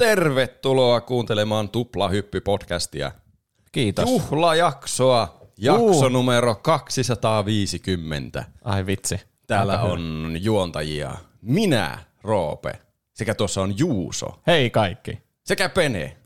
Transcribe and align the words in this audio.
tervetuloa 0.00 1.00
kuuntelemaan 1.00 1.68
Tuplahyppy-podcastia. 1.68 3.10
Kiitos. 3.72 4.10
Juhlajaksoa, 4.10 5.40
jakso 5.58 6.06
uh. 6.06 6.10
numero 6.10 6.54
250. 6.54 8.44
Ai 8.64 8.86
vitsi. 8.86 9.20
Täällä 9.46 9.72
Aika 9.72 9.84
on 9.84 10.26
hyvä. 10.28 10.38
juontajia 10.38 11.14
minä, 11.42 11.98
Roope, 12.22 12.72
sekä 13.12 13.34
tuossa 13.34 13.62
on 13.62 13.78
Juuso. 13.78 14.26
Hei 14.46 14.70
kaikki. 14.70 15.18
Sekä 15.44 15.68
Pene. 15.68 16.16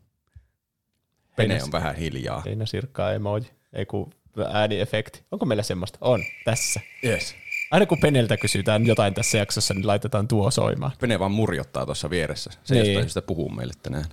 Pene 1.36 1.62
on 1.62 1.72
vähän 1.72 1.96
hiljaa. 1.96 2.42
Heinä 2.44 2.66
sirkkaa 2.66 3.12
emoji. 3.12 3.50
Ei 3.72 3.86
kun 3.86 4.10
ääniefekti. 4.52 5.22
Onko 5.30 5.46
meillä 5.46 5.62
semmoista? 5.62 5.98
On, 6.00 6.24
tässä. 6.44 6.80
Yes. 7.04 7.34
Aina 7.74 7.86
kun 7.86 7.98
Peneltä 7.98 8.36
kysytään 8.36 8.86
jotain 8.86 9.14
tässä 9.14 9.38
jaksossa, 9.38 9.74
niin 9.74 9.86
laitetaan 9.86 10.28
tuo 10.28 10.50
soimaan. 10.50 10.92
Pene 11.00 11.18
vaan 11.18 11.32
murjottaa 11.32 11.86
tuossa 11.86 12.10
vieressä. 12.10 12.50
Se 12.64 12.74
niin. 12.74 12.86
jostain 12.86 13.08
sitä 13.08 13.22
puhuu 13.22 13.48
meille 13.48 13.74
tänään. 13.82 14.04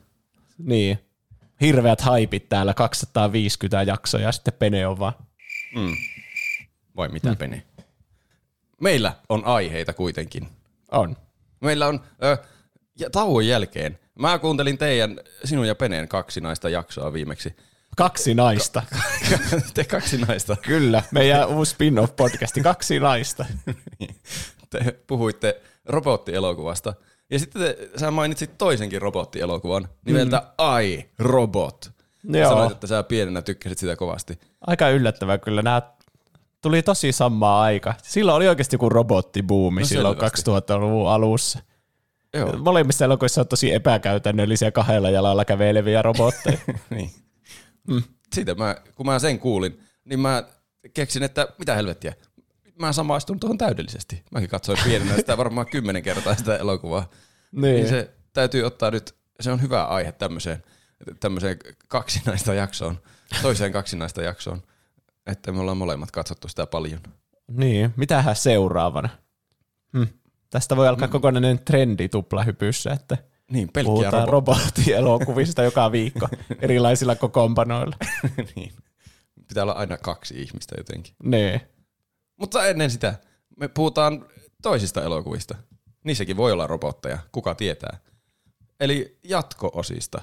Niin. 0.57 0.99
Hirveät 1.61 2.01
haipit 2.01 2.49
täällä, 2.49 2.73
250 2.73 3.83
jaksoja, 3.83 4.23
ja 4.23 4.31
sitten 4.31 4.53
Pene 4.53 4.87
on 4.87 4.99
vaan. 4.99 5.13
Mm. 5.75 5.95
Vai 6.95 7.09
mitä 7.09 7.29
mm. 7.29 7.37
Pene? 7.37 7.63
Meillä 8.81 9.13
on 9.29 9.45
aiheita 9.45 9.93
kuitenkin. 9.93 10.47
On. 10.91 11.17
Meillä 11.59 11.87
on 11.87 11.99
ö, 12.23 12.37
ja 12.99 13.09
tauon 13.09 13.47
jälkeen. 13.47 13.99
Mä 14.19 14.39
kuuntelin 14.39 14.77
teidän, 14.77 15.19
sinun 15.43 15.67
ja 15.67 15.75
Peneen 15.75 16.07
kaksinaista 16.07 16.69
jaksoa 16.69 17.13
viimeksi. 17.13 17.55
Kaksi 17.97 18.33
naista. 18.33 18.83
Te 19.73 19.83
kaksi 19.83 20.17
naista. 20.17 20.55
Kyllä, 20.55 21.03
meidän 21.11 21.49
uusi 21.49 21.71
spin-off 21.71 22.15
podcasti, 22.15 22.61
kaksi 22.61 22.99
naista. 22.99 23.45
Te 24.69 24.99
puhuitte 25.07 25.61
robottielokuvasta. 25.85 26.93
Ja 27.31 27.39
sitten 27.39 27.61
te, 27.61 27.89
sä 27.97 28.11
mainitsit 28.11 28.57
toisenkin 28.57 29.01
robottielokuvan 29.01 29.89
nimeltä 30.05 30.37
mm. 30.37 30.81
I, 30.81 31.09
Robot. 31.19 31.91
Joo. 32.23 32.49
Sanoit, 32.49 32.71
että 32.71 32.87
sä 32.87 33.03
pienenä 33.03 33.41
tykkäsit 33.41 33.77
sitä 33.77 33.95
kovasti. 33.95 34.39
Aika 34.67 34.89
yllättävää 34.89 35.37
kyllä. 35.37 35.61
Nämä 35.61 35.81
tuli 36.61 36.81
tosi 36.83 37.11
samaa 37.11 37.61
aika. 37.61 37.93
Silloin 38.03 38.35
oli 38.35 38.47
oikeasti 38.47 38.75
joku 38.75 38.89
robottibuumi 38.89 39.81
no 39.81 39.87
silloin 39.87 40.17
2000-luvun 40.17 41.09
alussa. 41.09 41.59
Joo. 42.33 42.57
Molemmissa 42.57 43.05
elokuvissa 43.05 43.41
on 43.41 43.47
tosi 43.47 43.73
epäkäytännöllisiä 43.73 44.71
kahdella 44.71 45.09
jalalla 45.09 45.45
käveleviä 45.45 46.01
robotteja. 46.01 46.57
niin. 46.89 47.11
Mm. 47.87 48.03
Siitä 48.33 48.55
mä, 48.55 48.75
kun 48.95 49.05
mä 49.05 49.19
sen 49.19 49.39
kuulin, 49.39 49.79
niin 50.05 50.19
mä 50.19 50.43
keksin, 50.93 51.23
että 51.23 51.47
mitä 51.57 51.75
helvettiä. 51.75 52.13
Mä 52.79 52.93
samaistun 52.93 53.39
tuohon 53.39 53.57
täydellisesti. 53.57 54.23
Mäkin 54.31 54.49
katsoin 54.49 54.77
pienenä 54.83 55.15
sitä 55.15 55.37
varmaan 55.37 55.67
kymmenen 55.67 56.03
kertaa 56.03 56.35
sitä 56.35 56.57
elokuvaa. 56.57 57.09
Niin. 57.51 57.75
niin 57.75 57.89
se 57.89 58.11
täytyy 58.33 58.63
ottaa 58.63 58.91
nyt, 58.91 59.15
se 59.39 59.51
on 59.51 59.61
hyvä 59.61 59.85
aihe 59.85 60.11
tämmöiseen, 60.11 60.63
tämmöiseen 61.19 61.57
kaksinaista 61.87 62.53
jaksoon, 62.53 62.99
toiseen 63.41 63.71
kaksinaista 63.71 64.21
jaksoon, 64.21 64.61
että 65.25 65.51
me 65.51 65.59
ollaan 65.59 65.77
molemmat 65.77 66.11
katsottu 66.11 66.47
sitä 66.47 66.67
paljon. 66.67 66.99
Niin, 67.47 67.93
mitähän 67.95 68.35
seuraavana? 68.35 69.09
Hm. 69.97 70.03
Tästä 70.49 70.75
voi 70.75 70.87
alkaa 70.87 71.07
mm. 71.07 71.11
kokonainen 71.11 71.59
trendi 71.59 72.09
tuplahypyssä, 72.09 72.91
että– 72.91 73.17
niin, 73.51 73.69
pelkkiä 73.73 74.11
robotti. 74.11 74.31
robottielokuvista 74.31 75.63
joka 75.63 75.91
viikko 75.91 76.27
erilaisilla 76.61 77.15
kokoonpanoilla. 77.15 77.95
niin. 78.55 78.73
Pitää 79.47 79.63
olla 79.63 79.71
aina 79.71 79.97
kaksi 79.97 80.41
ihmistä 80.41 80.75
jotenkin. 80.77 81.15
Nee. 81.23 81.69
Mutta 82.37 82.65
ennen 82.65 82.91
sitä 82.91 83.13
me 83.57 83.67
puhutaan 83.67 84.25
toisista 84.61 85.03
elokuvista. 85.03 85.55
Niissäkin 86.03 86.37
voi 86.37 86.51
olla 86.51 86.67
robotteja, 86.67 87.17
kuka 87.31 87.55
tietää. 87.55 87.97
Eli 88.79 89.19
jatko-osista. 89.23 90.21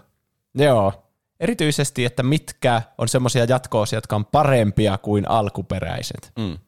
Joo. 0.55 1.05
Erityisesti, 1.41 2.05
että 2.05 2.23
mitkä 2.23 2.83
on 2.99 3.09
semmoisia 3.09 3.45
jatko 3.45 3.85
jotka 3.93 4.17
on 4.17 4.25
parempia 4.27 4.99
kuin 4.99 5.31
alkuperäiset. 5.31 6.33
Mm. 6.39 6.59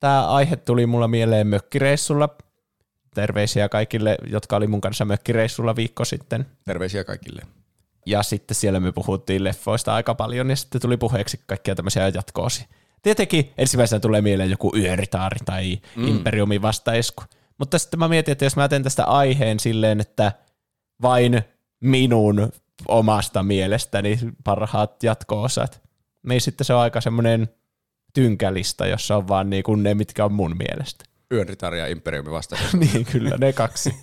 Tämä 0.00 0.28
aihe 0.28 0.56
tuli 0.56 0.86
mulla 0.86 1.08
mieleen 1.08 1.46
mökkireissulla 1.46 2.28
Terveisiä 3.14 3.68
kaikille, 3.68 4.18
jotka 4.26 4.56
oli 4.56 4.66
mun 4.66 4.80
kanssa 4.80 5.04
mökkireissulla 5.04 5.76
viikko 5.76 6.04
sitten. 6.04 6.46
Terveisiä 6.64 7.04
kaikille. 7.04 7.42
Ja 8.06 8.22
sitten 8.22 8.54
siellä 8.54 8.80
me 8.80 8.92
puhuttiin 8.92 9.44
leffoista 9.44 9.94
aika 9.94 10.14
paljon 10.14 10.50
ja 10.50 10.56
sitten 10.56 10.80
tuli 10.80 10.96
puheeksi 10.96 11.40
kaikkia 11.46 11.74
tämmöisiä 11.74 12.08
jatkoosi. 12.08 12.66
Tietenkin 13.02 13.52
ensimmäisenä 13.58 14.00
tulee 14.00 14.20
mieleen 14.20 14.50
joku 14.50 14.72
Yöritaari 14.76 15.38
tai 15.44 15.78
mm. 15.96 16.08
Imperiumin 16.08 16.62
vastaisku. 16.62 17.22
Mutta 17.58 17.78
sitten 17.78 18.00
mä 18.00 18.08
mietin, 18.08 18.32
että 18.32 18.44
jos 18.44 18.56
mä 18.56 18.68
teen 18.68 18.82
tästä 18.82 19.04
aiheen 19.04 19.60
silleen, 19.60 20.00
että 20.00 20.32
vain 21.02 21.42
minun 21.80 22.52
omasta 22.88 23.42
mielestäni 23.42 24.18
parhaat 24.44 25.02
jatko-osat, 25.02 25.82
niin 26.22 26.40
sitten 26.40 26.64
se 26.64 26.74
on 26.74 26.80
aika 26.80 27.00
semmoinen 27.00 27.48
tynkälista, 28.14 28.86
jossa 28.86 29.16
on 29.16 29.28
vaan 29.28 29.50
niin 29.50 29.62
kuin 29.62 29.82
ne, 29.82 29.94
mitkä 29.94 30.24
on 30.24 30.32
mun 30.32 30.56
mielestä. 30.56 31.04
Yönritari 31.32 31.78
ja 31.78 31.86
Imperiumi 31.86 32.30
vastaan. 32.30 32.62
niin, 32.80 33.04
kyllä, 33.04 33.36
ne 33.36 33.52
kaksi. 33.52 33.94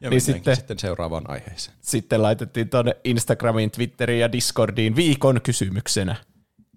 ja 0.00 0.10
niin 0.10 0.20
sitten, 0.20 0.56
sitten 0.56 0.78
seuraavaan 0.78 1.30
aiheeseen. 1.30 1.76
Sitten 1.80 2.22
laitettiin 2.22 2.68
tuonne 2.68 2.96
Instagramiin, 3.04 3.70
Twitteriin 3.70 4.20
ja 4.20 4.32
Discordiin 4.32 4.96
viikon 4.96 5.40
kysymyksenä 5.42 6.16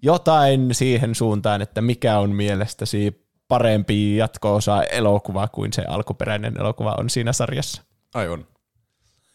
jotain 0.01 0.75
siihen 0.75 1.15
suuntaan, 1.15 1.61
että 1.61 1.81
mikä 1.81 2.19
on 2.19 2.29
mielestäsi 2.29 3.25
parempi 3.47 4.17
jatko-osa 4.17 4.83
elokuva 4.83 5.47
kuin 5.47 5.73
se 5.73 5.81
alkuperäinen 5.87 6.59
elokuva 6.59 6.95
on 6.97 7.09
siinä 7.09 7.33
sarjassa. 7.33 7.81
Aivan. 8.13 8.47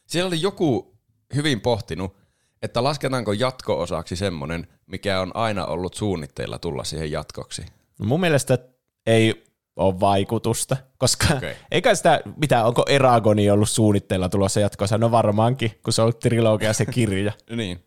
Siellä 0.07 0.29
oli 0.29 0.43
joku 0.43 0.97
hyvin 1.35 1.61
pohtinut, 1.61 2.17
että 2.63 2.85
lasketaanko 2.85 3.33
jatko-osaksi 3.33 4.17
semmoinen, 4.17 4.67
mikä 4.87 5.21
on 5.21 5.31
aina 5.35 5.67
ollut 5.67 5.95
suunnitteilla 5.95 6.59
tulla 6.59 6.85
siihen 6.85 7.11
jatkoksi. 7.11 7.63
No 7.99 8.07
mun 8.07 8.21
mielestä 8.21 8.59
ei 9.07 9.45
ole 9.81 10.01
vaikutusta, 10.01 10.77
koska 10.99 11.27
okay. 11.37 11.55
eikä 11.71 11.95
sitä, 11.95 12.21
mitä, 12.37 12.65
onko 12.65 12.85
Eragoni 12.89 13.51
ollut 13.51 13.69
suunnitteilla 13.69 14.29
tulossa 14.29 14.61
jatkossa, 14.61 14.99
no 14.99 15.11
varmaankin, 15.11 15.73
kun 15.85 15.93
se 15.93 16.03
on 16.03 16.13
trilogia 16.17 16.73
se 16.73 16.87
kirja. 16.87 17.33
niin. 17.57 17.85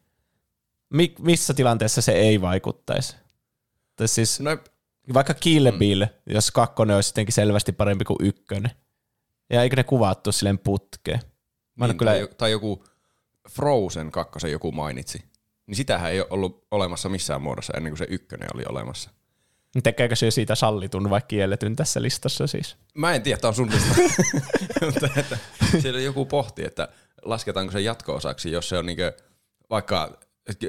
Mi- 0.90 1.16
missä 1.20 1.54
tilanteessa 1.54 2.02
se 2.02 2.12
ei 2.12 2.42
vaikuttaisi? 2.42 3.16
Tai 3.96 4.08
siis, 4.08 4.40
no, 4.40 4.58
vaikka 5.14 5.34
Kill 5.34 5.72
mm. 5.72 5.78
Bill, 5.78 6.04
mm. 6.04 6.34
jos 6.34 6.52
kakkonen 6.52 6.96
olisi 6.96 7.10
jotenkin 7.10 7.34
selvästi 7.34 7.72
parempi 7.72 8.06
kuin 8.06 8.18
ykkönen. 8.20 8.72
Ja 9.50 9.64
eikö 9.64 9.76
ne 9.76 9.84
kuvattu 9.84 10.32
silleen 10.32 10.60
putkeen? 10.60 11.20
niin, 11.80 11.98
kyllä... 11.98 12.12
tai, 12.12 12.28
tai 12.38 12.52
joku 12.52 12.84
Frozen 13.50 14.12
kakkosen 14.12 14.52
joku 14.52 14.72
mainitsi. 14.72 15.24
Niin 15.68 15.76
sitähän 15.76 16.12
ei 16.12 16.20
ole 16.20 16.28
ollut 16.30 16.68
olemassa 16.72 17.10
missään 17.10 17.42
muodossa 17.42 17.74
ennen 17.78 17.92
kuin 17.92 17.98
se 17.98 18.08
ykkönen 18.10 18.50
oli 18.56 18.64
olemassa. 18.70 19.10
Tekeekö 19.84 20.16
se 20.16 20.32
siitä 20.32 20.56
sallitun 20.56 21.10
vai 21.10 21.22
kielletyn 21.28 21.76
tässä 21.76 22.02
listassa 22.02 22.48
siis? 22.48 22.78
Mä 22.94 23.14
en 23.14 23.22
tiedä, 23.22 23.38
tämä 23.38 23.50
on 23.50 23.56
sun 23.56 23.72
lista. 23.72 23.96
Mutta 24.86 25.10
että 25.18 25.38
siellä 25.82 26.00
joku 26.00 26.26
pohti, 26.26 26.66
että 26.66 26.88
lasketaanko 27.22 27.72
se 27.72 27.82
jatko-osaksi, 27.82 28.52
jos 28.52 28.70
se 28.70 28.78
on 28.78 28.86
niinku 28.86 29.04
vaikka 29.70 30.18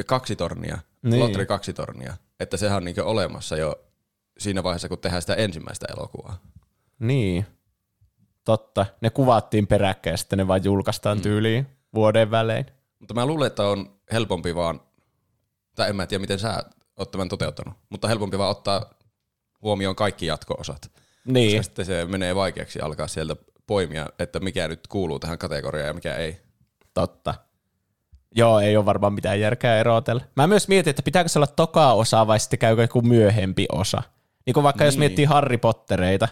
kaksi 0.06 0.37
tornia, 0.37 0.78
niin. 1.03 1.20
Lotri 1.20 1.47
kaksi 1.47 1.72
tornia, 1.72 2.16
että 2.41 2.56
sehän 2.56 2.76
on 2.76 2.84
niinku 2.84 3.00
olemassa 3.04 3.56
jo 3.56 3.84
siinä 4.38 4.62
vaiheessa, 4.62 4.88
kun 4.88 4.98
tehdään 4.98 5.22
sitä 5.22 5.34
ensimmäistä 5.34 5.87
elokuvaa. 5.97 6.38
Niin, 6.98 7.47
totta. 8.44 8.87
Ne 9.00 9.11
kuvattiin 9.11 9.67
peräkkäin 9.67 10.19
sitten 10.19 10.38
ne 10.38 10.49
vain 10.49 10.64
julkaistaan 10.64 11.19
mm. 11.19 11.23
tyyliin 11.23 11.67
vuoden 11.94 12.31
välein. 12.31 12.67
Mutta 12.99 13.14
mä 13.14 13.26
luulen, 13.26 13.46
että 13.46 13.62
on 13.62 13.99
helpompi 14.12 14.55
vaan, 14.55 14.81
tai 15.75 15.88
en 15.90 15.96
mä 15.96 16.06
tiedä 16.06 16.20
miten 16.20 16.38
sä 16.38 16.64
oot 16.96 17.11
tämän 17.11 17.29
toteuttanut, 17.29 17.75
mutta 17.90 18.08
helpompi 18.08 18.38
vaan 18.38 18.50
ottaa 18.50 18.94
huomioon 19.64 19.96
kaikki 19.96 20.26
jatko-osat. 20.26 20.90
Niin. 21.25 21.50
Koska 21.50 21.62
sitten 21.62 21.84
se 21.84 22.05
menee 22.05 22.34
vaikeaksi 22.34 22.81
alkaa 22.81 23.08
sieltä 23.08 23.37
poimia, 23.66 24.06
että 24.19 24.40
mikä 24.40 24.69
nyt 24.69 24.87
kuuluu 24.87 25.19
tähän 25.19 25.38
kategoriaan 25.38 25.87
ja 25.87 25.94
mikä 25.94 26.14
ei. 26.14 26.37
Totta. 26.94 27.34
Joo, 28.37 28.61
ei 28.61 28.76
ole 28.76 28.87
varmaan 28.87 29.12
mitään 29.12 29.40
järkeä 29.40 29.78
erotella. 29.78 30.22
Mä 30.37 30.46
myös 30.46 30.69
mietin, 30.69 30.90
että 30.90 31.02
pitääkö 31.02 31.28
se 31.28 31.38
olla 31.38 31.46
toka 31.46 31.93
osa 31.93 32.26
vai 32.26 32.40
sitten 32.40 32.58
käykö 32.58 32.82
joku 32.82 33.02
myöhempi 33.02 33.66
osa. 33.72 34.02
Niin 34.46 34.55
kuin 34.55 34.64
vaikka 34.64 34.84
niin. 34.84 34.88
jos 34.88 34.99
miettii 34.99 35.25
Harry 35.25 35.58
Pottereita, 35.58 36.28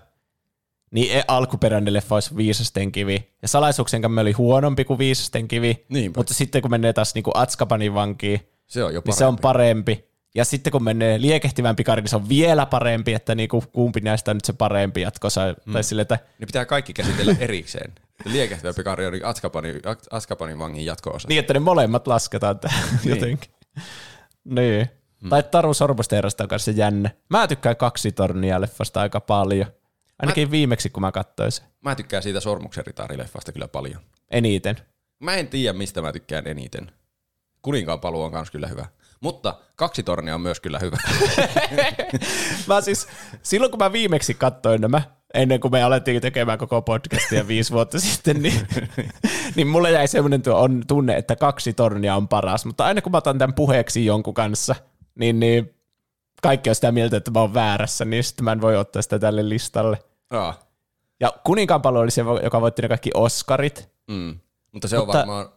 niin 0.91 1.17
e- 1.17 1.25
alkuperäinen 1.29 1.95
leffa 1.95 2.15
olisi 2.15 2.37
Viisasten 2.37 2.93
kivi. 2.93 3.33
Ja 3.43 3.49
salaisuuksien 3.49 4.19
oli 4.19 4.33
huonompi 4.33 4.85
kuin 4.85 4.99
Viisasten 4.99 5.49
kivi. 5.49 5.87
Niinpä. 5.89 6.21
Mutta 6.21 6.35
sitten 6.35 6.63
kun 6.63 6.71
menee 6.71 6.93
taas 6.93 7.15
niin 7.15 7.23
kuin 7.23 7.37
Atskapanin 7.37 7.95
vankiin, 7.95 8.49
se 8.67 8.85
on, 8.85 8.95
jo 8.95 9.03
niin 9.05 9.17
se 9.17 9.27
on 9.27 9.37
parempi. 9.37 10.12
Ja 10.35 10.45
sitten 10.45 10.71
kun 10.71 10.85
menee 10.85 11.21
liekehtivän 11.21 11.77
pikari, 11.77 12.03
niin 12.03 12.09
se 12.09 12.17
on 12.17 12.29
vielä 12.29 12.67
parempi, 12.67 13.15
että 13.15 13.35
niinku 13.35 13.65
kumpi 13.73 14.01
näistä 14.01 14.31
on 14.31 14.37
nyt 14.37 14.45
se 14.45 14.53
parempi 14.53 15.01
jatkossa. 15.01 15.41
Mm. 15.67 15.73
Tai 15.73 15.85
sille, 15.85 16.03
että... 16.03 16.19
Ne 16.39 16.47
pitää 16.47 16.65
kaikki 16.65 16.93
käsitellä 16.93 17.37
erikseen. 17.39 17.93
Liekehtivä 18.25 18.73
pikari 18.73 19.07
on 19.07 19.13
Atskapanin 20.11 20.59
vangin 20.59 20.87
jatko-osa. 20.87 21.29
Niin, 21.29 21.39
että 21.39 21.53
ne 21.55 21.61
molemmat 21.61 22.07
lasketaan 22.07 22.59
niin. 23.05 23.11
jotenkin. 23.15 23.51
niin. 24.45 24.89
Mm. 25.23 25.29
Tai 25.29 25.43
Taru 25.43 25.75
Sorbosteerasta 25.75 26.45
on 26.45 26.49
kanssa 26.49 26.71
jännä. 26.71 27.11
Mä 27.29 27.47
tykkään 27.49 27.77
kaksi 27.77 28.13
tornia 28.13 28.61
leffasta 28.61 29.01
aika 29.01 29.21
paljon. 29.21 29.67
Ainakin 30.19 30.49
mä, 30.49 30.51
viimeksi, 30.51 30.91
kun 30.91 31.01
mä 31.01 31.13
katsoin 31.13 31.53
sen. 31.53 31.67
Mä 31.81 31.95
tykkään 31.95 32.23
siitä 32.23 32.41
Sormuksen 32.41 32.87
ritaarileffasta 32.87 33.53
kyllä 33.53 33.69
paljon. 33.69 34.01
Eniten. 34.31 34.77
Mä 35.21 35.35
en 35.35 35.49
tiedä, 35.49 35.73
mistä 35.73 36.03
mä 36.03 36.13
tykkään 36.13 36.47
eniten. 36.47 36.93
Kuninkaan 37.63 38.01
paluu 38.01 38.23
on 38.23 38.33
kans 38.33 38.51
kyllä 38.51 38.69
hyvä. 38.69 38.87
Mutta 39.23 39.55
kaksi 39.77 40.03
tornia 40.03 40.35
on 40.35 40.41
myös 40.41 40.61
kyllä 40.61 40.79
hyvä. 40.79 40.97
Mä 42.69 42.81
siis, 42.81 43.07
silloin 43.43 43.71
kun 43.71 43.79
mä 43.79 43.93
viimeksi 43.93 44.35
katsoin 44.35 44.81
nämä, 44.81 45.03
ennen 45.35 45.61
kuin 45.61 45.73
me 45.73 45.83
alettiin 45.83 46.23
tekemään 46.23 46.59
koko 46.59 46.83
podcastia 46.83 47.49
viisi 47.49 47.73
vuotta 47.73 48.01
sitten, 48.01 48.43
niin, 48.43 48.67
niin 49.57 49.67
mulle 49.67 49.91
jäi 49.91 50.09
semmoinen 50.09 50.43
on 50.55 50.83
tunne, 50.89 51.17
että 51.17 51.37
kaksi 51.37 51.73
tornia 51.73 52.17
on 52.17 52.29
paras. 52.29 52.65
Mutta 52.65 52.85
aina 52.85 53.03
kun 53.03 53.13
mä 53.13 53.19
otan 53.19 53.39
tämän 53.39 53.55
puheeksi 53.55 54.07
jonkun 54.07 54.35
kanssa, 54.35 54.75
niin, 55.15 55.41
niin 55.41 55.75
kaikki 56.43 56.69
on 56.71 56.75
sitä 56.75 56.93
mieltä, 56.93 57.17
että 57.17 57.31
mä 57.31 57.41
oon 57.41 57.55
väärässä, 57.55 58.05
niin 58.05 58.25
sitten 58.25 58.45
mä 58.45 58.53
en 58.53 58.61
voi 58.61 58.77
ottaa 58.77 59.03
sitä 59.03 59.19
tälle 59.19 59.49
listalle. 59.49 59.99
Aa, 60.31 60.61
Ja 61.21 61.33
kuninkaanpalo 61.45 61.99
oli 62.01 62.11
se, 62.11 62.23
joka 62.43 62.61
voitti 62.61 62.83
ne 62.83 62.89
kaikki 62.89 63.11
Oscarit. 63.15 63.91
mm. 64.09 64.39
Mutta 64.73 64.89
se 64.89 64.99
Mutta- 64.99 65.13
on 65.13 65.19
varmaan 65.19 65.49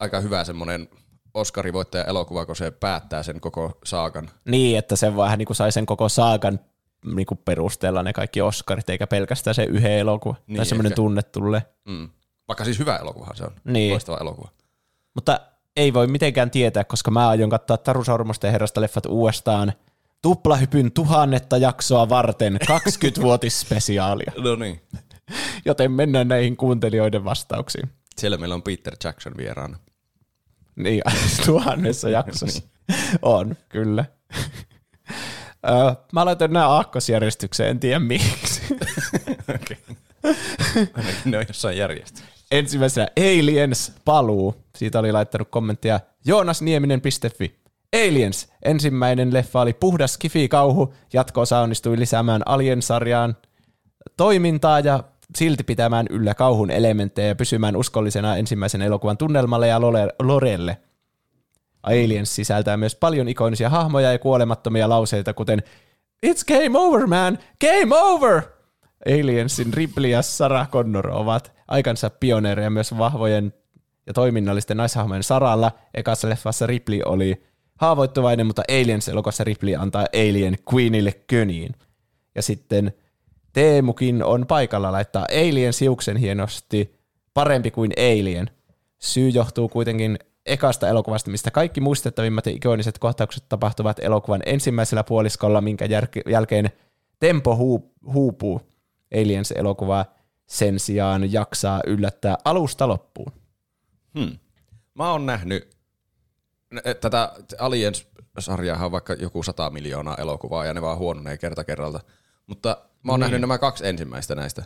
aika 0.00 0.20
hyvä 0.20 0.44
semmoinen 0.44 0.88
Oscari-voittaja 1.34 2.04
elokuva, 2.04 2.46
kun 2.46 2.56
se 2.56 2.70
päättää 2.70 3.22
sen 3.22 3.40
koko 3.40 3.78
saakan. 3.84 4.30
Niin, 4.44 4.78
että 4.78 4.96
se 4.96 5.16
vähän 5.16 5.38
niin 5.38 5.46
kuin 5.46 5.56
sai 5.56 5.72
sen 5.72 5.86
koko 5.86 6.08
saakan 6.08 6.60
niin 7.14 7.26
kuin 7.26 7.40
perusteella 7.44 8.02
ne 8.02 8.12
kaikki 8.12 8.40
Oscarit, 8.40 8.90
eikä 8.90 9.06
pelkästään 9.06 9.54
se 9.54 9.64
yhden 9.64 9.92
elokuva. 9.92 10.34
Niin, 10.46 10.56
tai 10.56 10.66
semmoinen 10.66 10.94
tunne 10.94 11.22
tulee. 11.22 11.62
Mm. 11.84 12.08
Vaikka 12.48 12.64
siis 12.64 12.78
hyvä 12.78 12.96
elokuva 12.96 13.34
se 13.34 13.44
on. 13.44 13.52
Niin. 13.64 13.90
Loistava 13.90 14.18
elokuva. 14.20 14.48
Mutta 15.14 15.40
ei 15.76 15.94
voi 15.94 16.06
mitenkään 16.06 16.50
tietää, 16.50 16.84
koska 16.84 17.10
mä 17.10 17.28
aion 17.28 17.50
katsoa 17.50 17.76
Taru 17.76 18.04
Sormusten 18.04 18.52
herrasta 18.52 18.80
leffat 18.80 19.06
uudestaan 19.06 19.72
tuplahypyn 20.22 20.92
tuhannetta 20.92 21.56
jaksoa 21.56 22.08
varten 22.08 22.58
20-vuotisspesiaalia. 22.70 24.32
No 24.38 24.54
niin. 24.54 24.80
Joten 25.64 25.92
mennään 25.92 26.28
näihin 26.28 26.56
kuuntelijoiden 26.56 27.24
vastauksiin. 27.24 27.90
Siellä 28.18 28.36
meillä 28.36 28.54
on 28.54 28.62
Peter 28.62 28.96
Jackson 29.04 29.32
vieraana. 29.36 29.78
Niin, 30.76 31.02
tuhannessa 31.46 32.08
jaksossa. 32.08 32.62
On, 33.22 33.56
kyllä. 33.68 34.04
Mä 36.12 36.24
laitan 36.24 36.52
nämä 36.52 36.68
aakkosjärjestykseen, 36.68 37.70
en 37.70 37.80
tiedä 37.80 37.98
miksi. 37.98 38.62
Okei. 39.54 39.78
Ainakin 40.94 41.30
ne 41.30 41.38
on 41.38 41.44
jossain 41.48 41.76
järjestä. 41.76 42.20
Ensimmäisenä 42.50 43.08
Aliens 43.16 43.92
paluu. 44.04 44.54
Siitä 44.76 44.98
oli 44.98 45.12
laittanut 45.12 45.48
kommenttia 45.50 46.00
joonasnieminen.fi. 46.24 47.58
Aliens. 47.92 48.48
Ensimmäinen 48.64 49.34
leffa 49.34 49.60
oli 49.60 49.72
puhdas 49.72 50.18
kifi-kauhu. 50.18 50.94
Jatkoosa 51.12 51.60
onnistui 51.60 51.98
lisäämään 51.98 52.42
Alien-sarjaan 52.46 53.36
toimintaa 54.16 54.80
ja 54.80 55.04
silti 55.36 55.64
pitämään 55.64 56.06
yllä 56.10 56.34
kauhun 56.34 56.70
elementtejä 56.70 57.28
ja 57.28 57.34
pysymään 57.34 57.76
uskollisena 57.76 58.36
ensimmäisen 58.36 58.82
elokuvan 58.82 59.18
tunnelmalle 59.18 59.68
ja 59.68 59.78
lore- 59.78 60.14
lorelle. 60.18 60.78
Aliens 61.82 62.36
sisältää 62.36 62.76
myös 62.76 62.94
paljon 62.94 63.28
ikonisia 63.28 63.70
hahmoja 63.70 64.12
ja 64.12 64.18
kuolemattomia 64.18 64.88
lauseita, 64.88 65.34
kuten 65.34 65.62
It's 66.26 66.44
game 66.48 66.78
over, 66.78 67.06
man! 67.06 67.38
Game 67.60 67.96
over! 67.96 68.42
Aliensin 69.06 69.74
Ripley 69.74 70.10
ja 70.10 70.22
Sarah 70.22 70.70
Connor 70.70 71.10
ovat 71.10 71.52
aikansa 71.68 72.10
pioneereja 72.10 72.70
myös 72.70 72.98
vahvojen 72.98 73.54
ja 74.06 74.12
toiminnallisten 74.12 74.76
naishahmojen 74.76 75.22
saralla. 75.22 75.70
Ekassa 75.94 76.28
leffassa 76.28 76.66
Ripley 76.66 77.00
oli 77.04 77.42
haavoittuvainen, 77.78 78.46
mutta 78.46 78.62
Aliens-elokuvassa 78.68 79.44
Ripley 79.44 79.74
antaa 79.74 80.06
Alien 80.14 80.58
Queenille 80.74 81.12
köniin. 81.26 81.74
Ja 82.34 82.42
sitten 82.42 82.92
Teemukin 83.52 84.24
on 84.24 84.46
paikalla 84.46 84.92
laittaa 84.92 85.26
Alien 85.30 85.72
siuksen 85.72 86.16
hienosti 86.16 86.94
parempi 87.34 87.70
kuin 87.70 87.92
Alien. 87.96 88.50
Syy 88.98 89.28
johtuu 89.28 89.68
kuitenkin 89.68 90.18
ekasta 90.46 90.88
elokuvasta, 90.88 91.30
mistä 91.30 91.50
kaikki 91.50 91.80
muistettavimmat 91.80 92.46
ja 92.46 92.52
ikoniset 92.52 92.98
kohtaukset 92.98 93.44
tapahtuvat 93.48 93.98
elokuvan 93.98 94.42
ensimmäisellä 94.46 95.04
puoliskolla, 95.04 95.60
minkä 95.60 95.88
jälkeen 96.26 96.70
tempo 97.18 97.56
huu- 97.56 97.94
huupuu. 98.12 98.60
Aliens-elokuva 99.14 100.04
sen 100.46 100.78
sijaan 100.80 101.32
jaksaa 101.32 101.80
yllättää 101.86 102.36
alusta 102.44 102.88
loppuun. 102.88 103.32
Hmm. 104.18 104.38
Mä 104.94 105.12
oon 105.12 105.26
nähnyt 105.26 105.76
tätä 107.00 107.32
Aliens-sarjaa 107.58 108.90
vaikka 108.92 109.12
joku 109.12 109.42
100 109.42 109.70
miljoonaa 109.70 110.16
elokuvaa 110.16 110.64
ja 110.64 110.74
ne 110.74 110.82
vaan 110.82 110.98
huononee 110.98 111.38
kerta 111.38 111.64
kerralta. 111.64 112.00
Mutta 112.46 112.76
mä 113.02 113.12
oon 113.12 113.20
niin. 113.20 113.24
nähnyt 113.24 113.40
nämä 113.40 113.58
kaksi 113.58 113.86
ensimmäistä 113.86 114.34
näistä. 114.34 114.64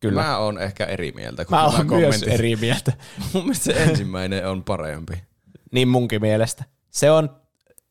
Kyllä. 0.00 0.22
Mä 0.22 0.38
oon 0.38 0.58
ehkä 0.60 0.84
eri 0.84 1.12
mieltä 1.12 1.44
kuin 1.44 1.58
Mä 1.58 1.66
oon 1.66 1.86
myös 1.86 2.22
eri 2.22 2.56
mieltä. 2.56 2.92
Mun 3.32 3.42
mielestä 3.42 3.64
se 3.64 3.82
ensimmäinen 3.82 4.48
on 4.48 4.64
parempi. 4.64 5.12
Niin 5.72 5.88
munkin 5.88 6.20
mielestä. 6.20 6.64
Se 6.90 7.10
on, 7.10 7.30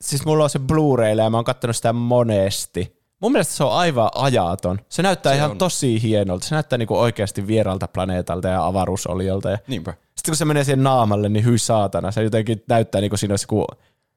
siis 0.02 0.26
mulla 0.26 0.44
on 0.44 0.50
se 0.50 0.60
Blu-ray 0.60 1.18
ja 1.24 1.30
mä 1.30 1.38
oon 1.38 1.44
kattonut 1.44 1.76
sitä 1.76 1.94
monesti. 1.94 2.98
Mun 3.22 3.32
mielestä 3.32 3.54
se 3.54 3.64
on 3.64 3.74
aivan 3.74 4.10
ajaton. 4.16 4.80
Se 4.90 5.02
näyttää 5.02 5.32
Se 5.34 5.38
ihan 5.38 5.52
on. 5.52 5.58
tosi 5.58 6.02
hienolta. 6.02 6.46
Se 6.46 6.56
näyttää 6.56 6.78
niinku 6.78 6.98
oikeasti 7.00 7.48
vieraalta 7.48 7.88
planeetalta 7.88 8.48
ja 8.48 8.66
avaruusoliolta. 8.66 9.50
Ja 9.50 9.58
Niinpä. 9.68 9.92
sitten 9.92 10.32
kun 10.32 10.36
se 10.36 10.46
menee 10.46 10.64
siihen 10.64 10.84
naamalle, 10.84 11.30
niin 11.30 11.46
hyi 11.46 11.58
saatana. 11.60 12.12
Se 12.12 12.24
jotenkin 12.24 12.64
näyttää 12.70 13.02
niinku 13.02 13.18
siinä 13.18 13.32
olisi 13.34 13.44
joku, 13.44 13.66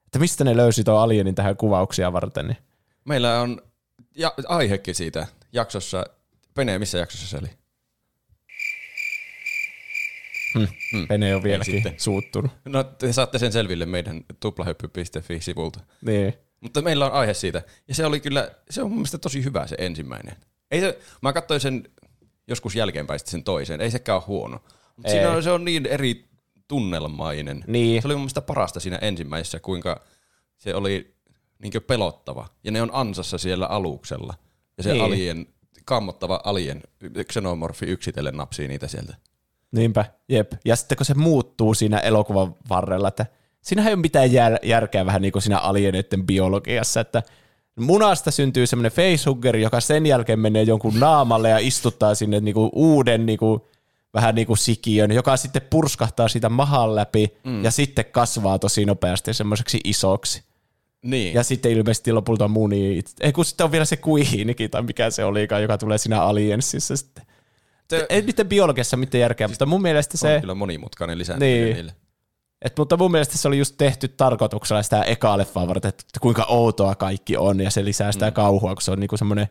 että 0.06 0.18
mistä 0.18 0.44
ne 0.44 0.56
löysi 0.56 0.84
tuon 0.84 1.02
alienin 1.02 1.34
tähän 1.34 1.56
kuvauksia 1.56 2.12
varten. 2.12 2.46
Niin. 2.46 2.56
Meillä 3.04 3.40
on 3.40 3.62
ja, 4.14 4.34
aihekin 4.48 4.94
siitä 4.94 5.26
jaksossa. 5.52 6.06
Pene, 6.54 6.78
missä 6.78 6.98
jaksossa 6.98 7.26
se 7.26 7.36
oli? 7.36 7.48
Hmm. 10.54 11.08
Pene 11.08 11.34
on 11.34 11.42
vieläkin 11.42 11.74
sitten. 11.74 11.94
suuttunut. 11.98 12.50
No 12.64 12.84
te 12.84 13.12
saatte 13.12 13.38
sen 13.38 13.52
selville 13.52 13.86
meidän 13.86 14.24
tuplahyppy.fi-sivulta. 14.40 15.80
Niin. 16.02 16.34
Mutta 16.60 16.82
meillä 16.82 17.06
on 17.06 17.12
aihe 17.12 17.34
siitä. 17.34 17.62
Ja 17.88 17.94
se 17.94 18.06
oli 18.06 18.20
kyllä, 18.20 18.50
se 18.70 18.82
on 18.82 18.88
mun 18.90 18.98
mielestä 18.98 19.18
tosi 19.18 19.44
hyvä 19.44 19.66
se 19.66 19.76
ensimmäinen. 19.78 20.36
Ei 20.70 20.80
se, 20.80 20.98
mä 21.22 21.32
katsoin 21.32 21.60
sen 21.60 21.88
joskus 22.48 22.76
jälkeenpäin 22.76 23.20
sen 23.24 23.44
toisen. 23.44 23.80
Ei 23.80 23.90
sekään 23.90 24.16
ole 24.16 24.24
huono. 24.26 24.64
Mutta 24.96 25.10
siinä 25.10 25.30
on, 25.30 25.42
se 25.42 25.50
on 25.50 25.64
niin 25.64 25.86
eri 25.86 26.28
tunnelmainen. 26.68 27.64
Niin. 27.66 28.02
Se 28.02 28.08
oli 28.08 28.14
mun 28.14 28.20
mielestä 28.22 28.42
parasta 28.42 28.80
siinä 28.80 28.96
ensimmäisessä, 28.96 29.60
kuinka 29.60 30.00
se 30.56 30.74
oli 30.74 31.14
niin 31.62 31.72
pelottava. 31.86 32.48
Ja 32.64 32.70
ne 32.70 32.82
on 32.82 32.90
ansassa 32.92 33.38
siellä 33.38 33.66
aluksella. 33.66 34.34
Ja 34.76 34.82
se 34.82 34.92
Niin. 34.92 35.04
alien, 35.04 35.46
kammottava 35.84 36.40
alien, 36.44 36.82
xenomorfi 37.24 37.86
yksitellen 37.86 38.36
napsii 38.36 38.68
niitä 38.68 38.88
sieltä. 38.88 39.14
Niinpä, 39.72 40.04
jep. 40.28 40.52
Ja 40.64 40.76
sitten 40.76 40.96
kun 40.96 41.06
se 41.06 41.14
muuttuu 41.14 41.74
siinä 41.74 41.98
elokuvan 41.98 42.54
varrella, 42.68 43.08
että 43.08 43.26
siinä 43.62 43.82
ei 43.86 43.94
ole 43.94 44.00
mitään 44.00 44.28
jär- 44.30 44.66
järkeä 44.66 45.06
vähän 45.06 45.22
niin 45.22 45.32
kuin 45.32 45.42
siinä 45.42 45.58
alieneiden 45.58 46.26
biologiassa, 46.26 47.00
että 47.00 47.22
munasta 47.80 48.30
syntyy 48.30 48.66
semmoinen 48.66 48.92
facehugger, 48.92 49.56
joka 49.56 49.80
sen 49.80 50.06
jälkeen 50.06 50.40
menee 50.40 50.62
jonkun 50.62 51.00
naamalle 51.00 51.48
ja 51.48 51.58
istuttaa 51.58 52.14
sinne 52.14 52.40
niinku 52.40 52.70
uuden 52.74 53.26
niinku, 53.26 53.68
vähän 54.14 54.34
niin 54.34 54.46
kuin 54.46 54.58
sikiön, 54.58 55.12
joka 55.12 55.36
sitten 55.36 55.62
purskahtaa 55.70 56.28
siitä 56.28 56.48
mahan 56.48 56.94
läpi 56.94 57.38
mm. 57.44 57.64
ja 57.64 57.70
sitten 57.70 58.04
kasvaa 58.04 58.58
tosi 58.58 58.84
nopeasti 58.84 59.34
semmoiseksi 59.34 59.80
isoksi. 59.84 60.42
Niin. 61.02 61.34
Ja 61.34 61.42
sitten 61.42 61.72
ilmeisesti 61.72 62.12
lopulta 62.12 62.48
munii. 62.48 63.02
Ei 63.20 63.32
kun 63.32 63.44
sitten 63.44 63.64
on 63.64 63.72
vielä 63.72 63.84
se 63.84 63.96
kuihiinikin 63.96 64.70
tai 64.70 64.82
mikä 64.82 65.10
se 65.10 65.24
olikaan, 65.24 65.62
joka 65.62 65.78
tulee 65.78 65.98
siinä 65.98 66.22
aliensissa 66.22 66.96
sitten. 66.96 67.24
Se 67.90 68.06
Ei 68.08 68.22
niiden 68.22 68.48
biologiassa 68.48 68.96
mitään 68.96 69.20
järkeä, 69.20 69.48
mutta 69.48 69.66
mun 69.66 69.82
mielestä 69.82 70.16
se... 70.16 70.34
on 70.34 70.40
kyllä 70.40 70.54
monimutkainen 70.54 71.18
lisääntyminen 71.18 71.64
Niin. 71.64 71.74
niille. 71.74 71.94
Et, 72.62 72.78
mutta 72.78 72.96
mun 72.96 73.10
mielestä 73.10 73.38
se 73.38 73.48
oli 73.48 73.58
just 73.58 73.74
tehty 73.78 74.08
tarkoituksella 74.08 74.82
sitä 74.82 75.02
ekaa 75.02 75.38
leffaa 75.38 75.68
varten, 75.68 75.88
että 75.88 76.20
kuinka 76.20 76.44
outoa 76.48 76.94
kaikki 76.94 77.36
on, 77.36 77.60
ja 77.60 77.70
se 77.70 77.84
lisää 77.84 78.12
sitä 78.12 78.26
mm. 78.26 78.32
kauhua, 78.32 78.74
kun 78.74 78.82
se 78.82 78.90
on 78.90 79.00
niinku 79.00 79.16
semmoinen, 79.16 79.46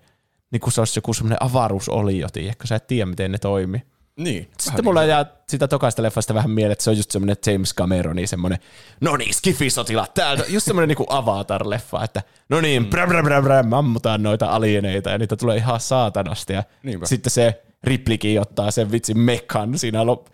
niinku 0.51 0.71
se 0.71 0.81
olisi 0.81 0.97
joku 0.97 1.13
semmoinen 1.13 1.43
avaruusolio, 1.43 2.27
tiedätkö, 2.33 2.67
sä 2.67 2.75
et 2.75 2.87
tiedä, 2.87 3.05
miten 3.05 3.31
ne 3.31 3.37
toimii. 3.37 3.81
Niin. 4.19 4.49
Sitten 4.59 4.85
mulla 4.85 5.03
jää 5.03 5.25
sitä 5.49 5.67
tokaista 5.67 6.03
leffasta 6.03 6.33
vähän 6.33 6.51
mieleen, 6.51 6.71
että 6.71 6.83
se 6.83 6.89
on 6.89 6.97
just 6.97 7.11
semmoinen 7.11 7.35
James 7.45 7.75
Cameroni, 7.75 8.27
semmoinen, 8.27 8.59
no 9.01 9.17
niin, 9.17 9.33
skifisotilat 9.33 10.13
täältä, 10.13 10.43
just 10.47 10.65
semmoinen 10.65 10.87
niinku 10.87 11.05
Avatar-leffa, 11.09 12.03
että 12.03 12.21
no 12.49 12.61
niin, 12.61 12.83
mm. 12.83 12.89
brä, 12.89 13.07
brä, 13.07 13.23
brä, 13.23 13.41
brä, 13.41 13.63
ammutaan 13.71 14.23
noita 14.23 14.45
alieneita, 14.45 15.09
ja 15.09 15.17
niitä 15.17 15.35
tulee 15.35 15.57
ihan 15.57 15.79
saatanasti, 15.79 16.53
ja 16.53 16.63
Niinpä. 16.83 17.05
sitten 17.05 17.31
se 17.31 17.63
Riplikin 17.83 18.41
ottaa 18.41 18.71
sen 18.71 18.91
vitsin 18.91 19.19
mekan 19.19 19.77
siinä 19.77 20.05
lop, 20.05 20.27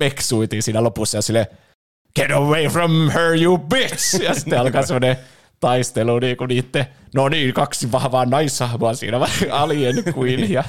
meksuitiin 0.00 0.62
siinä 0.62 0.82
lopussa, 0.82 1.18
ja 1.18 1.22
sille 1.22 1.50
get 2.16 2.30
away 2.30 2.66
from 2.68 3.10
her, 3.10 3.42
you 3.42 3.58
bitch! 3.58 4.22
Ja 4.22 4.34
sitten 4.34 4.60
alkaa 4.60 4.86
semmoinen 4.86 5.16
taistelu 5.60 6.18
niinku 6.18 6.46
niitte, 6.46 6.88
no 7.14 7.28
niin, 7.28 7.54
kaksi 7.54 7.92
vahvaa 7.92 8.26
naishahmoa 8.26 8.94
siinä, 8.94 9.20
Alien 9.50 10.04
Queen 10.18 10.50
ja 10.50 10.64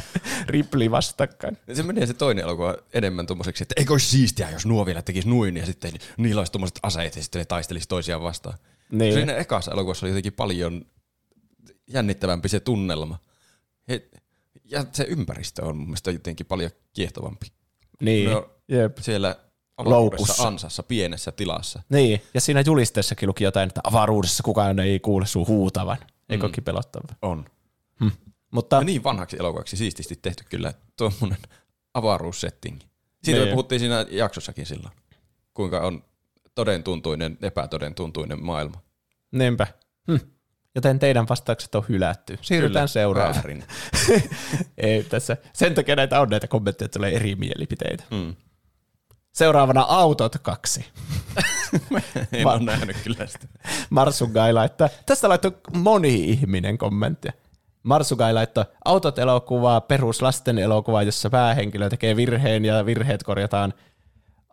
Ripley 0.47 0.91
vastakkain. 0.91 1.57
Se 1.73 1.83
menee 1.83 2.05
se 2.05 2.13
toinen 2.13 2.43
elokuva 2.43 2.75
enemmän 2.93 3.27
tuommoiseksi, 3.27 3.63
että 3.63 3.75
eikö 3.77 3.93
olisi 3.93 4.07
siistiä, 4.07 4.49
jos 4.49 4.65
nuo 4.65 4.85
vielä 4.85 5.01
tekisi 5.01 5.29
noin 5.29 5.57
ja 5.57 5.65
sitten 5.65 5.91
niillä 6.17 6.41
olisi 6.41 6.51
tuommoiset 6.51 6.79
aseet 6.83 7.15
ja 7.15 7.23
sitten 7.23 7.39
ne 7.39 7.45
taistelisi 7.45 7.87
toisiaan 7.87 8.23
vastaan. 8.23 8.57
Niin. 8.91 9.13
Siinä 9.13 9.35
ekassa 9.35 9.71
elokuvassa 9.71 10.05
oli 10.05 10.11
jotenkin 10.11 10.33
paljon 10.33 10.85
jännittävämpi 11.87 12.49
se 12.49 12.59
tunnelma. 12.59 13.19
He, 13.89 14.07
ja 14.65 14.85
se 14.91 15.03
ympäristö 15.03 15.65
on 15.65 15.77
mun 15.77 15.87
mielestä 15.87 16.11
jotenkin 16.11 16.45
paljon 16.45 16.71
kiehtovampi. 16.93 17.47
Niin, 18.01 18.31
No, 18.31 18.49
jep. 18.67 18.97
Siellä 18.97 19.35
avaruudessa 19.77 20.47
ansassa, 20.47 20.83
pienessä 20.83 21.31
tilassa. 21.31 21.81
Niin, 21.89 22.21
ja 22.33 22.41
siinä 22.41 22.63
julisteessakin 22.65 23.27
luki 23.29 23.43
jotain, 23.43 23.67
että 23.67 23.81
avaruudessa 23.83 24.43
kukaan 24.43 24.79
ei 24.79 24.99
kuule 24.99 25.25
sun 25.25 25.47
huutavan. 25.47 25.97
Eikö 26.29 26.47
mm. 26.47 26.63
pelottavaa? 26.63 27.15
On. 27.21 27.45
Hm. 27.99 28.07
Mutta, 28.51 28.75
Ja 28.75 28.83
niin 28.83 29.03
vanhaksi 29.03 29.37
elokuvaksi 29.39 29.77
siististi 29.77 30.15
tehty 30.21 30.43
kyllä 30.49 30.73
tuommoinen 30.97 31.37
avaruussettingi. 31.93 32.85
Siitä 33.23 33.39
me 33.39 33.45
Niin. 33.45 33.53
puhuttiin 33.53 33.79
siinä 33.79 34.05
jaksossakin 34.09 34.65
silloin, 34.65 34.93
kuinka 35.53 35.79
on 35.79 36.03
todentuntuinen, 36.55 37.37
epätodentuntuinen 37.41 38.43
maailma. 38.45 38.81
niinpä. 39.31 39.67
Hm. 40.11 40.17
Joten 40.75 40.99
teidän 40.99 41.29
vastaukset 41.29 41.75
on 41.75 41.85
hylätty. 41.89 42.37
Siirrytään 42.41 42.87
seuraavaan. 42.87 43.35
Väärin. 43.35 43.63
Ei 44.77 45.03
tässä. 45.03 45.37
Sen 45.53 45.75
takia 45.75 45.95
näitä 45.95 46.21
on 46.21 46.29
näitä 46.29 46.47
kommentteja, 46.47 46.85
että 46.85 46.99
tulee 46.99 47.15
eri 47.15 47.35
mielipiteitä. 47.35 48.03
Mm. 48.11 48.35
Seuraavana 49.37 49.85
autot 49.87 50.35
kaksi. 50.41 50.85
En 52.33 52.43
Va- 52.43 52.53
ole 52.53 52.63
nähnyt 52.63 52.97
kyllä 53.03 53.27
sitä. 53.27 53.47
Marsugai 53.89 54.53
laittaa, 54.53 54.89
tästä 55.05 55.29
laittoi 55.29 55.57
moni 55.73 56.29
ihminen 56.29 56.77
kommenttia. 56.77 57.31
Marsugai 57.83 58.33
laittoi 58.33 58.65
autot 58.85 59.19
elokuvaa, 59.19 59.81
perus 59.81 60.21
lasten 60.21 60.57
elokuva, 60.57 61.03
jossa 61.03 61.29
päähenkilö 61.29 61.89
tekee 61.89 62.15
virheen 62.15 62.65
ja 62.65 62.85
virheet 62.85 63.23
korjataan. 63.23 63.73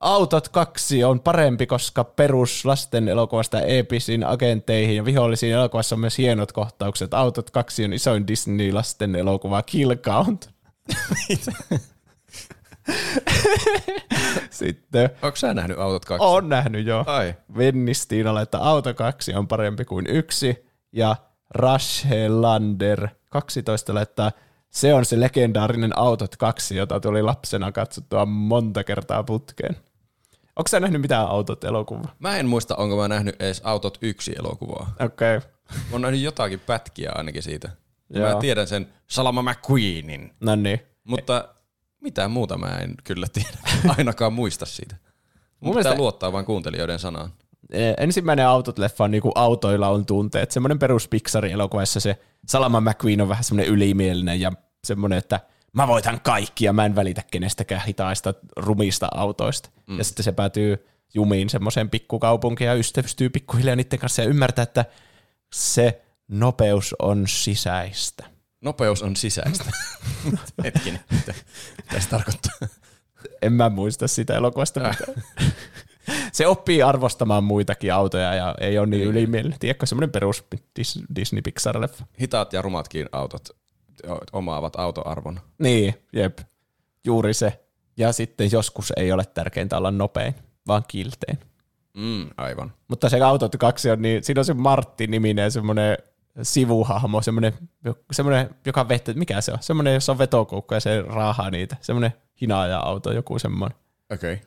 Autot 0.00 0.48
kaksi 0.48 1.04
on 1.04 1.20
parempi, 1.20 1.66
koska 1.66 2.04
perus 2.04 2.64
lasten 2.64 3.08
elokuvasta 3.08 3.60
eeppisiin 3.60 4.26
agenteihin 4.26 4.96
ja 4.96 5.04
vihollisiin 5.04 5.54
elokuvassa 5.54 5.94
on 5.94 6.00
myös 6.00 6.18
hienot 6.18 6.52
kohtaukset. 6.52 7.14
Autot 7.14 7.50
kaksi 7.50 7.84
on 7.84 7.92
isoin 7.92 8.26
Disney 8.26 8.72
lasten 8.72 9.16
elokuva 9.16 9.62
Kill 9.62 9.94
Count. 9.94 10.50
Sitten 14.50 15.10
Onko 15.22 15.36
sä 15.36 15.54
nähnyt 15.54 15.78
autot 15.78 16.04
kaksi? 16.04 16.26
on 16.26 16.48
nähnyt 16.48 16.86
jo. 16.86 17.04
Ai. 17.06 17.34
Vennistiina 17.56 18.34
laittaa 18.34 18.68
auto 18.68 18.94
2 18.94 19.34
on 19.34 19.48
parempi 19.48 19.84
kuin 19.84 20.06
yksi. 20.06 20.66
Ja 20.92 21.16
Rashelander 21.50 23.08
12 23.30 23.94
laittaa 23.94 24.32
se 24.70 24.94
on 24.94 25.04
se 25.04 25.20
legendaarinen 25.20 25.98
Autot 25.98 26.36
2, 26.36 26.76
jota 26.76 27.00
tuli 27.00 27.22
lapsena 27.22 27.72
katsottua 27.72 28.26
monta 28.26 28.84
kertaa 28.84 29.22
putkeen. 29.22 29.76
Onko 30.56 30.68
sä 30.68 30.80
nähnyt 30.80 31.00
mitään 31.00 31.26
autot 31.26 31.64
elokuvaa? 31.64 32.14
Mä 32.18 32.36
en 32.36 32.46
muista, 32.46 32.76
onko 32.76 32.96
mä 32.96 33.08
nähnyt 33.08 33.42
edes 33.42 33.60
Autot 33.64 33.98
yksi 34.02 34.34
elokuvaa. 34.38 34.94
Okei. 35.00 35.36
Okay. 35.36 35.50
Mä 35.70 35.92
oon 35.92 36.02
nähnyt 36.02 36.20
jotakin 36.20 36.60
pätkiä 36.60 37.12
ainakin 37.14 37.42
siitä. 37.42 37.70
Joo. 38.10 38.34
mä 38.34 38.40
tiedän 38.40 38.66
sen 38.66 38.88
Salama 39.06 39.42
McQueenin, 39.42 40.32
No 40.40 40.54
niin. 40.56 40.80
mutta 41.04 41.48
mitään 42.04 42.30
muuta 42.30 42.58
mä 42.58 42.78
en 42.78 42.94
kyllä 43.04 43.26
tiedä. 43.32 43.58
Ainakaan 43.98 44.32
muista 44.32 44.66
siitä. 44.66 44.96
Mun 45.60 45.76
pitää 45.76 45.96
luottaa 45.96 46.32
vain 46.32 46.46
kuuntelijoiden 46.46 46.98
sanaan. 46.98 47.30
Eh, 47.70 47.94
Ensimmäinen 47.98 48.46
Autot-leffa 48.46 49.04
on 49.04 49.10
niinku 49.10 49.32
autoilla 49.34 49.88
on 49.88 50.06
tunteet. 50.06 50.50
Semmoinen 50.50 50.78
perus 50.78 51.08
Pixar-elokuvassa 51.08 52.00
se 52.00 52.18
Salama 52.46 52.80
McQueen 52.80 53.20
on 53.20 53.28
vähän 53.28 53.44
semmoinen 53.44 53.74
ylimielinen 53.74 54.40
ja 54.40 54.52
semmoinen, 54.84 55.18
että 55.18 55.40
mä 55.72 55.88
voitan 55.88 56.20
kaikki 56.20 56.64
ja 56.64 56.72
mä 56.72 56.84
en 56.84 56.96
välitä 56.96 57.22
kenestäkään 57.30 57.82
hitaista 57.86 58.34
rumista 58.56 59.08
autoista. 59.14 59.70
Mm. 59.86 59.98
Ja 59.98 60.04
sitten 60.04 60.24
se 60.24 60.32
päätyy 60.32 60.86
jumiin 61.14 61.50
semmoiseen 61.50 61.90
pikkukaupunkiin 61.90 62.68
ja 62.68 62.74
ystävystyy 62.74 63.30
pikkuhiljaa 63.30 63.76
niiden 63.76 63.98
kanssa 63.98 64.22
ja 64.22 64.28
ymmärtää, 64.28 64.62
että 64.62 64.84
se 65.54 66.02
nopeus 66.28 66.94
on 66.98 67.24
sisäistä. 67.28 68.33
Nopeus 68.64 69.02
on 69.02 69.16
sisäistä. 69.16 69.64
Hetkinen, 70.64 71.00
mitä, 71.10 71.34
mitä 71.84 72.00
se 72.00 72.08
tarkoittaa? 72.08 72.68
En 73.42 73.52
mä 73.52 73.70
muista 73.70 74.08
sitä 74.08 74.34
elokuvasta 74.34 74.80
mitään. 74.80 75.22
se 76.32 76.46
oppii 76.46 76.82
arvostamaan 76.82 77.44
muitakin 77.44 77.94
autoja 77.94 78.34
ja 78.34 78.54
ei 78.60 78.78
ole 78.78 78.86
niin 78.86 79.04
ylimielinen. 79.04 79.58
Tiedätkö, 79.58 79.86
semmoinen 79.86 80.10
perus 80.10 80.44
Dis- 80.54 81.04
Disney-Pixar-leffa. 81.14 82.04
Hitaat 82.20 82.52
ja 82.52 82.62
rumatkin 82.62 83.08
autot 83.12 83.48
omaavat 84.32 84.76
autoarvon. 84.76 85.40
Niin, 85.58 85.94
jep. 86.12 86.38
Juuri 87.04 87.34
se. 87.34 87.64
Ja 87.96 88.12
sitten 88.12 88.52
joskus 88.52 88.92
ei 88.96 89.12
ole 89.12 89.24
tärkeintä 89.24 89.78
olla 89.78 89.90
nopein, 89.90 90.34
vaan 90.66 90.84
kiltein. 90.88 91.38
Mm, 91.94 92.28
aivan. 92.36 92.72
Mutta 92.88 93.08
se 93.08 93.20
autot 93.20 93.56
kaksi 93.56 93.90
on 93.90 94.02
niin, 94.02 94.24
siinä 94.24 94.40
on 94.40 94.44
se 94.44 94.54
Martti-niminen 94.54 95.50
semmoinen 95.50 95.98
sivuhahmo, 96.42 97.22
semmoinen, 97.22 97.52
semmoinen 98.12 98.50
joka 98.66 98.88
vettä, 98.88 99.12
mikä 99.14 99.40
se 99.40 99.52
on? 99.52 99.58
Semmoinen, 99.60 99.94
jossa 99.94 100.12
on 100.12 100.18
vetokoukko 100.18 100.74
ja 100.74 100.80
se 100.80 101.02
raahaa 101.02 101.50
niitä. 101.50 101.76
Semmoinen 101.80 102.12
hinaaja-auto, 102.40 103.12
joku 103.12 103.38
semmoinen. 103.38 103.78
Okei. 104.12 104.34
Okay. 104.34 104.46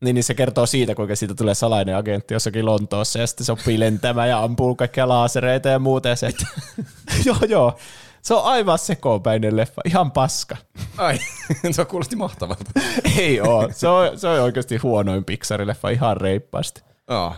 Niin, 0.00 0.14
niin 0.14 0.24
se 0.24 0.34
kertoo 0.34 0.66
siitä, 0.66 0.94
kuinka 0.94 1.16
siitä 1.16 1.34
tulee 1.34 1.54
salainen 1.54 1.96
agentti 1.96 2.34
jossakin 2.34 2.66
Lontoossa 2.66 3.18
ja 3.18 3.26
sitten 3.26 3.46
se 3.46 3.52
oppii 3.52 3.80
lentämään 3.80 4.28
ja 4.28 4.42
ampuu 4.42 4.74
kaikkia 4.74 5.08
laasereita 5.08 5.68
ja 5.68 5.78
muuta. 5.78 6.08
Ja 6.08 6.16
se, 6.16 6.26
että, 6.26 6.46
joo, 7.26 7.38
joo. 7.48 7.78
Se 8.22 8.34
on 8.34 8.44
aivan 8.44 8.78
sekopäinen 8.78 9.56
leffa, 9.56 9.82
ihan 9.84 10.12
paska. 10.12 10.56
Ai, 10.96 11.18
se 11.70 11.84
kuulosti 11.84 12.16
mahtavalta. 12.16 12.70
Ei 13.18 13.40
oo. 13.40 13.68
Se 13.72 13.88
on, 13.88 14.18
se 14.18 14.28
on 14.28 14.40
oikeasti 14.40 14.76
huonoin 14.76 15.24
Pixar-leffa 15.24 15.92
ihan 15.92 16.16
reippaasti. 16.16 16.82
Aa. 17.08 17.36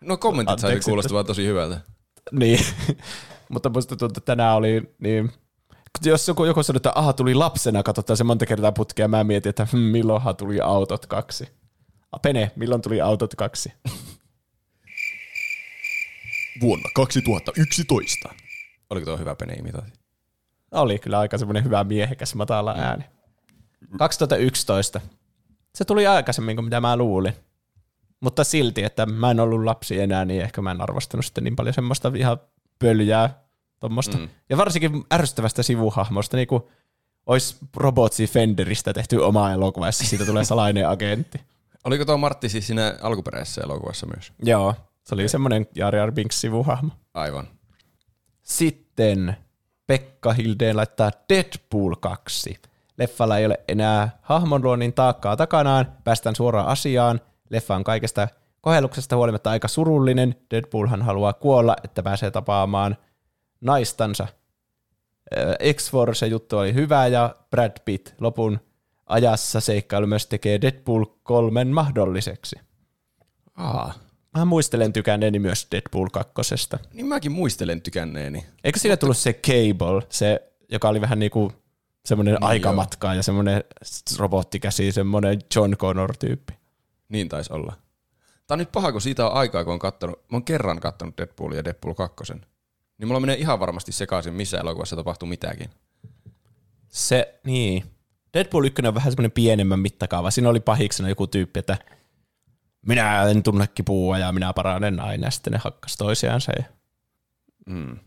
No 0.00 0.16
kommentit 0.16 0.58
sai 0.58 0.68
Anteeksi, 0.70 0.90
kuulostamaan 0.90 1.26
tosi 1.26 1.46
hyvältä. 1.46 1.80
Niin. 2.32 2.60
Mutta 3.52 3.68
musta 3.68 3.96
tuntuu, 3.96 4.06
että 4.06 4.20
tänään 4.20 4.56
oli 4.56 4.94
niin... 4.98 5.32
Jos 6.04 6.28
joku, 6.28 6.44
joku 6.44 6.62
sanoi, 6.62 6.76
että 6.76 6.92
aha, 6.94 7.12
tuli 7.12 7.34
lapsena, 7.34 7.82
katsotaan 7.82 8.16
se 8.16 8.24
monta 8.24 8.46
kertaa 8.46 8.72
putkea, 8.72 9.08
mä 9.08 9.24
mietin, 9.24 9.50
että 9.50 9.66
hm, 9.72 9.76
milloinhan 9.76 10.36
tuli 10.36 10.60
autot 10.60 11.06
kaksi. 11.06 11.48
Pene, 12.22 12.50
milloin 12.56 12.82
tuli 12.82 13.00
autot 13.00 13.34
kaksi? 13.34 13.72
Vuonna 16.60 16.88
2011. 16.94 18.34
Oliko 18.90 19.04
tuo 19.04 19.16
hyvä 19.16 19.34
pene-imitaatio? 19.34 19.94
Oli 20.70 20.98
kyllä 20.98 21.18
aika 21.18 21.38
semmoinen 21.38 21.64
hyvä 21.64 21.84
miehekäs 21.84 22.34
matala 22.34 22.74
ääni. 22.78 23.04
2011. 23.98 25.00
Se 25.74 25.84
tuli 25.84 26.06
aikaisemmin 26.06 26.56
kuin 26.56 26.64
mitä 26.64 26.80
mä 26.80 26.96
luulin. 26.96 27.32
Mutta 28.20 28.44
silti, 28.44 28.84
että 28.84 29.06
mä 29.06 29.30
en 29.30 29.40
ollut 29.40 29.64
lapsi 29.64 30.00
enää, 30.00 30.24
niin 30.24 30.42
ehkä 30.42 30.62
mä 30.62 30.70
en 30.70 30.80
arvostanut 30.80 31.24
sitten 31.24 31.44
niin 31.44 31.56
paljon 31.56 31.74
semmoista 31.74 32.12
ihan 32.14 32.38
pöljää 32.78 33.44
tuommoista. 33.80 34.18
Mm. 34.18 34.28
Ja 34.50 34.56
varsinkin 34.56 35.04
ärsyttävästä 35.12 35.62
sivuhahmosta, 35.62 36.36
niin 36.36 36.48
kuin 36.48 36.62
olisi 37.26 37.56
Robotsi 37.76 38.26
Fenderistä 38.26 38.92
tehty 38.92 39.16
oma 39.16 39.52
elokuva, 39.52 39.88
jossa 39.88 40.04
siitä 40.04 40.24
tulee 40.26 40.44
salainen 40.54 40.88
agentti. 40.88 41.40
Oliko 41.84 42.04
tuo 42.04 42.18
Martti 42.18 42.48
siis 42.48 42.66
siinä 42.66 42.98
alkuperäisessä 43.02 43.60
elokuvassa 43.60 44.06
myös? 44.06 44.32
Joo, 44.42 44.74
se 45.04 45.14
oli 45.14 45.28
semmoinen 45.28 45.66
Jar 45.74 45.96
Jar 45.96 46.12
Binks 46.12 46.40
sivuhahmo. 46.40 46.90
Aivan. 47.14 47.48
Sitten 48.42 49.36
Pekka 49.86 50.32
Hildeen 50.32 50.76
laittaa 50.76 51.10
Deadpool 51.28 51.94
2. 52.00 52.60
Leffalla 52.98 53.38
ei 53.38 53.46
ole 53.46 53.60
enää 53.68 54.18
hahmonluonnin 54.22 54.92
taakkaa 54.92 55.36
takanaan, 55.36 55.92
päästään 56.04 56.36
suoraan 56.36 56.66
asiaan. 56.66 57.20
Leffa 57.50 57.76
on 57.76 57.84
kaikesta 57.84 58.28
kohelluksesta 58.60 59.16
huolimatta 59.16 59.50
aika 59.50 59.68
surullinen. 59.68 60.34
Deadpoolhan 60.50 61.02
haluaa 61.02 61.32
kuolla, 61.32 61.76
että 61.84 62.02
pääsee 62.02 62.30
tapaamaan 62.30 62.96
naistansa. 63.60 64.26
X-Force 65.74 66.26
juttu 66.26 66.58
oli 66.58 66.74
hyvä 66.74 67.06
ja 67.06 67.36
Brad 67.50 67.76
Pitt 67.84 68.08
lopun 68.20 68.60
ajassa 69.06 69.60
seikkailu 69.60 70.06
myös 70.06 70.26
tekee 70.26 70.60
Deadpool 70.60 71.04
3 71.22 71.64
mahdolliseksi. 71.64 72.56
Aa. 73.54 73.94
Mä 74.36 74.44
muistelen 74.44 74.92
tykänneeni 74.92 75.38
myös 75.38 75.66
Deadpool 75.72 76.08
2. 76.12 76.32
Niin 76.92 77.06
mäkin 77.06 77.32
muistelen 77.32 77.82
tykänneeni. 77.82 78.46
Eikö 78.64 78.78
siinä 78.78 78.96
tullut 78.96 79.16
se 79.16 79.32
Cable, 79.32 80.02
se, 80.08 80.52
joka 80.68 80.88
oli 80.88 81.00
vähän 81.00 81.18
niinku 81.18 81.52
semmoinen 82.04 82.34
niin 82.34 82.44
aikamatkaa 82.44 83.14
ja 83.14 83.22
semmoinen 83.22 83.64
robottikäsi, 84.18 84.92
semmoinen 84.92 85.38
John 85.56 85.76
Connor-tyyppi. 85.76 86.52
Niin 87.08 87.28
taisi 87.28 87.52
olla. 87.52 87.72
Tää 88.46 88.54
on 88.54 88.58
nyt 88.58 88.72
paha, 88.72 88.92
kun 88.92 89.00
siitä 89.00 89.26
on 89.26 89.32
aikaa, 89.32 89.64
kun 89.64 89.72
on 89.72 89.78
kattonut, 89.78 90.18
mä 90.18 90.36
oon 90.36 90.44
kerran 90.44 90.80
kattonut 90.80 91.18
Deadpool 91.18 91.52
ja 91.52 91.64
Deadpool 91.64 91.94
2. 91.94 92.34
Niin 92.98 93.08
mulla 93.08 93.20
menee 93.20 93.36
ihan 93.36 93.60
varmasti 93.60 93.92
sekaisin, 93.92 94.34
missä 94.34 94.58
elokuvassa 94.58 94.96
tapahtuu 94.96 95.28
mitäkin. 95.28 95.70
Se, 96.88 97.40
niin. 97.44 97.84
Deadpool 98.34 98.64
1 98.64 98.86
on 98.86 98.94
vähän 98.94 99.12
semmoinen 99.12 99.32
pienemmän 99.32 99.80
mittakaava. 99.80 100.30
Siinä 100.30 100.48
oli 100.48 100.60
pahiksena 100.60 101.08
joku 101.08 101.26
tyyppi, 101.26 101.58
että 101.58 101.76
minä 102.86 103.22
en 103.22 103.42
tunne 103.42 103.66
kipua 103.66 104.18
ja 104.18 104.32
minä 104.32 104.52
paranen 104.52 105.00
aina, 105.00 105.26
ja 105.26 105.30
sitten 105.30 105.52
ne 105.52 105.58
hakkas 105.64 105.96
toisiansa. 105.96 106.52
Ja... 106.58 106.64
Mm. 107.66 107.98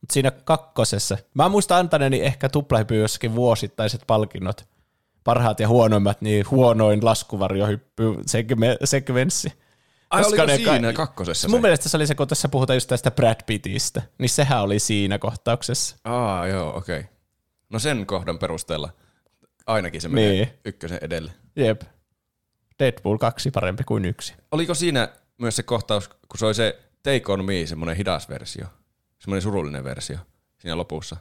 Mut 0.00 0.10
siinä 0.12 0.30
kakkosessa, 0.30 1.18
mä 1.34 1.48
muistan 1.48 1.78
antaneeni 1.78 2.20
ehkä 2.20 2.48
tuplahyppy 2.48 2.96
jossakin 2.96 3.34
vuosittaiset 3.34 4.04
palkinnot, 4.06 4.68
parhaat 5.24 5.60
ja 5.60 5.68
huonoimmat, 5.68 6.20
niin 6.20 6.44
huonoin 6.50 7.04
laskuvarjohyppy 7.04 8.14
sekvenssi. 8.84 9.52
Ai 10.10 10.22
Koska 10.22 10.42
oliko 10.42 10.56
siinä 10.56 10.92
ka- 10.92 11.06
kakkosessa 11.06 11.48
Mun 11.48 11.58
se? 11.58 11.62
mielestä 11.62 11.88
se 11.88 11.96
oli 11.96 12.06
se, 12.06 12.14
kun 12.14 12.28
tässä 12.28 12.48
puhutaan 12.48 12.76
just 12.76 12.88
tästä 12.88 13.10
Brad 13.10 13.36
Pittistä, 13.46 14.02
niin 14.18 14.28
sehän 14.28 14.62
oli 14.62 14.78
siinä 14.78 15.18
kohtauksessa. 15.18 15.96
Aa, 16.04 16.46
joo, 16.46 16.76
okei. 16.76 17.00
Okay. 17.00 17.12
No 17.70 17.78
sen 17.78 18.06
kohdan 18.06 18.38
perusteella 18.38 18.88
ainakin 19.66 20.00
se 20.00 20.08
menee 20.08 20.30
Niin. 20.32 20.48
ykkösen 20.64 20.98
edelle. 21.02 21.32
Jep. 21.56 21.82
Deadpool 22.78 23.18
2 23.18 23.50
parempi 23.50 23.84
kuin 23.84 24.04
yksi. 24.04 24.34
Oliko 24.52 24.74
siinä 24.74 25.08
myös 25.38 25.56
se 25.56 25.62
kohtaus, 25.62 26.08
kun 26.08 26.38
se 26.38 26.46
oli 26.46 26.54
se 26.54 26.78
Take 27.02 27.22
on 27.32 27.44
Me, 27.44 27.66
semmoinen 27.66 27.96
hidas 27.96 28.28
versio, 28.28 28.66
semmoinen 29.18 29.42
surullinen 29.42 29.84
versio 29.84 30.18
siinä 30.58 30.76
lopussa? 30.76 31.16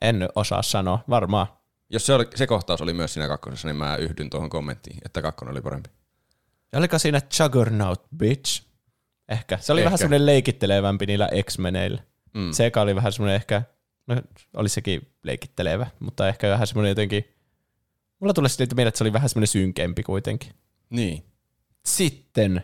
En 0.00 0.28
osaa 0.34 0.62
sanoa, 0.62 1.04
varmaan. 1.10 1.46
Jos 1.94 2.06
se, 2.06 2.14
oli, 2.14 2.26
se 2.34 2.46
kohtaus 2.46 2.80
oli 2.80 2.92
myös 2.92 3.14
siinä 3.14 3.28
kakkosessa, 3.28 3.68
niin 3.68 3.76
mä 3.76 3.96
yhdyn 3.96 4.30
tuohon 4.30 4.50
kommenttiin, 4.50 4.98
että 5.04 5.22
kakkonen 5.22 5.52
oli 5.52 5.60
parempi. 5.60 5.90
Ja 6.72 6.78
oliko 6.78 6.98
siinä 6.98 7.20
Juggernaut 7.40 8.02
Bitch? 8.16 8.62
Ehkä. 9.28 9.58
Se 9.58 9.72
oli 9.72 9.80
Ehkä. 9.80 9.84
vähän 9.84 9.98
semmoinen 9.98 10.26
leikittelevämpi 10.26 11.06
niillä 11.06 11.28
X-meneillä. 11.42 12.02
Mm. 12.34 12.52
Se 12.52 12.66
eka 12.66 12.80
oli 12.80 12.96
vähän 12.96 13.12
semmoinen 13.12 13.36
ehkä, 13.36 13.62
no 14.06 14.22
oli 14.56 14.68
sekin 14.68 15.08
leikittelevä, 15.22 15.86
mutta 16.00 16.28
ehkä 16.28 16.50
vähän 16.50 16.66
semmoinen 16.66 16.88
jotenkin, 16.88 17.28
mulla 18.20 18.34
tulee 18.34 18.48
sitten 18.48 18.68
mieleen, 18.76 18.88
että 18.88 18.98
se 18.98 19.04
oli 19.04 19.12
vähän 19.12 19.28
semmoinen 19.28 19.48
synkempi 19.48 20.02
kuitenkin. 20.02 20.52
Niin. 20.90 21.24
Sitten 21.86 22.62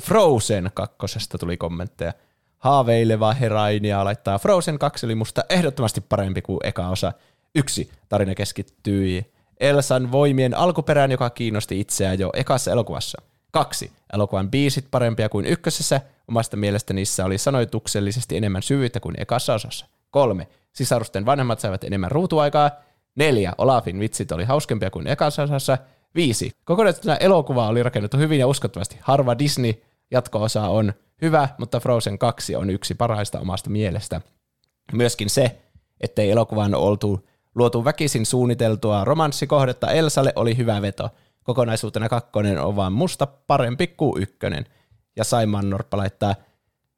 Frozen 0.00 0.70
kakkosesta 0.74 1.38
tuli 1.38 1.56
kommentteja. 1.56 2.12
Haaveileva 2.58 3.32
herainia 3.32 4.04
laittaa 4.04 4.38
Frozen 4.38 4.78
2 4.78 5.06
oli 5.06 5.14
musta 5.14 5.44
ehdottomasti 5.48 6.00
parempi 6.00 6.42
kuin 6.42 6.58
eka 6.64 6.88
osa. 6.88 7.12
Yksi, 7.54 7.90
tarina 8.08 8.34
keskittyi 8.34 9.26
Elsan 9.60 10.12
voimien 10.12 10.56
alkuperään, 10.56 11.10
joka 11.10 11.30
kiinnosti 11.30 11.80
itseään 11.80 12.18
jo 12.18 12.30
ekassa 12.34 12.70
elokuvassa. 12.70 13.22
Kaksi, 13.50 13.92
elokuvan 14.12 14.50
biisit 14.50 14.86
parempia 14.90 15.28
kuin 15.28 15.46
ykkösessä. 15.46 16.00
Omasta 16.28 16.56
mielestä 16.56 16.94
niissä 16.94 17.24
oli 17.24 17.38
sanoituksellisesti 17.38 18.36
enemmän 18.36 18.62
syvyyttä 18.62 19.00
kuin 19.00 19.14
ekassa 19.18 19.54
osassa. 19.54 19.86
Kolme, 20.10 20.48
sisarusten 20.72 21.26
vanhemmat 21.26 21.60
saivat 21.60 21.84
enemmän 21.84 22.10
ruutuaikaa. 22.10 22.70
Neljä, 23.16 23.52
Olafin 23.58 24.00
vitsit 24.00 24.32
oli 24.32 24.44
hauskempia 24.44 24.90
kuin 24.90 25.06
ekassa 25.06 25.42
osassa. 25.42 25.78
Viisi, 26.14 26.52
kokonaisuutena 26.64 27.16
elokuva 27.16 27.68
oli 27.68 27.82
rakennettu 27.82 28.16
hyvin 28.18 28.38
ja 28.38 28.46
uskottavasti. 28.46 28.98
Harva 29.00 29.38
Disney 29.38 29.74
jatko-osa 30.10 30.62
on 30.62 30.92
hyvä, 31.22 31.48
mutta 31.58 31.80
Frozen 31.80 32.18
2 32.18 32.56
on 32.56 32.70
yksi 32.70 32.94
parhaista 32.94 33.40
omasta 33.40 33.70
mielestä. 33.70 34.20
Myöskin 34.92 35.30
se, 35.30 35.58
ettei 36.00 36.30
elokuvaan 36.30 36.74
oltu 36.74 37.28
luotu 37.58 37.84
väkisin 37.84 38.26
suunniteltua 38.26 39.04
romanssikohdetta 39.04 39.90
Elsalle 39.90 40.32
oli 40.36 40.56
hyvä 40.56 40.82
veto. 40.82 41.10
Kokonaisuutena 41.44 42.08
kakkonen 42.08 42.60
on 42.60 42.76
vaan 42.76 42.92
musta 42.92 43.26
parempi 43.26 43.86
kuin 43.86 44.22
ykkönen. 44.22 44.66
Ja 45.16 45.24
Saiman 45.24 45.70
Norppa 45.70 45.96
laittaa, 45.96 46.34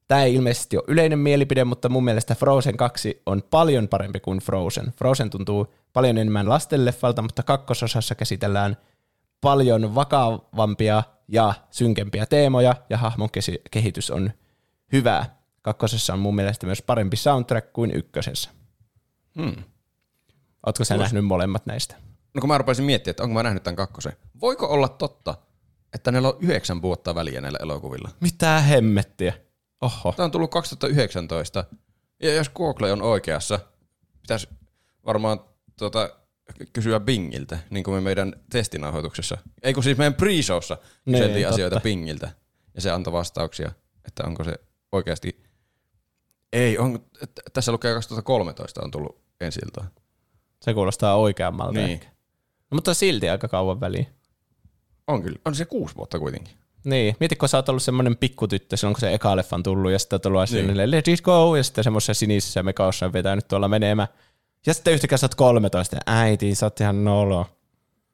tämä 0.09 0.23
ei 0.23 0.35
ilmeisesti 0.35 0.77
ole 0.77 0.85
yleinen 0.89 1.19
mielipide, 1.19 1.65
mutta 1.65 1.89
mun 1.89 2.05
mielestä 2.05 2.35
Frozen 2.35 2.77
2 2.77 3.23
on 3.27 3.43
paljon 3.51 3.89
parempi 3.89 4.21
kuin 4.21 4.39
Frozen. 4.39 4.93
Frozen 4.97 5.31
tuntuu 5.31 5.75
paljon 5.93 6.19
enemmän 6.19 6.49
lastenleffalta, 6.49 7.23
mutta 7.23 7.43
kakkososassa 7.43 8.15
käsitellään 8.15 8.77
paljon 9.41 9.95
vakavampia 9.95 11.03
ja 11.29 11.55
synkempiä 11.71 12.27
teemoja, 12.27 12.77
ja 12.91 12.99
hahmon 12.99 13.29
kehitys 13.71 14.11
on 14.11 14.31
hyvää. 14.93 15.37
Kakkosessa 15.63 16.13
on 16.13 16.19
mun 16.19 16.35
mielestä 16.35 16.67
myös 16.67 16.83
parempi 16.83 17.17
soundtrack 17.17 17.73
kuin 17.73 17.91
ykkösessä. 17.95 18.51
Hmm. 19.35 19.65
Ootko 20.67 20.85
sä 20.85 20.97
nähnyt 20.97 21.25
molemmat 21.25 21.67
näistä? 21.67 21.97
No 22.35 22.41
kun 22.41 22.49
mä 22.49 22.59
rupesin 22.59 22.85
miettimään, 22.85 23.13
että 23.13 23.23
onko 23.23 23.35
mä 23.35 23.43
nähnyt 23.43 23.63
tämän 23.63 23.77
kakkosen. 23.77 24.13
Voiko 24.41 24.67
olla 24.67 24.89
totta, 24.89 25.35
että 25.95 26.13
näillä 26.13 26.29
on 26.29 26.37
yhdeksän 26.41 26.83
vuotta 26.83 27.15
väliä 27.15 27.41
näillä 27.41 27.59
elokuvilla? 27.63 28.09
Mitä 28.21 28.61
hemmettiä? 28.61 29.33
Oho. 29.81 30.13
Tämä 30.17 30.25
on 30.25 30.31
tullut 30.31 30.51
2019. 30.51 31.65
Ja 32.23 32.35
jos 32.35 32.49
Google 32.49 32.93
on 32.93 33.03
oikeassa, 33.03 33.61
pitäisi 34.23 34.49
varmaan 35.07 35.41
tuota, 35.79 36.11
kysyä 36.73 37.01
Bingiltä, 37.01 37.59
niin 37.71 37.85
kuin 37.85 37.95
me 37.95 38.01
meidän 38.01 38.33
testinauhoituksessa. 38.51 39.39
Ei 39.63 39.75
kun 39.75 39.83
siis 39.83 39.99
meidän 39.99 40.15
pre-showssa 40.15 40.77
Niin, 41.05 41.15
kyseltiin 41.15 41.43
totta. 41.45 41.55
asioita 41.55 41.81
Bingiltä. 41.81 42.31
Ja 42.75 42.81
se 42.81 42.91
antoi 42.91 43.13
vastauksia, 43.13 43.73
että 44.05 44.25
onko 44.25 44.45
se 44.45 44.55
oikeasti... 44.93 45.43
Ei, 46.53 46.79
on, 46.79 47.05
tässä 47.53 47.73
lukee 47.73 47.95
2013 47.95 48.81
on 48.85 48.91
tullut 48.91 49.23
ensi 49.41 49.61
iltaan. 49.65 49.91
Se 50.61 50.75
kuulostaa 50.75 51.17
oikeammalta 51.17 51.73
Niin. 51.79 51.91
ehkä. 51.91 52.07
No, 52.71 52.75
mutta 52.75 52.95
silti 52.95 53.29
aika 53.29 53.49
kauan 53.49 53.81
väliin. 53.81 54.07
On 55.07 55.23
kyllä. 55.23 55.39
On 55.45 55.55
se 55.55 55.65
kuusi 55.65 55.97
vuotta 55.97 56.19
kuitenkin. 56.19 56.55
Niin, 56.85 57.17
mieti 57.21 57.37
kun 57.37 57.49
sä 57.49 57.59
oot 57.59 57.69
ollut 57.69 57.83
semmoinen 57.83 58.17
pikkutyttö 58.17 58.77
silloin, 58.77 58.95
kun 58.95 59.01
se 59.01 59.15
eka 59.15 59.37
leffan 59.37 59.63
tullut, 59.63 59.93
ja 59.93 59.99
sitten 59.99 60.15
oot 60.17 60.27
ollut 60.27 60.51
Niin. 60.51 60.67
niin. 60.75 60.91
let 60.91 61.09
it 61.09 61.21
go, 61.21 61.57
ja 61.57 61.63
sitten 61.63 61.85
semmoisessa 61.85 62.15
sinisessä 62.15 62.63
mekossa 62.63 63.07
on 63.07 63.13
vetänyt 63.13 63.49
tuolla 63.49 63.69
menemään. 63.69 64.09
Ja 64.67 64.75
sitten 64.75 64.95
yhtäkkiä 64.95 65.19
sä 65.19 65.25
oot 65.25 65.35
13, 65.35 65.97
ja 65.97 66.01
äiti, 66.07 66.55
sä 66.55 66.67
oot 66.67 66.81
ihan 66.81 67.05
nolo. 67.05 67.47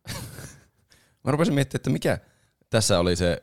Mä 1.25 1.31
rupesin 1.33 1.55
miettimään, 1.55 1.79
että 1.81 1.91
mikä 1.91 2.19
tässä 2.71 2.99
oli 2.99 3.17
se, 3.17 3.43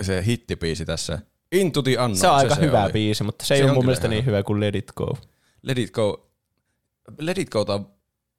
se 0.00 0.22
hittipiisi 0.26 0.84
tässä. 0.84 1.18
Into 1.52 1.82
the 1.82 1.90
Unknown. 1.90 2.16
Se 2.16 2.28
on 2.28 2.34
aika 2.36 2.54
se 2.54 2.60
hyvä 2.60 2.84
oli. 2.84 2.92
biisi, 2.92 3.24
mutta 3.24 3.44
se 3.46 3.54
ei 3.54 3.58
Se 3.58 3.64
ole 3.64 3.70
on 3.70 3.76
mun 3.76 3.84
mielestä 3.84 4.06
ihan 4.06 4.10
niin 4.10 4.26
hyvä 4.26 4.42
kuin 4.42 4.60
Let 4.60 4.74
It 4.74 4.92
Go. 4.96 5.16
Let 5.62 5.78
It 5.78 5.90
Go. 5.90 6.30
Let 7.18 7.38
It 7.38 7.50
Go 7.50 7.64
on 7.68 7.93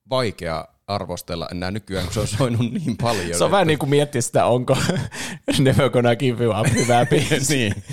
vaikea 0.10 0.66
arvostella 0.88 1.48
enää 1.52 1.72
nykyään, 1.72 2.06
kun 2.06 2.14
se 2.14 2.20
on 2.20 2.28
soinut 2.28 2.60
niin 2.62 2.98
paljon. 3.02 3.38
Se 3.38 3.44
on 3.44 3.52
vähän 3.52 3.68
niin 3.68 3.80
kuin 3.80 3.90
miettiä 3.90 4.22
sitä, 4.22 4.46
onko 4.46 4.78
Never 5.60 5.90
Gonna 5.90 6.16
Give 6.16 6.44
You 6.44 6.60
Up 6.60 6.68
hyvä 6.74 7.06
biisi. 7.12 7.56
niin. 7.58 7.84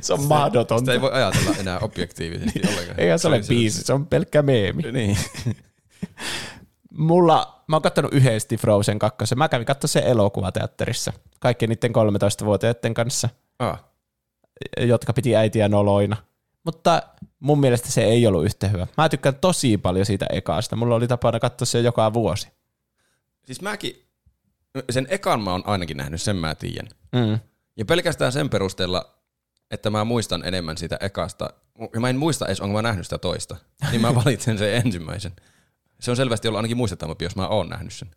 se 0.00 0.12
on 0.12 0.22
mahdotonta. 0.24 0.78
Sitä 0.80 0.92
ei 0.92 1.00
voi 1.00 1.12
ajatella 1.12 1.50
enää 1.60 1.78
objektiivisesti 1.78 2.60
ollenkaan. 2.68 3.00
Eihän 3.00 3.18
se 3.18 3.28
ole 3.28 3.36
on 3.36 3.42
biisi, 3.48 3.82
se 3.82 3.92
on 3.92 4.06
pelkkä 4.06 4.42
meemi. 4.42 4.82
Niin. 4.92 5.16
Mulla, 6.90 7.64
mä 7.68 7.76
oon 7.76 7.82
kattonut 7.82 8.14
yhdesti 8.14 8.56
Frozen 8.56 8.98
2. 8.98 9.34
Mä 9.36 9.48
kävin 9.48 9.66
katsoa 9.66 9.88
se 9.88 10.02
elokuvateatterissa. 10.06 11.12
Kaikkien 11.40 11.68
niiden 11.68 11.90
13-vuotiaiden 11.92 12.94
kanssa, 12.94 13.28
Ah. 13.58 13.84
jotka 14.80 15.12
piti 15.12 15.36
äitiä 15.36 15.68
noloina. 15.68 16.16
Mutta 16.64 17.02
mun 17.40 17.60
mielestä 17.60 17.92
se 17.92 18.04
ei 18.04 18.26
ollut 18.26 18.44
yhtä 18.44 18.68
hyvä. 18.68 18.86
Mä 18.96 19.08
tykkään 19.08 19.34
tosi 19.34 19.78
paljon 19.78 20.06
siitä 20.06 20.26
ekaasta. 20.30 20.76
Mulla 20.76 20.94
oli 20.94 21.08
tapana 21.08 21.40
katsoa 21.40 21.66
se 21.66 21.80
joka 21.80 22.12
vuosi. 22.12 22.48
Siis 23.44 23.60
mäkin, 23.60 24.04
sen 24.90 25.06
ekan 25.10 25.42
mä 25.42 25.52
oon 25.52 25.62
ainakin 25.66 25.96
nähnyt, 25.96 26.22
sen 26.22 26.36
mä 26.36 26.54
tiedän. 26.54 26.88
Mm. 27.12 27.38
Ja 27.76 27.84
pelkästään 27.84 28.32
sen 28.32 28.50
perusteella, 28.50 29.14
että 29.70 29.90
mä 29.90 30.04
muistan 30.04 30.44
enemmän 30.44 30.78
sitä 30.78 30.98
ekasta, 31.00 31.50
ja 31.94 32.00
mä 32.00 32.08
en 32.08 32.16
muista 32.16 32.46
edes, 32.46 32.60
onko 32.60 32.72
mä 32.72 32.82
nähnyt 32.82 33.06
sitä 33.06 33.18
toista, 33.18 33.56
niin 33.90 34.00
mä 34.00 34.14
valitsen 34.24 34.58
sen 34.58 34.74
ensimmäisen. 34.74 35.32
Se 36.00 36.10
on 36.10 36.16
selvästi 36.16 36.48
ollut 36.48 36.58
ainakin 36.58 36.76
muistettavampi, 36.76 37.24
jos 37.24 37.36
mä 37.36 37.48
oon 37.48 37.68
nähnyt 37.68 37.92
sen 37.92 38.10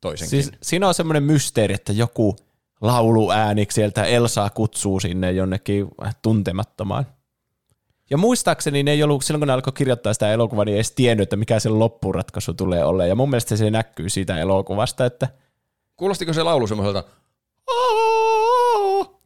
toisenkin. 0.00 0.42
Siis 0.42 0.52
siinä 0.62 0.88
on 0.88 0.94
semmoinen 0.94 1.22
mysteeri, 1.22 1.74
että 1.74 1.92
joku 1.92 2.36
lauluääni 2.80 3.66
sieltä 3.70 4.04
Elsaa 4.04 4.50
kutsuu 4.50 5.00
sinne 5.00 5.32
jonnekin 5.32 5.88
tuntemattomaan. 6.22 7.06
Ja 8.10 8.16
muistaakseni 8.16 8.82
ne 8.82 8.90
ei 8.90 9.02
ollut, 9.02 9.24
silloin 9.24 9.40
kun 9.40 9.46
ne 9.48 9.52
alkoi 9.52 9.72
kirjoittaa 9.72 10.12
sitä 10.12 10.32
elokuvaa, 10.32 10.64
niin 10.64 10.72
ei 10.72 10.78
edes 10.78 10.92
tiennyt, 10.92 11.22
että 11.22 11.36
mikä 11.36 11.60
se 11.60 11.68
loppuratkaisu 11.68 12.54
tulee 12.54 12.84
olemaan. 12.84 13.08
Ja 13.08 13.14
mun 13.14 13.30
mielestä 13.30 13.56
se 13.56 13.70
näkyy 13.70 14.08
siitä 14.08 14.38
elokuvasta, 14.38 15.04
että 15.06 15.28
Kuulostiko 15.96 16.32
se 16.32 16.42
laulu 16.42 16.66
semmoiselta, 16.66 17.04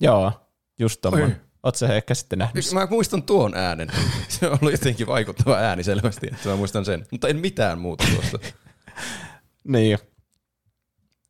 joo, 0.00 0.32
just 0.78 1.00
tommonen. 1.00 1.28
Oi. 1.28 1.36
Oot 1.62 1.76
sä 1.76 1.94
ehkä 1.94 2.14
sitten 2.14 2.38
nähnyt? 2.38 2.72
mä 2.72 2.86
muistan 2.90 3.22
tuon 3.22 3.54
äänen. 3.54 3.88
Se 4.28 4.46
on 4.46 4.58
ollut 4.60 4.72
jotenkin 4.72 5.06
vaikuttava 5.06 5.56
ääni 5.56 5.84
selvästi, 5.84 6.26
että 6.26 6.48
mä 6.48 6.56
muistan 6.56 6.84
sen. 6.84 7.06
Mutta 7.10 7.28
en 7.28 7.36
mitään 7.36 7.78
muuta 7.78 8.04
tuosta. 8.14 8.38
Niin. 9.64 9.98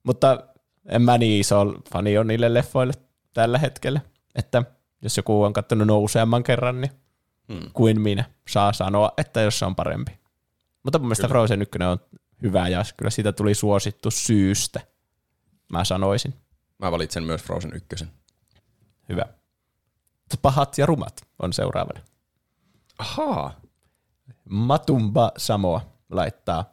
Mutta 0.02 0.46
en 0.88 1.02
mä 1.02 1.18
niin 1.18 1.40
iso 1.40 1.74
fani 1.92 2.18
ole 2.18 2.24
niille 2.24 2.54
leffoille 2.54 2.92
tällä 3.34 3.58
hetkellä. 3.58 4.00
Että 4.34 4.62
jos 5.02 5.16
joku 5.16 5.42
on 5.42 5.52
katsonut 5.52 5.86
ne 5.86 5.92
useamman 5.92 6.42
kerran, 6.42 6.80
niin 6.80 6.90
Hmm. 7.48 7.70
kuin 7.72 8.00
minä 8.00 8.24
saa 8.48 8.72
sanoa, 8.72 9.12
että 9.16 9.40
jos 9.40 9.58
se 9.58 9.64
on 9.64 9.76
parempi. 9.76 10.18
Mutta 10.82 10.98
mun 10.98 11.08
mielestä 11.08 11.22
Kyllä. 11.22 11.32
Frozen 11.32 11.62
1 11.62 11.78
on 11.82 11.98
hyvä 12.42 12.68
ja 12.68 12.82
kyllä 12.96 13.10
siitä 13.10 13.32
tuli 13.32 13.54
suosittu 13.54 14.10
syystä. 14.10 14.80
Mä 15.72 15.84
sanoisin. 15.84 16.34
Mä 16.78 16.92
valitsen 16.92 17.22
myös 17.24 17.42
Frozen 17.42 17.72
1. 17.74 18.06
Hyvä. 19.08 19.24
Pahat 20.42 20.78
ja 20.78 20.86
rumat 20.86 21.20
on 21.38 21.52
seuraavana. 21.52 22.00
Ahaa. 22.98 23.60
Matumba 24.48 25.32
Samoa 25.36 25.80
laittaa. 26.10 26.72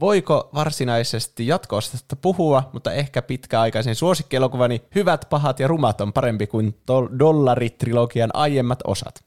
Voiko 0.00 0.50
varsinaisesti 0.54 1.46
jatko-osasta 1.46 2.16
puhua, 2.16 2.70
mutta 2.72 2.92
ehkä 2.92 3.22
pitkäaikaisen 3.22 3.94
suosikkielokuvani 3.94 4.82
Hyvät, 4.94 5.26
pahat 5.30 5.60
ja 5.60 5.68
rumat 5.68 6.00
on 6.00 6.12
parempi 6.12 6.46
kuin 6.46 6.80
Dollaritrilogian 7.18 8.30
aiemmat 8.32 8.78
osat. 8.86 9.23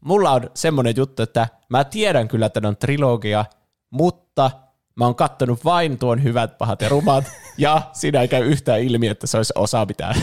Mulla 0.00 0.30
on 0.30 0.50
semmonen 0.54 0.94
juttu, 0.96 1.22
että 1.22 1.48
mä 1.68 1.84
tiedän 1.84 2.28
kyllä, 2.28 2.46
että 2.46 2.60
ne 2.60 2.68
on 2.68 2.76
trilogia, 2.76 3.44
mutta 3.90 4.50
mä 4.96 5.04
oon 5.04 5.14
kattonut 5.14 5.64
vain 5.64 5.98
tuon 5.98 6.22
Hyvät, 6.22 6.58
pahat 6.58 6.82
ja 6.82 6.88
rumat, 6.88 7.24
ja 7.58 7.82
siinä 7.92 8.20
ei 8.20 8.28
käy 8.28 8.44
yhtään 8.44 8.80
ilmi, 8.80 9.08
että 9.08 9.26
se 9.26 9.36
olisi 9.36 9.52
osa 9.56 9.84
mitään 9.86 10.14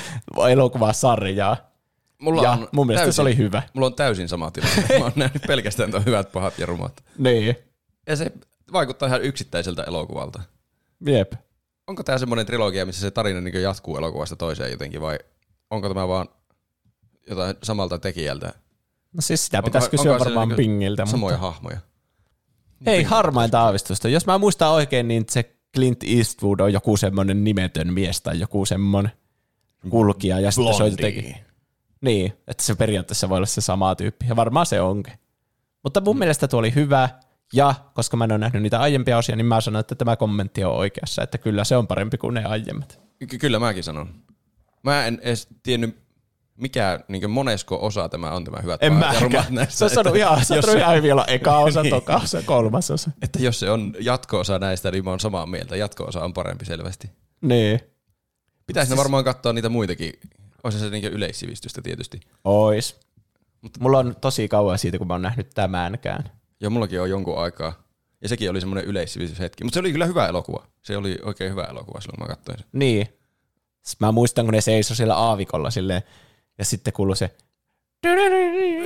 elokuvasarjaa. 0.50 1.56
Mulla 2.22 2.42
ja 2.42 2.50
on 2.50 2.68
mun 2.72 2.86
mielestä 2.86 3.04
täysin, 3.04 3.16
se 3.16 3.22
oli 3.22 3.36
hyvä. 3.36 3.62
Mulla 3.74 3.86
on 3.86 3.94
täysin 3.94 4.28
sama 4.28 4.50
tilanne. 4.50 4.84
Mä 4.98 5.04
oon 5.04 5.12
nähnyt 5.16 5.42
pelkästään 5.46 5.90
tuon 5.90 6.04
hyvät, 6.04 6.32
pahat 6.32 6.58
ja 6.58 6.66
rumat. 6.66 7.04
Niin, 7.18 7.56
Ja 8.06 8.16
se 8.16 8.32
vaikuttaa 8.72 9.08
ihan 9.08 9.22
yksittäiseltä 9.22 9.82
elokuvalta. 9.82 10.42
jep. 11.06 11.32
onko 11.86 12.02
tämä 12.02 12.18
semmoinen 12.18 12.46
trilogia, 12.46 12.86
missä 12.86 13.00
se 13.00 13.10
tarina 13.10 13.40
niin 13.40 13.62
jatkuu 13.62 13.96
elokuvasta 13.96 14.36
toiseen 14.36 14.70
jotenkin, 14.70 15.00
vai 15.00 15.18
onko 15.70 15.88
tämä 15.88 16.08
vaan 16.08 16.28
jotain 17.28 17.56
samalta 17.62 17.98
tekijältä? 17.98 18.52
No 19.14 19.20
siis 19.20 19.44
sitä 19.44 19.62
pitäisi 19.62 19.90
kysyä 19.90 20.12
onko 20.12 20.24
varmaan 20.24 20.48
niinku 20.48 20.56
Pingiltä. 20.62 21.06
Samoja 21.06 21.36
Mutta 21.36 21.46
hahmoja. 21.50 21.78
ei 22.86 23.02
harmainta 23.02 23.60
aavistusta. 23.60 24.08
Jos 24.08 24.26
mä 24.26 24.38
muistan 24.38 24.70
oikein, 24.70 25.08
niin 25.08 25.24
se 25.30 25.56
Clint 25.74 26.02
Eastwood 26.02 26.60
on 26.60 26.72
joku 26.72 26.96
semmoinen 26.96 27.44
nimetön 27.44 27.92
mies 27.92 28.20
tai 28.20 28.40
joku 28.40 28.64
semmoinen 28.64 29.12
kulkija. 29.90 30.40
Ja 30.40 30.50
sitten 30.50 30.74
se 30.74 30.82
on 30.82 30.90
jotenkin, 30.90 31.36
niin, 32.00 32.32
että 32.46 32.64
se 32.64 32.74
periaatteessa 32.74 33.28
voi 33.28 33.36
olla 33.36 33.46
se 33.46 33.60
sama 33.60 33.94
tyyppi. 33.94 34.26
Ja 34.28 34.36
varmaan 34.36 34.66
se 34.66 34.80
onkin. 34.80 35.14
Mutta 35.82 36.00
mun 36.00 36.18
mielestä 36.18 36.48
tuo 36.48 36.58
oli 36.58 36.74
hyvä. 36.74 37.08
Ja 37.52 37.74
koska 37.94 38.16
mä 38.16 38.24
en 38.24 38.32
ole 38.32 38.38
nähnyt 38.38 38.62
niitä 38.62 38.80
aiempia 38.80 39.18
osia, 39.18 39.36
niin 39.36 39.46
mä 39.46 39.60
sanon, 39.60 39.80
että 39.80 39.94
tämä 39.94 40.16
kommentti 40.16 40.64
on 40.64 40.76
oikeassa. 40.76 41.22
Että 41.22 41.38
kyllä 41.38 41.64
se 41.64 41.76
on 41.76 41.86
parempi 41.86 42.18
kuin 42.18 42.34
ne 42.34 42.44
aiemmat. 42.44 43.00
Ky- 43.28 43.38
kyllä 43.38 43.58
mäkin 43.58 43.84
sanon. 43.84 44.14
Mä 44.82 45.06
en 45.06 45.18
edes 45.22 45.48
tiennyt, 45.62 46.03
mikä 46.56 47.00
niin 47.08 47.30
monesko 47.30 47.78
osa 47.86 48.08
tämä 48.08 48.30
on 48.30 48.44
tämä 48.44 48.62
hyvät 48.62 48.82
En 48.82 49.00
näistä, 49.50 49.76
Se 49.76 49.84
on 49.84 49.90
sanonut 49.90 50.16
että 50.16 50.26
ihan, 50.28 50.44
se 50.44 50.54
jos 50.56 50.64
sanonut 50.64 50.82
ihan 50.82 50.96
hyvin 50.96 51.12
olla 51.12 51.24
eka 51.26 51.58
osa, 51.58 51.82
Niin. 51.82 51.90
toka 51.94 52.16
osa, 52.16 52.42
kolmas 52.42 52.90
osa. 52.90 53.10
Että 53.22 53.38
jos 53.38 53.60
se 53.60 53.70
on 53.70 53.94
jatko-osa 54.00 54.58
näistä, 54.58 54.90
niin 54.90 55.04
mä 55.04 55.10
oon 55.10 55.20
samaa 55.20 55.46
mieltä. 55.46 55.76
Jatko-osa 55.76 56.24
on 56.24 56.32
parempi 56.34 56.64
selvästi. 56.64 57.10
Niin. 57.40 57.80
Pitäisi 58.66 58.88
Siis- 58.88 58.98
varmaan 58.98 59.24
katsoa 59.24 59.52
niitä 59.52 59.68
muitakin. 59.68 60.12
Olisi 60.64 60.78
se 60.78 60.90
niin 60.90 61.04
yleissivistystä 61.04 61.82
tietysti. 61.82 62.20
Ois. 62.44 63.00
Mutta 63.60 63.80
mulla 63.82 63.98
on 63.98 64.16
tosi 64.20 64.48
kauan 64.48 64.78
siitä, 64.78 64.98
kun 64.98 65.06
mä 65.06 65.14
oon 65.14 65.22
nähnyt 65.22 65.50
tämänkään. 65.54 66.30
Joo, 66.60 66.70
mullakin 66.70 67.00
on 67.00 67.10
jonkun 67.10 67.38
aikaa. 67.38 67.72
Ja 68.22 68.28
sekin 68.28 68.50
oli 68.50 68.60
semmoinen 68.60 68.84
yleissivistyshetki. 68.84 69.64
Mutta 69.64 69.74
se 69.74 69.80
oli 69.80 69.92
kyllä 69.92 70.06
hyvä 70.06 70.26
elokuva. 70.28 70.66
Se 70.82 70.96
oli 70.96 71.18
oikein 71.22 71.50
hyvä 71.50 71.64
elokuva 71.64 72.00
silloin, 72.00 72.18
kun 72.18 72.26
mä 72.28 72.34
katsoin 72.34 72.58
sen. 72.58 72.66
Niin. 72.72 73.08
Mä 74.00 74.12
muistan, 74.12 74.44
kun 74.44 74.54
ne 74.54 74.60
seisoi 74.60 74.96
siellä 74.96 75.14
aavikolla 75.16 75.70
silleen, 75.70 76.02
ja 76.58 76.64
sitten 76.64 76.92
kuului 76.92 77.16
se 77.16 77.34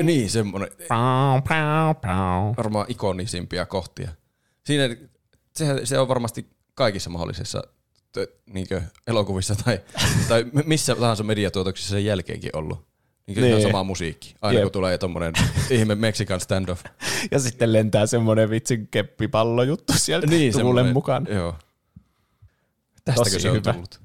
Niin, 0.03 0.31
semmoinen 0.31 0.69
Pau, 0.89 1.43
pau, 1.49 1.95
pau. 1.95 2.55
varmaan 2.57 2.87
ikonisimpia 2.89 3.67
kohtia. 3.67 4.09
Siinä 4.65 4.97
se, 5.57 5.87
se 5.87 5.99
on 5.99 6.09
varmasti 6.09 6.47
kaikissa 6.75 7.11
mahdollisissa 7.11 7.63
tö, 8.13 8.27
niinkö, 8.47 8.83
elokuvissa 9.07 9.55
tai, 9.65 9.81
tai 10.29 10.45
missä 10.65 10.95
tahansa 10.95 11.25
mediatuotoksissa 11.25 11.91
sen 11.91 12.05
jälkeenkin 12.05 12.51
ollut. 12.57 12.89
Niin 13.27 13.41
Niin. 13.41 13.63
sama 13.63 13.85
musiikki. 13.85 14.35
Aina 14.43 14.59
Jep. 14.59 14.65
kun 14.65 14.73
tulee 14.73 14.99
tommonen 14.99 15.33
ihme 15.71 15.95
Mexican 15.95 16.41
standoff. 16.41 16.85
Ja 17.31 17.39
sitten 17.39 17.73
lentää 17.73 18.07
semmoinen 18.07 18.51
vitsin 18.51 18.89
keppipallojuttu 18.91 19.93
sieltä 19.97 20.27
niin, 20.27 20.53
tuulen 20.53 20.93
mukaan. 20.93 21.27
Joo. 21.31 21.55
Tästäkö 23.05 23.31
Tosi 23.31 23.41
se 23.41 23.51
on 23.51 23.57
hyvä. 23.57 23.73
tullut? 23.73 24.01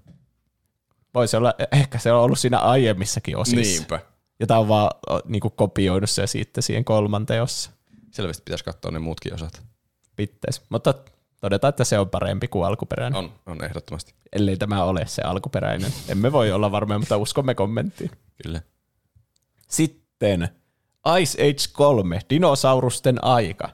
Voisi 1.14 1.38
olla, 1.38 1.54
ehkä 1.72 2.00
se 2.00 2.12
on 2.12 2.22
ollut 2.22 2.40
siinä 2.40 2.60
aiemmissakin 2.60 3.38
osissa. 3.38 3.80
Niinpä. 3.80 4.00
Ja 4.40 4.48
tää 4.48 4.60
on 4.60 4.68
vaan 4.68 4.90
o, 5.10 5.20
niinku 5.26 5.50
kopioinut 5.50 6.10
se 6.10 6.28
sitten 6.28 6.64
siihen 6.64 6.86
kolmanteen 6.86 7.44
ossa. 7.44 7.72
Selvästi 8.12 8.44
pitäisi 8.46 8.64
katsoa 8.64 8.92
ne 8.92 9.00
muutkin 9.00 9.34
osat. 9.34 9.62
Pitäis. 10.16 10.62
Mutta 10.70 10.94
todetaan, 11.42 11.70
että 11.70 11.84
se 11.84 12.00
on 12.00 12.10
parempi 12.10 12.48
kuin 12.48 12.66
alkuperäinen. 12.66 13.20
On, 13.20 13.32
on 13.46 13.64
ehdottomasti. 13.64 14.14
Ellei 14.34 14.58
tämä 14.58 14.84
ole 14.84 15.06
se 15.06 15.22
alkuperäinen. 15.22 15.94
Emme 16.08 16.32
voi 16.32 16.52
olla 16.52 16.72
varmoja, 16.72 17.00
mutta 17.00 17.18
uskomme 17.18 17.56
kommenttiin. 17.56 18.12
Kyllä. 18.44 18.62
Sitten 19.68 20.50
Ice 21.20 21.42
Age 21.42 21.74
3, 21.74 22.20
dinosaurusten 22.30 23.24
aika. 23.24 23.70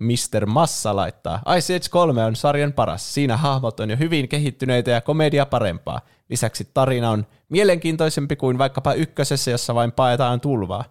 Mr. 0.00 0.46
Massa 0.46 0.96
laittaa, 0.96 1.42
Ice 1.56 1.74
Age 1.74 1.88
3 1.90 2.24
on 2.24 2.36
sarjan 2.36 2.72
paras. 2.72 3.14
Siinä 3.14 3.36
hahmot 3.36 3.80
on 3.80 3.90
jo 3.90 3.96
hyvin 3.96 4.28
kehittyneitä 4.28 4.90
ja 4.90 5.00
komedia 5.00 5.46
parempaa. 5.46 6.00
Lisäksi 6.28 6.68
tarina 6.74 7.10
on 7.10 7.26
mielenkiintoisempi 7.48 8.36
kuin 8.36 8.58
vaikkapa 8.58 8.94
ykkösessä, 8.94 9.50
jossa 9.50 9.74
vain 9.74 9.92
paetaan 9.92 10.40
tulvaa. 10.40 10.84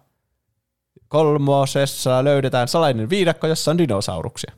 Kolmosessa 1.08 2.24
löydetään 2.24 2.68
salainen 2.68 3.10
viidakko, 3.10 3.46
jossa 3.46 3.70
on 3.70 3.78
dinosauruksia. 3.78 4.52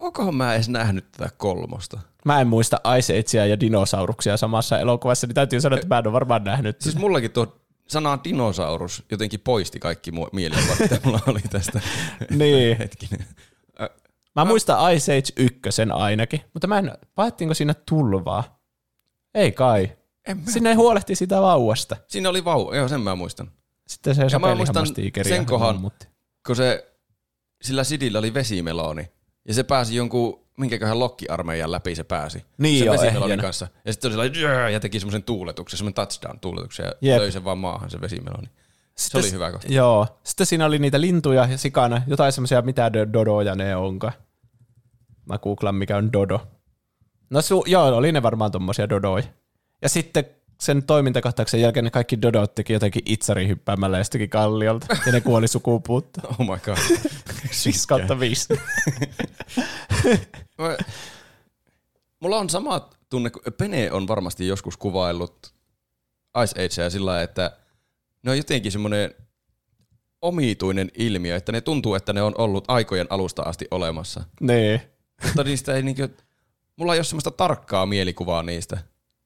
Onkohan 0.00 0.34
mä 0.34 0.54
edes 0.54 0.68
nähnyt 0.68 1.12
tätä 1.12 1.30
kolmosta? 1.36 2.00
Mä 2.24 2.40
en 2.40 2.48
muista 2.48 2.80
Ice 2.98 3.18
Agea 3.18 3.46
ja 3.46 3.60
dinosauruksia 3.60 4.36
samassa 4.36 4.78
elokuvassa, 4.78 5.26
niin 5.26 5.34
täytyy 5.34 5.60
sanoa, 5.60 5.76
että 5.76 5.88
mä 5.88 5.98
en 5.98 6.06
ole 6.06 6.12
varmaan 6.12 6.44
nähnyt. 6.44 6.80
Siis 6.80 6.96
mullakin 6.96 7.30
tuo 7.30 7.56
sana 7.88 8.18
dinosaurus 8.24 9.02
jotenkin 9.10 9.40
poisti 9.40 9.78
kaikki 9.78 10.10
mielikuvat, 10.32 10.78
mitä 10.80 11.00
mulla 11.04 11.20
oli 11.26 11.40
tästä. 11.50 11.80
Niin. 12.30 12.78
Hetkinen. 12.78 13.26
Mä 14.36 14.44
muistan 14.44 14.94
Ice 14.94 15.12
Age 15.12 15.32
1 15.36 15.60
ainakin, 15.92 16.40
mutta 16.54 16.66
mä 16.66 16.78
en, 16.78 16.92
paettiinko 17.14 17.54
siinä 17.54 17.74
tulvaa? 17.88 18.60
Ei 19.34 19.52
kai. 19.52 19.92
En 20.26 20.36
mä. 20.36 20.50
Sinne 20.50 20.74
huolehti 20.74 21.14
sitä 21.14 21.40
vauvasta. 21.40 21.96
Siinä 22.08 22.28
oli 22.28 22.44
vau, 22.44 22.72
joo 22.72 22.88
sen 22.88 23.00
mä 23.00 23.14
muistan. 23.14 23.50
Sitten 23.86 24.14
se 24.14 24.22
Ja 24.32 24.38
mä 24.38 24.54
muistan 24.54 24.86
sen 25.22 25.46
kohan, 25.46 25.80
Mutta. 25.80 26.06
kun 26.46 26.56
se, 26.56 26.92
sillä 27.62 27.84
sidillä 27.84 28.18
oli 28.18 28.34
vesimeloni, 28.34 29.10
ja 29.48 29.54
se 29.54 29.62
pääsi 29.62 29.96
jonkun, 29.96 30.46
minkäköhän 30.58 30.98
lokkiarmeijan 30.98 31.72
läpi 31.72 31.94
se 31.94 32.04
pääsi. 32.04 32.44
Niin 32.58 32.78
sen 32.78 32.86
joo, 32.86 32.94
vesimelonin 32.94 33.24
ehjänä. 33.24 33.42
kanssa. 33.42 33.68
Ja 33.84 33.92
sitten 33.92 34.08
oli 34.08 34.34
sellainen, 34.34 34.72
ja 34.72 34.80
teki 34.80 35.00
semmoisen 35.00 35.22
tuuletuksen, 35.22 35.78
semmoinen 35.78 35.94
touchdown-tuuletuksen, 35.94 36.86
ja 36.86 36.92
Jep. 37.00 37.18
löi 37.20 37.32
sen 37.32 37.44
vaan 37.44 37.58
maahan 37.58 37.90
se 37.90 38.00
vesimeloni. 38.00 38.48
Se 38.96 39.02
Sitten 39.02 39.18
oli 39.20 39.28
s- 39.28 39.32
hyvä 39.32 39.52
kohta. 39.52 39.72
Joo. 39.72 40.06
Sitten 40.24 40.46
siinä 40.46 40.66
oli 40.66 40.78
niitä 40.78 41.00
lintuja 41.00 41.46
ja 41.50 41.58
sikana, 41.58 42.02
jotain 42.06 42.32
semmoisia, 42.32 42.62
mitä 42.62 42.88
do- 42.88 43.12
dodoja 43.12 43.54
ne 43.54 43.76
onka. 43.76 44.12
Mä 45.26 45.38
googlan, 45.38 45.74
mikä 45.74 45.96
on 45.96 46.12
dodo. 46.12 46.46
No 47.30 47.40
su- 47.40 47.62
joo, 47.70 47.86
oli 47.96 48.12
ne 48.12 48.22
varmaan 48.22 48.50
tommosia 48.50 48.88
dodoja. 48.88 49.24
Ja 49.82 49.88
sitten 49.88 50.24
sen 50.60 50.82
toimintakohtauksen 50.82 51.60
jälkeen 51.60 51.84
ne 51.84 51.90
kaikki 51.90 52.22
dodot 52.22 52.54
teki 52.54 52.72
jotenkin 52.72 53.02
itsari 53.06 53.48
hyppäämällä 53.48 53.98
jostakin 53.98 54.30
kalliolta. 54.30 54.86
Ja 55.06 55.12
ne 55.12 55.20
kuoli 55.20 55.48
sukupuutta. 55.48 56.20
Oh 56.30 56.38
my 56.38 56.58
god. 56.64 56.76
5 57.64 57.88
kautta 57.88 58.20
5. 58.20 58.48
Mä- 60.58 60.76
Mulla 62.20 62.38
on 62.38 62.50
sama 62.50 62.88
tunne, 63.08 63.30
kun 63.30 63.42
Pene 63.58 63.92
on 63.92 64.08
varmasti 64.08 64.46
joskus 64.46 64.76
kuvaillut 64.76 65.54
Ice 66.44 66.64
Agea 66.64 66.90
sillä 66.90 67.06
lailla, 67.10 67.22
että 67.22 67.56
ne 68.26 68.30
on 68.30 68.36
jotenkin 68.36 68.72
semmoinen 68.72 69.14
omituinen 70.22 70.90
ilmiö, 70.94 71.36
että 71.36 71.52
ne 71.52 71.60
tuntuu, 71.60 71.94
että 71.94 72.12
ne 72.12 72.22
on 72.22 72.34
ollut 72.38 72.64
aikojen 72.68 73.06
alusta 73.10 73.42
asti 73.42 73.66
olemassa. 73.70 74.24
niin. 74.40 74.80
Mutta 75.24 75.44
niistä 75.44 75.74
ei 75.74 75.82
niinkö, 75.82 76.08
mulla 76.76 76.94
ei 76.94 76.98
ole 76.98 77.04
semmoista 77.04 77.30
tarkkaa 77.30 77.86
mielikuvaa 77.86 78.42
niistä. 78.42 78.78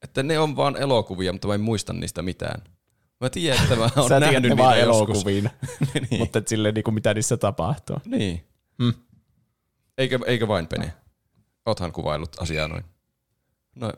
Että 0.03 0.23
ne 0.23 0.39
on 0.39 0.55
vaan 0.55 0.75
elokuvia, 0.75 1.31
mutta 1.31 1.47
mä 1.47 1.53
en 1.53 1.61
muista 1.61 1.93
niistä 1.93 2.21
mitään. 2.21 2.61
Mä 3.19 3.29
tiedän, 3.29 3.63
että 3.63 3.75
mä 3.75 3.89
oon 3.95 4.09
Sä 4.09 4.19
nähnyt 4.19 4.41
niitä 4.41 4.57
vaan 4.57 4.79
elokuviin, 4.79 5.49
niin. 5.93 6.19
mutta 6.19 6.39
et 6.39 6.47
silleen 6.47 6.73
niinku 6.73 6.91
mitä 6.91 7.13
niissä 7.13 7.37
tapahtuu. 7.37 7.97
niin. 8.05 8.45
Hmm. 8.83 8.93
Eikä, 9.97 10.19
eikä 10.25 10.47
vain 10.47 10.67
Pene. 10.67 10.93
Oothan 11.65 11.91
kuvaillut 11.91 12.41
asiaa 12.41 12.67
noin. 12.67 12.83
No, 13.75 13.93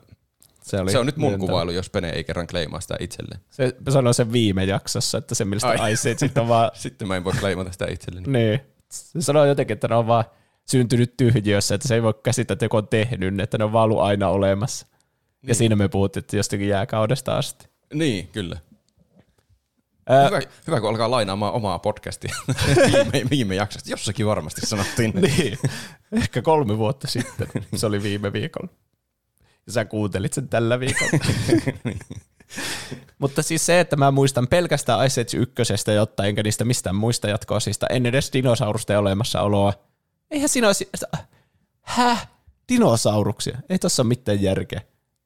Se, 0.64 0.80
oli 0.80 0.92
se 0.92 0.98
on 0.98 1.06
nyt 1.06 1.16
mun 1.16 1.30
myöntävä. 1.30 1.50
kuvailu, 1.50 1.70
jos 1.70 1.90
Pene 1.90 2.10
ei 2.10 2.24
kerran 2.24 2.46
kleimaa 2.46 2.80
sitä 2.80 2.96
itselleen. 3.00 3.40
Se 3.50 3.74
sanoi 3.88 4.14
sen 4.14 4.32
viime 4.32 4.64
jaksossa, 4.64 5.18
että 5.18 5.34
se 5.34 5.44
mistä 5.44 5.68
Ai. 5.68 5.92
Ice 5.92 6.10
Age 6.10 6.40
on 6.40 6.48
vaan 6.48 6.70
Sitten 6.84 7.08
mä 7.08 7.16
en 7.16 7.24
voi 7.24 7.32
kleimata 7.40 7.72
sitä 7.72 7.86
itselleni. 7.90 8.32
Niin. 8.32 8.60
Se 8.88 9.22
sanoo 9.22 9.44
jotenkin, 9.44 9.74
että 9.74 9.88
ne 9.88 9.94
on 9.94 10.06
vaan 10.06 10.24
syntynyt 10.66 11.16
tyhjiössä, 11.16 11.74
että 11.74 11.88
se 11.88 11.94
ei 11.94 12.02
voi 12.02 12.14
käsittää, 12.22 12.52
että 12.52 12.64
joku 12.64 12.76
on 12.76 12.88
tehnyt, 12.88 13.40
että 13.40 13.58
ne 13.58 13.64
on 13.64 13.72
vaan 13.72 13.84
ollut 13.84 14.00
aina 14.00 14.28
olemassa. 14.28 14.86
Niin. 15.42 15.48
Ja 15.48 15.54
siinä 15.54 15.76
me 15.76 15.88
puhuttiin, 15.88 16.22
että 16.24 16.36
jostakin 16.36 16.68
jääkaudesta 16.68 17.36
asti. 17.36 17.68
Niin, 17.94 18.28
kyllä. 18.28 18.56
Ää, 20.08 20.26
Hyvä, 20.26 20.40
hyvä, 20.66 20.80
kun 20.80 20.88
alkaa 20.90 21.10
lainaamaan 21.10 21.52
omaa 21.52 21.78
podcastia 21.78 22.34
viime, 22.92 23.30
viime 23.30 23.54
jaksosta. 23.54 23.90
Jossakin 23.90 24.26
varmasti 24.26 24.66
sanottiin. 24.66 25.12
niin. 25.14 25.58
Ehkä 26.12 26.42
kolme 26.42 26.78
vuotta 26.78 27.06
sitten. 27.06 27.46
Se 27.76 27.86
oli 27.86 28.02
viime 28.02 28.32
viikolla. 28.32 28.68
Ja 29.66 29.72
sä 29.72 29.84
kuuntelit 29.84 30.32
sen 30.32 30.48
tällä 30.48 30.80
viikolla. 30.80 31.24
Mutta 33.18 33.42
siis 33.42 33.66
se, 33.66 33.80
että 33.80 33.96
mä 33.96 34.10
muistan 34.10 34.48
pelkästään 34.48 35.06
Ice 35.06 35.20
Age 35.20 35.36
1, 35.36 35.92
jotta 35.94 36.24
enkä 36.24 36.42
niistä 36.42 36.64
mistään 36.64 36.96
muista 36.96 37.28
jatkoosista, 37.28 37.86
en 37.86 38.06
edes 38.06 38.30
dinosaurusten 38.32 38.98
olemassaoloa. 38.98 39.72
Eihän 40.30 40.48
siinä 40.48 40.66
olisi... 40.66 40.88
Häh? 41.82 42.28
Dinosauruksia? 42.68 43.58
Ei 43.68 43.78
tossa 43.78 44.02
ole 44.02 44.08
mitään 44.08 44.42
järkeä. 44.42 44.80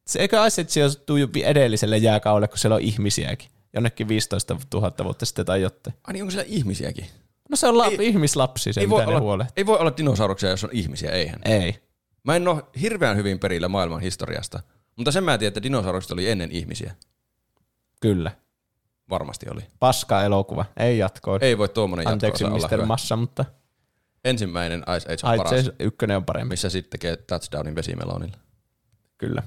Se, 0.06 0.18
eikö 0.18 0.46
Ice 0.46 0.62
Age 0.62 0.80
jo 1.20 1.28
edelliselle 1.44 1.98
jääkaudelle, 1.98 2.48
kun 2.48 2.58
siellä 2.58 2.74
on 2.74 2.80
ihmisiäkin? 2.80 3.48
Jonnekin 3.74 4.08
15 4.08 4.56
000 4.74 4.92
vuotta 5.04 5.26
sitten 5.26 5.46
tai 5.46 5.62
jotain. 5.62 5.96
Ai 6.04 6.12
niin, 6.12 6.22
onko 6.22 6.30
siellä 6.30 6.46
ihmisiäkin? 6.48 7.06
No 7.50 7.56
se 7.56 7.66
on 7.68 7.78
la- 7.78 7.86
Ei- 7.86 7.96
ihmislapsi, 8.08 8.72
se 8.72 8.80
Ei 8.80 8.90
voi, 8.90 9.04
olla, 9.04 9.20
huolehtii. 9.20 9.52
ei 9.56 9.66
voi 9.66 9.78
olla 9.78 9.92
dinosauruksia, 9.96 10.50
jos 10.50 10.64
on 10.64 10.70
ihmisiä, 10.72 11.10
eihän. 11.10 11.40
Ei. 11.44 11.78
Mä 12.28 12.36
en 12.36 12.48
ole 12.48 12.62
hirveän 12.80 13.16
hyvin 13.16 13.38
perillä 13.38 13.68
maailman 13.68 14.00
historiasta, 14.00 14.60
mutta 14.96 15.12
sen 15.12 15.24
mä 15.24 15.38
tiedän, 15.38 15.48
että 15.48 15.62
dinosaurukset 15.62 16.10
oli 16.10 16.30
ennen 16.30 16.52
ihmisiä. 16.52 16.94
Kyllä. 18.00 18.32
Varmasti 19.10 19.46
oli. 19.50 19.60
Paska 19.78 20.22
elokuva. 20.22 20.64
Ei 20.76 20.98
jatkoa. 20.98 21.38
Ei 21.40 21.58
voi 21.58 21.68
tuommoinen 21.68 22.08
Anteeksi 22.08 22.44
Mr. 22.44 22.86
Massa, 22.86 23.16
mutta 23.16 23.44
Ensimmäinen 24.24 24.84
Ice 24.96 25.12
Age 25.12 25.20
on 25.22 25.30
Ai, 25.30 25.36
paras, 25.36 25.64
se 25.64 25.72
ykkönen 25.78 26.16
on 26.16 26.24
parempi. 26.24 26.52
missä 26.52 26.70
sitten 26.70 26.90
tekee 26.90 27.16
touchdownin 27.16 27.74
vesimelonilla. 27.74 28.36
Kyllä. 29.18 29.42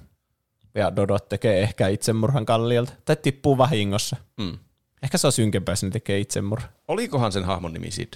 Ja 0.76 0.96
Dodot 0.96 1.30
tekee 1.30 1.62
ehkä 1.62 1.88
itsemurhan 1.88 2.46
kalliolta. 2.46 2.94
Tai 3.06 3.16
tippuu 3.16 3.58
vahingossa. 3.58 4.16
Mm. 4.38 4.58
Ehkä 5.04 5.18
se 5.18 5.28
on 5.28 5.34
synkempää, 5.34 5.72
jos 5.72 5.84
ne 5.84 5.90
tekee 5.90 6.20
itsemurha. 6.20 6.68
Olikohan 6.88 7.32
sen 7.32 7.44
hahmon 7.44 7.74
nimi 7.74 7.92
Sid? 7.92 8.14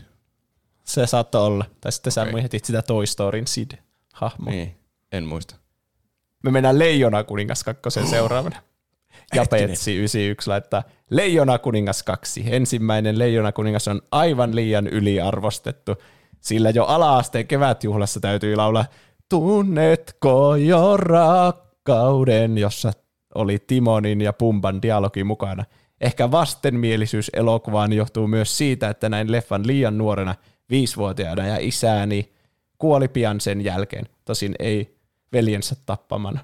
Se 0.84 1.08
saattoi 1.08 1.42
olla. 1.42 1.66
Tai 1.82 1.92
sitten 1.92 2.14
okay. 2.14 2.26
sä 2.26 2.32
muihetit 2.32 2.66
sitä 2.66 2.82
Toy 2.82 3.06
Storyn 3.06 3.48
Sid-hahmoa. 4.16 4.52
Niin, 4.52 4.76
en 5.12 5.24
muista. 5.24 5.56
Me 6.44 6.52
mennään 6.52 6.80
Leijona 6.80 7.24
kuningas 7.24 7.64
kakkosen 7.64 8.08
seuraavana. 8.08 8.56
Ja. 9.36 9.46
Petsi 9.50 9.96
91 9.96 10.50
laittaa 10.50 10.84
Leijona 11.10 11.58
kuningas 11.58 12.04
2. 12.04 12.44
Ensimmäinen 12.48 13.20
Leijona 13.20 13.52
kuningas 13.52 13.88
on 13.88 14.02
aivan 14.12 14.56
liian 14.56 14.88
yliarvostettu, 14.88 15.96
sillä 16.40 16.70
jo 16.70 16.86
ala-asteen 16.86 17.48
kevätjuhlassa 17.48 18.20
täytyy 18.20 18.56
laulaa 18.56 18.86
Tunnetko 19.30 20.56
jo 20.56 20.98
rakkauden, 20.98 22.58
jossa 22.58 22.92
oli 23.36 23.60
Timonin 23.68 24.22
ja 24.22 24.34
Pumban 24.34 24.82
dialogi 24.82 25.24
mukana. 25.24 25.66
Ehkä 26.02 26.32
vastenmielisyys 26.32 27.32
elokuvaan 27.34 27.94
johtuu 27.94 28.28
myös 28.28 28.58
siitä, 28.58 28.90
että 28.90 29.10
näin 29.10 29.32
leffan 29.32 29.68
liian 29.68 29.98
nuorena 29.98 30.36
viisivuotiaana 30.70 31.48
ja 31.48 31.58
isääni 31.60 32.35
kuoli 32.78 33.08
pian 33.08 33.42
sen 33.42 33.64
jälkeen. 33.64 34.06
Tosin 34.26 34.56
ei 34.60 34.98
veljensä 35.34 35.76
tappamana. 35.86 36.40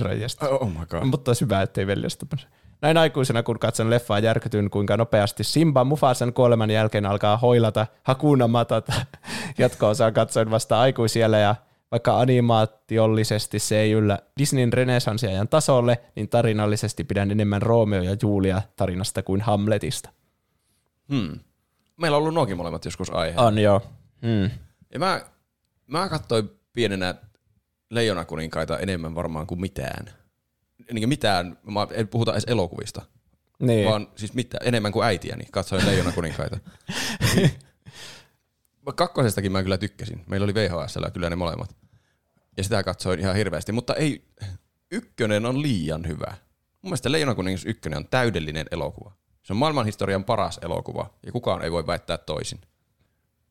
Rajasta. 0.00 0.48
Oh 0.48 0.68
my 0.68 0.86
god. 0.86 1.04
Mutta 1.04 1.30
olisi 1.30 1.44
hyvä, 1.44 1.62
ettei 1.62 1.86
veljestä 1.86 2.26
tappamana. 2.26 2.54
Näin 2.82 2.96
aikuisena, 2.96 3.42
kun 3.42 3.58
katson 3.58 3.90
leffaa, 3.90 4.18
järkytyn, 4.18 4.70
kuinka 4.70 4.96
nopeasti 4.96 5.44
Simba 5.44 5.84
Mufasan 5.84 6.32
kuoleman 6.32 6.70
jälkeen 6.70 7.06
alkaa 7.06 7.36
hoilata 7.36 7.86
Hakuna 8.02 8.48
Matata. 8.48 8.92
Jatko-osaa 9.58 10.12
katsoin 10.12 10.50
vasta 10.50 10.80
aikuisiellä 10.80 11.38
ja 11.38 11.54
vaikka 11.90 12.20
animaatiollisesti 12.20 13.58
se 13.58 13.78
ei 13.78 13.92
yllä 13.92 14.18
Disneyn 14.38 14.72
renesanssiajan 14.72 15.48
tasolle, 15.48 16.00
niin 16.16 16.28
tarinallisesti 16.28 17.04
pidän 17.04 17.30
enemmän 17.30 17.62
Romeo 17.62 18.02
ja 18.02 18.16
Julia 18.22 18.62
tarinasta 18.76 19.22
kuin 19.22 19.40
Hamletista. 19.40 20.10
Hmm. 21.08 21.38
Meillä 21.96 22.16
on 22.16 22.22
ollut 22.22 22.34
nuokin 22.34 22.56
molemmat 22.56 22.84
joskus 22.84 23.10
aihe. 23.10 23.40
On 23.40 23.58
joo. 23.58 23.80
Hmm. 24.22 24.50
Ja 24.92 24.98
mä, 24.98 25.20
mä 25.86 26.08
katsoin 26.08 26.50
pienenä 26.72 27.14
leijonakuninkaita 27.90 28.78
enemmän 28.78 29.14
varmaan 29.14 29.46
kuin 29.46 29.60
mitään. 29.60 30.06
Niin 30.92 31.08
mitään, 31.08 31.58
mä 31.62 31.86
en 31.90 32.08
puhuta 32.08 32.32
edes 32.32 32.44
elokuvista, 32.46 33.02
Niin. 33.58 33.90
vaan 33.90 34.08
siis 34.16 34.34
mitään, 34.34 34.66
enemmän 34.68 34.92
kuin 34.92 35.06
äitiäni 35.06 35.44
katsoin 35.52 35.86
leijonakuninkaita. 35.86 36.58
Niin. 37.34 37.50
Kakkosestakin 38.94 39.52
mä 39.52 39.62
kyllä 39.62 39.78
tykkäsin. 39.78 40.24
Meillä 40.26 40.44
oli 40.44 40.54
VHSllä 40.54 41.10
kyllä 41.10 41.30
ne 41.30 41.36
molemmat. 41.36 41.76
Ja 42.56 42.64
sitä 42.64 42.82
katsoin 42.82 43.20
ihan 43.20 43.36
hirveästi, 43.36 43.72
mutta 43.72 43.94
ei, 43.94 44.24
ykkönen 44.90 45.46
on 45.46 45.62
liian 45.62 46.06
hyvä. 46.08 46.26
Mun 46.82 46.90
mielestä 46.90 47.12
Leijonakuningas 47.12 47.64
ykkönen 47.64 47.96
on 47.96 48.08
täydellinen 48.08 48.66
elokuva. 48.70 49.12
Se 49.42 49.52
on 49.52 49.56
maailmanhistorian 49.56 50.24
paras 50.24 50.58
elokuva, 50.62 51.14
ja 51.26 51.32
kukaan 51.32 51.62
ei 51.62 51.72
voi 51.72 51.86
väittää 51.86 52.18
toisin. 52.18 52.60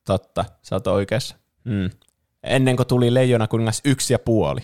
Totta, 0.04 0.44
sä 0.62 0.76
oot 0.76 0.86
oikeassa. 0.86 1.36
Hmm. 1.68 1.90
Ennen 2.44 2.76
kuin 2.76 2.86
tuli 2.86 3.14
Leijona 3.14 3.48
kuningas 3.48 3.80
yksi 3.84 4.14
ja 4.14 4.18
puoli. 4.18 4.60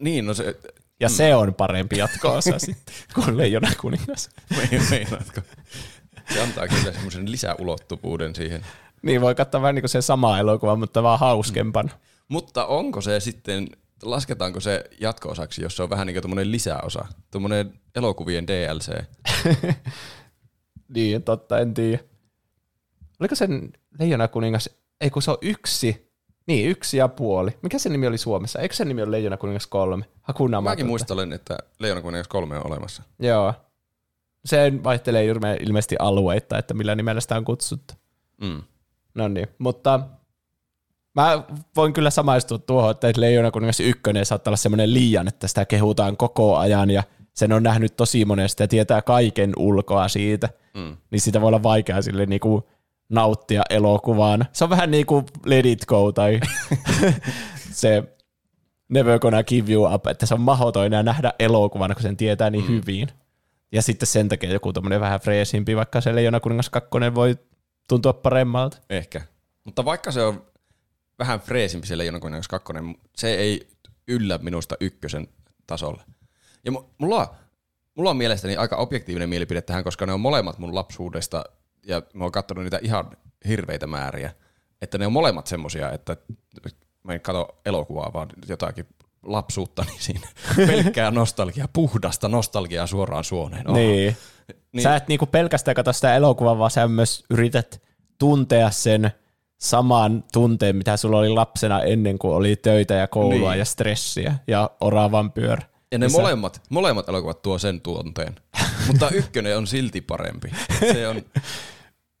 Niin, 0.00 0.26
no 0.26 0.34
se, 0.34 0.56
Ja 1.00 1.08
se 1.08 1.34
on 1.34 1.54
parempi 1.54 1.98
jatko-osa 1.98 2.58
sitten 2.66 2.94
kuin 3.14 3.36
Leijona 3.36 3.70
kuningas. 3.80 4.30
me- 4.50 4.80
meinaatko? 4.90 5.40
Se 6.34 6.42
antaa 6.42 6.68
kyllä 6.68 6.92
semmoisen 6.92 7.30
lisäulottuvuuden 7.30 8.34
siihen. 8.34 8.62
Niin 9.02 9.20
voi 9.20 9.34
katsoa 9.34 9.62
vähän 9.62 9.74
niin 9.74 9.82
kuin 9.82 9.90
se 9.90 10.02
sama 10.02 10.38
elokuva, 10.38 10.76
mutta 10.76 11.02
vaan 11.02 11.18
hauskempana. 11.18 11.90
Mutta 12.28 12.66
onko 12.66 13.00
se 13.00 13.20
sitten, 13.20 13.68
lasketaanko 14.02 14.60
se 14.60 14.84
jatko-osaksi, 15.00 15.62
jos 15.62 15.76
se 15.76 15.82
on 15.82 15.90
vähän 15.90 16.06
niin 16.06 16.22
kuin 16.22 16.52
lisäosa, 16.52 17.06
tuommoinen 17.30 17.80
elokuvien 17.96 18.46
DLC? 18.46 18.90
Niin, 20.94 21.22
totta, 21.22 21.58
en 21.58 21.74
tiedä. 21.74 21.98
Oliko 23.20 23.34
sen 23.34 23.72
Leijona 23.98 24.28
kuningas, 24.28 24.70
ei 25.00 25.10
kun 25.10 25.22
se 25.22 25.30
on 25.30 25.38
yksi, 25.42 26.07
niin 26.48 26.68
yksi 26.70 26.96
ja 26.96 27.08
puoli. 27.08 27.50
Mikä 27.62 27.78
se 27.78 27.88
nimi 27.88 28.06
oli 28.06 28.18
Suomessa? 28.18 28.58
Eikö 28.60 28.74
se 28.74 28.84
nimi 28.84 29.02
ole 29.02 29.10
Leijona 29.10 29.36
kuningas 29.36 29.66
kolme? 29.66 30.04
Hakuna 30.22 30.60
Mäkin 30.60 30.86
muistelen, 30.86 31.32
että 31.32 31.58
Leijonakuningas 31.78 32.28
3 32.28 32.56
on 32.58 32.66
olemassa. 32.66 33.02
Joo. 33.18 33.54
Se 34.44 34.72
vaihtelee 34.84 35.26
ilme- 35.34 35.56
ilmeisesti 35.60 35.96
alueita, 35.98 36.58
että 36.58 36.74
millä 36.74 36.94
nimellä 36.94 37.20
sitä 37.20 37.36
on 37.36 37.44
kutsuttu. 37.44 37.94
Mm. 38.42 38.62
No 39.14 39.28
niin, 39.28 39.46
mutta 39.58 40.00
mä 41.14 41.42
voin 41.76 41.92
kyllä 41.92 42.10
samaistua 42.10 42.58
tuohon, 42.58 42.90
että 42.90 43.12
Leijona 43.16 43.50
kuningas 43.50 43.80
ykkönen 43.80 44.26
saattaa 44.26 44.50
olla 44.50 44.56
semmoinen 44.56 44.94
liian, 44.94 45.28
että 45.28 45.48
sitä 45.48 45.64
kehutaan 45.64 46.16
koko 46.16 46.56
ajan 46.56 46.90
ja 46.90 47.02
sen 47.34 47.52
on 47.52 47.62
nähnyt 47.62 47.96
tosi 47.96 48.24
monesti 48.24 48.62
ja 48.62 48.68
tietää 48.68 49.02
kaiken 49.02 49.52
ulkoa 49.56 50.08
siitä, 50.08 50.48
Mm. 50.74 50.96
niin 51.10 51.20
sitä 51.20 51.40
voi 51.40 51.48
olla 51.48 51.62
vaikea 51.62 52.02
sille 52.02 52.26
niinku 52.26 52.68
nauttia 53.08 53.62
elokuvaan. 53.70 54.44
Se 54.52 54.64
on 54.64 54.70
vähän 54.70 54.90
niin 54.90 55.06
kuin 55.06 55.26
Let 55.44 55.66
It 55.66 55.86
Go 55.86 56.12
tai 56.12 56.40
se 57.72 58.02
Never 58.88 59.18
Gonna 59.18 59.42
Give 59.42 59.72
You 59.72 59.94
Up, 59.94 60.06
että 60.06 60.26
se 60.26 60.34
on 60.34 60.40
mahdoton 60.40 60.90
nähdä 60.90 61.32
elokuvana, 61.38 61.94
kun 61.94 62.02
sen 62.02 62.16
tietää 62.16 62.50
niin 62.50 62.64
mm. 62.64 62.68
hyvin. 62.68 63.08
Ja 63.72 63.82
sitten 63.82 64.06
sen 64.06 64.28
takia 64.28 64.52
joku 64.52 64.72
tommonen 64.72 65.00
vähän 65.00 65.20
freesimpi, 65.20 65.76
vaikka 65.76 66.00
se 66.00 66.14
Leijona 66.14 66.40
kuningas 66.40 66.70
kakkonen 66.70 67.14
voi 67.14 67.36
tuntua 67.88 68.12
paremmalta. 68.12 68.76
Ehkä. 68.90 69.20
Mutta 69.64 69.84
vaikka 69.84 70.12
se 70.12 70.22
on 70.22 70.42
vähän 71.18 71.40
freesimpi 71.40 71.86
se 71.86 71.98
Leijonakuningas 71.98 72.48
2, 72.48 72.72
se 73.16 73.34
ei 73.34 73.68
yllä 74.08 74.38
minusta 74.42 74.76
ykkösen 74.80 75.28
tasolle. 75.66 76.02
Ja 76.64 76.72
mu- 76.72 76.84
mulla, 76.98 77.20
on- 77.20 77.26
mulla 77.94 78.10
on 78.10 78.16
mielestäni 78.16 78.56
aika 78.56 78.76
objektiivinen 78.76 79.28
mielipide 79.28 79.60
tähän, 79.62 79.84
koska 79.84 80.06
ne 80.06 80.12
on 80.12 80.20
molemmat 80.20 80.58
mun 80.58 80.74
lapsuudesta, 80.74 81.44
ja 81.88 82.02
mä 82.14 82.24
oon 82.24 82.32
katsonut 82.32 82.64
niitä 82.64 82.78
ihan 82.82 83.10
hirveitä 83.48 83.86
määriä, 83.86 84.32
että 84.82 84.98
ne 84.98 85.06
on 85.06 85.12
molemmat 85.12 85.46
semmosia, 85.46 85.92
että 85.92 86.16
mä 87.04 87.12
en 87.12 87.20
katso 87.20 87.48
elokuvaa, 87.66 88.10
vaan 88.14 88.28
jotakin 88.48 88.86
lapsuuttani 89.22 89.90
siinä. 89.98 90.28
Pelkkää 90.56 91.10
nostalgiaa, 91.10 91.68
puhdasta 91.72 92.28
nostalgiaa 92.28 92.86
suoraan 92.86 93.24
suoneen. 93.24 93.68
Oho. 93.68 93.76
Niin. 93.78 94.16
Niin. 94.72 94.82
Sä 94.82 94.96
et 94.96 95.08
niinku 95.08 95.26
pelkästään 95.26 95.74
katso 95.74 95.92
sitä 95.92 96.14
elokuvaa, 96.16 96.58
vaan 96.58 96.70
sä 96.70 96.88
myös 96.88 97.24
yrität 97.30 97.82
tuntea 98.18 98.70
sen 98.70 99.10
saman 99.60 100.24
tunteen, 100.32 100.76
mitä 100.76 100.96
sulla 100.96 101.18
oli 101.18 101.28
lapsena 101.28 101.82
ennen 101.82 102.18
kuin 102.18 102.34
oli 102.34 102.56
töitä 102.56 102.94
ja 102.94 103.06
koulua 103.08 103.50
Niin. 103.50 103.58
ja 103.58 103.64
stressiä 103.64 104.34
ja 104.46 104.70
oravan 104.80 105.32
pyörä. 105.32 105.62
Ja 105.92 105.98
ne 105.98 106.06
Ja 106.06 106.10
sä- 106.10 106.18
molemmat, 106.18 106.62
molemmat 106.70 107.08
elokuvat 107.08 107.42
tuo 107.42 107.58
sen 107.58 107.80
tunteen. 107.80 108.34
Mutta 108.86 109.10
ykkönen 109.10 109.58
on 109.58 109.66
silti 109.66 110.00
parempi. 110.00 110.50
Se 110.92 111.08
on, 111.08 111.16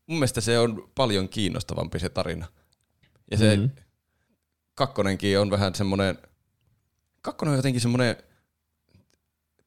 mun 0.08 0.18
mielestä 0.18 0.40
se 0.40 0.58
on 0.58 0.90
paljon 0.94 1.28
kiinnostavampi 1.28 1.98
se 1.98 2.08
tarina. 2.08 2.46
Ja 3.30 3.38
se 3.38 3.56
Mhm. 3.56 3.62
mm. 3.64 3.70
kakkonenkin 4.74 5.38
on 5.38 5.50
vähän 5.50 5.74
semmoinen, 5.74 6.18
kakkonen 7.22 7.52
on 7.52 7.58
jotenkin 7.58 7.80
semmoinen, 7.80 8.16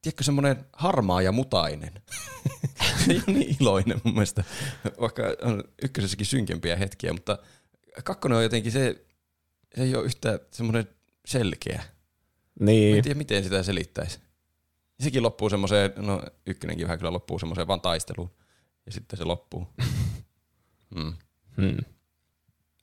tiedätkö 0.02 0.24
semmoinen 0.24 0.64
harmaa 0.72 1.22
ja 1.22 1.32
mutainen. 1.32 1.92
se 3.06 3.12
ole 3.14 3.22
niin 3.38 3.56
iloinen 3.60 4.00
mun 4.04 4.14
mielestä, 4.14 4.44
vaikka 5.00 5.22
on 5.42 5.64
ykkösessäkin 5.82 6.26
synkempiä 6.26 6.76
hetkiä, 6.76 7.12
mutta 7.12 7.38
kakkonen 8.04 8.38
on 8.38 8.42
jotenkin 8.44 8.72
se, 8.72 9.04
se 9.76 9.82
ei 9.82 9.96
ole 9.96 10.04
yhtä 10.04 10.38
semmoinen 10.50 10.88
selkeä. 11.26 11.76
Mä 11.76 11.84
en 12.60 12.66
Niin. 12.66 13.02
tiedä, 13.02 13.18
miten 13.18 13.44
sitä 13.44 13.62
selittäisi. 13.62 14.18
Sekin 15.00 15.22
loppuu 15.22 15.50
semmoiseen, 15.50 15.92
no 15.96 16.22
ykkönenkin 16.46 16.86
vähän 16.86 16.98
kyllä 16.98 17.12
loppuu 17.12 17.38
semmoiseen 17.38 17.66
vaan 17.68 17.80
taisteluun. 17.80 18.30
Ja 18.86 18.92
sitten 18.92 19.16
se 19.18 19.24
loppuu. 19.24 19.66
Mm. 20.94 21.12
Hmm. 21.56 21.76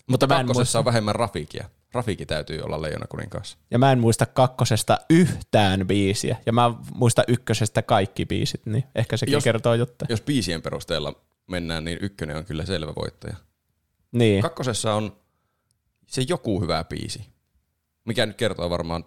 Mutta 0.07 0.27
mä 0.27 0.39
en, 0.39 0.45
Kakkosessa 0.45 0.61
muista, 0.61 0.79
on 0.79 0.85
vähemmän 0.85 1.15
Rafikia. 1.15 1.69
Rafiki 1.93 2.25
täytyy 2.25 2.61
olla 2.61 2.81
Leijona 2.81 3.07
kuninkaassa. 3.07 3.57
ja 3.71 3.79
mä 3.79 3.91
en 3.91 3.99
muista 3.99 4.25
kakkosesta 4.25 4.97
yhtään 5.09 5.87
biisiä. 5.87 6.37
Ja 6.45 6.53
mä 6.53 6.73
muistan 6.93 7.25
ykkösestä 7.27 7.81
kaikki 7.81 8.25
biisit, 8.25 8.65
niin 8.65 8.83
ehkä 8.95 9.17
sekin 9.17 9.33
Jos- 9.33 9.43
kertoo 9.43 9.73
jotta. 9.73 10.05
Jos 10.09 10.21
biisien 10.21 10.61
perusteella 10.61 11.13
mennään, 11.47 11.85
niin 11.85 11.97
ykkönen 12.01 12.37
on 12.37 12.45
kyllä 12.45 12.65
selvä 12.65 12.93
voittaja. 12.95 13.35
Niin. 14.11 14.41
Kakkosessa 14.41 14.93
on 14.93 15.17
se 16.07 16.21
joku 16.29 16.61
hyvä 16.61 16.83
biisi. 16.83 17.25
Mikä 18.05 18.25
nyt 18.25 18.37
kertoo 18.37 18.69
varmaan 18.69 19.05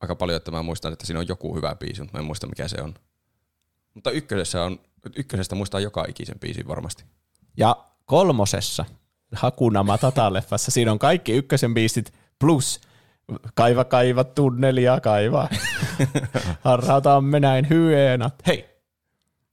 aika 0.00 0.14
paljon, 0.14 0.36
että 0.36 0.50
mä 0.50 0.62
muistan, 0.62 0.92
että 0.92 1.06
siinä 1.06 1.20
on 1.20 1.28
joku 1.28 1.56
hyvä 1.56 1.74
biisi, 1.74 2.00
mutta 2.00 2.16
mä 2.16 2.20
en 2.20 2.26
muista 2.26 2.46
mikä 2.46 2.68
se 2.68 2.82
on. 2.82 2.94
Mutta 3.94 4.10
ykkösessä 4.10 4.64
on, 4.64 4.80
ykkösestä 5.16 5.54
muistaa 5.54 5.80
joka 5.80 6.04
ikisen 6.08 6.38
biisin 6.40 6.68
varmasti. 6.68 7.04
Ja 7.56 7.84
kolmosessa, 8.08 8.84
Hakuna 9.34 9.82
Matata-leffassa, 9.82 10.70
siinä 10.70 10.92
on 10.92 10.98
kaikki 10.98 11.32
ykkösen 11.32 11.74
biisit 11.74 12.12
plus 12.38 12.80
kaiva 13.54 13.84
kaiva 13.84 14.24
tunnelia 14.24 15.00
kaiva. 15.00 15.48
Harhautamme 16.64 17.40
näin 17.40 17.68
hyeenat. 17.68 18.34
Hei! 18.46 18.68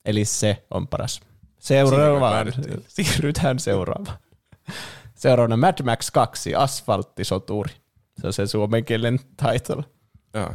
Eli 0.06 0.26
se 0.26 0.66
on 0.72 0.88
paras. 0.88 1.20
Seuraavaan. 1.60 2.54
Siirrytään 2.88 3.60
seuraavaan. 3.60 4.18
Seuraavana 5.16 5.58
Mad 5.58 5.84
Max 5.84 6.12
2, 6.12 6.56
Asfalttisoturi. 6.56 7.72
Se 8.22 8.28
on 8.28 8.34
se 8.34 8.48
suomen 8.48 8.86
kielen 8.86 9.20
title. 9.20 9.84
Joo. 10.34 10.50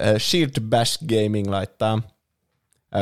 Äh, 0.00 0.14
Shield 0.18 0.60
Bash 0.60 0.98
Gaming 1.06 1.50
laittaa, 1.50 2.02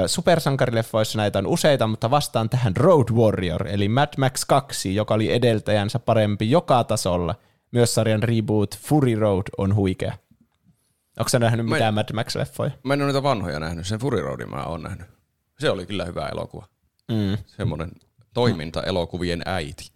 supersankarileffoissa 0.07 1.19
näitä 1.19 1.39
on 1.39 1.47
useita, 1.47 1.87
mutta 1.87 2.11
vastaan 2.11 2.51
tähän 2.51 2.77
Road 2.77 3.09
Warrior, 3.13 3.69
eli 3.69 3.89
Mad 3.89 4.09
Max 4.19 4.45
2, 4.45 4.95
joka 4.95 5.15
oli 5.15 5.33
edeltäjänsä 5.33 5.99
parempi 5.99 6.51
joka 6.51 6.85
tasolla. 6.85 7.35
Myös 7.71 7.95
sarjan 7.95 8.23
reboot 8.23 8.79
Fury 8.79 9.15
Road 9.15 9.43
on 9.59 9.75
huikea. 9.75 10.13
Onko 11.19 11.29
sä 11.29 11.39
nähnyt 11.39 11.67
Mä 11.67 11.77
en- 11.77 11.79
mitään 11.79 11.95
Mad 11.95 12.09
Max-leffoja? 12.13 12.71
Mä 12.83 12.95
en 12.95 13.01
ole 13.03 13.07
niitä 13.07 13.23
vanhoja 13.23 13.61
nähnyt, 13.61 13.87
sen 13.87 13.99
Fury 14.01 14.21
Roadin 14.23 14.51
mä 14.51 14.65
oon 14.65 14.83
nähnyt. 14.83 15.07
Se 15.59 15.71
oli 15.71 15.87
kyllä 15.87 16.05
hyvä 16.05 16.29
elokuva. 16.29 16.67
Mm. 17.09 17.39
Semmoinen 17.47 17.91
toiminta-elokuvien 18.35 19.43
äiti. 19.45 19.91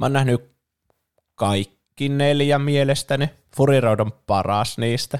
Mä 0.00 0.04
oon 0.06 0.12
nähnyt 0.12 0.50
kaikki 1.34 2.08
neljä 2.08 2.58
mielestäni. 2.58 3.30
Fury 3.56 3.80
Road 3.80 4.00
on 4.00 4.12
paras 4.26 4.78
niistä. 4.78 5.18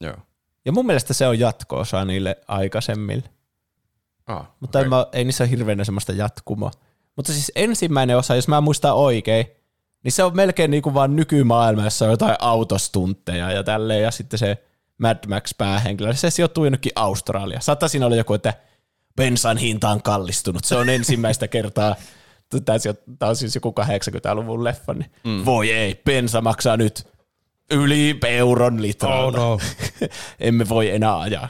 Joo. 0.00 0.16
Ja 0.64 0.72
mun 0.72 0.86
mielestä 0.86 1.14
se 1.14 1.26
on 1.26 1.38
jatko-osa 1.38 2.04
niille 2.04 2.36
aikaisemmille. 2.48 3.28
Ah, 4.26 4.46
Mutta 4.60 4.78
okay. 4.78 4.88
mä, 4.88 5.06
ei 5.12 5.24
niissä 5.24 5.44
ole 5.44 5.50
hirveänä 5.50 5.84
semmoista 5.84 6.12
jatkumoa. 6.12 6.70
Mutta 7.16 7.32
siis 7.32 7.52
ensimmäinen 7.56 8.16
osa, 8.16 8.34
jos 8.34 8.48
mä 8.48 8.60
muistan 8.60 8.94
oikein, 8.94 9.46
niin 10.04 10.12
se 10.12 10.24
on 10.24 10.36
melkein 10.36 10.70
niin 10.70 10.82
kuin 10.82 10.94
vaan 10.94 11.16
nykymaailma, 11.16 11.84
jossa 11.84 12.04
on 12.04 12.10
jotain 12.10 12.36
autostuntteja 12.38 13.52
ja 13.52 13.64
tälleen, 13.64 14.02
ja 14.02 14.10
sitten 14.10 14.38
se 14.38 14.64
Mad 14.98 15.18
Max 15.28 15.54
päähenkilö, 15.58 16.14
se 16.14 16.30
sijoittuu 16.30 16.64
jonnekin 16.64 16.92
Australia. 16.94 17.60
Saattaa 17.60 17.88
siinä 17.88 18.06
olla 18.06 18.16
joku, 18.16 18.34
että 18.34 18.54
bensan 19.16 19.56
hinta 19.56 19.88
on 19.88 20.02
kallistunut. 20.02 20.64
Se 20.64 20.76
on 20.76 20.88
ensimmäistä 20.88 21.48
kertaa, 21.58 21.96
tämä 23.18 23.28
on 23.28 23.36
siis 23.36 23.54
joku 23.54 23.74
80-luvun 23.80 24.64
leffa, 24.64 24.94
niin 24.94 25.10
mm. 25.24 25.44
voi 25.44 25.72
ei, 25.72 26.00
bensa 26.04 26.40
maksaa 26.40 26.76
nyt 26.76 27.17
yli 27.70 28.18
euron 28.26 28.82
litralla. 28.82 29.24
Oh 29.24 29.32
no. 29.32 29.58
Emme 30.40 30.68
voi 30.68 30.90
enää 30.90 31.20
ajaa. 31.20 31.48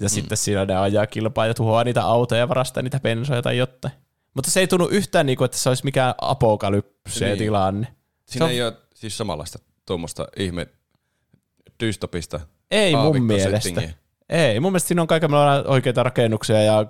Ja 0.00 0.04
mm. 0.04 0.08
sitten 0.08 0.38
siinä 0.38 0.64
ne 0.64 0.76
ajaa 0.76 1.06
kilpaa 1.06 1.46
ja 1.46 1.54
tuhoaa 1.54 1.84
niitä 1.84 2.04
autoja 2.04 2.38
ja 2.38 2.48
varastaa 2.48 2.82
niitä 2.82 3.00
bensoja 3.00 3.42
tai 3.42 3.56
jotain. 3.58 3.94
Mutta 4.34 4.50
se 4.50 4.60
ei 4.60 4.66
tunnu 4.66 4.86
yhtään 4.88 5.26
niin 5.26 5.38
kuin, 5.38 5.44
että 5.44 5.58
se 5.58 5.68
olisi 5.68 5.84
mikään 5.84 6.14
apokalypse 6.20 7.24
Niin. 7.26 7.38
tilanne. 7.38 7.86
Siinä 8.26 8.44
on- 8.46 8.50
ei 8.52 8.62
ole 8.62 8.76
siis 8.94 9.18
samanlaista 9.18 9.58
tuommoista 9.86 10.28
ihme 10.36 10.66
dystopista 11.80 12.40
Ei 12.70 12.96
mun 12.96 13.22
mielestä. 13.22 13.82
Ei, 14.28 14.60
mun 14.60 14.72
mielestä 14.72 14.88
siinä 14.88 15.02
on 15.02 15.08
kaikenlaisia 15.08 15.70
oikeita 15.70 16.02
rakennuksia 16.02 16.62
ja 16.62 16.86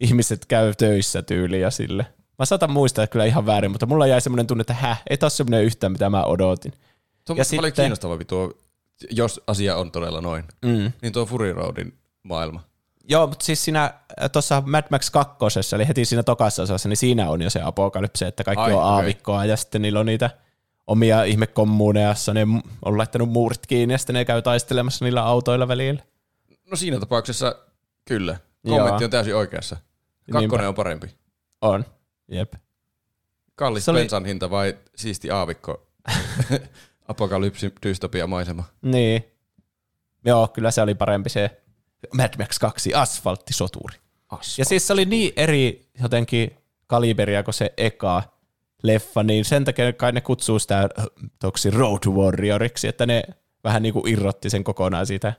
ihmiset 0.00 0.46
käy 0.46 0.74
töissä 0.74 1.22
tyyliin 1.22 1.62
ja 1.62 1.70
sille. 1.70 2.06
Mä 2.38 2.44
saatan 2.44 2.70
muistaa 2.70 3.06
kyllä 3.06 3.24
ihan 3.24 3.46
väärin, 3.46 3.70
mutta 3.70 3.86
mulla 3.86 4.06
jäi 4.06 4.20
semmoinen 4.20 4.46
tunne, 4.46 4.60
että 4.60 4.74
häh, 4.74 5.02
ei 5.10 5.18
taas 5.18 5.36
semmoinen 5.36 5.64
yhtään, 5.64 5.92
mitä 5.92 6.10
mä 6.10 6.24
odotin. 6.24 6.72
Tuo 7.26 7.34
on 7.34 7.38
Ja 7.38 7.44
paljon 7.56 7.64
sitten- 7.70 7.72
kiinnostavampi 7.82 8.24
tuo, 8.24 8.52
jos 9.10 9.40
asia 9.46 9.76
on 9.76 9.92
todella 9.92 10.20
noin, 10.20 10.44
Mm. 10.64 10.92
niin 11.02 11.12
tuo 11.12 11.26
Fury 11.26 11.52
Roadin 11.52 11.98
maailma. 12.22 12.62
Joo, 13.08 13.26
mutta 13.26 13.44
siis 13.44 13.64
siinä 13.64 13.94
tuossa 14.32 14.62
Mad 14.66 14.84
Max 14.90 15.10
2, 15.10 15.74
eli 15.74 15.88
heti 15.88 16.04
siinä 16.04 16.22
tokassa 16.22 16.62
osassa, 16.62 16.88
niin 16.88 16.96
siinä 16.96 17.30
on 17.30 17.42
jo 17.42 17.50
se 17.50 17.62
apokalypse, 17.62 18.26
että 18.26 18.44
kaikki 18.44 18.62
Ai, 18.62 18.72
on 18.72 18.78
okei. 18.78 18.90
aavikkoa 18.90 19.44
ja 19.44 19.56
sitten 19.56 19.82
niillä 19.82 20.00
on 20.00 20.06
niitä 20.06 20.30
omia 20.86 21.24
ihmekommuuneja, 21.24 22.08
jossa 22.08 22.34
ne 22.34 22.46
on 22.84 22.98
laittanut 22.98 23.28
muurit 23.30 23.66
kiinni 23.66 23.94
ja 23.94 23.98
sitten 23.98 24.14
ne 24.14 24.24
käy 24.24 24.42
taistelemassa 24.42 25.04
niillä 25.04 25.24
autoilla 25.24 25.68
välillä. 25.68 26.02
No 26.70 26.76
siinä 26.76 27.00
tapauksessa 27.00 27.56
kyllä. 28.04 28.36
Joo. 28.64 28.76
Kommentti 28.78 29.04
on 29.04 29.10
täysin 29.10 29.36
oikeassa. 29.36 29.76
Kakkonen 30.32 30.40
Niinpä. 30.50 30.68
on 30.68 30.74
parempi. 30.74 31.06
On, 31.60 31.84
jep. 32.28 32.52
Kallis 33.54 33.84
Se 33.84 33.90
oli- 33.90 33.98
bensan 34.00 34.24
hinta 34.24 34.50
vai 34.50 34.76
siisti 34.96 35.30
aavikko? 35.30 35.86
Apokalypsi 37.08 37.72
dystopia 37.82 38.26
maisema. 38.26 38.64
Niin. 38.82 39.24
Joo, 40.24 40.48
kyllä 40.48 40.70
se 40.70 40.82
oli 40.82 40.94
parempi 40.94 41.28
se 41.30 41.62
Mad 42.12 42.38
Max 42.38 42.58
2, 42.58 42.94
asfalttisoturi. 42.94 43.96
Ja 44.58 44.64
siis 44.64 44.86
se 44.86 44.92
oli 44.92 45.04
niin 45.04 45.32
eri 45.36 45.88
jotenkin 46.02 46.56
kaliberia 46.86 47.42
kuin 47.42 47.54
se 47.54 47.72
eka 47.76 48.22
leffa, 48.82 49.22
niin 49.22 49.44
sen 49.44 49.64
takia 49.64 49.92
kai 49.92 50.12
ne 50.12 50.20
kutsuu 50.20 50.58
sitä 50.58 50.88
toksi 51.38 51.70
Road 51.70 52.06
Warrioriksi, 52.08 52.88
että 52.88 53.06
ne 53.06 53.22
vähän 53.64 53.82
niin 53.82 53.92
kuin 53.92 54.08
irrotti 54.08 54.50
sen 54.50 54.64
kokonaan 54.64 55.06
siitä 55.06 55.32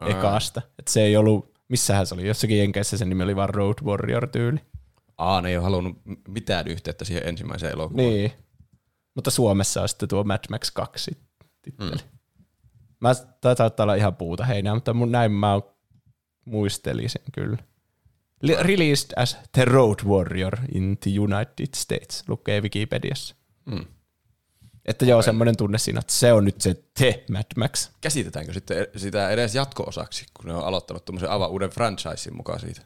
Aa. 0.00 0.08
ekasta. 0.08 0.62
Että 0.78 0.92
se 0.92 1.02
ei 1.02 1.16
ollut, 1.16 1.54
missähän 1.68 2.06
se 2.06 2.14
oli, 2.14 2.26
jossakin 2.26 2.58
Jenkeissä 2.58 2.96
sen 2.98 3.08
nimi 3.08 3.22
oli 3.22 3.36
vaan 3.36 3.48
Road 3.50 3.74
Warrior 3.84 4.28
tyyli. 4.28 4.60
Aa, 5.18 5.40
ne 5.40 5.48
ei 5.48 5.56
ole 5.56 5.64
halunnut 5.64 5.96
mitään 6.28 6.68
yhteyttä 6.68 7.04
siihen 7.04 7.28
ensimmäiseen 7.28 7.72
elokuvaan. 7.72 8.08
Niin. 8.08 8.32
Mutta 9.14 9.30
Suomessa 9.30 9.82
on 9.82 9.88
sitten 9.88 10.08
tuo 10.08 10.24
Mad 10.24 10.44
Max 10.50 10.70
2 10.70 11.18
titteli. 11.62 11.90
Mm. 11.90 11.98
Mä 13.00 13.14
tää 13.40 13.54
saattaa 13.54 13.84
olla 13.84 13.94
ihan 13.94 14.16
puuta 14.16 14.44
heinää, 14.44 14.74
mutta 14.74 14.94
mun 14.94 15.12
näin 15.12 15.32
mä 15.32 15.60
muistelin 16.44 17.10
sen 17.10 17.22
kyllä. 17.32 17.58
Released 18.60 19.12
as 19.16 19.38
The 19.52 19.64
Road 19.64 20.04
Warrior 20.04 20.58
in 20.74 20.98
the 21.00 21.10
United 21.18 21.68
States, 21.76 22.24
lukee 22.28 22.60
Wikipediassa. 22.60 23.34
Mm. 23.64 23.84
Että 24.84 25.04
joo, 25.04 25.22
semmoinen 25.22 25.56
tunne 25.56 25.78
siinä, 25.78 26.00
että 26.00 26.12
se 26.12 26.32
on 26.32 26.44
nyt 26.44 26.60
se 26.60 26.74
The 26.98 27.24
Mad 27.30 27.44
Max. 27.56 27.90
Käsitetäänkö 28.00 28.52
sitten 28.52 28.78
e- 28.78 28.98
sitä 28.98 29.30
edes 29.30 29.54
jatko-osaksi, 29.54 30.26
kun 30.34 30.46
ne 30.46 30.54
on 30.54 30.64
aloittanut 30.64 31.04
tuommoisen 31.04 31.30
aivan 31.30 31.50
uuden 31.50 31.70
franchisein 31.70 32.36
mukaan 32.36 32.60
siitä? 32.60 32.80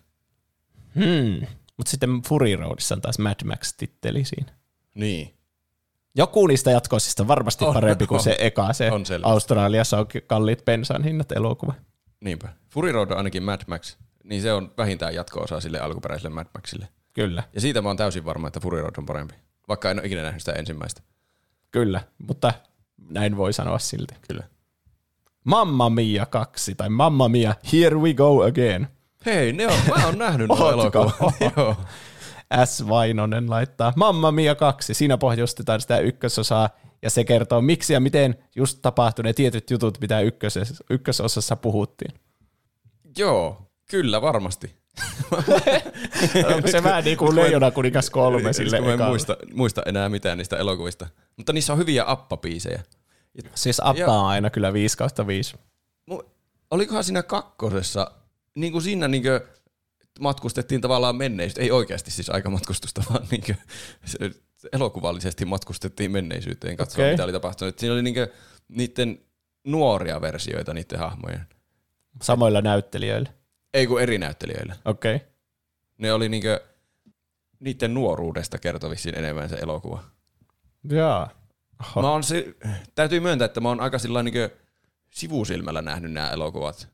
Hmm. 0.94 1.46
Mutta 1.76 1.90
sitten 1.90 2.22
Fury 2.28 2.56
Roadissa 2.56 2.94
on 2.94 3.00
taas 3.00 3.18
Mad 3.18 3.44
Max-titteli 3.44 4.24
siinä. 4.24 4.52
Niin. 4.94 5.37
Joku 6.14 6.46
niistä 6.46 6.70
jatkoisista 6.70 7.28
varmasti 7.28 7.64
On, 7.64 7.74
parempi 7.74 8.06
kuin 8.06 8.16
on. 8.16 8.22
se 8.24 8.36
eka, 8.38 8.72
se 8.72 8.92
On 8.92 9.06
selvästi. 9.06 9.32
Australiassa 9.32 9.98
on 9.98 10.06
kalliit 10.26 10.64
bensan 10.64 11.04
hinnat 11.04 11.32
elokuva. 11.32 11.74
Niinpä. 12.20 12.48
Fury 12.70 12.92
Road 12.92 13.10
on 13.10 13.16
ainakin 13.16 13.42
Mad 13.42 13.60
Max, 13.66 13.96
niin 14.24 14.42
se 14.42 14.52
on 14.52 14.72
vähintään 14.78 15.14
jatko-osa 15.14 15.60
sille 15.60 15.80
alkuperäiselle 15.80 16.34
Mad 16.34 16.46
Maxille. 16.54 16.88
Kyllä. 17.12 17.42
Ja 17.54 17.60
siitä 17.60 17.82
mä 17.82 17.88
oon 17.88 17.96
täysin 17.96 18.24
varma, 18.24 18.46
että 18.46 18.60
Fury 18.60 18.80
Road 18.80 18.94
on 18.98 19.06
parempi. 19.06 19.34
Vaikka 19.68 19.90
en 19.90 19.98
ole 19.98 20.06
ikinä 20.06 20.22
nähnyt 20.22 20.42
sitä 20.42 20.52
ensimmäistä. 20.52 21.02
Kyllä, 21.70 22.00
mutta 22.28 22.52
näin 23.08 23.36
voi 23.36 23.52
sanoa 23.52 23.78
silti. 23.78 24.14
Kyllä. 24.28 24.44
Mamma 25.44 25.90
Mia 25.90 26.26
2 26.26 26.74
tai 26.74 26.88
Mamma 26.88 27.28
Mia 27.28 27.54
Here 27.72 27.96
We 27.96 28.14
Go 28.14 28.42
Again. 28.44 28.88
Hei, 29.26 29.52
ne 29.52 29.66
on, 29.66 29.78
mä 29.88 30.06
oon 30.06 30.18
nähnyt 30.18 30.48
nuo 30.48 30.70
elokuvat. 30.72 31.14
S. 32.64 32.88
Vainonen 32.88 33.50
laittaa 33.50 33.92
Mamma 33.96 34.32
Mia 34.32 34.54
2. 34.54 34.94
Siinä 34.94 35.18
pohjustetaan 35.18 35.80
sitä 35.80 35.98
ykkösosaa 35.98 36.70
ja 37.02 37.10
se 37.10 37.24
kertoo 37.24 37.60
miksi 37.60 37.92
ja 37.92 38.00
miten 38.00 38.38
just 38.56 38.78
tapahtui 38.82 39.22
ne 39.22 39.32
tietyt 39.32 39.70
jutut, 39.70 40.00
mitä 40.00 40.20
ykkösessä, 40.20 40.84
ykkösosassa 40.90 41.56
puhuttiin. 41.56 42.14
Joo, 43.18 43.70
kyllä 43.90 44.22
varmasti. 44.22 44.78
Onko 46.54 46.68
se 46.68 46.82
vähän 46.82 47.04
niin 47.04 47.18
kuin 47.18 47.36
Leijona 47.36 47.70
kuningas 47.70 48.10
kolme 48.10 48.52
sille 48.52 48.80
mä 48.80 48.92
en 48.92 49.02
muista, 49.02 49.36
muista 49.54 49.82
enää 49.86 50.08
mitään 50.08 50.38
niistä 50.38 50.56
elokuvista. 50.56 51.06
Mutta 51.36 51.52
niissä 51.52 51.72
on 51.72 51.78
hyviä 51.78 52.04
appapiisejä. 52.06 52.82
Siis 53.54 53.80
Appa 53.84 54.18
on 54.18 54.26
aina 54.26 54.50
kyllä 54.50 54.72
5 54.72 54.96
kautta 54.96 55.26
5. 55.26 55.56
Mu- 56.10 56.26
Olikohan 56.70 57.04
siinä 57.04 57.22
kakkosessa, 57.22 58.10
niin 58.54 58.72
kuin 58.72 58.82
siinä 58.82 59.08
niin 59.08 59.22
kuin 59.22 59.40
matkustettiin 60.18 60.80
tavallaan 60.80 61.16
menneisyyteen, 61.16 61.64
ei 61.64 61.70
oikeasti 61.70 62.10
siis 62.10 62.30
aikamatkustusta, 62.30 63.02
vaan 63.10 63.26
niin 63.30 63.42
kuin, 63.46 63.56
se, 64.04 64.18
elokuvallisesti 64.72 65.44
matkustettiin 65.44 66.10
menneisyyteen 66.10 66.76
katsoa, 66.76 67.04
okay. 67.04 67.10
mitä 67.10 67.24
oli 67.24 67.32
tapahtunut. 67.32 67.78
Siinä 67.78 67.92
oli 67.92 68.02
niin 68.02 68.14
kuin, 68.14 68.28
niiden 68.68 69.20
nuoria 69.64 70.20
versioita 70.20 70.74
niiden 70.74 70.98
hahmojen. 70.98 71.46
Samoilla 72.22 72.60
näyttelijöillä. 72.60 73.30
Ei 73.74 73.86
kun 73.86 74.02
eri 74.02 74.18
näyttelijöillä. 74.18 74.76
Okei. 74.84 75.16
Okay. 75.16 75.28
Ne 75.98 76.12
oli 76.12 76.28
niin 76.28 76.42
kuin, 76.42 76.58
niiden 77.60 77.94
nuoruudesta 77.94 78.58
kertovissiin 78.58 79.18
enemmän 79.18 79.48
se 79.48 79.56
elokuva. 79.56 80.04
Jaa. 80.90 81.30
Oho. 81.80 82.02
Mä 82.02 82.10
oon 82.10 82.24
se, 82.24 82.54
täytyy 82.94 83.20
myöntää, 83.20 83.46
että 83.46 83.60
mä 83.60 83.68
oon 83.68 83.80
aika 83.80 83.98
sillä 83.98 84.22
niin 84.22 84.50
sivusilmällä 85.10 85.82
nähnyt 85.82 86.12
nämä 86.12 86.30
elokuvat. 86.30 86.88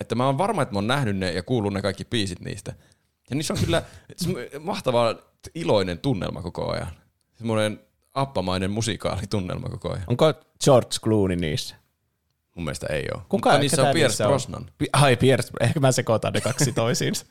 Että 0.00 0.14
mä 0.14 0.26
oon 0.26 0.38
varma, 0.38 0.62
että 0.62 0.72
mä 0.72 0.78
oon 0.78 0.86
nähnyt 0.86 1.16
ne 1.16 1.32
ja 1.32 1.42
kuullut 1.42 1.72
ne 1.72 1.82
kaikki 1.82 2.04
biisit 2.04 2.40
niistä. 2.40 2.72
Ja 3.30 3.36
niissä 3.36 3.54
on 3.54 3.60
kyllä 3.60 3.82
mahtava 4.60 5.14
iloinen 5.54 5.98
tunnelma 5.98 6.42
koko 6.42 6.70
ajan. 6.72 6.90
Semmoinen 7.34 7.80
appamainen 8.14 8.70
musikaalitunnelma 8.70 9.68
koko 9.68 9.92
ajan. 9.92 10.04
Onko 10.06 10.34
George 10.64 10.96
Clooney 11.04 11.36
niissä? 11.36 11.76
Mun 12.54 12.64
mielestä 12.64 12.86
ei 12.86 13.04
ole. 13.14 13.22
Kuka- 13.28 13.50
Mutta 13.50 13.58
niissä 13.58 13.82
on 13.82 13.92
Pierce 13.92 14.08
niissä? 14.12 14.24
Brosnan. 14.26 14.70
Ai 14.92 15.16
Pierce, 15.16 15.50
ehkä 15.60 15.80
mä 15.80 15.92
sekoitan 15.92 16.32
ne 16.32 16.40
kaksi 16.40 16.72
toisiinsa. 16.82 17.26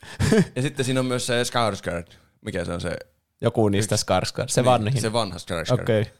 Ja 0.56 0.62
sitten 0.62 0.86
siinä 0.86 1.00
on 1.00 1.06
myös 1.06 1.28
se 1.28 1.44
Skarsgård. 1.44 2.14
Mikä 2.42 2.66
se 2.66 2.74
on 2.74 2.82
se? 2.82 2.98
Joku 3.42 3.70
niistä 3.70 3.96
Skarsgård, 3.96 4.48
se 4.48 4.62
niin, 4.62 4.66
vanhin. 4.66 5.02
Se 5.02 5.14
vanha 5.14 5.38
Skarsgård. 5.38 5.82
Okei. 5.84 6.02
Okay. 6.02 6.14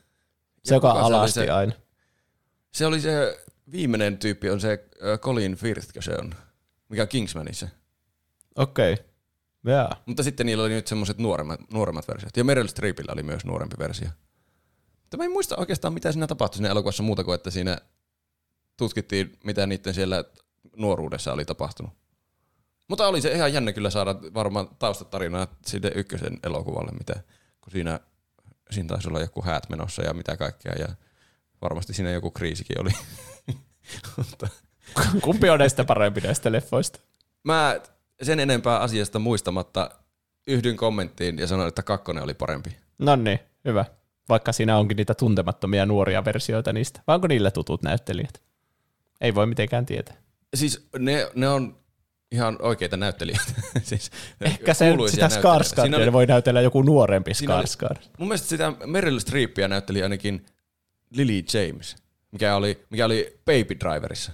Se, 0.64 0.76
joka 0.76 0.92
alasti 0.92 1.34
se- 1.40 1.52
aina. 1.52 1.74
Se 2.74 2.86
oli 2.86 3.02
se 3.02 3.46
viimeinen 3.72 4.18
tyyppi, 4.18 4.50
on 4.50 4.62
se 4.62 4.90
Colin 5.20 5.56
Firth, 5.56 5.88
se 6.00 6.16
on. 6.20 6.36
Mikä 6.90 7.02
on 7.02 7.08
Kingsmanissa. 7.08 7.68
Okei. 8.56 8.94
Okay. 8.94 9.06
Jaa. 9.66 10.04
Mutta 10.06 10.24
sitten 10.24 10.46
niillä 10.46 10.64
oli 10.64 10.74
nyt 10.74 10.88
semmoiset 10.88 11.18
nuoremmat, 11.18 11.60
nuoremmat 11.72 12.08
versiot. 12.08 12.38
Ja 12.38 12.44
Meryl 12.44 12.68
Streepillä 12.68 13.14
oli 13.14 13.24
myös 13.24 13.46
nuorempi 13.46 13.76
versio. 13.80 14.08
Mutta 15.02 15.18
mä 15.18 15.24
en 15.24 15.32
muista 15.32 15.56
oikeastaan, 15.58 15.94
mitä 15.94 16.12
siinä 16.12 16.28
tapahtui 16.28 16.58
siinä 16.58 16.70
elokuvassa 16.70 17.04
muuta 17.04 17.24
kuin, 17.24 17.36
että 17.36 17.52
siinä 17.52 17.78
tutkittiin, 18.78 19.40
mitä 19.44 19.68
niiden 19.68 19.94
siellä 19.94 20.24
nuoruudessa 20.76 21.34
oli 21.34 21.46
tapahtunut. 21.46 21.94
Mutta 22.88 23.08
oli 23.08 23.22
se 23.22 23.32
ihan 23.32 23.54
jännä 23.54 23.74
kyllä 23.74 23.90
saada 23.90 24.16
varmaan 24.34 24.68
taustatarinaa 24.80 25.48
sinne 25.66 25.92
ykkösen 25.96 26.40
elokuvalle, 26.44 26.92
mitä, 26.92 27.14
kun 27.62 27.72
siinä, 27.72 28.00
siinä 28.72 28.88
taisi 28.88 29.08
olla 29.08 29.20
joku 29.20 29.42
häät 29.42 29.70
menossa 29.70 30.02
ja 30.02 30.14
mitä 30.14 30.38
kaikkea. 30.38 30.74
Ja 30.80 30.88
varmasti 31.62 31.94
siinä 31.94 32.12
joku 32.12 32.32
kriisikin 32.32 32.82
oli. 32.82 32.92
Kumpi 35.22 35.50
on 35.50 35.60
näistä 35.60 35.84
parempi 35.84 36.22
näistä 36.22 36.52
leffoista? 36.52 37.00
mä 37.44 37.80
sen 38.22 38.40
enempää 38.40 38.80
asiasta 38.80 39.20
muistamatta 39.20 39.90
yhdyn 40.48 40.78
kommenttiin 40.78 41.38
ja 41.38 41.48
sanoin, 41.48 41.68
että 41.68 41.84
kakkonen 41.84 42.24
oli 42.24 42.34
parempi. 42.34 42.78
No 42.98 43.16
niin, 43.16 43.40
hyvä. 43.66 43.86
Vaikka 44.30 44.52
siinä 44.52 44.78
onkin 44.78 44.98
niitä 44.98 45.14
tuntemattomia 45.14 45.86
nuoria 45.86 46.26
versioita 46.26 46.74
niistä. 46.74 47.02
Vai 47.08 47.16
onko 47.16 47.28
niillä 47.28 47.52
tutut 47.52 47.84
näyttelijät? 47.84 48.42
Ei 49.22 49.36
voi 49.36 49.48
mitenkään 49.48 49.86
tietää. 49.86 50.16
Siis 50.54 50.88
ne, 51.00 51.32
ne 51.36 51.50
on 51.50 51.78
ihan 52.32 52.58
oikeita 52.62 52.98
näyttelijöitä. 52.98 53.52
siis 53.84 54.12
Ehkä 54.42 54.74
se, 54.74 54.94
sitä. 55.12 55.30
Skarsgardia 55.30 55.98
oli- 55.98 56.14
voi 56.14 56.26
näytellä 56.26 56.62
joku 56.62 56.82
nuorempi 56.82 57.32
Skarsgård. 57.32 58.02
Mun 58.18 58.28
mielestä 58.28 58.48
sitä 58.48 58.74
Meryl 58.86 59.20
Streepia 59.20 59.68
näytteli 59.68 60.04
ainakin 60.04 60.46
Lily 61.10 61.44
James, 61.54 61.96
mikä 62.36 62.56
oli, 62.56 62.86
mikä 62.90 63.06
oli 63.06 63.40
Baby 63.46 63.80
Driverissa. 63.80 64.32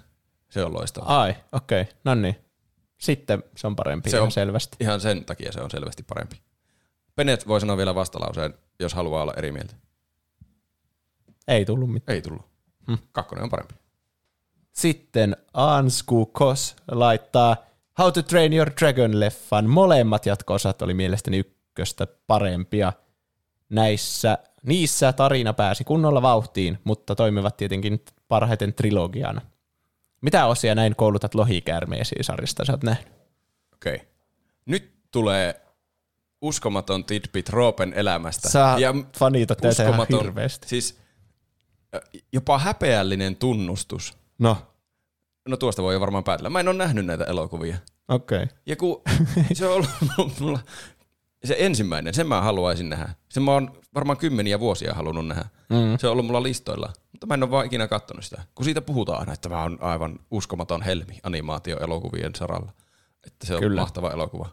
Se 0.49 0.63
on 0.63 0.73
loistava. 0.73 1.05
Ai, 1.21 1.35
okei. 1.51 1.81
Okay. 1.81 1.93
No 2.03 2.15
niin. 2.15 2.35
Sitten 2.97 3.43
se 3.55 3.67
on 3.67 3.75
parempi 3.75 4.09
Se 4.09 4.17
ihan 4.17 4.25
on- 4.25 4.31
selvästi. 4.31 4.77
Ihan 4.79 5.01
sen 5.01 5.25
takia 5.25 5.51
se 5.51 5.61
on 5.61 5.71
selvästi 5.71 6.03
parempi. 6.03 6.41
Bennett 7.15 7.47
voi 7.47 7.59
sanoa 7.61 7.77
vielä 7.77 7.95
vastalauseen, 7.95 8.53
jos 8.79 8.93
haluaa 8.93 9.21
olla 9.21 9.33
eri 9.37 9.51
mieltä. 9.51 9.75
Ei 11.47 11.65
tullut 11.65 11.91
mitään. 11.93 12.15
Ei 12.15 12.21
tullut. 12.21 12.45
Kakkonen 13.11 13.43
on 13.43 13.49
parempi. 13.49 13.73
Sitten 14.71 15.37
Ansku 15.53 16.25
Kos 16.25 16.75
laittaa 16.91 17.57
How 17.99 18.11
to 18.11 18.21
Train 18.21 18.53
Your 18.53 18.69
Dragon-leffan. 18.69 19.67
Molemmat 19.67 20.25
jatko-osat 20.25 20.81
oli 20.81 20.93
mielestäni 20.93 21.37
ykköstä 21.37 22.07
parempia. 22.27 22.93
Näissä, 23.71 24.37
niissä 24.63 25.13
tarina 25.13 25.53
pääsi 25.53 25.83
kunnolla 25.83 26.21
vauhtiin, 26.21 26.79
mutta 26.83 27.15
toimivat 27.15 27.57
tietenkin 27.57 28.05
parhaiten 28.27 28.73
trilogiana. 28.73 29.41
Mitä 30.21 30.45
osia 30.45 30.75
näin 30.75 30.95
koulutat 30.95 31.35
lohikäärmeisiin 31.35 32.23
sarjasta 32.23 32.65
sä 32.65 32.73
oot 32.73 32.83
nähnyt? 32.83 33.07
Okei. 33.73 33.95
Okay. 33.95 34.07
Nyt 34.65 34.91
tulee 35.11 35.61
uskomaton 36.41 37.05
tidbit 37.05 37.49
Roopen 37.49 37.93
elämästä. 37.93 38.49
Sä 38.49 38.75
fanitat 39.17 39.61
näitä 39.61 39.89
ihan 39.89 40.07
hirveästi. 40.21 40.69
Siis 40.69 40.99
jopa 42.33 42.59
häpeällinen 42.59 43.35
tunnustus. 43.35 44.17
No, 44.39 44.57
No 45.49 45.57
tuosta 45.57 45.83
voi 45.83 45.93
jo 45.93 45.99
varmaan 45.99 46.23
päätellä. 46.23 46.49
Mä 46.49 46.59
en 46.59 46.67
ole 46.67 46.77
nähnyt 46.77 47.05
näitä 47.05 47.23
elokuvia. 47.23 47.77
okei. 48.07 48.43
Okay. 48.43 48.55
Ja 48.65 48.75
kun 48.75 49.01
se 49.53 49.67
on 49.67 49.73
ollut 49.73 50.39
mulla, 50.39 50.59
se 51.45 51.55
ensimmäinen, 51.59 52.13
sen 52.13 52.27
mä 52.27 52.41
haluaisin 52.41 52.89
nähdä. 52.89 53.09
Sen 53.29 53.43
mä 53.43 53.51
oon 53.51 53.79
varmaan 53.95 54.17
kymmeniä 54.17 54.59
vuosia 54.59 54.93
halunnut 54.93 55.27
nähdä. 55.27 55.45
Mm. 55.69 55.97
Se 55.99 56.07
on 56.07 56.11
ollut 56.11 56.25
mulla 56.25 56.43
listoilla, 56.43 56.93
mutta 57.11 57.27
mä 57.27 57.33
en 57.33 57.43
ole 57.43 57.51
vaan 57.51 57.65
ikinä 57.65 57.87
katsonut 57.87 58.23
sitä. 58.25 58.43
Kun 58.55 58.65
siitä 58.65 58.81
puhutaan 58.81 59.19
aina, 59.19 59.33
että 59.33 59.49
mä 59.49 59.61
oon 59.61 59.77
aivan 59.81 60.19
uskomaton 60.31 60.81
helmi 60.81 61.19
animaatioelokuvien 61.23 62.35
saralla. 62.35 62.71
Että 63.27 63.47
se 63.47 63.55
on 63.55 63.59
Kyllä. 63.59 63.81
Mahtava 63.81 64.11
elokuva. 64.11 64.49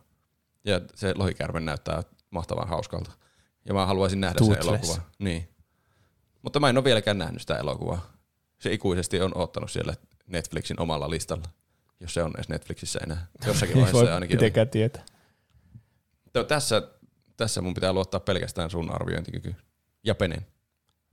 Ja 0.64 0.80
se 0.94 1.14
lohikärme 1.16 1.60
näyttää 1.60 2.02
mahtavan 2.30 2.68
hauskalta. 2.68 3.10
Ja 3.64 3.74
mä 3.74 3.86
haluaisin 3.86 4.20
nähdä 4.20 4.38
Toothless. 4.38 4.64
sen 4.64 4.74
elokuvan. 4.74 5.02
Niin. 5.18 5.48
Mutta 6.42 6.60
mä 6.60 6.68
en 6.68 6.76
ole 6.76 6.84
vieläkään 6.84 7.18
nähnyt 7.18 7.40
sitä 7.40 7.56
elokuvaa. 7.56 8.12
Se 8.58 8.72
ikuisesti 8.72 9.20
on 9.20 9.32
ottanut 9.34 9.70
siellä 9.70 9.94
Netflixin 10.26 10.80
omalla 10.80 11.10
listalla. 11.10 11.44
Jos 12.00 12.14
se 12.14 12.22
on 12.22 12.32
edes 12.36 12.48
Netflixissä 12.48 12.98
enää. 13.02 13.26
Jossakin 13.46 13.76
vaiheessa 13.76 14.14
ainakin 14.14 14.36
mitenkään 14.36 14.68
tietää. 14.68 15.04
Tö- 16.38 16.44
Tässä, 16.44 16.82
tässä 17.36 17.62
mun 17.62 17.74
pitää 17.74 17.92
luottaa 17.92 18.20
pelkästään 18.20 18.70
sun 18.70 18.94
arviointikykyyn. 18.94 19.56
Ja 20.04 20.14
Penen. 20.14 20.46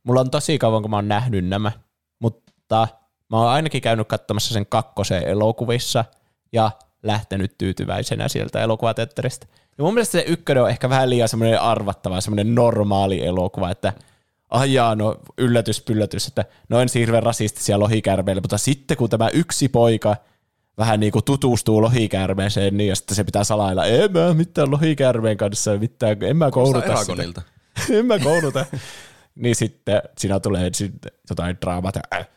Mulla 0.03 0.19
on 0.19 0.31
tosi 0.31 0.57
kauan, 0.57 0.81
kun 0.81 0.91
mä 0.91 0.97
oon 0.97 1.07
nähnyt 1.07 1.45
nämä, 1.45 1.71
mutta 2.19 2.87
mä 3.29 3.37
oon 3.37 3.49
ainakin 3.49 3.81
käynyt 3.81 4.07
katsomassa 4.07 4.53
sen 4.53 4.65
kakkosen 4.65 5.23
elokuvissa 5.23 6.05
ja 6.51 6.71
lähtenyt 7.03 7.57
tyytyväisenä 7.57 8.27
sieltä 8.27 8.61
elokuvateatterista. 8.61 9.47
Ja 9.77 9.83
mun 9.83 9.93
mielestä 9.93 10.11
se 10.11 10.25
ykkönen 10.27 10.63
on 10.63 10.69
ehkä 10.69 10.89
vähän 10.89 11.09
liian 11.09 11.29
semmoinen 11.29 11.61
arvattava, 11.61 12.21
semmoinen 12.21 12.55
normaali 12.55 13.25
elokuva, 13.25 13.71
että 13.71 13.93
ajaa, 14.49 14.95
no 14.95 15.17
yllätys, 15.37 15.81
pyllätys, 15.81 16.27
että 16.27 16.45
no 16.69 16.79
en 16.79 16.87
hirveän 16.93 17.23
rasistisia 17.23 17.79
lohikärmeille, 17.79 18.41
mutta 18.41 18.57
sitten 18.57 18.97
kun 18.97 19.09
tämä 19.09 19.29
yksi 19.29 19.69
poika 19.69 20.15
vähän 20.77 20.99
niin 20.99 21.11
kuin 21.11 21.25
tutustuu 21.25 21.81
lohikärmeeseen, 21.81 22.77
niin 22.77 22.87
ja 22.89 22.95
sitten 22.95 23.15
se 23.15 23.23
pitää 23.23 23.43
salailla, 23.43 23.85
en 23.85 24.11
mä 24.11 24.33
mitään 24.33 24.71
lohikärmeen 24.71 25.37
kanssa, 25.37 25.77
mitään, 25.77 26.23
en 26.23 26.37
mä 26.37 26.51
kouluta 26.51 26.95
sitä. 27.03 27.41
En 27.97 28.05
mä 28.05 28.19
kouluta. 28.19 28.65
niin 29.35 29.55
sitten 29.55 30.01
siinä 30.17 30.39
tulee 30.39 30.69
sitten 30.73 31.11
jotain 31.29 31.57
draamata. 31.61 31.99
Äh, 32.13 32.27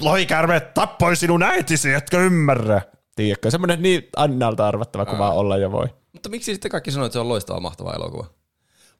Lohikärme 0.00 0.60
tappoi 0.60 1.16
sinun 1.16 1.42
äitisi, 1.42 1.92
etkö 1.94 2.20
ymmärrä? 2.26 2.80
Tiedätkö, 3.16 3.50
semmoinen 3.50 3.82
niin 3.82 4.08
annalta 4.16 4.68
arvattava 4.68 5.06
kuva 5.06 5.30
olla 5.30 5.56
jo 5.56 5.72
voi. 5.72 5.86
Mutta 6.12 6.28
miksi 6.28 6.52
sitten 6.54 6.70
kaikki 6.70 6.90
sanoo, 6.90 7.06
että 7.06 7.12
se 7.12 7.18
on 7.18 7.28
loistava 7.28 7.60
mahtava 7.60 7.92
elokuva? 7.92 8.26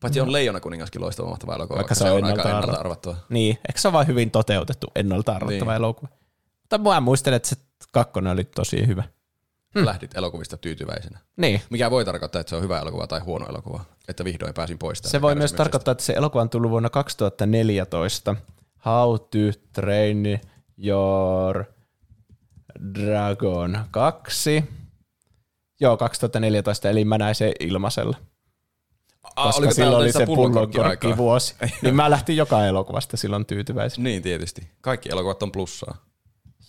Paitsi 0.00 0.20
on 0.20 0.32
Leijona 0.32 0.60
kuningaskin 0.60 1.00
loistava 1.02 1.28
mahtava 1.28 1.54
elokuva, 1.54 1.76
Vaikka 1.76 1.88
vaikka, 1.88 1.94
se 1.94 1.98
se 2.04 2.10
on 2.10 2.18
ennalta 2.18 2.42
ennalta 2.48 2.66
arva- 2.72 2.80
arvattava. 2.80 3.16
Niin, 3.28 3.58
eikö 3.68 3.80
se 3.80 3.88
ole 3.88 3.92
vain 3.92 4.06
hyvin 4.06 4.30
toteutettu 4.30 4.86
ennalta 4.94 5.32
arvattava 5.32 5.70
Niin. 5.70 5.76
elokuva? 5.76 6.08
Mutta 6.60 6.78
mä 6.78 7.00
muistelen, 7.00 7.36
että 7.36 7.48
se 7.48 7.56
kakkonen 7.92 8.32
oli 8.32 8.44
tosi 8.44 8.86
hyvä. 8.86 9.04
Hmm. 9.74 9.86
Lähdit 9.86 10.16
elokuvista 10.16 10.56
tyytyväisenä. 10.56 11.18
Niin, 11.36 11.60
Mikä 11.70 11.90
voi 11.90 12.04
tarkoittaa, 12.04 12.40
että 12.40 12.50
se 12.50 12.56
on 12.56 12.62
hyvä 12.62 12.80
elokuva 12.80 13.06
tai 13.06 13.20
huono 13.20 13.46
elokuva. 13.46 13.84
Että 14.08 14.24
vihdoin 14.24 14.54
pääsin 14.54 14.78
pois 14.78 14.98
se 15.04 15.22
voi 15.22 15.34
myös 15.34 15.52
tarkoittaa, 15.52 15.92
että 15.92 16.04
se 16.04 16.12
elokuva 16.12 16.42
on 16.42 16.50
tullut 16.50 16.70
vuonna 16.70 16.90
2014. 16.90 18.36
How 18.84 19.14
to 19.14 19.38
Train 19.72 20.40
Your 20.78 21.64
Dragon 22.94 23.78
2. 23.90 24.64
Joo, 25.80 25.96
2014, 25.96 26.90
eli 26.90 27.04
mä 27.04 27.18
näin 27.18 27.34
sen 27.34 27.52
ilmaisella. 27.60 28.16
Koska 29.22 29.58
oliko 29.58 29.74
silloin 29.74 30.02
oli 30.02 30.12
se 30.12 30.26
pullonkorkki 30.26 31.16
vuosi. 31.16 31.54
niin 31.82 31.96
mä 31.96 32.10
lähtin 32.10 32.36
joka 32.36 32.66
elokuvasta 32.66 33.16
silloin 33.16 33.46
tyytyväisenä. 33.46 34.04
Niin 34.04 34.22
tietysti. 34.22 34.68
Kaikki 34.80 35.08
elokuvat 35.12 35.42
on 35.42 35.52
plussaa. 35.52 36.07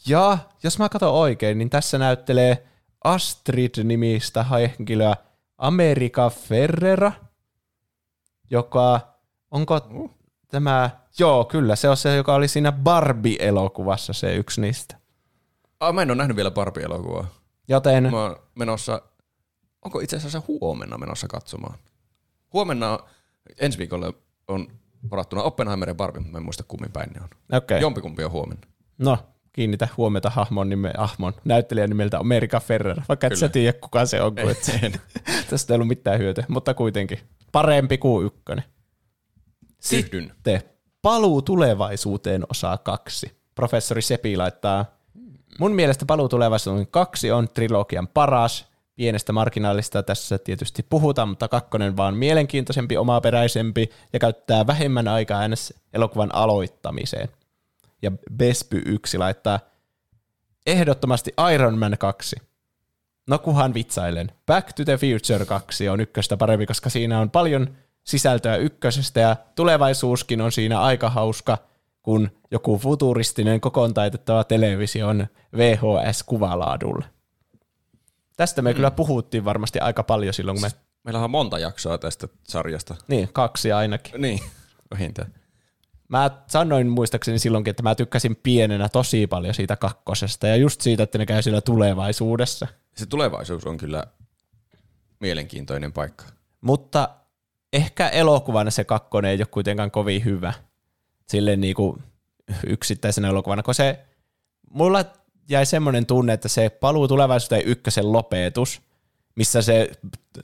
Ja 0.07 0.37
jos 0.63 0.79
mä 0.79 0.89
katson 0.89 1.13
oikein, 1.13 1.57
niin 1.57 1.69
tässä 1.69 1.97
näyttelee 1.97 2.67
Astrid-nimistä 3.03 4.43
henkilöä 4.43 5.15
America 5.57 6.29
Ferrera, 6.29 7.11
joka, 8.49 8.99
onko 9.51 9.79
tämä, 10.47 10.89
joo 11.19 11.45
kyllä, 11.45 11.75
se 11.75 11.89
on 11.89 11.97
se, 11.97 12.15
joka 12.15 12.33
oli 12.33 12.47
siinä 12.47 12.71
Barbie-elokuvassa 12.71 14.13
se 14.13 14.35
yksi 14.35 14.61
niistä. 14.61 14.97
Aa, 15.79 15.93
mä 15.93 16.01
en 16.01 16.11
ole 16.11 16.17
nähnyt 16.17 16.35
vielä 16.35 16.51
Barbie-elokuvaa. 16.51 17.27
Joten 17.67 18.11
Mä 18.11 18.23
oon 18.23 18.35
menossa, 18.55 19.01
onko 19.85 19.99
itse 19.99 20.17
asiassa 20.17 20.41
huomenna 20.47 20.97
menossa 20.97 21.27
katsomaan? 21.27 21.79
Huomenna, 22.53 22.99
ensi 23.57 23.77
viikolla 23.77 24.13
on 24.47 24.67
varattuna 25.11 25.43
Oppenheimer 25.43 25.89
ja 25.89 25.95
Barbie, 25.95 26.19
mutta 26.19 26.31
mä 26.31 26.37
en 26.37 26.43
muista 26.43 26.63
kummin 26.67 26.91
päin 26.91 27.09
ne 27.09 27.21
on. 27.21 27.57
okay. 27.57 27.79
Jompikumpi 27.79 28.23
on 28.23 28.31
huomenna. 28.31 28.67
no 28.97 29.17
kiinnitä 29.53 29.87
huomiota 29.97 30.29
hahmon, 30.29 30.69
nime, 30.69 30.93
hahmon 30.97 31.33
näyttelijän 31.45 31.89
nimeltä 31.89 32.19
America 32.19 32.59
Ferrera, 32.59 33.03
vaikka 33.09 33.27
et 33.27 33.31
Kyllä. 33.31 33.39
sä 33.39 33.49
tiedä 33.49 33.73
kuka 33.73 34.05
se 34.05 34.21
on, 34.21 34.35
kun 34.35 34.51
et 34.51 34.71
En. 34.83 34.93
tästä 35.49 35.73
ei 35.73 35.75
ollut 35.75 35.87
mitään 35.87 36.19
hyötyä, 36.19 36.45
mutta 36.47 36.73
kuitenkin 36.73 37.19
parempi 37.51 37.97
kuin 37.97 38.25
ykkönen. 38.25 38.63
Yhdyn. 39.93 40.31
Sitten 40.33 40.61
Paluu 41.01 41.41
tulevaisuuteen 41.41 42.45
osa 42.49 42.77
kaksi. 42.77 43.39
Professori 43.55 44.01
Sepi 44.01 44.37
laittaa, 44.37 44.85
mun 45.59 45.71
mielestä 45.71 46.05
Paluu 46.05 46.29
tulevaisuuteen 46.29 46.87
kaksi 46.87 47.31
on 47.31 47.49
trilogian 47.49 48.07
paras. 48.07 48.69
Pienestä 48.95 49.33
marginaalista 49.33 50.03
tässä 50.03 50.37
tietysti 50.37 50.85
puhutaan, 50.89 51.29
mutta 51.29 51.47
kakkonen 51.47 51.97
vaan 51.97 52.17
mielenkiintoisempi, 52.17 52.97
omaperäisempi 52.97 53.89
ja 54.13 54.19
käyttää 54.19 54.67
vähemmän 54.67 55.07
aikaa 55.07 55.39
äänes 55.39 55.73
elokuvan 55.93 56.35
aloittamiseen. 56.35 57.29
Ja 58.01 58.11
Bespy 58.37 58.81
1 58.85 59.17
laittaa, 59.17 59.59
ehdottomasti 60.65 61.33
Iron 61.53 61.77
Man 61.77 61.95
2. 61.99 62.35
No 63.27 63.39
kuhan 63.39 63.73
vitsailen. 63.73 64.31
Back 64.45 64.73
to 64.73 64.85
the 64.85 64.97
Future 64.97 65.45
2 65.45 65.89
on 65.89 65.99
ykköstä 65.99 66.37
parempi, 66.37 66.65
koska 66.65 66.89
siinä 66.89 67.19
on 67.19 67.31
paljon 67.31 67.75
sisältöä 68.03 68.55
ykkösestä 68.55 69.19
ja 69.19 69.35
tulevaisuuskin 69.55 70.41
on 70.41 70.51
siinä 70.51 70.81
aika 70.81 71.09
hauska, 71.09 71.57
kun 72.01 72.31
joku 72.51 72.77
futuristinen 72.77 73.61
kokoon 73.61 73.93
taitettava 73.93 74.43
televisio 74.43 75.07
on 75.07 75.27
VHS-kuvalaadulla. 75.57 77.05
Tästä 78.37 78.61
me 78.61 78.71
mm. 78.71 78.75
kyllä 78.75 78.91
puhuttiin 78.91 79.45
varmasti 79.45 79.79
aika 79.79 80.03
paljon 80.03 80.33
silloin, 80.33 80.55
kun 80.55 80.61
me... 80.61 80.71
Meillä 81.03 81.23
on 81.23 81.31
monta 81.31 81.59
jaksoa 81.59 81.97
tästä 81.97 82.27
sarjasta. 82.43 82.95
Niin, 83.07 83.29
kaksi 83.33 83.71
ainakin. 83.71 84.21
Niin, 84.21 84.39
vähintään. 84.91 85.33
Mä 86.10 86.32
sanoin 86.47 86.88
muistaakseni 86.88 87.39
silloinkin, 87.39 87.72
että 87.72 87.84
mä 87.84 87.95
tykkäsin 87.95 88.36
pienenä 88.36 88.89
tosi 88.89 89.28
paljon 89.28 89.53
siitä 89.53 89.76
kakkosesta 89.76 90.47
ja 90.47 90.55
just 90.55 90.82
siitä, 90.82 91.03
että 91.03 91.18
ne 91.18 91.26
käy 91.26 91.41
siellä 91.41 91.62
tulevaisuudessa. 91.62 92.68
Se 92.95 93.05
tulevaisuus 93.05 93.66
on 93.66 93.78
kyllä 93.78 94.03
mielenkiintoinen 95.20 95.93
paikka. 95.93 96.26
Mutta 96.62 97.10
ehkä 97.74 98.07
elokuvana 98.10 98.72
se 98.72 98.84
kakkonen 98.84 99.32
ei 99.32 99.38
ole 99.38 99.45
kuitenkaan 99.45 99.91
kovin 99.91 100.26
hyvä. 100.26 100.53
Silleen 101.28 101.62
niin 101.62 101.76
kuin 101.76 102.03
yksittäisenä 102.68 103.28
elokuvana, 103.28 103.64
kun 103.64 103.76
se, 103.76 103.99
mulla 104.70 105.05
jäi 105.49 105.66
semmoinen 105.66 106.05
tunne, 106.05 106.34
että 106.34 106.47
se 106.47 106.70
paluu 106.70 107.07
tulevaisuuteen 107.07 107.66
ykkösen 107.66 108.12
lopetus, 108.12 108.82
missä 109.36 109.62
se 109.62 109.91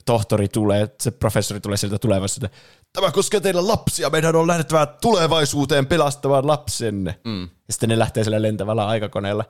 tohtori 0.04 0.48
tulee, 0.48 0.88
se 1.00 1.10
professori 1.10 1.60
tulee 1.60 1.76
sieltä 1.76 1.98
tulevaisuuteen, 1.98 2.52
tämä 2.96 3.12
koskee 3.12 3.40
teidän 3.40 3.68
lapsia, 3.68 4.10
meidän 4.10 4.36
on 4.36 4.46
lähdettävä 4.46 4.86
tulevaisuuteen 4.86 5.86
pelastamaan 5.86 6.46
lapsenne. 6.46 7.20
Mm. 7.24 7.42
Ja 7.42 7.72
sitten 7.72 7.88
ne 7.88 7.98
lähtee 7.98 8.24
sillä 8.24 8.42
lentävällä 8.42 8.86
aikakoneella. 8.86 9.44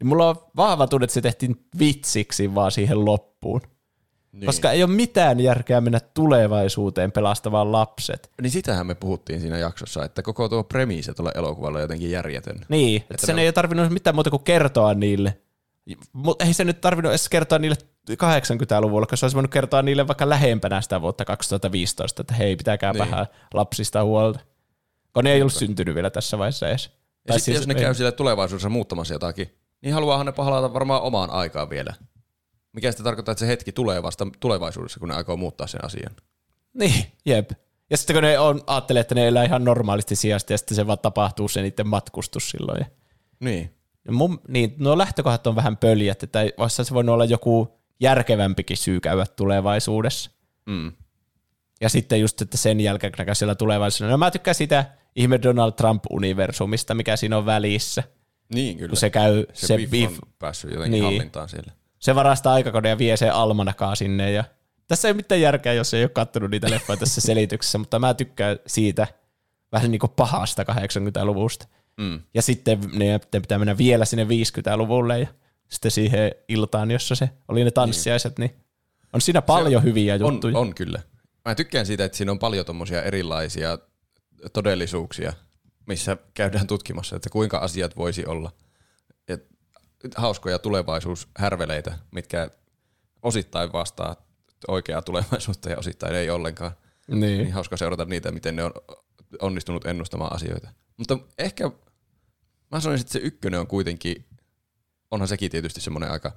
Niin 0.00 0.08
mulla 0.08 0.28
on 0.28 0.36
vahva 0.56 0.86
tunne, 0.86 1.04
että 1.04 1.14
se 1.14 1.20
tehtiin 1.20 1.64
vitsiksi 1.78 2.54
vaan 2.54 2.72
siihen 2.72 3.04
loppuun. 3.04 3.60
Niin. 4.32 4.46
Koska 4.46 4.70
ei 4.70 4.82
ole 4.82 4.90
mitään 4.90 5.40
järkeä 5.40 5.80
mennä 5.80 6.00
tulevaisuuteen 6.00 7.12
pelastamaan 7.12 7.72
lapset. 7.72 8.30
Niin 8.42 8.50
sitähän 8.50 8.86
me 8.86 8.94
puhuttiin 8.94 9.40
siinä 9.40 9.58
jaksossa, 9.58 10.04
että 10.04 10.22
koko 10.22 10.48
tuo 10.48 10.64
premiisi 10.64 11.14
tuolla 11.14 11.32
elokuvalla 11.34 11.78
on 11.78 11.82
jotenkin 11.82 12.10
järjetön. 12.10 12.60
Niin, 12.68 13.02
että, 13.02 13.14
että 13.14 13.26
sen 13.26 13.36
ne... 13.36 13.42
ei 13.42 13.46
ole 13.48 13.52
tarvinnut 13.52 13.90
mitään 13.90 14.14
muuta 14.14 14.30
kuin 14.30 14.44
kertoa 14.44 14.94
niille. 14.94 15.38
Mutta 16.12 16.44
ei 16.44 16.54
se 16.54 16.64
nyt 16.64 16.80
tarvinnut 16.80 17.12
edes 17.12 17.28
kertoa 17.28 17.58
niille 17.58 17.76
80-luvulla, 18.10 19.06
koska 19.06 19.16
se 19.16 19.24
olisi 19.24 19.34
voinut 19.34 19.50
kertoa 19.52 19.82
niille 19.82 20.06
vaikka 20.06 20.28
lähempänä 20.28 20.80
sitä 20.80 21.00
vuotta 21.00 21.24
2015, 21.24 22.22
että 22.22 22.34
hei, 22.34 22.56
pitäkää 22.56 22.92
niin. 22.92 22.98
vähän 22.98 23.26
lapsista 23.54 24.04
huolta. 24.04 24.40
Kun 25.14 25.24
ne 25.24 25.32
ei 25.32 25.42
ollut 25.42 25.54
syntynyt 25.54 25.94
vielä 25.94 26.10
tässä 26.10 26.38
vaiheessa 26.38 26.68
edes. 26.68 26.84
Ja 26.84 27.34
sitten 27.34 27.40
siis, 27.40 27.56
jos 27.56 27.66
ne 27.66 27.74
käy 27.74 27.94
siellä 27.94 28.12
tulevaisuudessa 28.12 28.68
muuttamassa 28.68 29.14
jotakin, 29.14 29.58
niin 29.82 29.94
haluaahan 29.94 30.26
ne 30.26 30.32
pahalata 30.32 30.74
varmaan 30.74 31.02
omaan 31.02 31.30
aikaan 31.30 31.70
vielä. 31.70 31.94
Mikä 32.72 32.90
sitten 32.90 33.04
tarkoittaa, 33.04 33.32
että 33.32 33.40
se 33.40 33.46
hetki 33.46 33.72
tulee 33.72 34.02
vasta 34.02 34.26
tulevaisuudessa, 34.40 35.00
kun 35.00 35.08
ne 35.08 35.14
aikoo 35.14 35.36
muuttaa 35.36 35.66
sen 35.66 35.84
asian. 35.84 36.16
Niin, 36.74 37.04
jep. 37.26 37.50
Ja 37.90 37.96
sitten 37.96 38.16
kun 38.16 38.22
ne 38.22 38.38
on, 38.38 38.60
ajattelee, 38.66 39.00
että 39.00 39.14
ne 39.14 39.28
elää 39.28 39.44
ihan 39.44 39.64
normaalisti 39.64 40.16
sijasta, 40.16 40.52
ja 40.52 40.58
sitten 40.58 40.76
se 40.76 40.86
vaan 40.86 40.98
tapahtuu 40.98 41.48
se 41.48 41.62
niiden 41.62 41.86
matkustus 41.86 42.50
silloin. 42.50 42.86
Niin. 43.40 43.74
Mun, 44.10 44.40
niin, 44.48 44.74
nuo 44.78 44.98
lähtökohdat 44.98 45.46
on 45.46 45.56
vähän 45.56 45.76
pöljät, 45.76 46.22
että 46.22 46.40
olisi 46.56 46.84
se 46.84 46.94
voinut 46.94 47.12
olla 47.12 47.24
joku 47.24 47.78
järkevämpikin 48.00 48.76
syy 48.76 49.00
käydä 49.00 49.26
tulevaisuudessa. 49.26 50.30
Mm. 50.66 50.92
Ja 51.80 51.88
sitten 51.88 52.20
just, 52.20 52.42
että 52.42 52.56
sen 52.56 52.80
jälkeen 52.80 53.12
näkää 53.18 53.34
siellä 53.34 53.54
tulevaisuudessa. 53.54 54.10
No 54.10 54.18
mä 54.18 54.30
tykkään 54.30 54.54
sitä 54.54 54.84
ihme 55.16 55.42
Donald 55.42 55.72
Trump-universumista, 55.72 56.94
mikä 56.94 57.16
siinä 57.16 57.38
on 57.38 57.46
välissä. 57.46 58.02
Niin, 58.54 58.76
kyllä. 58.76 58.88
Kun 58.88 58.96
se 58.96 59.10
käy... 59.10 59.46
Se, 59.52 59.66
se 59.66 59.78
beef 59.90 60.12
on 60.12 60.32
päässyt 60.38 60.70
jotenkin 60.70 60.92
niin. 60.92 61.04
hallintaan 61.04 61.48
siellä. 61.48 61.72
Se 61.98 62.14
varastaa 62.14 62.54
aikakone 62.54 62.88
ja 62.88 62.98
vie 62.98 63.16
sen 63.16 63.32
almanakaa 63.32 63.94
sinne. 63.94 64.32
Ja... 64.32 64.44
Tässä 64.88 65.08
ei 65.08 65.14
mitään 65.14 65.40
järkeä, 65.40 65.72
jos 65.72 65.94
ei 65.94 66.02
ole 66.02 66.08
kattonut 66.08 66.50
niitä 66.50 66.70
leffoja 66.70 66.96
tässä 66.96 67.20
selityksessä, 67.20 67.78
mutta 67.78 67.98
mä 67.98 68.14
tykkään 68.14 68.58
siitä 68.66 69.06
vähän 69.72 69.90
niin 69.90 69.98
kuin 69.98 70.12
pahasta 70.16 70.62
80-luvusta. 70.62 71.66
Mm. 71.96 72.20
Ja 72.34 72.42
sitten 72.42 72.80
ne 72.92 73.20
pitää 73.32 73.58
mennä 73.58 73.78
vielä 73.78 74.04
sinne 74.04 74.24
50-luvulle 74.24 75.20
ja 75.20 75.26
sitten 75.68 75.90
siihen 75.90 76.32
iltaan, 76.48 76.90
jossa 76.90 77.14
se 77.14 77.30
oli 77.48 77.64
ne 77.64 77.70
tanssiaiset, 77.70 78.38
niin, 78.38 78.50
niin 78.50 78.64
on 79.12 79.20
siinä 79.20 79.42
paljon 79.42 79.80
on, 79.80 79.84
hyviä 79.84 80.16
juttuja. 80.16 80.58
On, 80.58 80.66
on 80.66 80.74
kyllä. 80.74 81.02
Mä 81.44 81.54
tykkään 81.54 81.86
siitä, 81.86 82.04
että 82.04 82.18
siinä 82.18 82.32
on 82.32 82.38
paljon 82.38 82.66
tommosia 82.66 83.02
erilaisia 83.02 83.78
todellisuuksia, 84.52 85.32
missä 85.86 86.16
käydään 86.34 86.66
tutkimassa, 86.66 87.16
että 87.16 87.30
kuinka 87.30 87.58
asiat 87.58 87.96
voisi 87.96 88.26
olla. 88.26 88.52
Ja 89.28 89.38
hauskoja 90.16 90.58
tulevaisuushärveleitä, 90.58 91.98
mitkä 92.10 92.50
osittain 93.22 93.72
vastaa 93.72 94.16
oikeaa 94.68 95.02
tulevaisuutta 95.02 95.70
ja 95.70 95.78
osittain 95.78 96.14
ei 96.14 96.30
ollenkaan. 96.30 96.72
Niin. 97.08 97.20
niin 97.20 97.52
hauska 97.52 97.76
seurata 97.76 98.04
niitä, 98.04 98.32
miten 98.32 98.56
ne 98.56 98.64
on 98.64 98.72
onnistunut 99.40 99.86
ennustamaan 99.86 100.34
asioita. 100.34 100.68
Mutta 100.96 101.18
ehkä 101.38 101.70
mä 102.70 102.80
sanoisin, 102.80 103.04
että 103.04 103.12
se 103.12 103.18
ykkönen 103.18 103.60
on 103.60 103.66
kuitenkin, 103.66 104.24
onhan 105.10 105.28
sekin 105.28 105.50
tietysti 105.50 105.80
semmoinen 105.80 106.10
aika 106.10 106.32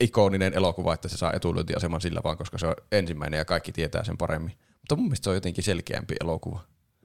ikoninen 0.00 0.54
elokuva, 0.54 0.94
että 0.94 1.08
se 1.08 1.16
saa 1.16 1.32
etulyöntiaseman 1.32 2.00
sillä 2.00 2.20
vaan, 2.24 2.36
koska 2.38 2.58
se 2.58 2.66
on 2.66 2.74
ensimmäinen 2.92 3.38
ja 3.38 3.44
kaikki 3.44 3.72
tietää 3.72 4.04
sen 4.04 4.18
paremmin. 4.18 4.58
Mutta 4.72 4.96
mun 4.96 5.04
mielestä 5.04 5.24
se 5.24 5.30
on 5.30 5.36
jotenkin 5.36 5.64
selkeämpi 5.64 6.14
elokuva. 6.20 6.60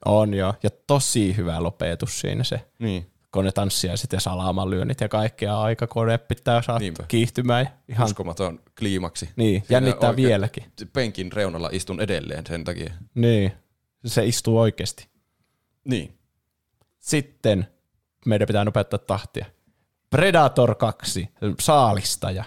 On 0.06 0.34
joo, 0.34 0.54
ja 0.64 0.70
tosi 0.88 1.38
hyvä 1.38 1.64
lopetus 1.64 2.20
siinä 2.20 2.44
se. 2.44 2.68
Niin. 2.80 3.10
Kun 3.32 3.46
ne 3.46 3.52
tanssiaiset 3.52 4.14
ja 4.14 4.20
salamalyönnit 4.20 5.02
ja 5.02 5.10
kaikkea 5.10 5.62
aikakone 5.62 6.18
pitää 6.18 6.62
saada 6.62 6.80
Niinpä. 6.80 7.04
kiihtymään. 7.08 7.70
Ihan... 7.88 8.06
Uskomaton 8.06 8.60
kliimaksi. 8.80 9.30
Niin, 9.36 9.64
jännittää 9.70 10.16
vieläkin. 10.16 10.64
Penkin 10.94 11.32
reunalla 11.32 11.70
istun 11.72 12.02
edelleen 12.02 12.46
sen 12.48 12.64
takia. 12.64 12.94
Niin, 13.16 13.52
se 14.06 14.26
istuu 14.26 14.60
oikeasti. 14.60 15.08
Niin. 15.86 16.18
Sitten 17.04 17.68
meidän 18.26 18.48
pitää 18.48 18.66
nopeuttaa 18.66 19.00
tahtia. 19.00 19.46
Predator 20.10 20.76
2, 20.76 21.30
saalistaja. 21.60 22.44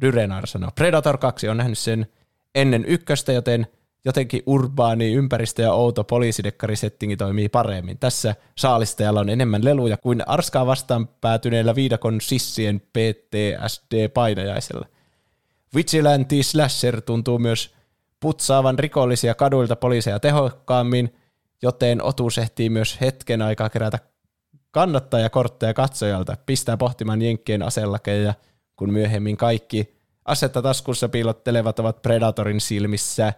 Dyrenar 0.00 0.46
sanoo. 0.46 0.70
Predator 0.74 1.18
2 1.18 1.48
on 1.48 1.56
nähnyt 1.56 1.78
sen 1.78 2.06
ennen 2.54 2.84
ykköstä, 2.84 3.32
joten 3.32 3.66
jotenkin 4.04 4.42
urbaani 4.46 5.12
ympäristö 5.12 5.62
ja 5.62 5.72
outo 5.72 6.04
poliisidekkarisettingi 6.04 7.16
toimii 7.16 7.48
paremmin. 7.48 7.98
Tässä 7.98 8.34
saalistajalla 8.58 9.20
on 9.20 9.28
enemmän 9.28 9.64
leluja 9.64 9.96
kuin 9.96 10.22
arskaa 10.26 10.66
vastaan 10.66 11.08
päätyneellä 11.08 11.74
viidakon 11.74 12.20
sissien 12.20 12.80
PTSD-painajaisella. 12.80 14.86
Vigilante 15.74 16.42
Slasher 16.42 17.00
tuntuu 17.00 17.38
myös 17.38 17.74
putsaavan 18.20 18.78
rikollisia 18.78 19.34
kaduilta 19.34 19.76
poliiseja 19.76 20.20
tehokkaammin, 20.20 21.19
joten 21.62 22.02
otus 22.02 22.38
ehtii 22.38 22.70
myös 22.70 23.00
hetken 23.00 23.42
aikaa 23.42 23.70
kerätä 23.70 23.98
kannattajakortteja 24.70 25.74
katsojalta, 25.74 26.36
pistää 26.46 26.76
pohtimaan 26.76 27.22
jenkkien 27.22 27.62
aselakeja, 27.62 28.34
kun 28.76 28.92
myöhemmin 28.92 29.36
kaikki 29.36 29.94
asetta 30.24 30.62
taskussa 30.62 31.08
piilottelevat 31.08 31.78
ovat 31.78 32.02
Predatorin 32.02 32.60
silmissä 32.60 33.32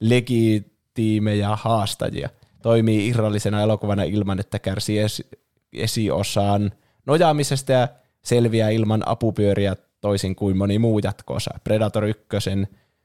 legitiimejä 0.00 1.56
haastajia. 1.56 2.28
Toimii 2.62 3.08
irrallisena 3.08 3.62
elokuvana 3.62 4.02
ilman, 4.02 4.40
että 4.40 4.58
kärsii 4.58 4.98
esi- 4.98 5.28
esiosaan 5.72 6.72
nojaamisesta 7.06 7.72
ja 7.72 7.88
selviää 8.22 8.70
ilman 8.70 9.02
apupyöriä 9.06 9.76
toisin 10.00 10.36
kuin 10.36 10.56
moni 10.56 10.78
muu 10.78 10.98
jatkoosa. 10.98 11.50
Predator 11.64 12.04
1 12.04 12.26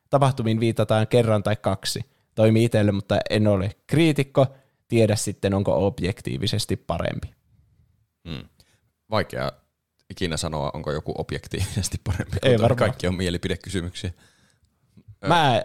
tapahtumiin 0.10 0.60
viitataan 0.60 1.08
kerran 1.08 1.44
tai 1.44 1.56
kaksi. 1.56 2.06
Toimii 2.38 2.64
itselle, 2.64 2.92
mutta 2.92 3.20
en 3.30 3.48
ole 3.48 3.72
kriitikko. 3.88 4.48
Tiedä 4.88 5.16
sitten, 5.16 5.54
onko 5.54 5.88
objektiivisesti 5.88 6.76
parempi. 6.76 7.34
Hmm. 8.30 8.50
Vaikea 9.12 9.52
ikinä 10.10 10.38
sanoa, 10.38 10.72
onko 10.74 10.92
joku 10.92 11.14
objektiivisesti 11.18 12.02
parempi. 12.04 12.38
Ei 12.44 12.60
varmaan. 12.60 12.78
Kaikki 12.78 13.08
on 13.08 13.16
mielipidekysymyksiä. 13.16 14.12
Mä 15.28 15.64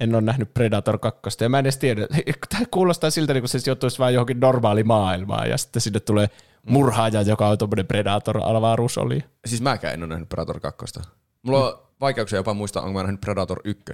en 0.00 0.14
ole 0.14 0.22
nähnyt 0.22 0.54
Predator 0.54 0.98
2, 0.98 1.44
ja 1.44 1.48
mä 1.48 1.58
en 1.58 1.66
edes 1.66 1.78
tiedä. 1.78 2.06
Tämä 2.50 2.64
kuulostaa 2.70 3.10
siltä, 3.10 3.34
niin 3.34 3.48
se 3.48 3.58
joutuisi 3.66 3.98
vain 3.98 4.14
johonkin 4.14 4.40
normaali 4.40 4.84
maailmaan, 4.84 5.50
ja 5.50 5.58
sitten 5.58 5.82
sinne 5.82 6.00
tulee 6.00 6.30
murhaaja, 6.66 7.22
joka 7.22 7.48
on 7.48 7.58
tuommoinen 7.58 7.86
Predator-avaruus 7.86 8.98
oli. 8.98 9.24
Siis 9.46 9.62
mäkään 9.62 9.94
en 9.94 10.02
ole 10.02 10.08
nähnyt 10.08 10.28
Predator 10.28 10.60
2. 10.60 11.00
Mulla 11.42 11.68
on 11.68 11.89
vaikeuksia 12.00 12.36
jopa 12.36 12.54
muistaa, 12.54 12.82
onko 12.82 12.98
mä 12.98 13.02
nähnyt 13.02 13.20
Predator 13.20 13.60
1. 13.64 13.84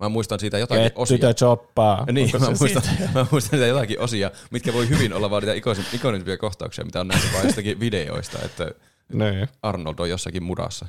Mä 0.00 0.08
muistan 0.08 0.40
siitä 0.40 0.58
jotakin 0.58 0.82
Ketty 0.82 1.00
osia. 1.00 1.34
choppaa. 1.34 2.06
Niin, 2.12 2.30
mä 2.40 2.46
muistan, 2.58 2.82
mä 3.14 3.26
muistan 3.30 3.50
siitä 3.50 3.66
jotakin 3.66 4.00
osia, 4.00 4.30
mitkä 4.50 4.72
voi 4.72 4.88
hyvin 4.88 5.12
olla 5.12 5.30
vaan 5.30 5.42
niitä 5.42 5.70
ikonisimpia 5.92 6.36
kohtauksia, 6.36 6.84
mitä 6.84 7.00
on 7.00 7.08
nähnyt 7.08 7.32
vain 7.32 7.46
jostakin 7.46 7.80
videoista, 7.80 8.38
että 8.44 8.70
niin. 9.12 9.48
Arnold 9.62 9.98
on 9.98 10.10
jossakin 10.10 10.42
mudassa 10.42 10.86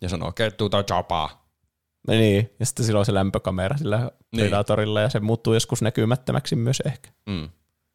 ja 0.00 0.08
sanoo, 0.08 0.32
kettu 0.32 0.68
tai 0.68 0.84
choppaa. 0.84 1.42
Niin, 2.08 2.50
ja 2.60 2.66
sitten 2.66 2.86
sillä 2.86 2.98
on 2.98 3.06
se 3.06 3.14
lämpökamera 3.14 3.76
sillä 3.76 4.10
niin. 4.32 4.40
Predatorilla, 4.40 5.00
ja 5.00 5.08
se 5.08 5.20
muuttuu 5.20 5.54
joskus 5.54 5.82
näkymättömäksi 5.82 6.56
myös 6.56 6.82
ehkä. 6.86 7.10
Mm. 7.26 7.48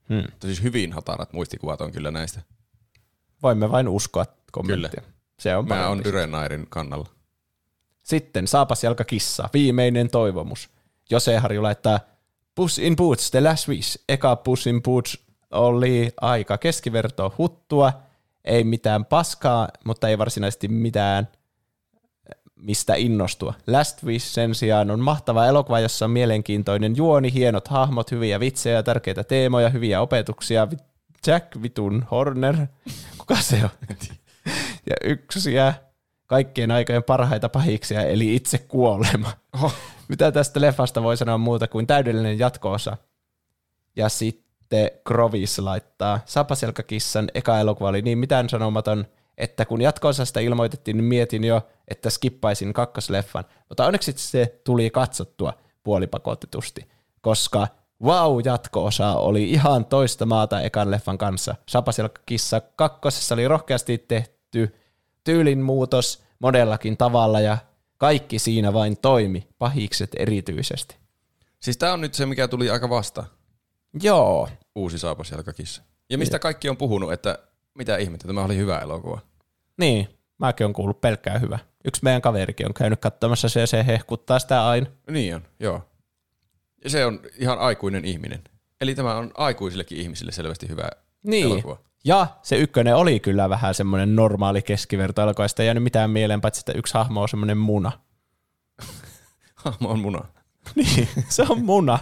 Hmm. 0.10 0.24
Siis 0.42 0.64
hyvin 0.64 0.94
hatarat 0.94 1.34
muistikuvat 1.34 1.82
on 1.82 1.92
kyllä 1.92 2.12
näistä. 2.12 2.42
Voimme 3.44 3.72
vain 3.72 3.88
uskoa 3.88 4.26
kommenttia. 4.52 4.90
Kyllä. 4.90 5.14
Se 5.40 5.56
on 5.56 5.68
Mä 5.68 5.88
on 5.88 6.04
Dyrenairin 6.04 6.66
kannalla. 6.70 7.17
Sitten 8.08 8.48
saapas 8.48 8.84
jalka 8.84 9.04
kissa, 9.04 9.50
viimeinen 9.54 10.10
toivomus. 10.10 10.70
Jose 11.10 11.38
Harju 11.38 11.64
laittaa 11.64 12.00
Puss 12.56 12.80
in 12.80 12.96
Boots, 12.96 13.32
The 13.32 13.42
Last 13.42 13.68
Wish. 13.68 14.04
Eka 14.10 14.36
Puss 14.36 14.68
in 14.68 14.82
Boots 14.82 15.20
oli 15.52 16.12
aika 16.22 16.58
keskiverto 16.58 17.34
huttua, 17.38 17.94
ei 18.46 18.64
mitään 18.64 19.06
paskaa, 19.06 19.68
mutta 19.86 20.10
ei 20.10 20.18
varsinaisesti 20.18 20.68
mitään 20.68 21.28
mistä 22.56 22.96
innostua. 22.96 23.54
Last 23.68 24.04
Wish 24.04 24.26
sen 24.26 24.56
sijaan 24.56 24.92
on 24.92 25.00
mahtava 25.00 25.46
elokuva, 25.46 25.80
jossa 25.80 26.06
on 26.06 26.12
mielenkiintoinen 26.12 26.98
juoni, 26.98 27.34
hienot 27.34 27.68
hahmot, 27.68 28.12
hyviä 28.12 28.40
vitsejä, 28.40 28.84
tärkeitä 28.84 29.24
teemoja, 29.24 29.70
hyviä 29.70 30.02
opetuksia. 30.02 30.68
Jack 31.28 31.62
Vitun 31.62 32.06
Horner, 32.12 32.56
kuka 33.18 33.36
se 33.36 33.64
on? 33.64 33.70
ja 34.90 34.96
yksiä 35.04 35.74
kaikkien 36.28 36.72
aikojen 36.72 37.04
parhaita 37.04 37.50
pahiksia, 37.50 38.02
eli 38.02 38.36
itse 38.36 38.58
kuolema. 38.58 39.32
Oho. 39.54 39.72
Mitä 40.08 40.32
tästä 40.32 40.62
leffasta 40.62 41.04
voi 41.04 41.18
sanoa 41.18 41.38
muuta 41.38 41.68
kuin 41.68 41.88
täydellinen 41.88 42.40
jatkoosa? 42.40 42.98
Ja 43.96 44.10
sitten 44.10 44.92
Grovis 45.06 45.60
laittaa, 45.60 46.20
Sapaselkakissan 46.26 47.30
eka 47.34 47.60
elokuva 47.60 47.90
oli 47.90 48.02
niin 48.02 48.18
mitään 48.18 48.50
sanomaton, 48.50 49.06
että 49.38 49.66
kun 49.66 49.82
jatko-osasta 49.82 50.40
ilmoitettiin, 50.40 50.98
niin 50.98 51.06
mietin 51.06 51.44
jo, 51.44 51.62
että 51.88 52.10
skippaisin 52.10 52.74
kakkosleffan. 52.74 53.46
Mutta 53.70 53.86
onneksi 53.86 54.14
se 54.16 54.62
tuli 54.64 54.90
katsottua 54.90 55.54
puolipakotetusti, 55.84 56.88
koska 57.22 57.68
wow, 58.04 58.40
jatko-osa 58.46 59.16
oli 59.16 59.52
ihan 59.52 59.86
toista 59.86 60.26
maata 60.26 60.62
ekan 60.62 60.92
leffan 60.92 61.18
kanssa. 61.18 61.56
Sapaselkakissa 61.70 62.62
kakkosessa 62.62 63.36
oli 63.36 63.48
rohkeasti 63.48 63.98
tehty 63.98 64.76
tyylin 65.28 65.62
muutos 65.62 66.24
monellakin 66.40 66.98
tavalla 66.98 67.40
ja 67.40 67.58
kaikki 67.98 68.40
siinä 68.40 68.74
vain 68.74 68.98
toimi, 68.98 69.48
pahikset 69.58 70.10
erityisesti. 70.18 70.96
Siis 71.60 71.78
tää 71.78 71.94
on 71.94 72.02
nyt 72.02 72.14
se, 72.14 72.26
mikä 72.26 72.48
tuli 72.48 72.70
aika 72.70 72.90
vasta, 72.90 73.24
Joo, 74.02 74.50
uusi 74.76 75.00
saapasjalkakissa. 75.00 75.82
Ja 76.10 76.18
mistä 76.18 76.40
kaikki 76.40 76.70
on 76.70 76.78
puhunut, 76.78 77.14
että 77.14 77.40
mitä 77.74 77.98
ihmettä, 77.98 78.28
tämä 78.28 78.44
oli 78.44 78.58
hyvä 78.58 78.80
elokuva. 78.80 79.20
niin, 79.78 80.08
mäkin 80.38 80.66
on 80.66 80.74
kuullut 80.74 81.02
pelkkää 81.02 81.40
hyvä. 81.40 81.60
Yksi 81.86 82.04
meidän 82.04 82.22
kaverikin 82.22 82.66
on 82.68 82.74
käynyt 82.74 83.00
katsomassa 83.02 83.50
se 83.50 83.60
ja 83.60 83.68
se 83.68 83.86
hehkuttaa 83.86 84.40
sitä 84.40 84.68
aina. 84.68 84.88
Niin 85.12 85.36
on, 85.36 85.42
joo. 85.60 85.82
Ja 86.84 86.90
se 86.90 87.06
on 87.06 87.20
ihan 87.38 87.60
aikuinen 87.60 88.06
ihminen. 88.06 88.44
Eli 88.82 88.96
tämä 88.96 89.16
on 89.18 89.32
aikuisillekin 89.38 89.98
ihmisille 89.98 90.32
selvästi 90.32 90.68
hyvä 90.70 90.90
Niin. 91.24 91.46
elokuva. 91.46 91.78
Ja 92.08 92.28
se 92.42 92.58
ykkönen 92.58 92.96
oli 92.96 93.20
kyllä 93.20 93.50
vähän 93.50 93.74
semmoinen 93.74 94.16
normaali 94.16 94.62
keskiverto 94.62 95.22
ja 95.22 95.48
sitä 95.48 95.64
ei 95.64 95.68
jäänyt 95.68 95.84
mitään 95.84 96.10
mieleen, 96.10 96.42
paitsi 96.42 96.62
että 96.62 96.72
yksi 96.72 96.94
hahmo 96.94 97.22
on 97.22 97.30
semmoinen 97.30 97.58
muna. 97.58 97.92
Hahmo 99.56 99.90
on 99.90 100.00
muna. 100.00 100.26
Niin, 100.76 101.10
se 101.30 101.44
on 101.50 101.66
muna. 101.66 102.00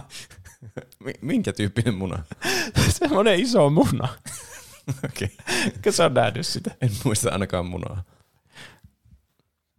Mi- 1.04 1.12
minkä 1.20 1.52
tyyppinen 1.52 1.94
muna? 1.94 2.24
semmoinen 2.98 3.40
iso 3.40 3.70
muna. 3.70 4.08
Okei. 5.04 5.30
Eikö 5.64 5.92
sä 5.92 6.04
on 6.04 6.14
nähnyt 6.14 6.46
sitä? 6.46 6.70
En 6.80 6.90
muista 7.04 7.30
ainakaan 7.30 7.66
munaa. 7.66 8.04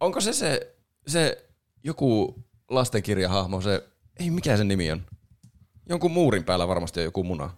Onko 0.00 0.20
se 0.20 0.32
se, 0.32 0.76
se 1.06 1.48
joku 1.84 2.42
lastenkirjahahmo, 2.70 3.60
se, 3.60 3.88
ei 4.20 4.30
mikä 4.30 4.56
sen 4.56 4.68
nimi 4.68 4.90
on? 4.90 5.06
Jonkun 5.88 6.12
muurin 6.12 6.44
päällä 6.44 6.68
varmasti 6.68 7.00
on 7.00 7.04
joku 7.04 7.24
muna. 7.24 7.50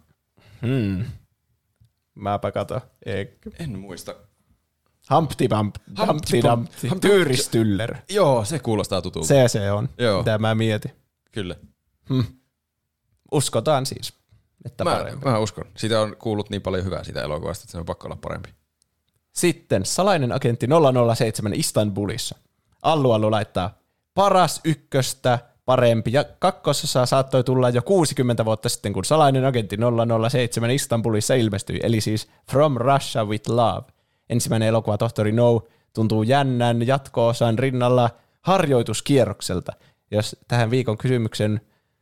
Hmm. 0.61 1.05
Mäpä 2.15 2.51
kato. 2.51 2.81
Eikö? 3.05 3.49
En 3.59 3.79
muista. 3.79 4.15
Humpty 5.15 5.47
Bump, 5.47 5.75
Humpty 6.07 6.41
Humpty- 6.41 6.99
Tyyristyller. 7.01 7.95
Joo, 8.09 8.45
se 8.45 8.59
kuulostaa 8.59 9.01
tutulta. 9.01 9.27
Se 9.27 9.47
se 9.47 9.71
on, 9.71 9.89
Joo. 9.97 10.17
mitä 10.17 10.37
mä 10.37 10.55
mietin. 10.55 10.91
Kyllä. 11.31 11.55
Uskotaan 13.31 13.85
siis, 13.85 14.13
että 14.65 14.83
Mä, 14.83 14.95
parempi. 14.95 15.25
mä 15.25 15.39
uskon. 15.39 15.65
Siitä 15.77 16.01
on 16.01 16.15
kuullut 16.19 16.49
niin 16.49 16.61
paljon 16.61 16.85
hyvää 16.85 17.03
siitä 17.03 17.21
elokuvasta, 17.21 17.63
että 17.63 17.71
se 17.71 17.77
on 17.77 17.85
pakko 17.85 18.07
olla 18.07 18.15
parempi. 18.21 18.49
Sitten 19.33 19.85
salainen 19.85 20.31
agentti 20.31 20.67
007 21.15 21.53
Istanbulissa. 21.53 22.35
Allu 22.83 23.11
Allu 23.11 23.31
laittaa 23.31 23.77
paras 24.13 24.61
ykköstä 24.65 25.39
parempi. 25.71 26.13
Ja 26.13 26.25
kakkosessa 26.39 27.05
saattoi 27.05 27.43
tulla 27.43 27.69
jo 27.69 27.81
60 27.81 28.45
vuotta 28.45 28.69
sitten, 28.69 28.93
kun 28.93 29.05
salainen 29.05 29.45
agentti 29.45 29.77
007 30.29 30.71
Istanbulissa 30.71 31.33
ilmestyi, 31.33 31.79
eli 31.83 32.01
siis 32.01 32.29
From 32.51 32.77
Russia 32.77 33.25
with 33.25 33.49
Love. 33.49 33.83
Ensimmäinen 34.29 34.67
elokuva 34.67 34.97
Tohtori 34.97 35.31
No 35.31 35.61
tuntuu 35.93 36.23
jännän 36.23 36.87
jatko-osan 36.87 37.59
rinnalla 37.59 38.09
harjoituskierrokselta. 38.41 39.73
Jos 40.11 40.35
tähän 40.47 40.71
viikon 40.71 40.97
kysymyksen 40.97 41.61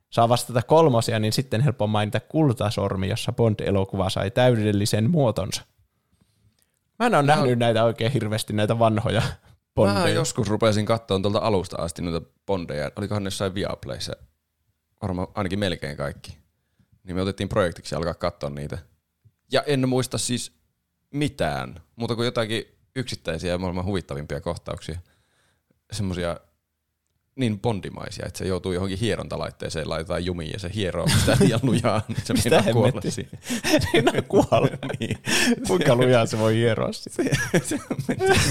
saa 0.10 0.30
vastata 0.30 0.62
kolmosia, 0.62 1.20
niin 1.20 1.34
sitten 1.34 1.62
helppo 1.62 1.88
mainita 1.88 2.20
Kultasormi, 2.20 3.10
jossa 3.10 3.34
Bond-elokuva 3.34 4.10
sai 4.10 4.32
täydellisen 4.32 5.12
muotonsa. 5.12 5.62
Mä 7.00 7.06
en 7.06 7.16
ole 7.16 7.24
nähnyt 7.24 7.60
näitä 7.60 7.84
oikein 7.84 8.12
hirveästi, 8.12 8.54
näitä 8.54 8.80
vanhoja 8.80 9.22
Mä 9.78 9.84
Bondeja. 9.84 10.16
joskus 10.16 10.48
rupesin 10.48 10.86
katsoa 10.86 11.20
tuolta 11.20 11.40
alusta 11.40 11.78
asti 11.78 12.02
noita 12.02 12.30
bondeja. 12.46 12.92
Olikohan 12.96 13.24
ne 13.24 13.28
jossain 13.28 13.54
Viaplayssa? 13.54 14.16
Varmaan 15.02 15.28
ainakin 15.36 15.60
melkein 15.60 15.98
kaikki. 15.98 16.38
Niin 17.04 17.16
me 17.16 17.22
otettiin 17.22 17.50
projektiksi 17.50 17.96
alkaa 17.96 18.14
katsoa 18.14 18.50
niitä. 18.50 18.78
Ja 19.52 19.64
en 19.64 19.90
muista 19.90 20.18
siis 20.18 20.52
mitään, 21.12 21.82
muuta 21.96 22.16
kuin 22.16 22.26
jotakin 22.26 22.66
yksittäisiä 22.96 23.52
ja 23.52 23.58
maailman 23.58 23.86
huvittavimpia 23.86 24.42
kohtauksia. 24.42 25.00
Semmoisia 25.92 26.40
niin 27.40 27.60
bondimaisia, 27.60 28.26
että 28.26 28.38
se 28.38 28.48
joutuu 28.48 28.72
johonkin 28.72 29.00
hierontalaitteeseen, 29.00 29.90
laitetaan 29.90 30.26
jumiin 30.26 30.52
ja 30.54 30.60
se 30.60 30.72
hieroo 30.76 31.08
sitä 31.20 31.38
liian 31.40 31.60
lujaa, 31.64 32.02
niin 32.08 32.18
se 32.24 32.34
Mitä 32.34 32.50
meinaa 32.50 32.74
kuolla 32.74 33.02
siihen. 33.02 33.40
On 34.18 34.24
kuolla. 34.24 34.68
niin. 35.00 35.18
Kuinka 35.68 35.96
lujaa 35.96 36.26
se 36.26 36.40
voi 36.40 36.56
hieroa 36.56 36.94
sitä? 36.94 37.24
se, 37.64 37.80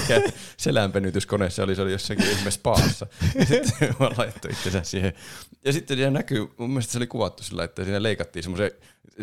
mikä 0.01 0.21
selänpenytyskone 0.57 1.49
se 1.49 1.61
oli, 1.61 1.75
se 1.75 1.81
oli 1.81 1.91
jossakin 1.91 2.31
ihme 2.31 2.51
spaassa. 2.51 3.07
Ja 3.35 3.45
sitten 3.45 3.71
se 3.79 3.89
vaan 3.99 4.13
laittoi 4.17 4.51
itsensä 4.51 4.83
siihen. 4.83 5.13
Ja 5.65 5.73
sitten 5.73 5.97
siinä 5.97 6.11
näkyy, 6.11 6.47
mun 6.57 6.69
mielestä 6.69 6.91
se 6.91 6.97
oli 6.97 7.07
kuvattu 7.07 7.43
sillä, 7.43 7.63
että 7.63 7.83
siinä 7.83 8.03
leikattiin 8.03 8.43
semmoisen 8.43 8.71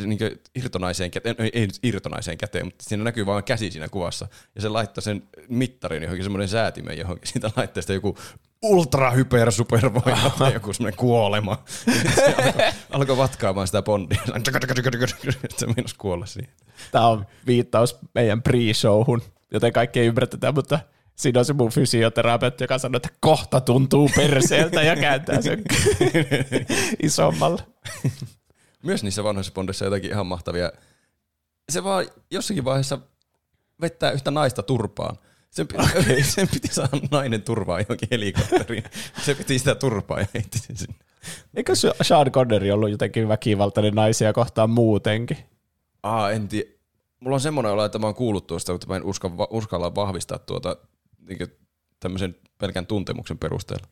niin 0.05 0.19
irtonaiseen 0.55 1.11
käteen, 1.11 1.37
ei, 1.39 1.51
ei 1.53 1.67
nyt 1.67 1.79
irtonaiseen 1.83 2.39
käteen, 2.39 2.67
mutta 2.67 2.85
siinä 2.85 3.05
näkyy 3.05 3.27
vaan 3.27 3.45
käsi 3.45 3.71
siinä 3.71 3.89
kuvassa. 3.89 4.29
Ja 4.55 4.61
se 4.61 4.69
laittoi 4.69 5.03
sen 5.03 5.23
mittarin 5.49 6.03
johonkin 6.03 6.25
semmoinen 6.25 6.49
säätimen 6.49 6.99
johonkin 6.99 7.29
siitä 7.29 7.51
laitteesta 7.57 7.93
joku 7.93 8.19
ultra 8.67 9.11
hyper 9.11 9.53
supervoima 9.53 10.31
tai 10.39 10.53
joku 10.53 10.73
semmoinen 10.73 10.99
kuolema. 10.99 11.63
Se 12.15 12.35
alkoi, 12.35 12.65
alkoi 12.91 13.17
vatkaamaan 13.17 13.67
sitä 13.67 13.83
bondia. 13.83 14.21
Se 15.57 15.67
meinasi 15.67 15.95
kuolla 15.99 16.27
siihen. 16.27 16.53
Tämä 16.93 17.07
on 17.07 17.27
viittaus 17.47 17.99
meidän 18.15 18.43
pre-showhun, 18.43 19.23
joten 19.53 19.73
kaikki 19.73 20.01
ei 20.01 20.07
ymmärrä 20.07 20.27
tätä, 20.27 20.53
mutta 20.53 20.79
siinä 21.17 21.39
on 21.39 21.45
se 21.45 21.53
mun 21.53 21.71
fysioterapeutti, 21.71 22.65
joka 22.65 22.79
sanoo, 22.79 22.97
että 22.97 23.09
kohta 23.21 23.61
tuntuu 23.61 24.11
perseeltä 24.17 24.83
ja 24.83 24.97
kääntää 24.97 25.43
sen 25.43 25.63
isommalle. 27.03 27.63
Myös 28.83 29.03
niissä 29.03 29.25
vanhoissa 29.25 29.53
Bondissa 29.53 29.85
on 29.85 29.87
jotakin 29.87 30.11
ihan 30.11 30.27
mahtavia. 30.27 30.73
Se 31.69 31.85
vaan 31.85 32.07
jossakin 32.31 32.65
vaiheessa 32.65 32.99
vettää 33.81 34.11
yhtä 34.11 34.31
naista 34.31 34.63
turpaan. 34.63 35.17
Sen 35.51 35.67
piti, 35.69 36.23
sen 36.35 36.49
piti 36.49 36.69
saada 36.69 36.99
nainen 37.11 37.43
turvaa 37.43 37.81
johonkin 37.81 38.09
helikopteriin. 38.11 38.85
Se 39.23 39.35
piti 39.35 39.59
sitä 39.59 39.75
turpaa 39.75 40.21
ja 40.21 40.27
heitti 40.35 40.59
sen 40.59 40.77
sinne. 40.77 40.95
Eikö 41.55 41.75
se 41.75 41.93
Sean 42.03 42.31
Connery 42.31 42.71
ollut 42.71 42.91
jotenkin 42.91 43.29
väkivaltainen 43.29 43.95
naisia 43.95 44.33
kohtaan 44.33 44.71
muutenkin? 44.71 45.37
Aa, 46.03 46.31
en 46.31 46.49
tiedä. 46.49 46.71
Mulla 47.21 47.37
on 47.37 47.41
semmoinen 47.41 47.73
olo, 47.73 47.85
että 47.85 47.99
mä 47.99 48.07
oon 48.07 48.15
kuullut 48.15 48.47
tuosta, 48.47 48.73
mutta 48.73 48.87
mä 48.87 48.97
en 48.97 49.03
uska, 49.03 49.31
uskalla 49.51 49.95
vahvistaa 49.95 50.39
tuota 50.39 50.77
niin 51.29 51.39
tämmöisen 52.01 52.37
pelkän 52.59 52.87
tuntemuksen 52.87 53.39
perusteella. 53.39 53.87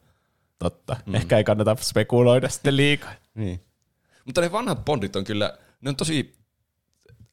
Totta. 0.58 0.96
Mm. 1.06 1.14
Ehkä 1.14 1.36
ei 1.36 1.44
kannata 1.44 1.76
spekuloida 1.80 2.48
sitten 2.48 2.76
liikaa. 2.76 3.12
Niin. 3.34 3.60
Mutta 4.24 4.40
ne 4.40 4.52
vanhat 4.52 4.84
Bondit 4.84 5.16
on 5.16 5.24
kyllä, 5.24 5.58
ne 5.80 5.90
on 5.90 5.96
tosi 5.96 6.38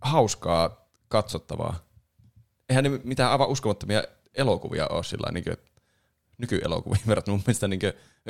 hauskaa 0.02 0.88
katsottavaa. 1.08 1.91
Eihän 2.72 2.84
ne 2.84 3.00
mitään 3.04 3.32
aivan 3.32 3.48
uskomattomia 3.48 4.04
elokuvia 4.34 4.88
ole 4.88 5.04
sillä 5.04 5.32
niin 5.32 5.46
nykyelokuviin 6.38 7.02
verrattuna. 7.08 7.38
Mun 7.38 7.44
mielestä 7.48 7.68
niin 7.68 7.82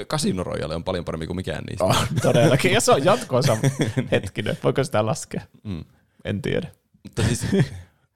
Casino 0.08 0.44
Royale 0.44 0.76
on 0.76 0.84
paljon 0.84 1.06
parempi 1.06 1.28
kuin 1.28 1.36
mikään 1.36 1.64
niistä. 1.64 1.84
Oh, 1.84 2.08
todellakin. 2.22 2.74
Ja 2.74 2.82
se 2.82 2.92
on 2.92 3.06
jatkoosa 3.06 3.58
hetkinen. 4.12 4.58
Voiko 4.64 4.84
sitä 4.84 5.06
laskea? 5.06 5.42
Mm. 5.64 5.86
En 6.26 6.42
tiedä. 6.42 6.72
Mutta 7.04 7.24
siis 7.24 7.46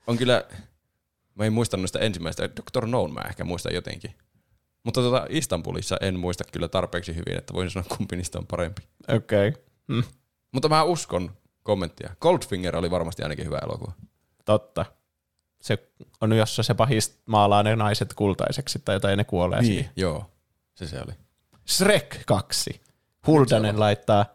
on 0.08 0.18
kyllä, 0.18 0.44
mä 1.36 1.46
en 1.46 1.54
muista 1.54 1.78
noista 1.78 2.00
ensimmäistä, 2.00 2.50
Dr. 2.50 2.88
Noon 2.88 3.14
mä 3.14 3.22
ehkä 3.28 3.44
muistan 3.44 3.74
jotenkin. 3.74 4.16
Mutta 4.84 5.02
tota 5.02 5.26
Istanbulissa 5.30 5.98
en 6.02 6.20
muista 6.20 6.44
kyllä 6.52 6.68
tarpeeksi 6.68 7.16
hyvin, 7.16 7.38
että 7.38 7.54
voisin 7.54 7.72
sanoa 7.72 7.98
kumpi 7.98 8.16
niistä 8.16 8.40
on 8.40 8.48
parempi. 8.48 8.82
Okei. 9.08 9.48
Okay. 9.48 9.62
Hmm. 9.94 10.04
Mutta 10.52 10.70
mä 10.70 10.84
uskon 10.84 11.32
kommenttia. 11.64 12.16
Goldfinger 12.22 12.76
oli 12.76 12.92
varmasti 12.92 13.24
ainakin 13.24 13.46
hyvä 13.46 13.60
elokuva. 13.64 13.92
Totta. 14.46 14.86
Se 15.66 15.78
on 16.22 16.34
jossa 16.34 16.64
se 16.64 16.74
pahis 16.74 17.20
maalaa 17.26 17.64
ne 17.64 17.76
naiset 17.76 18.14
kultaiseksi 18.14 18.82
tai 18.86 18.96
jotain 18.96 19.18
ne 19.18 19.24
kuolee 19.24 19.64
siihen. 19.64 19.90
Joo, 19.96 20.26
se 20.76 20.88
se 20.88 20.98
oli. 20.98 21.14
Shrek 21.68 22.18
2. 22.26 22.82
Huldanen 23.28 23.80
laittaa, 23.80 24.26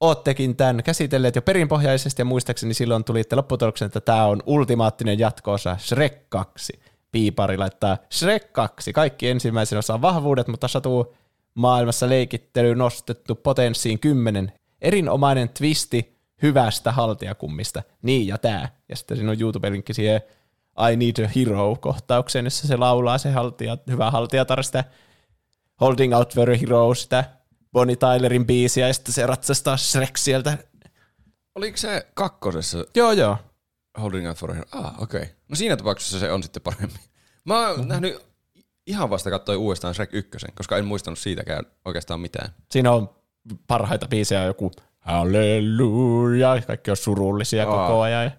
oottekin 0.00 0.56
tämän 0.56 0.82
käsitelleet 0.82 1.36
jo 1.36 1.42
perinpohjaisesti 1.42 2.20
ja 2.20 2.24
muistaakseni 2.24 2.74
silloin 2.74 3.04
tulitte 3.04 3.36
lopputulokseen, 3.36 3.86
että 3.86 4.00
tämä 4.00 4.24
on 4.24 4.42
ultimaattinen 4.46 5.18
jatkoosa 5.18 5.76
Shrek 5.78 6.30
2. 6.30 6.80
piipari 7.12 7.56
laittaa 7.56 7.98
Shrek 8.12 8.52
2. 8.52 8.92
Kaikki 8.92 9.28
ensimmäisen 9.28 9.78
osan 9.78 10.02
vahvuudet, 10.02 10.48
mutta 10.48 10.68
satuu 10.68 11.16
maailmassa 11.54 12.08
leikittely 12.08 12.74
nostettu 12.74 13.34
potenssiin 13.34 13.98
10. 13.98 14.52
Erinomainen 14.80 15.48
twisti 15.48 16.16
hyvästä 16.42 16.92
haltiakummista. 16.92 17.82
Niin 18.02 18.26
ja 18.26 18.38
tää. 18.38 18.68
Ja 18.88 18.96
sitten 18.96 19.16
siinä 19.16 19.30
on 19.30 19.40
YouTube-linkki 19.40 19.94
siihen 19.94 20.20
I 20.92 20.96
Need 20.96 21.24
a 21.24 21.28
Hero-kohtaukseen, 21.36 22.46
jossa 22.46 22.68
se 22.68 22.76
laulaa 22.76 23.18
se 23.18 23.30
haltia, 23.30 23.78
hyvä 23.90 24.10
haltijatar 24.10 24.62
sitä 24.62 24.84
Holding 25.80 26.14
Out 26.14 26.34
for 26.34 26.50
a 26.50 26.56
Hero, 26.56 26.94
sitä 26.94 27.24
Bonnie 27.72 27.96
Tylerin 27.96 28.46
biisiä, 28.46 28.86
ja 28.86 28.94
sitten 28.94 29.14
se 29.14 29.26
ratsastaa 29.26 29.76
Shrek 29.76 30.16
sieltä. 30.16 30.58
Oliko 31.54 31.76
se 31.76 32.06
kakkosessa 32.14 32.84
Joo, 32.94 33.12
joo. 33.12 33.36
Holding 34.00 34.28
Out 34.28 34.36
for 34.38 34.50
a 34.50 34.54
Hero? 34.54 34.66
Ah, 34.72 35.02
okei. 35.02 35.22
Okay. 35.22 35.34
No 35.48 35.56
siinä 35.56 35.76
tapauksessa 35.76 36.18
se 36.18 36.32
on 36.32 36.42
sitten 36.42 36.62
paremmin. 36.62 37.00
Mä 37.44 37.60
oon 37.60 37.76
mm-hmm. 37.76 37.88
nähnyt 37.88 38.30
ihan 38.86 39.10
vasta 39.10 39.30
katsoin 39.30 39.58
uudestaan 39.58 39.94
Shrek 39.94 40.14
1, 40.14 40.46
koska 40.54 40.76
en 40.76 40.84
muistanut 40.84 41.18
siitäkään 41.18 41.64
oikeastaan 41.84 42.20
mitään. 42.20 42.54
Siinä 42.70 42.92
on 42.92 43.10
parhaita 43.66 44.08
biisejä, 44.08 44.44
joku 44.44 44.70
halleluja, 44.98 46.62
kaikki 46.66 46.90
on 46.90 46.96
surullisia 46.96 47.68
Aa. 47.68 47.86
koko 47.88 48.00
ajan. 48.00 48.32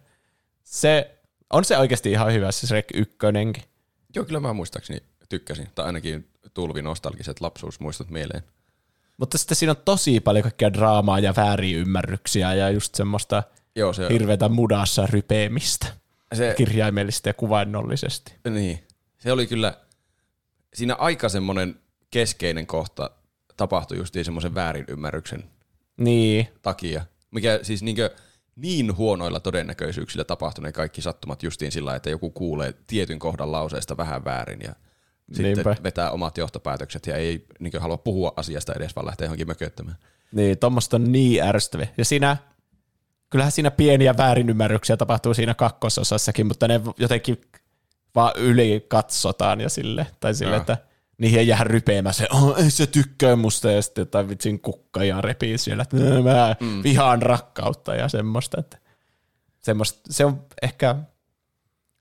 Se, 0.64 1.21
on 1.52 1.66
se 1.66 1.78
oikeasti 1.78 2.12
ihan 2.12 2.34
hyvä 2.34 2.52
se 2.52 2.68
Shrek 2.68 2.88
1 2.94 3.18
Joo, 4.16 4.26
kyllä 4.26 4.40
mä 4.40 4.54
muistaakseni 4.54 5.04
tykkäsin, 5.30 5.68
tai 5.76 5.86
ainakin 5.86 6.28
tulvi 6.54 6.82
nostalgiset 6.82 7.42
lapsuusmuistot 7.42 8.10
mieleen. 8.10 8.44
Mutta 9.18 9.38
sitten 9.38 9.58
siinä 9.58 9.72
on 9.72 9.82
tosi 9.86 10.20
paljon 10.20 10.44
kaikkea 10.44 10.74
draamaa 10.74 11.20
ja 11.20 11.34
väärinymmärryksiä 11.36 12.54
ja 12.54 12.70
just 12.70 12.96
semmoista 12.96 13.44
Joo, 13.76 13.94
se 13.94 14.08
hirveätä 14.10 14.50
mudassa 14.50 15.08
rypeemistä. 15.08 15.88
Se, 16.34 16.54
kirjaimellisesti 16.58 17.30
ja 17.30 17.34
kuvainnollisesti. 17.34 18.34
Niin. 18.50 18.84
Se 19.18 19.32
oli 19.32 19.48
kyllä, 19.48 19.78
siinä 20.74 20.96
aika 20.96 21.30
semmoinen 21.30 21.80
keskeinen 22.12 22.68
kohta 22.68 23.10
tapahtui 23.58 23.98
justiin 23.98 24.26
semmoisen 24.26 24.56
väärinymmärryksen 24.56 25.44
niin. 25.98 26.48
takia. 26.62 27.06
Mikä 27.32 27.60
siis 27.62 27.84
niinkö, 27.84 28.10
niin 28.56 28.98
huonoilla 28.98 29.40
todennäköisyyksillä 29.40 30.24
tapahtuneen 30.24 30.74
kaikki 30.74 31.02
sattumat 31.02 31.44
justiin 31.44 31.72
sillä, 31.72 31.96
että 31.96 32.10
joku 32.10 32.30
kuulee 32.30 32.74
tietyn 32.88 33.20
kohdan 33.20 33.52
lauseesta 33.52 33.98
vähän 33.98 34.26
väärin 34.26 34.60
ja 34.64 34.74
sitten 35.34 35.54
Niinpä. 35.54 35.76
vetää 35.84 36.12
omat 36.12 36.38
johtopäätökset 36.38 37.08
ja 37.08 37.16
ei 37.16 37.46
niin 37.60 37.74
halua 37.80 37.98
puhua 37.98 38.34
asiasta 38.36 38.74
edes, 38.74 38.96
vaan 38.96 39.06
lähtee 39.06 39.26
johonkin 39.26 39.48
mököttämään. 39.48 39.98
Niin, 40.32 40.58
tuommoista 40.58 40.98
on 40.98 41.12
niin 41.12 41.44
ärsyttäviä. 41.44 41.88
Ja 41.98 42.06
siinä, 42.06 42.38
kyllähän 43.30 43.52
siinä 43.52 43.72
pieniä 43.72 44.18
väärinymmärryksiä 44.18 44.98
tapahtuu 44.98 45.34
siinä 45.34 45.54
kakkososassakin, 45.54 46.48
mutta 46.48 46.68
ne 46.68 46.82
jotenkin 46.98 47.42
vaan 48.16 48.34
yli 48.38 48.86
katsotaan 48.88 49.62
ja 49.62 49.70
sille, 49.70 50.08
tai 50.20 50.34
sille, 50.34 50.56
että 50.56 50.78
niihin 51.22 51.40
ei 51.40 51.48
jää 51.48 51.64
rypeämään 51.64 52.14
se, 52.14 52.28
oh, 52.32 52.64
ei 52.64 52.72
se 52.72 52.88
tykkää 52.88 53.36
musta, 53.36 53.72
ja 53.72 53.82
sitten 53.82 54.08
tai 54.08 54.30
vitsin 54.30 54.60
kukka 54.60 55.04
ja 55.04 55.22
repii 55.22 55.58
siellä, 55.58 55.82
että 55.82 55.98
mä 55.98 56.56
mm. 56.60 56.84
vihaan 56.84 57.22
rakkautta 57.22 57.96
ja 57.96 58.10
semmoista, 58.10 58.60
että 58.60 58.78
semmoista, 59.60 60.00
se 60.10 60.26
on 60.26 60.46
ehkä 60.62 60.96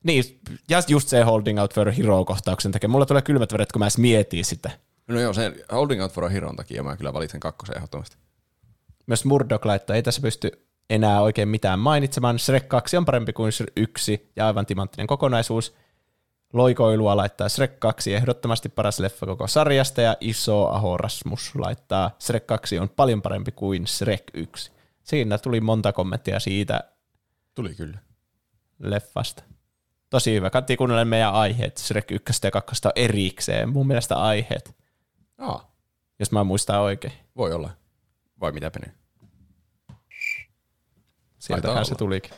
niin, 0.04 0.40
ja 0.70 0.82
just 0.88 1.08
se 1.08 1.22
Holding 1.22 1.60
Out 1.60 1.74
for 1.74 1.88
a 1.88 1.92
Hero-kohtauksen 1.92 2.72
takia. 2.72 2.88
Mulla 2.88 3.06
tulee 3.06 3.22
kylmät 3.22 3.52
vedet, 3.52 3.72
kun 3.72 3.78
mä 3.78 3.84
edes 3.84 3.98
mietin 3.98 4.44
sitä. 4.44 4.70
No 5.08 5.20
joo, 5.20 5.32
sen 5.32 5.54
Holding 5.72 6.02
Out 6.02 6.12
for 6.12 6.24
a 6.24 6.28
Heron 6.28 6.56
takia 6.56 6.82
mä 6.82 6.96
kyllä 6.96 7.12
valitsen 7.12 7.40
kakkosen 7.40 7.76
ehdottomasti. 7.76 8.16
Myös 9.06 9.24
Murdoch 9.24 9.66
laittaa, 9.66 9.96
ei 9.96 10.02
tässä 10.02 10.22
pysty 10.22 10.66
enää 10.90 11.20
oikein 11.20 11.48
mitään 11.48 11.78
mainitsemaan. 11.78 12.38
Shrek 12.38 12.68
2 12.68 12.96
on 12.96 13.04
parempi 13.04 13.32
kuin 13.32 13.52
Shrek 13.52 13.72
1 13.76 14.32
ja 14.36 14.46
aivan 14.46 14.66
timanttinen 14.66 15.06
kokonaisuus. 15.06 15.74
Loikoilua 16.52 17.16
laittaa 17.16 17.48
Shrek 17.48 17.80
2 17.80 18.14
ehdottomasti 18.14 18.68
paras 18.68 18.98
leffa 18.98 19.26
koko 19.26 19.46
sarjasta 19.46 20.00
ja 20.00 20.16
Iso 20.20 20.68
Aho 20.68 20.96
Rasmus 20.96 21.54
laittaa 21.54 22.10
Shrek 22.20 22.46
2 22.46 22.78
on 22.78 22.88
paljon 22.88 23.22
parempi 23.22 23.52
kuin 23.52 23.86
Shrek 23.86 24.22
1. 24.34 24.72
Siinä 25.02 25.38
tuli 25.38 25.60
monta 25.60 25.92
kommenttia 25.92 26.40
siitä. 26.40 26.80
Tuli 27.54 27.74
kyllä. 27.74 27.98
Leffasta. 28.78 29.42
Tosi 30.10 30.34
hyvä. 30.34 30.50
Kannattaa 30.50 30.76
kuunnella 30.76 31.04
meidän 31.04 31.34
aiheet. 31.34 31.78
Shrek 31.78 32.10
1 32.10 32.40
ja 32.42 32.50
2 32.50 32.80
on 32.84 32.92
erikseen. 32.96 33.68
Mun 33.68 33.86
mielestä 33.86 34.16
aiheet. 34.16 34.76
Aa. 35.38 35.74
Jos 36.18 36.32
mä 36.32 36.44
muistan 36.44 36.80
oikein. 36.80 37.14
Voi 37.36 37.52
olla. 37.52 37.70
Vai 38.40 38.52
mitä 38.52 38.70
Pene? 38.70 38.94
Sieltähän 41.38 41.84
se 41.84 41.94
tulikin. 41.94 42.30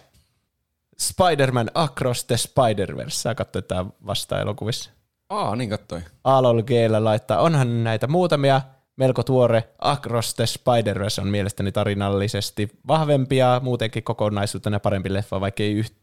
Spider-Man 1.09 1.71
Across 1.75 2.25
the 2.25 2.37
Spider-Verse. 2.37 3.11
Sä 3.11 3.35
katsoit 3.35 3.69
tää 3.69 3.85
vasta 4.07 4.41
elokuvissa. 4.41 4.91
Aa, 5.29 5.57
niin 5.57 5.71
kattoi. 5.71 6.01
Alol 6.25 6.63
laittaa, 6.99 7.41
onhan 7.41 7.85
näitä 7.85 8.07
muutamia 8.07 8.61
melko 8.97 9.23
tuore 9.23 9.69
Across 9.79 10.35
the 10.35 10.45
Spider-Verse 10.47 11.21
on 11.21 11.29
mielestäni 11.29 11.73
tarinallisesti 11.73 12.69
vahvempia, 12.89 13.61
muutenkin 13.63 14.03
kokonaisuutena 14.03 14.81
parempi 14.81 15.13
leffa, 15.13 15.41
vaikka 15.41 15.63
ei 15.63 15.73
yht, 15.73 15.95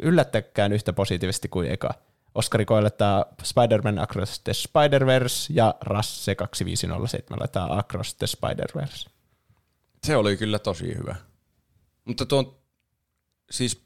yllättäkään 0.00 0.72
yhtä 0.72 0.92
positiivisesti 0.92 1.48
kuin 1.48 1.70
eka. 1.70 1.94
Oskari 2.34 2.64
koilettaa 2.64 3.24
Spider-Man 3.42 3.98
Across 3.98 4.40
the 4.40 4.52
Spider-Verse 4.52 5.52
ja 5.54 5.74
Rasse 5.80 6.34
2507 6.34 7.40
laittaa 7.40 7.78
Across 7.78 8.14
the 8.14 8.26
Spider-Verse. 8.26 9.10
Se 10.04 10.16
oli 10.16 10.36
kyllä 10.36 10.58
tosi 10.58 10.94
hyvä. 10.94 11.16
Mutta 12.04 12.26
tuo 12.26 12.62
siis 13.50 13.85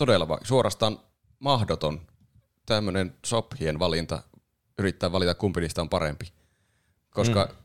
todella 0.00 0.28
va- 0.28 0.38
suorastaan 0.42 0.98
mahdoton 1.38 2.00
tämmöinen 2.66 3.14
sophien 3.26 3.78
valinta, 3.78 4.22
yrittää 4.78 5.12
valita 5.12 5.34
kumpi 5.34 5.60
niistä 5.60 5.80
on 5.80 5.88
parempi. 5.88 6.32
Koska 7.10 7.48
mm. 7.50 7.56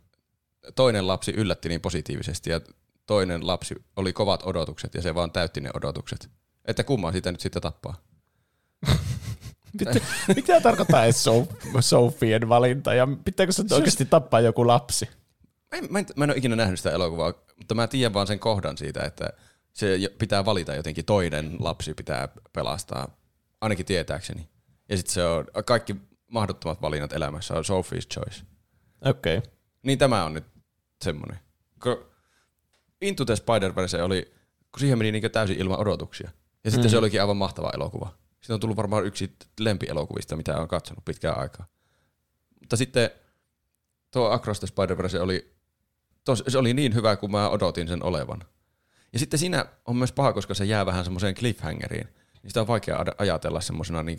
toinen 0.75 1.07
lapsi 1.07 1.31
yllätti 1.31 1.69
niin 1.69 1.81
positiivisesti 1.81 2.49
ja 2.49 2.61
toinen 3.05 3.47
lapsi 3.47 3.75
oli 3.95 4.13
kovat 4.13 4.43
odotukset 4.43 4.93
ja 4.93 5.01
se 5.01 5.15
vaan 5.15 5.31
täytti 5.31 5.61
ne 5.61 5.69
odotukset. 5.73 6.29
Että 6.65 6.83
kumman 6.83 7.13
sitä 7.13 7.31
nyt 7.31 7.41
sitten 7.41 7.61
tappaa? 7.61 7.95
mitä, 9.79 9.99
mitä 10.35 10.61
tarkoittaa 10.61 11.05
edes 11.05 11.25
Sofien 11.79 12.49
valinta 12.49 12.93
ja 12.93 13.07
pitääkö 13.25 13.51
se 13.51 13.63
oikeasti 13.71 14.05
tappaa 14.05 14.39
joku 14.39 14.67
lapsi? 14.67 15.09
Mä 15.71 15.77
en, 15.77 15.87
mä, 15.89 15.99
en, 15.99 16.05
mä 16.15 16.23
en 16.23 16.29
ole 16.29 16.37
ikinä 16.37 16.55
nähnyt 16.55 16.79
sitä 16.79 16.91
elokuvaa, 16.91 17.33
mutta 17.57 17.75
mä 17.75 17.87
tiedän 17.87 18.13
vaan 18.13 18.27
sen 18.27 18.39
kohdan 18.39 18.77
siitä, 18.77 19.03
että 19.03 19.29
se 19.75 19.99
pitää 20.17 20.45
valita 20.45 20.75
jotenkin 20.75 21.05
toinen 21.05 21.55
lapsi 21.59 21.93
pitää 21.93 22.27
pelastaa, 22.53 23.17
ainakin 23.61 23.85
tietääkseni. 23.85 24.49
Ja 24.89 24.97
sitten 24.97 25.13
se 25.13 25.25
on 25.25 25.45
kaikki 25.65 25.95
mahdottomat 26.27 26.81
valinnat 26.81 27.13
elämässä 27.13 27.53
on 27.53 27.63
Sophie's 27.63 28.07
Choice. 28.13 28.45
Okei. 29.05 29.37
Okay. 29.37 29.51
Niin 29.83 29.97
tämä 29.99 30.25
on 30.25 30.33
nyt 30.33 30.43
semmoinen. 31.03 31.39
Into 33.01 33.25
the 33.25 33.35
Spider-Verse 33.35 34.01
oli, 34.01 34.33
kun 34.71 34.79
siihen 34.79 34.97
meni 34.97 35.11
niin 35.11 35.31
täysin 35.31 35.59
ilman 35.59 35.79
odotuksia. 35.79 36.29
Ja 36.63 36.71
sitten 36.71 36.87
mm. 36.87 36.91
se 36.91 36.97
olikin 36.97 37.21
aivan 37.21 37.37
mahtava 37.37 37.71
elokuva. 37.73 38.17
Siitä 38.41 38.53
on 38.53 38.59
tullut 38.59 38.77
varmaan 38.77 39.05
yksi 39.05 39.35
lempielokuvista, 39.59 40.35
mitä 40.35 40.57
olen 40.57 40.67
katsonut 40.67 41.05
pitkään 41.05 41.39
aikaa. 41.39 41.65
Mutta 42.59 42.77
sitten 42.77 43.09
tuo 44.11 44.29
Across 44.29 44.59
the 44.59 44.67
Spider-Verse 44.67 45.21
oli, 45.21 45.55
tos, 46.25 46.43
se 46.47 46.57
oli 46.57 46.73
niin 46.73 46.93
hyvä 46.93 47.15
kuin 47.15 47.31
mä 47.31 47.49
odotin 47.49 47.87
sen 47.87 48.03
olevan. 48.03 48.45
Ja 49.15 49.19
sitten 49.19 49.39
siinä 49.39 49.65
on 49.85 49.95
myös 49.95 50.11
paha, 50.11 50.33
koska 50.33 50.53
se 50.53 50.65
jää 50.65 50.85
vähän 50.85 51.03
semmoiseen 51.03 51.35
cliffhangeriin. 51.35 52.07
Niin 52.43 52.49
sitä 52.49 52.61
on 52.61 52.67
vaikea 52.67 53.05
ajatella 53.17 53.61
semmoisena 53.61 54.03
niin 54.03 54.17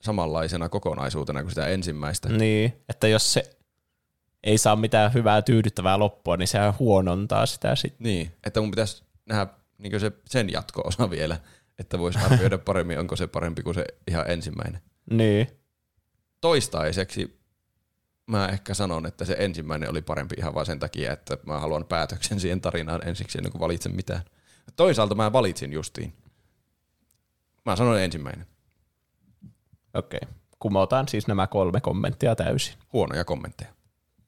samanlaisena 0.00 0.68
kokonaisuutena 0.68 1.42
kuin 1.42 1.50
sitä 1.50 1.66
ensimmäistä. 1.66 2.28
Niin, 2.28 2.72
että 2.88 3.08
jos 3.08 3.32
se 3.32 3.56
ei 4.44 4.58
saa 4.58 4.76
mitään 4.76 5.14
hyvää 5.14 5.42
tyydyttävää 5.42 5.98
loppua, 5.98 6.36
niin 6.36 6.48
sehän 6.48 6.74
huonontaa 6.78 7.46
sitä 7.46 7.76
sitten. 7.76 8.04
Niin, 8.04 8.32
että 8.46 8.60
mun 8.60 8.70
pitäisi 8.70 9.04
nähdä 9.26 9.46
niin 9.78 10.00
se, 10.00 10.12
sen 10.26 10.52
jatko-osa 10.52 11.10
vielä 11.10 11.38
että 11.78 11.98
voisi 11.98 12.18
arvioida 12.18 12.58
paremmin, 12.58 12.98
onko 12.98 13.16
se 13.16 13.26
parempi 13.26 13.62
kuin 13.62 13.74
se 13.74 13.84
ihan 14.08 14.30
ensimmäinen. 14.30 14.80
Niin. 15.10 15.46
Toistaiseksi 16.40 17.41
mä 18.26 18.48
ehkä 18.48 18.74
sanon, 18.74 19.06
että 19.06 19.24
se 19.24 19.36
ensimmäinen 19.38 19.90
oli 19.90 20.02
parempi 20.02 20.34
ihan 20.38 20.54
vain 20.54 20.66
sen 20.66 20.78
takia, 20.78 21.12
että 21.12 21.36
mä 21.46 21.58
haluan 21.58 21.84
päätöksen 21.84 22.40
siihen 22.40 22.60
tarinaan 22.60 23.08
ensiksi 23.08 23.38
ennen 23.38 23.52
kuin 23.52 23.60
valitsen 23.60 23.96
mitään. 23.96 24.22
Toisaalta 24.76 25.14
mä 25.14 25.32
valitsin 25.32 25.72
justiin. 25.72 26.12
Mä 27.64 27.76
sanon 27.76 28.00
ensimmäinen. 28.00 28.46
Okei. 29.94 30.20
Okay. 30.22 30.34
Kumotaan 30.58 31.08
siis 31.08 31.26
nämä 31.26 31.46
kolme 31.46 31.80
kommenttia 31.80 32.36
täysin. 32.36 32.74
Huonoja 32.92 33.24
kommentteja. 33.24 33.70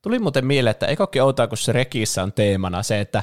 Tuli 0.02 0.18
muuten 0.18 0.46
mieleen, 0.46 0.70
että 0.70 0.86
eikö 0.86 1.06
outoa, 1.22 1.46
kun 1.46 1.58
se 1.58 1.72
rekissä 1.72 2.22
on 2.22 2.32
teemana 2.32 2.82
se, 2.82 3.00
että 3.00 3.22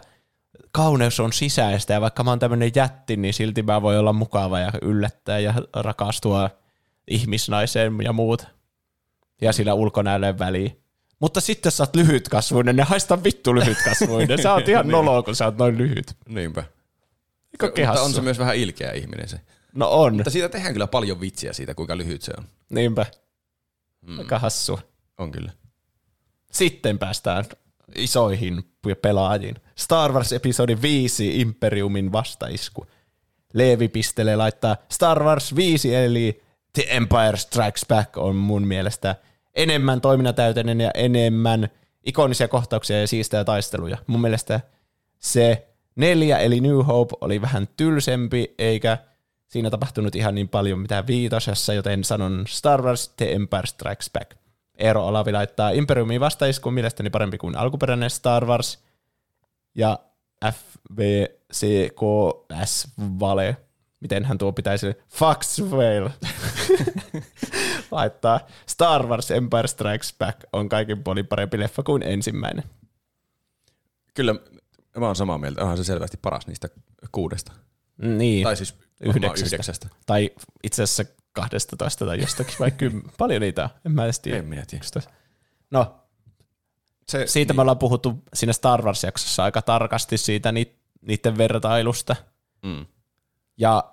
kauneus 0.72 1.19
on 1.19 1.34
sisäistä 1.34 1.93
ja 1.93 2.01
vaikka 2.01 2.24
mä 2.24 2.32
oon 2.32 2.39
tämmöinen 2.39 2.72
jätti, 2.76 3.17
niin 3.17 3.34
silti 3.34 3.63
mä 3.63 3.82
voin 3.82 3.97
olla 3.97 4.13
mukava 4.13 4.59
ja 4.59 4.72
yllättää 4.82 5.39
ja 5.39 5.53
rakastua 5.76 6.49
ihmisnaiseen 7.07 7.97
ja 8.03 8.13
muut. 8.13 8.45
Ja 9.41 9.53
sillä 9.53 9.73
ulkonäölle 9.73 10.39
väliin. 10.39 10.81
Mutta 11.19 11.41
sitten 11.41 11.71
sä 11.71 11.83
oot 11.83 11.95
lyhytkasvuinen, 11.95 12.75
ne 12.75 12.83
haista 12.83 13.23
vittu 13.23 13.55
lyhytkasvuinen. 13.55 14.41
Sä 14.43 14.53
oot 14.53 14.69
ihan 14.69 14.85
niin. 14.85 14.91
nolo, 14.91 15.23
kun 15.23 15.35
sä 15.35 15.45
oot 15.45 15.57
noin 15.57 15.77
lyhyt. 15.77 16.15
Niinpä. 16.29 16.63
Mutta 17.61 18.01
on 18.01 18.13
se 18.13 18.21
myös 18.21 18.39
vähän 18.39 18.55
ilkeä 18.55 18.91
ihminen 18.91 19.29
se. 19.29 19.39
No 19.73 19.87
on, 19.89 20.15
Mutta 20.15 20.29
siitä 20.29 20.49
tehdään 20.49 20.73
kyllä 20.73 20.87
paljon 20.87 21.21
vitsiä 21.21 21.53
siitä, 21.53 21.75
kuinka 21.75 21.97
lyhyt 21.97 22.21
se 22.21 22.33
on. 22.37 22.45
niinpä. 22.69 23.05
Aika 24.17 24.39
hassu. 24.39 24.79
On 25.17 25.31
kyllä. 25.31 25.51
Sitten 26.51 26.99
päästään 26.99 27.45
isoihin 27.95 28.63
pelaajiin. 29.01 29.55
Star 29.75 30.11
Wars 30.11 30.33
episodi 30.33 30.77
5 30.81 31.41
Imperiumin 31.41 32.11
vastaisku. 32.11 32.85
Leevi 33.53 33.87
pistelee 33.87 34.35
laittaa 34.35 34.77
Star 34.91 35.23
Wars 35.23 35.55
5 35.55 35.95
eli 35.95 36.43
The 36.73 36.85
Empire 36.89 37.37
Strikes 37.37 37.85
Back 37.87 38.17
on 38.17 38.35
mun 38.35 38.67
mielestä 38.67 39.15
enemmän 39.55 40.01
toiminnatäyteinen 40.01 40.81
ja 40.81 40.91
enemmän 40.93 41.69
ikonisia 42.03 42.47
kohtauksia 42.47 43.01
ja 43.01 43.07
siistejä 43.07 43.43
taisteluja. 43.43 43.97
Mun 44.07 44.21
mielestä 44.21 44.61
se 45.19 45.67
neljä 45.95 46.37
eli 46.37 46.61
New 46.61 46.79
Hope 46.79 47.15
oli 47.21 47.41
vähän 47.41 47.67
tylsempi 47.77 48.55
eikä 48.57 48.97
siinä 49.47 49.69
tapahtunut 49.69 50.15
ihan 50.15 50.35
niin 50.35 50.49
paljon 50.49 50.79
mitä 50.79 51.07
viitosessa, 51.07 51.73
joten 51.73 52.03
sanon 52.03 52.43
Star 52.47 52.81
Wars 52.81 53.09
The 53.09 53.31
Empire 53.31 53.67
Strikes 53.67 54.09
Back. 54.13 54.31
Eero 54.77 55.07
Olavi 55.07 55.31
laittaa 55.31 55.69
Imperiumin 55.69 56.19
vastaisku 56.19 56.71
mielestäni 56.71 57.09
parempi 57.09 57.37
kuin 57.37 57.57
alkuperäinen 57.57 58.09
Star 58.09 58.45
Wars. 58.45 58.83
Ja 59.75 59.99
FVCKS 60.51 61.97
Vale, 63.19 63.57
miten 64.01 64.25
hän 64.25 64.37
tuo 64.37 64.51
pitäisi, 64.51 64.87
Foxwell 65.09 66.09
laittaa 67.91 68.39
Star 68.67 69.05
Wars 69.07 69.31
Empire 69.31 69.67
Strikes 69.67 70.15
Back 70.19 70.39
on 70.53 70.69
kaikin 70.69 71.03
puolin 71.03 71.27
parempi 71.27 71.59
leffa 71.59 71.83
kuin 71.83 72.03
ensimmäinen. 72.03 72.63
Kyllä 74.13 74.33
mä 74.97 75.05
oon 75.05 75.15
samaa 75.15 75.37
mieltä. 75.37 75.61
Onhan 75.61 75.77
se 75.77 75.83
selvästi 75.83 76.17
paras 76.21 76.47
niistä 76.47 76.69
kuudesta. 77.11 77.51
Niin, 77.97 78.43
Tai 78.43 78.55
siis 78.55 78.75
Yhdeksästä. 79.01 79.45
yhdeksästä. 79.55 79.87
tai 80.05 80.29
itse 80.63 80.83
asiassa 80.83 81.13
12 81.33 82.05
tai 82.05 82.19
jostakin, 82.21 82.55
vai 82.59 82.69
kym- 82.71 83.09
paljon 83.17 83.41
niitä 83.41 83.63
on, 83.63 83.69
en 83.85 83.91
mä 83.91 84.03
edes 84.03 84.19
tiedä. 84.19 84.37
En 84.39 84.45
minä 84.45 84.65
tiedä. 84.67 84.81
11. 84.81 85.11
No, 85.71 85.95
Se, 87.09 87.27
siitä 87.27 87.53
me 87.53 87.61
ollaan 87.61 87.77
puhuttu 87.77 88.23
siinä 88.33 88.53
Star 88.53 88.81
Wars-jaksossa 88.81 89.43
aika 89.43 89.61
tarkasti 89.61 90.17
siitä 90.17 90.51
ni- 90.51 90.75
niiden 91.01 91.37
vertailusta. 91.37 92.15
Mm. 92.63 92.85
Ja 93.62 93.84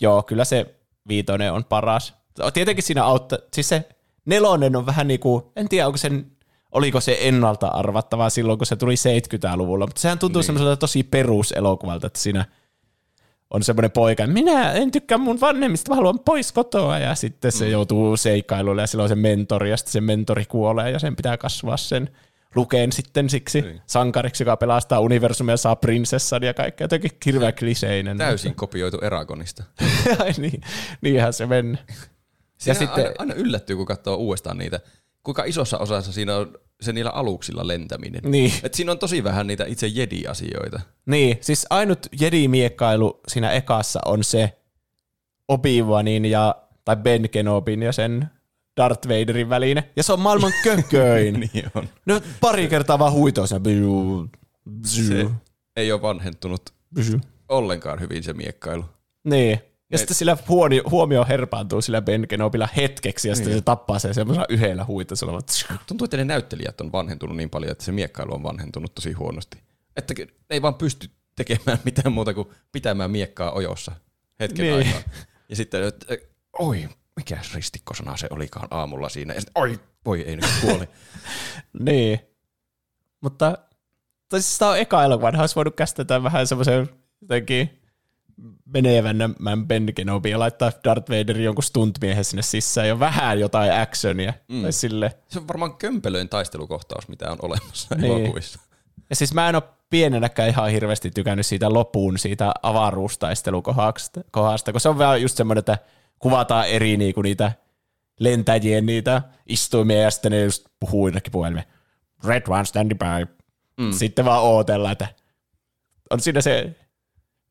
joo, 0.00 0.22
kyllä 0.22 0.44
se 0.44 0.74
viitonen 1.08 1.52
on 1.52 1.64
paras. 1.64 2.14
Tietenkin 2.54 2.84
siinä 2.84 3.04
auttaa, 3.04 3.38
siis 3.54 3.68
se 3.68 3.88
nelonen 4.24 4.76
on 4.76 4.86
vähän 4.86 5.08
niin 5.08 5.20
kuin, 5.20 5.42
en 5.56 5.68
tiedä 5.68 5.86
onko 5.86 5.96
sen, 5.96 6.32
oliko 6.72 7.00
se 7.00 7.18
ennalta 7.20 7.66
arvattavaa 7.68 8.30
silloin, 8.30 8.58
kun 8.58 8.66
se 8.66 8.76
tuli 8.76 8.94
70-luvulla, 8.94 9.86
mutta 9.86 10.00
sehän 10.00 10.18
tuntuu 10.18 10.40
niin. 10.40 10.46
semmoiselta 10.46 10.76
tosi 10.76 11.02
peruselokuvalta, 11.02 12.06
että 12.06 12.18
siinä 12.18 12.44
on 13.50 13.62
semmoinen 13.62 13.90
poika, 13.90 14.26
minä 14.26 14.72
en 14.72 14.90
tykkää 14.90 15.18
mun 15.18 15.40
vanhemmista, 15.40 15.90
mä 15.90 15.96
haluan 15.96 16.18
pois 16.18 16.52
kotoa, 16.52 16.98
ja 16.98 17.14
sitten 17.14 17.52
se 17.52 17.64
mm. 17.64 17.70
joutuu 17.70 18.16
seikkailulle, 18.16 18.80
ja 18.80 18.86
silloin 18.86 19.08
se 19.08 19.14
mentori, 19.14 19.70
ja 19.70 19.76
sitten 19.76 19.92
se 19.92 20.00
mentori 20.00 20.44
kuolee, 20.44 20.90
ja 20.90 20.98
sen 20.98 21.16
pitää 21.16 21.36
kasvaa 21.36 21.76
sen 21.76 22.10
lukeen 22.54 22.92
sitten 22.92 23.30
siksi 23.30 23.60
niin. 23.60 23.80
sankariksi, 23.86 24.42
joka 24.42 24.56
pelastaa 24.56 25.00
universumia 25.00 25.52
ja 25.52 25.56
saa 25.56 25.76
prinsessan 25.76 26.42
ja 26.42 26.54
kaikkea, 26.54 26.84
jotenkin 26.84 27.10
hirveä 27.26 27.52
kliseinen. 27.52 28.18
täysin 28.18 28.54
kopioitu 28.54 28.98
Eragonista. 28.98 29.64
Ai 30.24 30.32
niin, 30.38 30.60
niinhän 31.00 31.32
se 31.32 31.46
meni. 31.46 31.78
Ja 32.66 32.74
sitten- 32.74 33.04
aina, 33.04 33.14
aina 33.18 33.34
yllättyy, 33.34 33.76
kun 33.76 33.86
katsoo 33.86 34.16
uudestaan 34.16 34.58
niitä, 34.58 34.80
kuinka 35.22 35.44
isossa 35.44 35.78
osassa 35.78 36.12
siinä 36.12 36.36
on 36.36 36.58
se 36.80 36.92
niillä 36.92 37.10
aluksilla 37.10 37.66
lentäminen. 37.66 38.20
Niin. 38.24 38.52
Et 38.62 38.74
siinä 38.74 38.92
on 38.92 38.98
tosi 38.98 39.24
vähän 39.24 39.46
niitä 39.46 39.64
itse 39.64 39.86
Jedi-asioita. 39.86 40.80
Niin, 41.06 41.38
siis 41.40 41.66
ainut 41.70 42.06
Jedi-miekkailu 42.20 43.20
siinä 43.28 43.50
ekassa 43.50 44.00
on 44.04 44.24
se 44.24 44.58
Obi-Wanin 45.52 46.24
ja, 46.24 46.54
tai 46.84 46.96
Ben 46.96 47.30
Kenobin 47.30 47.82
ja 47.82 47.92
sen 47.92 48.30
Darth 48.76 49.08
Vaderin 49.08 49.48
välinen. 49.48 49.84
Ja 49.96 50.02
se 50.02 50.12
on 50.12 50.20
maailman 50.20 50.52
kököin. 50.64 51.40
niin 51.40 51.64
on. 51.74 51.88
No 52.06 52.20
pari 52.40 52.68
kertaa 52.68 52.98
vaan 52.98 53.12
huitoo 53.12 53.46
se. 53.46 53.60
Se 54.82 55.26
ei 55.76 55.92
ole 55.92 56.02
vanhentunut 56.02 56.74
ollenkaan 57.48 58.00
hyvin 58.00 58.22
se 58.22 58.32
miekkailu. 58.32 58.84
Niin. 59.24 59.60
Ja 59.90 59.98
sitten 59.98 60.16
sillä 60.16 60.36
huomio, 60.48 60.82
huomio 60.90 61.24
herpaantuu 61.28 61.82
sillä 61.82 62.02
Ben 62.02 62.28
Kenobilla 62.28 62.68
hetkeksi, 62.76 63.28
ja 63.28 63.34
sitten 63.36 63.52
se 63.54 63.60
tappaa 63.60 63.98
sen 63.98 64.14
semmoisella 64.14 64.46
yhdellä 64.48 64.84
huitosella. 64.84 65.40
Tuntuu, 65.86 66.04
että 66.04 66.16
ne 66.16 66.24
näyttelijät 66.24 66.80
on 66.80 66.92
vanhentunut 66.92 67.36
niin 67.36 67.50
paljon, 67.50 67.72
että 67.72 67.84
se 67.84 67.92
miekkailu 67.92 68.34
on 68.34 68.42
vanhentunut 68.42 68.94
tosi 68.94 69.12
huonosti. 69.12 69.58
Että 69.96 70.14
ne 70.18 70.26
ei 70.50 70.62
vaan 70.62 70.74
pysty 70.74 71.10
tekemään 71.36 71.78
mitään 71.84 72.12
muuta 72.12 72.34
kuin 72.34 72.48
pitämään 72.72 73.10
miekkaa 73.10 73.52
ojossa 73.52 73.92
hetken 74.40 74.62
Niin. 74.66 74.78
niin. 74.78 74.94
aikaa. 74.96 75.10
Ja 75.48 75.56
sitten, 75.56 75.82
että 75.84 76.06
oi, 76.58 76.88
mikä 77.16 77.38
ristikkosana 77.54 78.16
se 78.16 78.26
olikaan 78.30 78.68
aamulla 78.70 79.08
siinä. 79.08 79.34
Ja 79.34 79.40
sitten, 79.40 79.62
oi, 79.62 79.80
voi 80.04 80.20
ei 80.20 80.36
nyt 80.36 80.44
kuoli. 80.60 80.88
Niin. 81.80 82.20
Mutta 83.20 83.58
tai 84.28 84.42
siis 84.42 84.58
tämä 84.58 84.70
on 84.70 84.78
eka 84.78 85.04
elokuva, 85.04 85.32
olisi 85.40 85.56
voinut 85.56 85.76
kästetä 85.76 86.22
vähän 86.22 86.46
semmoisen 86.46 86.88
jotenkin 87.20 87.80
menevännämmän 88.64 89.66
Ben 89.66 89.94
Kenobi 89.94 90.30
ja 90.30 90.38
laittaa 90.38 90.72
Darth 90.84 91.10
Vaderin 91.10 91.44
jonkun 91.44 91.62
stuntmiehen 91.64 92.24
sinne 92.24 92.42
sisään 92.42 92.88
ja 92.88 92.98
vähän 93.00 93.40
jotain 93.40 93.72
actionia. 93.72 94.32
Mm. 94.48 94.62
Tai 94.62 94.72
sille. 94.72 95.16
se 95.28 95.38
on 95.38 95.48
varmaan 95.48 95.76
kömpelöin 95.76 96.28
taistelukohtaus, 96.28 97.08
mitä 97.08 97.30
on 97.30 97.38
olemassa 97.42 97.94
Niin. 97.94 98.00
niin. 98.02 98.18
elokuvissa. 98.20 98.60
Ja 99.10 99.16
siis 99.16 99.34
mä 99.34 99.48
en 99.48 99.54
ole 99.54 99.62
pienenäkään 99.90 100.48
ihan 100.48 100.70
hirveästi 100.70 101.10
tykännyt 101.10 101.46
siitä 101.46 101.72
lopuun, 101.72 102.18
siitä 102.18 102.52
avaruustaistelukohdasta, 102.62 104.20
kohdasta, 104.30 104.72
kun 104.72 104.80
se 104.80 104.88
on 104.88 104.98
vähän 104.98 105.22
just 105.22 105.36
semmoinen, 105.36 105.58
että 105.58 105.78
kuvataan 106.18 106.68
eri 106.68 106.96
niinku 106.96 107.22
niitä 107.22 107.52
lentäjien 108.20 108.86
niitä 108.86 109.22
istuimia 109.48 109.98
ja 110.00 110.10
sitten 110.10 110.32
ne 110.32 110.42
just 110.42 110.66
puhuu 110.80 111.06
jonnekin 111.06 111.32
puhelimeen. 111.32 111.66
Red 112.24 112.42
one 112.48 112.64
standing 112.64 113.00
by. 113.00 113.34
Mm. 113.80 113.92
Sitten 113.92 114.24
vaan 114.24 114.42
ootella, 114.42 114.90
että 114.90 115.08
on 116.10 116.20
siinä 116.20 116.40
se 116.40 116.76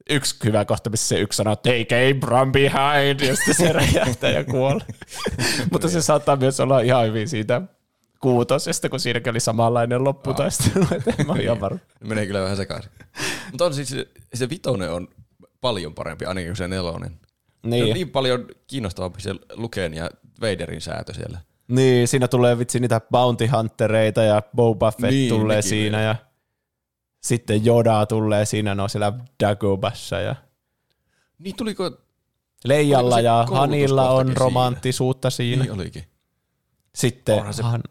yksi 0.09 0.35
hyvä 0.43 0.65
kohta, 0.65 0.89
missä 0.89 1.07
se 1.07 1.19
yksi 1.19 1.37
sanoo, 1.37 1.55
they 1.55 1.85
came 1.85 2.19
from 2.25 2.51
behind, 2.51 3.19
ja 3.19 3.35
sitten 3.35 3.55
se 3.55 3.73
räjähtää 3.79 4.29
ja 4.29 4.43
kuolee. 4.43 4.85
Mutta 5.71 5.89
se 5.89 6.01
saattaa 6.01 6.35
myös 6.35 6.59
olla 6.59 6.79
ihan 6.79 7.07
hyvin 7.07 7.29
siitä 7.29 7.61
kuutosesta, 8.19 8.89
kun 8.89 8.99
siinäkin 8.99 9.31
oli 9.31 9.39
samanlainen 9.39 10.03
lopputaistelu, 10.03 10.87
että 10.97 11.13
en 11.19 11.27
mä 11.27 11.33
ole 11.33 11.41
ihan 11.41 11.59
varma. 11.59 11.79
Menee 12.03 12.25
kyllä 12.25 12.41
vähän 12.41 12.57
sekaisin. 12.57 12.91
Mutta 13.51 13.65
on 13.65 13.73
siis, 13.73 13.89
se, 13.89 14.07
se 14.33 14.49
vitonen 14.49 14.91
on 14.91 15.07
paljon 15.61 15.93
parempi 15.93 16.25
ainakin 16.25 16.49
kuin 16.49 16.57
se 16.57 16.67
nelonen. 16.67 17.19
Niin. 17.65 17.93
niin 17.93 18.09
paljon 18.09 18.47
kiinnostavampi 18.67 19.21
se 19.21 19.35
Luken 19.53 19.93
ja 19.93 20.09
Vaderin 20.41 20.81
säätö 20.81 21.13
siellä. 21.13 21.39
niin, 21.67 22.07
siinä 22.07 22.27
tulee 22.27 22.57
vitsi 22.59 22.79
niitä 22.79 23.01
bounty 23.11 23.47
huntereita 23.47 24.23
ja 24.23 24.41
Boba 24.55 24.91
Fett 24.91 25.13
Niin, 25.13 25.29
tulee 25.29 25.55
nekin 25.57 25.69
siinä 25.69 26.01
ja 26.01 26.15
sitten 27.23 27.67
Yoda 27.67 28.05
tulee 28.05 28.45
siinä, 28.45 28.75
no 28.75 28.87
siellä 28.87 29.13
Dagobassa 29.43 30.19
ja 30.19 30.35
Niin 31.39 31.55
tuliko, 31.55 31.91
Leijalla 32.65 33.19
ja 33.19 33.45
Hanilla 33.51 34.09
on 34.09 34.37
romanttisuutta 34.37 35.29
siinä. 35.29 35.63
niin 35.63 35.73
olikin. 35.73 36.03
Sitten 36.95 37.35
Onhan 37.35 37.53
se- 37.53 37.63
Han, 37.63 37.81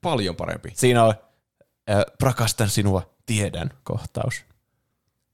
Paljon 0.00 0.36
parempi. 0.36 0.72
siinä 0.74 1.04
on 1.04 1.14
äh, 1.90 1.96
rakastan 2.22 2.68
sinua, 2.68 3.14
tiedän 3.26 3.70
kohtaus. 3.84 4.34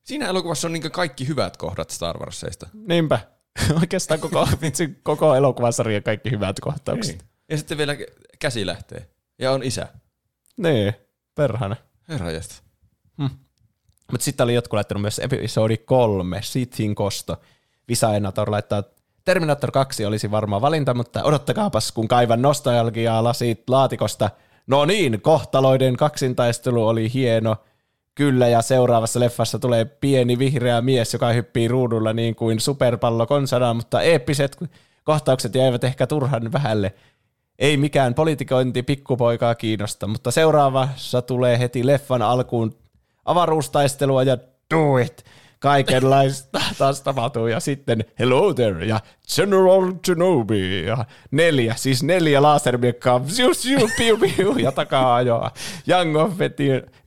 Siinä 0.03 0.27
elokuvassa 0.29 0.69
on 0.69 0.73
niin 0.73 0.91
kaikki 0.93 1.29
hyvät 1.29 1.57
kohdat 1.57 1.91
Star 1.91 2.19
Warsseista. 2.19 2.69
Niinpä. 2.73 3.21
Oikeastaan 3.81 4.21
koko, 4.21 4.49
vitsi, 4.63 4.99
koko 5.03 5.35
elokuvasarjan 5.35 6.03
kaikki 6.03 6.31
hyvät 6.31 6.61
kohtaukset. 6.61 7.19
Niin. 7.19 7.29
Ja 7.51 7.57
sitten 7.57 7.79
vielä 7.79 7.95
kä- 7.95 8.13
käsi 8.39 8.67
lähtee. 8.67 9.09
Ja 9.39 9.53
on 9.53 9.63
isä. 9.63 9.87
Niin, 10.57 10.95
perhana. 11.35 11.77
Herra 12.09 12.31
jästä. 12.31 12.55
Mutta 14.11 14.25
sitten 14.25 14.45
oli 14.45 14.55
jotkut 14.55 14.77
laittanut 14.77 15.01
myös 15.01 15.19
episodi 15.19 15.77
kolme, 15.77 16.41
Sithin 16.43 16.95
kosto. 16.95 17.41
Visaenator 17.89 18.51
laittaa, 18.51 18.83
Terminator 19.25 19.71
2 19.71 20.05
olisi 20.05 20.31
varmaan 20.31 20.63
valinta, 20.63 20.95
mutta 20.95 21.23
odottakaapas, 21.23 21.93
kun 21.93 22.09
kaivan 22.09 22.43
nostalgiaa 22.43 23.25
lasit 23.25 23.69
laatikosta. 23.69 24.31
No 24.67 24.85
niin, 24.85 25.21
kohtaloiden 25.21 25.97
kaksintaistelu 25.97 26.89
oli 26.89 27.13
hieno. 27.13 27.57
Kyllä, 28.21 28.49
ja 28.49 28.63
seuraavassa 28.63 29.21
leffassa 29.21 29.59
tulee 29.59 29.85
pieni 29.85 30.39
vihreä 30.39 30.81
mies, 30.81 31.13
joka 31.13 31.33
hyppii 31.33 31.69
ruudulla 31.69 32.13
niin 32.13 32.35
kuin 32.35 32.61
superpallo 32.61 33.27
konsana, 33.27 33.75
mutta 33.75 34.03
eeppiset 34.03 34.57
kohtaukset 35.05 35.55
jäivät 35.55 35.85
ehkä 35.85 36.07
turhan 36.07 36.53
vähälle. 36.53 36.95
Ei 37.59 37.77
mikään 37.77 38.15
politikointi 38.15 38.83
pikkupoikaa 38.83 39.55
kiinnosta, 39.55 40.07
mutta 40.07 40.31
seuraavassa 40.31 41.23
tulee 41.23 41.59
heti 41.59 41.87
leffan 41.87 42.23
alkuun 42.23 42.75
avaruustaistelua 43.25 44.23
ja 44.23 44.39
do 44.75 44.99
it. 44.99 45.25
Kaikenlaista 45.59 46.61
taas 46.79 47.01
tapahtuu 47.01 47.47
ja 47.47 47.61
sitten 47.61 48.05
hello 48.19 48.55
there 48.55 48.85
ja 48.85 49.01
General 49.37 49.93
Kenobi. 50.07 50.85
Ja 50.85 51.05
neljä, 51.31 51.75
siis 51.77 52.03
neljä 52.03 52.43
lasermiekkaa, 52.43 53.21
piu, 53.97 54.17
piu, 54.17 54.57
ja 54.57 54.73
takaa 54.73 55.15
ajoa. 55.15 55.51
Young 55.89 56.17
Offet, 56.17 56.57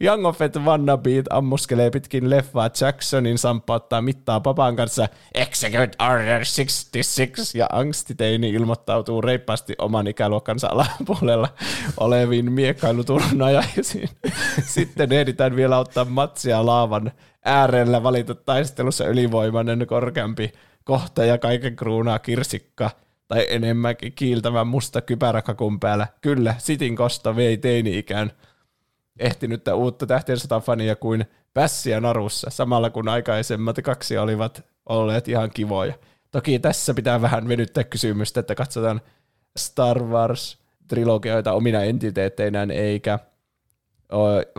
Young 0.01 0.25
Offet 0.25 0.55
Wannabeat 0.55 1.25
ammuskelee 1.29 1.89
pitkin 1.89 2.29
leffaa 2.29 2.69
Jacksonin 2.81 3.37
samppauttaa 3.37 4.01
mittaa 4.01 4.39
papan 4.39 4.75
kanssa 4.75 5.07
Execute 5.33 6.03
Order 6.11 6.41
66 6.83 7.57
ja 7.57 7.67
angstiteini 7.71 8.49
ilmoittautuu 8.49 9.21
reippaasti 9.21 9.75
oman 9.77 10.07
ikäluokkansa 10.07 10.67
alapuolella 10.67 11.49
oleviin 11.97 12.51
miekkailuturnajaisiin. 12.51 14.09
Sitten 14.65 15.11
ehditään 15.11 15.55
vielä 15.55 15.77
ottaa 15.77 16.05
matsia 16.05 16.65
laavan 16.65 17.11
äärellä 17.45 18.03
valita 18.03 18.35
taistelussa 18.35 19.07
ylivoimainen 19.07 19.87
korkeampi 19.87 20.53
kohta 20.83 21.25
ja 21.25 21.37
kaiken 21.37 21.75
kruunaa 21.75 22.19
kirsikka 22.19 22.89
tai 23.27 23.45
enemmänkin 23.49 24.13
kiiltävä 24.13 24.63
musta 24.63 25.01
kypäräkakun 25.01 25.79
päällä. 25.79 26.07
Kyllä, 26.21 26.55
Sitin 26.57 26.95
kosta 26.95 27.35
vei 27.35 27.57
teini-ikään 27.57 28.31
ehtinyttä 29.19 29.75
uutta 29.75 30.07
tähtien 30.07 30.37
fania 30.63 30.95
kuin 30.95 31.25
pässiä 31.53 31.99
narussa, 31.99 32.49
samalla 32.49 32.89
kun 32.89 33.09
aikaisemmat 33.09 33.75
kaksi 33.83 34.17
olivat 34.17 34.65
olleet 34.89 35.27
ihan 35.27 35.51
kivoja. 35.53 35.93
Toki 36.31 36.59
tässä 36.59 36.93
pitää 36.93 37.21
vähän 37.21 37.47
venyttää 37.47 37.83
kysymystä, 37.83 38.39
että 38.39 38.55
katsotaan 38.55 39.01
Star 39.57 39.99
Wars-trilogioita 39.99 41.51
omina 41.51 41.83
entiteetteinään, 41.83 42.71
eikä 42.71 43.19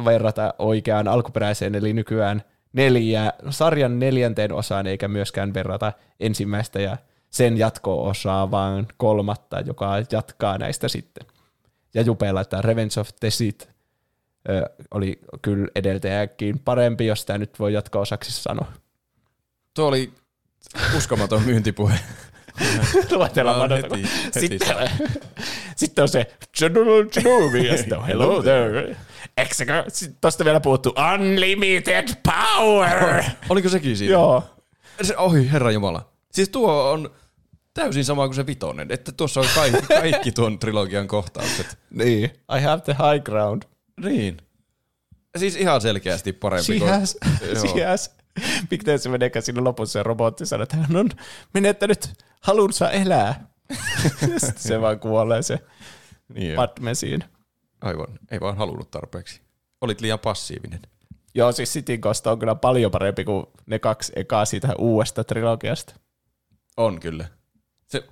verrata 0.05 0.55
oikeaan 0.59 1.09
alkuperäiseen, 1.09 1.75
eli 1.75 1.93
nykyään– 1.93 2.43
neljä, 2.75 3.33
sarjan 3.51 3.99
neljänteen 3.99 4.53
osaan, 4.53 4.87
eikä 4.87 5.09
myöskään 5.09 5.55
verrata 5.55 5.93
ensimmäistä 6.21 6.81
ja 6.81 6.97
sen 7.31 7.59
jatko-osaa, 7.59 8.51
vaan 8.51 8.87
kolmatta, 8.97 9.61
joka 9.61 9.91
jatkaa 10.13 10.59
näistä 10.59 10.89
sitten. 10.89 11.27
Ja 11.95 12.03
Jupeella, 12.03 12.41
että 12.41 12.63
Revenge 12.63 13.01
of 13.01 13.09
the 13.21 13.31
Sith 13.31 13.69
ö, 14.49 14.71
oli 14.91 15.21
kyllä 15.43 15.69
edeltäjäkin 15.75 16.59
parempi, 16.59 17.07
jos 17.07 17.25
tämä 17.25 17.39
nyt 17.39 17.59
voi 17.59 17.73
jatko-osaksi 17.73 18.33
sanoa. 18.33 18.73
Tuo 19.75 19.87
oli 19.87 20.13
uskomaton 20.97 21.43
myyntipuhe. 21.43 21.99
Luetellaan 23.11 23.71
no, 23.71 23.77
heti, 23.77 24.09
heti 24.35 24.49
sitten, 24.49 24.91
sitten 25.77 26.03
on 26.03 26.09
se 26.09 26.35
General 26.59 27.05
Kenobi 27.05 27.67
ja 27.67 27.77
sitten 27.77 28.03
hello 28.03 28.43
there. 28.43 28.97
Exeter. 29.37 29.85
Tuosta 30.21 30.45
vielä 30.45 30.61
puuttu 30.61 30.95
Unlimited 31.15 32.09
Power. 32.23 33.25
Oliko 33.49 33.69
sekin 33.69 33.97
siinä? 33.97 34.13
Joo. 34.13 34.43
Se, 35.03 35.17
oi, 35.17 35.51
herra 35.53 35.71
Jumala. 35.71 36.13
Siis 36.33 36.49
tuo 36.49 36.91
on 36.91 37.11
täysin 37.75 38.05
sama 38.05 38.27
kuin 38.27 38.35
se 38.35 38.47
vitonen, 38.47 38.93
että 38.93 39.13
tuossa 39.13 39.41
on 39.41 39.47
kaikki, 39.55 39.87
kaikki 40.01 40.33
tuon 40.33 40.59
trilogian 40.59 41.09
kohtaukset. 41.09 41.79
niin. 41.91 42.25
I 42.57 42.61
have 42.63 42.83
the 42.83 42.93
high 42.93 43.25
ground. 43.25 43.63
Niin. 44.01 44.37
Siis 45.39 45.57
ihan 45.57 45.81
selkeästi 45.81 46.33
parempi. 46.33 46.65
She 46.65 46.79
kuin, 46.79 46.91
has. 46.91 47.17
She 47.61 47.85
has. 47.85 48.17
Miten 48.71 48.99
se 48.99 49.09
meneekään 49.09 49.43
siinä 49.43 49.65
lopussa 49.65 49.93
se 49.93 50.03
robotti 50.03 50.47
sanoo, 50.47 50.63
että 50.63 50.77
hän 50.77 50.97
on 50.97 51.09
menettänyt 51.55 52.13
halunsa 52.41 52.91
elää. 52.91 53.47
Se 54.57 54.81
vaan 54.81 55.01
kuolee 55.01 55.43
se 55.43 55.59
niin 56.35 56.57
Padme 56.57 56.95
siinä. 56.95 57.29
Aivan, 57.85 58.19
ei 58.31 58.41
vaan 58.41 58.57
halunnut 58.57 58.91
tarpeeksi. 58.91 59.41
Olit 59.81 60.01
liian 60.01 60.19
passiivinen. 60.19 60.81
Joo, 61.35 61.53
siis 61.53 61.73
Cityn 61.73 62.01
Costa 62.01 62.33
on 62.33 62.39
kyllä 62.39 62.55
paljon 62.55 62.91
parempi 62.91 63.25
kuin 63.25 63.47
ne 63.67 63.79
kaksi 63.79 64.13
ekaa 64.17 64.45
siitä 64.45 64.75
uudesta 64.79 65.25
trilogiasta. 65.25 65.95
On 66.77 67.01
kyllä. 67.01 67.29
Se, 67.87 68.05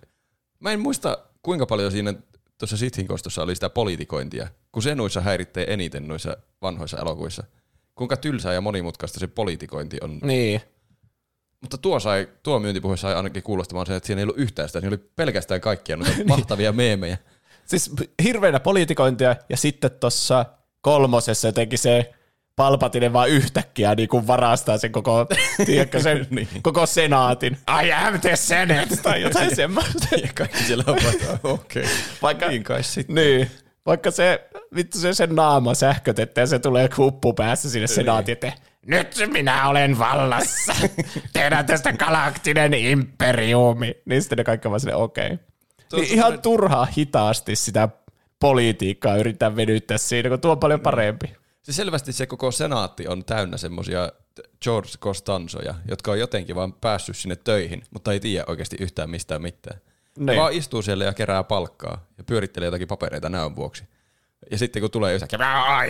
mä 0.61 0.73
en 0.73 0.81
muista, 0.81 1.19
kuinka 1.43 1.67
paljon 1.67 1.93
siinä 1.93 2.15
tuossa 2.59 2.77
Sithin 2.77 3.07
Kostossa 3.07 3.43
oli 3.43 3.55
sitä 3.55 3.71
politikointia, 3.71 4.49
kun 4.73 4.83
se 4.83 4.95
noissa 4.95 5.21
häiritsee 5.21 5.73
eniten 5.73 6.09
noissa 6.09 6.37
vanhoissa 6.63 6.99
elokuvissa. 6.99 7.45
Kuinka 7.95 8.17
tylsää 8.17 8.53
ja 8.53 8.61
monimutkaista 8.61 9.21
se 9.21 9.27
politikointi 9.27 9.99
on. 10.01 10.19
Niin. 10.23 10.61
Mutta 11.61 11.79
tuo, 11.79 12.01
sai, 12.01 12.29
tuo 12.43 12.59
myyntipuhe 12.59 12.97
sai 12.97 13.15
ainakin 13.15 13.43
kuulostamaan 13.43 13.87
se, 13.87 13.97
että 13.97 14.07
siinä 14.07 14.21
ei 14.21 14.25
ollut 14.25 14.39
yhtään 14.39 14.69
sitä, 14.69 14.81
siinä 14.81 14.95
oli 14.95 15.11
pelkästään 15.17 15.61
kaikkia 15.61 15.97
noita 15.97 16.25
mahtavia 16.29 16.73
meemejä. 16.73 17.19
Siis 17.73 17.91
hirveänä 18.23 18.61
politikointia 18.61 19.37
ja 19.49 19.57
sitten 19.57 19.91
tuossa 19.91 20.47
kolmosessa 20.81 21.49
jotenkin 21.49 21.79
se 21.79 22.13
Palpatine 22.57 23.13
vaan 23.13 23.29
yhtäkkiä 23.29 23.95
niin 23.95 24.09
kuin 24.09 24.27
varastaa 24.27 24.79
sen 24.79 24.93
koko, 24.93 25.27
tiedätkö, 25.67 26.01
sen 26.01 26.27
niin. 26.31 26.49
koko 26.63 26.87
senaatin. 26.87 27.57
I 27.85 27.93
am 27.93 28.21
the 28.21 28.37
Senate! 28.37 28.97
Tai 29.03 29.23
jotain 29.23 29.57
semmoista. 29.57 30.09
Ja 30.23 30.29
kaikki 30.39 30.63
siellä 30.65 30.85
on 30.87 30.97
okei. 31.43 31.83
Okay. 31.83 31.93
Vaikka, 32.23 32.49
niin 32.49 32.63
kai 32.63 32.83
sitten. 32.83 33.15
Niin. 33.15 33.51
Vaikka 33.87 34.11
se, 34.11 34.49
vittu 34.75 34.99
se 34.99 35.15
sen 35.15 35.35
naama 35.35 35.75
sähkötettä 35.75 36.41
ja 36.41 36.47
se 36.47 36.59
tulee 36.59 36.89
kuppu 36.89 37.33
päässä 37.33 37.71
sinne 37.71 37.87
niin. 37.87 37.95
senaatiin, 37.95 38.33
että 38.33 38.53
nyt 38.87 39.17
minä 39.27 39.69
olen 39.69 39.99
vallassa. 39.99 40.75
Tehdään 41.33 41.67
tästä 41.67 41.93
galaktinen 41.93 42.75
imperiumi. 42.75 43.95
Niin 44.05 44.23
sitten 44.23 44.39
ne 44.39 44.45
kaikki 44.45 44.71
vaan 44.71 44.81
silleen, 44.81 44.99
okei. 44.99 45.27
Okay. 45.27 45.52
Niin 45.93 46.15
ihan 46.15 46.43
turhaa 46.43 46.85
hitaasti 46.85 47.57
sitä 47.57 47.89
politiikkaa 48.41 49.17
yrittää 49.17 49.57
venyttää 49.57 49.99
siinä, 49.99 50.29
kun 50.29 50.41
tuo 50.41 50.53
on 50.53 50.59
paljon 50.59 50.81
parempi. 50.81 51.33
Se 51.63 51.73
selvästi 51.73 52.13
se 52.13 52.27
koko 52.27 52.51
senaatti 52.51 53.09
on 53.09 53.25
täynnä 53.25 53.57
semmosia 53.57 54.13
George 54.63 54.91
Costanzoja, 55.01 55.75
jotka 55.89 56.11
on 56.11 56.19
jotenkin 56.19 56.57
vaan 56.57 56.73
päässyt 56.73 57.17
sinne 57.17 57.37
töihin, 57.37 57.83
mutta 57.91 58.13
ei 58.13 58.21
tiedä 58.21 58.45
oikeasti 58.47 58.77
yhtään 58.81 59.11
mistään 59.11 59.43
mitään. 59.43 59.81
Ne 60.19 60.33
niin. 60.33 60.41
vaan 60.41 60.53
istuu 60.53 60.83
siellä 60.83 61.05
ja 61.05 61.15
kerää 61.15 61.45
palkkaa 61.45 62.07
ja 62.19 62.25
pyörittelee 62.25 62.67
jotakin 62.67 62.89
papereita 62.89 63.29
näön 63.29 63.57
vuoksi. 63.57 63.85
Ja 64.51 64.59
sitten 64.59 64.83
kun 64.83 64.91
tulee 64.91 65.15
yhtäkkiä, 65.15 65.39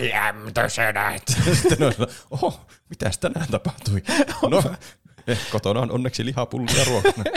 I 0.01 0.13
am 0.13 0.53
the 0.53 0.69
Senate. 0.69 1.53
sitten 1.53 1.83
on, 1.83 1.93
oho, 2.31 2.61
mitäs 2.89 3.17
tänään 3.17 3.47
tapahtui? 3.51 4.03
No, 4.49 4.63
eh, 5.27 5.39
kotona 5.51 5.79
on 5.79 5.91
onneksi 5.91 6.25
lihapullia 6.25 6.83
ruokana. 6.83 7.23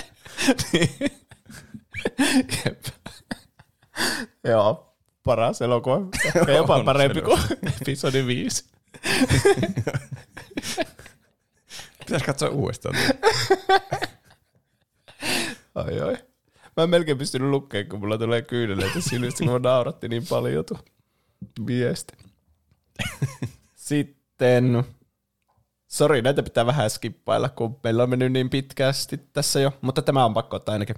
Joo, 4.44 4.96
paras 5.24 5.62
elokuva. 5.62 6.00
Jopa 6.57 6.84
parempi 6.84 7.22
kuin 7.22 7.40
episodi 7.80 8.26
5. 8.26 8.64
Pitäisi 11.98 12.24
katsoa 12.26 12.48
uudestaan. 12.48 12.94
ai 15.74 16.00
ai. 16.00 16.16
Mä 16.76 16.82
en 16.82 16.90
melkein 16.90 17.18
pystynyt 17.18 17.50
lukemaan, 17.50 17.88
kun 17.88 18.00
mulla 18.00 18.18
tulee 18.18 18.42
kyyneleitä 18.42 19.00
silmistä, 19.00 19.44
kun 19.44 19.52
mä 19.52 19.59
nauratti 19.59 20.09
niin 20.09 20.26
paljon 20.28 20.64
tuo 20.64 20.78
viesti. 21.66 22.16
Sitten, 23.74 24.84
sori, 25.88 26.22
näitä 26.22 26.42
pitää 26.42 26.66
vähän 26.66 26.90
skippailla, 26.90 27.48
kun 27.48 27.80
meillä 27.84 28.02
on 28.02 28.11
mennyt 28.11 28.32
niin 28.32 28.50
pitkästi 28.50 29.16
tässä 29.16 29.61
jo, 29.61 29.72
mutta 29.80 30.02
tämä 30.02 30.24
on 30.24 30.34
pakko 30.34 30.57
ottaa 30.57 30.72
ainakin. 30.72 30.96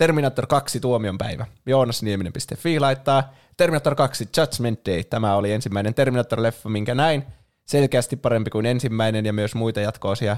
Terminator 0.00 0.46
2 0.46 0.80
tuomionpäivä. 0.80 1.46
Joonasnieminen.fi 1.66 2.80
laittaa 2.80 3.34
Terminator 3.56 3.94
2 3.94 4.28
Judgment 4.36 4.80
Day. 4.86 5.04
Tämä 5.04 5.36
oli 5.36 5.52
ensimmäinen 5.52 5.94
Terminator-leffa, 5.94 6.68
minkä 6.68 6.94
näin. 6.94 7.24
Selkeästi 7.64 8.16
parempi 8.16 8.50
kuin 8.50 8.66
ensimmäinen 8.66 9.26
ja 9.26 9.32
myös 9.32 9.54
muita 9.54 9.80
jatkoosia 9.80 10.36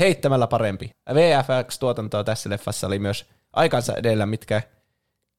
heittämällä 0.00 0.46
parempi. 0.46 0.90
VFX-tuotantoa 1.14 2.24
tässä 2.24 2.50
leffassa 2.50 2.86
oli 2.86 2.98
myös 2.98 3.26
aikansa 3.52 3.94
edellä, 3.94 4.26
mitkä 4.26 4.62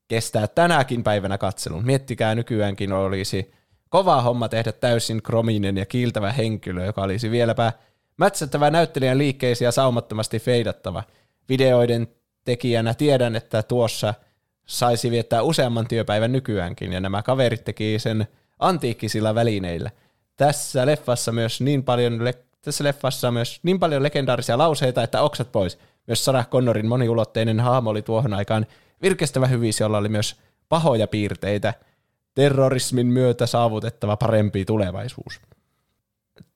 kestää 0.08 0.48
tänäkin 0.48 1.04
päivänä 1.04 1.38
katselun. 1.38 1.86
Miettikää 1.86 2.36
nykyäänkin 2.36 2.94
olisi 2.94 3.54
kova 3.90 4.22
homma 4.22 4.50
tehdä 4.50 4.72
täysin 4.72 5.22
krominen 5.22 5.78
ja 5.78 5.86
kiiltävä 5.86 6.32
henkilö, 6.32 6.86
joka 6.86 7.02
olisi 7.02 7.32
vieläpä 7.32 7.74
mätsättävä 8.18 8.72
näyttelijän 8.72 9.18
liikkeisiä 9.18 9.72
saumattomasti 9.72 10.40
feidattava. 10.40 11.04
Videoiden 11.50 12.08
tekijänä 12.46 12.94
tiedän, 12.94 13.36
että 13.36 13.64
tuossa 13.64 14.14
saisi 14.66 15.12
viettää 15.12 15.42
useamman 15.42 15.88
työpäivän 15.88 16.32
nykyäänkin, 16.32 16.94
ja 16.94 17.00
nämä 17.00 17.22
kaverit 17.24 17.64
teki 17.64 18.00
sen 18.00 18.28
antiikkisilla 18.60 19.36
välineillä. 19.36 19.92
Tässä 20.38 20.86
leffassa 20.86 21.32
myös 21.32 21.62
niin 21.62 21.84
paljon, 21.84 22.26
le- 22.26 22.44
tässä 22.62 22.84
leffassa 22.84 23.32
myös 23.32 23.60
niin 23.64 23.80
paljon 23.80 24.04
legendaarisia 24.04 24.58
lauseita, 24.58 25.04
että 25.04 25.22
oksat 25.22 25.52
pois. 25.52 25.80
Myös 26.08 26.26
Sarah 26.26 26.50
Connorin 26.50 26.88
moniulotteinen 26.88 27.60
hahmo 27.60 27.90
oli 27.90 28.02
tuohon 28.02 28.34
aikaan 28.34 28.66
virkestävä 29.02 29.48
hyvis, 29.48 29.80
jolla 29.80 29.98
oli 29.98 30.10
myös 30.10 30.36
pahoja 30.70 31.08
piirteitä. 31.08 31.74
Terrorismin 32.36 33.08
myötä 33.08 33.46
saavutettava 33.46 34.18
parempi 34.18 34.66
tulevaisuus 34.66 35.40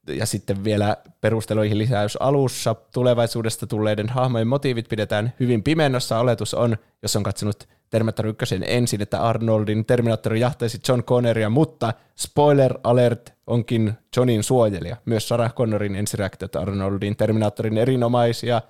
ja 0.07 0.25
sitten 0.25 0.63
vielä 0.63 0.97
perusteluihin 1.21 1.77
lisäys 1.77 2.15
alussa 2.15 2.75
tulevaisuudesta 2.93 3.67
tulleiden 3.67 4.09
hahmojen 4.09 4.47
motiivit 4.47 4.89
pidetään 4.89 5.33
hyvin 5.39 5.63
pimennossa. 5.63 6.19
Oletus 6.19 6.53
on, 6.53 6.77
jos 7.01 7.15
on 7.15 7.23
katsonut 7.23 7.67
Terminator 7.89 8.27
1 8.27 8.59
ensin, 8.65 9.01
että 9.01 9.21
Arnoldin 9.21 9.85
Terminator 9.85 10.35
jahtaisi 10.35 10.79
John 10.87 11.03
Conneria, 11.03 11.49
mutta 11.49 11.93
spoiler 12.17 12.73
alert 12.83 13.33
onkin 13.47 13.93
Johnin 14.17 14.43
suojelija. 14.43 14.97
Myös 15.05 15.27
Sarah 15.27 15.53
Connorin 15.53 15.95
ensireaktiot 15.95 16.55
Arnoldin 16.55 17.15
Terminatorin 17.15 17.77
erinomaisia, 17.77 18.61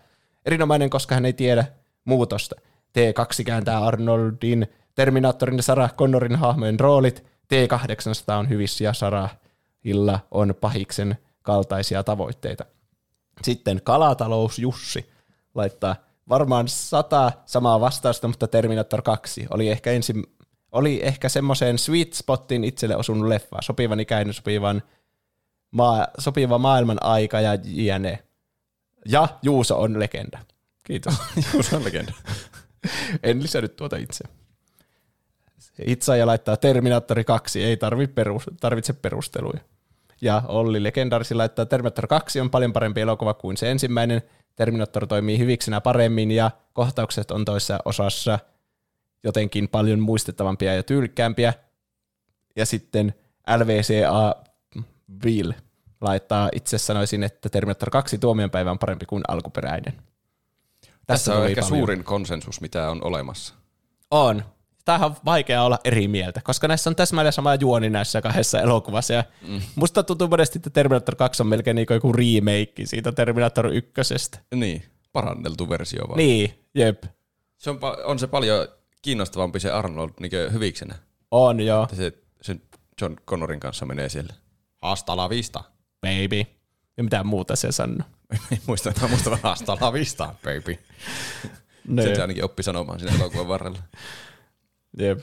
erinomainen, 0.45 0.89
koska 0.89 1.15
hän 1.15 1.25
ei 1.25 1.33
tiedä 1.33 1.65
muutosta. 2.05 2.55
T2 2.97 3.43
kääntää 3.45 3.85
Arnoldin, 3.85 4.67
Terminaattorin 4.95 5.57
ja 5.57 5.63
Sarah 5.63 5.95
Connorin 5.95 6.35
hahmojen 6.35 6.79
roolit, 6.79 7.23
T800 7.53 8.33
on 8.39 8.49
hyvissä 8.49 8.83
ja 8.83 8.93
Sarahilla 8.93 10.19
on 10.31 10.55
pahiksen 10.61 11.17
kaltaisia 11.47 12.03
tavoitteita. 12.03 12.65
Sitten 13.43 13.81
Kalatalous 13.83 14.59
Jussi 14.59 15.09
laittaa 15.55 15.95
varmaan 16.29 16.67
sata 16.67 17.31
samaa 17.45 17.79
vastausta, 17.79 18.27
mutta 18.27 18.47
Terminator 18.47 19.01
2 19.01 19.47
oli 19.49 19.69
ehkä 19.69 19.91
ensin 19.91 20.23
oli 20.71 20.99
ehkä 21.03 21.29
semmoiseen 21.29 21.77
sweet 21.77 22.13
spottiin 22.13 22.63
itselle 22.63 22.95
osunut 22.95 23.27
leffa, 23.27 23.57
sopivan 23.61 23.99
ikäinen, 23.99 24.33
sopivan 24.33 24.83
maa, 25.71 26.07
sopiva 26.17 26.57
maailman 26.57 27.03
aika 27.03 27.41
ja 27.41 27.57
jne. 27.63 28.23
Ja 29.05 29.27
Juuso 29.41 29.79
on 29.81 29.99
legenda. 29.99 30.39
Kiitos. 30.83 31.13
Juuso 31.53 31.75
on 31.75 31.83
legenda. 31.83 32.13
en 33.23 33.43
lisännyt 33.43 33.75
tuota 33.75 33.97
itse. 33.97 34.23
Itse 35.85 36.17
ja 36.17 36.27
laittaa 36.27 36.57
Terminaattori 36.57 37.23
2, 37.23 37.63
ei 37.63 37.77
tarvi 37.77 38.07
perus, 38.07 38.43
tarvitse 38.59 38.93
perusteluja. 38.93 39.61
Ja 40.21 40.43
Olli 40.47 40.83
Legendarisi 40.83 41.35
laittaa 41.35 41.65
Terminator 41.65 42.07
2 42.07 42.39
on 42.41 42.49
paljon 42.49 42.73
parempi 42.73 43.01
elokuva 43.01 43.33
kuin 43.33 43.57
se 43.57 43.71
ensimmäinen. 43.71 44.21
Terminator 44.55 45.07
toimii 45.07 45.39
hyviksenä 45.39 45.81
paremmin 45.81 46.31
ja 46.31 46.51
kohtaukset 46.73 47.31
on 47.31 47.45
toisessa 47.45 47.79
osassa 47.85 48.39
jotenkin 49.23 49.69
paljon 49.69 49.99
muistettavampia 49.99 50.73
ja 50.73 50.83
tyylikkäämpiä. 50.83 51.53
Ja 52.55 52.65
sitten 52.65 53.13
LVCA 53.57 54.35
Bill 55.21 55.51
laittaa 56.01 56.49
itse 56.53 56.77
sanoisin, 56.77 57.23
että 57.23 57.49
Terminator 57.49 57.89
2 57.89 58.17
tuomionpäivä 58.17 58.71
on 58.71 58.79
parempi 58.79 59.05
kuin 59.05 59.23
alkuperäinen. 59.27 59.93
Tässä, 59.93 60.95
Tässä 61.07 61.35
on 61.35 61.45
ehkä 61.45 61.61
paljon. 61.61 61.79
suurin 61.79 62.03
konsensus, 62.03 62.61
mitä 62.61 62.89
on 62.91 63.03
olemassa. 63.03 63.53
On. 64.11 64.43
Tämähän 64.87 65.09
on 65.09 65.15
vaikea 65.25 65.63
olla 65.63 65.79
eri 65.83 66.07
mieltä, 66.07 66.41
koska 66.43 66.67
näissä 66.67 66.89
on 66.89 66.95
täsmälleen 66.95 67.33
sama 67.33 67.55
juoni 67.55 67.89
näissä 67.89 68.21
kahdessa 68.21 68.61
elokuvassa. 68.61 69.13
Ja 69.13 69.23
mm. 69.47 69.61
Musta 69.75 70.03
tuntuu 70.03 70.27
monesti, 70.27 70.57
että 70.57 70.69
Terminator 70.69 71.15
2 71.15 71.43
on 71.43 71.47
melkein 71.47 71.75
niin 71.75 71.87
joku 71.89 72.13
remake 72.13 72.85
siitä 72.85 73.11
Terminator 73.11 73.67
1. 73.67 73.91
Niin, 74.55 74.83
paranneltu 75.13 75.69
versio 75.69 76.07
vaan. 76.07 76.17
Niin, 76.17 76.65
jep. 76.75 77.03
Se 77.57 77.69
on, 77.69 77.79
on 78.05 78.19
se 78.19 78.27
paljon 78.27 78.67
kiinnostavampi 79.01 79.59
se 79.59 79.71
Arnold 79.71 80.09
niin 80.19 80.53
hyviksenä. 80.53 80.95
On, 81.31 81.59
joo. 81.59 81.83
Että 81.83 81.95
se, 81.95 82.13
se 82.41 82.55
John 83.01 83.15
Connorin 83.27 83.59
kanssa 83.59 83.85
menee 83.85 84.09
siellä. 84.09 84.33
Hasta 84.81 85.17
la 85.17 85.29
vista. 85.29 85.63
Baby. 86.01 86.43
Ja 86.97 87.03
mitä 87.03 87.23
muuta 87.23 87.55
se 87.55 87.71
sanoo. 87.71 88.07
Ei 88.51 88.59
muista, 88.67 88.89
että 88.89 89.07
muista 89.07 89.29
vaan 89.29 89.39
hasta 89.43 89.77
la 89.81 89.93
vista, 89.93 90.35
baby. 90.43 90.79
Ne. 91.87 92.03
Sen 92.03 92.15
se 92.15 92.21
ainakin 92.21 92.45
oppi 92.45 92.63
sanomaan 92.63 92.99
sinne 92.99 93.15
elokuvan 93.15 93.47
varrella. 93.47 93.79
Jep. 94.99 95.19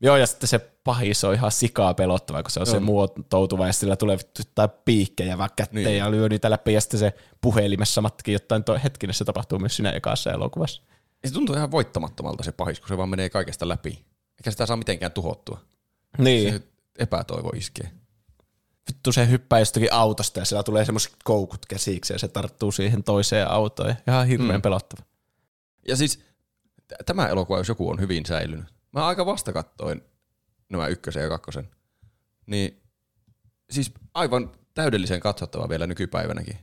Joo, 0.00 0.16
ja 0.16 0.26
sitten 0.26 0.48
se 0.48 0.58
pahis 0.58 1.24
on 1.24 1.34
ihan 1.34 1.52
sikaa 1.52 1.94
pelottava, 1.94 2.42
kun 2.42 2.50
se 2.50 2.60
on, 2.60 2.66
on. 2.68 2.74
se 2.74 2.80
muotoutuva, 2.80 3.66
ja 3.66 3.72
sillä 3.72 3.96
tulee 3.96 4.18
jotain 4.38 4.70
piikkejä 4.84 5.38
vaikka 5.38 5.54
kätteen 5.56 5.84
niin. 5.84 5.98
ja 5.98 6.10
lyö 6.10 6.28
niitä 6.28 6.50
läpi, 6.50 6.72
ja 6.72 6.80
sitten 6.80 7.00
se 7.00 7.12
puhelimessa 7.40 8.00
matkii 8.00 8.34
jotain, 8.34 8.64
toi, 8.64 8.82
hetkinen 8.82 9.14
se 9.14 9.24
tapahtuu 9.24 9.58
myös 9.58 9.76
siinä 9.76 9.90
ekassa 9.90 10.32
elokuvassa. 10.32 10.82
Ja 11.22 11.28
se 11.28 11.34
tuntuu 11.34 11.56
ihan 11.56 11.70
voittamattomalta 11.70 12.44
se 12.44 12.52
pahis, 12.52 12.80
kun 12.80 12.88
se 12.88 12.96
vaan 12.96 13.08
menee 13.08 13.30
kaikesta 13.30 13.68
läpi. 13.68 14.04
Eikä 14.38 14.50
sitä 14.50 14.66
saa 14.66 14.76
mitenkään 14.76 15.12
tuhottua. 15.12 15.60
Niin. 16.18 16.52
Se 16.52 16.62
epätoivo 16.98 17.52
iskee. 17.56 17.90
Vittu 18.88 19.12
se 19.12 19.28
hyppää 19.28 19.58
jostakin 19.58 19.92
autosta 19.92 20.40
ja 20.40 20.44
siellä 20.44 20.62
tulee 20.62 20.84
semmoiset 20.84 21.16
koukut 21.24 21.66
käsiksi 21.66 22.12
ja 22.12 22.18
se 22.18 22.28
tarttuu 22.28 22.72
siihen 22.72 23.04
toiseen 23.04 23.48
autoon. 23.48 23.94
Ihan 24.08 24.26
hirveän 24.26 24.58
mm. 24.58 24.62
pelottava. 24.62 25.02
Ja 25.88 25.96
siis 25.96 26.20
tämä 27.06 27.28
elokuva, 27.28 27.58
jos 27.58 27.68
joku 27.68 27.90
on 27.90 28.00
hyvin 28.00 28.26
säilynyt. 28.26 28.73
Mä 28.94 29.06
aika 29.06 29.26
vasta 29.26 29.52
kattoin 29.52 30.02
nämä 30.68 30.86
ykkösen 30.86 31.22
ja 31.22 31.28
kakkosen. 31.28 31.68
Niin 32.46 32.82
siis 33.70 33.92
aivan 34.14 34.50
täydellisen 34.74 35.20
katsottava 35.20 35.68
vielä 35.68 35.86
nykypäivänäkin. 35.86 36.58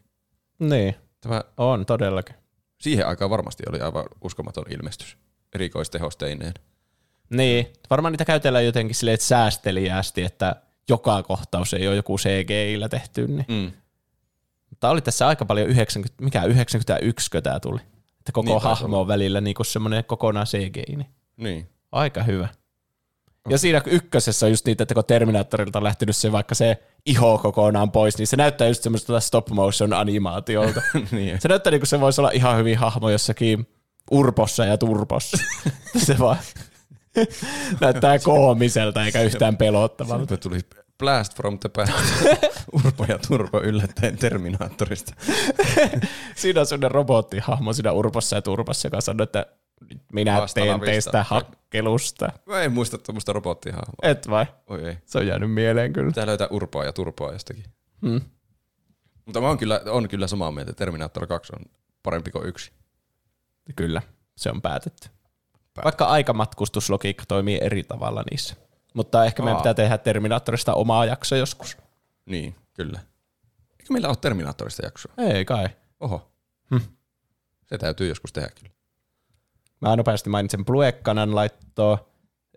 Niin, 0.59 0.95
tämä 1.21 1.43
on 1.57 1.85
todellakin 1.85 2.35
siihen 2.81 3.07
aikaan 3.07 3.31
varmasti 3.31 3.63
oli 3.69 3.81
aivan 3.81 4.05
uskomaton 4.21 4.65
ilmestys 4.69 5.17
erikoistehosteineen. 5.55 6.53
Niin, 7.29 7.73
varmaan 7.89 8.11
niitä 8.11 8.25
käytellään 8.25 8.65
jotenkin 8.65 8.95
silleen, 8.95 9.13
että 9.13 9.25
säästeliäästi, 9.25 10.23
että 10.23 10.55
joka 10.89 11.23
kohtaus 11.23 11.73
ei 11.73 11.87
ole 11.87 11.95
joku 11.95 12.17
CGI-llä 12.17 12.89
tehty. 12.89 13.27
Niin. 13.27 13.45
Mm. 13.47 13.71
Mutta 14.69 14.89
oli 14.89 15.01
tässä 15.01 15.27
aika 15.27 15.45
paljon 15.45 15.67
90, 15.67 16.23
mikä 16.23 16.43
91 16.43 17.29
tämä 17.43 17.59
tuli. 17.59 17.79
Että 18.19 18.31
koko 18.31 18.49
niin, 18.49 18.61
hahmo 18.61 19.01
on 19.01 19.07
välillä 19.07 19.41
niin 19.41 19.55
semmoinen 19.61 20.05
kokonaan 20.05 20.45
CGI. 20.45 20.95
Niin. 20.95 21.05
niin. 21.37 21.69
Aika 21.91 22.23
hyvä. 22.23 22.47
Ja 23.49 23.57
siinä 23.57 23.81
ykkösessä 23.85 24.45
on 24.45 24.51
just 24.51 24.65
niitä, 24.65 24.83
että 24.83 24.93
kun 24.93 25.05
Terminaattorilta 25.05 25.79
on 25.79 25.83
lähtenyt 25.83 26.15
se 26.15 26.31
vaikka 26.31 26.55
se 26.55 26.83
iho 27.05 27.37
kokonaan 27.37 27.91
pois, 27.91 28.17
niin 28.17 28.27
se 28.27 28.37
näyttää 28.37 28.67
just 28.67 28.83
semmoista 28.83 29.19
stop 29.19 29.49
motion 29.49 29.93
animaatiolta. 29.93 30.81
niin. 31.11 31.41
Se 31.41 31.47
näyttää 31.47 31.71
niin 31.71 31.79
kuin 31.81 31.87
se 31.87 31.99
voisi 31.99 32.21
olla 32.21 32.31
ihan 32.33 32.57
hyvin 32.57 32.77
hahmo 32.77 33.09
jossakin 33.09 33.67
urpossa 34.11 34.65
ja 34.65 34.77
turpossa. 34.77 35.37
se 36.05 36.19
vaan 36.19 36.37
näyttää 37.81 38.19
koomiselta 38.19 39.05
eikä 39.05 39.21
yhtään 39.21 39.57
pelottavalta. 39.57 40.19
Sitten 40.19 40.39
tuli 40.39 40.59
Blast 40.99 41.35
from 41.35 41.59
the 41.59 41.69
past. 41.69 41.93
Urpo 42.85 43.05
ja 43.07 43.19
Turpo 43.27 43.61
yllättäen 43.61 44.17
Terminaattorista. 44.17 45.13
siinä 46.35 46.59
on 46.59 46.65
sellainen 46.65 46.91
robottihahmo 46.91 47.73
siinä 47.73 47.91
Urpossa 47.91 48.35
ja 48.35 48.41
Turpossa, 48.41 48.87
joka 48.87 49.01
sanoo, 49.01 49.23
että 49.23 49.45
minä 50.13 50.39
teen 50.53 50.79
teistä 50.79 51.23
hakkelusta. 51.23 52.31
Mä 52.45 52.61
en 52.61 52.71
muista 52.71 52.97
tuommoista 52.97 53.33
robottihahmoa. 53.33 53.95
Et 54.03 54.29
vai? 54.29 54.45
Oi 54.67 54.85
ei. 54.87 54.97
Se 55.05 55.17
on 55.17 55.27
jäänyt 55.27 55.51
mieleen 55.51 55.93
kyllä. 55.93 56.07
Pitää 56.07 56.25
löytää 56.25 56.47
urpoa 56.47 56.85
ja 56.85 56.93
turpoa 56.93 57.31
jostakin. 57.31 57.63
Hmm. 58.01 58.21
Mutta 59.25 59.41
mä 59.41 59.47
oon 59.47 59.57
kyllä, 59.57 59.81
on 59.89 60.09
kyllä 60.09 60.27
samaa 60.27 60.51
mieltä, 60.51 60.73
Terminator 60.73 61.27
2 61.27 61.53
on 61.55 61.65
parempi 62.03 62.31
kuin 62.31 62.47
yksi. 62.47 62.71
Kyllä, 63.75 64.01
se 64.37 64.49
on 64.49 64.61
päätetty. 64.61 65.09
Päätetty. 65.09 65.83
Vaikka 65.83 66.05
aikamatkustuslogiikka 66.05 67.23
toimii 67.27 67.59
eri 67.61 67.83
tavalla 67.83 68.23
niissä. 68.31 68.55
Mutta 68.93 69.25
ehkä 69.25 69.43
Aa. 69.43 69.45
meidän 69.45 69.61
pitää 69.61 69.73
tehdä 69.73 69.97
Terminaattorista 69.97 70.73
omaa 70.73 71.05
jaksoa 71.05 71.37
joskus. 71.37 71.77
Niin, 72.25 72.55
kyllä. 72.73 72.99
Eikö 73.79 73.93
meillä 73.93 74.07
ole 74.07 74.15
Terminaattorista 74.21 74.85
jaksoa? 74.85 75.13
Ei 75.17 75.45
kai. 75.45 75.67
Oho. 75.99 76.31
Hm. 76.71 76.81
Se 77.65 77.77
täytyy 77.77 78.07
joskus 78.07 78.33
tehdä 78.33 78.49
kyllä. 78.49 78.71
Mä 79.81 79.95
nopeasti 79.95 80.29
mainitsen 80.29 80.65
Bluekkanan 80.65 81.35
laittoa, 81.35 82.09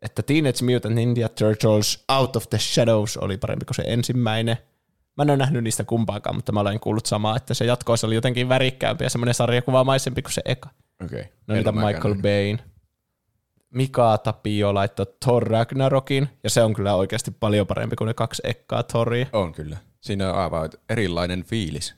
että 0.02 0.22
Teenage 0.22 0.74
Mutant 0.74 0.94
Ninja 0.94 1.28
Turtles 1.28 2.04
Out 2.12 2.36
of 2.36 2.50
the 2.50 2.58
Shadows 2.58 3.16
oli 3.16 3.36
parempi 3.36 3.64
kuin 3.64 3.74
se 3.76 3.82
ensimmäinen. 3.86 4.56
Mä 5.16 5.22
en 5.22 5.30
ole 5.30 5.36
nähnyt 5.36 5.64
niistä 5.64 5.84
kumpaakaan, 5.84 6.36
mutta 6.36 6.52
mä 6.52 6.60
olen 6.60 6.80
kuullut 6.80 7.06
samaa, 7.06 7.36
että 7.36 7.54
se 7.54 7.64
jatkoissa 7.64 8.06
oli 8.06 8.14
jotenkin 8.14 8.48
värikkäämpi 8.48 9.04
ja 9.04 9.10
semmoinen 9.10 9.34
sarjakuvamaisempi 9.34 10.22
kuin 10.22 10.32
se 10.32 10.42
eka. 10.44 10.70
Okei. 11.04 11.20
Okay. 11.20 11.32
No 11.46 11.54
niitä 11.54 11.72
Michael 11.72 12.14
Bain. 12.14 12.58
Mika 13.70 14.18
Tapio 14.18 14.74
laittoi 14.74 15.06
Thor 15.24 15.46
Ragnarokin, 15.46 16.28
ja 16.44 16.50
se 16.50 16.62
on 16.62 16.74
kyllä 16.74 16.94
oikeasti 16.94 17.30
paljon 17.30 17.66
parempi 17.66 17.96
kuin 17.96 18.06
ne 18.06 18.14
kaksi 18.14 18.42
ekkaa 18.44 18.82
Thoria. 18.82 19.26
On 19.32 19.52
kyllä. 19.52 19.76
Siinä 20.00 20.30
on 20.30 20.38
aivan 20.38 20.70
erilainen 20.88 21.44
fiilis. 21.44 21.94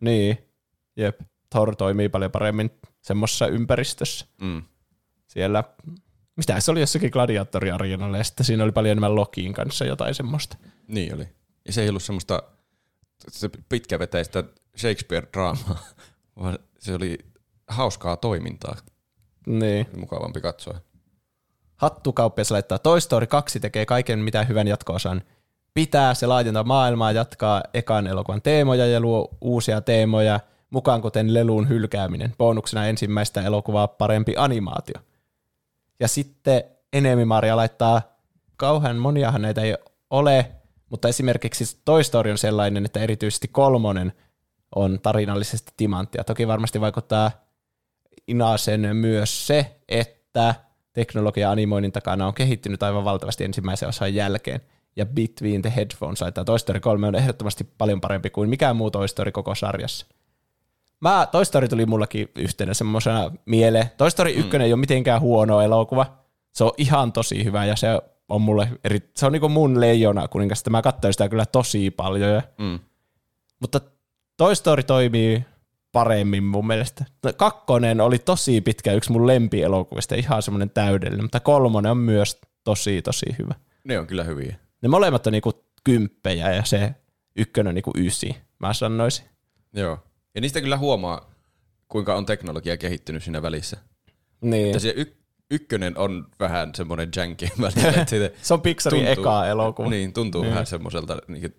Niin, 0.00 0.38
jep. 0.96 1.20
Thor 1.50 1.76
toimii 1.76 2.08
paljon 2.08 2.30
paremmin 2.30 2.70
semmoisessa 3.04 3.46
ympäristössä. 3.46 4.26
Mm. 4.40 4.62
Siellä, 5.26 5.64
mitä 6.36 6.60
se 6.60 6.70
oli 6.70 6.80
jossakin 6.80 7.10
gladiatoriareenalla, 7.12 8.18
ja 8.18 8.24
sitten 8.24 8.46
siinä 8.46 8.64
oli 8.64 8.72
paljon 8.72 8.90
enemmän 8.90 9.14
Lokiin 9.14 9.52
kanssa 9.52 9.84
jotain 9.84 10.14
semmoista. 10.14 10.56
Niin 10.88 11.14
oli. 11.14 11.28
Ja 11.66 11.72
se 11.72 11.82
ei 11.82 11.88
ollut 11.88 12.02
semmoista 12.02 12.42
se 13.30 13.50
pitkäveteistä 13.68 14.44
Shakespeare-draamaa, 14.76 15.78
vaan 16.40 16.58
se 16.78 16.94
oli 16.94 17.18
hauskaa 17.68 18.16
toimintaa. 18.16 18.76
Niin. 19.46 19.86
Mukavampi 19.96 20.40
katsoa. 20.40 20.80
Hattukauppias 21.76 22.50
laittaa 22.50 22.78
Toy 22.78 23.00
Story 23.00 23.26
2 23.26 23.60
tekee 23.60 23.86
kaiken 23.86 24.18
mitä 24.18 24.44
hyvän 24.44 24.68
jatkoosan 24.68 25.22
pitää. 25.74 26.14
Se 26.14 26.26
laajentaa 26.26 26.64
maailmaa, 26.64 27.12
jatkaa 27.12 27.62
ekan 27.74 28.06
elokuvan 28.06 28.42
teemoja 28.42 28.86
ja 28.86 29.00
luo 29.00 29.28
uusia 29.40 29.80
teemoja– 29.80 30.40
mukaan 30.74 31.02
kuten 31.02 31.34
leluun 31.34 31.68
hylkääminen. 31.68 32.34
Bonuksena 32.38 32.86
ensimmäistä 32.86 33.42
elokuvaa 33.42 33.88
parempi 33.88 34.34
animaatio. 34.36 34.94
Ja 36.00 36.08
sitten 36.08 36.64
Enemi 36.92 37.24
Maria 37.24 37.56
laittaa, 37.56 38.02
kauhean 38.56 38.96
moniahan 38.96 39.42
näitä 39.42 39.60
ei 39.60 39.76
ole, 40.10 40.50
mutta 40.90 41.08
esimerkiksi 41.08 41.80
Toy 41.84 42.04
Story 42.04 42.30
on 42.30 42.38
sellainen, 42.38 42.84
että 42.84 43.00
erityisesti 43.00 43.48
kolmonen 43.48 44.12
on 44.74 45.00
tarinallisesti 45.02 45.72
timanttia. 45.76 46.24
Toki 46.24 46.48
varmasti 46.48 46.80
vaikuttaa 46.80 47.30
Inasen 48.28 48.96
myös 48.96 49.46
se, 49.46 49.76
että 49.88 50.54
teknologia 50.92 51.50
animoinnin 51.50 51.92
takana 51.92 52.26
on 52.26 52.34
kehittynyt 52.34 52.82
aivan 52.82 53.04
valtavasti 53.04 53.44
ensimmäisen 53.44 53.88
osan 53.88 54.14
jälkeen. 54.14 54.60
Ja 54.96 55.06
Between 55.06 55.62
the 55.62 55.72
Headphones 55.76 56.20
laittaa 56.20 56.44
Toy 56.44 56.58
Story 56.58 56.80
3 56.80 57.06
on 57.06 57.14
ehdottomasti 57.14 57.64
paljon 57.78 58.00
parempi 58.00 58.30
kuin 58.30 58.50
mikään 58.50 58.76
muu 58.76 58.90
Toy 58.90 59.08
Story 59.08 59.32
koko 59.32 59.54
sarjassa. 59.54 60.06
Mä, 61.00 61.28
Toy 61.32 61.44
Story 61.44 61.68
tuli 61.68 61.86
mullakin 61.86 62.28
yhtenä 62.36 62.74
semmoisena 62.74 63.30
mieleen. 63.46 63.90
Toy 63.96 64.10
Story 64.10 64.30
1 64.30 64.56
mm. 64.56 64.60
ei 64.60 64.72
ole 64.72 64.80
mitenkään 64.80 65.20
huono 65.20 65.60
elokuva. 65.60 66.18
Se 66.54 66.64
on 66.64 66.72
ihan 66.78 67.12
tosi 67.12 67.44
hyvä 67.44 67.64
ja 67.64 67.76
se 67.76 67.88
on 68.28 68.42
mulle 68.42 68.68
eri, 68.84 69.10
se 69.16 69.26
on 69.26 69.32
niinku 69.32 69.48
mun 69.48 69.80
leijona 69.80 70.28
kuningas. 70.28 70.62
Mä 70.70 70.82
katsoin 70.82 71.12
sitä 71.14 71.28
kyllä 71.28 71.46
tosi 71.46 71.90
paljon. 71.90 72.30
Ja, 72.30 72.42
Mm. 72.58 72.78
mutta 73.60 73.80
Toy 74.36 74.54
Story 74.54 74.82
toimii 74.82 75.44
paremmin 75.92 76.44
mun 76.44 76.66
mielestä. 76.66 77.04
No, 77.24 77.32
Kakkonen 77.32 78.00
oli 78.00 78.18
tosi 78.18 78.60
pitkä 78.60 78.92
yksi 78.92 79.12
mun 79.12 79.26
lempielokuvista, 79.26 80.14
ihan 80.14 80.42
semmoinen 80.42 80.70
täydellinen, 80.70 81.24
mutta 81.24 81.40
kolmonen 81.40 81.90
on 81.90 81.98
myös 81.98 82.38
tosi 82.64 83.02
tosi 83.02 83.26
hyvä. 83.38 83.54
Ne 83.84 83.98
on 83.98 84.06
kyllä 84.06 84.24
hyviä. 84.24 84.56
Ne 84.82 84.88
molemmat 84.88 85.26
on 85.26 85.32
niinku 85.32 85.52
kymppejä 85.84 86.52
ja 86.52 86.64
se 86.64 86.94
ykkönen 87.36 87.68
on 87.68 87.74
niinku 87.74 87.90
ysi, 87.96 88.36
mä 88.58 88.72
sanoisin. 88.72 89.26
Joo. 89.72 89.98
Ja 90.34 90.40
niistä 90.40 90.60
kyllä 90.60 90.76
huomaa, 90.78 91.30
kuinka 91.88 92.14
on 92.14 92.26
teknologia 92.26 92.76
kehittynyt 92.76 93.24
siinä 93.24 93.42
välissä. 93.42 93.76
Niin. 94.40 94.66
Että 94.66 94.78
se 94.78 94.92
y- 94.96 95.16
ykkönen 95.50 95.98
on 95.98 96.26
vähän 96.40 96.74
semmoinen 96.74 97.08
janky 97.16 97.48
välillä. 97.60 98.30
Se 98.42 98.54
on 98.54 98.60
Pixarin 98.60 99.04
tuntuu- 99.06 99.24
eka 99.24 99.46
elokuva. 99.46 99.90
Niin, 99.90 100.12
tuntuu 100.12 100.42
Niin. 100.42 100.50
vähän 100.52 100.66
semmoiselta 100.66 101.16
niin 101.28 101.54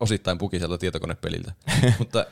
osittain 0.00 0.38
pukiselta 0.38 0.78
tietokonepeliltä. 0.78 1.52
Mutta 1.98 2.26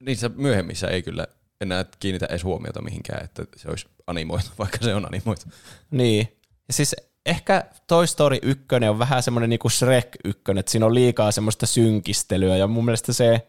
niissä 0.00 0.30
myöhemmissä 0.36 0.88
ei 0.88 1.02
kyllä 1.02 1.26
enää 1.60 1.84
kiinnitä 2.00 2.26
edes 2.26 2.44
huomiota 2.44 2.82
mihinkään, 2.82 3.24
että 3.24 3.44
se 3.56 3.68
olisi 3.68 3.86
animoitu, 4.06 4.48
vaikka 4.58 4.78
se 4.80 4.94
on 4.94 5.06
animoitu. 5.06 5.44
Niin. 5.90 6.28
Ja 6.68 6.74
siis 6.74 6.96
ehkä 7.26 7.64
Toy 7.86 8.06
Story 8.06 8.38
1 8.42 8.64
on 8.90 8.98
vähän 8.98 9.22
semmoinen 9.22 9.50
niinku 9.50 9.68
Shrek 9.68 10.08
1, 10.24 10.42
että 10.58 10.72
siinä 10.72 10.86
on 10.86 10.94
liikaa 10.94 11.32
semmoista 11.32 11.66
synkistelyä 11.66 12.56
ja 12.56 12.66
mun 12.66 12.84
mielestä 12.84 13.12
se, 13.12 13.46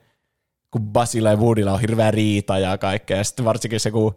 kun 0.72 0.82
Basilla 0.82 1.30
ja 1.30 1.36
Woodylla 1.38 1.74
on 1.74 1.82
hirveä 1.82 2.12
riita 2.12 2.60
ja 2.60 2.78
kaikkea, 2.78 3.18
ja 3.18 3.24
sitten 3.24 3.46
varsinkin 3.46 3.80
se, 3.80 3.92
kun 3.92 4.16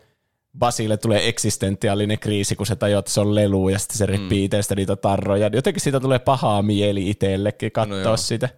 Basille 0.59 0.97
tulee 0.97 1.29
eksistentiaalinen 1.29 2.19
kriisi, 2.19 2.57
kun 2.57 2.67
se 2.67 2.77
tajuaa, 2.77 2.99
että 2.99 3.11
se 3.11 3.21
on 3.21 3.35
lelu 3.35 3.69
ja 3.69 3.79
sitten 3.79 3.97
se 3.99 4.07
repii 4.07 4.41
mm. 4.41 4.45
itsestä 4.45 4.75
niitä 4.75 4.97
tarroja. 4.97 5.51
Jotenkin 5.53 5.81
siitä 5.81 6.01
tulee 6.01 6.19
pahaa 6.19 6.63
mieli 6.63 7.11
itsellekin 7.11 7.73
katsoa 7.73 8.03
No 8.03 8.17
sitä. 8.17 8.49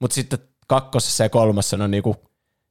Mutta 0.00 0.14
sitten 0.14 0.38
kakkosessa 0.66 1.24
ja 1.24 1.28
kolmassa 1.28 1.76
on 1.84 1.90
niinku 1.90 2.16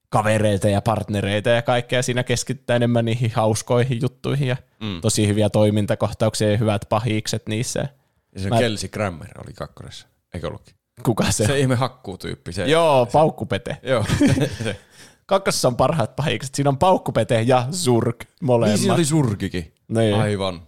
kavereita 0.10 0.69
ja 0.69 0.81
partnereita 0.81 1.49
ja 1.49 1.61
kaikkea. 1.61 2.02
Siinä 2.03 2.23
keskitytään 2.23 2.76
enemmän 2.76 3.06
niihin 3.06 3.31
hauskoihin 3.35 4.02
juttuihin 4.02 4.47
ja 4.47 4.57
Mm. 4.80 5.02
tosi 5.02 5.27
hyviä 5.27 5.49
toimintakohtauksia 5.49 6.52
ja 6.52 6.57
hyvät 6.57 6.85
pahikset 6.89 7.47
niissä. 7.47 7.88
Ja 8.35 8.39
se 8.41 8.49
Mä- 8.49 8.60
Kelsey 8.60 8.89
Grammer 8.89 9.41
oli 9.45 9.53
kakkoressa, 9.53 10.07
eikö 10.34 10.47
ollutkin? 10.47 10.76
Kuka 11.03 11.31
se? 11.31 11.45
Se 11.45 11.59
ihme 11.59 11.76
hakkuutyyppi. 11.76 12.53
Se, 12.53 12.65
Joo, 12.65 13.05
paukkupete. 13.05 13.77
Joo. 13.84 14.05
se. 14.63 14.80
Kakkosessa 15.26 15.67
on 15.67 15.76
parhaat 15.76 16.15
pahikset. 16.15 16.55
Siinä 16.55 16.69
on 16.69 16.77
paukkupete 16.77 17.41
ja 17.41 17.67
zurk 17.72 18.26
molemmat. 18.41 18.69
Niin 18.69 18.80
siinä 18.80 18.93
oli 18.93 19.05
surkikin. 19.05 19.73
Niin. 19.88 20.15
Aivan. 20.15 20.67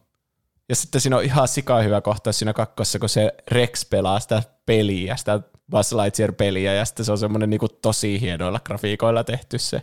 Ja 0.69 0.75
sitten 0.75 1.01
siinä 1.01 1.17
on 1.17 1.23
ihan 1.23 1.47
sika 1.47 1.81
hyvä 1.81 2.01
kohtaus 2.01 2.39
siinä 2.39 2.53
kakkossa, 2.53 2.99
kun 2.99 3.09
se 3.09 3.33
Rex 3.51 3.89
pelaa 3.89 4.19
sitä 4.19 4.43
peliä, 4.65 5.17
sitä 5.17 5.39
Buzz 5.71 5.93
Lightyear-peliä, 5.93 6.73
ja 6.73 6.85
sitten 6.85 7.05
se 7.05 7.11
on 7.11 7.17
semmoinen 7.17 7.49
niinku 7.49 7.67
tosi 7.67 8.21
hienoilla 8.21 8.59
grafiikoilla 8.59 9.23
tehty 9.23 9.57
se 9.59 9.81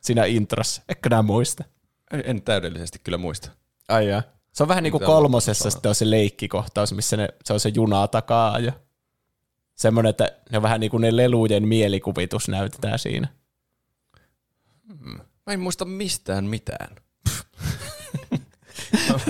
siinä 0.00 0.24
introssa. 0.24 0.82
Eikö 0.88 1.08
nää 1.08 1.22
muista? 1.22 1.64
En, 2.12 2.22
en 2.26 2.42
täydellisesti 2.42 2.98
kyllä 3.04 3.18
muista. 3.18 3.50
Ai 3.88 4.08
jaa. 4.08 4.22
Se 4.52 4.62
on 4.62 4.68
vähän 4.68 4.82
niin 4.82 4.92
kuin 4.92 5.04
kolmosessa 5.04 5.70
sitten 5.70 5.88
on 5.88 5.94
se 5.94 6.10
leikkikohtaus, 6.10 6.92
missä 6.92 7.16
ne, 7.16 7.28
se 7.44 7.52
on 7.52 7.60
se 7.60 7.68
juna 7.74 8.08
takaa 8.08 8.58
ja 8.58 8.72
semmoinen, 9.78 10.10
että 10.10 10.32
ne 10.50 10.58
on 10.58 10.62
vähän 10.62 10.80
niin 10.80 10.90
kuin 10.90 11.00
ne 11.00 11.16
lelujen 11.16 11.68
mielikuvitus 11.68 12.48
näytetään 12.48 12.98
siinä. 12.98 13.28
Mä 15.46 15.52
en 15.52 15.60
muista 15.60 15.84
mistään 15.84 16.44
mitään. 16.44 16.96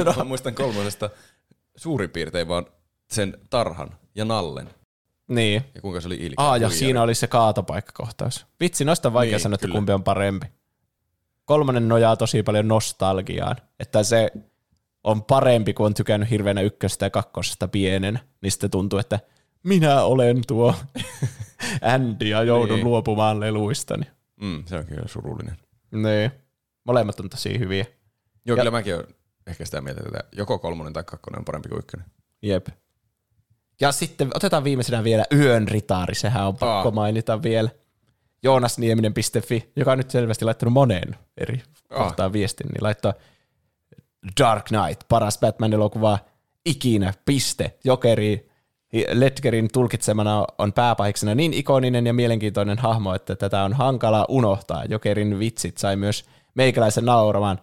mä, 0.04 0.12
mä 0.16 0.24
muistan 0.24 0.54
kolmosesta 0.54 1.10
suurin 1.76 2.10
piirtein 2.10 2.48
vaan 2.48 2.66
sen 3.10 3.38
tarhan 3.50 3.98
ja 4.14 4.24
nallen. 4.24 4.70
Niin. 5.28 5.64
Ja 5.74 5.80
kuinka 5.80 6.00
se 6.00 6.06
oli 6.08 6.14
ilkeä. 6.14 6.34
Aa, 6.46 6.56
ja 6.56 6.70
siinä 6.70 7.02
oli 7.02 7.14
se 7.14 7.26
kaatopaikkakohtaus. 7.26 8.46
Vitsi, 8.60 8.84
noista 8.84 9.08
on 9.08 9.12
vaikea 9.12 9.32
Niin, 9.32 9.40
sanoa, 9.40 9.54
että 9.54 9.66
kyllä. 9.66 9.74
kumpi 9.76 9.92
on 9.92 10.04
parempi. 10.04 10.46
Kolmonen 11.44 11.88
nojaa 11.88 12.16
tosi 12.16 12.42
paljon 12.42 12.68
nostalgiaan, 12.68 13.56
että 13.80 14.02
se 14.02 14.30
on 15.04 15.24
parempi, 15.24 15.72
kun 15.72 15.86
on 15.86 15.94
tykännyt 15.94 16.30
hirveänä 16.30 16.60
ykköstä 16.60 17.06
ja 17.06 17.10
kakkosesta 17.10 17.68
pienen, 17.68 18.20
niin 18.40 18.52
sitten 18.52 18.70
tuntuu, 18.70 18.98
että 18.98 19.20
minä 19.62 20.02
olen 20.02 20.42
tuo 20.46 20.74
Andy 21.94 22.28
ja 22.28 22.42
joudun 22.42 22.76
Niin. 22.76 22.84
luopumaan 22.84 23.40
leluistani. 23.40 24.04
Mm, 24.40 24.64
se 24.66 24.76
on 24.76 24.84
kyllä 24.86 25.08
surullinen. 25.08 25.56
Niin. 25.92 26.30
Molemmat 26.84 27.20
on 27.20 27.30
tosi 27.30 27.58
hyviä. 27.58 27.84
Joo, 28.44 28.56
Ja- 28.56 28.60
kyllä 28.62 28.70
mäkin 28.70 28.94
olen 28.94 29.06
ehkä 29.46 29.64
sitä 29.64 29.80
mieltä, 29.80 30.00
että 30.06 30.24
joko 30.36 30.58
kolmonen 30.58 30.92
tai 30.92 31.04
kakkonen 31.04 31.38
on 31.38 31.44
parempi 31.44 31.68
kuin 31.68 31.78
ykkönen. 31.78 32.06
Jep. 32.42 32.66
Ja 33.80 33.92
sitten 33.92 34.30
otetaan 34.34 34.64
viimeisenä 34.64 35.04
vielä 35.04 35.24
Yön 35.34 35.68
ritaari, 35.68 36.14
sehän 36.14 36.46
on 36.46 36.56
pakko 36.56 36.88
Aa. 36.88 36.94
mainita 36.94 37.42
vielä. 37.42 37.70
Joonasnieminen.fi, 38.42 39.72
joka 39.76 39.92
on 39.92 39.98
nyt 39.98 40.10
selvästi 40.10 40.44
laittanut 40.44 40.72
moneen 40.72 41.16
eri 41.38 41.62
Aa. 41.90 42.04
kohtaan 42.04 42.32
viestin, 42.32 42.66
niin 42.66 42.82
laittoi 42.84 43.12
Dark 44.40 44.64
Knight, 44.66 45.08
paras 45.08 45.38
Batman-elokuva 45.38 46.18
ikinä, 46.66 47.14
piste, 47.24 47.78
Jokeri, 47.84 48.47
Ledgerin 48.92 49.68
tulkitsemana 49.72 50.44
on 50.58 50.72
pääpahiksena 50.72 51.34
niin 51.34 51.54
ikoninen 51.54 52.06
ja 52.06 52.14
mielenkiintoinen 52.14 52.78
hahmo, 52.78 53.14
että 53.14 53.36
tätä 53.36 53.62
on 53.62 53.72
hankala 53.72 54.26
unohtaa. 54.28 54.84
Jokerin 54.84 55.38
vitsit 55.38 55.78
sai 55.78 55.96
myös 55.96 56.24
meikäläisen 56.54 57.04
nauramaan. 57.04 57.58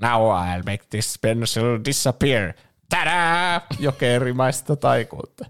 Now 0.00 0.20
I'll 0.20 0.70
make 0.70 0.84
this 0.90 1.18
pencil 1.22 1.78
disappear. 1.84 2.52
Tadaa! 2.88 3.60
Jokerimaista 3.78 4.76
taikuutta. 4.76 5.46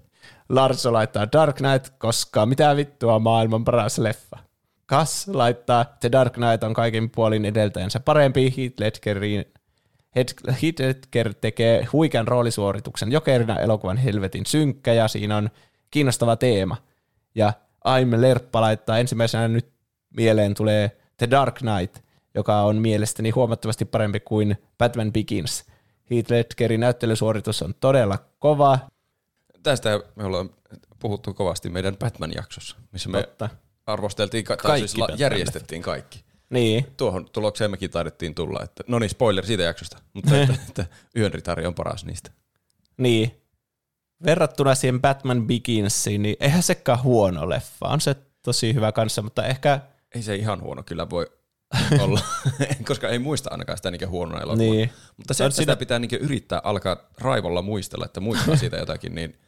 Larso 0.49 0.93
laittaa 0.93 1.32
Dark 1.32 1.57
Knight, 1.57 1.95
koska 1.99 2.47
mitä 2.47 2.77
vittua 2.77 3.19
maailman 3.19 3.65
paras 3.65 3.99
leffa. 3.99 4.39
Kas 4.86 5.28
laittaa 5.28 5.85
The 5.85 6.12
Dark 6.12 6.32
Knight 6.32 6.62
on 6.62 6.74
kaikin 6.74 7.11
puolin 7.11 7.45
edeltäjänsä 7.45 8.01
parempi. 8.01 8.55
Heath 8.57 8.74
Ledgerin 8.81 9.45
Ledger 10.16 11.35
tekee 11.35 11.85
huikean 11.93 12.28
roolisuorituksen 12.28 13.12
jokerina 13.12 13.59
elokuvan 13.59 13.97
helvetin 13.97 14.47
synkkä 14.47 14.93
ja 14.93 15.09
siinä 15.09 15.36
on 15.36 15.51
kiinnostava 15.90 16.36
teema. 16.36 16.76
Ja 17.35 17.52
Aime 17.85 18.20
Lerppa 18.20 18.60
laittaa 18.60 18.98
ensimmäisenä 18.98 19.48
nyt 19.48 19.68
mieleen 20.16 20.55
tulee 20.55 20.97
The 21.16 21.30
Dark 21.30 21.55
Knight, 21.55 22.05
joka 22.35 22.62
on 22.62 22.76
mielestäni 22.76 23.30
huomattavasti 23.30 23.85
parempi 23.85 24.20
kuin 24.20 24.56
Batman 24.78 25.12
Begins. 25.12 25.64
Heath 26.10 26.30
Ledgerin 26.30 26.80
näyttelysuoritus 26.80 27.62
on 27.62 27.74
todella 27.80 28.18
kova. 28.39 28.78
Tästä 29.62 30.01
me 30.16 30.24
ollaan 30.24 30.51
puhuttu 30.98 31.35
kovasti 31.35 31.70
meidän 31.70 31.97
Batman-jaksossa, 31.97 32.76
missä 32.93 33.09
me 33.09 33.22
Totta. 33.22 33.48
arvosteltiin, 33.86 34.44
tai 34.44 34.56
Kaikki 34.56 34.89
siis 34.89 35.05
järjestettiin 35.16 35.82
kaikki. 35.82 36.27
Niin, 36.51 36.87
Tuohon 36.97 37.29
tulokseen 37.33 37.70
mekin 37.70 37.91
taidettiin 37.91 38.35
tulla, 38.35 38.61
että 38.65 38.85
no 38.87 38.99
niin, 38.99 39.11
spoiler 39.11 39.47
siitä 39.47 39.62
jaksosta, 39.62 39.99
mutta 40.15 40.41
että, 40.41 40.55
että 40.69 40.87
Yön 41.16 41.33
ritari 41.33 41.66
on 41.66 41.75
paras 41.75 42.05
niistä. 42.05 42.31
niin. 42.97 43.35
Verrattuna 44.25 44.75
siihen 44.75 45.01
Batman 45.01 45.47
Beginsiin, 45.47 46.23
niin 46.23 46.37
eihän 46.41 46.62
sekään 46.62 47.03
huono 47.03 47.49
leffa. 47.49 47.87
On 47.89 48.01
se 48.01 48.16
tosi 48.43 48.75
hyvä 48.75 48.93
kanssa, 48.93 49.23
mutta 49.23 49.47
ehkä 49.47 49.81
Ei 50.15 50.23
se 50.23 50.35
ihan 50.35 50.61
huono 50.62 50.83
kyllä 50.83 51.11
voi 51.11 51.27
olla, 52.03 52.20
koska 52.89 53.09
ei 53.09 53.19
muista 53.19 53.51
ainakaan 53.51 53.77
sitä 53.79 53.91
niinkö 53.91 54.07
huonona 54.09 54.41
elokuvana. 54.41 54.70
niin. 54.73 54.91
Mutta 55.16 55.35
se, 55.35 55.45
että 55.45 55.57
sitä 55.57 55.77
pitää 55.77 55.99
niinkö 55.99 56.16
yrittää 56.16 56.61
alkaa 56.65 56.97
raivolla 57.19 57.62
muistella, 57.62 58.05
että 58.05 58.20
muistaa 58.20 58.57
siitä 58.57 58.77
jotakin, 58.77 59.15
niin 59.15 59.39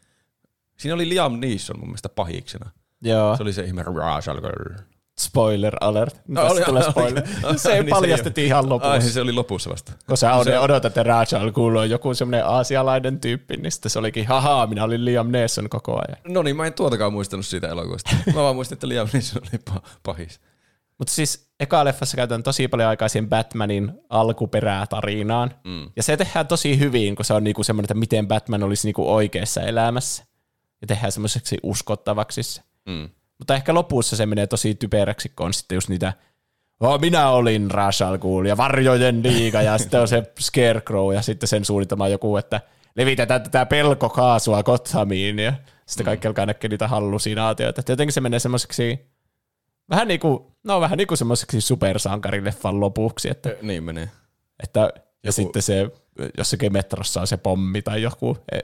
siinä 0.79 0.95
oli 0.95 1.09
Liam 1.09 1.41
Neeson 1.41 1.79
mun 1.79 1.89
mielestä 1.89 2.09
pahiksena. 2.09 2.71
Joo. 3.03 3.37
Se 3.37 3.43
oli 3.43 3.53
se 3.53 3.63
ihme 3.65 3.83
Ra's. 3.83 4.83
Spoiler 5.21 5.77
alert. 5.81 6.21
No, 6.29 6.43
oli- 6.47 6.61
tulee 6.65 6.83
spoiler. 6.91 7.23
oli- 7.45 7.59
se 7.59 7.69
niin 7.75 7.85
se 7.85 7.91
paljastettiin 7.91 8.47
ihan 8.47 8.69
lopussa. 8.69 8.93
Ai, 8.93 9.03
se 9.03 9.21
oli 9.21 9.33
lopussa 9.33 9.71
vasta. 9.71 9.93
Kun 10.07 10.17
sä 10.17 10.31
se- 10.45 10.59
odotat, 10.59 10.85
että 10.85 11.03
Raja 11.03 11.41
al 11.41 11.51
Ghul 11.53 11.77
on 11.77 11.91
joku 11.91 12.15
semmoinen 12.15 12.47
aasialainen 12.47 13.21
tyyppi, 13.21 13.57
niin 13.57 13.73
sitten 13.73 13.91
se 13.91 13.99
olikin, 13.99 14.27
haha, 14.27 14.67
minä 14.67 14.85
olin 14.85 15.05
Liam 15.05 15.31
Neeson 15.31 15.69
koko 15.69 15.93
ajan. 15.93 16.19
No 16.29 16.43
niin, 16.43 16.57
mä 16.57 16.67
en 16.67 16.73
tuotakaan 16.75 17.13
muistanut 17.13 17.47
siitä 17.47 17.69
elokuvasta. 17.69 18.11
Mä 18.35 18.43
vaan 18.43 18.55
muistin, 18.55 18.77
että 18.77 18.89
Liam 18.89 19.09
Neeson 19.13 19.43
oli 19.43 19.61
pa- 19.71 19.89
pahis. 20.03 20.41
Mutta 20.99 21.13
siis 21.15 21.51
eka 21.61 21.85
leffassa 21.85 22.17
käytän 22.17 22.43
tosi 22.43 22.69
paljon 22.69 22.89
aikaa 22.89 23.09
siihen 23.09 23.29
Batmanin 23.29 23.93
alkuperätarinaan. 24.11 25.51
Mm. 25.65 25.91
Ja 25.97 26.03
se 26.03 26.17
tehdään 26.17 26.47
tosi 26.47 26.79
hyvin, 26.79 27.17
kun 27.17 27.25
se 27.25 27.35
on 27.35 27.45
niinku 27.45 27.63
semmoinen, 27.65 27.85
että 27.85 27.95
miten 27.95 28.29
Batman 28.29 28.63
olisi 28.63 28.87
niinku 28.89 29.15
oikeassa 29.15 29.61
elämässä. 29.61 30.25
Ja 30.81 30.87
tehdään 30.87 31.13
semmoiseksi 31.13 31.59
uskottavaksi. 31.63 32.61
Mm. 32.87 33.09
Mutta 33.41 33.55
ehkä 33.55 33.75
lopussa 33.75 34.17
se 34.17 34.27
menee 34.27 34.47
tosi 34.47 34.75
typeräksi, 34.75 35.29
kun 35.29 35.47
on 35.47 35.55
sitten 35.55 35.77
just 35.77 35.89
niitä 35.89 36.13
oh, 36.81 37.01
minä 37.01 37.29
olin 37.29 37.71
Ra's 37.71 38.07
al 38.07 38.19
Ghul 38.19 38.45
ja 38.45 38.57
varjojen 38.57 39.23
liiga 39.23 39.63
ja 39.63 39.79
sitten 39.79 40.01
on 40.01 40.09
se 40.09 40.33
Scarecrow 40.41 41.15
ja 41.15 41.23
sitten 41.23 41.49
sen 41.49 41.65
suunnitelma 41.65 42.09
joku, 42.09 42.37
että 42.37 42.61
levitetään 42.97 43.43
tätä 43.43 43.67
pelkokaasua 43.67 44.63
Gothamiin 44.63 45.39
ja 45.39 45.53
sitten 45.87 46.05
kaikki 46.05 46.29
alkaa 46.29 46.47
näkee 46.47 46.69
niitä 46.69 46.89
hallusinaatioita. 46.89 47.81
Että 47.81 47.93
jotenkin 47.93 48.13
se 48.13 48.21
menee 48.21 48.39
semmoiseksi 48.39 49.11
Vähän 49.91 50.09
niin 50.09 50.21
kuin, 50.21 50.47
no 50.65 50.81
vähän 50.81 50.97
niin 50.97 51.07
kuin 51.07 51.19
semmoiseksi 51.19 51.61
supersankarileffan 51.61 52.81
lopuksi, 52.81 53.31
että, 53.31 53.55
Niin 53.63 53.85
menee. 53.85 54.11
että 54.63 54.81
ja 54.81 54.91
Joku- 55.23 55.33
sitten 55.33 55.63
se 55.63 55.91
jossakin 56.39 56.73
metrossa 56.73 57.21
on 57.21 57.27
se 57.27 57.37
pommi 57.37 57.83
tai 57.83 58.03
joku, 58.03 58.37
e, 58.53 58.61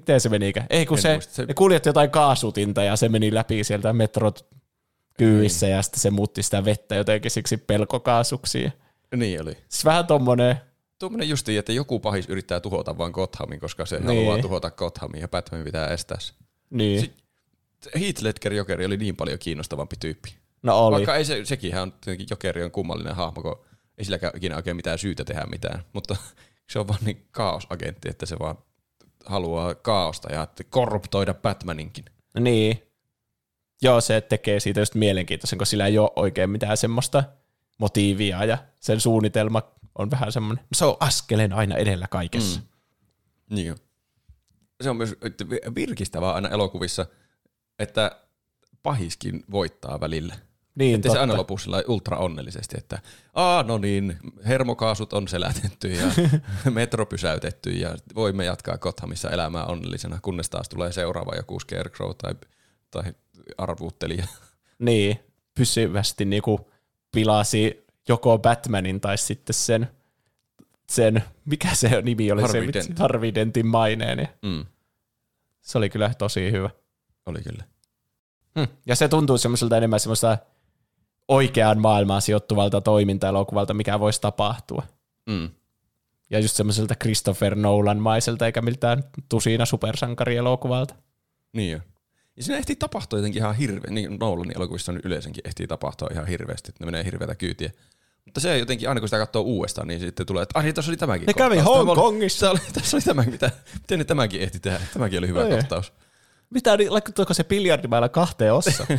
miten 0.00 0.20
se 0.20 0.28
menikään? 0.28 0.66
Ei 0.70 0.86
kun 0.86 0.98
En 0.98 1.02
se, 1.02 1.12
muista, 1.12 1.34
se- 1.34 1.46
ne 1.46 1.54
kuljetti 1.54 1.88
jotain 1.88 2.10
kaasutinta 2.10 2.82
ja 2.82 2.96
se 2.96 3.08
meni 3.08 3.34
läpi 3.34 3.64
sieltä 3.64 3.92
metrot 3.92 4.46
kyyvissä 5.18 5.66
ja 5.68 5.82
sitten 5.82 6.00
se 6.00 6.10
muutti 6.10 6.42
sitä 6.42 6.64
vettä 6.64 6.94
jotenkin 6.94 7.30
siksi 7.30 7.56
pelkokaasuksi. 7.56 8.72
Niin 9.16 9.42
oli. 9.42 9.52
Siis 9.68 9.84
vähän 9.84 10.06
tommonen, 10.06 10.56
Tuommoinen 10.98 11.28
justiin, 11.28 11.58
että 11.58 11.72
joku 11.72 12.00
pahis 12.00 12.28
yrittää 12.28 12.60
tuhota 12.60 12.98
vaan 12.98 13.10
Gothamin, 13.10 13.60
koska 13.60 13.86
se 13.86 13.96
Niin. 13.96 14.06
niin. 14.06 14.18
haluaa 14.18 14.42
tuhota 14.42 14.70
Gothamin 14.70 15.20
ja 15.20 15.28
Batman 15.28 15.64
pitää 15.64 15.88
estää 15.88 16.18
se. 16.20 16.32
niin, 16.70 17.00
Si- 17.00 17.12
Heath 18.00 18.22
Ledger 18.22 18.52
Jokeri 18.52 18.84
oli 18.84 18.96
niin 18.96 19.16
paljon 19.16 19.38
kiinnostavampi 19.38 19.96
tyyppi. 20.00 20.34
no 20.62 20.86
oli. 20.86 20.94
Vaikka 20.94 21.16
ei 21.16 21.24
se, 21.24 21.44
sekin 21.44 21.78
on 21.78 21.92
tietenkin 21.92 22.26
Jokeri 22.30 22.64
on 22.64 22.70
kummallinen 22.70 23.14
hahmo, 23.16 23.42
kun 23.42 23.64
ei 23.98 24.04
silläkään 24.04 24.32
ikinä 24.36 24.56
oikein 24.56 24.76
mitään 24.76 24.98
syytä 24.98 25.24
tehdä 25.24 25.44
mitään, 25.50 25.82
mutta 25.92 26.16
se 26.70 26.78
on 26.78 26.88
vaan 26.88 27.00
niin 27.04 27.26
kaosagentti, 27.30 28.08
että 28.10 28.26
se 28.26 28.36
vaan 28.38 28.58
haluaa 29.26 29.74
kaaosta 29.74 30.32
ja 30.32 30.46
korruptoida 30.70 31.34
Batmaninkin. 31.34 32.04
Niin. 32.40 32.82
Joo, 33.82 34.00
se 34.00 34.20
tekee 34.20 34.60
siitä 34.60 34.80
just 34.80 34.94
mielenkiintoisen, 34.94 35.58
kun 35.58 35.66
sillä 35.66 35.86
ei 35.86 35.98
ole 35.98 36.10
oikein 36.16 36.50
mitään 36.50 36.76
semmoista 36.76 37.24
motiivia 37.78 38.44
ja 38.44 38.58
sen 38.80 39.00
suunnitelma 39.00 39.62
on 39.94 40.10
vähän 40.10 40.32
semmoinen, 40.32 40.64
se 40.72 40.84
on 40.84 40.96
askeleen 41.00 41.52
aina 41.52 41.76
edellä 41.76 42.06
kaikessa. 42.10 42.60
Mm. 42.60 42.66
Niin. 43.56 43.74
Se 44.80 44.90
on 44.90 44.96
myös 44.96 45.16
virkistävää 45.74 46.32
aina 46.32 46.48
elokuvissa, 46.48 47.06
että 47.78 48.20
pahiskin 48.82 49.44
voittaa 49.50 50.00
välillä. 50.00 50.34
Niin, 50.78 50.94
Että 50.94 51.08
se 51.08 51.12
totta. 51.12 51.20
aina 51.20 51.36
lopussa 51.36 51.64
sillä 51.64 51.82
ultra 51.88 52.16
onnellisesti, 52.16 52.78
että 52.78 52.98
aa 53.34 53.62
no 53.62 53.78
niin, 53.78 54.16
hermokaasut 54.46 55.12
on 55.12 55.28
selätetty 55.28 55.88
ja 55.92 56.06
metro 56.70 57.06
pysäytetty 57.06 57.70
ja 57.70 57.96
voimme 58.14 58.44
jatkaa 58.44 58.78
Gothamissa 58.78 59.30
elämää 59.30 59.64
onnellisena, 59.64 60.18
kunnes 60.22 60.50
taas 60.50 60.68
tulee 60.68 60.92
seuraava 60.92 61.34
joku 61.36 61.60
Scarecrow 61.60 62.10
tai, 62.22 62.34
tai 62.90 63.14
arvuuttelija. 63.58 64.26
Niin, 64.78 65.18
pysyvästi 65.54 66.24
niinku 66.24 66.70
pilasi 67.12 67.86
joko 68.08 68.38
Batmanin 68.38 69.00
tai 69.00 69.18
sitten 69.18 69.54
sen, 69.54 69.88
sen 70.90 71.24
mikä 71.44 71.68
se 71.74 72.02
nimi 72.02 72.32
oli, 72.32 72.42
Harvey 72.42 72.66
se 72.66 72.72
Dent. 72.72 72.98
Harvey 72.98 73.34
Dentin 73.34 73.66
maineen. 73.66 74.16
niin 74.16 74.28
Mm. 74.42 74.66
Se 75.60 75.78
oli 75.78 75.90
kyllä 75.90 76.14
tosi 76.18 76.52
hyvä. 76.52 76.70
Oli 77.26 77.42
kyllä. 77.42 77.64
Hmm. 78.58 78.68
Ja 78.86 78.96
se 78.96 79.08
tuntuu 79.08 79.38
semmoiselta 79.38 79.76
enemmän 79.76 80.00
semmoista 80.00 80.38
oikeaan 81.28 81.80
maailmaan 81.80 82.22
sijoittuvalta 82.22 82.80
toiminta-elokuvalta, 82.80 83.74
mikä 83.74 84.00
voisi 84.00 84.20
tapahtua. 84.20 84.82
Mm. 85.26 85.50
Ja 86.30 86.38
just 86.38 86.56
semmoiselta 86.56 86.94
Christopher 86.94 87.54
Nolan-maiselta, 87.54 88.46
eikä 88.46 88.62
miltään 88.62 89.04
tusina 89.28 89.66
supersankarielokuvalta. 89.66 90.94
Niin 91.52 91.72
jo. 91.72 91.78
Ja 92.36 92.44
siinä 92.44 92.58
ehtii 92.58 92.76
tapahtua 92.76 93.18
jotenkin 93.18 93.42
ihan 93.42 93.54
hirveä, 93.54 93.90
niin 93.90 94.16
Nolanin 94.20 94.56
elokuvissa 94.56 94.92
nyt 94.92 95.04
yleensäkin 95.04 95.40
ehtii 95.44 95.66
tapahtua 95.66 96.08
ihan 96.12 96.26
hirveästi, 96.26 96.68
että 96.68 96.84
ne 96.84 96.90
menee 96.90 97.04
hirveätä 97.04 97.34
kyytiä. 97.34 97.70
Mutta 98.24 98.40
se 98.40 98.58
jotenkin, 98.58 98.88
aina 98.88 99.00
kun 99.00 99.08
sitä 99.08 99.18
katsoo 99.18 99.42
uudestaan, 99.42 99.88
niin 99.88 100.00
sitten 100.00 100.26
tulee, 100.26 100.42
että 100.42 100.58
ai 100.58 100.64
niin, 100.64 100.74
tuossa 100.74 100.90
oli 100.90 100.96
tämäkin 100.96 101.26
Ne 101.26 101.34
kävi 101.34 101.56
kohtaus. 101.56 101.86
Hongkongissa. 101.86 102.50
Oli, 102.50 102.58
tässä 102.74 102.96
oli 102.96 103.02
tämäkin, 103.02 103.32
mitä, 103.32 103.50
miten 103.74 103.98
ne 103.98 104.04
tämäkin 104.04 104.40
ehti 104.40 104.60
tehdä. 104.60 104.80
Tämäkin 104.92 105.18
oli 105.18 105.28
hyvä 105.28 105.44
Ei. 105.44 105.50
kohtaus. 105.50 105.92
Mitä, 106.50 106.76
niin 106.76 106.92
laittuiko 106.92 107.34
se 107.34 107.44
biljardimäellä 107.44 108.08
kahteen 108.08 108.54
ossa? 108.54 108.86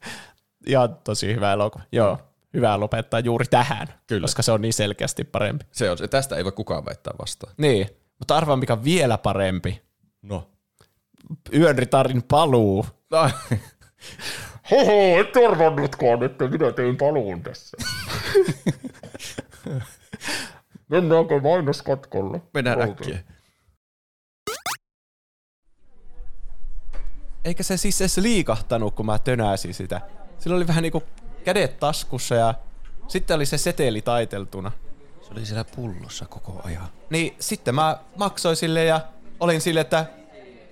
ja 0.66 0.88
tosi 0.88 1.34
hyvä 1.34 1.52
elokuva. 1.52 1.84
Joo, 1.92 2.18
hyvä 2.54 2.80
lopettaa 2.80 3.20
juuri 3.20 3.46
tähän, 3.50 3.86
Kyllä. 4.06 4.24
koska 4.24 4.42
se 4.42 4.52
on 4.52 4.60
niin 4.60 4.72
selkeästi 4.72 5.24
parempi. 5.24 5.64
Se 5.72 5.90
on, 5.90 5.98
tästä 6.10 6.36
ei 6.36 6.44
voi 6.44 6.52
kukaan 6.52 6.84
väittää 6.84 7.14
vastaan. 7.20 7.54
Niin, 7.56 7.86
mutta 8.18 8.36
arvaa 8.36 8.56
mikä 8.56 8.72
on 8.72 8.84
vielä 8.84 9.18
parempi. 9.18 9.82
No. 10.22 10.48
Yön 11.54 11.78
ritarin 11.78 12.22
paluu. 12.22 12.86
Hoho, 14.70 15.20
et 15.20 15.36
arvannutkaan, 15.50 16.22
että 16.22 16.48
minä 16.48 16.72
tein 16.72 16.96
paluun 16.96 17.42
tässä. 17.42 17.76
Mennäänkö 20.88 21.40
mainoskatkolle? 21.50 22.42
Mennään 22.54 22.82
äkkiä. 22.82 23.18
Eikä 27.44 27.62
se 27.62 27.76
siis 27.76 28.00
edes 28.00 28.18
liikahtanut, 28.18 28.94
kun 28.94 29.06
mä 29.06 29.18
tönäsin 29.18 29.74
sitä. 29.74 30.00
Sillä 30.42 30.56
oli 30.56 30.66
vähän 30.66 30.82
niinku 30.82 31.02
kädet 31.44 31.80
taskussa 31.80 32.34
ja 32.34 32.54
sitten 33.08 33.36
oli 33.36 33.46
se 33.46 33.58
seteli 33.58 34.02
taiteltuna. 34.02 34.72
Se 35.22 35.28
oli 35.32 35.46
siellä 35.46 35.64
pullossa 35.64 36.24
koko 36.24 36.60
ajan. 36.64 36.88
Niin 37.10 37.34
sitten 37.38 37.74
mä 37.74 37.98
maksoin 38.16 38.56
sille 38.56 38.84
ja 38.84 39.00
olin 39.40 39.60
sille, 39.60 39.80
että 39.80 40.06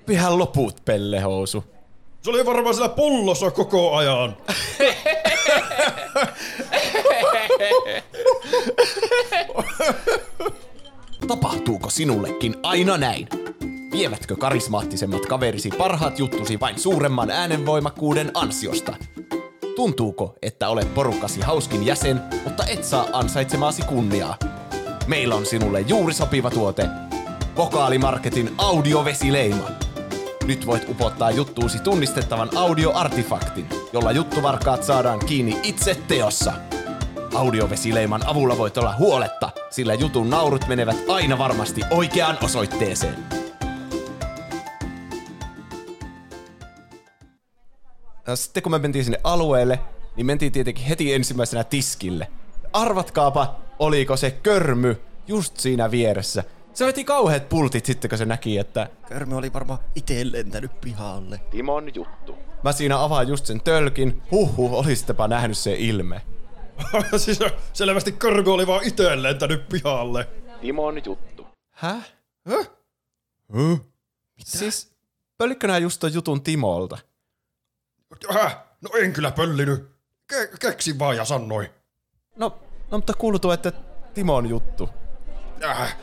pihän 0.07 0.39
loput 0.39 0.85
pellehousu. 0.85 1.65
Se 2.23 2.31
oli 2.31 2.47
varmaan 2.47 2.75
siellä 2.75 2.89
pullossa 2.95 3.51
koko 3.51 3.97
ajan. 3.97 4.37
Tapahtuuko 11.29 11.91
sinullekin 11.91 12.57
aina 12.63 12.97
näin? 12.97 13.29
Vievätkö 13.93 14.37
karismaattisemmat 14.37 15.27
kaverisi 15.27 15.71
parhaat 15.79 16.19
juttusi 16.19 16.61
vain 16.61 16.79
suuremman 16.79 17.31
äänenvoimakkuuden 17.31 18.31
ansiosta? 18.35 18.95
Tuntuuko, 19.81 20.35
että 20.43 20.69
olet 20.69 20.95
porukkasi 20.95 21.41
hauskin 21.41 21.87
jäsen, 21.87 22.21
mutta 22.45 22.65
et 22.65 22.85
saa 22.85 23.07
ansaitsemaasi 23.13 23.83
kunniaa? 23.83 24.37
Meillä 25.07 25.35
on 25.35 25.47
sinulle 25.47 25.81
juuri 25.81 26.15
sopiva 26.15 26.51
tuote. 26.51 26.87
Vokaalimarketin 27.57 28.55
audiovesileima. 28.59 29.69
Nyt 30.45 30.67
voit 30.67 30.89
upottaa 30.89 31.31
juttuusi 31.31 31.79
tunnistettavan 31.79 32.49
audioartifaktin, 32.57 33.69
jolla 33.93 34.13
juttuvarkaat 34.13 34.85
saadaan 34.85 35.19
kiinni 35.19 35.57
itse 35.63 35.97
teossa. 36.09 36.53
Audiovesileiman 37.35 38.27
avulla 38.27 38.59
voit 38.59 38.79
olla 38.79 38.95
huoletta, 38.99 39.51
sillä 39.71 39.95
jutun 39.95 40.31
naurut 40.31 40.69
menevät 40.69 40.97
aina 41.09 41.39
varmasti 41.39 41.81
oikeaan 41.91 42.39
osoitteeseen. 42.43 43.50
Ja 48.31 48.37
sitten 48.37 48.63
kun 48.63 48.73
me 48.73 48.79
mentiin 48.79 49.05
sinne 49.05 49.21
alueelle, 49.25 49.81
niin 50.17 50.27
mentiin 50.27 50.53
tietenkin 50.53 50.85
heti 50.85 51.15
ensimmäisenä 51.15 51.65
tiskille. 51.65 52.29
Arvatkaapa, 52.73 53.61
oliko 53.79 54.17
se 54.17 54.31
körmy 54.31 55.01
just 55.29 55.57
siinä 55.57 55.91
vieressä. 55.91 56.45
Se 56.75 56.87
veti 56.87 57.05
kauheat 57.05 57.49
pultit 57.49 57.87
sitten, 57.87 58.09
kun 58.09 58.19
se 58.19 58.25
näki, 58.25 58.59
että 58.59 58.89
Körmy 59.09 59.37
oli 59.37 59.53
varmaan 59.53 59.79
itse 59.95 60.33
lentänyt 60.33 60.81
pihalle. 60.81 61.41
Timon 61.51 61.95
juttu. 61.95 62.37
Mä 62.65 62.73
siinä 62.73 63.03
avaan 63.03 63.29
just 63.29 63.47
sen 63.47 63.61
tölkin. 63.61 64.23
Huhhuh, 64.31 64.75
olisittepa 64.75 65.29
nähnyt 65.29 65.59
se 65.59 65.75
ilme. 65.79 66.23
siis 67.17 67.39
selvästi 67.73 68.13
Körmy 68.13 68.53
oli 68.53 68.67
vaan 68.67 68.85
itse 68.85 69.23
lentänyt 69.23 69.69
pihalle. 69.69 70.29
Timon 70.61 71.03
juttu. 71.05 71.47
Häh? 71.71 72.13
Häh? 72.49 72.71
Siis, 74.45 74.93
pöllikö 75.39 75.67
nää 75.67 75.79
just 75.79 76.01
ton 76.01 76.15
jutun 76.15 76.43
Timolta? 76.43 76.99
Häh? 78.29 78.57
No 78.81 78.91
en 78.99 79.13
kyllä 79.13 79.31
pöllinyt. 79.31 79.91
Ke- 80.33 80.57
keksin 80.61 80.99
vaan 80.99 81.17
ja 81.17 81.25
sanoi. 81.25 81.71
No, 82.37 82.59
no 82.91 82.99
mutta 82.99 83.15
kuuluu, 83.15 83.51
että 83.55 83.73
Timon 84.15 84.47
juttu. 84.47 84.89
Äh, 85.65 85.97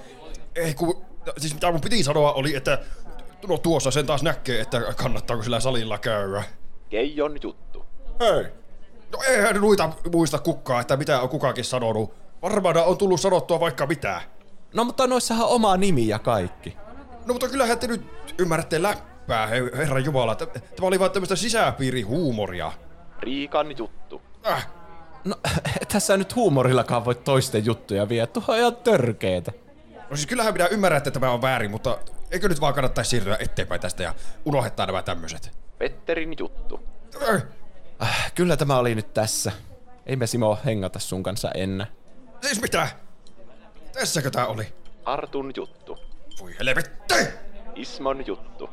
ei 0.56 0.74
ku, 0.74 1.06
siis 1.38 1.54
mitä 1.54 1.72
mun 1.72 1.82
piti 1.82 2.04
sanoa 2.04 2.34
oli, 2.34 2.56
että 2.56 2.80
no 3.48 3.58
tuossa 3.58 3.92
sen 3.92 4.06
taas 4.06 4.24
näkee, 4.24 4.62
että 4.62 4.82
kannattaako 4.96 5.44
sillä 5.44 5.60
salilla 5.60 5.98
käydä. 5.98 6.44
Keijon 6.90 7.38
juttu. 7.44 7.86
Hei. 8.20 8.44
No 9.12 9.20
eihän 9.28 9.62
noita 9.62 9.90
muista 10.12 10.40
kukaan, 10.40 10.82
että 10.82 10.98
mitä 10.98 11.22
on 11.22 11.30
kukakin 11.30 11.66
sanonut. 11.66 12.14
Varmaan 12.42 12.78
on 12.78 12.98
tullut 12.98 13.22
sanottua 13.22 13.60
vaikka 13.60 13.86
mitä. 13.86 14.22
No 14.74 14.84
mutta 14.84 15.08
noissahan 15.08 15.46
on 15.48 15.52
oma 15.52 15.78
nimi 15.78 16.08
ja 16.08 16.20
kaikki. 16.20 16.78
No 17.26 17.34
mutta 17.34 17.50
kyllähän 17.50 17.80
te 17.80 17.88
nyt 17.88 18.02
ymmärrätte 18.38 18.82
läppää, 19.28 19.48
he, 19.48 19.62
herran 19.78 20.06
jumala. 20.06 20.36
Tämä 20.36 20.52
oli 20.88 21.00
vaan 21.00 21.12
tämmöistä 21.12 21.36
sisäpiirihuumoria. 21.36 22.72
Riikan 23.20 23.78
juttu. 23.78 24.22
Äh, 24.48 24.68
No, 25.24 25.36
tässä 25.94 26.18
nyt 26.18 26.36
huumorillakaan 26.36 27.06
voi 27.06 27.16
toisten 27.16 27.66
juttuja 27.66 28.10
vie. 28.10 28.28
Tuo 28.28 28.44
on 28.48 28.58
ihan 28.58 28.76
törkeetä. 28.76 29.52
no 30.10 30.16
siis 30.16 30.28
kyllähän 30.28 30.54
minä 30.54 30.68
ymmärrän, 30.68 30.98
että 30.98 31.12
tämä 31.12 31.32
on 31.32 31.42
väärin, 31.42 31.72
mutta 31.72 31.98
eikö 32.32 32.50
nyt 32.50 32.62
vaan 32.62 32.74
kannattaisi 32.74 33.10
siirtyä 33.10 33.38
eteenpäin 33.40 33.82
tästä 33.82 34.04
ja 34.04 34.14
unohtaa 34.46 34.86
nämä 34.86 35.02
tämmöiset? 35.04 35.52
Petterin 35.78 36.34
juttu. 36.40 36.80
Äh, 37.30 37.44
Äh, 38.02 38.32
kyllä 38.36 38.58
tämä 38.58 38.78
oli 38.78 38.96
nyt 38.96 39.14
tässä. 39.14 39.52
Ei 40.06 40.16
me 40.16 40.28
Simo 40.28 40.58
hengata 40.66 41.00
sun 41.00 41.24
kanssa 41.24 41.52
enää. 41.52 41.88
siis 42.42 42.62
mitä? 42.62 42.88
Tässäkö 43.94 44.30
tää 44.32 44.48
oli? 44.48 44.74
Artun 45.06 45.52
juttu. 45.56 45.98
Voi 46.40 46.56
helvetti! 46.60 47.16
Ismon 47.76 48.28
juttu. 48.28 48.70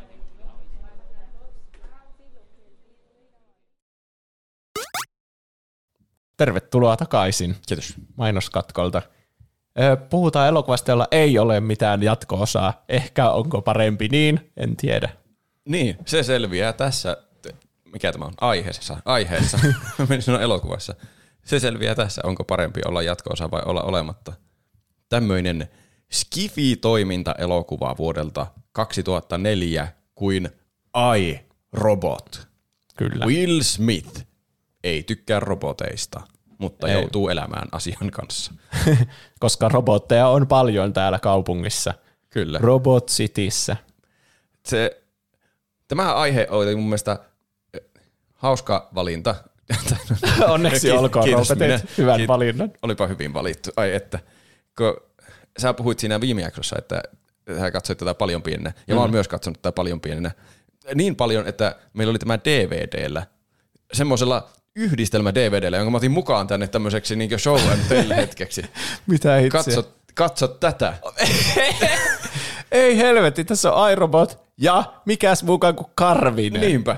Tervetuloa 6.37 6.97
takaisin 6.97 7.57
Kiitos. 7.67 7.95
mainoskatkolta. 8.17 9.03
Puhutaan 10.11 10.49
elokuvasta, 10.49 10.91
jolla 10.91 11.09
ei 11.11 11.39
ole 11.39 11.61
mitään 11.61 12.03
jatko-osaa. 12.03 12.85
Ehkä 12.89 13.31
onko 13.31 13.63
parempi 13.63 14.09
niin, 14.09 14.53
en 14.57 14.77
tiedä. 14.77 15.09
Niin, 15.69 15.97
se 16.07 16.23
selviää 16.23 16.73
tässä, 16.73 17.17
mikä 17.93 18.13
tämä 18.13 18.25
on, 18.25 18.33
aiheessa, 18.41 18.97
aiheessa, 19.05 19.59
menin 20.09 20.23
sanoa 20.23 20.41
elokuvassa. 20.41 20.95
Se 21.45 21.61
selviää 21.61 21.95
tässä, 21.95 22.23
onko 22.25 22.45
parempi 22.45 22.81
olla 22.87 23.03
jatko 23.03 23.31
vai 23.51 23.63
olla 23.65 23.83
olematta. 23.83 24.33
Tämmöinen 25.09 25.69
Skifi-toiminta-elokuva 26.13 27.95
vuodelta 27.99 28.47
2004 28.73 29.89
kuin 30.15 30.49
I, 31.19 31.41
Robot. 31.73 32.49
Kyllä. 32.97 33.27
Will 33.27 33.63
Smith 33.63 34.34
ei 34.85 35.03
tykkää 35.03 35.41
roboteista, 35.41 36.21
mutta 36.59 36.89
Ei. 36.89 36.95
joutuu 36.95 37.29
elämään 37.29 37.69
asian 37.73 38.11
kanssa. 38.11 38.53
Koska 39.41 39.69
robotteja 39.69 40.29
on 40.29 40.47
paljon 40.47 40.93
täällä 40.93 41.19
kaupungissa. 41.19 41.95
Kyllä. 42.31 42.59
Robot 42.63 43.11
Cityssä. 43.11 43.77
se, 44.67 45.03
tämä 45.89 46.15
aihe 46.15 46.47
oli 46.51 46.77
mun 46.77 46.85
mielestä 46.85 47.19
eh, 47.75 47.81
hauska 48.35 48.89
valinta. 48.95 49.35
Onneksi 50.49 50.87
Kiitos- 50.89 50.99
olkoon, 51.01 51.25
kiitos 51.25 51.51
Roope, 51.51 51.67
minä. 51.67 51.81
hyvän 51.99 52.21
Kiit- 52.21 52.29
valinnan. 52.29 52.73
Olipa 52.83 53.07
hyvin 53.07 53.35
valittu. 53.35 53.71
Ai 53.77 53.95
että, 53.95 54.19
kun 54.79 54.97
sä 55.59 55.75
puhuit 55.75 55.99
siinä 55.99 56.21
viime 56.21 56.43
jaksossa, 56.43 56.77
että 56.79 57.03
sä 57.59 57.71
katsoit 57.71 57.99
tätä 57.99 58.15
paljon 58.15 58.43
pienenä, 58.43 58.73
ja 58.87 58.95
mm. 58.95 58.97
mä 58.97 59.01
oon 59.01 59.11
myös 59.11 59.29
katsonut 59.29 59.63
tätä 59.63 59.73
paljon 59.73 60.01
pienenä. 60.01 60.31
Niin 60.95 61.17
paljon, 61.17 61.49
että 61.49 61.77
meillä 61.93 62.11
oli 62.11 62.19
tämä 62.19 62.39
DVDllä, 62.39 63.27
semmoisella 63.93 64.49
yhdistelmä 64.77 65.35
DVDllä, 65.35 65.77
jonka 65.77 65.91
mä 65.91 65.97
otin 65.97 66.11
mukaan 66.11 66.47
tänne 66.47 66.69
tämmöiseksi 66.69 67.17
niin 67.17 67.39
show 67.39 67.61
and 67.61 67.81
tell 67.89 68.15
hetkeksi. 68.15 68.63
Mitä 69.07 69.39
itse? 69.39 69.49
Katso, 69.51 69.93
katso 70.15 70.49
tätä. 70.49 70.95
Ei 72.73 72.97
helvetti, 72.99 73.45
tässä 73.45 73.73
on 73.73 73.91
iRobot 73.93 74.39
ja 74.59 74.85
mikäs 75.07 75.43
mukaan 75.43 75.75
kuin 75.77 75.87
Karvinen. 75.95 76.61
Niinpä. 76.61 76.97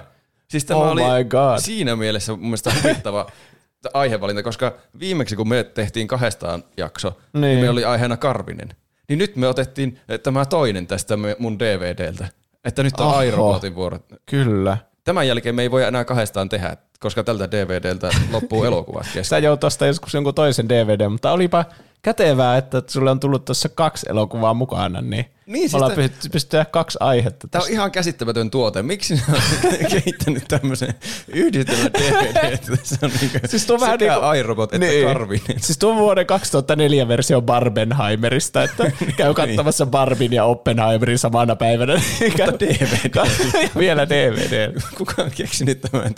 Siis 0.48 0.64
tämä 0.64 0.80
Oh 0.80 0.90
oli 0.90 1.02
my 1.02 1.24
God. 1.24 1.58
siinä 1.58 1.96
mielessä 1.96 2.32
mun 2.32 2.40
mielestä 2.40 2.72
huvittava 2.82 3.26
aihevalinta, 3.94 4.42
koska 4.42 4.72
viimeksi 5.00 5.36
kun 5.36 5.48
me 5.48 5.64
tehtiin 5.64 6.08
kahdestaan 6.08 6.64
jakso, 6.76 7.08
niin, 7.32 7.40
Niin. 7.40 7.58
meillä 7.58 7.72
oli 7.72 7.84
aiheena 7.84 8.16
Karvinen. 8.16 8.68
Niin 9.08 9.18
nyt 9.18 9.36
me 9.36 9.48
otettiin 9.48 10.00
tämä 10.22 10.44
toinen 10.44 10.86
tästä 10.86 11.16
me- 11.16 11.36
mun 11.38 11.58
DVDltä. 11.58 12.28
Että 12.64 12.82
nyt 12.82 13.00
on 13.00 13.06
Oho. 13.06 13.20
iRobotin 13.20 13.74
vuoro. 13.74 13.98
Kyllä. 14.30 14.76
Tämän 15.06 15.28
jälkeen 15.28 15.54
me 15.54 15.62
ei 15.62 15.70
voi 15.70 15.84
enää 15.84 16.04
kahdestaan 16.04 16.48
tehdä, 16.48 16.76
koska 17.00 17.24
tältä 17.24 17.50
DVDltä 17.50 18.10
loppuu 18.32 18.64
elokuvat 18.68 19.02
kesken. 19.02 19.24
Sä 19.24 19.38
jout 19.38 19.64
ostaa 19.64 19.88
joskus 19.88 20.14
jonkun 20.14 20.34
toisen 20.34 20.68
DVD, 20.68 21.08
mutta 21.08 21.32
olipa 21.32 21.64
kätevää, 22.02 22.56
että 22.56 22.82
sulle 22.86 23.10
on 23.10 23.20
tullut 23.20 23.44
tuossa 23.44 23.68
kaksi 23.68 24.06
elokuvaa 24.10 24.54
mukana, 24.54 25.00
niin, 25.00 25.26
Niin, 25.46 25.62
siis 25.70 25.74
ollaan 25.74 25.92
pystytty, 26.32 26.56
kaksi 26.70 26.98
aihetta. 27.00 27.48
Tämä 27.48 27.64
on 27.64 27.70
ihan 27.70 27.90
käsittämätön 27.92 28.50
tuote. 28.50 28.82
Miksi 28.82 29.14
ne 29.14 29.20
on 29.32 29.40
kehittänyt 29.90 30.44
tämmöisen 30.48 30.94
yhdistelmän 31.28 31.92
DVD? 31.92 32.56
Tässä 32.58 32.96
on 33.02 33.10
niinku 33.20 33.38
Siis 33.46 33.66
tuo 33.66 33.80
vähän 33.80 33.98
sekä 33.98 34.12
niinku- 34.12 34.32
iRobot 34.32 34.74
että 34.74 34.86
Niin. 34.86 35.06
Karvinen. 35.06 35.60
Siis 35.60 35.78
tuo 35.78 35.96
vuoden 35.96 36.26
2004 36.26 37.08
versio 37.08 37.42
Barbenheimerista, 37.42 38.62
että 38.62 38.92
käy 39.16 39.34
katsomassa 39.34 39.86
Barbin 39.86 40.32
ja 40.32 40.44
Oppenheimerin 40.44 41.18
samana 41.18 41.56
päivänä. 41.56 42.02
Mutta 42.22 42.60
DVD. 42.60 43.26
Vielä 43.78 44.08
DVD. 44.08 44.80
Kuka 44.98 45.22
on 45.22 45.30
keksinyt 45.30 45.80
tämän, 45.80 46.14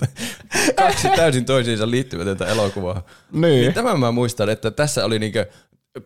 kaksi 0.74 1.08
täysin 1.16 1.44
toisiinsa 1.44 1.90
liittymätöntä 1.90 2.46
elokuvaa. 2.46 3.02
Niin. 3.32 3.42
niin 3.60 3.74
tämän 3.74 4.00
mä 4.00 4.10
muistan, 4.12 4.48
että 4.48 4.70
tässä 4.70 5.04
oli 5.04 5.18
niinkö 5.18 5.46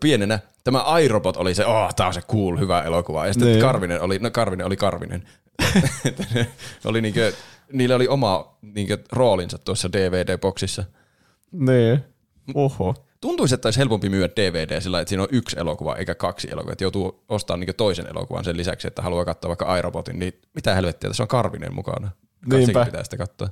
pienenä, 0.00 0.38
tämä 0.64 0.84
iRobot 1.02 1.36
oli 1.36 1.54
se, 1.54 1.66
oh, 1.66 1.94
tää 1.94 2.06
on 2.06 2.14
se 2.14 2.20
cool, 2.20 2.58
hyvä 2.58 2.82
elokuva. 2.82 3.26
Ja 3.26 3.32
sitten 3.32 3.52
Niin. 3.52 3.62
Karvinen 3.62 4.00
oli, 4.00 4.18
no 4.18 4.30
Karvinen 4.30 4.66
oli 4.66 4.76
Karvinen. 4.76 5.28
Oli 6.84 7.00
niinkö, 7.00 7.32
niillä 7.72 7.96
oli 7.96 8.08
oma 8.08 8.56
niinkö 8.62 8.98
roolinsa 9.12 9.58
tuossa 9.58 9.88
DVD-boksissa. 9.92 10.84
Niin. 11.52 12.04
Oho. 12.54 12.94
Tuntuisi, 13.20 13.54
että 13.54 13.66
olisi 13.66 13.78
helpompi 13.78 14.08
myydä 14.08 14.28
DVD 14.36 14.80
sillä, 14.80 15.00
että 15.00 15.08
siinä 15.08 15.22
on 15.22 15.28
yksi 15.32 15.58
elokuva 15.58 15.96
eikä 15.96 16.14
kaksi 16.14 16.48
elokuvaa. 16.50 16.72
Että 16.72 16.84
joutuu 16.84 17.24
ostamaan 17.28 17.60
niin 17.60 17.76
toisen 17.76 18.06
elokuvan 18.06 18.44
sen 18.44 18.56
lisäksi, 18.56 18.88
että 18.88 19.02
haluaa 19.02 19.24
katsoa 19.24 19.48
vaikka 19.48 19.76
iRobotin, 19.76 20.18
niin 20.18 20.40
mitä 20.54 20.74
helvettiä, 20.74 21.10
tässä 21.10 21.22
on 21.22 21.28
Karvinen 21.28 21.74
mukana. 21.74 22.10
Niinpä. 22.10 22.56
Katsekin 22.56 22.84
pitää 22.84 23.04
sitä 23.04 23.16
katsoa. 23.16 23.48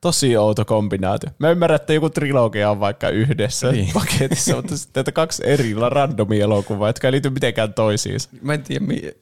Tosi 0.00 0.36
outo 0.36 0.64
kombinaatio. 0.64 1.30
Mä 1.38 1.50
ymmärrän, 1.50 1.76
että 1.76 1.92
joku 1.92 2.10
trilogia 2.10 2.70
on 2.70 2.80
vaikka 2.80 3.08
yhdessä 3.08 3.72
Niin. 3.72 3.90
paketissa, 3.94 4.56
mutta 4.56 4.76
sitten 4.76 5.00
että 5.00 5.12
kaksi 5.12 5.42
eri 5.46 5.74
randomia 5.88 6.44
elokuvaa, 6.44 6.88
jotka 6.88 7.08
ei 7.08 7.12
liity 7.12 7.30
mitenkään 7.30 7.74
toisiinsa. 7.74 8.28
Mä 8.42 8.54
en 8.54 8.62
tiedä, 8.62 8.84
mi- 8.86 9.12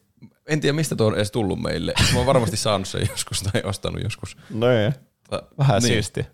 en 0.47 0.61
tiedä 0.61 0.73
mistä 0.75 0.95
tuo 0.95 1.07
on 1.07 1.15
edes 1.15 1.31
tullut 1.31 1.61
meille. 1.61 1.93
Mä 2.13 2.17
oon 2.17 2.25
varmasti 2.27 2.57
saanut 2.57 2.87
sen 2.87 3.07
joskus 3.09 3.41
tai 3.41 3.61
ostanut 3.65 4.03
joskus. 4.03 4.37
Niin. 4.49 4.93
Ta- 5.29 5.43
Vähän 5.57 5.81
niin. 5.81 5.93
siistiä. 5.93 6.25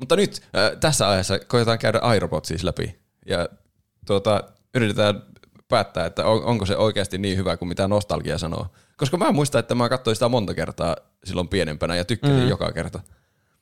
Mutta 0.00 0.16
nyt 0.16 0.42
äh, 0.56 0.78
tässä 0.80 1.08
aiheessa 1.08 1.38
koetaan 1.38 1.78
käydä 1.78 2.00
iRobot 2.16 2.44
siis 2.44 2.64
läpi. 2.64 2.98
Ja 3.26 3.48
tuota, 4.06 4.44
yritetään 4.74 5.22
päättää, 5.68 6.06
että 6.06 6.24
on, 6.26 6.44
onko 6.44 6.66
se 6.66 6.76
oikeasti 6.76 7.18
niin 7.18 7.36
hyvä 7.38 7.56
kuin 7.56 7.68
mitä 7.68 7.88
nostalgia 7.88 8.38
sanoo. 8.38 8.66
Koska 8.96 9.16
mä 9.16 9.32
muistan, 9.32 9.58
että 9.58 9.74
mä 9.74 9.88
katsoin 9.88 10.16
sitä 10.16 10.28
monta 10.28 10.54
kertaa 10.54 10.96
silloin 11.24 11.48
pienempänä 11.48 11.96
ja 11.96 12.04
tykkäsin 12.04 12.36
mm. 12.42 12.48
joka 12.48 12.72
kerta. 12.72 13.00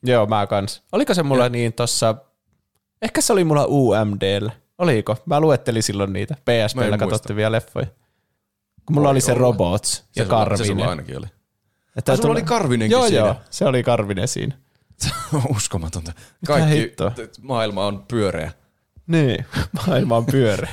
Joo, 0.05 0.27
mä 0.27 0.47
kans. 0.47 0.83
Oliko 0.93 1.15
se 1.15 1.23
mulla 1.23 1.49
niin 1.49 1.73
tossa, 1.73 2.15
ehkä 3.03 3.21
se 3.21 3.33
oli 3.33 3.45
mulla 3.45 3.67
UMDllä. 3.67 4.53
Oliko? 4.79 5.17
Mä 5.27 5.41
luettelin 5.41 5.83
silloin 5.83 6.13
niitä. 6.13 6.35
PSPllä 6.35 6.99
katsottiin 6.99 7.53
leffoja. 7.53 7.87
Kun 8.87 8.95
mulla 8.95 9.07
Voi 9.07 9.11
oli 9.13 9.21
se 9.21 9.33
olla. 9.33 9.41
Robots 9.41 9.95
Se 9.97 10.05
ja 10.17 10.25
Se 10.25 10.31
Karvinen. 10.31 10.67
sulla 10.67 10.87
ainakin 10.91 11.19
oli. 11.19 11.27
Että 11.97 12.13
Ah, 12.13 12.17
sulla 12.17 12.29
tuli- 12.29 12.41
oli 12.41 12.43
Karvinenkin 12.47 12.97
joo, 12.97 13.09
siinä. 13.09 13.27
Joo, 13.27 13.37
se 13.51 13.65
oli 13.65 13.83
Karvinen 13.83 14.29
siinä. 14.29 14.55
Se 14.99 15.11
on 15.35 15.43
uskomatonta. 15.57 16.13
Kaikki 16.47 16.95
maailma 17.43 17.87
on 17.87 18.05
pyöreä. 18.09 18.53
Niin, 19.07 19.47
maailma 19.87 20.17
on 20.17 20.27
pyörä. 20.27 20.69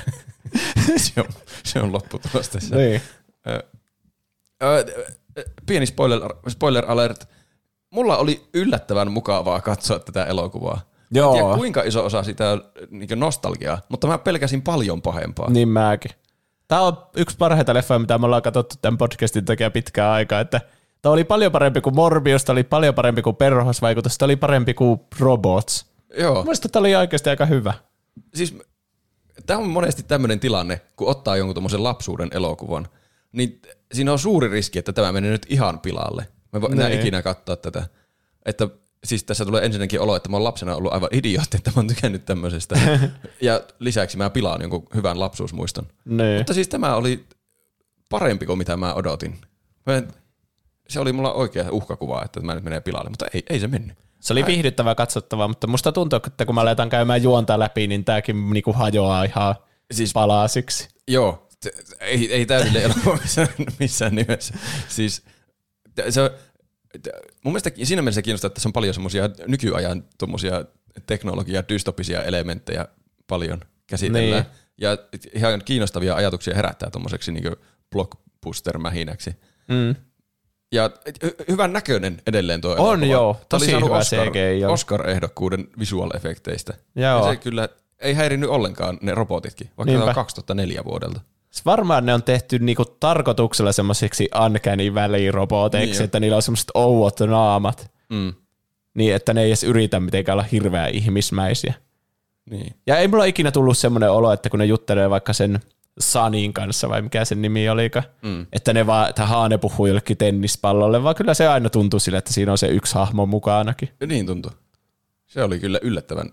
se, 0.96 1.20
on, 1.20 1.26
se 1.64 1.80
on 1.80 1.92
lopputulos 1.92 2.48
tässä. 2.48 2.76
niin. 2.76 3.00
Ö, 3.48 3.62
ö, 4.62 4.84
pieni 5.66 5.86
spoiler, 5.86 6.20
spoiler 6.48 6.90
alert. 6.90 7.28
Mulla 7.92 8.16
oli 8.16 8.48
yllättävän 8.54 9.12
mukavaa 9.12 9.60
katsoa 9.60 9.98
tätä 9.98 10.24
elokuvaa. 10.24 10.80
Joo. 11.10 11.34
En 11.34 11.42
tiedä 11.42 11.56
kuinka 11.56 11.82
iso 11.82 12.04
osa 12.04 12.22
sitä 12.22 12.58
niin 12.90 13.20
nostalgiaa, 13.20 13.78
mutta 13.88 14.06
mä 14.06 14.18
pelkäsin 14.18 14.62
paljon 14.62 15.02
pahempaa. 15.02 15.50
Niin 15.50 15.68
mäkin. 15.68 16.10
Tämä 16.68 16.80
on 16.80 16.96
yksi 17.16 17.36
parhaita 17.36 17.74
leffoja, 17.74 17.98
mitä 17.98 18.18
me 18.18 18.26
ollaan 18.26 18.42
katsottu 18.42 18.74
tämän 18.82 18.98
podcastin 18.98 19.44
takia 19.44 19.70
pitkään 19.70 20.10
aikaa, 20.10 20.40
että 20.40 20.60
tämä 21.02 21.12
oli 21.12 21.24
paljon 21.24 21.52
parempi 21.52 21.80
kuin 21.80 21.94
Morbius, 21.94 22.44
tämä 22.44 22.54
oli 22.54 22.64
paljon 22.64 22.94
parempi 22.94 23.22
kuin 23.22 23.36
Perhosvaikutus, 23.36 24.18
tämä 24.18 24.26
oli 24.26 24.36
parempi 24.36 24.74
kuin 24.74 25.00
Robots. 25.18 25.86
Joo, 26.18 26.42
Mielestäni 26.42 26.72
tämä 26.72 26.80
oli 26.80 26.94
oikeasti 26.94 27.30
aika 27.30 27.46
hyvä. 27.46 27.74
siis 28.34 28.58
tämä 29.46 29.60
on 29.60 29.68
monesti 29.68 30.02
tämmöinen 30.02 30.40
tilanne, 30.40 30.80
kun 30.96 31.08
ottaa 31.08 31.36
jonkun 31.36 31.54
tommosen 31.54 31.84
lapsuuden 31.84 32.28
elokuvan, 32.32 32.88
niin 33.32 33.62
siinä 33.92 34.12
on 34.12 34.18
suuri 34.18 34.48
riski, 34.48 34.78
että 34.78 34.92
tämä 34.92 35.12
menee 35.12 35.30
nyt 35.30 35.46
ihan 35.48 35.80
pilalle. 35.80 36.26
Mä 36.52 36.60
voin 36.60 36.72
enää 36.72 36.88
Niin. 36.88 37.00
ikinä 37.00 37.22
katsoa 37.22 37.56
tätä. 37.56 37.86
Että 38.46 38.68
siis 39.04 39.24
tässä 39.24 39.44
tulee 39.44 39.64
ensinnäkin 39.64 40.00
olo, 40.00 40.16
että 40.16 40.28
mä 40.28 40.36
oon 40.36 40.44
lapsena 40.44 40.76
ollut 40.76 40.92
aivan 40.92 41.08
idiootti, 41.12 41.56
että 41.56 41.70
mä 41.70 41.74
oon 41.76 41.86
tykännyt 41.88 42.24
tämmöisestä. 42.24 42.78
ja 43.40 43.60
lisäksi 43.78 44.16
mä 44.16 44.30
pilaan 44.30 44.60
jonkun 44.60 44.86
hyvän 44.94 45.20
lapsuusmuiston. 45.20 45.86
Niin. 46.04 46.38
Mutta 46.38 46.54
siis 46.54 46.68
tämä 46.68 46.96
oli 46.96 47.26
parempi 48.08 48.46
kuin 48.46 48.58
mitä 48.58 48.76
mä 48.76 48.94
odotin. 48.94 49.38
Mä 49.86 49.96
en, 49.96 50.08
se 50.88 51.00
oli 51.00 51.12
mulla 51.12 51.32
oikea 51.32 51.64
uhkakuva, 51.70 52.22
että 52.24 52.40
mä 52.40 52.54
nyt 52.54 52.64
menee 52.64 52.80
pilalle, 52.80 53.10
mutta 53.10 53.26
ei, 53.34 53.42
ei 53.50 53.60
se 53.60 53.68
mennyt. 53.68 53.98
Se 54.20 54.32
oli 54.32 54.46
viihdyttävää 54.46 54.94
katsottavaa, 54.94 55.48
mutta 55.48 55.66
musta 55.66 55.92
tuntuu, 55.92 56.16
että 56.26 56.46
kun 56.46 56.54
mä 56.54 56.60
aletaan 56.60 56.88
käymään 56.90 57.22
juonta 57.22 57.58
läpi, 57.58 57.86
niin 57.86 58.04
tääkin 58.04 58.50
niinku 58.50 58.72
hajoaa 58.72 59.24
ihan 59.24 59.54
Siis- 59.92 60.12
palasiksi. 60.12 60.88
Joo, 61.08 61.48
ei, 62.00 62.32
ei 62.32 62.46
täydellinen 62.46 62.82
elokuva 62.82 63.16
missään, 63.22 63.48
missään 63.80 64.14
nimessä. 64.14 64.54
Siis 64.88 65.22
se 66.10 66.20
mun 67.44 67.52
mielestä 67.52 67.70
siinä 67.82 68.02
mielessä 68.02 68.22
kiinnostaa, 68.22 68.46
että 68.46 68.54
tässä 68.54 68.68
on 68.68 68.72
paljon 68.72 68.94
semmoisia 68.94 69.30
nykyajan 69.46 70.04
tommosia 70.18 70.64
teknologia 71.06 71.62
dystopisia 71.68 72.22
elementtejä 72.22 72.86
paljon 73.26 73.60
käsitellään. 73.86 74.42
Niin. 74.42 74.52
Ja 74.80 74.98
ihan 75.34 75.62
kiinnostavia 75.64 76.14
ajatuksia 76.14 76.54
herättää 76.54 76.90
tommoseksi 76.90 77.32
niin 77.32 77.56
blockbuster-mähinäksi. 77.96 79.30
Mm. 79.68 79.94
Ja 80.72 80.90
hy- 81.24 81.44
hyvän 81.48 81.72
näköinen 81.72 82.22
edelleen 82.26 82.60
tuo 82.60 82.70
On 82.78 82.78
elokuva. 82.78 83.06
joo, 83.12 83.34
Tämä 83.48 83.58
oli 83.58 83.66
tosi 83.72 83.84
hyvä 83.86 83.96
Oscar, 83.98 84.26
CGI. 84.28 84.64
Oscar-ehdokkuuden 84.64 85.68
visual-efekteistä. 85.78 86.74
Joo. 86.96 87.26
Ja 87.26 87.32
se 87.32 87.36
kyllä 87.36 87.68
ei 87.98 88.14
häirinnyt 88.14 88.50
ollenkaan 88.50 88.98
ne 89.02 89.14
robotitkin, 89.14 89.66
vaikka 89.66 89.84
ne 89.84 89.92
Niinpä. 89.92 90.08
on 90.10 90.14
2004 90.14 90.84
vuodelta. 90.84 91.20
Siis 91.52 91.66
Varmaan 91.66 92.06
ne 92.06 92.14
on 92.14 92.22
tehty 92.22 92.58
niinku 92.58 92.84
tarkoituksella 92.84 93.72
semmoisiksi 93.72 94.28
uncanny 94.44 94.94
väliroboteiksi, 94.94 95.92
Niin 95.92 96.04
että 96.04 96.20
niillä 96.20 96.36
on 96.36 96.42
semmoiset 96.42 96.70
ouot 96.74 97.20
naamat. 97.20 97.90
Mm. 98.08 98.32
Niin, 98.94 99.14
että 99.14 99.34
ne 99.34 99.42
ei 99.42 99.50
edes 99.50 99.64
yritä 99.64 100.00
mitenkään 100.00 100.34
olla 100.34 100.48
hirveän 100.52 100.90
ihmismäisiä. 100.90 101.74
Niin. 102.50 102.74
Ja 102.86 102.98
ei 102.98 103.08
mulla 103.08 103.24
ikinä 103.24 103.50
tullut 103.50 103.78
semmoinen 103.78 104.10
olo, 104.10 104.32
että 104.32 104.50
kun 104.50 104.58
ne 104.58 104.64
juttelee 104.64 105.10
vaikka 105.10 105.32
sen 105.32 105.60
Sanin 105.98 106.52
kanssa, 106.52 106.88
vai 106.88 107.02
mikä 107.02 107.24
sen 107.24 107.42
nimi 107.42 107.68
olikaan, 107.68 108.04
mm. 108.22 108.46
että 108.52 108.72
ne 108.72 108.86
vaan, 108.86 109.08
että 109.08 109.26
Haane 109.26 109.58
puhuu 109.58 109.86
jollekin 109.86 110.16
tennispallolle, 110.16 111.02
vaan 111.02 111.14
kyllä 111.14 111.34
se 111.34 111.48
aina 111.48 111.70
tuntuu 111.70 112.00
sille, 112.00 112.18
että 112.18 112.32
siinä 112.32 112.52
on 112.52 112.58
se 112.58 112.66
yksi 112.66 112.94
hahmo 112.94 113.26
mukanakin. 113.26 113.88
Ja 114.00 114.06
niin 114.06 114.26
tuntuu. 114.26 114.52
Se 115.26 115.42
oli 115.42 115.58
kyllä 115.58 115.80
yllättävän 115.82 116.30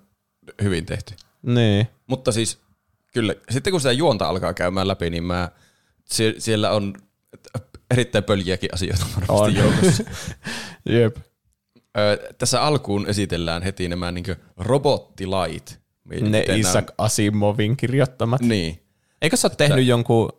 hyvin 0.62 0.86
tehty. 0.86 1.14
Niin. 1.42 1.88
Mutta 2.08 2.32
siis 2.32 2.60
kyllä, 3.14 3.36
sitten 3.52 3.72
kun 3.72 3.82
sitä 3.82 3.92
juonta 3.92 4.30
alkaa 4.30 4.54
käymään 4.54 4.88
läpi, 4.88 5.10
niin 5.10 5.24
mä, 5.24 5.52
sie- 6.06 6.36
siellä 6.38 6.72
on 6.72 6.94
erittäin 7.92 8.24
pöljiäkin 8.24 8.74
asioita 8.74 9.06
varmasti 9.16 9.34
On. 9.34 9.56
joukossa. 9.56 10.04
Jep. 10.90 11.18
Ö, 11.98 12.34
tässä 12.38 12.62
alkuun 12.62 13.08
esitellään 13.08 13.64
heti 13.64 13.88
nämä 13.90 14.12
niin 14.12 14.26
robottilait. 14.58 15.80
Ne 16.22 16.46
Isaac 16.58 16.88
Asimovin 16.98 17.78
kirjoittamat. 17.78 18.42
nämä- 18.42 18.50
Niin. 18.54 18.84
Eikö 19.22 19.38
sä 19.38 19.48
ole 19.48 19.56
tehnyt 19.56 19.86
jonkun 19.86 20.30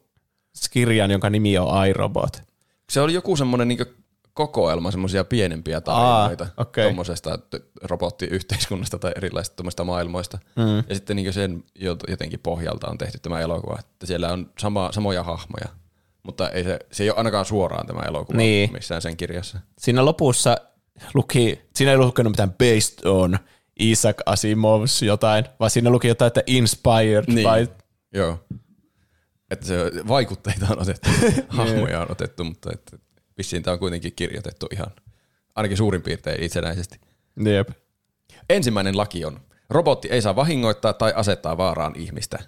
kirjan, 0.70 1.10
jonka 1.10 1.30
nimi 1.30 1.58
on 1.58 1.86
iRobot? 1.86 2.42
Se 2.90 3.00
oli 3.00 3.14
joku 3.14 3.36
semmoinen 3.36 3.68
niin 3.68 3.78
kokoelma 4.46 4.90
semmoisia 4.90 5.24
pienempiä 5.24 5.80
tarinoita 5.80 6.46
okei. 6.56 6.84
tuommoisesta 6.84 7.38
robottiyhteiskunnasta 7.82 8.98
tai 8.98 9.12
erilaisista 9.16 9.56
tuommoista 9.56 9.84
maailmoista. 9.84 10.38
Mm. 10.56 10.76
Ja 10.88 10.94
sitten 10.94 11.16
niin 11.16 11.32
sen 11.32 11.64
jotenkin 12.08 12.40
pohjalta 12.42 12.88
on 12.90 12.98
tehty 12.98 13.18
tämä 13.18 13.40
elokuva. 13.40 13.76
Että 13.78 14.06
siellä 14.06 14.32
on 14.32 14.50
sama, 14.58 14.92
samoja 14.92 15.22
hahmoja, 15.22 15.68
mutta 16.22 16.50
ei 16.50 16.64
se, 16.64 16.78
se 16.92 17.02
ei 17.04 17.10
ole 17.10 17.18
ainakaan 17.18 17.44
suoraan 17.44 17.86
tämä 17.86 18.00
elokuva 18.08 18.36
Niin. 18.36 18.72
missään 18.72 19.02
sen 19.02 19.16
kirjassa. 19.16 19.58
Siinä 19.78 20.04
lopussa 20.04 20.56
luki, 21.14 21.60
siinä 21.74 21.92
ei 21.92 21.98
lukenut 21.98 22.32
mitään 22.32 22.52
based 22.52 23.04
on 23.04 23.38
Isaac 23.80 24.16
Asimovs 24.26 25.02
jotain, 25.02 25.44
vaan 25.60 25.70
siinä 25.70 25.90
luki 25.90 26.08
jotain, 26.08 26.26
että 26.26 26.42
inspired 26.46 27.24
Niin. 27.28 27.48
by 27.48 27.68
Joo. 28.18 28.38
Että 29.50 29.66
se 29.66 29.76
vaikutteita 30.08 30.66
on 30.70 30.82
otettu, 30.82 31.08
hahmoja 31.48 32.00
on 32.00 32.10
otettu, 32.10 32.44
mutta 32.44 32.70
että 32.72 32.96
vissiin 33.40 33.62
tämä 33.62 33.72
on 33.72 33.78
kuitenkin 33.78 34.12
kirjoitettu 34.16 34.66
ihan 34.72 34.90
ainakin 35.56 35.76
suurin 35.76 36.02
piirtein 36.02 36.42
itsenäisesti. 36.42 37.00
Jep. 37.44 37.68
Ensimmäinen 38.50 38.96
laki 38.96 39.24
on, 39.24 39.40
robotti 39.70 40.08
ei 40.08 40.22
saa 40.22 40.36
vahingoittaa 40.36 40.92
tai 40.92 41.12
asettaa 41.16 41.56
vaaraan 41.56 41.92
ihmistä. 41.96 42.38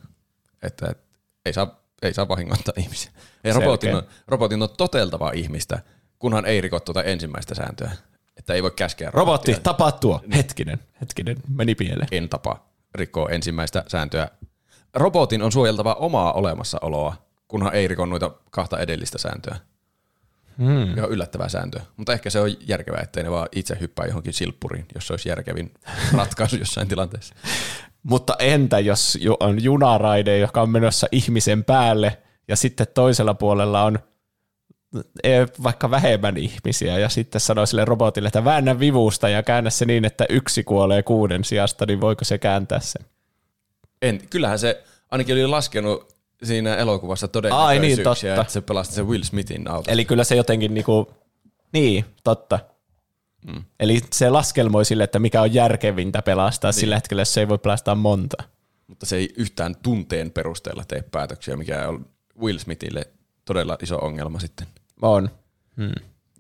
Että 0.63 0.91
et, 0.91 0.99
ei, 1.47 1.53
saa, 1.53 1.81
ei 2.03 2.15
saa 2.15 2.29
vahingoittaa 2.29 2.75
ihmisiä. 2.77 3.11
Ja 3.45 3.55
robotin 3.55 3.95
on, 3.95 4.03
robotin 4.29 4.63
on 4.63 4.69
toteltava 4.77 5.31
ihmistä, 5.35 5.83
kunhan 6.19 6.47
ei 6.47 6.61
riko 6.61 6.81
tuota 6.81 7.03
ensimmäistä 7.03 7.55
sääntöä. 7.55 7.93
Että 8.37 8.55
ei 8.55 8.63
voi 8.63 8.71
käskeä 8.71 9.11
Robotti, 9.11 9.53
robottia. 9.53 9.73
tapa 9.73 9.93
tuo. 9.93 10.21
Hetkinen, 10.37 10.79
hetkinen, 11.01 11.37
meni 11.49 11.75
pieleen. 11.75 12.09
en 12.11 12.29
tapa 12.29 12.67
rikkoa 12.95 13.29
ensimmäistä 13.29 13.85
sääntöä. 13.89 14.29
Robotin 14.95 15.43
on 15.43 15.53
suojeltava 15.53 15.95
omaa 15.95 16.33
olemassaoloa, 16.33 17.17
kunhan 17.49 17.75
ei 17.75 17.89
riko 17.89 18.07
noita 18.07 18.31
kahta 18.51 18.79
edellistä 18.79 19.19
sääntöä. 19.19 19.57
Hmm. 20.59 20.97
Ihan 20.97 21.11
yllättävää 21.11 21.49
sääntöä. 21.49 21.83
Mutta 21.97 22.13
ehkä 22.13 22.31
se 22.31 22.41
on 22.41 22.51
järkevää, 22.67 23.01
ettei 23.01 23.23
ne 23.23 23.31
vaan 23.31 23.49
itse 23.53 23.77
hyppää 23.81 24.07
johonkin 24.07 24.33
silppuriin, 24.33 24.87
jos 24.95 25.07
se 25.07 25.13
olisi 25.13 25.29
järkevin 25.29 25.75
ratkaisu 26.19 26.57
jossain 26.57 26.89
tilanteessa. 26.89 27.35
Mutta 28.03 28.37
entä 28.39 28.79
jos 28.79 29.19
on 29.41 29.63
junaraide, 29.63 30.39
joka 30.39 30.63
on 30.63 30.71
menossa 30.71 31.07
ihmisen 31.13 31.65
päälle, 31.65 32.19
ja 32.49 32.57
sitten 32.57 32.87
toisella 32.95 33.35
puolella 33.35 33.85
on 33.85 33.99
eh, 35.25 35.49
vaikka 35.63 35.91
vähemmän 35.91 36.37
ihmisiä, 36.37 36.99
ja 36.99 37.09
sitten 37.09 37.41
sanoo 37.41 37.67
sille 37.67 37.85
robotille, 37.85 38.27
että 38.27 38.45
väännä 38.45 38.79
vivusta 38.79 39.29
ja 39.29 39.43
käännä 39.43 39.71
se 39.71 39.85
niin, 39.85 40.05
että 40.05 40.27
yksi 40.29 40.65
kuolee 40.65 41.03
kuuden 41.03 41.45
sijasta, 41.45 41.87
niin 41.87 42.01
voiko 42.01 42.25
se 42.25 42.39
kääntää 42.39 42.81
sen? 42.81 43.07
En, 44.03 44.21
kyllähän 44.31 44.59
se 44.59 44.85
ainakin 45.11 45.35
oli 45.35 45.47
laskenut 45.47 46.12
siinä 46.43 46.77
elokuvassa 46.77 47.27
Ai 47.27 47.31
todennäköisyyksiä, 47.33 47.95
niin, 47.95 48.05
totta. 48.05 48.41
että 48.41 48.53
se 48.53 48.61
pelasti 48.61 48.95
sen 48.95 49.09
Will 49.09 49.23
Smithin 49.23 49.71
auto. 49.71 49.91
Eli 49.91 50.05
kyllä 50.05 50.25
se 50.25 50.35
jotenkin 50.37 50.75
niinku, 50.75 51.15
niin, 51.73 52.05
totta. 52.25 52.59
Mm. 53.47 53.65
Eli 53.81 54.01
se 54.13 54.31
laskelmoi 54.31 54.85
sille, 54.85 55.05
että 55.05 55.19
mikä 55.19 55.43
on 55.43 55.55
järkevintä 55.55 56.23
pelastaa 56.23 56.71
niin. 56.71 56.81
sillä 56.81 56.95
hetkellä, 56.95 57.21
jos 57.21 57.35
se 57.35 57.41
ei 57.41 57.49
voi 57.49 57.59
pelastaa 57.59 57.95
monta. 57.95 58.43
Mutta 58.87 59.07
se 59.07 59.17
ei 59.17 59.35
yhtään 59.37 59.77
tunteen 59.83 60.31
perusteella 60.31 60.85
tee 60.89 61.03
päätöksiä, 61.03 61.57
mikä 61.57 61.89
on 61.89 62.07
Will 62.41 62.59
Smithille 62.59 63.05
todella 63.45 63.79
iso 63.83 63.97
ongelma 63.97 64.41
sitten. 64.41 64.67
On. 65.03 65.31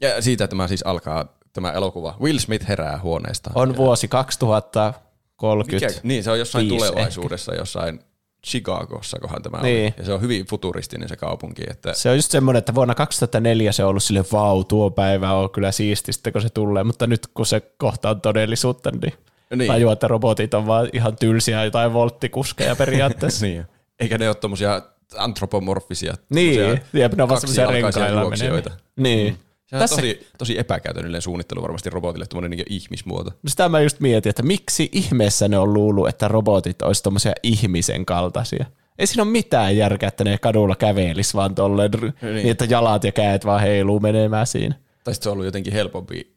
Ja 0.00 0.22
siitä 0.22 0.48
tämä 0.48 0.68
siis 0.68 0.82
alkaa 0.82 1.38
tämä 1.52 1.72
elokuva. 1.72 2.16
Will 2.20 2.38
Smith 2.38 2.68
herää 2.68 3.00
huoneestaan. 3.02 3.58
On 3.58 3.76
vuosi 3.76 4.08
2030. 4.08 5.86
Mikä, 5.86 6.00
niin, 6.02 6.24
se 6.24 6.30
on 6.30 6.38
jossain 6.38 6.68
tulevaisuudessa, 6.68 7.54
jossain 7.54 8.00
Chicagossa, 8.46 9.18
kohan 9.18 9.42
tämä 9.42 9.62
Niin. 9.62 9.84
oli. 9.84 9.94
Ja 9.98 10.04
se 10.04 10.12
on 10.12 10.20
hyvin 10.20 10.46
futuristinen 10.46 11.08
se 11.08 11.16
kaupunki. 11.16 11.62
Että 11.70 11.92
Se 11.94 12.10
on 12.10 12.16
just 12.16 12.30
semmoinen, 12.30 12.58
että 12.58 12.74
vuonna 12.74 12.94
2004 12.94 13.72
se 13.72 13.84
on 13.84 13.90
ollut 13.90 14.02
sille 14.02 14.24
vau, 14.32 14.64
tuo 14.64 14.90
päivä 14.90 15.32
on 15.32 15.50
kyllä 15.50 15.72
siisti 15.72 16.12
sitten, 16.12 16.32
kun 16.32 16.42
se 16.42 16.50
tulee, 16.50 16.84
mutta 16.84 17.06
nyt 17.06 17.26
kun 17.26 17.46
se 17.46 17.60
kohta 17.76 18.10
on 18.10 18.20
todellisuutta, 18.20 18.90
niin, 18.90 19.00
Niin. 19.00 19.14
niin. 19.58 19.68
tajuaa, 19.68 19.92
että 19.92 20.08
robotit 20.08 20.54
on 20.54 20.66
vaan 20.66 20.88
ihan 20.92 21.16
tylsiä 21.16 21.64
jotain 21.64 21.92
volttikuskeja 21.92 22.76
periaatteessa. 22.76 23.46
niin. 23.46 23.64
Eikä 24.00 24.18
ne 24.18 24.28
ole 24.28 24.34
tommosia 24.34 24.82
antropomorfisia. 25.16 26.14
niin, 26.28 26.80
jep, 26.92 27.14
ne 27.14 27.22
on 27.22 27.28
vaan 27.28 27.40
semmoisia 27.40 27.66
renkailla 27.66 28.30
meneviä. 28.30 28.62
Niin. 28.96 29.38
Se 29.72 29.76
on 29.76 29.80
Tässä, 29.80 29.96
tosi, 29.96 30.26
tosi 30.38 30.58
epäkäytännöllinen 30.58 31.22
suunnittelu 31.22 31.62
varmasti 31.62 31.90
robotille, 31.90 32.26
tuommoinen 32.26 32.56
niin 32.58 32.66
ihmismuoto. 32.70 33.30
no 33.30 33.48
sitä 33.48 33.68
mä 33.68 33.80
just 33.80 34.00
mietin, 34.00 34.30
että 34.30 34.42
miksi 34.42 34.88
ihmeessä 34.92 35.48
ne 35.48 35.58
on 35.58 35.72
luullut, 35.74 36.08
että 36.08 36.28
robotit 36.28 36.82
olisi 36.82 37.02
tommosia 37.02 37.32
ihmisen 37.42 38.06
kaltaisia. 38.06 38.66
Ei 38.98 39.06
siinä 39.06 39.22
ole 39.22 39.30
mitään 39.30 39.76
järkeä, 39.76 40.08
että 40.08 40.24
ne 40.24 40.38
kadulla 40.38 40.76
kävelis 40.76 41.34
vaan 41.34 41.54
tolleen, 41.54 41.90
niin. 41.90 42.34
niin 42.34 42.48
että 42.50 42.64
jalat 42.64 43.04
ja 43.04 43.12
käet 43.12 43.44
vaan 43.44 43.60
heiluu 43.60 44.00
menemään 44.00 44.46
siinä. 44.46 44.74
Tai 45.04 45.14
sitten 45.14 45.24
se 45.24 45.28
on 45.28 45.32
ollut 45.32 45.44
jotenkin 45.44 45.72
helpompi 45.72 46.34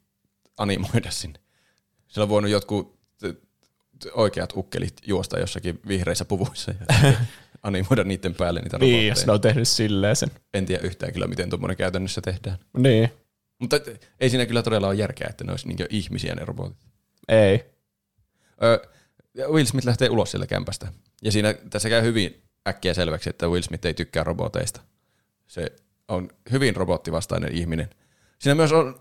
animoida 0.58 1.12
sinne. 1.12 1.40
Sillä 2.08 2.24
on 2.24 2.30
voinut 2.30 2.52
jotkut 2.52 2.96
oikeat 4.14 4.54
ukkelit 4.56 4.94
juosta 5.08 5.40
jossakin 5.40 5.80
vihreissä 5.88 6.26
puvuissa 6.26 6.72
ja 6.72 7.14
animoida 7.64 8.04
niiden 8.04 8.36
päälle 8.36 8.62
niitä 8.62 8.78
Niin, 8.78 8.92
robotteja. 8.92 9.12
jos 9.12 9.26
ne 9.26 9.34
on 9.34 9.42
tehnyt 9.42 9.68
silleen 9.68 10.16
sen. 10.16 10.30
En 10.54 10.66
tiedä 10.66 10.84
yhtään 10.84 11.14
kyllä, 11.14 11.28
miten 11.28 11.50
tuommoinen 11.50 11.78
käytännössä 11.78 12.22
tehdään. 12.22 12.58
Niin, 12.78 13.10
Mutta 13.60 13.80
ei 14.20 14.30
siinä 14.30 14.46
kyllä 14.46 14.64
todella 14.64 14.88
ole 14.88 14.96
järkeä, 14.96 15.28
että 15.30 15.44
ne 15.44 15.52
olisi 15.52 15.68
niin 15.68 15.78
ihmisiä 15.90 16.36
ne 16.36 16.46
robotit. 16.46 16.78
ei. 17.28 17.66
Ö, 18.64 18.88
Will 19.48 19.66
Smith 19.66 19.88
lähtee 19.88 20.10
ulos 20.10 20.32
sieltä 20.32 20.48
kämpästä. 20.48 20.88
Ja 21.22 21.32
siinä 21.32 21.54
tässä 21.70 21.90
käy 21.90 22.02
hyvin 22.02 22.44
äkkiä 22.68 22.94
selväksi, 22.94 23.30
että 23.30 23.48
Will 23.48 23.62
Smith 23.62 23.86
ei 23.86 23.94
tykkää 23.94 24.24
roboteista. 24.24 24.82
Se 25.48 25.72
on 26.08 26.30
hyvin 26.52 26.76
robottivastainen 26.76 27.52
ihminen. 27.56 27.90
Siinä 28.40 28.56
myös 28.56 28.72
on, 28.72 29.00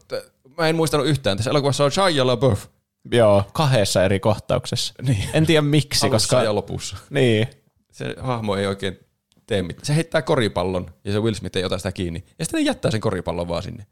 mä 0.59 0.68
en 0.68 0.76
muistanut 0.76 1.06
yhtään, 1.06 1.36
tässä 1.36 1.51
elokuvassa 1.51 1.85
on 1.85 1.93
Shia 1.93 2.26
LaBeouf. 2.26 2.66
Joo, 3.12 3.44
kahdessa 3.52 4.05
eri 4.05 4.20
kohtauksessa. 4.20 4.94
Niin. 5.02 5.28
En 5.32 5.47
tiedä 5.47 5.62
miksi, 5.62 6.06
Alussa 6.06 6.28
koska... 6.28 6.44
ja 6.44 6.55
lopussa. 6.55 6.97
Niin, 7.10 7.48
Se 7.90 8.14
hahmo 8.20 8.56
ei 8.56 8.66
oikein 8.66 8.98
tee 9.47 9.62
mitään. 9.62 9.87
Se 9.87 9.95
heittää 9.95 10.23
koripallon 10.23 10.95
ja 11.05 11.12
se 11.12 11.21
Will 11.21 11.35
Smith 11.35 11.57
ei 11.57 11.65
ota 11.65 11.79
sitä 11.79 11.93
kiinni. 11.93 12.25
Ja 12.39 12.45
sitten 12.45 12.59
ne 12.61 12.66
jättää 12.66 12.91
sen 12.91 13.01
koripallon 13.01 13.49
vaan 13.49 13.62
sinne. 13.62 13.87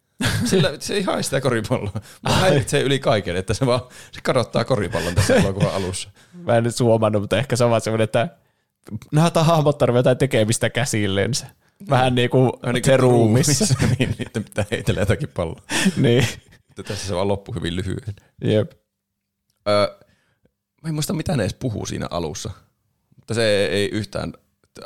Sillä 0.45 0.71
se 0.81 0.95
ei 0.95 1.03
hae 1.03 1.23
sitä 1.23 1.41
koripalloa. 1.41 2.01
Mä 2.29 2.35
häiritsee 2.35 2.83
yli 2.83 2.99
kaiken, 2.99 3.37
että 3.37 3.55
se 3.55 3.67
vaan 3.67 3.81
se 4.13 4.21
kadottaa 4.23 4.65
koripallon 4.65 5.15
tässä 5.15 5.35
elokuvan 5.35 5.75
alussa. 5.75 6.11
mä 6.47 6.57
en 6.57 6.65
nyt 6.65 6.81
huomannut, 6.81 7.23
mutta 7.23 7.39
ehkä 7.39 7.57
se 7.57 7.65
on 7.65 7.71
vaan 7.71 7.81
semmoinen, 7.83 8.05
että 8.05 8.29
näitä 9.13 9.43
hahmot 9.43 9.79
tarvitsevat 9.79 9.99
jotain 9.99 10.19
tekemistä 10.19 10.71
käsillensä. 10.71 11.47
Vähän 11.91 12.15
niin 12.15 12.31
kuin 12.31 12.53
niin 12.73 12.85
se 12.85 12.97
ruumissa. 12.97 13.75
niin 13.99 14.15
niiden 14.19 14.45
pitää 14.45 14.65
heitellä 14.71 15.01
jotakin 15.01 15.29
palloa. 15.29 15.63
niin, 15.97 16.27
Mutta 16.69 16.83
tässä 16.83 17.09
se 17.09 17.15
vaan 17.15 17.29
loppui 17.29 17.55
hyvin 17.55 17.77
lyhyen. 17.77 18.15
jep. 18.45 18.73
Öö, 19.69 19.87
mä 20.83 20.89
en 20.89 20.95
muista, 20.95 21.13
mitä 21.13 21.37
ne 21.37 21.43
edes 21.43 21.55
puhuu 21.55 21.87
siinä 21.87 22.07
alussa. 22.11 22.51
Mutta 23.17 23.35
se 23.35 23.67
ei 23.67 23.89
yhtään 23.93 24.33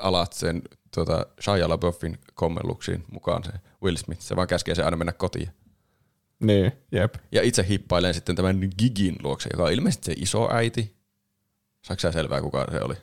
alat 0.00 0.32
sen 0.32 0.62
tota, 0.94 1.26
Shia 1.40 1.68
LaBeoufin 1.68 2.18
kommelluksiin 2.34 3.04
mukaan 3.12 3.44
se 3.44 3.50
Will 3.82 3.96
Smith. 3.96 4.20
Se 4.20 4.36
vaan 4.36 4.48
käskee 4.48 4.74
sen 4.74 4.84
aina 4.84 4.96
mennä 4.96 5.12
kotiin. 5.12 5.48
Niin, 6.40 6.72
jep. 6.92 7.14
Ja 7.32 7.42
itse 7.42 7.66
hippailen 7.68 8.14
sitten 8.14 8.36
tämän 8.36 8.60
Gigin 8.78 9.16
luokse, 9.22 9.48
joka 9.52 9.64
on 9.64 9.72
ilmeisesti 9.72 10.06
se 10.06 10.14
iso 10.16 10.54
äiti. 10.54 10.96
Saatko 11.82 12.00
sä 12.00 12.12
selvää, 12.12 12.40
kuka 12.40 12.66
se 12.70 12.80
oli? 12.80 12.94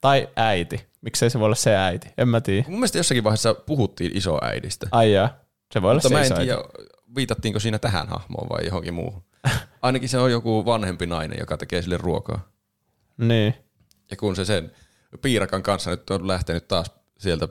Tai 0.00 0.28
äiti. 0.36 0.86
Miksei 1.00 1.30
se 1.30 1.38
voi 1.38 1.46
olla 1.46 1.54
se 1.54 1.76
äiti? 1.76 2.08
En 2.18 2.28
mä 2.28 2.40
tiedä. 2.40 2.64
Mun 2.68 2.78
mielestä 2.78 2.98
jossakin 2.98 3.24
vaiheessa 3.24 3.54
puhuttiin 3.54 4.16
isoäidistä. 4.16 4.86
Ai 4.90 5.12
jaa. 5.12 5.28
Se 5.72 5.82
voi 5.82 5.90
olla 5.90 5.96
Mutta 5.96 6.08
se 6.08 6.14
mä 6.14 6.40
en 6.40 6.46
tiedä, 6.46 6.58
viitattiinko 7.16 7.60
siinä 7.60 7.78
tähän 7.78 8.08
hahmoon 8.08 8.48
vai 8.48 8.64
johonkin 8.64 8.94
muuhun. 8.94 9.22
Ainakin 9.82 10.08
se 10.08 10.18
on 10.18 10.30
joku 10.30 10.64
vanhempi 10.64 11.06
nainen, 11.06 11.38
joka 11.38 11.56
tekee 11.56 11.82
sille 11.82 11.96
ruokaa. 11.96 12.48
Niin. 13.16 13.54
Ja 14.10 14.16
kun 14.16 14.36
se 14.36 14.44
sen 14.44 14.72
piirakan 15.22 15.62
kanssa 15.62 15.90
nyt 15.90 16.10
on 16.10 16.28
lähtenyt 16.28 16.68
taas 16.68 16.90
sieltä 17.18 17.48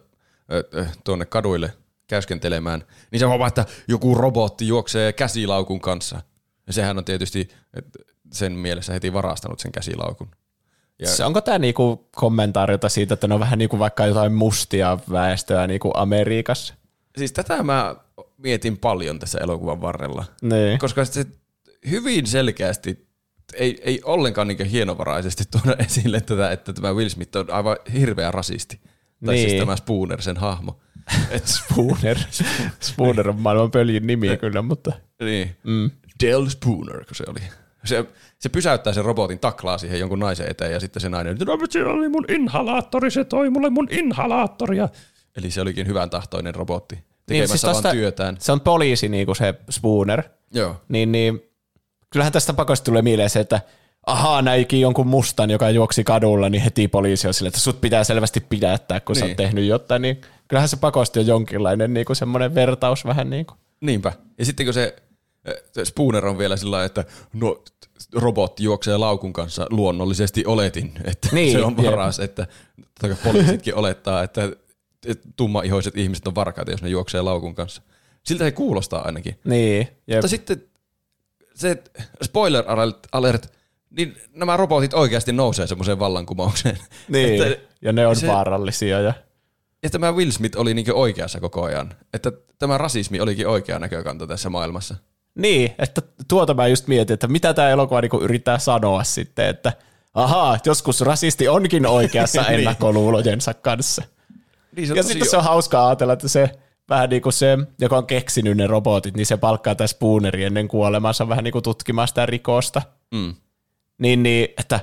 tuonne 1.03 1.25
kaduille 1.25 1.73
käskentelemään, 2.07 2.83
niin 3.11 3.19
se 3.19 3.25
huomaa, 3.25 3.47
että 3.47 3.65
joku 3.87 4.15
robotti 4.15 4.67
juoksee 4.67 5.13
käsilaukun 5.13 5.81
kanssa. 5.81 6.21
Ja 6.67 6.73
sehän 6.73 6.97
on 6.97 7.05
tietysti 7.05 7.47
et, 7.73 7.85
sen 8.33 8.51
mielessä 8.51 8.93
heti 8.93 9.13
varastanut 9.13 9.59
sen 9.59 9.71
käsilaukun. 9.71 10.31
Ja, 10.99 11.07
Se, 11.07 11.25
onko 11.25 11.41
tämä 11.41 11.59
niinku 11.59 12.07
kommentaariota 12.15 12.89
siitä, 12.89 13.13
että 13.13 13.27
ne 13.27 13.33
on 13.33 13.39
vähän 13.39 13.59
niinku 13.59 13.79
vaikka 13.79 14.05
jotain 14.05 14.33
mustia 14.33 14.97
väestöä 15.11 15.67
niinku 15.67 15.91
Amerikassa? 15.95 16.73
siis 17.17 17.33
tätä 17.33 17.63
mä 17.63 17.95
mietin 18.37 18.77
paljon 18.77 19.19
tässä 19.19 19.39
elokuvan 19.41 19.81
varrella. 19.81 20.25
Niin. 20.41 20.79
Koska 20.79 21.05
se 21.05 21.25
hyvin 21.89 22.27
selkeästi 22.27 23.07
ei, 23.53 23.81
ei 23.83 24.01
ollenkaan 24.03 24.47
niin 24.47 24.65
hienovaraisesti 24.65 25.43
tuoda 25.51 25.83
esille 25.83 26.21
tätä, 26.21 26.51
että 26.51 26.73
tämä 26.73 26.93
Will 26.93 27.09
Smith 27.09 27.37
on 27.37 27.51
aivan 27.51 27.77
hirveä 27.93 28.31
rasisti. 28.31 28.79
Tai 29.25 29.35
Niin. 29.35 29.49
siis 29.49 29.59
tämä 29.59 29.75
Spooner, 29.75 30.21
sen 30.21 30.37
hahmo. 30.37 30.79
Et, 31.31 31.47
Spooner. 31.47 32.17
Spooner 32.79 33.29
on 33.29 33.39
maailman 33.39 33.71
pöljin 33.71 34.07
nimi 34.07 34.37
kyllä, 34.37 34.61
mutta... 34.61 34.91
niin. 35.21 35.55
Mm. 35.63 35.91
Del 36.23 36.45
Spooner, 36.49 37.05
kun 37.05 37.15
se 37.15 37.23
oli. 37.27 37.39
Se, 37.85 38.05
se 38.39 38.49
pysäyttää 38.49 38.93
sen 38.93 39.05
robotin, 39.05 39.39
taklaa 39.39 39.77
siihen 39.77 39.99
jonkun 39.99 40.19
naisen 40.19 40.49
eteen 40.51 40.71
ja 40.71 40.79
sitten 40.79 41.01
se 41.01 41.09
nainen, 41.09 41.37
no 41.45 41.57
mutta 41.57 41.73
siinä 41.73 41.89
oli 41.89 42.09
mun 42.09 42.25
inhalaattori, 42.29 43.11
se 43.11 43.23
toi 43.23 43.49
mulle 43.49 43.69
mun 43.69 43.87
inhalaattoria. 43.91 44.89
Eli 45.37 45.51
se 45.51 45.61
olikin 45.61 45.87
hyvän 45.87 46.09
tahtoinen 46.09 46.55
robotti 46.55 46.95
tekemässä 47.25 47.53
niin, 47.55 47.61
vaan 47.73 47.75
tosta- 47.83 47.91
työtään. 47.91 48.37
Se 48.39 48.51
on 48.51 48.61
poliisi 48.61 49.09
niinku 49.09 49.35
se 49.35 49.53
Spooner. 49.69 50.23
Joo. 50.53 50.81
Niin, 50.89 51.11
niin 51.11 51.41
kyllähän 52.11 52.33
tästä 52.33 52.53
pakosti 52.53 52.85
tulee 52.85 53.01
mieleen 53.01 53.29
se, 53.29 53.39
että 53.39 53.61
ahaa, 54.05 54.41
näikin 54.41 54.81
jonkun 54.81 55.07
mustan, 55.07 55.49
joka 55.49 55.69
juoksi 55.69 56.03
kadulla, 56.03 56.49
niin 56.49 56.61
heti 56.63 56.87
poliisi 56.87 57.27
on 57.27 57.33
sille, 57.33 57.47
että 57.47 57.59
sut 57.59 57.81
pitää 57.81 58.03
selvästi 58.03 58.39
pidättää, 58.39 58.99
kun 58.99 59.13
niin. 59.13 59.19
sä 59.19 59.25
Niin. 59.25 59.31
oot 59.31 59.37
tehnyt 59.37 59.65
jotain, 59.65 60.01
niin 60.01 60.21
kyllähän 60.47 60.69
se 60.69 60.77
pakosti 60.77 61.19
on 61.19 61.27
jonkinlainen 61.27 61.93
niin 61.93 62.05
kuin 62.05 62.15
semmoinen 62.15 62.55
vertaus 62.55 63.05
vähän 63.05 63.29
niin 63.29 63.45
kuin. 63.45 63.57
Niinpä. 63.81 64.13
Ja 64.37 64.45
sitten 64.45 64.65
kun 64.65 64.73
se, 64.73 64.95
se 65.71 65.85
Spooner 65.85 66.25
on 66.25 66.37
vielä 66.37 66.57
sillä 66.57 66.85
että 66.85 67.05
no, 67.33 67.63
robotti 68.15 68.63
juoksee 68.63 68.97
laukun 68.97 69.33
kanssa, 69.33 69.67
luonnollisesti 69.69 70.45
oletin, 70.45 70.91
että 71.03 71.29
Niin, 71.35 71.51
se 71.51 71.63
on 71.65 71.75
jep. 71.77 71.91
varas, 71.91 72.19
että 72.19 72.47
totta 72.99 73.07
kai 73.07 73.33
poliisitkin 73.33 73.75
olettaa, 73.75 74.23
että, 74.23 74.49
että 75.07 75.29
tummaihoiset 75.35 75.97
ihmiset 75.97 76.27
on 76.27 76.35
varkaita, 76.35 76.71
jos 76.71 76.81
ne 76.81 76.89
juoksee 76.89 77.21
laukun 77.21 77.55
kanssa. 77.55 77.81
Siltä 78.23 78.43
se 78.43 78.51
kuulostaa 78.51 79.01
ainakin. 79.05 79.39
Niin, 79.43 79.87
jep. 80.07 80.17
Mutta 80.17 80.27
sitten 80.27 80.63
se 81.61 81.83
spoiler 82.23 82.63
alert, 82.67 82.97
alert, 83.11 83.53
niin 83.89 84.17
nämä 84.33 84.57
robotit 84.57 84.93
oikeasti 84.93 85.31
nousee 85.33 85.67
semmoiseen 85.67 85.99
vallankumoukseen. 85.99 86.77
niin. 87.07 87.43
Että, 87.43 87.61
ja 87.81 87.93
ne 87.93 88.07
on 88.07 88.15
se- 88.15 88.27
vaarallisia. 88.27 88.99
Ja... 88.99 89.13
ja 89.83 89.89
tämä 89.89 90.11
Will 90.11 90.31
Smith 90.31 90.57
oli 90.57 90.73
niin 90.73 90.93
oikeassa 90.93 91.39
koko 91.39 91.63
ajan. 91.63 91.93
Että 92.13 92.31
tämä 92.59 92.77
rasismi 92.77 93.19
olikin 93.19 93.47
oikea 93.47 93.79
näkökanta 93.79 94.27
tässä 94.27 94.49
maailmassa. 94.49 94.95
Niin, 95.35 95.75
että 95.79 96.01
tuota 96.27 96.53
mä 96.53 96.67
just 96.67 96.87
mietin, 96.87 97.13
että 97.13 97.27
mitä 97.27 97.53
tämä 97.53 97.69
elokuva 97.69 98.01
niinku 98.01 98.19
yrittää 98.21 98.59
sanoa 98.59 99.03
sitten, 99.03 99.45
että 99.47 99.73
ahaa, 100.13 100.59
joskus 100.65 101.01
rasisti 101.01 101.47
onkin 101.47 101.85
oikeassa 101.87 102.41
Niin. 102.47 102.53
ennakkoluulojensa 102.59 103.53
kanssa. 103.53 104.03
Niin 104.75 104.87
se 104.87 104.93
on 104.93 104.97
Ja 104.97 105.03
tosi- 105.03 105.13
sitten 105.13 105.29
se 105.29 105.37
on 105.37 105.43
hauskaa 105.43 105.87
ajatella, 105.87 106.13
että 106.13 106.27
se 106.27 106.49
vähän 106.91 107.09
niin 107.09 107.21
kuin 107.21 107.33
se, 107.33 107.57
joka 107.79 107.97
on 107.97 108.07
keksinyt 108.07 108.57
ne 108.57 108.67
robotit, 108.67 109.15
niin 109.15 109.25
se 109.25 109.37
palkkaa 109.37 109.75
tässä 109.75 109.95
Spooneri 109.95 110.43
ennen 110.43 110.67
kuolemaansa 110.67 111.29
vähän 111.29 111.43
niin 111.43 111.51
kuin 111.51 111.63
tutkimaan 111.63 112.07
sitä 112.07 112.25
rikosta. 112.25 112.81
Mm. 113.11 113.35
Niin, 113.97 114.23
niin, 114.23 114.47
että 114.57 114.79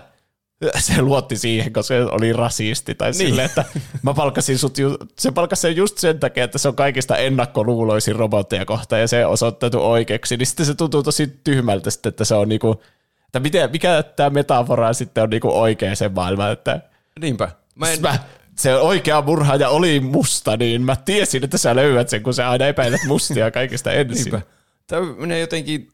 se 0.78 1.02
luotti 1.02 1.36
siihen, 1.36 1.72
koska 1.72 1.94
se 1.94 2.04
oli 2.04 2.32
rasisti. 2.32 2.94
Tai 2.94 3.10
niin. 3.10 3.14
silleen, 3.14 3.46
että 3.46 3.64
mä 4.02 4.14
palkkasin 4.14 4.58
sut, 4.58 4.78
ju- 4.78 4.98
se 5.18 5.32
palkkasi 5.32 5.62
sen 5.62 5.76
just 5.76 5.98
sen 5.98 6.20
takia, 6.20 6.44
että 6.44 6.58
se 6.58 6.68
on 6.68 6.76
kaikista 6.76 7.16
ennakkoluuloisin 7.16 8.16
robotteja 8.16 8.64
kohtaan 8.64 9.00
ja 9.00 9.08
se 9.08 9.26
osoittautu 9.26 9.90
oikeaksi. 9.90 10.36
Niin 10.36 10.46
sitten 10.46 10.66
se 10.66 10.74
tuntuu 10.74 11.02
tosi 11.02 11.40
tyhmältä 11.44 11.90
sitten, 11.90 12.10
että 12.10 12.24
se 12.24 12.34
on 12.34 12.48
niinku, 12.48 12.82
että 13.26 13.40
miten, 13.40 13.70
mikä 13.70 14.02
tämä 14.02 14.30
metafora 14.30 14.92
sitten 14.92 15.24
on 15.24 15.30
niinku 15.30 15.60
oikea 15.60 15.96
se 15.96 16.08
maailma, 16.08 16.50
että 16.50 16.80
Niinpä. 17.20 17.48
Mä 17.74 17.90
en, 17.90 18.00
mä, 18.00 18.18
se 18.58 18.76
oikea 18.76 19.22
murhaaja 19.22 19.68
oli 19.68 20.00
musta, 20.00 20.56
niin 20.56 20.82
mä 20.82 20.96
tiesin, 20.96 21.44
että 21.44 21.58
sä 21.58 21.76
löydät 21.76 22.08
sen, 22.08 22.22
kun 22.22 22.34
sä 22.34 22.50
aina 22.50 22.66
epäilet 22.66 23.00
mustia 23.06 23.50
kaikista 23.50 23.92
ensin. 23.92 24.24
Niinpä. 24.24 24.40
Tämä 24.86 25.12
menee 25.16 25.40
jotenkin 25.40 25.92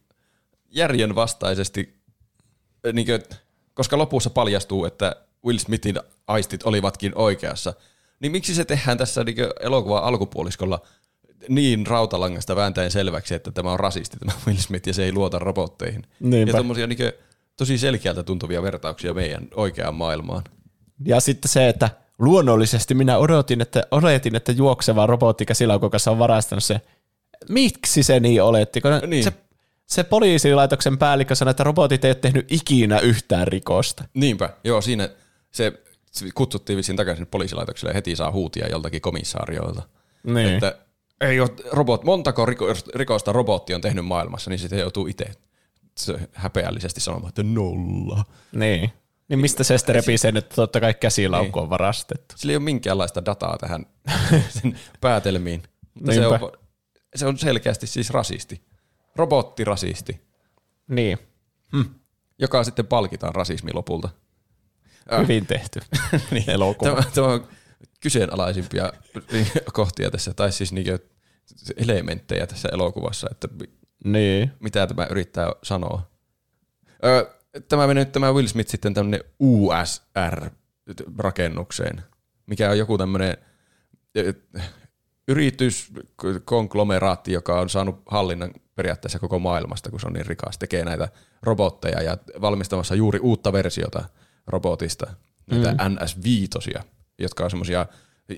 järjen 0.70 1.14
vastaisesti, 1.14 1.94
niin 2.92 3.06
kuin, 3.06 3.20
koska 3.74 3.98
lopussa 3.98 4.30
paljastuu, 4.30 4.84
että 4.84 5.16
Will 5.46 5.58
Smithin 5.58 6.00
aistit 6.26 6.62
olivatkin 6.62 7.12
oikeassa. 7.14 7.74
Niin 8.20 8.32
miksi 8.32 8.54
se 8.54 8.64
tehdään 8.64 8.98
tässä 8.98 9.24
niin 9.24 9.36
elokuvan 9.60 10.04
alkupuoliskolla 10.04 10.80
niin 11.48 11.86
rautalangasta 11.86 12.56
vääntäen 12.56 12.90
selväksi, 12.90 13.34
että 13.34 13.50
tämä 13.50 13.72
on 13.72 13.80
rasisti 13.80 14.16
tämä 14.16 14.32
Will 14.46 14.58
Smith 14.58 14.88
ja 14.88 14.94
se 14.94 15.04
ei 15.04 15.12
luota 15.12 15.38
robotteihin. 15.38 16.06
Niinpä. 16.20 16.50
Ja 16.50 16.56
tommosia 16.56 16.86
niin 16.86 17.12
tosi 17.56 17.78
selkeältä 17.78 18.22
tuntuvia 18.22 18.62
vertauksia 18.62 19.14
meidän 19.14 19.48
oikeaan 19.54 19.94
maailmaan. 19.94 20.42
Ja 21.04 21.20
sitten 21.20 21.48
se, 21.48 21.68
että 21.68 21.90
luonnollisesti 22.18 22.94
minä 22.94 23.18
odotin, 23.18 23.60
että, 23.60 23.82
oletin, 23.90 24.34
että 24.36 24.52
juokseva 24.52 25.06
robotti 25.06 25.46
käsilaukun 25.46 25.90
kanssa 25.90 26.10
on 26.10 26.18
varastanut 26.18 26.64
se. 26.64 26.80
Miksi 27.48 28.02
se 28.02 28.20
niin 28.20 28.42
oletti? 28.42 28.80
Kun 28.80 28.90
Niin. 29.06 29.24
se, 29.24 29.32
se 29.86 30.04
poliisilaitoksen 30.04 30.98
päällikkö 30.98 31.34
sanoi, 31.34 31.50
että 31.50 31.64
robotit 31.64 32.04
ei 32.04 32.08
ole 32.08 32.14
tehnyt 32.14 32.52
ikinä 32.52 32.98
yhtään 32.98 33.48
rikosta. 33.48 34.04
Niinpä, 34.14 34.50
joo 34.64 34.80
siinä 34.80 35.08
se 35.50 35.72
kutsuttiin 36.34 36.76
vissiin 36.76 36.96
takaisin 36.96 37.26
poliisilaitokselle 37.26 37.90
ja 37.90 37.94
heti 37.94 38.16
saa 38.16 38.32
huutia 38.32 38.68
joltakin 38.68 39.00
komissaarioilta. 39.00 39.82
Niin. 40.26 40.54
Että 40.54 40.74
ei 41.20 41.40
ole 41.40 41.50
robot, 41.72 42.04
montako 42.04 42.46
riko- 42.46 42.90
rikosta 42.94 43.32
robotti 43.32 43.74
on 43.74 43.80
tehnyt 43.80 44.06
maailmassa, 44.06 44.50
niin 44.50 44.58
sitten 44.58 44.78
joutuu 44.78 45.06
itse 45.06 45.24
se 45.98 46.18
häpeällisesti 46.32 47.00
sanomaan, 47.00 47.28
että 47.28 47.42
nolla. 47.42 48.24
Niin. 48.52 48.90
Niin 49.28 49.38
mistä 49.38 49.64
se 49.64 49.78
sitten 49.78 49.94
repii 49.94 50.18
sen, 50.18 50.36
että 50.36 50.54
totta 50.54 50.80
kai 50.80 50.94
käsilaukku 50.94 51.58
on 51.60 51.70
varastettu. 51.70 52.34
Sillä 52.38 52.52
ei 52.52 52.56
ole 52.56 52.64
minkäänlaista 52.64 53.24
dataa 53.24 53.58
tähän 53.58 53.86
sen 54.60 54.80
päätelmiin. 55.00 55.62
Mutta 55.94 56.12
se 56.14 56.26
on, 56.26 56.52
se 57.14 57.26
on 57.26 57.38
selkeästi 57.38 57.86
siis 57.86 58.10
rasisti. 58.10 58.60
Robottirasisti, 59.16 60.20
Niin. 60.88 61.18
joka 62.38 62.64
sitten 62.64 62.86
palkitaan 62.86 63.34
rasismi 63.34 63.72
lopulta. 63.72 64.08
Hyvin 65.18 65.46
tehty. 65.46 65.80
niin. 66.30 66.50
Elokuva. 66.50 66.90
Tämä, 66.90 67.02
tämä 67.14 67.26
on 67.26 67.48
kyseenalaisimpia 68.00 68.92
kohtia 69.72 70.10
tässä, 70.10 70.34
tai 70.34 70.52
siis 70.52 70.72
niinkö 70.72 70.98
elementtejä 71.76 72.46
tässä 72.46 72.68
elokuvassa, 72.72 73.28
että 73.30 73.48
Niin. 74.04 74.52
mitä 74.60 74.86
tämä 74.86 75.06
yrittää 75.10 75.52
sanoa. 75.62 76.10
Öö, 77.04 77.24
tämä 77.68 77.94
nyt 77.94 78.12
tämä 78.12 78.32
Will 78.32 78.46
Smith 78.46 78.70
sitten 78.70 78.94
tämmöinen 78.94 79.20
USR-rakennukseen, 79.38 82.02
mikä 82.46 82.70
on 82.70 82.78
joku 82.78 82.98
tämmöinen 82.98 83.36
yrityskonglomeraatti, 85.28 87.32
joka 87.32 87.60
on 87.60 87.70
saanut 87.70 88.02
hallinnan 88.06 88.50
periaatteessa 88.74 89.18
koko 89.18 89.38
maailmasta, 89.38 89.90
kun 89.90 90.00
se 90.00 90.06
on 90.06 90.12
niin 90.12 90.26
rikas, 90.26 90.58
tekee 90.58 90.84
näitä 90.84 91.08
robotteja 91.42 92.02
ja 92.02 92.18
valmistamassa 92.40 92.94
juuri 92.94 93.18
uutta 93.18 93.52
versiota 93.52 94.04
robotista, 94.46 95.06
näitä 95.46 95.72
mm. 95.72 95.78
NS5, 95.78 96.82
jotka 97.18 97.44
on 97.44 97.50
semmoisia 97.50 97.86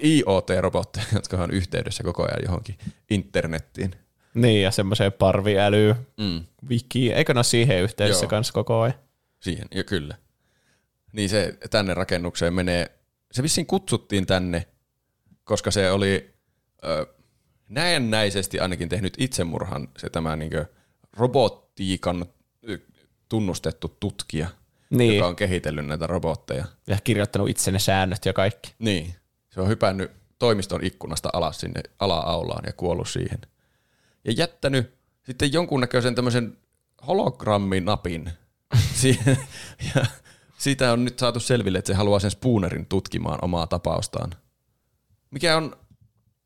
IoT-robotteja, 0.05 1.07
jotka 1.15 1.37
on 1.37 1.51
yhteydessä 1.51 2.03
koko 2.03 2.23
ajan 2.23 2.43
johonkin 2.43 2.79
internettiin. 3.11 3.91
Niin, 4.35 4.63
ja 4.63 4.71
semmoiseen 4.71 5.13
parviälyyn, 5.13 5.95
Mm. 6.17 6.45
wiki, 6.69 7.13
eikö 7.13 7.35
ne 7.35 7.39
ole 7.39 7.45
siihen 7.45 7.83
yhteydessä 7.83 8.25
Joo. 8.25 8.31
kanssa 8.31 8.53
koko 8.53 8.81
ajan? 8.81 8.95
Siihen, 9.47 9.69
ja 9.75 9.85
kyllä. 9.85 10.17
Niin 11.13 11.29
se 11.29 11.59
tänne 11.71 11.95
rakennukseen 11.95 12.55
menee, 12.55 12.99
se 13.33 13.43
vissiin 13.43 13.67
kutsuttiin 13.67 14.27
tänne, 14.27 14.67
koska 15.45 15.71
se 15.71 15.91
oli 15.91 16.35
ö, 16.85 17.07
näennäisesti 17.69 18.61
ainakin 18.61 18.89
tehnyt 18.89 19.15
itsemurhan 19.19 19.89
se 19.99 20.11
tämä 20.11 20.37
niinkö 20.37 20.67
robottiikan 21.13 22.27
tunnustettu 23.29 23.97
tutkija, 24.01 24.49
Niin, 24.91 25.17
joka 25.17 25.29
on 25.29 25.37
kehitellyt 25.37 25.87
näitä 25.87 26.07
robotteja. 26.07 26.65
ja 26.87 26.99
kirjoittanut 27.05 27.49
itse 27.49 27.71
ne 27.71 27.79
säännöt 27.79 28.25
ja 28.25 28.33
kaikki. 28.33 28.75
Niin. 28.79 29.15
Se 29.51 29.61
on 29.61 29.69
hypännyt 29.69 30.11
toimiston 30.39 30.85
ikkunasta 30.85 31.31
alas 31.33 31.61
sinne 31.61 31.83
ala-aulaan 31.99 32.65
ja 32.67 32.73
kuollut 32.73 33.09
siihen. 33.09 33.39
Ja 34.25 34.33
jättänyt 34.33 34.95
sitten 35.27 35.53
jonkunnäköisen 35.53 36.15
tämmöisen 36.15 36.59
hologramminapin 37.07 38.31
Ja 39.95 40.07
siitä 40.59 40.93
on 40.93 41.05
nyt 41.05 41.19
saatu 41.19 41.41
selville, 41.41 41.79
että 41.79 41.87
se 41.87 41.95
haluaa 41.95 42.21
sen 42.21 42.31
Spoonerin 42.31 42.87
tutkimaan 42.87 43.39
omaa 43.43 43.67
tapaustaan. 43.67 44.31
Mikä 45.31 45.57
on, 45.57 45.77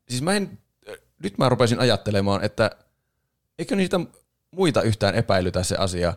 siis 0.09 0.21
mä 0.21 0.33
en, 0.33 0.59
nyt 1.23 1.37
mä 1.37 1.49
rupesin 1.49 1.79
ajattelemaan, 1.79 2.43
että 2.43 2.71
eikö 3.59 3.75
niitä 3.75 3.99
muita 4.51 4.81
yhtään 4.81 5.15
epäilytä 5.15 5.63
se 5.63 5.75
asia, 5.75 6.13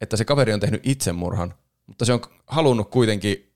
että 0.00 0.16
se 0.16 0.24
kaveri 0.24 0.52
on 0.52 0.60
tehnyt 0.60 0.86
itsemurhan, 0.86 1.54
mutta 1.86 2.04
se 2.04 2.12
on 2.12 2.20
halunnut 2.46 2.90
kuitenkin 2.90 3.52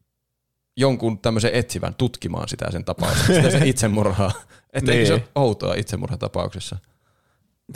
jonkun 0.76 1.18
tämmöisen 1.18 1.54
etsivän 1.54 1.94
tutkimaan 1.94 2.48
sitä 2.48 2.70
sen 2.70 2.84
tapausta, 2.84 3.26
sitä 3.26 3.50
se 3.50 3.60
itsemurhaa. 3.64 4.32
Että 4.72 4.92
eikö 4.92 5.06
se 5.06 5.12
Niin. 5.14 5.22
ole 5.22 5.44
outoa 5.44 5.74
itsemurhatapauksessa? 5.74 6.78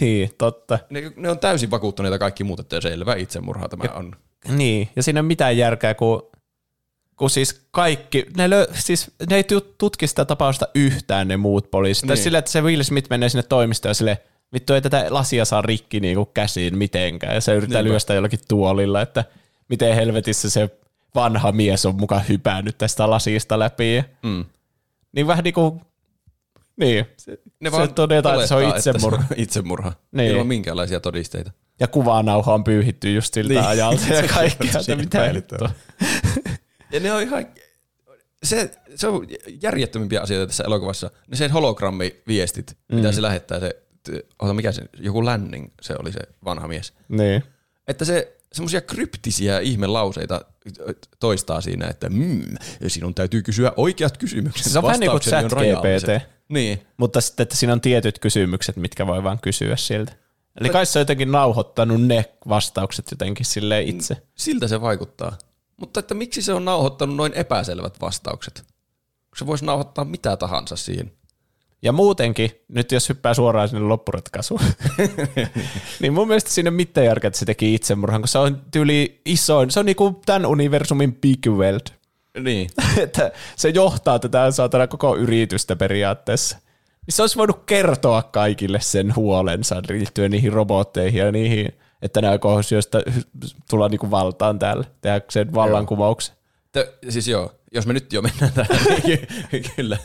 Niin, 0.00 0.30
totta. 0.38 0.78
Ne, 0.90 1.12
ne 1.16 1.30
on 1.30 1.38
täysin 1.38 1.70
vakuuttuneita 1.70 2.18
kaikki 2.18 2.44
muut, 2.44 2.60
että 2.60 2.80
selvä 2.80 3.14
itsemurha 3.14 3.68
tämä 3.68 3.84
on. 3.94 4.16
Niin, 4.48 4.88
ja 4.96 5.02
siinä 5.02 5.18
ei 5.18 5.22
mitään 5.22 5.56
järkeä, 5.56 5.94
kun 5.94 6.22
kun 7.16 7.30
siis 7.30 7.66
kaikki, 7.70 8.26
ne, 8.36 8.50
lö, 8.50 8.66
siis 8.72 9.10
ne 9.30 9.36
ei 9.36 9.44
tu- 9.44 9.74
tutki 9.78 10.06
sitä 10.06 10.24
tapausta 10.24 10.68
yhtään 10.74 11.28
ne 11.28 11.36
muut 11.36 11.70
poliisit. 11.70 12.02
Niin. 12.04 12.08
Niin. 12.14 12.22
sillä, 12.24 12.38
että 12.38 12.50
se 12.50 12.60
Will 12.60 12.82
Smith 12.82 13.10
menee 13.10 13.28
sinne 13.28 13.42
toimistoon 13.42 13.90
ja 13.90 13.94
sille, 13.94 14.18
vittu 14.52 14.72
ei 14.74 14.82
tätä 14.82 15.06
lasia 15.10 15.44
saa 15.44 15.62
rikki 15.62 16.00
niinku 16.00 16.24
käsiin 16.24 16.78
mitenkään. 16.78 17.34
Ja 17.34 17.40
se 17.40 17.54
yrittää 17.54 17.82
Niinpä. 17.82 17.90
lyöstä 17.90 18.14
jollakin 18.14 18.38
tuolilla, 18.48 19.00
että 19.02 19.24
miten 19.68 19.94
helvetissä 19.94 20.50
se 20.50 20.70
vanha 21.14 21.52
mies 21.52 21.86
on 21.86 21.96
mukaan 21.96 22.22
hypännyt 22.28 22.78
tästä 22.78 23.10
lasista 23.10 23.58
läpi. 23.58 24.04
Mm. 24.22 24.44
Niin 25.12 25.26
vähän 25.26 25.44
niin 25.44 25.54
kuin, 25.54 25.80
niin, 26.76 27.06
se, 27.16 27.38
Ne 27.60 27.70
se 27.70 27.88
todetaan, 27.94 28.34
että 28.34 28.46
se 28.46 28.54
on 28.54 28.76
itsemurha. 28.76 29.24
se 29.28 29.34
on 29.34 29.40
itsemurha. 29.44 29.92
Niin. 30.12 30.30
Ilman 30.30 30.46
minkäänlaisia 30.46 31.00
todisteita. 31.00 31.50
Ja 31.80 31.88
kuvanauha 31.88 32.54
on 32.54 32.64
pyyhitty 32.64 33.12
just 33.12 33.34
siltä 33.34 33.54
Niin. 33.54 33.64
ajalta 33.64 34.14
ja 34.14 34.28
kaikkea, 34.34 34.70
että 34.80 34.96
mitä 34.96 35.28
hittoa. 35.28 35.70
Ja 36.92 37.00
ne 37.00 37.12
on 37.12 37.22
ihan... 37.22 37.46
Se, 38.42 38.70
se 38.94 39.08
on 39.08 39.26
järjettömimpiä 39.62 40.20
asioita 40.20 40.46
tässä 40.46 40.64
elokuvassa. 40.64 41.10
Ne 41.28 41.36
sen 41.36 41.50
hologrammiviestit, 41.50 42.76
mm. 42.88 42.96
mitä 42.96 43.12
se 43.12 43.22
lähettää. 43.22 43.60
Se, 43.60 43.70
ota, 44.38 44.54
mikä 44.54 44.72
se, 44.72 44.82
joku 44.98 45.24
Länning, 45.24 45.68
se 45.80 45.94
oli 45.98 46.12
se 46.12 46.20
vanha 46.44 46.68
mies. 46.68 46.92
Niin. 47.08 47.44
Että 47.88 48.04
se 48.04 48.36
semmoisia 48.52 48.80
kryptisiä 48.80 49.58
ihmelauseita 49.60 50.40
toistaa 51.20 51.60
siinä, 51.60 51.86
että 51.86 52.08
mm, 52.08 52.42
sinun 52.86 53.14
täytyy 53.14 53.42
kysyä 53.42 53.72
oikeat 53.76 54.18
kysymykset. 54.18 54.72
Se 54.72 54.78
on 54.78 54.84
vähän 54.84 55.00
niin 55.00 55.10
kuin 55.10 55.22
chat-GPT. 55.22 55.52
rajalliset. 55.52 56.22
Niin. 56.48 56.86
Mutta 56.96 57.20
sitten, 57.20 57.42
että 57.42 57.56
siinä 57.56 57.72
on 57.72 57.80
tietyt 57.80 58.18
kysymykset, 58.18 58.76
mitkä 58.76 59.06
voi 59.06 59.24
vaan 59.24 59.38
kysyä 59.38 59.76
siltä. 59.76 60.12
Eli 60.60 60.68
kai 60.68 60.86
se 60.86 60.98
on 60.98 61.00
jotenkin 61.00 61.32
nauhoittanut 61.32 62.02
ne 62.02 62.24
vastaukset 62.48 63.10
jotenkin 63.10 63.46
sille 63.46 63.82
itse. 63.82 64.16
Siltä 64.34 64.68
se 64.68 64.80
vaikuttaa. 64.80 65.38
Mutta 65.80 66.00
että 66.00 66.14
miksi 66.14 66.42
se 66.42 66.54
on 66.54 66.64
nauhoittanut 66.64 67.16
noin 67.16 67.32
epäselvät 67.34 68.00
vastaukset? 68.00 68.62
Kun 69.30 69.38
se 69.38 69.46
voisi 69.46 69.64
nauhoittaa 69.64 70.04
mitä 70.04 70.36
tahansa 70.36 70.76
siihen. 70.76 71.12
Ja 71.82 71.92
muutenkin, 71.92 72.50
nyt 72.68 72.92
jos 72.92 73.08
hyppää 73.08 73.34
suoraan 73.34 73.68
sinne 73.68 73.84
loppuratkaisuun, 73.84 74.60
niin 76.00 76.12
mun 76.12 76.28
mielestä 76.28 76.50
siinä 76.50 76.68
ei 76.68 76.76
mitään 76.76 77.06
järkeä, 77.06 77.28
että 77.28 77.38
se 77.38 77.44
teki 77.44 77.74
itsemurhan, 77.74 78.20
kun 78.20 78.28
se 78.28 78.38
on 78.38 78.62
tyyli 78.70 79.20
isoin, 79.24 79.70
se 79.70 79.80
on 79.80 79.86
niinku 79.86 80.20
tämän 80.26 80.46
universumin 80.46 81.14
Big 81.14 81.46
Weld. 81.46 81.80
Niin. 82.40 82.70
että 83.02 83.32
se 83.56 83.68
johtaa 83.68 84.18
tätä 84.18 84.50
saatana 84.50 84.86
koko 84.86 85.16
yritystä 85.16 85.76
periaatteessa. 85.76 86.58
Niin 87.06 87.14
se 87.14 87.22
olisi 87.22 87.36
voinut 87.36 87.64
kertoa 87.66 88.22
kaikille 88.22 88.80
sen 88.80 89.16
huolensa 89.16 89.82
liittyen 89.88 90.30
niihin 90.30 90.52
robotteihin 90.52 91.18
ja 91.18 91.32
niihin, 91.32 91.68
että 92.02 92.20
nämä 92.20 92.38
kohosioista 92.38 92.98
tulla 93.70 93.88
niinku 93.88 94.10
valtaan 94.10 94.58
täällä, 94.58 94.84
tehdä 95.00 95.20
sen 95.30 95.54
vallankumouksen. 95.54 96.36
T- 96.72 97.10
siis 97.10 97.28
joo, 97.28 97.52
jos 97.74 97.86
me 97.86 97.92
nyt 97.92 98.12
jo 98.12 98.22
mennään 98.22 98.52
tähän, 98.52 98.78
niin 99.04 99.26
ky- 99.50 99.62
kyllä. 99.76 99.98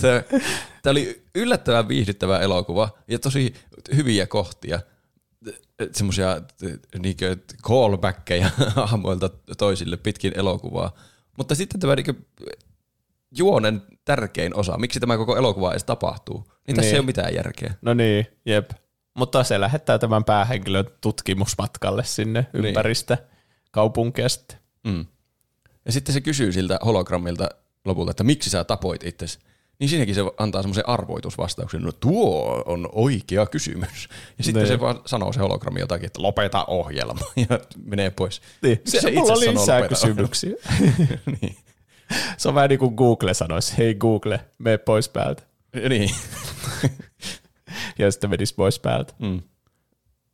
Tämä 0.00 0.90
oli 0.90 1.22
yllättävän 1.34 1.88
viihdyttävä 1.88 2.38
elokuva 2.38 2.88
ja 3.08 3.18
tosi 3.18 3.54
hyviä 3.96 4.26
kohtia. 4.26 4.80
Semmoisia 5.92 6.40
niinkö 6.98 7.36
callbackkejä 7.62 8.50
hahmoilta 8.76 9.30
toisille 9.58 9.96
pitkin 9.96 10.32
elokuvaa. 10.36 10.92
Mutta 11.38 11.54
sitten 11.54 11.80
tämä 11.80 11.94
niinkö 11.96 12.14
juonen 13.38 13.82
tärkein 14.04 14.56
osa, 14.56 14.78
miksi 14.78 15.00
tämä 15.00 15.16
koko 15.16 15.36
elokuva 15.36 15.70
edes 15.70 15.84
tapahtuu, 15.84 16.44
niin 16.66 16.76
tässä 16.76 16.86
Niin. 16.88 16.94
ei 16.94 16.98
ole 17.00 17.06
mitään 17.06 17.34
järkeä. 17.34 17.74
No 17.82 17.94
niin, 17.94 18.26
jep. 18.46 18.70
Mutta 19.14 19.44
se 19.44 19.60
lähettää 19.60 19.98
tämän 19.98 20.24
päähenkilön 20.24 20.84
tutkimusmatkalle 21.00 22.04
sinne 22.04 22.46
Niin. 22.52 22.64
ympäristä 22.64 23.18
kaupunkia 23.70 24.28
sitten. 24.28 24.58
Mm. 24.86 25.06
Ja 25.84 25.92
sitten 25.92 26.12
se 26.12 26.20
kysyy 26.20 26.52
siltä 26.52 26.78
hologrammilta 26.84 27.48
lopulta, 27.84 28.10
että 28.10 28.24
miksi 28.24 28.50
sä 28.50 28.64
tapoit 28.64 29.04
itsesi. 29.04 29.38
Niin 29.78 29.88
siinäkin 29.88 30.14
se 30.14 30.20
antaa 30.38 30.62
semmoisen 30.62 30.88
arvoitusvastauksen, 30.88 31.82
no 31.82 31.92
tuo 31.92 32.62
on 32.66 32.88
oikea 32.92 33.46
kysymys. 33.46 34.08
Ja 34.38 34.44
sitten 34.44 34.62
Niin. 34.62 34.68
se 34.68 34.80
vaan 34.80 35.00
sanoo 35.06 35.32
se 35.32 35.40
hologrammi 35.40 35.80
jotakin, 35.80 36.06
että 36.06 36.22
lopeta 36.22 36.64
ohjelma 36.64 37.20
ja 37.50 37.58
menee 37.84 38.10
pois. 38.10 38.40
Niin. 38.62 38.80
Se, 38.84 39.00
se 39.00 39.10
mulla 39.10 39.32
itse 39.34 39.48
oli 39.48 39.58
lisää 39.58 39.88
kysymyksiä. 39.88 40.54
niin. 41.40 41.56
Se 42.36 42.48
on 42.48 42.54
vähän 42.54 42.68
niin 42.68 42.78
kuin 42.78 42.94
Google 42.94 43.34
sanoisi, 43.34 43.78
hei 43.78 43.94
Google, 43.94 44.40
mene 44.58 44.78
pois 44.78 45.08
päältä. 45.08 45.42
Ja 45.82 45.88
niin. 45.88 46.10
Ja 47.98 48.10
sitten 48.10 48.30
menisi 48.30 48.54
pois 48.54 48.78
päältä. 48.78 49.14
Mm. 49.18 49.42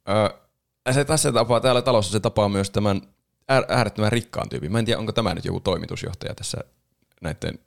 Ö, 0.09 0.93
se 0.93 1.05
tässä 1.05 1.33
tapaa, 1.33 1.61
täällä 1.61 1.83
talossa 1.83 2.13
se 2.13 2.21
tapaa 2.21 2.49
myös 2.49 2.71
tämän 2.71 3.01
äär- 3.53 3.65
äärettömän 3.69 4.13
rikkaan 4.13 4.49
tyypin. 4.49 4.73
Mä 4.73 4.79
en 4.79 4.85
tiedä, 4.85 4.99
onko 4.99 5.13
tämä 5.13 5.35
nyt 5.35 5.45
joku 5.45 5.61
toimitusjohtaja 5.61 6.35
tässä 6.35 6.59
näiden 7.23 7.59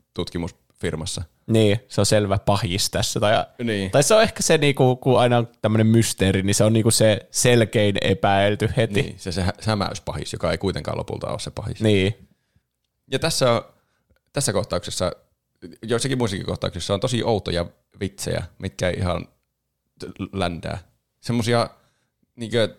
tutkimusfirmassa. 0.91 1.23
Niin, 1.47 1.80
se 1.88 2.01
on 2.01 2.05
selvä 2.05 2.39
pahis 2.39 2.89
tässä. 2.89 3.19
Tai, 3.19 3.45
Niin. 3.64 3.91
tai 3.91 4.03
se 4.03 4.15
on 4.15 4.23
ehkä 4.23 4.43
se, 4.43 4.57
niinku, 4.57 4.95
kun 4.95 5.19
aina 5.19 5.38
on 5.38 5.47
tämmöinen 5.61 5.88
mysteeri, 5.88 6.43
niin 6.43 6.55
se 6.55 6.64
on 6.64 6.73
niinku 6.73 6.91
se 6.91 7.27
selkein 7.31 7.95
epäilty 8.01 8.69
heti. 8.77 9.01
Niin, 9.01 9.19
se, 9.19 9.31
se 9.31 9.45
sämäyspahis, 9.60 10.34
joka 10.34 10.51
ei 10.51 10.57
kuitenkaan 10.57 10.97
lopulta 10.97 11.27
ole 11.27 11.39
se 11.39 11.51
pahis. 11.51 11.81
niin. 11.81 12.27
Ja 13.11 13.19
tässä, 13.19 13.51
on, 13.51 13.61
tässä 14.34 14.53
kohtauksessa, 14.53 15.11
joissakin 15.81 16.18
muissakin 16.18 16.45
kohtauksissa 16.45 16.93
on 16.93 16.99
tosi 16.99 17.23
outoja 17.23 17.65
vitsejä, 17.99 18.43
mitkä 18.60 18.89
ei 18.89 18.95
ihan 18.97 19.27
ländää. 20.34 20.77
Semmosia, 21.22 21.69
niinkö, 22.35 22.76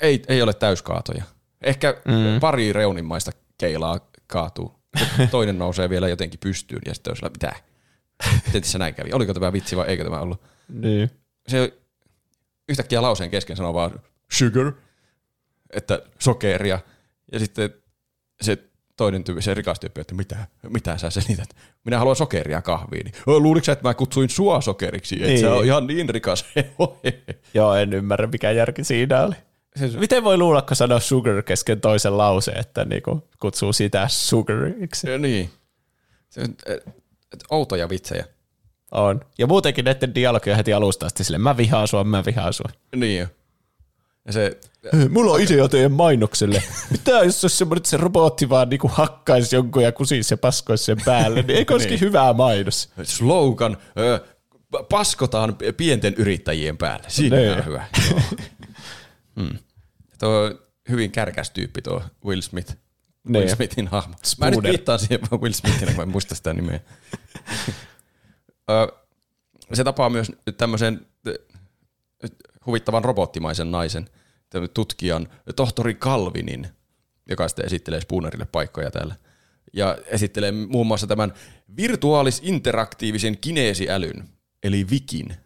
ei, 0.00 0.22
ei 0.28 0.42
ole 0.42 0.54
täyskaatoja. 0.54 1.22
Ehkä 1.62 1.94
mm. 2.04 2.40
pari 2.40 2.72
reunimmaista 2.72 3.32
keilaa 3.58 4.00
kaatuu. 4.26 4.81
Toinen 5.30 5.58
nousee 5.58 5.90
vielä 5.90 6.08
jotenkin 6.08 6.40
pystyyn 6.40 6.82
ja 6.86 6.94
sitten 6.94 7.10
on 7.10 7.16
sillä, 7.16 7.30
mitä? 7.30 7.52
Miten 8.46 8.62
tässä 8.62 8.78
näin 8.78 8.94
kävi? 8.94 9.12
Oliko 9.12 9.34
tämä 9.34 9.52
vitsi 9.52 9.76
vai 9.76 9.86
eikö 9.88 10.04
tämä 10.04 10.20
ollut? 10.20 10.42
niin. 10.68 11.10
Se 11.48 11.72
yhtäkkiä 12.68 13.02
lauseen 13.02 13.30
kesken 13.30 13.56
sanoo 13.56 13.74
vaan 13.74 14.00
sugar, 14.32 14.72
että 15.70 16.02
sokeria. 16.18 16.78
Ja 17.32 17.38
sitten 17.38 17.74
se 18.42 18.58
toinen 18.96 19.24
tyyppi, 19.24 19.42
se 19.42 19.54
rikas 19.54 19.80
tyyppi, 19.80 20.00
että 20.00 20.14
mitä, 20.14 20.36
mitä 20.68 20.98
sä 20.98 21.10
selität? 21.10 21.48
Minä 21.84 21.98
haluan 21.98 22.16
sokeria 22.16 22.62
kahviin. 22.62 23.04
Niin, 23.04 23.14
"Ö, 23.28 23.38
Luuliko 23.38 23.64
sä, 23.64 23.72
että 23.72 23.88
mä 23.88 23.94
kutsuin 23.94 24.30
sua 24.30 24.60
sokeriksi? 24.60 25.14
Et 25.22 25.26
Niin. 25.28 25.40
sä 25.40 25.52
ole 25.54 25.66
ihan 25.66 25.86
niin 25.86 26.08
rikas. 26.08 26.44
Joo, 27.54 27.74
en 27.74 27.92
ymmärrä 27.92 28.26
mikä 28.26 28.50
järki 28.50 28.84
siinä 28.84 29.22
oli. 29.22 29.34
Miten 29.98 30.24
voi 30.24 30.36
luulla, 30.38 30.62
kun 30.62 30.76
sanoo 30.76 31.00
sugar 31.00 31.42
kesken 31.42 31.80
toisen 31.80 32.18
lauseen, 32.18 32.58
että 32.60 32.84
niinku 32.84 33.28
kutsuu 33.40 33.72
sitä 33.72 34.08
sugariksi? 34.08 35.10
Ja 35.10 35.18
niin. 35.18 35.50
Se, 36.30 36.40
on, 36.40 36.48
et, 36.66 37.42
outoja 37.50 37.88
vitsejä. 37.88 38.24
On. 38.90 39.20
Ja 39.38 39.46
muutenkin 39.46 39.84
näiden 39.84 40.14
dialogi 40.14 40.50
on 40.50 40.56
heti 40.56 40.72
alusta 40.72 41.06
asti 41.06 41.24
sille, 41.24 41.38
mä 41.38 41.56
vihaan 41.56 41.88
sua, 41.88 42.04
mä 42.04 42.22
vihaan 42.26 42.52
sua. 42.52 42.68
Niin 42.96 43.20
jo. 43.20 43.26
Ja 44.26 44.32
se, 44.32 44.58
mulla 45.10 45.32
on 45.32 45.40
idea 45.40 45.68
teidän 45.68 45.92
mainokselle. 45.92 46.62
Mitä 46.90 47.10
jos 47.10 47.44
olisi 47.44 47.56
semmoinen, 47.56 47.78
että 47.78 47.88
se 47.88 47.96
robotti 47.96 48.48
vaan 48.48 48.68
niinku 48.68 48.88
hakkaisi 48.94 49.56
jonkun 49.56 49.82
ja 49.82 49.92
kusisi 49.92 50.34
ja 50.34 50.38
paskoisi 50.38 50.84
sen 50.84 50.96
päälle, 51.04 51.42
niin 51.42 51.56
eikö 51.58 51.74
olisikin 51.74 51.94
Niin. 51.94 52.00
hyvä 52.08 52.32
mainos? 52.32 52.88
slogan, 53.02 53.76
ö, 53.98 54.20
paskotaan 54.88 55.56
pienten 55.76 56.14
yrittäjien 56.14 56.76
päälle. 56.76 57.04
Siinä 57.08 57.36
Niin. 57.36 57.52
on 57.52 57.66
hyvä. 57.66 57.84
Mm. 59.36 59.58
Tuo 60.18 60.28
on 60.28 60.58
hyvin 60.88 61.12
kärkäs 61.12 61.50
tyyppi 61.50 61.82
tuo 61.82 62.02
Will 62.24 62.40
Smith. 62.40 62.76
Will 63.28 63.44
Niin. 63.44 63.56
Smithin 63.56 63.88
hahmo. 63.88 64.14
Mä 64.38 64.50
nyt 64.50 64.62
viittaan 64.62 64.98
siihen 64.98 65.20
vaan 65.30 65.40
Will 65.40 65.52
Smithin, 65.52 65.96
mä 65.96 66.02
en 66.02 66.08
muista 66.08 66.34
sitä 66.34 66.52
nimeä. 66.52 66.80
Se 69.72 69.84
tapaa 69.84 70.10
myös 70.10 70.32
tämmöisen 70.56 71.06
huvittavan 72.66 73.04
robottimaisen 73.04 73.70
naisen, 73.70 74.10
tutkijan, 74.74 75.28
tohtori 75.56 75.94
Calvinin, 75.94 76.68
joka 77.28 77.48
sitten 77.48 77.66
esittelee 77.66 78.00
Spoonerille 78.00 78.44
paikkoja 78.52 78.90
täällä. 78.90 79.16
Ja 79.72 79.98
esittelee 80.06 80.52
muun 80.52 80.86
muassa 80.86 81.06
tämän 81.06 81.32
virtuaalis-interaktiivisen 81.76 83.38
kineesiälyn, 83.40 84.28
eli 84.62 84.86
Vikin, 84.90 85.36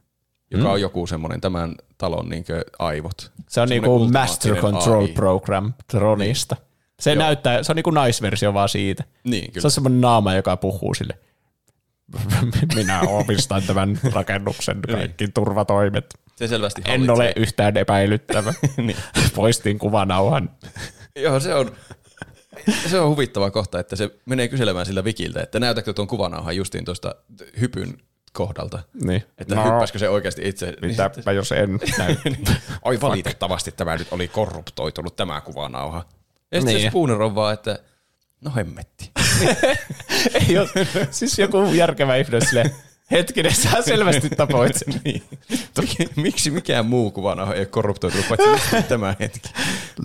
joka 0.51 0.65
Mm. 0.65 0.71
on 0.71 0.81
joku 0.81 1.07
semmoinen 1.07 1.41
tämän 1.41 1.75
talon 1.99 2.29
niinkö 2.29 2.65
aivot. 2.79 3.33
Se 3.49 3.61
on 3.61 3.69
niinku 3.69 4.09
Master 4.13 4.57
Control 4.57 5.01
AI. 5.05 5.09
Program 5.13 5.73
Tronista. 5.91 6.57
Se 7.01 7.13
Joo. 7.13 7.23
näyttää, 7.23 7.63
se 7.63 7.73
on 7.73 7.77
niinku 7.77 7.91
naisversio 7.91 8.55
vaan 8.55 8.69
siitä. 8.69 9.05
Niin, 9.25 9.53
kyllä. 9.53 9.61
Se 9.63 9.67
on 9.67 9.71
semmoinen 9.71 10.01
naama, 10.01 10.35
joka 10.35 10.57
puhuu 10.57 10.95
sille. 10.95 11.19
Minä 12.75 13.01
omistan 13.01 13.63
tämän 13.63 13.99
rakennuksen 14.13 14.81
kaikki 14.91 15.29
turvatoimet. 15.29 16.07
Se 16.37 16.49
selvästi 16.49 16.83
En 16.85 16.91
hallitsee. 16.91 17.15
ole 17.15 17.33
yhtään 17.37 17.77
epäilyttävä. 17.77 18.55
Niin. 18.77 18.97
Poistin 19.35 19.79
kuvanauhan. 19.79 20.51
Joo, 21.17 21.41
se 21.41 21.55
on, 21.55 21.71
se 22.89 23.01
on 23.01 23.09
huvittava 23.09 23.51
kohta, 23.51 23.79
että 23.81 23.97
se 23.97 24.11
menee 24.27 24.49
kyselemään 24.49 24.87
sillä 24.87 25.05
Vikiltä, 25.05 25.41
että 25.43 25.61
näytätkö 25.61 25.93
tuon 25.93 26.09
kuvanauhan 26.09 26.57
justiin 26.57 26.85
tuosta 26.85 27.15
hypyn 27.61 27.99
kohdalta. 28.37 28.79
Niin. 29.05 29.23
Että 29.39 29.55
no, 29.55 29.65
hyppäskö 29.65 29.99
se 29.99 30.09
oikeasti 30.09 30.49
itse. 30.49 30.67
Niin 30.67 30.91
Mitäpä 30.91 31.33
jos 31.33 31.53
en 31.53 31.79
näy. 31.99 32.17
Oi 32.83 33.01
valitettavasti 33.01 33.73
tämä 33.73 33.97
nyt 33.97 34.09
oli 34.11 34.29
korruptoitunut 34.29 35.17
tämä 35.17 35.41
kuvanauha. 35.41 36.05
Ja 36.53 36.61
sitten 36.61 36.75
Niin. 36.75 36.87
se 36.87 36.91
Spooner 36.91 37.23
on 37.23 37.35
vaan, 37.35 37.55
että 37.55 37.79
No 38.41 38.53
hemmetti. 38.57 39.11
Ei 40.49 40.59
ole, 40.59 40.69
siis 41.11 41.39
joku 41.39 41.65
järkevä 41.73 42.17
ihminen 42.17 42.47
silleen, 42.47 42.71
hetkinen, 43.11 43.55
sä 43.55 43.83
selvästi 43.83 44.31
tapoit 44.31 44.75
sen. 44.77 45.01
niin. 45.05 45.23
Toki, 45.75 45.97
miksi 46.17 46.51
mikään 46.51 46.87
muu 46.87 47.11
kuvana 47.11 47.53
ei 47.53 47.59
ole 47.61 47.67
korruptoitunut, 47.67 48.27
paitsi 48.29 48.83
tämä 48.89 49.15
hetki. 49.21 49.49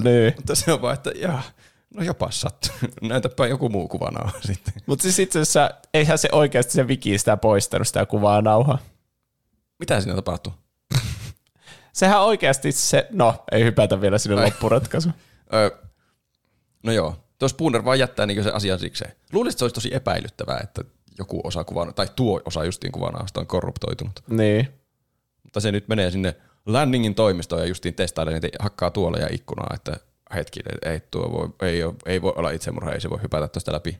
Niin. 0.03 0.33
Mutta 0.35 0.55
se 0.55 0.73
on 0.73 0.81
vaan, 0.81 0.93
että 0.93 1.11
jaa, 1.15 1.43
no 1.93 2.03
jopa 2.03 2.31
sattuu. 2.31 2.71
Näytäpä 3.01 3.47
joku 3.47 3.69
muu 3.69 3.87
kuvana 3.87 4.19
on 4.23 4.41
sitten. 4.47 4.73
Mutta 4.85 5.03
siis 5.03 5.19
itse 5.19 5.39
asiassa 5.39 5.71
eihän 5.93 6.17
se 6.17 6.29
oikeasti 6.31 6.73
se 6.73 6.87
Viki 6.87 7.17
sitä 7.17 7.37
poistanut 7.37 7.87
sitä 7.87 8.05
kuvaa 8.05 8.41
nauhaa. 8.41 8.77
Mitä 9.79 10.01
siinä 10.01 10.15
tapahtuu? 10.15 10.53
Sehän 11.93 12.21
oikeasti 12.21 12.71
se, 12.71 13.07
no 13.11 13.43
ei 13.51 13.63
hypätä 13.63 14.01
vielä 14.01 14.17
sinne 14.17 14.41
Ai. 14.41 14.45
loppuratkaisuun. 14.45 15.13
Öö, 15.53 15.71
no 16.83 16.91
joo, 16.91 17.15
tuo 17.39 17.47
Spooner 17.47 17.85
vaan 17.85 17.99
jättää 17.99 18.25
niin 18.25 18.43
se 18.43 18.51
asian 18.51 18.79
sikseen. 18.79 19.11
Luulisin, 19.33 19.53
että 19.53 19.59
se 19.59 19.65
olisi 19.65 19.73
tosi 19.73 19.95
epäilyttävää, 19.95 20.59
että 20.63 20.83
joku 21.17 21.41
osa 21.43 21.63
kuvana, 21.63 21.91
tai 21.91 22.07
tuo 22.15 22.41
osa 22.45 22.65
justiin 22.65 22.91
kuvanauhasta 22.91 23.39
on 23.39 23.47
korruptoitunut. 23.47 24.19
Niin. 24.27 24.67
Mutta 25.43 25.59
se 25.59 25.71
nyt 25.71 25.87
menee 25.87 26.11
sinne 26.11 26.35
Landingin 26.65 27.15
toimistoon 27.15 27.61
ja 27.61 27.67
justiin 27.67 27.93
testailee 27.93 28.33
niitä, 28.33 28.47
hakkaa 28.59 28.91
tuolla 28.91 29.17
ja 29.17 29.27
ikkunaa, 29.31 29.71
että 29.73 29.97
hetkinen, 30.35 30.77
ei, 30.85 30.99
tuo 31.11 31.31
voi, 31.31 31.69
ei, 31.69 31.83
ole, 31.83 31.95
ei 32.05 32.21
voi 32.21 32.33
olla 32.35 32.51
itsemurha, 32.51 32.91
ei 32.91 33.01
se 33.01 33.09
voi 33.09 33.21
hypätä 33.21 33.47
tuosta 33.47 33.73
läpi. 33.73 33.99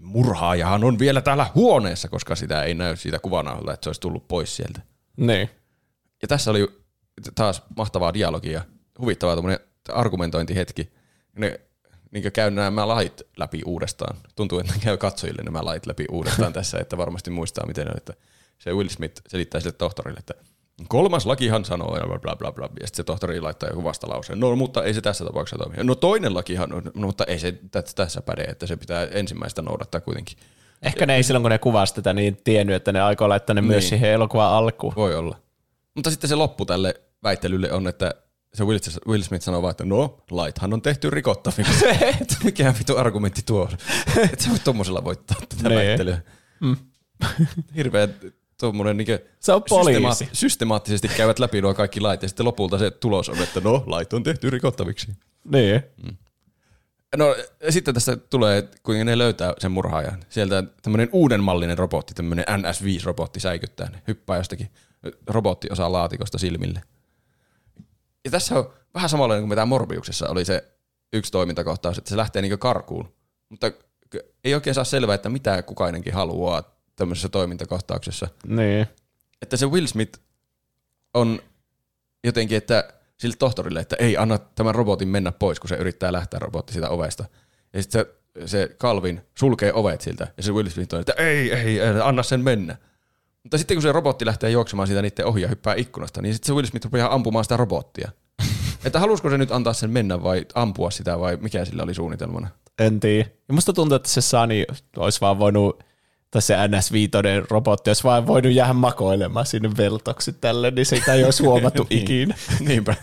Murhaajahan 0.00 0.84
on 0.84 0.98
vielä 0.98 1.20
täällä 1.20 1.46
huoneessa, 1.54 2.08
koska 2.08 2.36
sitä 2.36 2.62
ei 2.62 2.74
näy 2.74 2.96
siitä 2.96 3.18
kuvanauhalta, 3.18 3.72
että 3.72 3.84
se 3.84 3.88
olisi 3.88 4.00
tullut 4.00 4.28
pois 4.28 4.56
sieltä. 4.56 4.80
Niin. 5.16 5.50
Ja 6.22 6.28
tässä 6.28 6.50
oli 6.50 6.68
taas 7.34 7.62
mahtavaa 7.76 8.14
dialogia, 8.14 8.64
huvittavaa 8.98 9.34
tuommoinen 9.34 9.66
argumentointihetki. 9.88 10.92
Ne 11.36 11.60
niin 12.12 12.32
käy 12.32 12.50
nämä 12.50 12.88
lait 12.88 13.22
läpi 13.36 13.62
uudestaan. 13.66 14.16
Tuntuu, 14.36 14.58
että 14.58 14.74
käy 14.80 14.96
katsojille 14.96 15.42
nämä 15.42 15.64
lait 15.64 15.86
läpi 15.86 16.06
uudestaan 16.10 16.52
tässä, 16.62 16.78
että 16.78 16.96
varmasti 16.96 17.30
muistaa, 17.30 17.66
miten 17.66 17.88
on, 17.88 17.96
että 17.96 18.14
se 18.58 18.72
Will 18.72 18.88
Smith 18.88 19.22
selittää 19.28 19.60
sille 19.60 19.72
tohtorille, 19.72 20.18
että 20.18 20.34
kolmas 20.88 21.26
lakihan 21.26 21.64
sanoo 21.64 21.96
ja 21.96 22.06
bla 22.06 22.18
bla 22.18 22.36
bla 22.36 22.52
bla, 22.52 22.64
ja 22.80 22.86
sitten 22.86 22.96
se 22.96 23.04
tohtori 23.04 23.40
laittaa 23.40 23.68
joku 23.68 23.84
vastalauseen. 23.84 24.40
No, 24.40 24.56
mutta 24.56 24.84
ei 24.84 24.94
se 24.94 25.00
tässä 25.00 25.24
tapauksessa 25.24 25.64
toimi. 25.64 25.84
No 25.84 25.94
toinen 25.94 26.34
lakihan 26.34 26.72
on, 26.72 26.82
no, 26.94 27.06
mutta 27.06 27.24
ei 27.24 27.38
se 27.38 27.58
tässä- 27.94 28.22
päde, 28.22 28.42
että 28.42 28.66
se 28.66 28.76
pitää 28.76 29.04
ensimmäistä 29.10 29.62
noudattaa 29.62 30.00
kuitenkin. 30.00 30.38
Ehkä 30.82 31.06
ne 31.06 31.16
ei 31.16 31.22
silloin, 31.22 31.42
kun 31.42 31.50
ne 31.50 31.58
kuvasi 31.58 31.94
tätä, 31.94 32.12
niin 32.12 32.36
tiennyt, 32.44 32.76
että 32.76 32.92
ne 32.92 33.00
aikoo 33.02 33.28
laittaa 33.28 33.54
ne 33.54 33.60
niin. 33.60 33.68
myös 33.68 33.88
siihen 33.88 34.10
elokuvan 34.10 34.48
alkuun. 34.52 34.92
Voi 34.96 35.14
olla. 35.16 35.36
Mutta 35.94 36.10
sitten 36.10 36.28
se 36.28 36.34
loppu 36.34 36.64
tälle 36.64 36.94
väittelylle 37.22 37.72
on, 37.72 37.88
että 37.88 38.14
se 38.54 38.64
Will, 38.64 38.78
Will 39.08 39.22
Smith 39.22 39.44
sanoo 39.44 39.62
vaan, 39.62 39.70
että 39.70 39.84
no, 39.84 40.18
laithan 40.30 40.72
on 40.72 40.82
tehty 40.82 41.10
rikottaviksi. 41.10 41.84
Mikä 42.44 42.74
vitu 42.78 42.96
argumentti 42.96 43.42
tuo 43.46 43.62
on? 43.62 43.68
Että 44.32 44.44
sä 44.44 44.50
voit 44.50 44.64
tommosella 44.64 45.04
voittaa 45.04 45.36
tätä 45.48 45.68
Niin. 45.68 45.78
väittelyä. 45.78 46.18
Mm. 46.60 46.76
Hirveä 47.76 48.08
tuommoinen 48.66 48.96
niin 48.96 49.18
Se 49.40 49.52
on 49.52 49.62
poliisi. 49.68 50.28
systemaattisesti 50.32 51.08
käyvät 51.08 51.38
läpi 51.38 51.62
nuo 51.62 51.74
kaikki 51.74 52.00
lait 52.00 52.22
ja 52.22 52.28
sitten 52.28 52.46
lopulta 52.46 52.78
se 52.78 52.90
tulos 52.90 53.28
on, 53.28 53.42
että 53.42 53.60
no, 53.60 53.84
lait 53.86 54.12
on 54.12 54.22
tehty 54.22 54.50
rikottaviksi. 54.50 55.12
Niin. 55.44 55.82
No 57.16 57.36
sitten 57.70 57.94
tässä 57.94 58.16
tulee, 58.16 58.68
kuinka 58.82 59.04
ne 59.04 59.18
löytää 59.18 59.54
sen 59.58 59.72
murhaajan. 59.72 60.24
Sieltä 60.28 60.64
tämmöinen 60.82 61.08
uudenmallinen 61.12 61.78
robotti, 61.78 62.14
tämmöinen 62.14 62.44
NS5-robotti 62.48 63.40
säikyttää 63.40 63.90
ne. 63.90 64.02
Hyppää 64.08 64.36
jostakin 64.36 64.70
robottiosa 65.26 65.92
laatikosta 65.92 66.38
silmille. 66.38 66.82
Ja 68.24 68.30
tässä 68.30 68.58
on 68.58 68.72
vähän 68.94 69.08
samanlainen 69.10 69.42
kuin 69.42 69.48
mitä 69.48 69.66
Morbiuksessa 69.66 70.28
oli 70.28 70.44
se 70.44 70.72
yksi 71.12 71.32
toimintakohtaus, 71.32 71.98
että 71.98 72.10
se 72.10 72.16
lähtee 72.16 72.42
niin 72.42 72.58
karkuun. 72.58 73.12
Mutta 73.48 73.72
ei 74.44 74.54
oikein 74.54 74.74
saa 74.74 74.84
selvää, 74.84 75.14
että 75.14 75.28
mitä 75.28 75.62
kukainenkin 75.62 76.14
haluaa 76.14 76.81
tämmöisessä 76.96 77.28
toimintakohtauksessa. 77.28 78.28
Niin. 78.46 78.86
Että 79.42 79.56
se 79.56 79.66
Will 79.66 79.86
Smith 79.86 80.20
on 81.14 81.42
jotenkin, 82.24 82.58
että 82.58 82.92
sille 83.20 83.36
tohtorille, 83.38 83.80
että 83.80 83.96
ei 83.98 84.16
anna 84.16 84.38
tämän 84.38 84.74
robotin 84.74 85.08
mennä 85.08 85.32
pois, 85.32 85.60
kun 85.60 85.68
se 85.68 85.76
yrittää 85.76 86.12
lähteä 86.12 86.38
robotti 86.38 86.72
sitä 86.72 86.88
ovesta. 86.88 87.24
Ja 87.72 87.82
sitten 87.82 88.04
se, 88.04 88.46
se 88.46 88.76
Calvin 88.80 89.20
sulkee 89.38 89.72
ovet 89.72 90.00
siltä, 90.00 90.28
ja 90.36 90.42
se 90.42 90.52
Will 90.52 90.68
Smith 90.68 90.94
on, 90.94 91.00
että 91.00 91.14
ei, 91.16 91.52
ei, 91.52 91.80
ei, 91.80 92.00
anna 92.02 92.22
sen 92.22 92.40
mennä. 92.40 92.76
Mutta 93.42 93.58
sitten 93.58 93.74
kun 93.74 93.82
se 93.82 93.92
robotti 93.92 94.26
lähtee 94.26 94.50
juoksemaan 94.50 94.86
siitä 94.86 95.02
niiden 95.02 95.26
ohi 95.26 95.42
ja 95.42 95.48
hyppää 95.48 95.74
ikkunasta, 95.74 96.22
niin 96.22 96.34
sitten 96.34 96.46
se 96.46 96.52
Will 96.52 96.66
Smith 96.66 96.84
rupeaa 96.84 97.14
ampumaan 97.14 97.44
sitä 97.44 97.56
robottia. 97.56 98.10
että 98.84 99.00
halusiko 99.00 99.30
se 99.30 99.38
nyt 99.38 99.52
antaa 99.52 99.72
sen 99.72 99.90
mennä 99.90 100.22
vai 100.22 100.46
ampua 100.54 100.90
sitä 100.90 101.18
vai 101.18 101.36
mikä 101.36 101.64
sillä 101.64 101.82
oli 101.82 101.94
suunnitelmana? 101.94 102.48
En 102.78 103.00
tiedä. 103.00 103.28
Musta 103.52 103.72
tuntuu, 103.72 103.96
että 103.96 104.08
se 104.08 104.20
Sani 104.20 104.66
olisi 104.96 105.20
vaan 105.20 105.38
voinut, 105.38 105.84
tai 106.32 106.42
se 106.42 106.54
NS5 106.54 107.46
robotti 107.50 107.90
olisi 107.90 108.04
vaan 108.04 108.26
voinut 108.26 108.52
jäädä 108.52 108.72
makoilemaan 108.72 109.46
sinne 109.46 109.70
veltoksi 109.76 110.32
tälle, 110.32 110.70
niin 110.70 110.86
sitä 110.86 111.12
ei 111.14 111.24
olisi 111.24 111.42
huomattu 111.48 111.86
Niin. 111.90 112.02
ikinä. 112.02 112.34
Niinpä. 112.68 112.94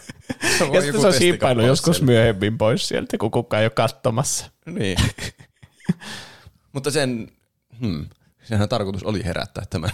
Se 0.58 0.64
on 0.64 0.74
Ja 0.74 0.82
sitten 0.82 1.02
se 1.02 1.08
hiippailu 1.08 1.12
testikappale 1.12 1.66
joskus 1.68 1.96
siellä. 1.98 2.12
myöhemmin 2.12 2.58
pois 2.58 2.88
sieltä, 2.88 3.18
kun 3.18 3.32
kukaan 3.32 3.62
ei 3.62 3.66
ole 3.66 3.70
katsomassa. 3.72 4.46
Niin. 4.66 4.98
Mutta 6.74 6.92
sen, 6.92 7.32
hmm, 7.80 8.06
senhän 8.44 8.70
tarkoitus 8.70 9.04
oli 9.04 9.26
herättää 9.26 9.64
tämän 9.70 9.92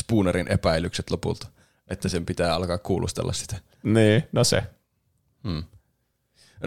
Spoonerin 0.00 0.48
epäilykset 0.48 1.10
lopulta, 1.10 1.46
että 1.88 2.08
sen 2.08 2.26
pitää 2.26 2.54
alkaa 2.54 2.78
kuulustella 2.78 3.32
sitä. 3.32 3.56
Niin, 3.82 4.24
no 4.32 4.44
se. 4.44 4.62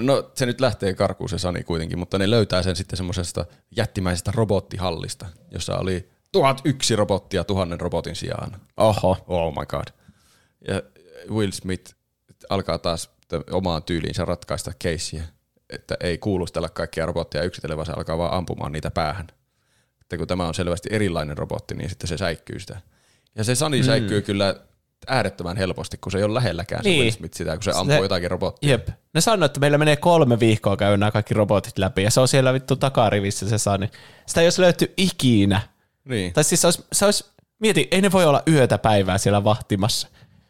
No 0.06 0.32
se 0.34 0.46
nyt 0.46 0.62
lähtee 0.62 0.94
karkuun 0.94 1.30
se 1.30 1.38
Sani 1.38 1.64
kuitenkin, 1.64 2.00
mutta 2.00 2.18
ne 2.18 2.30
löytää 2.30 2.64
sen 2.64 2.76
sitten 2.76 2.98
semmoisesta 2.98 3.46
jättimäisestä 3.78 4.32
robottihallista, 4.36 5.26
jossa 5.52 5.78
oli 5.78 6.10
tuhat 6.32 6.62
yksi 6.66 6.96
robottia 6.96 7.44
tuhannen 7.44 7.80
robotin 7.80 8.16
sijaan. 8.16 8.62
Oho. 8.78 9.18
Oh 9.28 9.54
my 9.54 9.66
god. 9.66 9.88
Ja 10.68 10.82
Will 11.30 11.52
Smith 11.52 11.96
alkaa 12.50 12.78
taas 12.78 13.10
omaan 13.52 13.84
tyyliinsä 13.84 14.26
ratkaista 14.26 14.72
keissiä, 14.80 15.24
että 15.70 15.98
ei 16.00 16.18
kuulustella 16.18 16.70
kaikkia 16.70 17.06
robotteja 17.06 17.44
yksitellen, 17.44 17.78
vaan 17.78 17.86
se 17.86 17.92
alkaa 17.92 18.18
vaan 18.18 18.34
ampumaan 18.34 18.72
niitä 18.72 18.92
päähän. 18.92 19.28
Että 20.02 20.18
kun 20.18 20.28
tämä 20.28 20.48
on 20.48 20.54
selvästi 20.54 20.90
erilainen 20.92 21.38
robotti, 21.38 21.76
niin 21.76 21.90
sitten 21.90 22.08
se 22.08 22.18
säikkyy 22.18 22.60
sitä. 22.60 22.82
Ja 23.36 23.44
se 23.44 23.56
Sani 23.56 23.80
mm. 23.80 23.86
säikkyy 23.86 24.22
kyllä 24.22 24.56
äärettömän 25.08 25.58
helposti, 25.58 25.98
kun 25.98 26.12
se 26.12 26.18
ei 26.18 26.24
ole 26.24 26.34
lähelläkään 26.34 26.84
se 26.84 26.90
Niin. 26.90 27.02
Will 27.02 27.12
Smith 27.12 27.38
sitä, 27.38 27.54
kun 27.54 27.64
se 27.64 27.72
ampuu 27.72 27.96
Se- 27.96 28.02
jotakin 28.02 28.32
robottia. 28.32 28.70
Jep. 28.70 28.90
Ne 29.14 29.22
sanoi, 29.22 29.46
että 29.46 29.60
meillä 29.60 29.78
menee 29.78 29.96
kolme 29.96 30.40
viikkoa 30.40 30.78
käydä 30.78 30.98
nämä 30.98 31.12
kaikki 31.12 31.34
robotit 31.34 31.78
läpi, 31.78 32.04
ja 32.04 32.12
se 32.12 32.20
on 32.20 32.28
siellä 32.28 32.54
vittu 32.54 32.76
takarivissä 32.76 33.50
se 33.50 33.58
Sani. 33.58 33.90
Sitä 34.26 34.42
ei 34.42 34.46
olisi 34.46 34.62
löyty 34.62 34.94
ikinä. 34.98 35.62
Niin. 36.06 36.34
Tai 36.34 36.44
siis 36.44 36.62
se 36.62 36.68
olisi, 36.68 36.86
se 36.94 37.06
olisi, 37.06 37.26
mieti, 37.60 37.88
ei 37.92 38.02
ne 38.02 38.12
voi 38.12 38.26
olla 38.26 38.44
yötä 38.48 38.78
päivää 38.78 39.18
siellä 39.18 39.44
vahtimassa. 39.44 40.08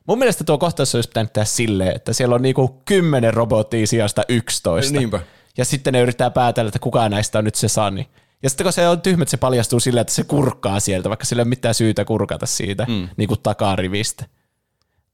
Mun 0.08 0.20
mielestä 0.20 0.44
tuo 0.44 0.58
kohtaus 0.58 0.96
olisi 0.96 1.10
pitänyt 1.10 1.34
tehdä 1.34 1.46
silleen, 1.46 1.96
että 1.96 2.14
siellä 2.14 2.36
on 2.36 2.42
niinku 2.42 2.82
kymmenen 2.86 3.34
robottia 3.34 3.88
sijasta 3.88 4.24
11. 4.30 4.98
Niinpä. 4.98 5.20
Ja 5.58 5.66
sitten 5.66 5.94
ne 5.94 6.02
yrittää 6.02 6.30
päätellä, 6.30 6.70
että 6.70 6.80
kuka 6.80 7.10
näistä 7.10 7.40
on 7.40 7.46
nyt 7.46 7.56
se 7.56 7.68
Sani. 7.68 8.10
Ja 8.44 8.50
sitten 8.50 8.66
kun 8.66 8.74
se 8.74 8.88
on 8.88 9.02
tyhmä, 9.02 9.24
että 9.24 9.32
se 9.32 9.38
paljastuu 9.38 9.80
silleen, 9.80 10.02
että 10.02 10.14
se 10.14 10.24
kurkkaa 10.24 10.80
sieltä, 10.80 11.10
vaikka 11.10 11.26
sillä 11.26 11.40
ei 11.40 11.44
ole 11.44 11.50
mitään 11.50 11.74
syytä 11.74 12.06
kurkata 12.06 12.46
siitä 12.46 12.86
mm. 12.88 13.10
niin 13.18 13.28
kuin 13.28 13.40
takarivistä. 13.44 14.26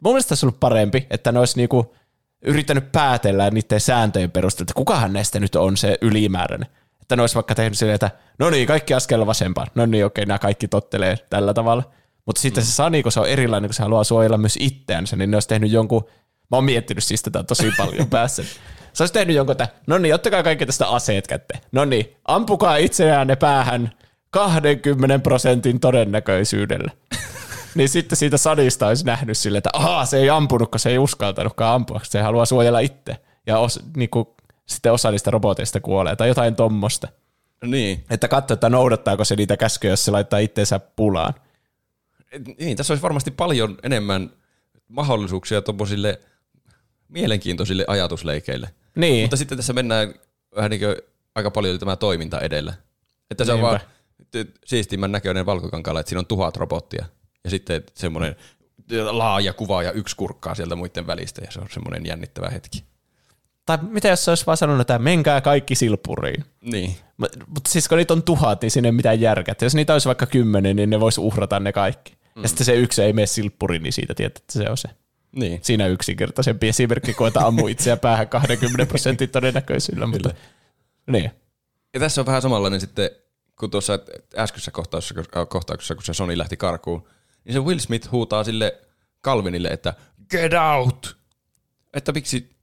Mun 0.06 0.14
mielestä 0.14 0.34
olisi 0.34 0.46
ollut 0.46 0.60
parempi, 0.60 1.08
että 1.10 1.32
ne 1.32 1.40
olisi 1.40 1.58
niinku 1.58 1.96
yrittänyt 2.42 2.92
päätellä 2.92 3.50
niiden 3.50 3.80
sääntöjen 3.80 4.32
perusteella, 4.32 4.64
että 4.64 4.74
kukahan 4.74 5.14
näistä 5.14 5.40
nyt 5.40 5.56
on 5.56 5.78
se 5.78 5.98
ylimääräinen. 6.02 6.68
Että 7.02 7.16
ne 7.16 7.24
olisi 7.24 7.36
vaikka 7.36 7.56
tehnyt 7.56 7.78
silleen, 7.78 7.96
että 7.96 8.12
no 8.40 8.50
niin, 8.50 8.68
kaikki 8.68 8.94
askel 8.94 9.26
vasempaan. 9.26 9.68
No 9.76 9.86
niin, 9.86 10.06
okei, 10.06 10.26
nämä 10.26 10.40
kaikki 10.40 10.68
tottelee 10.68 11.18
tällä 11.30 11.54
tavalla. 11.54 11.84
Mutta 12.26 12.42
sitten 12.42 12.66
se 12.66 12.72
Sani, 12.72 13.04
kun 13.04 13.12
se 13.12 13.20
on 13.20 13.28
erilainen, 13.28 13.70
kun 13.70 13.74
se 13.74 13.84
haluaa 13.84 14.04
suojella 14.04 14.38
myös 14.38 14.58
itseänsä, 14.60 15.16
niin 15.16 15.32
ne 15.32 15.38
olisi 15.38 15.48
tehnyt 15.48 15.72
jonkun, 15.72 16.06
mä 16.52 16.58
oon 16.58 16.64
miettinyt 16.64 17.04
siis 17.04 17.22
tätä 17.22 17.44
tosi 17.44 17.72
paljon 17.78 18.10
päässä. 18.18 18.44
Se 18.94 19.04
olisi 19.04 19.14
tehnyt 19.14 19.36
jonkun, 19.36 19.52
että 19.52 19.68
no 19.88 19.98
niin, 19.98 20.16
ottakaa 20.16 20.44
kaikki 20.44 20.66
tästä 20.66 20.88
aseet 20.88 21.28
kätteen. 21.28 21.62
No 21.72 21.86
niin, 21.86 22.16
ampukaa 22.28 22.78
itseään 22.78 23.28
päällähän 23.40 23.92
20 24.30 25.20
prosentin 25.20 25.80
todennäköisyydellä. 25.80 26.92
Niin 27.76 27.90
sitten 27.90 28.18
siitä 28.18 28.38
Sanista 28.38 28.88
olisi 28.88 29.06
nähnyt 29.06 29.38
sille, 29.38 29.58
että 29.58 29.70
ahaa, 29.74 30.06
se 30.06 30.18
ei 30.18 30.30
ampunut, 30.30 30.72
kun 30.72 30.80
se 30.80 30.90
ei 30.90 30.98
uskaltanutkaan 30.98 31.76
ampua, 31.76 32.00
se 32.04 32.22
haluaa 32.22 32.46
suojella 32.46 32.80
itse. 32.80 33.16
Ja 33.48 33.60
os, 33.60 33.80
niin 33.96 34.10
kuin, 34.10 34.28
sitten 34.66 34.94
osa 34.94 35.12
niistä 35.12 35.32
roboteista 35.32 35.80
kuolee 35.80 36.16
tai 36.16 36.28
jotain 36.28 36.56
tommosta. 36.56 37.08
Niin. 37.66 38.06
Että 38.10 38.28
katso, 38.28 38.54
että 38.54 38.70
noudattaako 38.70 39.26
se 39.26 39.36
niitä 39.36 39.58
käskyjä, 39.58 39.92
jos 39.92 40.06
se 40.06 40.12
laittaa 40.12 40.40
itseensä 40.40 40.80
pulaan. 40.80 41.34
Niin, 42.60 42.78
tässä 42.78 42.94
olisi 42.94 43.02
varmasti 43.04 43.32
paljon 43.32 43.78
enemmän 43.84 44.30
mahdollisuuksia 44.88 45.62
tuommoisille 45.62 46.20
mielenkiintoisille 47.08 47.86
ajatusleikeille. 47.88 48.70
Niin, 48.96 49.24
Mutta 49.24 49.38
sitten 49.38 49.58
tässä 49.58 49.74
mennään 49.74 50.14
vähän 50.56 50.72
niin 50.72 50.80
kuin 50.82 50.96
aika 51.36 51.52
paljon 51.52 51.80
tämä 51.80 51.96
toiminta 51.96 52.40
edellä. 52.40 52.74
Että 53.32 53.46
se 53.46 53.52
on 53.52 53.60
Niinpä. 53.60 53.70
vaan 53.70 53.80
t- 54.32 54.60
siistimmän 54.66 55.12
näköinen 55.12 55.46
valkokankaalla, 55.46 56.00
että 56.00 56.10
siinä 56.10 56.20
on 56.20 56.26
tuhat 56.26 56.58
robottia. 56.58 57.06
Ja 57.46 57.50
sitten 57.50 57.84
semmoinen 57.94 58.36
laaja 59.12 59.54
kuva 59.54 59.84
ja 59.84 59.92
yksi 59.92 60.16
kurkkaa 60.16 60.56
sieltä 60.56 60.76
muiden 60.76 61.08
välistä 61.08 61.42
ja 61.46 61.52
se 61.52 61.60
on 61.60 61.68
semmoinen 61.74 62.06
jännittävä 62.06 62.50
hetki. 62.50 62.84
tai 63.66 63.78
mitä 63.82 64.08
jos 64.08 64.26
se 64.26 64.32
olisi 64.32 64.46
vaan 64.46 64.58
sanonut, 64.58 64.82
että 64.82 65.00
menkää 65.00 65.42
kaikki 65.42 65.76
silppuriin. 65.76 66.46
Niin. 66.62 66.96
Mutta 67.48 67.70
siis 67.70 67.88
kun 67.88 67.98
niitä 67.98 68.14
on 68.14 68.24
tuhat, 68.24 68.62
niin 68.62 68.72
siinä 68.72 68.88
ei 68.88 68.92
mitään 68.92 69.22
järkeä. 69.22 69.56
Jos 69.62 69.76
niitä 69.76 69.94
olisi 69.94 70.08
vaikka 70.08 70.26
kymmenen, 70.26 70.76
niin 70.76 70.90
ne 70.90 71.00
vois 71.00 71.18
uhrata 71.18 71.60
ne 71.60 71.72
kaikki. 71.72 72.18
Mm. 72.36 72.42
Ja 72.42 72.48
sitten 72.48 72.66
se 72.66 72.76
yksi 72.76 73.04
ei 73.04 73.14
mene 73.14 73.26
silppuriin, 73.26 73.84
niin 73.84 73.94
siitä 73.94 74.14
tiedät, 74.14 74.38
että 74.38 74.54
se 74.54 74.70
on 74.70 74.78
se. 74.78 74.90
Niin. 75.36 75.60
Siinä 75.62 75.88
yksinkertaisempi 75.88 76.68
esimerkki, 76.68 77.16
että 77.28 77.46
ammu 77.48 77.68
itseä 77.68 77.98
päähän 77.98 78.30
20 78.30 78.86
prosentin 78.86 79.30
todennäköisyydellä. 79.30 80.08
Mutta, 80.08 80.30
niin. 81.08 81.32
Ja 81.94 82.00
tässä 82.00 82.22
on 82.22 82.26
vähän 82.26 82.42
samanlainen 82.42 82.82
sitten, 82.82 83.10
kun 83.60 83.72
tuossa 83.72 84.00
äskeisessä 84.38 84.72
kohtauksessa, 84.72 85.46
kohtauksessa, 85.50 85.96
kun 85.96 86.04
se 86.04 86.14
Sony 86.14 86.38
lähti 86.38 86.58
karkuun, 86.58 87.08
niin 87.46 87.54
se 87.54 87.60
Will 87.60 87.80
Smith 87.80 88.12
huutaa 88.12 88.44
sille 88.44 88.82
Calvinille, 89.24 89.68
että 89.68 89.94
get 90.30 90.52
out! 90.54 91.18
Että 91.94 92.12
miksi, 92.12 92.56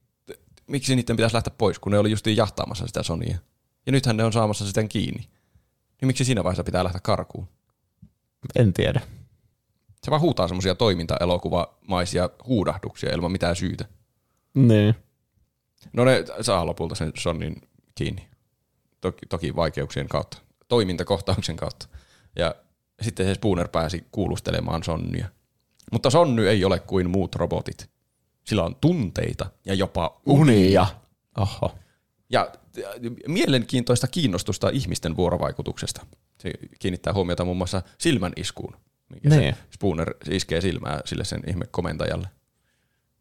miksi 0.67 0.95
niiden 0.95 1.15
pitäisi 1.15 1.33
lähteä 1.33 1.53
pois, 1.57 1.79
kun 1.79 1.91
ne 1.91 1.97
oli 1.97 2.11
justiin 2.11 2.37
jahtaamassa 2.37 2.87
sitä 2.87 3.03
Sonya. 3.03 3.37
Ja 3.85 3.91
nythän 3.91 4.17
ne 4.17 4.23
on 4.23 4.33
saamassa 4.33 4.65
sitä 4.65 4.83
kiinni. 4.83 5.29
Niin 6.01 6.07
miksi 6.07 6.25
siinä 6.25 6.43
vaiheessa 6.43 6.63
pitää 6.63 6.83
lähteä 6.83 7.01
karkuun? 7.03 7.47
En 8.55 8.73
tiedä. 8.73 9.01
Se 10.03 10.11
vaan 10.11 10.21
huutaa 10.21 10.47
semmoisia 10.47 10.75
toimintaelokuvamaisia 10.75 12.29
huudahduksia 12.47 13.13
ilman 13.13 13.31
mitään 13.31 13.55
syytä. 13.55 13.85
Niin. 14.53 14.95
No 15.93 16.05
ne 16.05 16.25
saa 16.41 16.65
lopulta 16.65 16.95
sen 16.95 17.11
Sonnin 17.17 17.61
kiinni. 17.95 18.27
Toki, 19.01 19.25
toki 19.25 19.55
vaikeuksien 19.55 20.07
kautta. 20.07 20.37
Toimintakohtauksen 20.67 21.55
kautta. 21.55 21.87
Ja 22.35 22.55
sitten 23.01 23.25
se 23.25 23.33
Spooner 23.33 23.67
pääsi 23.67 24.05
kuulustelemaan 24.11 24.83
Sonnia. 24.83 25.27
Mutta 25.91 26.09
Sonny 26.09 26.47
ei 26.49 26.65
ole 26.65 26.79
kuin 26.79 27.09
muut 27.09 27.35
robotit. 27.35 27.89
Sillä 28.43 28.63
on 28.63 28.75
tunteita 28.75 29.45
ja 29.65 29.73
jopa 29.73 30.21
Unia. 30.25 30.85
Oho. 31.37 31.75
ja 32.29 32.51
mielenkiintoista 33.27 34.07
kiinnostusta 34.07 34.69
ihmisten 34.69 35.15
vuorovaikutuksesta. 35.17 36.05
Se 36.39 36.53
kiinnittää 36.79 37.13
huomiota 37.13 37.45
muun 37.45 37.57
muassa 37.57 37.81
silmän 37.97 38.33
iskuun, 38.35 38.75
mikä 39.13 39.29
Niin. 39.29 39.53
se 39.55 39.61
Spooner 39.73 40.13
iskee 40.29 40.61
silmää 40.61 41.01
sille 41.05 41.23
sen 41.23 41.41
ihme 41.47 41.65
komentajalle. 41.71 42.27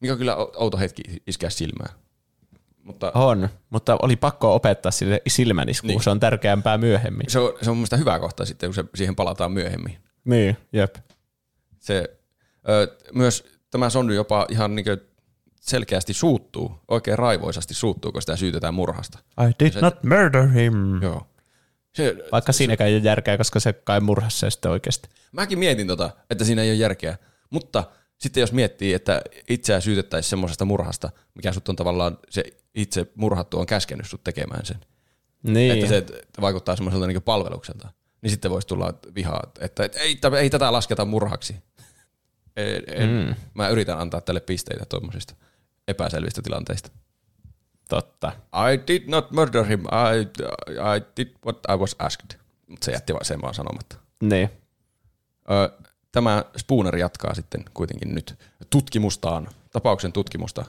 Mikä 0.00 0.12
on 0.12 0.18
kyllä 0.18 0.34
ou- 0.36 0.52
outo 0.56 0.78
hetki 0.78 1.02
iskeä 1.26 1.50
silmää. 1.50 1.88
Mutta 2.82 3.12
On, 3.14 3.48
mutta 3.70 3.96
oli 4.02 4.16
pakko 4.16 4.54
opettaa 4.54 4.92
sille 4.92 5.22
silmäniskuun. 5.28 5.88
Niin. 5.88 6.02
Se 6.02 6.10
on 6.10 6.20
tärkeämpää 6.20 6.78
myöhemmin. 6.78 7.30
se 7.30 7.38
on, 7.38 7.52
se 7.62 7.70
on 7.70 7.76
mun 7.76 7.78
mielestä 7.78 7.96
hyvä 7.96 8.18
kohta 8.18 8.44
sitten, 8.44 8.68
kun 8.68 8.74
se, 8.74 8.84
siihen 8.94 9.16
palataan 9.16 9.52
myöhemmin. 9.52 9.98
Niin, 10.24 10.56
jep. 10.72 10.94
Se, 11.78 12.18
ö, 12.68 12.96
myös 13.14 13.44
tämä 13.70 13.90
Sonny 13.90 14.14
jopa 14.14 14.46
ihan 14.50 14.74
niin 14.74 14.86
selkeästi 15.60 16.12
suuttuu, 16.12 16.78
oikein 16.88 17.18
raivoisasti 17.18 17.74
suuttuu, 17.74 18.12
kun 18.12 18.22
sitä 18.22 18.36
syytetään 18.36 18.74
murhasta. 18.74 19.18
I 19.48 19.64
did 19.64 19.72
Se- 19.72 19.80
not 19.80 20.02
murder 20.04 20.48
him. 20.48 21.02
Joo. 21.02 21.26
Se, 21.94 22.16
Vaikka 22.32 22.52
siinäkään 22.52 22.90
ei 22.90 22.96
ole 22.96 23.02
järkeä, 23.04 23.38
koska 23.38 23.60
se 23.60 23.72
kai 23.72 24.00
murhasi 24.00 24.38
se 24.38 24.50
sitten 24.50 24.70
oikeasti. 24.70 25.08
Mäkin 25.32 25.58
mietin 25.58 25.86
tota, 25.86 26.10
että 26.30 26.44
siinä 26.44 26.62
ei 26.62 26.70
ole 26.70 26.76
järkeä. 26.76 27.18
Mutta 27.50 27.84
sitten 28.18 28.40
jos 28.40 28.52
miettii, 28.52 28.94
että 28.94 29.22
itseään 29.48 29.82
syytettäisiin 29.82 30.30
semmoisesta 30.30 30.64
murhasta, 30.64 31.10
mikä 31.34 31.52
sut 31.52 31.68
on 31.68 31.76
tavallaan 31.76 32.18
se 32.30 32.44
itse 32.74 33.06
murhattu 33.14 33.58
on 33.58 33.66
käskenyt 33.66 34.06
sut 34.06 34.24
tekemään 34.24 34.66
sen. 34.66 34.80
Niin. 35.42 35.72
Että 35.72 35.88
se 35.88 36.06
vaikuttaa 36.40 36.76
semmoiselta 36.76 37.06
niin 37.06 37.22
palvelukselta. 37.22 37.88
Niin 38.22 38.30
sitten 38.30 38.50
voisi 38.50 38.68
tulla 38.68 38.94
vihaa, 39.14 39.42
että 39.60 39.84
et, 39.84 39.96
ei, 39.96 40.18
ei 40.38 40.50
tätä 40.50 40.72
lasketa 40.72 41.04
murhaksi. 41.04 41.56
En, 42.56 42.82
en, 42.86 43.08
mm. 43.10 43.34
Mä 43.54 43.68
yritän 43.68 43.98
antaa 43.98 44.20
tälle 44.20 44.40
pisteitä 44.40 44.84
tuommoisista 44.84 45.34
epäselvistä 45.88 46.42
tilanteista. 46.42 46.90
Totta. 47.88 48.32
I 48.72 48.86
did 48.86 49.02
not 49.06 49.30
murder 49.30 49.64
him. 49.64 49.80
I, 49.80 50.20
I 50.70 51.02
did 51.16 51.28
what 51.44 51.58
I 51.74 51.76
was 51.76 51.96
asked. 51.98 52.38
Mutta 52.66 52.84
se 52.84 52.92
jätti 52.92 53.12
sen 53.22 53.42
vaan 53.42 53.54
sanomatta. 53.54 53.96
Niin. 54.22 54.50
Ö, 55.50 55.82
Tämä 56.12 56.44
Spooner 56.56 56.96
jatkaa 56.96 57.34
sitten 57.34 57.64
kuitenkin 57.74 58.14
nyt 58.14 58.38
tutkimustaan, 58.70 59.48
tapauksen 59.72 60.12
tutkimusta 60.12 60.64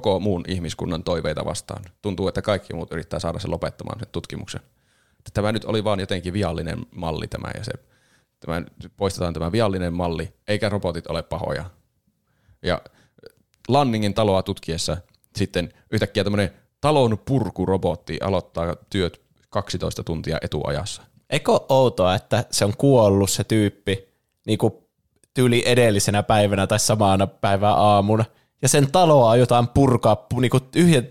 koko 0.00 0.20
muun 0.20 0.44
ihmiskunnan 0.48 1.04
toiveita 1.04 1.44
vastaan. 1.44 1.84
Tuntuu, 2.02 2.28
että 2.28 2.42
kaikki 2.42 2.74
muut 2.74 2.92
yrittää 2.92 3.20
saada 3.20 3.38
sen 3.38 3.50
lopettamaan 3.50 3.98
sen 3.98 4.08
tutkimuksen. 4.12 4.60
Tämä 5.34 5.52
nyt 5.52 5.64
oli 5.64 5.84
vaan 5.84 6.00
jotenkin 6.00 6.32
viallinen 6.32 6.78
malli 6.94 7.28
tämä 7.28 7.50
ja 7.58 7.64
se, 7.64 7.72
tämä, 8.40 8.62
poistetaan 8.96 9.34
tämä 9.34 9.52
viallinen 9.52 9.94
malli, 9.94 10.34
eikä 10.48 10.68
robotit 10.68 11.06
ole 11.06 11.22
pahoja. 11.22 11.64
Ja 12.62 12.80
Lanningin 13.68 14.14
taloa 14.14 14.42
tutkiessa 14.42 14.96
sitten 15.36 15.72
yhtäkkiä 15.90 16.24
tämmöinen 16.24 16.50
talon 16.80 17.18
purkurobotti 17.24 18.18
aloittaa 18.20 18.76
työt 18.90 19.20
12 19.50 20.02
tuntia 20.02 20.38
etuajassa. 20.42 21.02
Eikö 21.30 21.52
outoa, 21.68 22.14
että 22.14 22.44
se 22.50 22.64
on 22.64 22.76
kuollut 22.76 23.30
se 23.30 23.44
tyyppi 23.44 24.08
niin 24.46 24.58
kuin 24.58 24.74
tyyli 25.34 25.62
edellisenä 25.66 26.22
päivänä 26.22 26.66
tai 26.66 26.78
samana 26.78 27.26
päivänä 27.26 27.74
aamuna, 27.74 28.24
ja 28.64 28.68
sen 28.68 28.92
taloa 28.92 29.30
aiotaan 29.30 29.68
purkaa 29.68 30.26
niin 30.40 30.50
kuin 30.50 30.62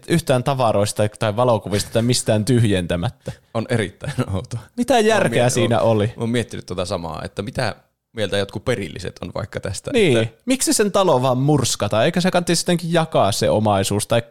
yhtään 0.08 0.44
tavaroista 0.44 1.04
tai 1.20 1.36
valokuvista 1.36 1.90
tai 1.94 2.02
mistään 2.02 2.46
tyhjentämättä. 2.46 3.32
On 3.54 3.66
erittäin 3.70 4.14
outoa. 4.36 4.60
Mitä 4.78 5.00
järkeä 5.00 5.44
miet- 5.48 5.54
siinä 5.54 5.80
oli? 5.80 6.14
Oon 6.18 6.30
miettinyt 6.30 6.66
tuota 6.66 6.86
samaa, 6.86 7.22
että 7.26 7.42
mitä 7.42 7.76
mieltä 8.14 8.38
jotkut 8.38 8.66
perilliset 8.66 9.16
on 9.22 9.32
vaikka 9.36 9.60
tästä. 9.60 9.92
Niin, 9.94 10.18
Että, 10.18 10.42
miksi 10.46 10.74
sen 10.74 10.92
talo 10.92 11.22
vaan 11.22 11.38
murskata? 11.38 12.04
Eikö 12.06 12.22
se 12.22 12.32
kannattaisi 12.32 12.60
sittenkin 12.60 12.94
jakaa 12.94 13.32
se 13.32 13.50
omaisuus? 13.50 14.08
Tai 14.08 14.24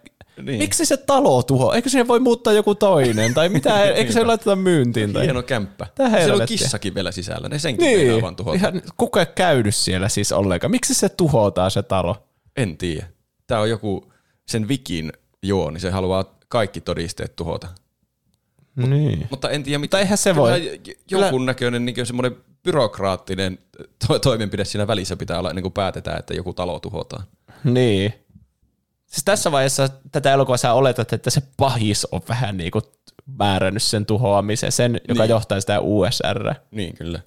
Niin. 0.42 0.58
miksi 0.58 0.86
se 0.86 0.96
talo 0.96 1.42
tuho? 1.42 1.72
Eikö 1.72 1.88
siihen 1.88 2.08
voi 2.08 2.20
muuttaa 2.20 2.52
joku 2.52 2.74
toinen? 2.74 3.34
Tai 3.34 3.48
mitä? 3.48 3.82
Eikö 3.84 4.12
se 4.12 4.24
laiteta 4.24 4.56
myyntiin? 4.56 5.12
Tai? 5.12 5.24
hieno 5.24 5.42
kämppä. 5.42 5.86
Tää 5.94 6.10
Siellä 6.10 6.34
on 6.42 6.48
kissakin 6.48 6.94
vielä 6.94 7.12
sisällä. 7.12 7.48
Ne 7.48 7.58
senkin. 7.58 7.86
Niin, 7.86 8.22
vaan 8.22 8.36
tuhota. 8.36 8.56
ihan, 8.56 8.82
kuka 8.96 9.20
ei 9.20 9.26
käynyt 9.34 9.74
siellä 9.74 10.08
siis 10.08 10.32
ollenkaan? 10.32 10.70
Miksi 10.70 10.94
se 10.94 11.08
tuhotaan 11.08 11.70
se 11.70 11.82
talo? 11.82 12.16
En 12.56 12.76
tiedä. 12.78 13.06
Tämä 13.46 13.60
on 13.60 13.70
joku 13.70 14.12
sen 14.46 14.68
vikin 14.68 15.12
niin 15.42 15.80
se 15.80 15.90
haluaa 15.90 16.38
kaikki 16.48 16.80
todisteet 16.80 17.36
tuhota. 17.36 17.68
Niin. 18.76 19.26
Mutta 19.30 19.50
en 19.50 19.62
tiedä, 19.62 19.78
mitä. 19.78 19.98
Eihän 19.98 20.18
se 20.18 20.36
voi. 20.36 20.80
Jonkun 21.10 21.46
näköinen 21.46 21.84
niin 21.84 22.06
semmoinen 22.06 22.36
byrokraattinen 22.62 23.58
to- 24.06 24.18
toimenpide 24.18 24.64
siinä 24.64 24.86
välissä 24.86 25.16
pitää 25.16 25.38
olla, 25.38 25.50
ennen 25.50 25.62
kuin 25.62 25.72
päätetään, 25.72 26.18
että 26.18 26.34
joku 26.34 26.52
talo 26.52 26.80
tuhotaan. 26.80 27.24
Niin. 27.64 28.14
Siis 29.06 29.24
tässä 29.24 29.52
vaiheessa 29.52 29.88
tätä 30.12 30.32
elokuvaa 30.32 30.56
sä 30.56 30.72
oletat, 30.72 31.12
että 31.12 31.30
se 31.30 31.42
pahis 31.56 32.04
on 32.04 32.20
vähän 32.28 32.56
niin 32.56 32.70
kuin 32.70 32.82
määrännyt 33.38 33.82
sen 33.82 34.06
tuhoamisen, 34.06 34.72
sen, 34.72 35.00
joka 35.08 35.22
Niin. 35.22 35.30
johtaa 35.30 35.60
sitä 35.60 35.80
USR. 35.80 36.54
Niin, 36.70 36.96
kyllä. 36.96 37.20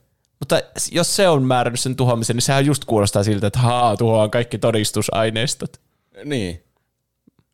Mutta 0.45 0.61
jos 0.91 1.15
se 1.15 1.29
on 1.29 1.43
määrännyt 1.43 1.79
sen 1.79 1.95
tuhoamisen, 1.95 2.35
niin 2.35 2.41
sehän 2.41 2.65
just 2.65 2.85
kuulostaa 2.85 3.23
siltä, 3.23 3.47
että 3.47 3.59
haa, 3.59 3.97
tuhoan 3.97 4.31
kaikki 4.31 4.57
todistusaineistot. 4.57 5.81
Niin. 6.25 6.63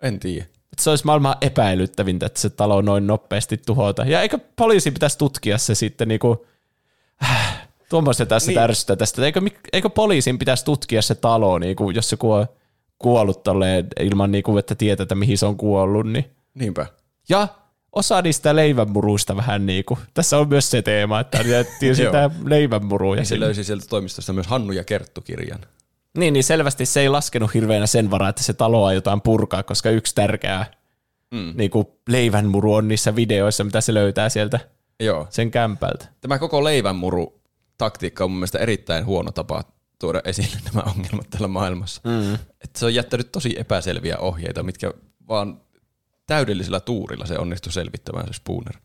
En 0.01 0.19
tiedä. 0.19 0.45
Se 0.79 0.89
olisi 0.89 1.05
maailman 1.05 1.35
epäilyttävintä, 1.41 2.25
että 2.25 2.39
se 2.39 2.49
talo 2.49 2.81
noin 2.81 3.07
nopeasti 3.07 3.57
tuhota. 3.65 4.05
Ja 4.05 4.21
eikö 4.21 4.39
poliisi 4.55 4.91
pitäisi 4.91 5.17
tutkia 5.17 5.57
se 5.57 5.75
sitten 5.75 6.07
niinku, 6.07 6.45
äh, 7.23 7.67
tuommoista 7.89 8.25
tässä 8.25 8.47
Niin. 8.47 8.55
niin. 8.55 8.61
tärsystä 8.61 8.95
tästä. 8.95 9.25
Eikö, 9.25 9.41
eikö 9.73 9.89
poliisin 9.89 10.39
pitäisi 10.39 10.65
tutkia 10.65 11.01
se 11.01 11.15
talo, 11.15 11.59
niinku, 11.59 11.89
jos 11.89 12.09
se 12.09 12.17
kuo, 12.17 12.47
kuollut 12.99 13.43
tolleen 13.43 13.87
ilman, 13.99 14.31
niinku, 14.31 14.57
että 14.57 14.75
tietää, 14.75 15.03
että 15.03 15.15
mihin 15.15 15.37
se 15.37 15.45
on 15.45 15.57
kuollut. 15.57 16.07
Niin. 16.07 16.25
Niinpä. 16.53 16.85
Ja 17.29 17.47
osa 17.91 18.21
niistä 18.21 18.55
leivänmuruista 18.55 19.35
vähän 19.35 19.65
niin 19.65 19.85
kuin, 19.85 19.99
tässä 20.13 20.37
on 20.37 20.49
myös 20.49 20.71
se 20.71 20.81
teema, 20.81 21.19
että 21.19 21.37
jättiin 21.37 21.95
sitä 22.05 22.29
leivänmuruja. 22.45 23.21
Ja 23.21 23.25
se 23.25 23.29
sinne. 23.29 23.45
löysi 23.45 23.63
sieltä 23.63 23.85
toimistosta 23.89 24.33
myös 24.33 24.47
Hannu 24.47 24.71
ja 24.71 24.83
Kerttu-kirjan. 24.83 25.59
Niin, 26.17 26.33
niin 26.33 26.43
selvästi 26.43 26.85
se 26.85 27.01
ei 27.01 27.09
laskenut 27.09 27.53
hirveänä 27.53 27.87
sen 27.87 28.11
varaa, 28.11 28.29
että 28.29 28.43
se 28.43 28.53
talo 28.53 28.85
aiotaan 28.85 29.21
purkaa, 29.21 29.63
koska 29.63 29.89
yksi 29.89 30.15
tärkeä 30.15 30.65
mm. 31.31 31.53
niin 31.55 31.71
kuin 31.71 31.87
leivänmuru 32.09 32.73
on 32.73 32.87
niissä 32.87 33.15
videoissa, 33.15 33.63
mitä 33.63 33.81
se 33.81 33.93
löytää 33.93 34.29
sieltä 34.29 34.59
Joo. 34.99 35.27
sen 35.29 35.51
kämpältä. 35.51 36.05
Tämä 36.21 36.39
koko 36.39 36.63
leivänmuru 36.63 37.41
taktiikka 37.77 38.23
on 38.23 38.31
mun 38.31 38.39
mielestä 38.39 38.59
erittäin 38.59 39.05
huono 39.05 39.31
tapa 39.31 39.63
tuoda 39.99 40.21
esille 40.23 40.57
nämä 40.65 40.83
ongelmat 40.95 41.29
tällä 41.29 41.47
maailmassa. 41.47 42.01
Mm. 42.03 42.33
Että 42.33 42.79
se 42.79 42.85
on 42.85 42.93
jättänyt 42.93 43.31
tosi 43.31 43.59
epäselviä 43.59 44.17
ohjeita, 44.17 44.63
mitkä 44.63 44.93
vaan 45.27 45.61
täydellisellä 46.31 46.79
tuurilla 46.79 47.25
se 47.25 47.37
onnistui 47.37 47.73
selvittämään 47.73 48.27
se 48.27 48.33
Spooner. 48.33 48.75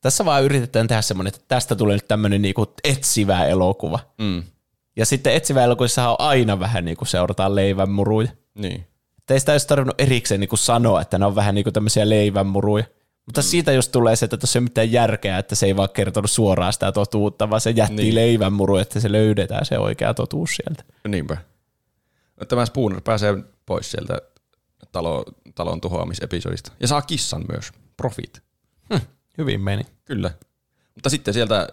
Tässä 0.00 0.24
vaan 0.24 0.44
yritetään 0.44 0.88
tehdä 0.88 1.02
semmoinen, 1.02 1.34
että 1.34 1.44
tästä 1.48 1.76
tulee 1.76 1.96
nyt 1.96 2.08
tämmöinen 2.08 2.42
niin 2.42 2.54
kuin 2.54 2.68
etsivä 2.84 3.46
elokuva. 3.46 3.98
Mm. 4.18 4.42
Ja 4.96 5.06
sitten 5.06 5.34
etsivä 5.34 5.64
elokuvissa 5.64 6.08
on 6.08 6.16
aina 6.18 6.60
vähän 6.60 6.84
niin 6.84 6.96
kuin 6.96 7.08
seurataan 7.08 7.54
leivänmuruja. 7.54 8.28
Niin. 8.54 8.86
Että 9.18 9.34
ei 9.34 9.40
sitä 9.40 9.52
olisi 9.52 9.68
tarvinnut 9.68 10.00
erikseen 10.00 10.40
niin 10.40 10.48
kuin 10.48 10.58
sanoa, 10.58 11.00
että 11.00 11.18
ne 11.18 11.26
on 11.26 11.34
vähän 11.34 11.54
niin 11.54 11.64
kuin 11.64 11.74
tämmöisiä 11.74 12.08
leivänmuruja. 12.08 12.84
Mutta 13.26 13.40
mm. 13.40 13.44
siitä 13.44 13.72
just 13.72 13.92
tulee 13.92 14.16
se, 14.16 14.24
että 14.24 14.36
tuossa 14.36 14.58
ei 14.58 14.60
ole 14.60 14.64
mitään 14.64 14.92
järkeä, 14.92 15.38
että 15.38 15.54
se 15.54 15.66
ei 15.66 15.76
vaan 15.76 15.88
kertonut 15.94 16.30
suoraan 16.30 16.72
sitä 16.72 16.92
totuutta, 16.92 17.50
vaan 17.50 17.60
se 17.60 17.70
jätti 17.70 17.94
Niin. 18.02 18.14
leivänmuru, 18.14 18.76
että 18.76 19.00
se 19.00 19.12
löydetään 19.12 19.66
se 19.66 19.78
oikea 19.78 20.14
totuus 20.14 20.50
sieltä. 20.56 20.84
Niinpä. 21.08 21.36
Tämä 22.48 22.66
Spooner 22.66 23.00
pääsee 23.00 23.34
pois 23.66 23.90
sieltä 23.90 24.18
talo, 24.92 25.24
talon 25.54 25.80
tuhoamisepisodista. 25.80 26.72
Ja 26.80 26.88
saa 26.88 27.02
kissan 27.02 27.44
myös. 27.52 27.72
Profit. 27.96 28.42
Hyvin 29.38 29.60
meni. 29.60 29.82
Kyllä. 30.04 30.30
Mutta 30.94 31.10
sitten 31.10 31.34
sieltä 31.34 31.68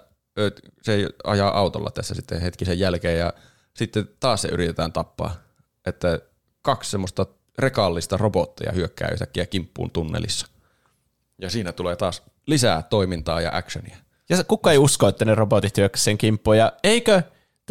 se 0.82 1.10
ajaa 1.24 1.58
autolla 1.58 1.92
tässä 1.92 2.16
sitten 2.16 2.42
hetkisen 2.42 2.80
jälkeen 2.80 3.20
ja 3.20 3.34
sitten 3.74 4.10
taas 4.20 4.42
se 4.42 4.48
yritetään 4.48 4.94
tappaa. 4.94 5.36
Että 5.86 6.20
kaksi 6.62 6.92
semmoista 6.92 7.26
rekallista 7.60 8.18
robotteja 8.18 8.72
hyökkää 8.72 9.10
yhtäkkiä 9.10 9.46
kimppuun 9.46 9.92
tunnelissa. 9.92 10.48
Ja 11.42 11.50
siinä 11.50 11.72
tulee 11.72 11.96
taas 11.96 12.22
lisää 12.48 12.82
toimintaa 12.82 13.42
ja 13.42 13.50
actionia. 13.54 13.98
Ja 14.30 14.44
kuka 14.44 14.72
ei 14.72 14.78
usko, 14.78 15.08
että 15.08 15.26
ne 15.26 15.36
robotit 15.36 15.78
hyökkäsivät 15.78 16.04
sen 16.04 16.18
kimppuun. 16.18 16.58
Ja 16.58 16.74
eikö 16.84 17.22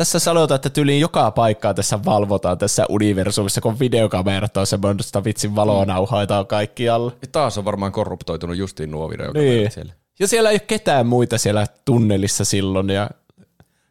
tässä 0.01 0.19
sanota, 0.19 0.55
että 0.55 0.71
tyliin 0.71 1.01
joka 1.01 1.31
paikkaa 1.31 1.75
tässä 1.75 2.05
valvotaan 2.05 2.59
tässä 2.59 2.87
universumissa, 2.89 3.61
kun 3.61 3.79
videokamerat 3.79 4.57
on 4.57 4.67
semmoista 4.67 5.25
vitsin 5.25 5.57
valonauhaa, 5.57 6.21
jota 6.23 6.39
on 6.39 6.47
kaikkialla. 6.47 7.13
Ja 7.23 7.29
taas 7.33 7.59
on 7.59 7.65
varmaan 7.65 7.93
korruptoitunut 7.93 8.57
justiin 8.57 8.91
nuo 8.91 9.11
videokamerat 9.11 9.49
Niin. 9.51 9.71
siellä. 9.71 9.93
Ja 10.21 10.27
siellä 10.29 10.51
ei 10.51 10.55
ole 10.55 10.61
ketään 10.67 11.07
muita 11.07 11.39
siellä 11.39 11.67
tunnelissa 11.85 12.45
silloin. 12.45 12.91
Ja 12.91 13.11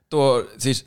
Tuo 0.10 0.46
siis 0.58 0.86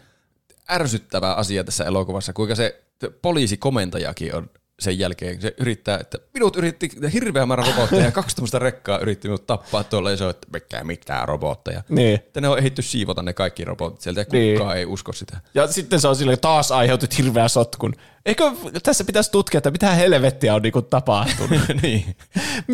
ärsyttävä 0.70 1.34
asia 1.34 1.64
tässä 1.64 1.84
elokuvassa, 1.84 2.32
kuinka 2.32 2.54
se 2.54 2.82
poliisikomentajakin 3.22 4.34
on 4.34 4.50
sen 4.80 4.98
jälkeen, 4.98 5.40
se 5.40 5.54
yrittää, 5.60 5.98
että 5.98 6.18
minut 6.34 6.56
yritti 6.56 6.90
hirveä 7.12 7.46
määrä 7.46 7.64
robotteja 7.66 8.04
ja 8.04 8.10
kaksi 8.12 8.36
tämmöistä 8.36 8.58
rekkaa 8.58 8.98
yritti 8.98 9.28
minut 9.28 9.46
tappaa 9.46 9.84
tuolla 9.84 10.10
ja 10.10 10.16
se 10.16 10.24
on, 10.24 10.30
että 10.30 10.46
mikä 10.52 10.84
mitään 10.84 11.28
robotteja. 11.28 11.82
niin. 11.88 12.14
Että 12.14 12.40
ne 12.40 12.48
on 12.48 12.58
ehditty 12.58 12.82
siivota 12.82 13.22
ne 13.22 13.32
kaikki 13.32 13.64
robotit 13.64 14.00
sieltä 14.00 14.20
ja 14.20 14.26
Niin. 14.32 14.58
kukaan 14.58 14.76
ei 14.76 14.86
usko 14.86 15.12
sitä. 15.12 15.40
Ja 15.54 15.66
sitten 15.66 16.00
se 16.00 16.08
on 16.08 16.16
silleen, 16.16 16.38
taas 16.40 16.72
aiheutit 16.72 17.18
hirveän 17.18 17.48
sotkun. 17.48 17.94
Eikö 18.26 18.52
tässä 18.82 19.04
pitäisi 19.04 19.32
tutkia, 19.32 19.58
että 19.58 19.70
mitä 19.70 19.90
helvettiä 19.90 20.54
on 20.54 20.62
niinku 20.62 20.82
tapahtunut? 20.82 21.60
niin. 21.82 22.16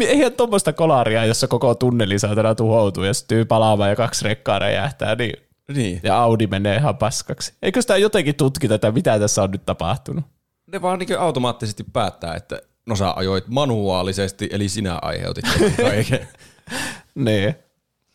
Eihän 0.01 0.33
tuommoista 0.33 0.73
kolaria, 0.73 1.25
jossa 1.25 1.49
koko 1.49 1.75
tunneli 1.75 2.19
saatana 2.19 2.55
tuhoutuu 2.55 3.05
ja 3.05 3.15
syttyy 3.15 3.45
palaamaan 3.45 3.91
ja 3.91 3.97
kaksi 3.97 4.25
rekkaa 4.25 4.59
räjähtää, 4.59 5.15
niin 5.15 5.33
niin. 5.75 6.01
ja 6.03 6.23
Audi 6.23 6.47
menee 6.47 6.77
ihan 6.77 6.97
paskaksi. 6.97 7.53
Eikö 7.63 7.81
sitä 7.83 7.97
jotenkin 7.97 8.35
tutkita, 8.35 8.75
että 8.75 8.93
mitä 8.93 9.19
tässä 9.19 9.43
on 9.43 9.51
nyt 9.51 9.67
tapahtunut? 9.67 10.25
Ne 10.73 10.83
vaan 10.83 10.99
niin 10.99 11.19
automaattisesti 11.19 11.85
päättää, 11.93 12.35
että 12.35 12.61
no 12.87 12.97
sä 12.97 13.13
ajoit 13.17 13.49
manuaalisesti, 13.49 14.49
eli 14.53 14.69
sinä 14.69 14.99
aiheutit 15.03 15.45
kaiken. 15.83 16.29
Niin. 17.15 17.55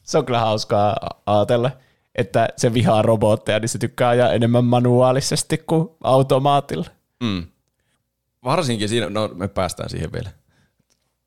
Se 0.03 0.17
on 0.17 0.25
kyllä 0.25 0.39
hauskaa 0.39 0.95
ajatella, 1.25 1.71
että 2.15 2.47
se 2.57 2.73
vihaa 2.73 3.01
robotteja, 3.01 3.59
niin 3.59 3.69
se 3.69 3.77
tykkää 3.77 4.09
ajaa 4.09 4.33
enemmän 4.33 4.65
manuaalisesti 4.65 5.57
kuin 5.57 5.89
automaatilla. 6.03 6.85
Mm. 7.23 7.47
Varsinkin 8.43 8.89
siinä, 8.89 9.09
no 9.09 9.27
me 9.33 9.47
päästään 9.47 9.89
siihen 9.89 10.11
vielä. 10.11 10.29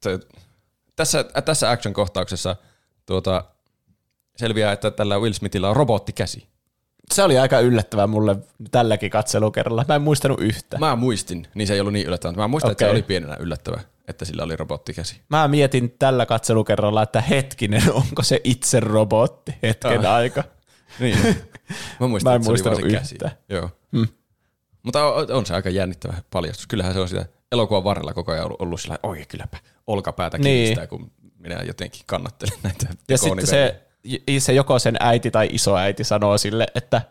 Se, 0.03 0.19
tässä, 0.97 1.25
äh, 1.37 1.43
tässä 1.45 1.71
action-kohtauksessa 1.71 2.57
tuota, 3.07 3.45
selviää, 4.37 4.73
että 4.73 4.91
tällä 4.91 5.19
Will 5.19 5.33
Smithillä 5.33 5.71
on 5.71 5.77
robottikäsi. 5.77 6.49
Se 7.15 7.23
oli 7.23 7.39
aika 7.39 7.61
yllättävää 7.61 8.07
mulle 8.07 8.37
tälläkin 8.71 9.11
katselukerralla. 9.11 9.85
Mä 9.89 9.95
en 9.95 10.03
muistanut 10.03 10.41
yhtä. 10.41 10.79
Mä, 10.79 10.97
muistin, 10.97 11.47
niin 11.55 11.69
se 11.69 11.75
ei 11.75 11.81
ollut 11.81 11.93
niin 11.93 12.07
yllättävää. 12.07 12.37
Mä 12.37 12.49
muistan, 12.49 12.69
okay. 12.69 12.73
että 12.73 12.85
se 12.85 12.91
oli 12.91 13.03
pienenä 13.03 13.37
yllättävää, 13.41 13.81
että 14.09 14.25
sillä 14.25 14.43
oli 14.45 14.57
robottikäsi. 14.57 15.21
Mä 15.29 15.49
mietin 15.49 15.95
tällä 15.99 16.27
katselukerralla, 16.27 17.03
että 17.03 17.21
hetkinen, 17.21 17.93
onko 18.03 18.23
se 18.23 18.41
itse 18.45 18.81
robotti 18.81 19.55
hetken 19.63 20.07
Ah. 20.07 20.15
aika. 20.15 20.45
Niin. 21.01 21.19
Mä 22.01 22.09
muistan, 22.09 22.31
Mä 22.31 22.35
en 22.35 22.41
että 22.41 22.45
se 22.45 22.69
oli 22.69 22.81
muistanut 22.81 22.81
se 22.81 23.17
käsi. 23.19 23.19
Joo. 23.49 23.71
Hmm. 23.97 24.09
Mutta 24.83 25.07
on, 25.07 25.33
on, 25.33 25.47
se 25.47 25.55
aika 25.55 25.71
jännittävä 25.71 26.15
paljastus. 26.31 26.67
Kyllähän 26.67 26.95
se 26.95 27.01
on 27.01 27.09
sitä 27.09 27.27
elokuvan 27.53 27.85
varrella 27.85 28.15
koko 28.15 28.33
ajan 28.33 28.45
ollut, 28.45 28.61
ollut 28.61 28.81
sillä 28.81 28.99
oi 29.03 29.25
kylläpä 29.29 29.59
olkapäätä 29.87 30.39
Niin. 30.39 30.65
kiristää, 30.65 30.87
kun 30.87 31.11
minä 31.39 31.63
jotenkin 31.67 32.03
kannattelen 32.07 32.59
näitä 32.63 32.87
Ja 33.09 33.19
sitten 33.19 33.47
se, 33.47 33.86
se 34.39 34.53
joko 34.53 34.79
sen 34.79 34.97
äiti 35.01 35.31
tai 35.31 35.49
isoäiti 35.53 36.05
sanoo 36.05 36.39
sille, 36.39 36.67
että, 36.75 37.03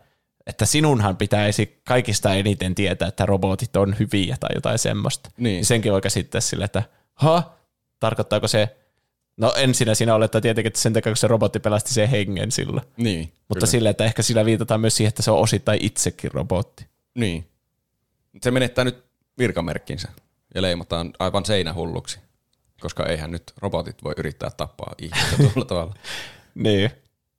että 0.47 0.65
sinunhan 0.65 1.17
pitäisi 1.17 1.81
kaikista 1.87 2.33
eniten 2.33 2.75
tietää, 2.75 3.07
että 3.07 3.25
robotit 3.25 3.75
on 3.75 3.95
hyviä 3.99 4.37
tai 4.39 4.49
jotain 4.55 4.79
semmoista. 4.79 5.29
Niin. 5.37 5.65
Senkin 5.65 5.91
voi 5.91 6.01
käsittää 6.01 6.41
sille, 6.41 6.65
että 6.65 6.83
ha, 7.13 7.55
tarkoittaako 7.99 8.47
se, 8.47 8.75
no 9.37 9.53
ensinnä 9.55 9.95
siinä 9.95 10.15
olettaa 10.15 10.41
tietenkin, 10.41 10.67
että 10.67 10.79
sen 10.79 10.93
takia, 10.93 11.11
kun 11.11 11.17
se 11.17 11.27
robotti 11.27 11.59
pelasti 11.59 11.93
sen 11.93 12.09
hengen 12.09 12.51
sillä. 12.51 12.81
Niin, 12.97 13.33
Mutta 13.47 13.53
kyllä. 13.53 13.65
sille, 13.65 13.89
että 13.89 14.05
ehkä 14.05 14.21
sillä 14.21 14.45
viitataan 14.45 14.81
myös 14.81 14.97
siihen, 14.97 15.09
että 15.09 15.23
se 15.23 15.31
on 15.31 15.39
osittain 15.39 15.85
itsekin 15.85 16.31
robotti. 16.31 16.85
Niin. 17.15 17.49
Se 18.41 18.51
menettää 18.51 18.83
nyt 18.83 19.05
virkamerkkinsä 19.37 20.07
ja 20.55 20.61
leimataan 20.61 21.13
aivan 21.19 21.45
seinähulluksi, 21.45 22.19
koska 22.81 23.05
eihän 23.05 23.31
nyt 23.31 23.43
robotit 23.57 24.03
voi 24.03 24.13
yrittää 24.17 24.49
tappaa 24.57 24.95
ihmistä 25.01 25.37
tuolla 25.43 25.65
tavalla. 25.65 25.93
Niin. 26.55 26.91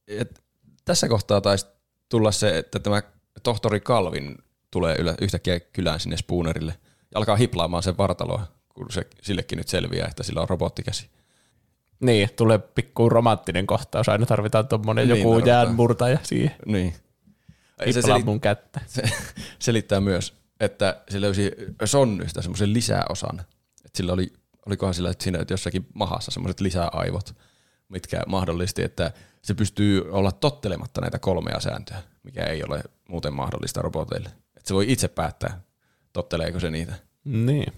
Et 0.09 0.43
tässä 0.85 1.09
kohtaa 1.09 1.41
taisi 1.41 1.67
tulla 2.09 2.33
se, 2.33 2.59
että 2.59 2.79
tämä 2.79 3.03
tohtori 3.43 3.81
Kalvin 3.81 4.39
tulee 4.71 4.97
ylä, 4.99 5.15
yhtäkkiä 5.21 5.61
kylään 5.61 6.01
sinne 6.01 6.17
Spoonerille 6.17 6.75
ja 7.13 7.19
alkaa 7.19 7.37
hiplaamaan 7.37 7.83
sen 7.83 7.97
vartaloa, 7.99 8.47
kun 8.75 8.87
se 8.91 9.07
sillekin 9.23 9.57
nyt 9.57 9.69
selviää, 9.69 10.09
että 10.09 10.23
sillä 10.23 10.41
on 10.43 10.49
robottikäsi. 10.49 11.09
Niin, 12.01 12.29
tulee 12.37 12.59
pikku 12.59 13.09
romanttinen 13.09 13.67
kohtaus. 13.67 14.09
Aina 14.09 14.27
tarvitaan 14.27 14.69
tuommoinen 14.69 15.09
Niin 15.09 15.19
joku 15.19 15.31
tarvitaan. 15.31 15.49
jäänmurtaja 15.57 16.19
siihen. 16.23 16.57
Niin. 16.67 16.95
Ei, 17.81 17.93
Se, 17.93 17.99
Hiplaa 18.01 18.17
seli- 18.17 18.25
mun 18.25 18.41
kättä. 18.41 18.81
se 18.87 19.03
selittää 19.59 20.01
myös, 20.01 20.35
että 20.61 21.03
se 21.11 21.21
löysi 21.21 21.53
Sonnysta 21.85 22.43
semmoisen 22.43 22.73
lisäosan. 22.73 23.41
Että 23.85 23.97
sillä 23.97 24.13
oli, 24.13 24.33
olikohan 24.67 24.95
sillä 24.95 25.11
että 25.11 25.25
siinä 25.25 25.45
jossakin 25.51 25.87
mahassa 25.95 26.31
semmoiset 26.31 26.61
lisäaivot, 26.61 27.35
mitkä 27.89 28.23
mahdollisti, 28.27 28.83
että 28.83 29.13
se 29.43 29.55
pystyy 29.55 30.11
olla 30.11 30.33
tottelematta 30.33 31.01
näitä 31.01 31.19
kolmea 31.19 31.61
sääntöä, 31.61 32.03
mikä 32.23 32.45
ei 32.45 32.65
ole 32.65 32.83
muuten 33.09 33.33
mahdollista 33.33 33.83
roboteille. 33.83 34.29
Että 34.29 34.69
se 34.69 34.75
voi 34.75 34.93
itse 34.93 35.09
päättää, 35.09 35.61
totteleeko 36.13 36.61
se 36.61 36.71
niitä. 36.71 36.95
Niin. 37.25 37.73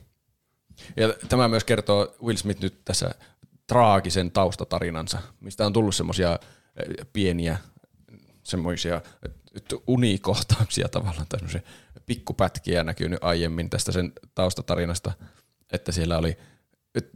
Ja 0.97 1.15
tämä 1.29 1.49
myös 1.49 1.65
kertoo 1.65 2.17
Will 2.23 2.37
Smith 2.37 2.61
nyt 2.61 2.85
tässä 2.85 3.11
traagisen 3.67 4.31
taustatarinansa, 4.31 5.19
mistä 5.41 5.67
on 5.67 5.73
tullut 5.73 5.95
semmoisia 5.95 6.39
pieniä 7.13 7.59
semmoisia 8.49 9.01
unikohtauksia 9.87 10.89
tavallaan, 10.89 11.27
tämmöisiä 11.29 11.61
pikkupätkiä 12.07 12.85
näkynyt 12.85 13.19
aiemmin 13.25 13.71
tästä 13.71 13.93
sen 13.93 14.13
taustatarinasta, 14.35 15.13
että 15.73 15.93
siellä 15.93 16.19
oli 16.19 16.39
et 16.95 17.11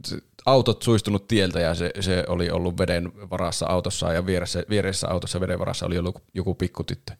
autot 0.45 0.81
suistunut 0.81 1.27
tieltä 1.27 1.59
ja 1.59 1.75
se, 1.75 1.91
se 1.99 2.23
oli 2.27 2.49
ollut 2.49 2.77
veden 2.77 3.11
varassa 3.29 3.65
autossa 3.65 4.13
ja 4.13 4.25
vieressä, 4.25 4.63
vieressä 4.69 5.07
autossa 5.09 5.39
veden 5.39 5.59
varassa 5.59 5.85
oli 5.85 5.97
ollut 5.97 6.23
joku 6.33 6.55
pikkutyttö. 6.55 7.13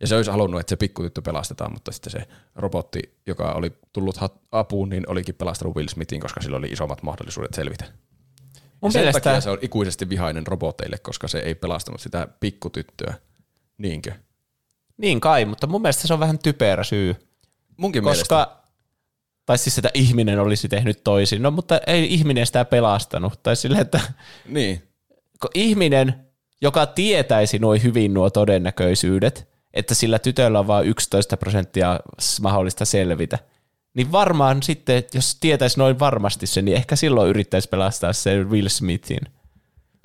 Ja 0.00 0.06
se 0.06 0.16
olisi 0.16 0.30
halunnut, 0.30 0.60
että 0.60 0.70
se 0.70 0.76
pikkutyttö 0.76 1.22
pelastetaan, 1.22 1.72
mutta 1.72 1.92
sitten 1.92 2.10
se 2.10 2.28
robotti, 2.54 3.00
joka 3.26 3.52
oli 3.52 3.72
tullut 3.92 4.16
apuun, 4.52 4.88
niin 4.88 5.10
olikin 5.10 5.34
pelastanut 5.34 5.76
Will 5.76 5.88
Smithin, 5.88 6.20
koska 6.20 6.42
sillä 6.42 6.56
oli 6.56 6.66
isommat 6.66 7.02
mahdollisuudet 7.02 7.54
selvitä. 7.54 7.84
Mun 8.80 8.92
sen 8.92 9.00
mielestä, 9.00 9.20
takia 9.20 9.40
se 9.40 9.50
on 9.50 9.58
ikuisesti 9.62 10.08
vihainen 10.08 10.46
roboteille, 10.46 10.98
koska 10.98 11.28
se 11.28 11.38
ei 11.38 11.54
pelastanut 11.54 12.00
sitä 12.00 12.28
pikkutyttöä. 12.40 13.14
Niinkö? 13.78 14.12
niin 15.02 15.20
kai, 15.20 15.44
mutta 15.44 15.66
mun 15.66 15.82
mielestä 15.82 16.06
se 16.06 16.14
on 16.14 16.20
vähän 16.20 16.38
typerä 16.38 16.84
syy. 16.84 17.16
Munkin 17.76 18.04
mielestä. 18.04 18.48
Tai 19.46 19.58
siis 19.58 19.78
että 19.78 19.90
ihminen 19.94 20.38
olisi 20.40 20.68
tehnyt 20.68 21.04
toisin. 21.04 21.42
No 21.42 21.50
mutta 21.50 21.80
ei 21.86 22.14
ihminen 22.14 22.46
sitä 22.46 22.64
pelastanut. 22.64 23.42
Tai 23.42 23.56
sille, 23.56 23.78
että 23.78 24.00
Niin. 24.46 24.82
kun 25.40 25.50
ihminen, 25.54 26.14
joka 26.60 26.86
tietäisi 26.86 27.58
noin 27.58 27.82
hyvin 27.82 28.14
nuo 28.14 28.30
todennäköisyydet, 28.30 29.48
että 29.74 29.94
sillä 29.94 30.18
tytöllä 30.18 30.58
on 30.58 30.66
vain 30.66 30.86
11 30.88 31.36
prosenttia 31.36 32.00
mahdollista 32.40 32.84
selvitä, 32.84 33.38
niin 33.94 34.12
varmaan 34.12 34.62
sitten, 34.62 35.04
jos 35.14 35.36
tietäisi 35.40 35.78
noin 35.78 35.98
varmasti 35.98 36.46
sen, 36.46 36.64
niin 36.64 36.76
ehkä 36.76 36.96
silloin 36.96 37.30
yrittäisi 37.30 37.68
pelastaa 37.68 38.12
sen 38.12 38.50
Will 38.50 38.68
Smithin. 38.68 39.20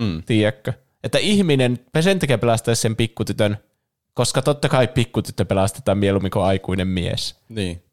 Mm. 0.02 0.24
Tiedätkö? 0.26 0.74
Että 1.04 1.18
ihminen 1.18 1.80
sen 2.02 2.20
takia 2.20 2.38
pelastaisi 2.38 2.82
sen 2.82 2.96
pikkutytön, 2.96 3.58
koska 4.14 4.42
totta 4.42 4.70
kai 4.70 4.88
pikkutyttö 4.88 5.46
pelastetaan 5.46 5.98
mieluummin 5.98 6.32
kuin 6.32 6.46
aikuinen 6.46 6.88
mies. 6.88 7.36
Niin. 7.50 7.84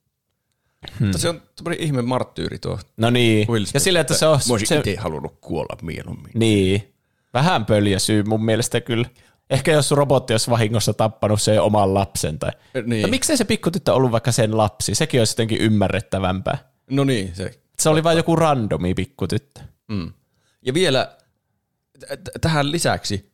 Hmm. 0.99 1.07
Mutta 1.07 1.19
se 1.19 1.29
on 1.29 1.43
tämmöinen 1.57 1.85
ihme 1.87 2.03
marttyyri 2.03 2.59
tuo 2.59 2.79
No 2.97 3.11
niin, 3.11 3.49
Will 3.49 3.65
Smith. 3.65 3.75
ja 3.75 3.81
sillä, 3.81 4.01
että 4.01 4.15
se 4.15 4.27
on... 4.27 4.41
Mä 4.49 4.53
olisin 4.53 4.69
Se, 4.69 4.77
itse 4.79 4.97
halunnut 4.97 5.39
kuolla 5.41 5.77
mieluummin. 5.83 6.31
niin, 6.35 6.95
vähän 7.35 7.67
pöljä 7.67 7.99
syy 7.99 8.23
mun 8.23 8.45
mielestä 8.45 8.81
kyllä. 8.81 9.09
Ehkä 9.51 9.73
jos 9.73 9.91
robotti 9.91 10.33
olisi 10.35 10.51
vahingossa 10.51 10.95
tappanut 10.95 11.43
sen 11.43 11.63
oman 11.63 11.95
lapsen. 11.95 12.39
Tai... 12.39 12.51
Niin. 12.87 13.03
No 13.03 13.09
miksei 13.09 13.37
se 13.37 13.45
pikkutyttö 13.45 13.93
ollut 13.95 14.13
vaikka 14.13 14.33
sen 14.33 14.57
lapsi? 14.57 14.95
Sekin 14.95 15.21
olisi 15.21 15.33
jotenkin 15.33 15.59
ymmärrettävämpää. 15.61 16.59
No 16.91 17.05
niin, 17.05 17.35
se. 17.35 17.51
Se 17.79 17.89
oli 17.89 18.05
vain 18.05 18.17
joku 18.17 18.37
randomi 18.37 18.95
pikkutyttö. 18.95 19.61
Mm. 19.89 20.13
Ja 20.63 20.75
vielä 20.75 21.17
t- 22.01 22.31
tähän 22.41 22.73
lisäksi, 22.73 23.33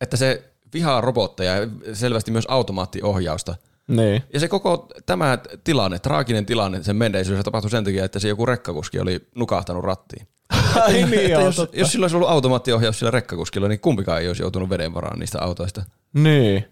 että 0.00 0.16
se 0.16 0.52
vihaa 0.74 1.00
robotteja 1.00 1.56
ja 1.56 1.66
selvästi 1.92 2.30
myös 2.30 2.46
automaattiohjausta, 2.48 3.54
Niin. 3.96 4.22
Ja 4.32 4.40
se 4.40 4.48
koko 4.48 4.88
tämä 5.06 5.38
tilanne, 5.64 5.98
traaginen 5.98 6.46
tilanne, 6.46 6.82
sen 6.82 6.96
menneisyys 6.96 7.44
tapahtui 7.44 7.70
sen 7.70 7.84
takia, 7.84 8.04
että 8.04 8.18
se 8.18 8.28
joku 8.28 8.46
rekkakuski 8.46 9.00
oli 9.00 9.28
nukahtanut 9.34 9.84
rattiin. 9.84 10.28
Ai 10.82 10.92
niin, 10.92 11.14
Että 11.18 11.28
joo, 11.30 11.40
jos, 11.44 11.56
totta. 11.56 11.76
jos 11.76 11.92
sillä 11.92 12.04
olisi 12.04 12.16
ollut 12.16 12.28
automaattiohjaus 12.30 12.98
sillä 12.98 13.10
rekkakuskilla, 13.10 13.68
niin 13.68 13.80
kumpikaan 13.80 14.20
ei 14.20 14.28
olisi 14.28 14.42
joutunut 14.42 14.70
veden 14.70 14.94
varaan 14.94 15.18
niistä 15.18 15.42
autoista. 15.42 15.82
Niin. 16.12 16.64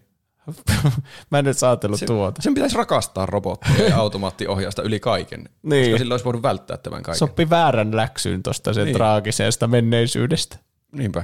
Mä 1.31 1.39
en 1.39 1.45
nyt 1.45 1.63
ajatellut 1.63 1.99
tuota. 2.05 2.41
Sen 2.41 2.53
pitäisi 2.53 2.77
rakastaa 2.77 3.25
robottia 3.25 3.87
ja 3.89 3.97
automaattiohjausta 4.01 4.81
yli 4.83 4.99
kaiken, 4.99 5.49
Niin. 5.63 5.85
koska 5.85 5.97
sillä 5.97 6.13
olisi 6.13 6.25
voinut 6.25 6.43
välttää 6.43 6.77
tämän 6.77 7.03
kaiken. 7.03 7.19
Soppi 7.19 7.49
väärän 7.49 7.95
läksyyn 7.95 8.43
tuosta 8.43 8.73
sen 8.73 8.85
Niin. 8.85 8.95
traagisesta 8.95 9.67
menneisyydestä. 9.67 10.57
Niinpä. 10.91 11.23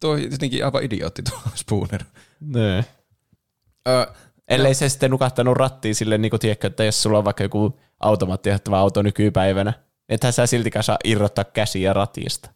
Tuo 0.00 0.10
on 0.10 0.22
jotenkin 0.32 0.64
aivan 0.64 0.82
idiootti 0.82 1.22
tuo 1.22 1.38
Spooner. 1.54 2.04
Niin. 2.40 2.84
Öö, 3.88 4.06
Ellei 4.50 4.74
se 4.74 4.88
sitten 4.88 5.10
nukahtanut 5.10 5.56
rattiin 5.56 5.94
sille, 5.94 6.18
niin 6.18 6.30
kuin 6.30 6.40
tiedätkö, 6.40 6.66
että 6.66 6.84
jos 6.84 7.02
sulla 7.02 7.18
on 7.18 7.24
vaikka 7.24 7.42
joku 7.42 7.80
automaattijohtava 8.00 8.78
auto 8.78 9.02
nykypäivänä, 9.02 9.72
ethän 10.08 10.32
sä 10.32 10.46
siltikään 10.46 10.82
saa 10.82 10.98
irrottaa 11.04 11.44
käsiä 11.44 11.92
ratista. 11.92 12.50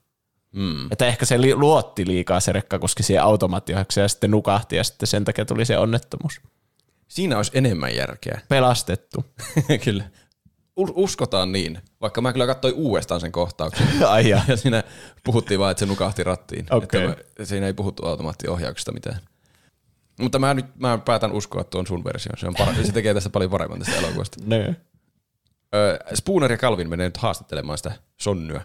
mm. 0.53 0.93
Että 0.93 1.07
ehkä 1.07 1.27
se 1.27 1.41
li- 1.41 1.55
luotti 1.55 2.07
liikaa 2.07 2.41
se 2.41 2.53
rekka, 2.53 2.79
koska 2.79 3.03
siihen 3.03 3.23
automaattiohjaukseen 3.25 4.03
ja 4.03 4.09
sitten 4.09 4.31
nukahti 4.31 4.77
ja 4.77 4.85
sitten 4.85 5.07
sen 5.07 5.25
takia 5.25 5.45
tuli 5.45 5.65
se 5.65 5.79
onnettomuus. 5.79 6.41
Siinä 7.09 7.37
olisi 7.37 7.51
enemmän 7.55 7.97
järkeä. 7.97 8.41
Pelastettu. 8.49 9.25
kyllä. 9.85 10.05
U- 10.77 11.03
uskotaan 11.05 11.53
niin, 11.53 11.79
vaikka 12.01 12.21
mä 12.21 12.33
kyllä 12.33 12.47
katsoin 12.47 12.75
uudestaan 12.75 13.21
sen 13.21 13.33
kohtauksen. 13.33 13.89
Ai 14.07 14.29
ja. 14.29 14.41
Ja 14.49 14.57
siinä 14.57 14.83
puhuttiin 15.25 15.61
vaan, 15.61 15.71
että 15.71 15.79
se 15.79 15.87
nukahti 15.87 16.25
rattiin. 16.25 16.67
Okei. 16.71 17.05
Että 17.05 17.23
mä, 17.39 17.45
siinä 17.45 17.67
ei 17.67 17.73
puhuttu 17.73 18.07
automaattiohjauksesta 18.07 18.93
mitään. 18.93 19.21
Mutta 20.21 20.39
mä 20.39 20.55
nyt 20.55 20.67
mä 20.79 20.99
päätän 20.99 21.33
uskoa 21.33 21.65
tuon 21.65 21.87
sun 21.87 22.05
version. 22.05 22.39
Se, 22.39 22.47
on 22.47 22.55
para- 22.61 22.87
se 22.87 22.93
tekee 22.93 23.15
tästä 23.15 23.31
paljon 23.31 23.51
paremman 23.51 23.79
tästä 23.79 23.97
elokuvasta. 23.97 24.37
Öö, 25.75 25.99
Spooner 26.15 26.53
ja 26.53 26.59
Calvin 26.59 26.89
menee 26.89 27.07
nyt 27.07 27.17
haastattelemaan 27.17 27.79
sitä 27.79 27.93
sonnyä. 28.21 28.61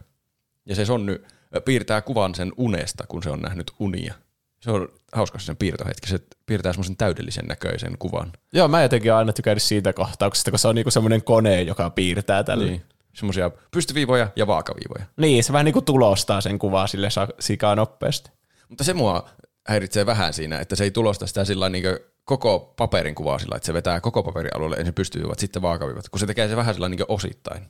Ja 0.65 0.75
se 0.75 0.85
sonny 0.85 1.25
piirtää 1.65 2.01
kuvan 2.01 2.35
sen 2.35 2.51
unesta, 2.57 3.03
kun 3.07 3.23
se 3.23 3.29
on 3.29 3.39
nähnyt 3.39 3.71
unia. 3.79 4.13
Se 4.59 4.71
on 4.71 4.89
hauska 5.13 5.39
se 5.39 5.45
sen 5.45 5.57
piirtohetki. 5.57 6.07
Se 6.09 6.19
piirtää 6.45 6.73
semmoisen 6.73 6.97
täydellisen 6.97 7.45
näköisen 7.45 7.97
kuvan. 7.99 8.31
Joo, 8.53 8.67
mä 8.67 8.81
jotenkin 8.81 9.13
aina 9.13 9.33
tykännyt 9.33 9.63
siitä 9.63 9.93
kohtauksesta, 9.93 10.51
kun 10.51 10.59
se 10.59 10.67
on 10.67 10.75
niinku 10.75 10.91
semmoinen 10.91 11.23
kone, 11.23 11.61
joka 11.61 11.89
piirtää 11.89 12.43
tällä. 12.43 12.63
Niin. 12.63 12.71
Niin. 12.71 12.83
Semmoisia 13.13 13.51
pystyviivoja 13.71 14.27
ja 14.35 14.47
vaakaviivoja. 14.47 15.05
niin, 15.17 15.43
se 15.43 15.53
vähän 15.53 15.65
niinku 15.65 15.81
tulostaa 15.81 16.41
sen 16.41 16.59
kuvaa 16.59 16.87
sille 16.87 17.09
sa- 17.09 17.27
sikaa 17.39 17.75
nopeasti. 17.75 18.31
Mutta 18.69 18.83
se 18.83 18.93
mua 18.93 19.29
häiritsee 19.69 20.05
vähän 20.05 20.33
siinä, 20.33 20.59
että 20.59 20.75
se 20.75 20.83
ei 20.83 20.91
tulosta 20.91 21.27
sitä 21.27 21.45
sillä 21.45 21.69
niin 21.69 21.83
koko 22.25 22.73
paperin 22.77 23.15
kuvaa 23.15 23.39
sillä, 23.39 23.55
että 23.55 23.65
se 23.65 23.73
vetää 23.73 24.01
koko 24.01 24.23
paperin 24.23 24.55
alueelle 24.55 24.75
ensin 24.75 24.93
pystyviivat, 24.93 25.39
sitten 25.39 25.61
vaakaviivat, 25.61 26.09
kun 26.09 26.19
se 26.19 26.25
tekee 26.25 26.47
se 26.47 26.55
vähän 26.55 26.73
sillä 26.73 26.89
niin 26.89 27.05
osittain. 27.07 27.67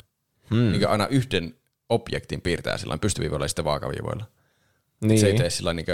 Hmm. 0.49 0.71
Niin 0.71 0.87
aina 0.87 1.07
yhden 1.07 1.55
objektin 1.89 2.41
piirtää 2.41 2.77
sillä 2.77 2.97
pystyviivoilla 2.97 3.45
ja 3.45 3.49
sitten 3.49 3.65
vaakaviivoilla. 3.65 4.25
Niin. 5.01 5.07
Niin. 5.07 5.19
Se 5.19 5.27
ei 5.27 5.37
tee 5.37 5.49
sillä 5.49 5.73
niin 5.73 5.85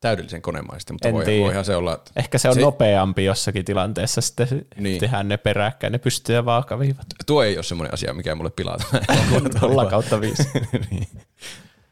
täydellisen 0.00 0.42
konemaisesti, 0.42 0.92
mutta 0.92 1.08
En 1.08 1.14
voi, 1.14 1.24
tiedä. 1.24 1.44
voihan 1.44 1.64
se 1.64 1.76
olla, 1.76 1.94
että 1.94 2.10
Ehkä 2.16 2.38
se 2.38 2.48
on 2.48 2.54
se... 2.54 2.60
Nopeampi 2.60 3.24
jossakin 3.24 3.64
tilanteessa, 3.64 4.20
sitten 4.20 4.48
niin. 4.48 4.66
Niin. 4.76 5.00
tehdään 5.00 5.28
ne 5.28 5.36
peräkkäin, 5.36 5.92
ne 5.92 5.98
pystyy 5.98 6.34
ja 6.34 6.44
vaakaviivat. 6.44 7.06
tuo 7.26 7.42
ei 7.42 7.56
ole 7.56 7.62
semmoinen 7.62 7.94
asia, 7.94 8.14
mikä 8.14 8.34
mulle 8.34 8.50
pilaa 8.50 8.76
Nolla 9.62 9.86
kautta 9.90 10.20
viisi. 10.20 10.42
niin. 10.90 11.08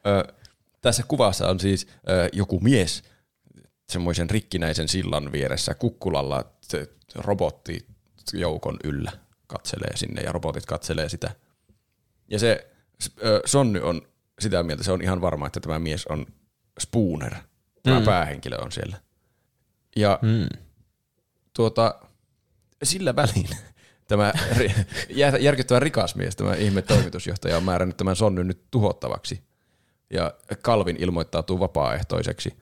Ö, 0.07 0.33
tässä 0.81 1.03
kuvassa 1.09 1.49
on 1.49 1.61
siis 1.61 1.87
ö, 2.09 2.29
joku 2.33 2.61
mies 2.61 3.03
semmoisen 3.89 4.31
rikkinäisen 4.31 4.89
sillan 4.89 5.33
vieressä 5.33 5.75
kukkulalla 5.75 6.45
se 6.61 6.89
robottijoukon 7.15 8.77
yllä 8.85 9.13
katselee 9.47 9.97
sinne 9.97 10.23
ja 10.23 10.33
robotit 10.33 10.67
katselee 10.67 11.09
sitä. 11.09 11.31
Ja 12.29 12.39
se 12.39 12.71
ö, 13.25 13.41
Sonny 13.45 13.81
on 13.81 14.03
sitä 14.39 14.63
mieltä, 14.63 14.83
se 14.83 14.93
on 14.93 15.03
ihan 15.03 15.21
varma, 15.21 15.47
että 15.47 15.61
tämä 15.61 15.79
mies 15.79 16.07
on 16.07 16.27
Spooner. 16.81 17.35
Tämä 17.83 17.99
mm. 17.99 18.05
päähenkilö 18.05 18.57
on 18.59 18.73
siellä. 18.73 18.97
Ja 19.97 20.19
Mm. 20.23 20.49
tuota, 21.55 22.01
sillä 22.83 23.17
välin 23.17 23.49
tämä 24.09 24.33
järkyttävä 25.41 25.81
rikas 25.81 26.15
mies, 26.15 26.37
tämä 26.37 26.55
ihme 26.55 26.83
toimitusjohtaja 26.83 27.57
on 27.57 27.65
määrännyt 27.65 27.97
tämän 27.97 28.17
sonnyn 28.17 28.47
nyt 28.47 28.63
tuhottavaksi. 28.71 29.43
Ja 30.11 30.35
Kalvin 30.63 30.97
ilmoittautuu 30.97 31.61
vapaaehtoiseksi. 31.61 32.57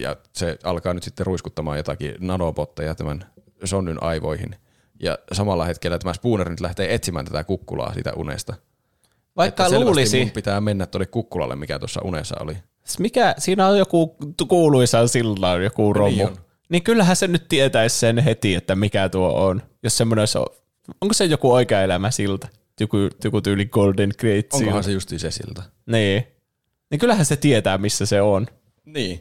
Ja 0.00 0.16
se 0.32 0.58
alkaa 0.64 0.94
nyt 0.94 1.02
sitten 1.02 1.26
ruiskuttamaan 1.26 1.76
jotakin 1.76 2.14
nanobotteja 2.20 2.94
tämän 2.94 3.26
sonnyn 3.64 4.02
aivoihin. 4.02 4.56
Ja 5.02 5.18
samalla 5.32 5.64
hetkellä 5.64 5.98
tämä 5.98 6.12
Spooner 6.12 6.48
nyt 6.48 6.60
lähtee 6.60 6.94
etsimään 6.94 7.24
tätä 7.24 7.44
kukkulaa 7.44 7.94
siitä 7.94 8.12
unesta. 8.16 8.54
Vaikka 9.36 9.66
Että 9.66 9.80
luulisi, 9.80 10.20
mun 10.20 10.30
pitää 10.30 10.60
mennä 10.60 10.86
tuonne 10.86 11.06
kukkulalle, 11.06 11.56
mikä 11.56 11.78
tuossa 11.78 12.00
unessa 12.04 12.36
oli. 12.40 12.56
mikä, 12.98 13.34
siinä 13.38 13.68
on 13.68 13.78
joku 13.78 14.16
kuuluisa 14.48 15.06
sillä 15.06 15.54
joku 15.54 15.92
romu. 15.92 16.08
niin 16.08 16.18
Niin, 16.18 16.28
on. 16.28 16.36
niin 16.68 16.82
kyllähän 16.82 17.16
se 17.16 17.26
nyt 17.26 17.48
tietäisi 17.48 17.98
sen 17.98 18.18
heti, 18.18 18.54
että 18.54 18.76
mikä 18.76 19.08
tuo 19.08 19.46
on. 19.46 19.62
Jos 19.82 19.96
semmoinen 19.96 20.20
olisi, 20.22 20.38
onko 21.00 21.14
se 21.14 21.24
joku 21.24 21.52
oikea 21.52 21.82
elämä 21.82 22.10
siltä? 22.10 22.48
Joku, 22.80 22.96
joku 23.24 23.40
tyyli 23.40 23.66
Golden 23.66 24.12
silta. 24.20 24.56
Onkohan 24.56 24.84
se 24.84 24.92
justiin 24.92 25.20
se 25.20 25.30
siltä? 25.30 25.62
Niin. 25.86 26.26
Niin 26.90 26.98
kyllähän 26.98 27.24
se 27.24 27.36
tietää, 27.36 27.78
missä 27.78 28.06
se 28.06 28.22
on. 28.22 28.46
Niin. 28.84 29.20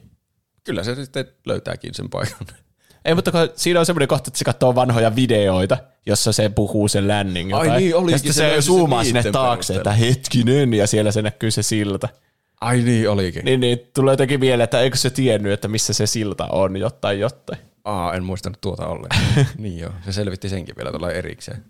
Kyllä 0.64 0.84
se 0.84 0.95
sitten 0.95 1.26
löytääkin 1.45 1.94
sen 1.94 2.10
paikan. 2.10 2.48
Ei, 3.06 3.15
mutta 3.15 3.31
siinä 3.56 3.80
on 3.80 3.85
semmoinen 3.85 4.07
kohta, 4.07 4.30
että 4.30 4.38
se 4.38 4.45
katsoo 4.45 4.76
vanhoja 4.76 5.15
videoita, 5.15 5.77
jossa 6.06 6.31
se 6.31 6.49
puhuu 6.49 6.88
sen 6.88 7.07
länning 7.07 7.53
Ai 7.53 7.65
jotain. 7.65 7.81
niin, 7.81 7.95
olikin, 7.95 8.11
ja 8.11 8.18
sitten 8.18 8.34
se 8.34 8.56
se, 8.56 8.61
zoomaa 8.61 9.03
sinne 9.03 9.23
taakse, 9.23 9.73
perusteella. 9.73 9.80
että 9.80 10.06
hetkinen, 10.06 10.73
ja 10.73 10.88
siellä 10.88 11.11
se 11.11 11.22
näkyy 11.22 11.52
se 11.52 11.64
silta. 11.64 12.10
Ai 12.61 12.81
niin, 12.81 13.10
olikin. 13.10 13.45
Niin, 13.45 13.60
niin 13.60 13.80
tulee 13.95 14.14
jotenkin 14.14 14.40
mieleen, 14.40 14.64
että 14.64 14.80
eikö 14.80 14.98
se 14.98 15.10
tiennyt, 15.10 15.52
että 15.52 15.68
missä 15.68 15.94
se 15.94 16.07
silta 16.07 16.48
on, 16.48 16.77
jotain 16.77 17.19
jotain. 17.19 17.60
Aa, 17.84 18.14
en 18.14 18.23
muistanut 18.23 18.61
tuota 18.61 18.88
ollenkaan. 18.88 19.23
niin 19.57 19.80
joo, 19.80 19.91
se 20.06 20.11
selvitti 20.11 20.49
senkin 20.49 20.76
vielä 20.77 20.91
tuolla 20.91 21.11
erikseen. 21.11 21.64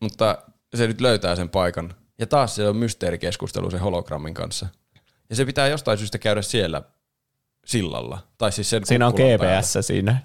Mutta 0.00 0.38
se 0.74 0.86
nyt 0.86 1.00
löytää 1.00 1.36
sen 1.36 1.48
paikan. 1.48 1.94
Ja 2.18 2.26
taas 2.26 2.54
se 2.54 2.68
on 2.68 2.76
mysteerikeskustelu 2.76 3.70
sen 3.70 3.80
hologrammin 3.80 4.34
kanssa. 4.34 4.66
Ja 5.30 5.36
se 5.36 5.44
pitää 5.44 5.68
jostain 5.68 5.98
syystä 5.98 6.18
käydä 6.18 6.42
siellä 6.42 6.82
sillalla. 7.66 8.18
Tai 8.38 8.52
siis 8.52 8.70
sen 8.70 8.86
Siinä 8.86 9.06
on 9.06 9.12
GPS 9.12 9.72
siinä, 9.86 10.22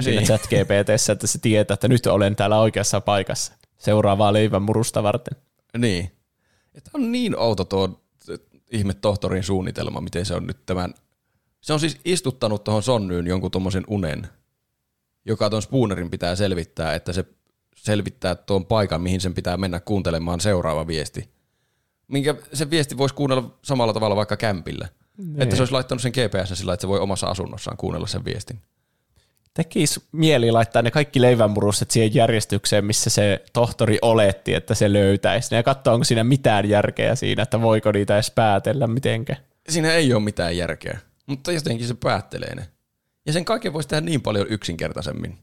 siinä 0.00 0.20
Niin. 0.20 0.26
chat 0.26 0.42
GPTssä, 0.42 1.12
että 1.12 1.26
se 1.26 1.38
tietää, 1.38 1.74
että 1.74 1.88
nyt 1.88 2.06
olen 2.06 2.36
täällä 2.36 2.58
oikeassa 2.58 3.00
paikassa 3.00 3.52
seuraavaa 3.78 4.32
leivän 4.32 4.62
murusta 4.62 5.02
varten. 5.02 5.36
Päällä. 5.36 5.86
Niin. 5.86 6.12
Että 6.74 6.90
on 6.94 7.12
niin 7.12 7.38
outo 7.38 7.64
tuo 7.64 8.00
ihme 8.72 8.94
tohtorin 8.94 9.42
suunnitelma, 9.42 10.00
miten 10.00 10.26
se 10.26 10.34
on 10.34 10.46
nyt 10.46 10.66
tämän... 10.66 10.94
Se 11.60 11.72
on 11.72 11.80
siis 11.80 12.00
istuttanut 12.04 12.64
tuohon 12.64 12.82
sonnyyn 12.82 13.26
jonkun 13.26 13.50
tuommoisen 13.50 13.84
unen, 13.86 14.28
joka 15.24 15.50
tuon 15.50 15.62
Spoonerin 15.62 16.10
pitää 16.10 16.36
selvittää, 16.36 16.94
että 16.94 17.12
se 17.12 17.24
selvittää 17.76 18.34
tuon 18.34 18.66
paikan, 18.66 19.00
mihin 19.00 19.20
sen 19.20 19.34
pitää 19.34 19.56
mennä 19.56 19.80
kuuntelemaan 19.80 20.40
seuraava 20.40 20.86
viesti. 20.86 21.30
Minkä 22.08 22.34
se 22.52 22.70
viesti 22.70 22.96
voisi 22.96 23.14
kuunnella 23.14 23.58
samalla 23.62 23.92
tavalla 23.92 24.16
vaikka 24.16 24.36
kämpillä. 24.36 24.88
Niin. 25.16 25.42
Että 25.42 25.56
se 25.56 25.62
olisi 25.62 25.72
laittanut 25.72 26.02
sen 26.02 26.12
GPS 26.12 26.58
sillä, 26.58 26.74
että 26.74 26.80
se 26.80 26.88
voi 26.88 27.00
omassa 27.00 27.26
asunnossaan 27.26 27.76
kuunnella 27.76 28.06
sen 28.06 28.24
viestin. 28.24 28.60
Tekisi 29.54 30.02
mieli 30.12 30.50
laittaa 30.50 30.82
ne 30.82 30.90
kaikki 30.90 31.20
leivänmurustet 31.20 31.90
siihen 31.90 32.14
järjestykseen, 32.14 32.84
missä 32.84 33.10
se 33.10 33.44
tohtori 33.52 33.98
oletti, 34.02 34.54
että 34.54 34.74
se 34.74 34.92
löytäisi. 34.92 35.48
ne 35.50 35.56
Ja 35.56 35.62
katsoa, 35.62 35.94
onko 35.94 36.04
siinä 36.04 36.24
mitään 36.24 36.68
järkeä 36.68 37.14
siinä, 37.14 37.42
että 37.42 37.60
voiko 37.60 37.92
niitä 37.92 38.14
edes 38.14 38.30
päätellä 38.30 38.86
mitenkään. 38.86 39.38
Siinä 39.68 39.92
ei 39.92 40.12
ole 40.14 40.22
mitään 40.22 40.56
järkeä, 40.56 40.98
mutta 41.26 41.52
jotenkin 41.52 41.88
se 41.88 41.94
päättelee 41.94 42.54
ne. 42.54 42.68
Ja 43.26 43.32
sen 43.32 43.44
kaiken 43.44 43.72
voisi 43.72 43.88
tehdä 43.88 44.00
niin 44.00 44.20
paljon 44.22 44.46
yksinkertaisemmin. 44.48 45.38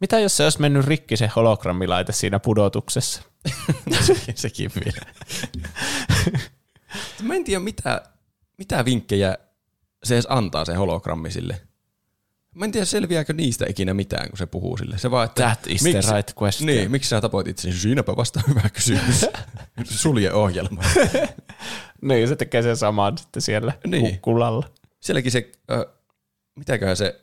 Mitä 0.00 0.18
jos 0.18 0.36
se 0.36 0.44
olisi 0.44 0.60
mennyt 0.60 0.86
rikki 0.86 1.16
se 1.16 1.30
hologrammilaite 1.36 2.12
siinä 2.12 2.38
pudotuksessa? 2.38 3.22
sekin, 4.06 4.34
sekin 4.36 4.70
vielä. 4.84 5.12
Mä 7.22 7.34
en 7.34 7.44
tiedä, 7.44 7.60
mitä, 7.60 8.02
mitä 8.62 8.84
vinkkejä 8.84 9.38
se 10.04 10.14
edes 10.14 10.26
antaa 10.28 10.64
se 10.64 10.74
hologrammi 10.74 11.30
sille. 11.30 11.60
Mä 12.54 12.64
en 12.64 12.72
tiedä, 12.72 12.84
selviääkö 12.84 13.32
niistä 13.32 13.66
ikinä 13.68 13.94
mitään, 13.94 14.28
kun 14.28 14.38
se 14.38 14.46
puhuu 14.46 14.76
sille. 14.76 14.98
Se 14.98 15.10
vaan, 15.10 15.24
että, 15.24 15.42
That 15.42 15.66
is 15.66 15.82
the 15.82 16.14
right 16.16 16.32
question. 16.42 16.66
Niin, 16.66 16.90
miksi 16.90 17.08
sä 17.08 17.20
tapoit 17.20 17.48
itsesi? 17.48 17.78
Siinäpä 17.80 18.16
vasta 18.16 18.40
hyvä 18.48 18.68
kysymys. 18.72 19.26
Sulje 19.84 20.32
ohjelma. 20.32 20.82
Niin, 22.02 22.28
se 22.28 22.36
tekee 22.36 22.62
sen 22.62 22.76
saman 22.76 23.18
sitten 23.18 23.42
siellä 23.42 23.72
Niin. 23.86 24.02
kukkulalla. 24.10 24.68
Sielläkin 25.00 25.32
se, 25.32 25.52
äh, 25.72 25.78
mitäköhän 26.56 26.96
se, 26.96 27.20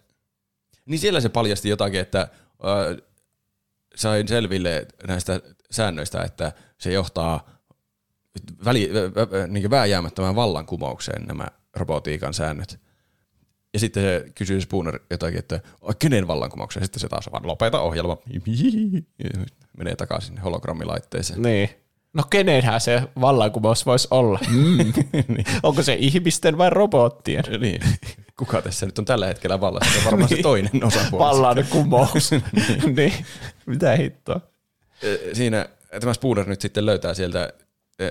niin 0.85 0.99
siellä 0.99 1.21
se 1.21 1.29
paljasti 1.29 1.69
jotakin, 1.69 1.99
että 1.99 2.21
äh, 2.21 2.97
sain 3.95 4.27
selville 4.27 4.87
näistä 5.07 5.41
säännöistä, 5.71 6.21
että 6.21 6.51
se 6.77 6.91
johtaa 6.91 7.58
väli, 8.65 8.89
vä, 8.93 9.31
vä, 9.31 9.47
niin 9.47 9.69
vääjäämättömään 9.69 10.35
vallankumoukseen 10.35 11.25
nämä 11.27 11.47
robotiikan 11.75 12.33
säännöt. 12.33 12.79
Ja 13.73 13.79
sitten 13.79 14.03
se 14.03 14.25
kysyy 14.35 14.61
Spooner 14.61 14.99
jotakin, 15.09 15.39
että 15.39 15.59
"Ai, 15.81 15.93
kenen 15.99 16.27
vallankumouksen? 16.27 16.81
Ja 16.81 16.85
sitten 16.85 16.99
se 16.99 17.07
taas 17.09 17.29
vaan 17.31 17.47
lopeta 17.47 17.79
ohjelma. 17.79 18.17
Menee 19.77 19.95
takaisin 19.95 20.37
hologrammilaitteeseen. 20.37 21.41
Niin. 21.41 21.69
No 22.13 22.23
kenenhän 22.29 22.81
se 22.81 23.01
vallankumous 23.21 23.85
voisi 23.85 24.07
olla? 24.11 24.39
Mm. 24.49 24.93
Onko 25.63 25.83
se 25.83 25.93
ihmisten 25.93 26.57
vai 26.57 26.69
robottien? 26.69 27.43
Niin. 27.59 27.81
Kuka 28.37 28.61
tässä 28.61 28.85
nyt 28.85 28.99
on 28.99 29.05
tällä 29.05 29.27
hetkellä 29.27 29.61
vallassa? 29.61 29.99
Se 29.99 30.05
varmaan 30.05 30.29
se 30.29 30.37
toinen 30.41 30.83
osapuoli. 30.83 31.25
Vallankumous. 31.25 32.31
niin. 32.95 33.13
Mitä 33.65 33.95
hittoa? 33.95 34.41
Siinä 35.33 35.65
tämä 35.99 36.13
Spooner 36.13 36.47
nyt 36.47 36.61
sitten 36.61 36.85
löytää 36.85 37.13
sieltä 37.13 37.53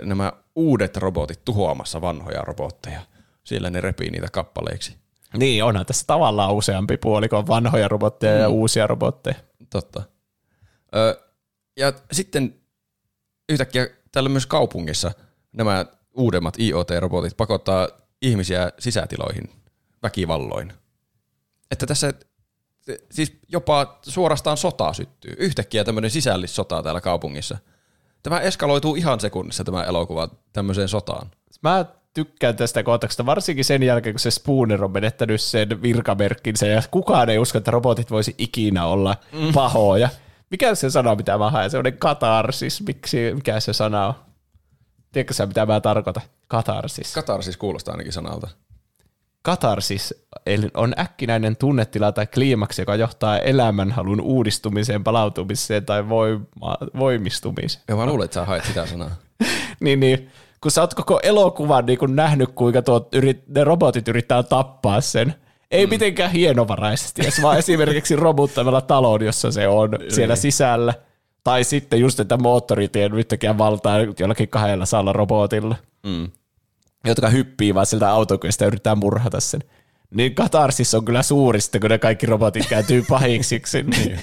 nämä 0.02 0.32
uudet 0.55 0.97
robotit 0.97 1.44
tuhoamassa 1.44 2.01
vanhoja 2.01 2.43
robotteja. 2.43 3.01
Siellä 3.44 3.70
ne 3.70 3.81
repii 3.81 4.10
niitä 4.10 4.28
kappaleiksi. 4.32 4.97
Niin, 5.36 5.65
onhan 5.65 5.86
tässä 5.86 6.05
tavallaan 6.06 6.55
useampi 6.55 6.97
puoli, 6.97 7.28
kun 7.28 7.39
on 7.39 7.47
vanhoja 7.47 7.89
robotteja 7.89 8.35
ja 8.35 8.48
uusia 8.48 8.86
robotteja. 8.86 9.36
Totta. 9.70 10.02
Ö, 10.97 11.20
ja 11.77 11.93
sitten 12.12 12.55
yhtäkkiä 13.48 13.86
täällä 14.12 14.28
myös 14.28 14.47
kaupungissa 14.47 15.12
nämä 15.52 15.86
uudemmat 16.15 16.55
IoT-robotit 16.59 17.36
pakottaa 17.36 17.89
ihmisiä 18.23 18.73
sisätiloihin 18.78 19.51
väkivalloin. 20.02 20.73
Että 21.70 21.86
tässä 21.86 22.15
siis 23.10 23.32
jopa 23.48 23.98
suorastaan 24.02 24.56
sota 24.56 24.93
syttyy. 24.93 25.35
Yhtäkkiä 25.39 25.85
tämmöinen 25.85 26.10
sisällissota 26.10 26.82
täällä 26.82 27.01
kaupungissa. 27.01 27.59
Tämä 28.28 28.40
eskaloituu 28.40 28.94
ihan 28.94 29.20
sekunnissa 29.20 29.64
tämä 29.64 29.84
elokuva 29.84 30.28
tämmöiseen 30.52 30.88
sotaan. 30.88 31.30
Mä 31.62 31.84
tykkään 32.14 32.56
tästä 32.56 32.82
kohtauksesta, 32.82 33.26
varsinkin 33.26 33.64
sen 33.64 33.82
jälkeen, 33.82 34.14
kun 34.14 34.20
se 34.20 34.30
Spooner 34.30 34.84
on 34.84 34.90
menettänyt 34.92 35.40
sen 35.40 35.82
virkamerkkinsä, 35.82 36.66
ja 36.66 36.82
kukaan 36.90 37.30
ei 37.30 37.38
usko, 37.38 37.59
että 37.59 37.70
robotit 37.70 38.10
voisi 38.10 38.34
ikinä 38.38 38.86
olla 38.86 39.16
Mm. 39.32 39.52
pahoja. 39.52 40.09
Mikä 40.50 40.74
se 40.74 40.90
sana, 40.90 41.14
mitä 41.14 41.38
mä 41.38 41.50
haen? 41.50 41.70
Semmoinen 41.70 41.98
katarsis. 41.98 42.82
Miksi, 42.86 43.34
mikä 43.34 43.60
se 43.60 43.72
sana 43.72 44.06
on? 44.06 44.14
Tiedätkö 45.12 45.34
sä, 45.34 45.46
mitä 45.46 45.66
mä 45.66 45.80
tarkoitan? 45.80 46.22
Katarsis. 46.48 47.14
Katarsis 47.14 47.56
kuulostaa 47.56 47.92
ainakin 47.92 48.12
sanalta. 48.12 48.48
Katarsis 49.43 50.15
eli 50.47 50.69
on 50.74 50.94
äkkinäinen 50.98 51.56
tunnetila 51.56 52.12
tai 52.12 52.27
kliimaksi, 52.27 52.82
joka 52.82 52.97
johtaa 52.97 53.39
elämänhalun 53.39 54.20
uudistumiseen, 54.20 55.05
palautumiseen 55.05 55.86
tai 55.86 56.09
voima, 56.09 56.77
voimistumiseen. 56.98 57.85
Ja 57.89 57.97
mä 57.97 58.06
luulen, 58.06 58.24
että 58.24 58.35
sä 58.35 58.44
haet 58.44 58.65
sitä 58.65 58.86
sanaa. 58.86 59.10
niin, 59.81 60.01
niin, 60.01 60.31
kun 60.60 60.70
sä 60.70 60.81
oot 60.81 60.94
koko 60.94 61.20
elokuvan 61.23 61.86
niin 61.86 61.98
kun 61.98 62.16
nähnyt, 62.16 62.51
kuinka 62.55 62.82
tuo, 62.82 63.09
yrit, 63.12 63.48
ne 63.48 63.65
robotit 63.65 64.09
yrittää 64.09 64.43
tappaa 64.43 65.01
sen, 65.01 65.35
ei 65.70 65.86
mm. 65.86 65.90
mitenkään 65.90 66.32
hienovaraisesti, 66.32 67.23
vaan 67.43 67.59
esimerkiksi 67.59 68.16
romuttamalla 68.16 68.81
talon, 68.81 69.24
jossa 69.24 69.52
se 69.52 69.69
on 69.69 69.90
siellä 70.09 70.36
sisällä. 70.36 70.94
Tai 71.44 71.65
sitten 71.65 72.01
just, 72.01 72.20
että 72.20 72.36
moottoritien 72.36 73.15
yhtäkkiä 73.15 73.59
valtaa 73.59 73.97
jollakin 74.19 74.48
kahdella 74.48 74.86
saalla 74.86 75.12
robotilla, 75.12 75.77
Mm. 76.02 76.31
Jotka 77.09 77.28
hyppii 77.28 77.74
vaan 77.74 77.86
sieltä 77.86 78.10
autokyöstä 78.10 78.64
ja 78.64 78.66
yrittää 78.66 78.94
murhata 78.94 79.40
sen. 79.40 79.60
Niin 80.10 80.35
katarsis 80.35 80.94
on 80.94 81.05
kyllä 81.05 81.22
suurista, 81.22 81.78
kun 81.80 81.90
ne 81.90 81.98
kaikki 81.98 82.26
robotit 82.26 82.66
kääntyy 82.66 83.05
pahiksiksi. 83.09 83.82
niin. 83.97 84.20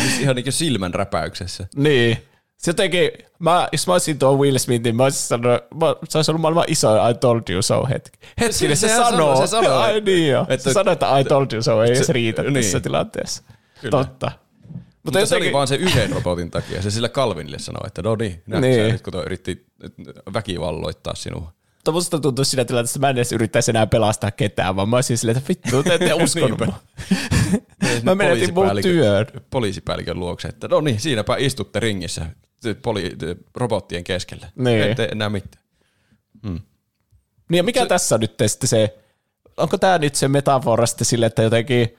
Siis 0.00 0.20
ihan 0.20 0.36
niin 0.36 0.44
kuin 0.44 0.52
silmän 0.52 0.94
räpäyksessä. 0.94 1.66
Niin. 1.76 2.18
Se 2.58 2.68
jotenkin, 2.70 3.10
mä, 3.38 3.68
jos 3.72 3.86
mä 3.86 3.92
olisin 3.92 4.18
tuo 4.18 4.36
Will 4.36 4.58
Smithin, 4.58 4.96
mä 4.96 5.02
olisin 5.02 5.20
sanonut, 5.26 5.60
mä, 5.80 5.94
se 6.08 6.18
olisi 6.18 6.30
ollut 6.30 6.40
maailman 6.40 6.64
iso 6.68 7.08
I 7.08 7.14
told 7.14 7.42
you 7.50 7.62
so 7.62 7.86
hetki. 7.90 8.18
Hetkinen, 8.40 8.76
se, 8.76 8.88
se, 8.88 8.96
sanoo. 8.96 9.36
se 9.36 9.46
sanoo, 9.46 9.78
Ai 9.78 10.00
niin 10.00 10.28
joo. 10.30 10.46
että- 10.48 10.64
se 10.70 10.72
sanoo, 10.72 10.92
että 10.92 11.18
I 11.18 11.24
told 11.24 11.46
you 11.52 11.62
so 11.62 11.82
ei 11.82 11.88
Se- 11.88 11.94
edes 11.94 12.08
riitä 12.08 12.42
niin. 12.42 12.54
tässä 12.54 12.80
tilanteessa. 12.80 13.42
Kyllä. 13.80 13.90
Totta. 13.90 14.32
Mutta, 14.72 15.18
Mutta 15.18 15.26
se 15.26 15.36
oli 15.36 15.52
vaan 15.52 15.68
se 15.68 15.74
yhden 15.76 16.10
robotin 16.12 16.50
takia. 16.50 16.82
Se 16.82 16.90
sillä 16.90 17.08
Calvinille 17.08 17.58
sanoi, 17.58 17.86
että 17.86 18.02
no 18.02 18.16
niin, 18.16 18.42
näet 18.46 18.62
Niin. 18.62 18.98
sä 18.98 19.04
kun 19.04 19.12
toi 19.12 19.24
yritti 19.24 19.66
väkivalloittaa 20.34 21.14
sinua. 21.14 21.52
Musta 21.90 22.18
tuntuu 22.20 22.44
siinä 22.44 22.64
tilanteessa, 22.64 22.98
että 22.98 23.06
mä 23.06 23.10
en 23.10 23.16
edes 23.16 23.32
yrittäisi 23.32 23.70
enää 23.70 23.86
pelastaa 23.86 24.30
ketään, 24.30 24.76
vaan 24.76 24.88
mä 24.88 24.96
olisin 24.96 25.18
silleen, 25.18 25.38
että 25.38 25.48
vittu, 25.48 25.82
te 25.82 25.94
ette 25.94 26.14
uskonut 26.24 26.48
Niinpä. 26.48 26.64
mua. 26.66 26.78
Mä 28.02 28.14
menetin 28.14 28.54
mun 28.54 28.66
työn. 28.82 29.26
Poliisipäällikön 29.50 30.20
luokse, 30.20 30.48
että 30.48 30.68
no 30.68 30.80
niin, 30.80 31.00
siinäpä 31.00 31.36
istutte 31.38 31.80
ringissä 31.80 32.26
poli, 32.82 33.16
robottien 33.56 34.04
keskellä. 34.04 34.48
Niin. 34.56 34.82
Ette 34.82 35.08
enää 35.12 35.30
mitään. 35.30 35.64
Niin 36.42 36.62
ja 37.56 37.62
mikä 37.62 37.80
se, 37.80 37.86
tässä 37.86 38.14
on 38.14 38.20
nyt 38.20 38.34
sitten 38.46 38.68
se, 38.68 38.98
onko 39.56 39.78
tämä 39.78 39.98
nyt 39.98 40.14
se 40.14 40.28
metafora 40.28 40.86
sitten 40.86 41.04
sille, 41.04 41.26
että 41.26 41.42
jotenkin 41.42 41.96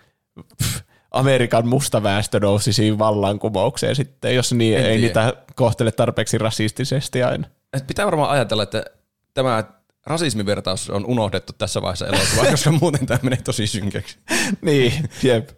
pff, 0.64 0.80
Amerikan 1.12 1.68
musta 1.68 2.04
väestö 2.04 2.40
nousi 2.40 2.74
siinä 2.74 2.98
vallankumoukseen 2.98 3.96
sitten, 3.96 4.36
jos 4.36 4.54
niin 4.54 4.78
En 4.78 4.86
ei 4.86 4.98
tiedä. 4.98 5.02
niitä 5.26 5.34
kohtele 5.56 5.92
tarpeeksi 5.92 6.38
rasistisesti 6.38 7.24
aina. 7.24 7.48
Et 7.74 7.88
pitää 7.88 8.06
varmaan 8.06 8.30
ajatella, 8.30 8.64
että 8.64 8.86
tämä 9.34 9.64
rasismivertaus 10.06 10.90
on 10.90 11.06
unohdettu 11.06 11.54
tässä 11.54 11.82
vaiheessa 11.82 12.08
elokuvaa, 12.08 12.52
koska 12.52 12.72
muuten 12.82 13.06
tämä 13.06 13.20
menee 13.24 13.42
tosi 13.42 13.68
synkäksi. 13.68 14.18
niin, 14.62 15.10
jep. 15.24 15.50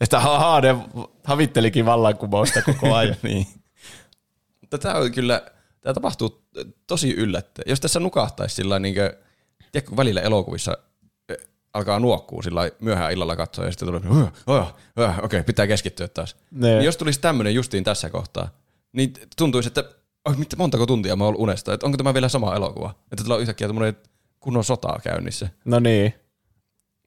Että 0.00 0.20
haha, 0.20 0.60
ne 0.60 0.76
havittelikin 1.24 1.86
vallankumousta 1.86 2.62
koko 2.62 2.94
ajan. 2.94 3.16
niin. 3.22 3.46
Tämä 4.80 4.94
on 4.94 5.12
kyllä, 5.12 5.42
tämä 5.80 5.94
tapahtuu 5.94 6.44
tosi 6.86 7.14
yllättäen. 7.14 7.70
Jos 7.70 7.80
tässä 7.80 8.00
nukahtaisi 8.00 8.54
sillä 8.54 8.78
niin 8.78 8.94
kuin, 8.94 9.10
tiedätkö, 9.72 9.88
kun 9.88 9.96
välillä 9.96 10.20
elokuvissa 10.20 10.78
eh, 11.28 11.36
alkaa 11.72 12.00
nuokkuu 12.00 12.42
sillä 12.42 12.70
myöhään 12.80 13.12
illalla 13.12 13.36
katsoa 13.36 13.64
ja 13.64 13.70
sitten 13.70 13.88
tulee, 13.88 14.22
oh, 14.22 14.32
oh, 14.46 14.74
oh, 14.96 15.24
okei, 15.24 15.42
pitää 15.42 15.66
keskittyä 15.66 16.08
taas. 16.08 16.36
Ne. 16.50 16.68
Niin 16.68 16.84
jos 16.84 16.96
tulisi 16.96 17.20
tämmöinen 17.20 17.54
justiin 17.54 17.84
tässä 17.84 18.10
kohtaa, 18.10 18.48
niin 18.92 19.12
tuntuisi, 19.36 19.66
että 19.66 19.84
oh, 20.26 20.36
mitä, 20.36 20.56
montako 20.56 20.86
tuntia 20.86 21.16
mä 21.16 21.24
oon 21.24 21.28
ollut 21.28 21.40
unesta, 21.40 21.74
että 21.74 21.86
onko 21.86 21.98
tämä 21.98 22.14
vielä 22.14 22.28
sama 22.28 22.54
elokuva, 22.54 22.94
että 23.12 23.24
tulee 23.24 23.40
yhtäkkiä 23.40 23.66
tämmöinen 23.66 23.96
kunnon 24.40 24.64
sota 24.64 24.98
käynnissä. 25.02 25.48
No 25.64 25.78
niin. 25.78 26.14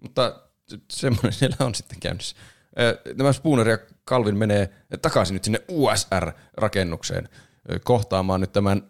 Mutta 0.01 0.41
semmoinen 0.91 1.33
siellä 1.33 1.55
on 1.59 1.75
sitten 1.75 1.99
käynnissä. 1.99 2.35
Nämä 3.17 3.33
Spooner 3.33 3.69
ja 3.69 3.77
Calvin 4.07 4.37
menee 4.37 4.69
takaisin 5.01 5.33
nyt 5.33 5.43
sinne 5.43 5.61
USR-rakennukseen 5.67 7.29
kohtaamaan 7.83 8.41
nyt 8.41 8.51
tämän 8.51 8.83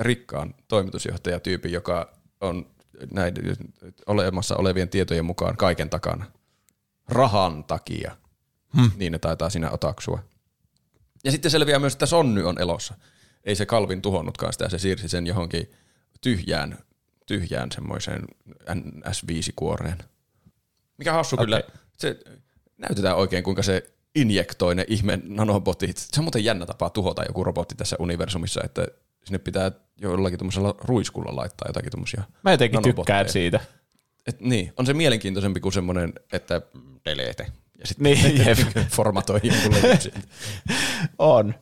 rikkaan 0.00 0.54
toimitusjohtajatyypin, 0.68 1.72
joka 1.72 2.12
on 2.40 2.66
näiden 3.12 3.56
olemassa 4.06 4.56
olevien 4.56 4.88
tietojen 4.88 5.24
mukaan 5.24 5.56
kaiken 5.56 5.90
takana. 5.90 6.24
Rahan 7.08 7.64
takia. 7.64 8.16
Hmm. 8.76 8.90
Niin 8.96 9.12
ne 9.12 9.18
taitaa 9.18 9.50
siinä 9.50 9.70
otaksua. 9.70 10.22
Ja 11.24 11.30
sitten 11.30 11.50
selviää 11.50 11.78
myös, 11.78 11.92
että 11.92 12.06
Sonny 12.06 12.44
on 12.44 12.58
elossa. 12.58 12.94
Ei 13.44 13.54
se 13.54 13.66
Kalvin 13.66 14.02
tuhonnutkaan 14.02 14.52
sitä, 14.52 14.68
se 14.68 14.78
siirsi 14.78 15.08
sen 15.08 15.26
johonkin 15.26 15.70
tyhjään, 16.20 16.78
tyhjään 17.26 17.72
semmoiseen 17.72 18.24
NS5-kuoreen. 18.70 19.98
Mikä 20.98 21.12
hassu 21.12 21.36
okay. 21.36 21.46
kyllä. 21.46 21.62
Se 21.96 22.16
näytetään 22.78 23.16
oikein, 23.16 23.44
kuinka 23.44 23.62
se 23.62 23.90
injektoi 24.14 24.74
ne 24.74 24.84
ihme 24.88 25.18
nanobotit. 25.24 25.96
Se 25.96 26.20
on 26.20 26.24
muuten 26.24 26.44
jännä 26.44 26.66
tapa 26.66 26.90
tuhota 26.90 27.24
joku 27.24 27.44
robotti 27.44 27.74
tässä 27.74 27.96
universumissa, 27.98 28.60
että 28.64 28.86
sinne 29.24 29.38
pitää 29.38 29.72
jollakin 30.00 30.38
tuommoisella 30.38 30.74
ruiskulla 30.78 31.36
laittaa 31.36 31.68
jotakin 31.68 31.90
tuommoisia 31.90 32.22
Mä 32.42 32.50
jotenkin 32.50 32.82
tykkään 32.82 33.28
siitä. 33.28 33.60
Et 34.26 34.40
niin, 34.40 34.72
on 34.76 34.86
se 34.86 34.94
mielenkiintoisempi 34.94 35.60
kuin 35.60 35.72
semmoinen, 35.72 36.12
että 36.32 36.62
delete. 37.04 37.46
Ja 37.78 37.86
sitten 37.86 38.04
Niin, 38.04 38.56
formatoi. 38.96 39.40
On. 41.18 41.54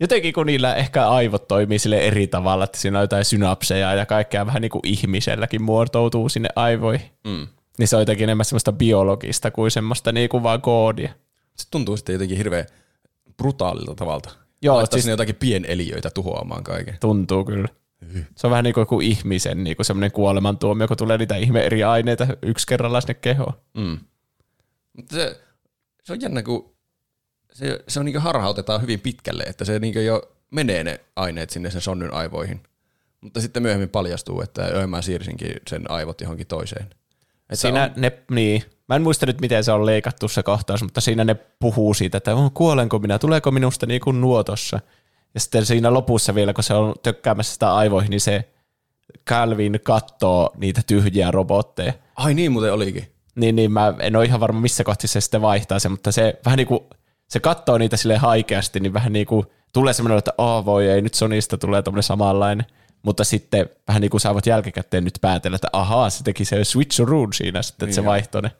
Jotenkin 0.00 0.32
kun 0.32 0.46
niillä 0.46 0.74
ehkä 0.74 1.08
aivot 1.08 1.48
toimii 1.48 1.78
sille 1.78 1.98
eri 1.98 2.26
tavalla, 2.26 2.64
että 2.64 2.78
siinä 2.78 2.98
on 2.98 3.02
jotain 3.02 3.24
synapseja 3.24 3.94
ja 3.94 4.06
kaikkea 4.06 4.46
vähän 4.46 4.62
niin 4.62 4.70
kuin 4.70 4.80
ihmiselläkin 4.84 5.62
muotoutuu 5.62 6.28
sinne 6.28 6.48
aivoihin. 6.56 7.06
Mm. 7.24 7.46
Niin 7.78 7.88
se 7.88 7.96
on 7.96 8.02
jotenkin 8.02 8.24
enemmän 8.24 8.44
semmoista 8.44 8.72
biologista 8.72 9.50
kuin 9.50 9.70
semmoista 9.70 10.12
niin 10.12 10.28
kuin 10.28 10.42
vaan 10.42 10.62
koodia. 10.62 11.12
Se 11.54 11.66
tuntuu 11.70 11.96
sitten 11.96 12.12
jotenkin 12.12 12.36
hirveän 12.36 12.66
brutaalilta 13.36 13.94
tavalta. 13.94 14.30
Joo, 14.62 14.76
Laittaa 14.76 14.96
siis- 14.96 15.04
sinne 15.04 15.12
jotakin 15.12 15.34
pieneliöitä 15.34 16.10
tuhoamaan 16.10 16.64
kaiken. 16.64 16.96
Tuntuu 17.00 17.44
kyllä. 17.44 17.68
Se 18.36 18.46
on 18.46 18.50
vähän 18.50 18.64
niin 18.64 18.74
kuin 18.74 18.82
joku 18.82 19.00
ihmisen 19.00 19.64
niin 19.64 19.76
kuin 19.76 19.86
semmoinen 19.86 20.12
kuolemantuomio, 20.12 20.88
kun 20.88 20.96
tulee 20.96 21.18
niitä 21.18 21.36
ihme 21.36 21.60
eri 21.60 21.84
aineita 21.84 22.26
yksi 22.42 22.66
kerrallaan 22.66 23.02
sinne 23.02 23.14
kehoon. 23.14 23.52
Mm. 23.76 23.98
Se, 25.10 25.40
se 26.04 26.12
on 26.12 26.20
jännä, 26.20 26.42
kun 26.42 26.75
se, 27.56 27.80
se 27.88 28.00
on 28.00 28.06
niin 28.06 28.20
harhautetaan 28.20 28.82
hyvin 28.82 29.00
pitkälle, 29.00 29.42
että 29.42 29.64
se 29.64 29.78
niin 29.78 30.04
jo 30.04 30.22
menee 30.50 30.84
ne 30.84 31.00
aineet 31.16 31.50
sinne 31.50 31.70
sen 31.70 31.80
sonnyn 31.80 32.14
aivoihin. 32.14 32.60
Mutta 33.20 33.40
sitten 33.40 33.62
myöhemmin 33.62 33.88
paljastuu, 33.88 34.40
että 34.40 34.62
joo, 34.62 34.86
mä 34.86 35.02
siirsinkin 35.02 35.52
sen 35.68 35.90
aivot 35.90 36.20
johonkin 36.20 36.46
toiseen. 36.46 36.86
Että 37.40 37.56
Siinä 37.56 37.82
on, 37.82 37.90
ne, 37.96 38.12
niin, 38.30 38.62
mä 38.88 38.96
en 38.96 39.02
muista 39.02 39.26
nyt, 39.26 39.40
miten 39.40 39.64
se 39.64 39.72
on 39.72 39.86
leikattu 39.86 40.28
se 40.28 40.42
kohtaus, 40.42 40.82
mutta 40.82 41.00
siinä 41.00 41.24
ne 41.24 41.34
puhuu 41.34 41.94
siitä, 41.94 42.18
että 42.18 42.34
oh, 42.34 42.54
kuolenko 42.54 42.98
minä, 42.98 43.18
tuleeko 43.18 43.50
minusta 43.50 43.86
niin 43.86 44.00
kuin 44.00 44.20
nuotossa. 44.20 44.80
Ja 45.34 45.40
sitten 45.40 45.66
siinä 45.66 45.94
lopussa 45.94 46.34
vielä, 46.34 46.52
kun 46.52 46.64
se 46.64 46.74
on 46.74 46.94
tökkäämässä 47.02 47.52
sitä 47.52 47.74
aivoihin, 47.74 48.10
niin 48.10 48.20
se 48.20 48.52
Calvin 49.28 49.80
kattoo 49.82 50.52
niitä 50.56 50.80
tyhjiä 50.86 51.30
robotteja. 51.30 51.92
ai 52.16 52.34
niin 52.34 52.52
muuten 52.52 52.72
olikin. 52.72 53.12
Niin, 53.34 53.56
niin 53.56 53.72
mä 53.72 53.94
en 53.98 54.16
ole 54.16 54.24
ihan 54.24 54.40
varma 54.40 54.60
missä 54.60 54.84
kohti 54.84 55.08
se 55.08 55.20
sitten 55.20 55.42
vaihtaa 55.42 55.78
se, 55.78 55.88
mutta 55.88 56.12
se 56.12 56.40
vähän 56.44 56.56
niin 56.56 56.66
kuin, 56.66 56.80
se 57.28 57.40
katsoo 57.40 57.78
niitä 57.78 57.96
sille 57.96 58.16
haikeasti, 58.16 58.80
niin 58.80 58.92
vähän 58.92 59.12
niin 59.12 59.26
kuin 59.26 59.46
tulee 59.72 59.92
semmoinen, 59.92 60.18
että 60.18 60.32
oh 60.38 60.64
voi 60.64 60.88
ei, 60.88 61.02
nyt 61.02 61.14
Sonista 61.14 61.58
tulee 61.58 61.82
tommoinen 61.82 62.02
samanlainen. 62.02 62.66
Mutta 63.02 63.24
sitten 63.24 63.68
vähän 63.88 64.00
niin 64.00 64.10
kuin 64.10 64.20
saavat 64.20 64.46
jälkikäteen 64.46 65.04
nyt 65.04 65.18
päätellä, 65.20 65.54
että 65.54 65.68
ahaa, 65.72 66.10
se 66.10 66.24
teki 66.24 66.44
se 66.44 66.64
switcheroo 66.64 67.28
siinä 67.34 67.62
sitten, 67.62 67.86
että 67.86 67.94
se 67.94 68.00
Niin. 68.00 68.06
vaihtoi 68.08 68.42
ne. 68.42 68.50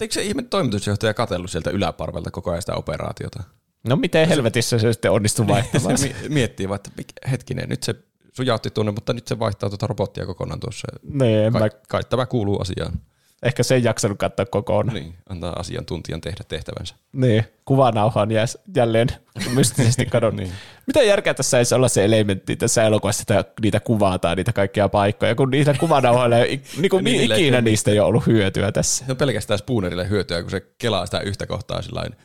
Eikö 0.00 0.14
se 0.14 0.22
ihme 0.22 0.42
toimitusjohtaja 0.42 1.14
katsellut 1.14 1.50
sieltä 1.50 1.70
yläparvelta 1.70 2.30
koko 2.30 2.50
ajan 2.50 2.62
sitä 2.62 2.74
operaatiota? 2.74 3.42
No 3.88 3.96
miten 3.96 4.28
helvetissä 4.28 4.78
se 4.78 4.92
sitten 4.92 5.10
onnistui 5.10 5.46
vaihtamaan? 5.46 5.98
se 5.98 6.06
mi- 6.22 6.28
miettii 6.28 6.68
vaan, 6.68 6.76
että 6.86 6.90
hetkinen, 7.30 7.68
nyt 7.68 7.82
se 7.82 7.94
sujautti 8.32 8.70
tuonne, 8.70 8.92
mutta 8.92 9.12
nyt 9.12 9.28
se 9.28 9.38
vaihtaa 9.38 9.68
tuota 9.70 9.86
robottia 9.86 10.26
kokonaan 10.26 10.60
tuossa. 10.60 10.88
niin, 11.02 11.38
en 11.38 11.52
mä, 11.52 11.58
Kai, 11.58 11.70
kai 11.88 12.02
tämä 12.10 12.26
kuuluu 12.26 12.60
asiaan. 12.60 12.92
Ehkä 13.42 13.62
se 13.62 13.74
ei 13.74 13.84
jaksanut 13.84 14.18
katsoa 14.18 14.46
kokonaan. 14.46 14.94
Niin, 14.94 15.14
antaa 15.28 15.52
asiantuntijan 15.52 16.20
tehdä 16.20 16.44
tehtävänsä. 16.48 16.94
Niin, 17.12 17.44
kuvanauhaan 17.64 18.30
jää 18.30 18.44
jälleen 18.76 19.08
mystisesti 19.54 20.06
kadonnut. 20.06 20.40
niin. 20.44 20.52
Mitä 20.86 21.02
järkeä 21.02 21.34
tässä 21.34 21.58
ei 21.58 21.64
olla 21.74 21.88
se 21.88 22.04
elementti 22.04 22.56
tässä 22.56 22.84
elokuvassa, 22.84 23.22
että 23.22 23.52
niitä 23.62 23.80
kuvataan, 23.80 24.36
niitä 24.36 24.52
kaikkia 24.52 24.88
paikkoja, 24.88 25.34
kun 25.34 25.50
niitä 25.50 25.74
kuvanauhoilla 25.74 26.38
ei, 26.38 26.62
niin 26.76 26.90
kuin 26.90 27.04
Niin, 27.04 27.20
ei 27.20 27.24
ikinä 27.24 27.56
tee 27.56 27.60
niistä 27.60 27.90
ei 27.90 28.00
ole 28.00 28.08
ollut 28.08 28.26
hyötyä 28.26 28.72
tässä. 28.72 29.04
Se 29.04 29.12
on 29.12 29.16
pelkästään 29.16 29.58
Spoonerille 29.58 30.08
hyötyä, 30.08 30.42
kun 30.42 30.50
se 30.50 30.60
kelaa 30.78 31.06
sitä 31.06 31.20
yhtä 31.20 31.46
kohtaa 31.46 31.82
sillain, 31.82 32.16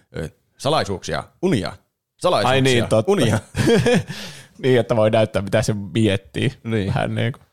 salaisuuksia, 0.57 1.23
unia, 1.41 1.73
salaisuuksia, 2.17 2.49
Ai 2.49 2.61
niin, 2.61 2.87
totta. 2.87 3.11
unia. 3.11 3.39
niin, 4.63 4.79
että 4.79 4.95
voi 4.95 5.11
näyttää, 5.11 5.41
mitä 5.41 5.61
se 5.61 5.75
miettii. 5.93 6.51
Niin. 6.63 6.87
Vähän 6.87 7.15
niin 7.15 7.33
kuin. 7.33 7.43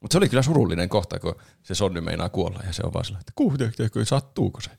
Mutta 0.00 0.14
se 0.14 0.18
oli 0.18 0.28
kyllä 0.28 0.42
surullinen 0.42 0.88
kohta, 0.88 1.18
kun 1.18 1.34
se 1.62 1.74
Sonny 1.74 2.00
meinaa 2.00 2.28
kuolla 2.28 2.60
ja 2.66 2.72
se 2.72 2.82
on 2.84 2.92
vaan 2.92 3.04
sellainen, 3.04 3.22
että 3.22 3.32
kuutekö, 3.36 4.04
sattuuko 4.04 4.60
se? 4.60 4.70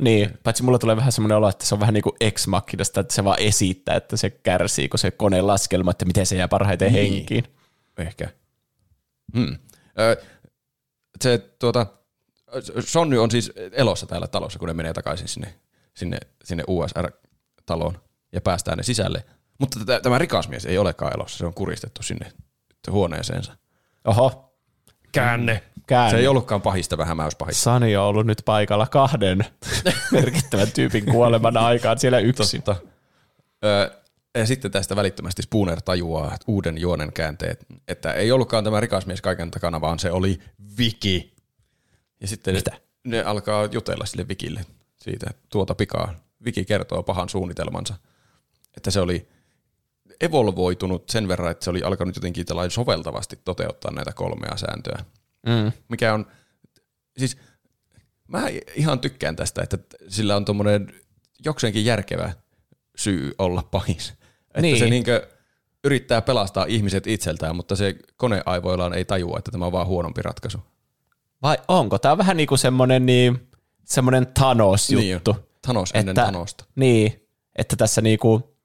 Niin, 0.00 0.38
paitsi 0.42 0.62
mulla 0.62 0.78
tulee 0.78 0.96
vähän 0.96 1.12
semmoinen 1.12 1.36
olo, 1.38 1.48
että 1.48 1.66
se 1.66 1.74
on 1.74 1.80
vähän 1.80 1.94
niin 1.94 2.02
kuin 2.02 2.16
ex 2.20 2.46
että 3.00 3.14
se 3.14 3.24
vaan 3.24 3.40
esittää, 3.40 3.96
että 3.96 4.16
se 4.16 4.30
kärsii, 4.30 4.88
kun 4.88 4.98
se 4.98 5.10
koneen 5.10 5.46
laskelma, 5.46 5.90
että 5.90 6.04
miten 6.04 6.26
se 6.26 6.36
jää 6.36 6.48
parhaiten 6.48 6.92
Niin. 6.92 7.12
henkiin. 7.12 7.44
Ehkä. 7.98 8.28
Hmm. 9.36 9.56
Ö, 9.98 10.22
se 11.22 11.38
tuota, 11.38 11.86
Sonny 12.86 13.18
on 13.18 13.30
siis 13.30 13.52
elossa 13.72 14.06
täällä 14.06 14.26
talossa, 14.26 14.58
kun 14.58 14.68
ne 14.68 14.74
menee 14.74 14.92
takaisin 14.92 15.28
sinne, 15.28 15.54
sinne, 15.94 16.18
sinne 16.44 16.64
USR-taloon 16.68 17.98
ja 18.32 18.40
päästään 18.40 18.76
ne 18.76 18.82
sisälle. 18.82 19.24
Mutta 19.58 20.00
tämä 20.02 20.18
rikas 20.18 20.48
mies 20.48 20.66
ei 20.66 20.78
olekaan 20.78 21.14
elossa, 21.14 21.38
se 21.38 21.46
on 21.46 21.54
kuristettu 21.54 22.02
sinne 22.02 22.32
huoneeseensa. 22.90 23.56
Oho, 24.04 24.47
Käänne. 25.12 25.62
käänne. 25.86 26.10
Se 26.10 26.16
ei 26.16 26.28
ollutkaan 26.28 26.62
pahista, 26.62 26.98
vähän 26.98 27.08
hämäyspahista. 27.08 27.62
Sani 27.62 27.96
on 27.96 28.04
ollut 28.04 28.26
nyt 28.26 28.42
paikalla 28.44 28.86
kahden 28.86 29.44
merkittävän 30.12 30.72
tyypin 30.72 31.04
kuoleman 31.04 31.56
aikaan 31.56 31.98
siellä 31.98 32.18
yksin. 32.18 32.62
Totta. 32.62 32.86
Ö, 33.64 33.90
ja 34.38 34.46
sitten 34.46 34.70
tästä 34.70 34.96
välittömästi 34.96 35.42
Spooner 35.42 35.82
tajuaa 35.82 36.36
uuden 36.46 36.78
juonen 36.78 37.12
käänteen, 37.12 37.56
että 37.88 38.12
ei 38.12 38.32
ollutkaan 38.32 38.64
tämä 38.64 38.80
rikas 38.80 39.06
mies 39.06 39.20
kaiken 39.20 39.50
takana, 39.50 39.80
vaan 39.80 39.98
se 39.98 40.10
oli 40.10 40.38
Viki. 40.78 41.34
Ja 42.20 42.28
sitten 42.28 42.54
ne, 42.54 42.62
ne 43.04 43.22
alkaa 43.22 43.68
jutella 43.72 44.06
sille 44.06 44.28
Vikille 44.28 44.60
siitä 44.96 45.26
että 45.30 45.42
tuota 45.50 45.74
pikaa. 45.74 46.14
Viki 46.44 46.64
kertoo 46.64 47.02
pahan 47.02 47.28
suunnitelmansa, 47.28 47.94
että 48.76 48.90
se 48.90 49.00
oli 49.00 49.28
evolvoitunut 50.20 51.08
sen 51.10 51.28
verran, 51.28 51.50
että 51.50 51.64
se 51.64 51.70
oli 51.70 51.82
alkanut 51.82 52.16
jotenkin 52.16 52.46
tällainen 52.46 52.70
soveltavasti 52.70 53.38
toteuttaa 53.44 53.92
näitä 53.92 54.12
kolmea 54.12 54.56
sääntöä. 54.56 55.04
Mm. 55.46 55.72
Mikä 55.88 56.14
on, 56.14 56.26
siis 57.18 57.36
mä 58.28 58.42
ihan 58.74 59.00
tykkään 59.00 59.36
tästä, 59.36 59.62
että 59.62 59.78
sillä 60.08 60.36
on 60.36 60.44
tommonen 60.44 60.92
jokseenkin 61.44 61.84
järkevä 61.84 62.32
syy 62.96 63.32
olla 63.38 63.62
pahis. 63.70 64.08
Että 64.48 64.60
Niin. 64.60 64.78
se 64.78 64.86
niinkö 64.90 65.28
yrittää 65.84 66.22
pelastaa 66.22 66.64
ihmiset 66.68 67.06
itseltään, 67.06 67.56
mutta 67.56 67.76
se 67.76 67.94
koneaivoillaan 68.16 68.94
ei 68.94 69.04
tajua, 69.04 69.38
että 69.38 69.50
tämä 69.50 69.66
on 69.66 69.72
vaan 69.72 69.86
huonompi 69.86 70.22
ratkaisu. 70.22 70.58
Vai 71.42 71.56
onko? 71.68 71.98
Tämä 71.98 72.12
on 72.12 72.18
vähän 72.18 72.36
niin 72.36 72.46
kuin 72.46 72.58
semmoinen, 72.58 73.06
niin, 73.06 73.48
semmoinen 73.84 74.26
Thanos-juttu. 74.26 75.32
Niin, 75.32 75.44
Thanos 75.62 75.90
ennen 75.94 76.12
Että- 76.12 76.22
Thanosta. 76.22 76.64
Niin, 76.74 77.28
että 77.56 77.76
tässä 77.76 78.00
niinku 78.00 78.57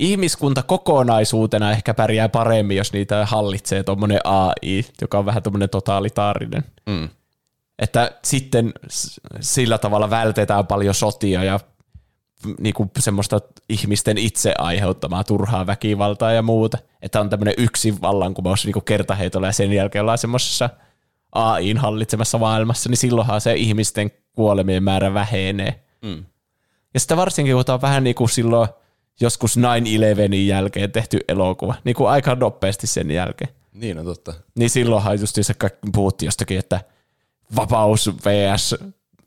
ihmiskunta 0.00 0.62
kokonaisuutena 0.62 1.70
ehkä 1.70 1.94
pärjää 1.94 2.28
paremmin, 2.28 2.76
jos 2.76 2.92
niitä 2.92 3.26
hallitsee 3.26 3.82
tuommoinen 3.82 4.20
AI, 4.24 4.84
joka 5.00 5.18
on 5.18 5.26
vähän 5.26 5.42
tuommoinen 5.42 5.70
totaalitaarinen. 5.70 6.64
Mm. 6.86 7.08
Että 7.78 8.12
sitten 8.24 8.72
sillä 9.40 9.78
tavalla 9.78 10.10
vältetään 10.10 10.66
paljon 10.66 10.94
sotia 10.94 11.44
ja 11.44 11.60
niinku 12.60 12.90
semmoista 12.98 13.40
ihmisten 13.68 14.18
itse 14.18 14.54
aiheuttamaa 14.58 15.24
turhaa 15.24 15.66
väkivaltaa 15.66 16.32
ja 16.32 16.42
muuta. 16.42 16.78
Että 17.02 17.20
on 17.20 17.30
tämmöinen 17.30 17.54
yksi 17.58 17.94
vallankumous 18.02 18.64
niinku 18.64 18.80
kertaheitolla 18.80 19.46
ja 19.46 19.52
sen 19.52 19.72
jälkeen 19.72 20.00
ollaan 20.00 20.18
semmoisessa 20.18 20.70
AIin 21.32 21.78
hallitsemassa 21.78 22.38
maailmassa, 22.38 22.88
niin 22.88 22.96
silloinhan 22.96 23.40
se 23.40 23.54
ihmisten 23.54 24.10
kuolemien 24.32 24.82
määrä 24.82 25.14
vähenee. 25.14 25.80
Mm. 26.02 26.24
Ja 26.94 27.00
sitä 27.00 27.16
varsinkin, 27.16 27.54
kun 27.54 27.64
tämä 27.64 27.74
on 27.74 27.82
vähän 27.82 28.04
niin 28.04 28.14
kuin 28.14 28.30
silloin 28.30 28.68
joskus 29.20 29.58
9-11 29.58 29.60
jälkeen 30.34 30.92
tehty 30.92 31.18
elokuva, 31.28 31.74
niin 31.84 31.96
kuin 31.96 32.10
aika 32.10 32.34
nopeasti 32.34 32.86
sen 32.86 33.10
jälkeen. 33.10 33.50
Niin 33.72 33.98
on 33.98 34.04
totta. 34.04 34.34
Niin 34.58 34.70
silloinhan 34.70 35.20
just 35.20 35.36
se 35.40 35.54
kaikki 35.54 35.88
puhuttiin 35.92 36.26
jostakin, 36.26 36.58
että 36.58 36.80
vapaus 37.56 38.10
vs. 38.10 38.74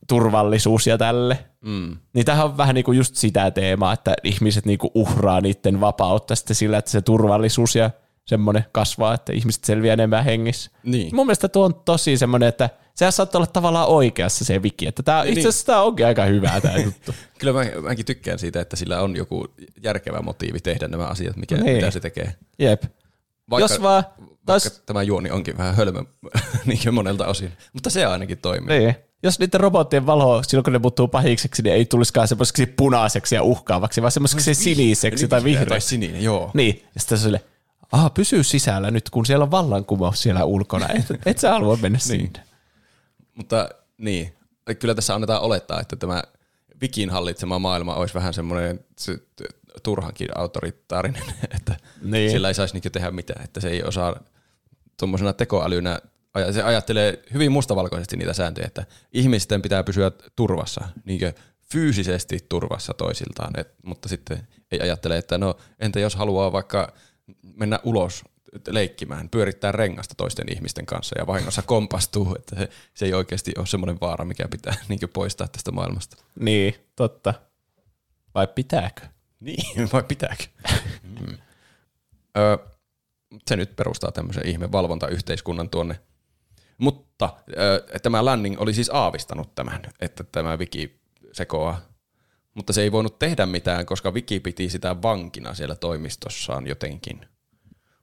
turvallisuus 0.08 0.88
ja 0.88 0.98
tälle. 0.98 1.46
Mm. 1.62 1.98
Niin 2.14 2.26
tämähän 2.26 2.46
on 2.46 2.58
vähän 2.58 2.76
niin 2.76 2.86
kuin 2.86 2.98
just 2.98 3.16
sitä 3.16 3.52
teemaa, 3.52 3.94
että 3.94 4.14
ihmiset 4.24 4.66
niin 4.66 4.80
kuin 4.80 4.92
uhraa 4.94 5.42
niiden 5.42 5.82
vapautta 5.82 6.36
sitten 6.36 6.56
sillä, 6.56 6.78
että 6.78 6.92
se 6.92 7.02
turvallisuus 7.02 7.76
ja 7.76 7.92
semmoinen 8.26 8.66
kasvaa, 8.72 9.14
että 9.14 9.34
ihmiset 9.34 9.64
selviää 9.64 9.94
enemmän 9.94 10.24
hengissä. 10.24 10.72
Niin. 10.84 11.16
Mun 11.16 11.26
mielestä 11.26 11.48
tuo 11.48 11.66
on 11.66 11.76
tosi 11.86 12.18
semmoinen, 12.18 12.50
että 12.50 12.70
sehän 12.96 13.12
saattaa 13.12 13.40
olla 13.40 13.48
tavallaan 13.48 13.88
oikeassa 13.88 14.46
se 14.46 14.64
viki, 14.64 14.88
että 14.88 15.04
tämä, 15.04 15.24
itse 15.24 15.40
asiassa 15.40 15.66
tämä 15.66 15.82
onkin 15.82 16.06
aika 16.06 16.26
hyvää 16.26 16.62
tämä 16.62 16.78
juttu. 16.86 17.14
Kyllä 17.40 17.54
mä, 17.54 17.82
mäkin 17.82 18.06
tykkään 18.06 18.40
siitä, 18.40 18.62
että 18.62 18.76
sillä 18.76 19.02
on 19.02 19.16
joku 19.16 19.48
järkevä 19.84 20.22
motiivi 20.22 20.60
tehdä 20.60 20.88
nämä 20.88 21.06
asiat, 21.06 21.36
mikä, 21.36 21.56
Niin. 21.56 21.76
mitä 21.76 21.92
se 21.92 22.00
tekee. 22.00 22.36
Jep. 22.60 22.84
Vaikka, 23.50 23.74
Jos 23.74 23.82
vaan 23.82 24.04
vaikka 24.20 24.36
taas, 24.46 24.82
tämä 24.86 25.04
juoni 25.04 25.32
onkin 25.32 25.58
vähän 25.58 25.76
hölmö 25.76 26.04
niin 26.66 26.94
monelta 26.94 27.28
osin, 27.28 27.52
mutta 27.74 27.90
se 27.90 28.06
ainakin 28.06 28.38
toimii. 28.38 28.80
niin. 28.80 28.96
Jos 29.26 29.40
niiden 29.40 29.60
robottien 29.60 30.06
valo, 30.06 30.44
silloin 30.44 30.64
kun 30.64 30.74
ne 30.74 30.80
muuttuu 30.80 31.08
pahikseksi, 31.08 31.62
niin 31.62 31.74
ei 31.76 31.86
tulisikaan 31.86 32.28
semmoiseksi 32.28 32.66
punaiseksi 32.66 33.36
ja 33.36 33.44
uhkaavaksi, 33.44 34.02
vaan 34.02 34.12
semmoiseksi 34.12 34.54
siniseksi 34.56 35.28
tai 35.28 35.40
Tai 35.40 35.44
vihreäksi. 35.44 35.88
sininen, 35.90 36.24
joo. 36.24 36.52
Niin, 36.54 36.82
ja 36.96 37.00
sitten 37.02 37.18
se 37.18 37.22
sille, 37.24 37.42
aha, 37.94 38.10
pysy 38.10 38.44
sisällä 38.44 38.92
nyt, 38.92 39.10
kun 39.10 39.26
siellä 39.26 39.44
on 39.44 39.52
vallankumous 39.52 40.22
siellä 40.22 40.46
ulkona. 40.46 40.88
Et, 40.90 41.06
et 41.26 41.38
sä 41.40 41.52
halua 41.52 41.78
mennä 41.78 42.00
sinne. 42.00 42.44
Mutta 43.36 43.70
niin, 43.98 44.34
kyllä 44.80 44.96
tässä 44.96 45.16
annetaan 45.16 45.42
olettaa, 45.42 45.80
että 45.82 45.96
tämä 45.96 46.24
Vikin 46.82 47.10
hallitsema 47.10 47.60
maailma 47.60 47.96
olisi 47.96 48.14
vähän 48.14 48.34
semmoinen 48.34 48.86
se, 48.98 49.18
turhankin 49.84 50.28
autoritaarinen, 50.38 51.24
että 51.58 51.76
Niin. 52.02 52.32
sillä 52.32 52.48
ei 52.48 52.54
saisi 52.54 52.74
niinku 52.74 52.90
tehdä 52.90 53.12
mitään, 53.12 53.44
että 53.44 53.60
se 53.60 53.70
ei 53.70 53.84
osaa 53.84 54.20
tuommoisena 55.00 55.34
tekoälynä, 55.34 56.00
se 56.52 56.64
ajattelee 56.64 57.24
hyvin 57.34 57.52
mustavalkoisesti 57.52 58.18
niitä 58.18 58.34
sääntöjä, 58.34 58.68
että 58.68 58.86
ihmisten 59.12 59.62
pitää 59.62 59.84
pysyä 59.84 60.12
turvassa, 60.36 60.88
niinkö 61.06 61.34
fyysisesti 61.72 62.40
turvassa 62.50 62.94
toisiltaan, 62.94 63.60
et, 63.60 63.74
mutta 63.86 64.10
sitten 64.10 64.48
ei 64.72 64.80
ajattele, 64.82 65.18
että 65.18 65.38
no 65.38 65.58
entä 65.80 66.00
jos 66.00 66.16
haluaa 66.16 66.52
vaikka 66.52 66.94
mennä 67.56 67.80
ulos 67.84 68.24
leikkimään, 68.68 69.30
pyörittää 69.30 69.72
rengasta 69.72 70.16
toisten 70.18 70.52
ihmisten 70.52 70.86
kanssa 70.86 71.20
ja 71.20 71.28
vahingossa 71.28 71.62
kompastuu, 71.62 72.36
että 72.36 72.56
se, 72.56 72.70
se 72.94 73.06
ei 73.06 73.14
oikeasti 73.14 73.52
ole 73.58 73.68
semmoinen 73.68 74.00
vaara, 74.02 74.26
mikä 74.26 74.48
pitää 74.48 74.76
niinkö 74.90 75.08
poistaa 75.08 75.48
tästä 75.48 75.72
maailmasta. 75.72 76.18
Niin, 76.40 76.76
totta. 76.96 77.34
Vai 78.36 78.48
pitääkö? 78.48 79.02
Niin, 79.40 79.90
vai 79.94 80.04
pitääkö? 80.04 80.44
Mm. 81.04 81.38
Ö, 82.38 82.58
se 83.48 83.56
nyt 83.56 83.76
perustaa 83.76 84.12
tämmöisen 84.12 84.48
ihme 84.48 84.72
valvontayhteiskunnan 84.72 85.70
tuonne. 85.70 86.00
Mutta 86.78 87.34
ö, 87.50 88.00
tämä 88.00 88.26
Lanning 88.26 88.62
oli 88.62 88.74
siis 88.74 88.90
aavistanut 88.94 89.56
tämän, 89.56 89.82
että 90.00 90.24
tämä 90.24 90.58
Wiki 90.58 91.02
sekoaa. 91.32 91.82
Mutta 92.54 92.74
se 92.74 92.82
ei 92.82 92.92
voinut 92.92 93.20
tehdä 93.20 93.46
mitään, 93.46 93.86
koska 93.86 94.12
Wiki 94.12 94.40
piti 94.40 94.70
sitä 94.70 95.02
vankina 95.02 95.54
siellä 95.54 95.76
toimistossaan 95.76 96.68
jotenkin. 96.68 97.26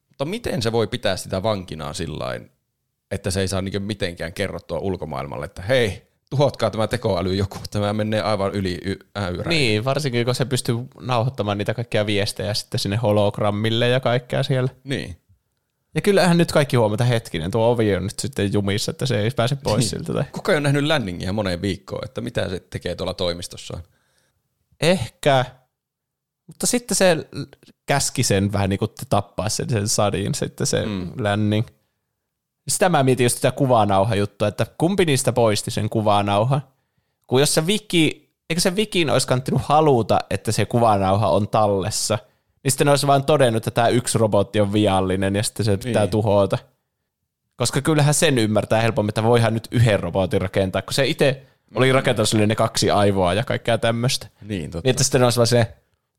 Mutta 0.09 0.25
miten 0.25 0.63
se 0.63 0.73
voi 0.73 0.87
pitää 0.87 1.17
sitä 1.17 1.43
vankinaa 1.43 1.93
sillain, 1.93 2.51
että 3.11 3.31
se 3.31 3.41
ei 3.41 3.49
saa 3.49 3.63
niinku 3.63 3.81
mitenkään 3.81 4.33
kerrottua 4.33 4.79
ulkomaailmalle, 4.79 5.45
että 5.45 5.63
hei, 5.63 6.03
tuhotkaa 6.31 6.71
tämä 6.71 6.87
tekoäly 6.87 7.35
joku, 7.35 7.59
tämä 7.71 7.93
menee 7.93 8.21
aivan 8.21 8.55
yli 8.55 8.79
y-. 8.85 8.99
Niin, 9.47 9.85
varsinkin 9.85 10.25
kun 10.25 10.35
se 10.35 10.45
pystyy 10.45 10.77
nauhoittamaan 11.01 11.59
niitä 11.59 11.75
kaikkia 11.75 12.07
viestejä 12.07 12.55
sitten 12.55 12.81
sinne 12.81 12.97
hologrammille 12.97 13.89
ja 13.89 14.01
kaikkea 14.01 14.43
siellä. 14.43 14.71
Niin. 14.85 15.17
Ja 15.95 16.01
kyllähän 16.01 16.39
nyt 16.39 16.53
kaikki 16.53 16.77
huomata 16.77 17.05
hetkinen, 17.05 17.51
tuo 17.51 17.71
ovi 17.71 17.97
on 17.97 18.03
nyt 18.03 18.19
sitten 18.19 18.53
jumissa, 18.53 18.91
että 18.91 19.07
se 19.07 19.21
ei 19.21 19.31
pääse 19.31 19.57
pois 19.57 19.79
Niin. 19.79 19.89
siltä. 19.91 20.13
Tai. 20.13 20.25
Kuka 20.33 20.53
ei 20.53 20.57
ole 20.57 20.63
nähnyt 20.63 20.85
Länningiä 20.85 21.33
moneen 21.33 21.63
viikkoon, 21.63 22.05
että 22.05 22.21
mitä 22.21 22.49
se 22.49 22.61
tekee 22.71 22.95
tuolla 22.97 23.15
toimistossaan? 23.15 23.83
Ehkä, 24.81 25.45
mutta 26.47 26.67
sitten 26.67 26.97
se 26.97 27.27
käski 27.87 28.23
sen 28.23 28.53
vähän 28.53 28.71
niin 28.71 28.79
kuin 28.79 28.91
tappaa 29.11 29.49
sen, 29.49 29.71
sen 29.71 29.89
sadin, 29.89 30.35
sitten 30.35 30.67
se 30.67 30.87
mm. 30.87 31.13
länning. 31.19 31.67
Sitä 32.69 32.89
mä 32.89 33.03
mietin 33.03 33.25
just 33.25 33.37
sitä 33.37 33.51
kuvanauha 33.51 34.15
juttua, 34.15 34.49
että 34.49 34.67
kumpi 34.79 35.05
niistä 35.05 35.33
poisti 35.33 35.71
sen 35.71 35.89
kuvanauhan. 35.91 36.63
Kun 37.27 37.41
jos 37.41 37.55
se 37.55 37.67
Viki, 37.67 38.35
eikö 38.51 38.61
se 38.61 38.77
Vikin 38.77 39.11
olisi 39.11 39.27
kanttinut 39.27 39.63
haluta, 39.65 40.19
että 40.31 40.53
se 40.53 40.67
kuvanauha 40.67 41.29
on 41.29 41.49
tallessa, 41.49 42.19
niin 42.63 42.73
sitten 42.73 42.85
ne 42.85 42.91
olisi 42.91 43.07
vaan 43.07 43.25
todennut, 43.25 43.61
että 43.67 43.71
tämä 43.71 43.89
yksi 43.89 44.19
robotti 44.19 44.61
on 44.61 44.73
viallinen 44.73 45.37
ja 45.37 45.43
sitten 45.43 45.65
se 45.67 45.77
pitää 45.77 46.03
Niin. 46.03 46.11
tuhota. 46.11 46.59
Koska 47.57 47.83
kyllähän 47.83 48.15
sen 48.15 48.39
ymmärtää 48.39 48.81
helpommin, 48.81 49.11
että 49.11 49.23
voihan 49.23 49.55
nyt 49.55 49.69
yhden 49.71 50.01
robotin 50.01 50.41
rakentaa, 50.41 50.83
kun 50.83 50.95
se 50.95 51.07
itse 51.07 51.47
oli 51.75 51.93
rakentanut 51.93 52.29
sille 52.29 52.47
ne 52.47 52.55
kaksi 52.55 52.91
aivoa 52.91 53.35
ja 53.35 53.45
kaikkea 53.45 53.79
tämmöistä. 53.79 54.27
Niin, 54.43 54.71
totta. 54.71 54.87
Niin, 54.87 54.91
että 54.91 55.05
sitten 55.05 55.21
vaan 55.21 55.47
se, 55.47 55.75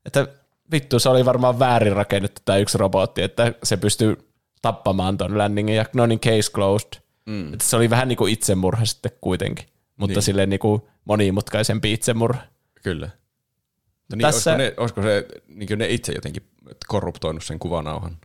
että 0.06 0.28
vittu, 0.72 1.00
se 1.00 1.10
oli 1.10 1.26
varmaan 1.26 1.60
väärin 1.60 1.96
rakennettu 1.96 2.42
tämä 2.46 2.58
yksi 2.58 2.78
robotti, 2.78 3.22
että 3.22 3.54
se 3.64 3.78
pystyy 3.78 4.18
tappamaan 4.62 5.18
ton 5.18 5.38
landingin 5.38 5.76
ja 5.76 5.86
no 5.94 6.06
niin 6.06 6.20
case 6.20 6.52
closed. 6.52 7.02
Mm. 7.26 7.54
Että 7.54 7.66
se 7.66 7.76
oli 7.76 7.90
vähän 7.90 8.08
niin 8.08 8.18
kuin 8.18 8.34
itsemurha 8.34 8.86
sitten 8.86 9.12
kuitenkin, 9.22 9.66
mutta 9.98 10.14
Niin. 10.18 10.24
silleen 10.24 10.50
niin 10.50 10.60
kuin 10.60 10.82
monimutkaisempi 11.06 11.94
itsemurha. 11.94 12.42
Kyllä. 12.84 13.06
No 13.06 14.16
niin, 14.16 14.22
Tässä- 14.22 14.52
olisiko, 14.52 14.58
ne, 14.70 14.74
olisiko 14.78 15.02
se, 15.02 15.26
niin 15.48 15.80
ne 15.80 15.88
itse 15.90 16.12
jotenkin 16.14 16.44
korruptoinut 16.88 17.44
sen 17.44 17.60
kuvanauhan? 17.60 18.18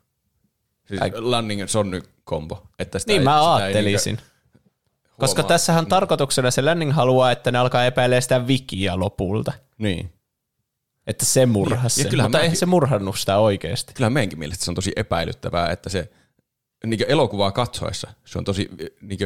Siis 0.88 1.02
Ai- 1.02 1.12
Lanningen 1.14 1.68
sonny 1.68 2.02
kombo. 2.24 2.66
Että 2.78 2.98
sitä 2.98 3.12
Niin 3.12 3.20
ei, 3.20 3.24
mä 3.24 3.38
sitä 3.40 3.56
ei 3.56 3.62
ajattelisin. 3.62 4.18
Koska 5.18 5.42
huomaa. 5.42 5.48
tässähän 5.48 5.86
tarkoituksena 5.86 6.50
se 6.50 6.62
Lanning 6.62 6.92
haluaa, 6.92 7.30
että 7.32 7.52
ne 7.52 7.58
alkaa 7.58 7.84
epäilemään 7.86 8.22
sitä 8.22 8.46
vikiä 8.46 9.00
lopulta. 9.00 9.52
Niin. 9.78 10.12
Että 11.06 11.24
se 11.24 11.46
murhasi 11.46 12.00
Ja- 12.00 12.06
ja 12.06 12.10
sen, 12.10 12.22
mutta 12.22 12.40
eihän 12.40 12.56
se 12.56 12.66
murhannut 12.66 13.18
sitä 13.18 13.38
oikeasti. 13.38 13.94
Kyllä 13.94 14.10
meidänkin 14.10 14.38
mielestä 14.38 14.64
se 14.64 14.70
on 14.70 14.74
tosi 14.74 14.92
epäilyttävää, 14.96 15.70
että 15.70 15.88
se 15.90 16.10
niin 16.86 17.04
elokuvaa 17.08 17.52
katsoessa 17.52 18.10
se 18.24 18.38
on 18.38 18.44
tosi 18.44 18.68
niin 19.00 19.18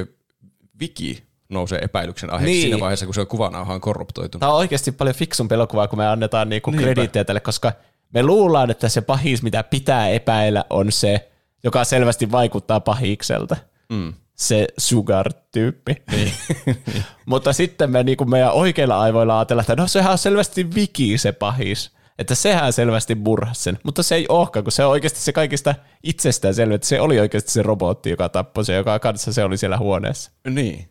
viki 0.80 1.24
nousee 1.48 1.78
epäilyksen 1.82 2.30
aiheeksi 2.32 2.52
Niin. 2.52 2.62
siinä 2.62 2.80
vaiheessa, 2.80 3.06
kun 3.06 3.14
se 3.14 3.20
on 3.20 3.80
korruptoitunut. 3.80 4.40
Tämä 4.40 4.52
on 4.52 4.58
oikeasti 4.58 4.92
paljon 4.92 5.16
fiksumpi 5.16 5.54
elokuva, 5.54 5.88
kun 5.88 5.98
me 5.98 6.08
annetaan 6.08 6.48
niinku 6.48 6.72
krediittejä 6.72 7.24
tälle, 7.24 7.40
koska 7.40 7.72
me 8.14 8.22
luullaan, 8.22 8.70
että 8.70 8.88
se 8.88 9.00
pahis, 9.00 9.42
mitä 9.42 9.62
pitää 9.62 10.08
epäillä, 10.08 10.64
on 10.70 10.92
se, 10.92 11.30
joka 11.64 11.84
selvästi 11.84 12.30
vaikuttaa 12.32 12.80
pahikselta. 12.80 13.56
Mm. 13.88 14.14
Se 14.40 14.66
Sugar-tyyppi. 14.78 16.02
Niin. 16.10 16.32
Mutta 17.26 17.52
sitten 17.52 17.90
me 17.90 18.02
niinku 18.02 18.24
meidän 18.24 18.52
oikeilla 18.52 19.00
aivoilla 19.00 19.38
ajatellaan, 19.38 19.62
että 19.62 19.82
no 19.82 19.88
sehän 19.88 20.12
on 20.12 20.18
selvästi 20.18 20.74
Viki 20.74 21.18
se 21.18 21.32
pahis. 21.32 21.90
Että 22.18 22.34
sehän 22.34 22.72
selvästi 22.72 23.14
murhasi 23.14 23.62
sen. 23.62 23.78
Mutta 23.82 24.02
se 24.02 24.14
ei 24.14 24.26
olekaan, 24.28 24.64
kun 24.64 24.72
se 24.72 24.84
on 24.84 24.90
oikeasti 24.90 25.20
se 25.20 25.32
kaikista 25.32 25.74
itsestään 26.02 26.54
selvä, 26.54 26.74
että 26.74 26.86
se 26.86 27.00
oli 27.00 27.20
oikeasti 27.20 27.50
se 27.50 27.62
robotti, 27.62 28.10
joka 28.10 28.28
tappoi 28.28 28.64
se, 28.64 28.74
joka 28.74 28.98
kanssa 28.98 29.32
se 29.32 29.44
oli 29.44 29.56
siellä 29.56 29.78
huoneessa. 29.78 30.30
Niin. 30.48 30.88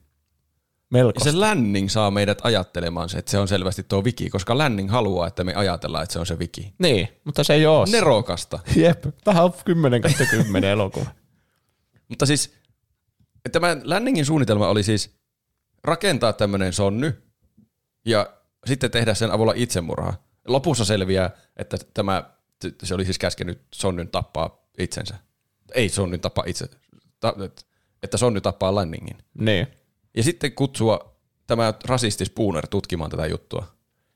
Melko. 0.90 1.22
Ja 1.26 1.32
se 1.32 1.38
Lanning 1.38 1.90
saa 1.90 2.12
meidät 2.12 2.40
ajattelemaan 2.44 3.10
se, 3.10 3.18
että 3.18 3.32
se 3.32 3.38
on 3.40 3.48
selvästi 3.48 3.84
tuo 3.84 4.04
Viki, 4.04 4.30
koska 4.30 4.58
Lanning 4.58 4.92
haluaa, 4.92 5.28
että 5.28 5.44
me 5.44 5.54
ajatellaan, 5.54 6.04
että 6.04 6.14
se 6.14 6.20
on 6.20 6.26
se 6.26 6.40
Viki. 6.40 6.74
Niin, 6.80 7.10
mutta 7.24 7.44
se 7.44 7.54
ei 7.54 7.66
ole. 7.66 7.90
Nerokasta. 7.92 8.60
Jep, 8.76 9.04
tähän 9.24 9.44
on 9.44 9.54
10 9.66 10.02
kautta 10.02 10.26
10 10.26 10.70
elokuva. 10.80 11.10
Mutta 12.10 12.26
siis 12.26 12.59
tämä 13.52 13.78
Lanningin 13.84 14.26
suunnitelma 14.26 14.68
oli 14.68 14.84
siis 14.84 15.16
rakentaa 15.84 16.34
tämmöinen 16.34 16.74
sonny 16.74 17.24
ja 18.06 18.34
sitten 18.66 18.92
tehdä 18.92 19.14
sen 19.14 19.32
avulla 19.32 19.54
itsemurha. 19.56 20.14
Lopussa 20.48 20.86
selviää, 20.86 21.32
että 21.58 21.78
tämä, 21.94 22.24
se 22.84 22.96
oli 22.96 23.06
siis 23.06 23.20
käskenyt 23.20 23.62
sonnyn 23.76 24.08
tappaa 24.08 24.66
itsensä. 24.78 25.16
Ei 25.76 25.90
sonnyn 25.90 26.20
tappaa 26.20 26.44
itse, 26.48 26.70
ta, 27.20 27.36
että 28.04 28.18
sonny 28.18 28.42
tappaa 28.42 28.76
Lanningin. 28.76 29.18
Niin. 29.34 29.68
Ja 30.16 30.24
sitten 30.24 30.52
kutsua 30.52 31.16
tämä 31.48 31.74
rasisti 31.86 32.26
Spooner 32.26 32.68
tutkimaan 32.68 33.12
tätä 33.12 33.26
juttua, 33.26 33.66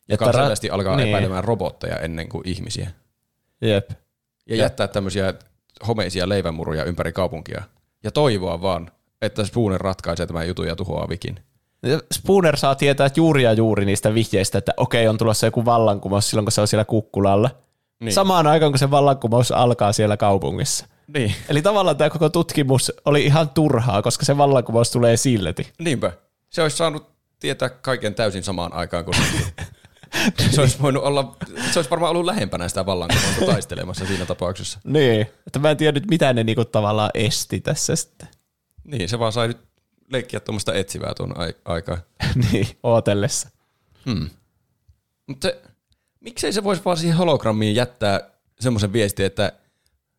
joka 0.10 0.26
Että 0.26 0.38
ra- 0.38 0.74
alkaa 0.74 0.96
niin. 0.96 1.10
epäilemään 1.10 1.44
robotteja 1.44 2.00
ennen 2.00 2.30
kuin 2.30 2.48
ihmisiä. 2.48 2.92
Jep. 3.62 3.92
Ja 4.50 4.56
jättää 4.56 4.88
tämmöisiä 4.88 5.34
homeisia 5.88 6.30
leivänmuruja 6.30 6.84
ympäri 6.84 7.12
kaupunkia. 7.12 7.64
Ja 8.04 8.12
toivoa 8.12 8.62
vaan, 8.62 8.92
että 9.26 9.46
Spooner 9.46 9.82
ratkaisee 9.82 10.28
tämän 10.28 10.48
jutun 10.48 10.68
ja 10.68 10.76
tuhoaa 10.76 11.10
Vikin. 11.10 11.40
Spooner 12.14 12.58
saa 12.58 12.76
tietää 12.76 13.10
juuri 13.16 13.44
ja 13.44 13.54
juuri 13.54 13.86
niistä 13.86 14.14
vihjeistä, 14.14 14.58
että 14.58 14.74
okei, 14.78 15.08
on 15.08 15.18
tulossa 15.18 15.48
joku 15.48 15.66
vallankumous 15.66 16.30
silloin, 16.30 16.46
kun 16.46 16.52
se 16.52 16.62
on 16.62 16.68
siellä 16.68 16.86
kukkulalla. 16.86 17.48
Niin. 17.48 18.06
Niin. 18.06 18.14
Samaan 18.14 18.48
aikaan, 18.48 18.72
kun 18.72 18.80
se 18.80 18.92
vallankumous 18.92 19.52
alkaa 19.52 19.94
siellä 19.94 20.18
kaupungissa. 20.18 20.86
Niin. 21.08 21.36
Eli 21.50 21.62
tavallaan 21.62 21.98
tämä 21.98 22.10
koko 22.10 22.30
tutkimus 22.30 22.92
oli 23.06 23.26
ihan 23.26 23.50
turhaa, 23.50 24.02
koska 24.02 24.26
se 24.26 24.38
vallankumous 24.38 24.92
tulee 24.92 25.18
silti. 25.18 25.74
Niinpä. 25.80 26.12
Se 26.50 26.62
olisi 26.62 26.78
saanut 26.78 27.08
tietää 27.40 27.70
kaiken 27.70 28.16
täysin 28.16 28.44
samaan 28.44 28.74
aikaan 28.74 29.06
kuin 29.06 29.16
se 30.52 30.62
olisi 30.62 30.82
voinut 30.82 31.04
olla, 31.04 31.36
se 31.72 31.80
olisi 31.80 31.90
varmaan 31.90 32.12
ollut 32.12 32.26
lähempänä 32.26 32.68
sitä 32.68 32.86
vallankumousta 32.86 33.46
taistelemassa 33.46 34.06
siinä 34.06 34.26
tapauksessa. 34.26 34.80
Niin. 34.84 35.22
Että 35.48 35.60
mä 35.60 35.72
en 35.72 35.78
tiedä 35.78 35.92
nyt, 35.92 36.10
mitä 36.10 36.34
ne 36.34 36.44
niinku 36.44 36.66
tavallaan 36.66 37.12
esti 37.14 37.62
tässä 37.62 37.96
sitten. 37.96 38.28
Niin, 38.84 39.10
se 39.10 39.20
vaan 39.20 39.32
sai 39.34 39.48
nyt 39.48 39.58
leikkiä 40.12 40.40
tuommoista 40.40 40.74
etsivää 40.74 41.14
tuon 41.18 41.38
ai- 41.40 41.56
aikaa. 41.66 41.98
niin, 42.52 42.68
ootellessa. 42.84 43.50
Mutta 45.28 45.48
se, 45.48 45.62
miksei 46.20 46.54
se 46.54 46.64
voisi 46.64 46.82
vaan 46.86 46.98
siihen 46.98 47.18
hologrammiin 47.18 47.76
jättää 47.76 48.30
semmoisen 48.60 48.94
viestin, 48.94 49.26
että 49.26 49.52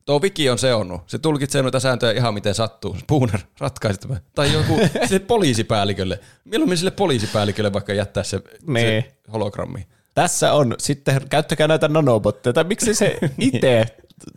tuo 0.06 0.22
Viki 0.22 0.50
on 0.50 0.58
seonnut. 0.58 1.02
Se 1.06 1.18
tulkitsee 1.18 1.62
noita 1.62 1.80
sääntöjä 1.80 2.12
ihan 2.12 2.34
miten 2.34 2.54
sattuu. 2.54 2.96
Spooner, 3.00 3.40
ratkaisi 3.60 4.00
tämä. 4.00 4.16
Tai 4.34 4.52
joku 4.52 4.80
sille 5.08 5.18
poliisipäällikölle. 5.18 6.20
Mieluummin 6.44 6.78
sille 6.78 6.90
poliisipäällikölle 6.90 7.72
vaikka 7.72 7.92
jättää 7.92 8.22
se, 8.22 8.38
se 8.38 8.58
Niin. 8.66 9.04
hologrammi. 9.32 9.86
Tässä 10.14 10.52
on 10.52 10.74
sitten, 10.78 11.28
käyttäkää 11.28 11.68
näitä 11.68 11.88
nanobotteja, 11.88 12.52
tai 12.52 12.64
miksi 12.64 12.94
se 12.94 13.18
itse 13.38 13.86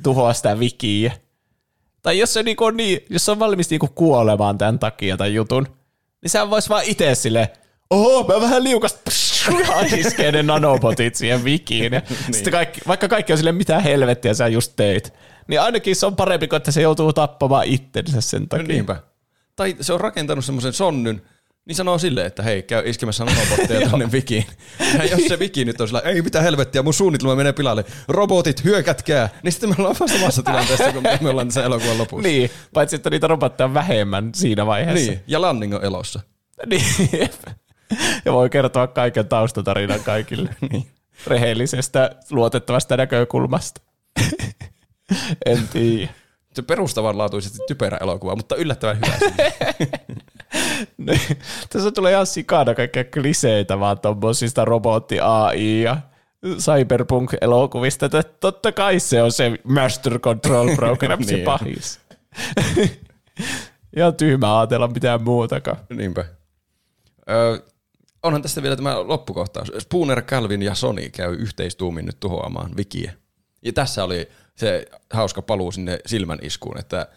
tuhoaa 0.03 0.33
sitä 0.33 0.55
wikiä. 0.55 1.13
Tai 2.07 2.19
jos 2.19 2.33
se 2.33 2.43
niinku 2.43 2.65
on 2.65 2.77
niin, 2.77 2.99
jos 3.09 3.25
se 3.25 3.31
on 3.31 3.39
valmis 3.39 3.69
niinku 3.69 3.87
kuolemaan 3.87 4.57
tämän 4.57 4.79
takia 4.79 5.17
tai 5.17 5.33
jutun, 5.33 5.67
niin 6.21 6.29
sehän 6.29 6.49
voisi 6.49 6.69
vaan 6.69 6.83
itse 6.83 7.15
sille, 7.15 7.51
oho, 7.89 8.23
mä 8.23 8.41
vähän 8.41 8.63
liukasta, 8.63 9.11
iskee 9.97 10.31
ne 10.31 10.43
nanobotit 10.43 11.15
siihen 11.15 11.43
wikiin. 11.43 11.93
Ja 11.93 12.01
niin. 12.09 12.33
sitten 12.33 12.51
kaikki, 12.51 12.81
vaikka 12.87 13.07
kaikki 13.07 13.33
on 13.33 13.37
sille, 13.37 13.51
mitä 13.51 13.79
helvettiä 13.79 14.33
sä 14.33 14.47
just 14.47 14.73
teit, 14.75 15.13
niin 15.47 15.61
ainakin 15.61 15.95
se 15.95 16.05
on 16.05 16.15
parempi 16.15 16.47
kuin, 16.47 16.57
että 16.57 16.71
se 16.71 16.81
joutuu 16.81 17.13
tappamaan 17.13 17.65
itsensä 17.65 18.21
sen 18.21 18.49
takia. 18.49 18.63
No 18.63 18.67
niinpä. 18.67 18.95
Tai 19.55 19.75
se 19.81 19.93
on 19.93 20.01
rakentanut 20.01 20.45
semmoisen 20.45 20.73
sonnyn, 20.73 21.21
niin 21.67 21.75
sanoo 21.75 21.97
silleen, 21.97 22.27
että 22.27 22.43
hei, 22.43 22.63
käy 22.63 22.83
iskemässä 22.89 23.25
nanobotteja 23.25 23.87
tonne 23.89 24.11
Vikiin. 24.11 24.45
Ja 24.97 25.05
jos 25.05 25.21
se 25.27 25.39
Viki 25.39 25.65
nyt 25.65 25.81
on 25.81 25.87
sillä, 25.87 25.99
ei 25.99 26.21
mitä 26.21 26.41
helvettiä, 26.41 26.83
mun 26.83 26.93
suunnitelma 26.93 27.35
menee 27.35 27.53
pilalle, 27.53 27.85
robotit, 28.07 28.63
hyökätkää, 28.63 29.29
niin 29.43 29.51
sitten 29.51 29.69
me 29.69 29.75
ollaan 29.79 29.95
vaan 29.99 30.09
samassa 30.09 30.43
tilanteessa, 30.43 30.91
kun 30.91 31.03
me 31.21 31.29
ollaan 31.29 31.47
tässä 31.47 31.63
elokuvan 31.63 31.97
lopussa. 31.97 32.27
Niin, 32.27 32.49
paitsi 32.73 32.95
että 32.95 33.09
niitä 33.09 33.27
robotteja 33.27 33.73
vähemmän 33.73 34.29
siinä 34.35 34.65
vaiheessa. 34.65 35.11
niin. 35.11 35.23
ja 35.27 35.41
Lanning 35.41 35.75
on 35.75 35.85
elossa. 35.85 36.19
Niin. 36.65 36.83
Ja 38.25 38.33
voi 38.33 38.49
kertoa 38.49 38.87
kaiken 38.87 39.27
taustatarinan 39.27 39.99
kaikille. 39.99 40.55
niin. 40.71 40.87
Rehellisestä, 41.27 42.11
luotettavasta 42.29 42.97
näkökulmasta. 42.97 43.81
en 45.45 45.67
tiedä. 45.73 46.11
Se 46.57 46.61
perustavanlaatuisesti 46.61 47.59
typerä 47.67 47.97
elokuva, 48.01 48.35
mutta 48.35 48.55
yllättävän 48.55 48.97
hyvä. 48.97 49.17
Niin. 50.97 51.21
Tässä 51.69 51.91
tulee 51.91 52.11
ihan 52.13 52.25
sikana 52.27 52.75
kaikkea 52.75 53.03
kliseitä 53.03 53.79
vaan 53.79 53.99
tommosista 53.99 54.65
robotti 54.65 55.19
AI 55.19 55.81
ja 55.81 55.97
cyberpunk-elokuvista, 56.45 58.05
että 58.05 58.23
totta 58.23 58.71
kai 58.71 58.99
se 58.99 59.23
on 59.23 59.31
se 59.31 59.51
Master 59.63 60.19
Control 60.19 60.75
Program, 60.75 61.23
se 61.23 61.33
Niin. 61.35 61.45
pahis. 61.45 61.99
Ihan 63.95 64.15
tyhmä 64.15 64.59
ajatella 64.59 64.87
mitään 64.87 65.23
muutakaan. 65.23 65.77
Niinpä. 65.89 66.25
Öö, 67.29 67.57
onhan 68.23 68.41
tästä 68.41 68.61
vielä 68.61 68.75
tämä 68.75 69.07
loppukohtaus. 69.07 69.71
Spooner, 69.79 70.21
Calvin 70.21 70.61
ja 70.61 70.75
Sony 70.75 71.09
käy 71.09 71.33
yhteistuumin 71.33 72.05
nyt 72.05 72.19
tuhoamaan 72.19 72.71
Wikiä. 72.77 73.13
Ja 73.61 73.73
tässä 73.73 74.03
oli 74.03 74.29
se 74.57 74.85
hauska 75.13 75.41
paluu 75.41 75.71
sinne 75.71 75.99
silmän 76.05 76.39
iskuun, 76.41 76.79
että 76.79 77.07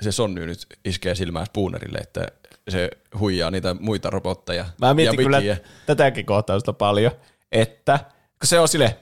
se 0.00 0.12
Sonny 0.12 0.46
nyt 0.46 0.66
iskee 0.84 1.14
silmää 1.14 1.44
Spoonerille, 1.44 1.98
että 1.98 2.26
se 2.68 2.90
huijaa 3.18 3.50
niitä 3.50 3.76
muita 3.80 4.10
robotteja. 4.10 4.66
Mä 4.80 4.94
mietin 4.94 5.20
ja 5.20 5.24
kyllä 5.24 5.56
tätäkin 5.86 6.26
kohtausta 6.26 6.72
paljon, 6.72 7.12
että 7.52 7.98
kun 8.40 8.46
se 8.46 8.60
on 8.60 8.68
sille, 8.68 8.96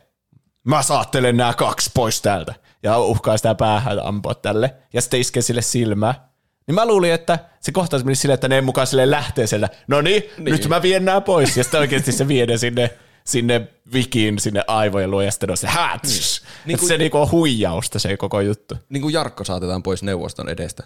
mä 0.64 0.82
saattelen 0.82 1.36
nämä 1.36 1.54
kaksi 1.54 1.90
pois 1.94 2.22
täältä. 2.22 2.54
ja 2.82 2.98
uhkaa 2.98 3.36
sitä 3.36 3.54
päähän 3.54 4.06
ampua 4.06 4.34
tälle, 4.34 4.74
ja 4.92 5.00
sitten 5.00 5.20
iskee 5.20 5.42
sille 5.42 5.62
silmää. 5.62 6.28
Niin 6.66 6.74
mä 6.74 6.86
luulin, 6.86 7.12
että 7.12 7.38
se 7.60 7.72
kohtaus 7.72 8.04
meni 8.04 8.14
silleen, 8.14 8.34
että 8.34 8.48
ne 8.48 8.60
mukaan 8.60 8.86
sille 8.86 9.10
lähtee 9.10 9.46
sieltä, 9.46 9.68
no 9.88 10.00
niin, 10.00 10.22
nyt 10.38 10.68
mä 10.68 10.82
vien 10.82 11.04
nää 11.04 11.20
pois. 11.20 11.56
Ja 11.56 11.62
sitten 11.64 11.80
oikeasti 11.80 12.12
se 12.12 12.28
vie 12.28 12.46
ne 12.46 12.58
sinne, 12.58 12.90
sinne 13.26 13.68
vikiin, 13.92 14.38
sinne 14.38 14.64
aivojen 14.66 15.10
luo, 15.10 15.22
ja 15.22 15.30
sitten 15.30 15.50
on 15.50 15.56
se 15.56 15.66
hats. 15.66 16.42
Niin. 16.64 16.78
Niin 16.78 16.88
se 16.88 16.98
niinku 16.98 17.18
on 17.18 17.30
huijausta 17.30 17.98
se 17.98 18.16
koko 18.16 18.40
juttu. 18.40 18.74
Niin 18.88 19.02
kuin 19.02 19.14
Jarkko 19.14 19.44
saatetaan 19.44 19.82
pois 19.82 20.02
neuvoston 20.02 20.48
edestä. 20.48 20.82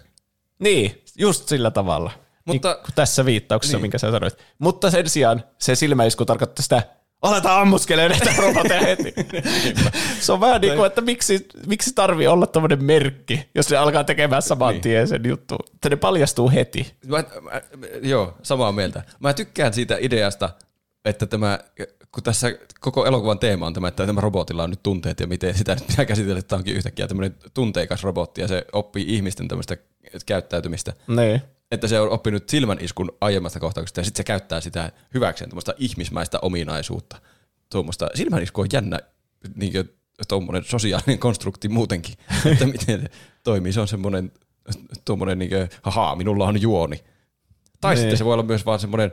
Niin, 0.59 1.03
just 1.17 1.47
sillä 1.47 1.71
tavalla. 1.71 2.11
Mutta- 2.45 2.69
Mutta, 2.69 2.81
niin, 2.87 2.95
tässä 2.95 3.25
viittauksessa, 3.25 3.77
niin. 3.77 3.81
minkä 3.81 3.97
sä 3.97 4.11
sanoit. 4.11 4.37
Mutta 4.59 4.91
sen 4.91 5.09
sijaan 5.09 5.43
se 5.57 5.75
silmäisku 5.75 6.25
tarkoittaa 6.25 6.63
sitä, 6.63 6.83
aletaan 7.21 7.61
ammuskelemaan 7.61 8.19
näitä 8.19 8.41
robotteja 8.41 8.81
heti. 8.81 9.13
se 10.21 10.31
on 10.31 10.39
vähän 10.39 10.61
niin 10.61 10.75
kuin, 10.75 10.87
että 10.87 11.01
miksi, 11.01 11.47
miksi 11.67 11.91
tarvii 11.95 12.27
olla 12.27 12.47
tämmöinen 12.47 12.83
merkki, 12.83 13.49
jos 13.55 13.69
ne 13.69 13.77
alkaa 13.77 14.03
tekemään 14.03 14.41
saman 14.41 14.73
niin. 14.73 14.81
tien 14.81 15.07
sen 15.07 15.21
juttu. 15.27 15.55
Että 15.73 15.89
ne 15.89 15.95
paljastuu 15.95 16.49
heti. 16.51 16.93
Mä, 17.07 17.17
mä, 17.41 17.51
joo, 18.01 18.37
samaa 18.43 18.71
mieltä. 18.71 19.03
Mä 19.19 19.33
tykkään 19.33 19.73
siitä 19.73 19.97
ideasta, 19.99 20.49
että 21.05 21.25
tämä, 21.25 21.59
kun 22.11 22.23
tässä 22.23 22.51
koko 22.79 23.05
elokuvan 23.05 23.39
teema 23.39 23.67
on 23.67 23.73
tämä, 23.73 23.87
että 23.87 24.05
tämä 24.05 24.21
robotilla 24.21 24.63
on 24.63 24.69
nyt 24.69 24.83
tunteet 24.83 25.19
ja 25.19 25.27
miten 25.27 25.57
sitä 25.57 25.75
nyt 25.75 25.87
pitää 25.87 26.05
käsitellä, 26.05 26.39
että 26.39 26.49
tämä 26.49 26.57
onkin 26.57 26.75
yhtäkkiä 26.75 27.07
tämmöinen 27.07 27.35
tunteikas 27.53 28.03
robotti 28.03 28.41
ja 28.41 28.47
se 28.47 28.65
oppii 28.73 29.05
ihmisten 29.15 29.47
tämmöistä 29.47 29.77
käyttäytymistä. 30.25 30.93
Niin. 31.07 31.41
Että 31.71 31.87
se 31.87 31.99
on 31.99 32.09
oppinut 32.09 32.49
silmän 32.49 32.77
iskun 32.81 33.17
aiemmasta 33.21 33.59
kohtauksesta 33.59 33.99
ja 33.99 34.03
sitten 34.03 34.17
se 34.19 34.23
käyttää 34.23 34.61
sitä 34.61 34.91
hyväkseen, 35.13 35.49
tuommoista 35.49 35.73
ihmismäistä 35.77 36.39
ominaisuutta. 36.41 37.21
Tuommoista 37.71 38.09
silmän 38.15 38.43
isku 38.43 38.61
on 38.61 38.67
jännä 38.73 38.99
niin 39.55 39.73
tuommoinen 40.27 40.63
sosiaalinen 40.63 41.19
konstrukti 41.19 41.69
muutenkin, 41.69 42.15
että 42.51 42.65
miten 42.65 43.01
se 43.01 43.07
toimii. 43.43 43.73
Se 43.73 43.81
on 43.81 43.87
semmoinen 43.87 44.31
tuommoinen, 45.05 45.39
niin 45.39 45.49
kuin, 45.49 45.69
haha, 45.81 46.15
minulla 46.15 46.45
on 46.47 46.61
juoni. 46.61 47.03
Tai 47.81 47.93
Niin. 47.95 48.01
sitten 48.01 48.17
se 48.17 48.25
voi 48.25 48.33
olla 48.33 48.43
myös 48.43 48.65
vaan 48.65 48.79
semmoinen 48.79 49.11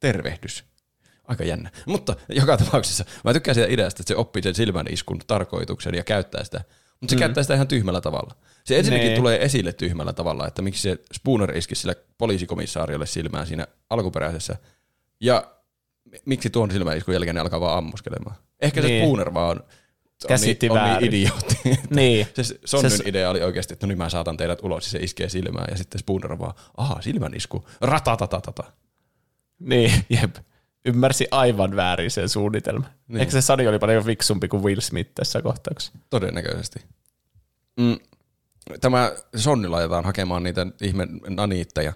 tervehdys. 0.00 0.64
Aika 1.24 1.44
jännä. 1.44 1.70
Mutta 1.86 2.16
joka 2.28 2.56
tapauksessa 2.56 3.04
mä 3.24 3.32
tykkään 3.32 3.54
siitä 3.54 3.72
ideasta, 3.72 4.02
että 4.02 4.08
se 4.08 4.16
oppii 4.16 4.42
sen 4.42 4.54
silmän 4.54 4.86
iskun 4.90 5.20
tarkoituksen 5.26 5.94
ja 5.94 6.04
käyttää 6.04 6.44
sitä. 6.44 6.64
Mutta 7.00 7.10
se 7.10 7.16
mm. 7.16 7.20
käyttää 7.20 7.42
sitä 7.44 7.54
ihan 7.54 7.68
tyhmällä 7.68 8.00
tavalla. 8.00 8.34
Se 8.64 8.78
ensinnäkin 8.78 9.06
Nee. 9.08 9.16
tulee 9.16 9.44
esille 9.44 9.72
tyhmällä 9.72 10.12
tavalla, 10.12 10.46
että 10.46 10.62
miksi 10.62 10.82
se 10.82 10.98
Spooner 11.14 11.56
iski 11.56 11.74
sillä 11.74 11.94
poliisikomissaariolle 12.18 13.06
silmään 13.06 13.46
siinä 13.46 13.66
alkuperäisessä. 13.90 14.56
Ja 15.20 15.52
mi- 16.04 16.18
miksi 16.26 16.50
tuon 16.50 16.70
silmän 16.70 16.96
iskun 16.98 17.14
jälkeen 17.14 17.34
ne 17.34 17.40
alkaa 17.40 17.60
vaan 17.60 17.78
ammuskelemaan. 17.78 18.36
Ehkä 18.60 18.82
se 18.82 18.88
Niin. 18.88 19.02
Spooner 19.04 19.34
vaan 19.34 19.50
on, 19.50 19.64
Käsitti 20.28 20.70
on, 20.70 20.76
niin, 20.76 20.92
on 20.94 20.98
niin 21.02 21.08
idiootti. 21.14 21.56
Niin. 21.90 22.26
Se 22.42 22.58
Sonnyn 22.64 22.90
Se- 22.90 23.02
idea 23.06 23.30
oli 23.30 23.42
oikeasti, 23.42 23.72
että 23.72 23.86
no 23.86 23.88
niin 23.88 23.98
mä 23.98 24.08
saatan 24.08 24.36
teidät 24.36 24.58
ulos, 24.62 24.84
ja 24.86 24.90
se 24.90 24.98
iskee 24.98 25.28
silmään, 25.28 25.66
ja 25.70 25.76
sitten 25.76 25.98
Spooner 25.98 26.38
vaan, 26.38 26.54
aha, 26.76 27.02
silmän 27.02 27.34
isku, 27.34 27.64
ratatatatata. 27.80 28.64
Niin, 29.58 29.92
jep. 30.10 30.36
Ymmärsi 30.84 31.26
aivan 31.30 31.76
väärin 31.76 32.10
sen 32.10 32.28
suunnitelman. 32.28 32.90
Niin. 33.08 33.20
Eikö 33.20 33.32
se 33.32 33.40
Sani 33.40 33.68
oli 33.68 33.78
paljon 33.78 34.04
fiksumpi 34.04 34.48
kuin 34.48 34.62
Will 34.62 34.80
Smith 34.80 35.10
tässä 35.14 35.42
kohtauksessa? 35.42 35.92
Todennäköisesti. 36.10 36.80
Mm. 37.76 37.96
Tämä 38.80 39.12
Sonni 39.36 39.68
laitetaan 39.68 40.04
hakemaan 40.04 40.42
niitä 40.42 40.66
ihme 40.82 41.06
naniitteja, 41.28 41.92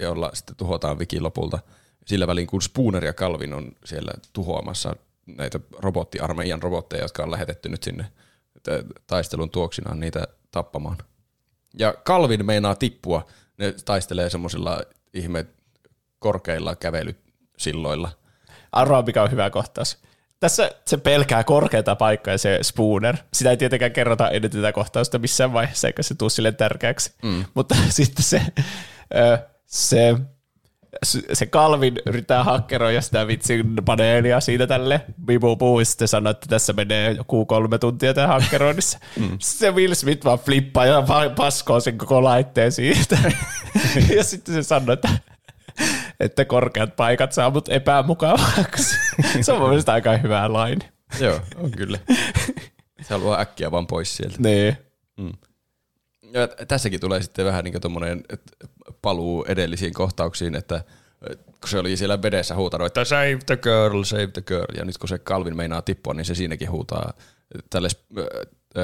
joilla 0.00 0.30
sitten 0.34 0.56
tuhotaan 0.56 0.98
Viki 0.98 1.20
lopulta. 1.20 1.58
Sillä 2.06 2.26
välin, 2.26 2.46
kun 2.46 2.62
Spooner 2.62 3.04
ja 3.04 3.12
Calvin 3.12 3.54
on 3.54 3.72
siellä 3.84 4.12
tuhoamassa 4.32 4.96
näitä 5.26 5.60
robottiarmeijan 5.78 6.62
robotteja, 6.62 7.02
jotka 7.02 7.22
on 7.22 7.30
lähetetty 7.30 7.68
nyt 7.68 7.82
sinne 7.82 8.12
taistelun 9.06 9.50
tuoksinaan 9.50 10.00
niitä 10.00 10.28
tappamaan. 10.50 10.96
Ja 11.78 11.94
Calvin 12.04 12.46
meinaa 12.46 12.74
tippua. 12.74 13.26
Ne 13.58 13.74
taistelee 13.84 14.30
semmoisilla 14.30 14.82
ihme 15.14 15.46
korkeilla 16.18 16.76
kävelysilloilla. 17.58 18.10
Arvaa, 18.72 19.02
mikä 19.02 19.22
on 19.22 19.30
hyvä 19.30 19.50
kohtaus. 19.50 19.98
Tässä 20.40 20.70
se 20.86 20.96
pelkää 20.96 21.44
korkeata 21.44 21.96
paikkaa 21.96 22.38
se 22.38 22.58
Spooner. 22.62 23.16
Sitä 23.32 23.50
ei 23.50 23.56
tietenkään 23.56 23.92
kerrota 23.92 24.30
ennen 24.30 24.50
tätä 24.50 24.72
kohtausta 24.72 25.18
missään 25.18 25.52
vaiheessa, 25.52 25.86
eikä 25.86 26.02
se 26.02 26.14
tule 26.14 26.30
sille 26.30 26.52
tärkeäksi. 26.52 27.12
Mm. 27.22 27.44
Mutta 27.54 27.74
sitten 27.88 28.22
se, 28.22 28.42
se, 29.66 30.14
se 31.32 31.46
Calvin 31.46 31.94
yrittää 32.06 32.44
hakkeroida 32.44 33.00
sitä 33.00 33.26
vitsin 33.26 33.74
paneelia 33.84 34.40
siitä 34.40 34.66
tälle. 34.66 35.00
Bibu 35.24 35.56
Buu 35.56 35.84
sitten 35.84 36.08
sanoo, 36.08 36.30
että 36.30 36.46
tässä 36.48 36.72
menee 36.72 37.10
joku 37.10 37.46
kolme 37.46 37.78
tuntia 37.78 38.14
tämä 38.14 38.26
hakkeroinnissa. 38.26 38.98
Mm. 39.18 39.36
Se 39.38 39.70
Will 39.70 39.94
Smith 39.94 40.24
vaan 40.24 40.38
flippaa 40.38 40.86
ja 40.86 41.04
paskoo 41.36 41.80
sen 41.80 41.98
koko 41.98 42.24
laitteen 42.24 42.72
siitä. 42.72 43.18
ja 44.16 44.24
sitten 44.24 44.54
se 44.54 44.62
sanoo, 44.62 44.92
että 44.92 45.08
että 46.20 46.44
korkeat 46.44 46.96
paikat 46.96 47.32
saa 47.32 47.50
mut 47.50 47.68
epämukavaksi. 47.68 48.96
Se 49.42 49.52
on 49.52 49.60
mun 49.60 49.68
mielestä 49.68 49.92
aika 49.92 50.16
hyvä 50.16 50.52
laini. 50.52 50.88
Joo, 51.20 51.40
on 51.56 51.70
kyllä. 51.70 51.98
Se 53.02 53.14
haluaa 53.14 53.40
äkkiä 53.40 53.70
vaan 53.70 53.86
pois 53.86 54.16
sieltä. 54.16 54.36
Niin. 54.38 54.76
Ja 56.32 56.48
tässäkin 56.48 57.00
tulee 57.00 57.22
sitten 57.22 57.46
vähän 57.46 57.64
niin 57.64 57.80
tuommoinen 57.80 58.24
paluu 59.02 59.44
edellisiin 59.48 59.94
kohtauksiin, 59.94 60.54
että 60.54 60.84
kun 61.60 61.68
se 61.68 61.78
oli 61.78 61.96
siellä 61.96 62.22
vedessä 62.22 62.54
huutanut, 62.54 62.86
että 62.86 63.04
save 63.04 63.38
the 63.46 63.56
girl, 63.56 64.02
save 64.02 64.26
the 64.26 64.42
girl, 64.42 64.76
ja 64.76 64.84
nyt 64.84 64.98
kun 64.98 65.08
se 65.08 65.18
Calvin 65.18 65.56
meinaa 65.56 65.82
tippua, 65.82 66.14
niin 66.14 66.24
se 66.24 66.34
siinäkin 66.34 66.70
huutaa 66.70 67.12
tälle 67.70 67.88
äh, 68.18 68.24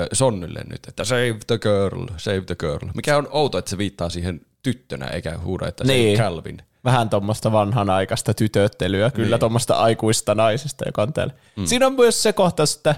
äh, 0.00 0.06
Sonnylle 0.12 0.60
nyt, 0.70 0.80
että 0.88 1.04
save 1.04 1.36
the 1.46 1.58
girl, 1.58 2.06
save 2.16 2.40
the 2.40 2.54
girl. 2.54 2.88
Mikä 2.94 3.16
on 3.16 3.28
outo, 3.30 3.58
että 3.58 3.70
se 3.70 3.78
viittaa 3.78 4.10
siihen 4.10 4.40
tyttönä, 4.62 5.06
eikä 5.06 5.38
huuda, 5.38 5.68
että 5.68 5.84
Niin. 5.84 6.18
Calvin. 6.18 6.62
Vähän 6.84 7.10
tuommoista 7.10 7.52
vanhanaikaista 7.52 8.34
tytöttelyä, 8.34 9.10
kyllä 9.10 9.28
Niin. 9.28 9.40
tuommoista 9.40 9.74
aikuista 9.74 10.34
naisesta, 10.34 10.84
joka 10.88 11.02
on 11.02 11.12
täällä. 11.12 11.34
Mm. 11.56 11.66
Siinä 11.66 11.86
on 11.86 11.94
myös 11.94 12.22
se 12.22 12.32
kohtaus, 12.32 12.76
että 12.76 12.94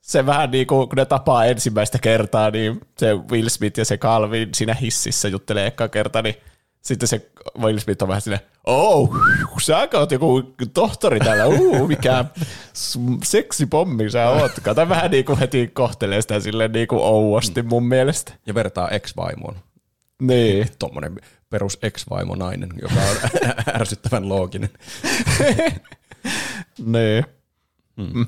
se 0.00 0.26
vähän 0.26 0.50
niin 0.50 0.66
kuin, 0.66 0.88
kun 0.88 0.96
ne 0.96 1.04
tapaa 1.04 1.44
ensimmäistä 1.44 1.98
kertaa, 1.98 2.50
niin 2.50 2.80
se 2.98 3.14
Will 3.14 3.48
Smith 3.48 3.78
ja 3.78 3.84
se 3.84 3.98
Calvin 3.98 4.48
siinä 4.54 4.74
hississä 4.74 5.28
juttelee 5.28 5.66
eka 5.66 5.88
kerta, 5.88 6.22
niin 6.22 6.34
sitten 6.80 7.08
se 7.08 7.30
Will 7.58 7.78
Smith 7.78 8.02
on 8.02 8.08
vähän 8.08 8.20
silleen, 8.22 8.40
oh, 8.64 9.10
sä 9.62 9.88
oot 9.94 10.12
joku 10.12 10.42
tohtori 10.74 11.20
täällä, 11.20 11.46
uh, 11.46 11.88
mikä 11.88 12.24
seksipommi 13.24 14.10
sä 14.10 14.28
oot. 14.30 14.52
Kato 14.62 14.88
vähän 14.88 15.10
niin 15.10 15.24
kuin 15.24 15.38
heti 15.38 15.68
kohtelee 15.68 16.22
sitä 16.22 16.40
silleen 16.40 16.72
niin 16.72 16.88
kuin 16.88 17.02
ouosti 17.02 17.62
mun 17.62 17.86
mielestä. 17.88 18.32
Ja 18.46 18.54
vertaa 18.54 18.88
ex-vaimoon. 18.88 19.56
Niin. 20.22 20.68
Tuommoinen 20.78 21.16
perus 21.54 21.78
ex-vaimo 21.82 22.34
nainen, 22.34 22.68
joka 22.82 22.94
on 22.94 23.16
ärsyttävän 23.80 24.28
looginen. 24.28 24.70
Niin. 26.78 27.24
Mm. 27.96 28.26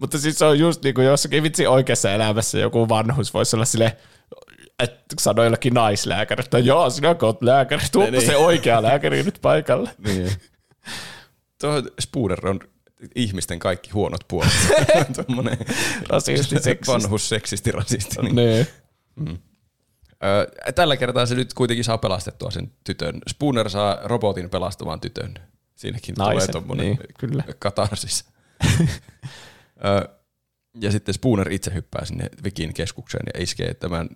Mutta 0.00 0.18
siis 0.18 0.38
se 0.38 0.44
on 0.44 0.58
just 0.58 0.82
niin 0.84 0.94
kuin 0.94 1.06
jossakin 1.06 1.42
vitsi 1.42 1.66
oikeassa 1.66 2.10
elämässä 2.12 2.58
joku 2.58 2.88
vanhus 2.88 3.34
voisi 3.34 3.56
olla 3.56 3.64
sille 3.64 3.96
että 4.78 5.14
sanoo 5.18 5.44
jollekin 5.44 5.74
naislääkäri, 5.74 6.40
että 6.44 6.58
joo, 6.58 6.90
sinä 6.90 7.16
oot 7.22 7.42
lääkäri, 7.42 7.82
tuoppa 7.92 8.10
Niin, 8.10 8.20
se 8.26 8.32
niin. 8.32 8.44
oikea 8.44 8.82
lääkäri 8.82 9.22
nyt 9.22 9.38
paikalle. 9.42 9.90
Niin. 10.06 10.32
Tuo 11.60 11.82
Spooner 12.00 12.46
on 12.48 12.60
ihmisten 13.14 13.58
kaikki 13.58 13.90
huonot 13.90 14.20
puolet. 14.28 14.52
Tuommoinen 15.14 15.58
Rasisti, 16.08 16.58
seksisti. 16.58 16.92
vanhus, 16.92 17.28
seksisti, 17.28 17.72
rasisti. 17.72 18.16
Niin. 18.22 18.66
Niin. 19.16 19.42
Tällä 20.74 20.96
kertaa 20.96 21.26
se 21.26 21.34
nyt 21.34 21.54
kuitenkin 21.54 21.84
saa 21.84 21.98
pelastettua 21.98 22.50
sen 22.50 22.72
tytön. 22.84 23.20
Spooner 23.28 23.70
saa 23.70 23.98
robotin 24.04 24.50
pelastamaan 24.50 25.00
tytön. 25.00 25.34
Siinäkin 25.74 26.14
tulee 26.14 26.34
Naisen, 26.34 26.52
tuommoinen 26.52 26.86
niin, 26.86 26.98
kyllä. 27.18 27.44
katarsis. 27.58 28.24
Ja 30.80 30.90
sitten 30.90 31.14
Spooner 31.14 31.52
itse 31.52 31.74
hyppää 31.74 32.04
sinne 32.04 32.30
Vikin 32.44 32.74
keskukseen 32.74 33.24
ja 33.34 33.42
iskee 33.42 33.74
tämän 33.74 34.08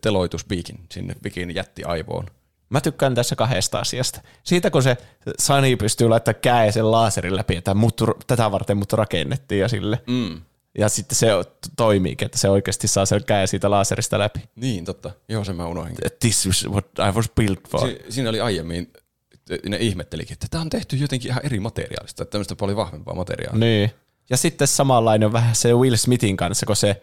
teloituspiikin 0.00 0.78
sinne 0.92 1.14
Vikin 1.24 1.54
jättiaivoon. 1.54 2.26
Mä 2.70 2.80
tykkään 2.80 3.14
tässä 3.14 3.36
kahdesta 3.36 3.78
asiasta. 3.78 4.20
Siitä, 4.42 4.70
kun 4.70 4.82
se 4.82 4.96
Sani 5.38 5.76
pystyy 5.76 6.08
laittamaan 6.08 6.40
käe 6.40 6.72
sen 6.72 6.90
laaserin 6.90 7.36
läpi, 7.36 7.56
että 7.56 7.74
mut, 7.74 8.00
tätä 8.26 8.52
varten 8.52 8.76
mut 8.76 8.92
rakennettiin 8.92 9.60
ja 9.60 9.68
sille. 9.68 10.02
Mm. 10.06 10.40
Ja 10.78 10.88
sitten 10.88 11.16
se 11.16 11.26
t- 11.26 11.72
toimiikin, 11.76 12.26
että 12.26 12.38
se 12.38 12.48
oikeasti 12.48 12.88
saa 12.88 13.06
sen 13.06 13.24
käe 13.24 13.46
siitä 13.46 13.70
laaserista 13.70 14.18
läpi. 14.18 14.40
Niin, 14.56 14.84
totta. 14.84 15.10
Joo, 15.28 15.44
sen 15.44 15.56
mä 15.56 15.66
unohdin. 15.66 15.96
This 16.20 16.46
is 16.46 16.68
what 16.68 16.86
I 17.08 17.12
was 17.16 17.30
built 17.36 17.68
for. 17.68 17.80
Si- 17.80 18.02
siinä 18.08 18.30
oli 18.30 18.40
aiemmin, 18.40 18.92
ne 19.68 19.76
ihmettelikin, 19.76 20.32
että 20.32 20.46
tämä 20.50 20.60
on 20.60 20.70
tehty 20.70 20.96
jotenkin 20.96 21.30
ihan 21.30 21.46
eri 21.46 21.60
materiaalista, 21.60 22.22
että 22.22 22.30
tämmöistä 22.32 22.56
paljon 22.56 22.76
vahvempaa 22.76 23.14
materiaalia. 23.14 23.60
Niin. 23.60 23.90
Ja 24.30 24.36
sitten 24.36 24.68
samanlainen 24.68 25.26
on 25.26 25.32
vähän 25.32 25.54
se 25.54 25.74
Will 25.74 25.96
Smithin 25.96 26.36
kanssa, 26.36 26.66
kun 26.66 26.76
se 26.76 27.02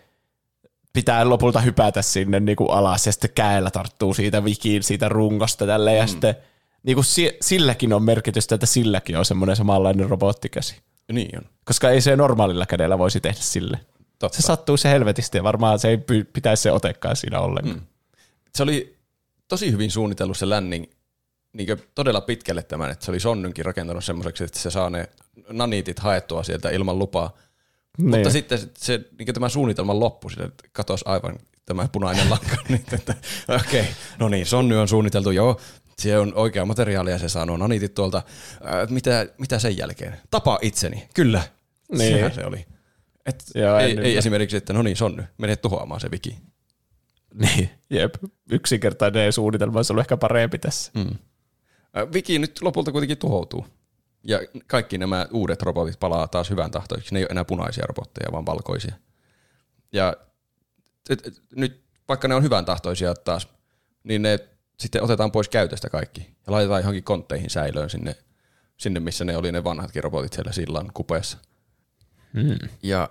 pitää 0.93 1.29
lopulta 1.29 1.59
hypätä 1.59 2.01
sinne 2.01 2.39
niin 2.39 2.55
kuin 2.55 2.71
alas 2.71 3.05
ja 3.05 3.11
sitten 3.11 3.29
käellä 3.35 3.71
tarttuu 3.71 4.13
siitä 4.13 4.43
vikiin, 4.43 4.83
siitä 4.83 5.09
rungosta 5.09 5.65
tälle 5.65 5.91
mm. 5.91 5.97
ja 5.97 6.07
sitten 6.07 6.35
niin 6.83 6.95
kuin 6.95 7.05
si- 7.05 7.37
silläkin 7.41 7.93
on 7.93 8.03
merkitystä, 8.03 8.55
että 8.55 8.67
silläkin 8.67 9.17
on 9.17 9.25
semmoinen 9.25 9.55
samanlainen 9.55 10.09
robottikäsi. 10.09 10.75
Niin 11.11 11.37
on. 11.37 11.45
Koska 11.65 11.89
ei 11.89 12.01
se 12.01 12.15
normaalilla 12.15 12.65
kädellä 12.65 12.97
voisi 12.97 13.19
tehdä 13.19 13.39
sille. 13.39 13.79
Totta. 14.19 14.41
Se 14.41 14.41
sattuu 14.41 14.77
se 14.77 14.89
helvetisti 14.89 15.37
ja 15.37 15.43
varmaan 15.43 15.79
se 15.79 15.89
ei 15.89 15.97
pitäisi 16.33 16.63
se 16.63 16.71
otekaan 16.71 17.15
siinä 17.15 17.39
ollenkaan. 17.39 17.75
Mm. 17.75 17.85
se 18.55 18.63
oli 18.63 18.95
tosi 19.47 19.71
hyvin 19.71 19.91
suunnitellut 19.91 20.37
se 20.37 20.45
landing 20.45 20.85
niin 21.53 21.67
todella 21.95 22.21
pitkälle 22.21 22.63
tämän, 22.63 22.91
että 22.91 23.05
se 23.05 23.11
oli 23.11 23.19
Sonnynkin 23.19 23.65
rakentanut 23.65 24.03
semmoiseksi, 24.05 24.43
että 24.43 24.59
se 24.59 24.71
saa 24.71 24.89
ne 24.89 25.09
naniitit 25.49 25.99
haettua 25.99 26.43
sieltä 26.43 26.69
ilman 26.69 26.99
lupaa. 26.99 27.37
Niin. 27.97 28.09
Mutta 28.09 28.29
sitten 28.29 28.59
se, 28.77 28.99
niin 29.19 29.33
tämä 29.33 29.49
suunnitelman 29.49 29.99
loppu, 29.99 30.29
sille 30.29 30.51
katosi 30.71 31.05
aivan 31.07 31.39
tämä 31.65 31.87
punainen 31.91 32.29
lanka. 32.29 32.55
niin, 32.69 32.85
että, 32.93 33.13
okei, 33.47 33.81
okay, 33.81 33.93
no 34.19 34.29
niin, 34.29 34.45
Sonny 34.45 34.77
on 34.77 34.87
suunniteltu, 34.87 35.31
joo, 35.31 35.59
se 35.99 36.19
on 36.19 36.33
oikea 36.35 36.65
materiaali 36.65 37.11
ja 37.11 37.19
se 37.19 37.29
saa 37.29 37.45
nuo 37.45 37.57
naniitit 37.57 37.93
tuolta. 37.93 38.21
Ää, 38.63 38.85
mitä, 38.89 39.27
mitä 39.37 39.59
sen 39.59 39.77
jälkeen? 39.77 40.17
Tapa 40.31 40.59
itseni, 40.61 41.09
kyllä. 41.13 41.41
Niin. 41.91 42.13
Sehän 42.13 42.33
se 42.33 42.45
oli. 42.45 42.65
Et 43.25 43.43
Joo, 43.55 43.79
ei, 43.79 43.99
ei 43.99 44.17
esimerkiksi, 44.17 44.57
että 44.57 44.73
no 44.73 44.81
niin, 44.81 44.97
Sonny, 44.97 45.23
mene 45.37 45.55
tuhoamaan 45.55 46.01
se 46.01 46.09
wiki. 46.11 46.37
Niin, 47.33 47.69
jep. 47.89 48.15
Yksinkertainen 48.49 49.33
suunnitelma 49.33 49.79
olisi 49.79 49.93
ollut 49.93 50.03
ehkä 50.03 50.17
parempi 50.17 50.59
tässä. 50.59 50.91
Mm. 50.95 51.15
Ää, 51.93 52.05
Wiki 52.05 52.39
nyt 52.39 52.61
lopulta 52.61 52.91
kuitenkin 52.91 53.17
tuhoutuu. 53.17 53.65
Ja 54.23 54.39
kaikki 54.67 54.97
nämä 54.97 55.27
uudet 55.31 55.61
robotit 55.61 55.99
palaa 55.99 56.27
taas 56.27 56.49
hyvän 56.49 56.71
tahtoisiksi. 56.71 57.13
Ne 57.13 57.19
ei 57.19 57.23
ole 57.23 57.31
enää 57.31 57.45
punaisia 57.45 57.85
robotteja, 57.87 58.31
vaan 58.31 58.45
valkoisia. 58.45 58.95
Ja 59.93 60.17
et, 61.09 61.27
et, 61.27 61.41
nyt 61.55 61.83
vaikka 62.07 62.27
ne 62.27 62.35
on 62.35 62.43
hyvän 62.43 62.65
tahtoisia 62.65 63.13
taas, 63.13 63.47
niin 64.03 64.21
ne 64.21 64.39
sitten 64.79 65.03
otetaan 65.03 65.31
pois 65.31 65.49
käytöstä 65.49 65.89
kaikki. 65.89 66.21
Ja 66.47 66.53
laitetaan 66.53 66.81
johonkin 66.81 67.03
kontteihin 67.03 67.49
säilöön 67.49 67.89
sinne, 67.89 68.15
sinne 68.77 68.99
missä 68.99 69.25
ne 69.25 69.37
oli 69.37 69.51
ne 69.51 69.63
vanhatkin 69.63 70.03
robotit 70.03 70.33
siellä 70.33 70.51
sillan 70.51 70.91
kupeessa. 70.93 71.37
Hmm. 72.33 72.69
Ja 72.83 73.09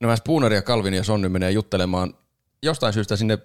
nämä 0.00 0.16
Spooner 0.16 0.52
ja 0.52 0.62
Calvin 0.62 0.94
ja 0.94 1.04
Sonny 1.04 1.28
menee 1.28 1.50
juttelemaan 1.50 2.14
jostain 2.62 2.92
syystä 2.92 3.16
sinne 3.16 3.38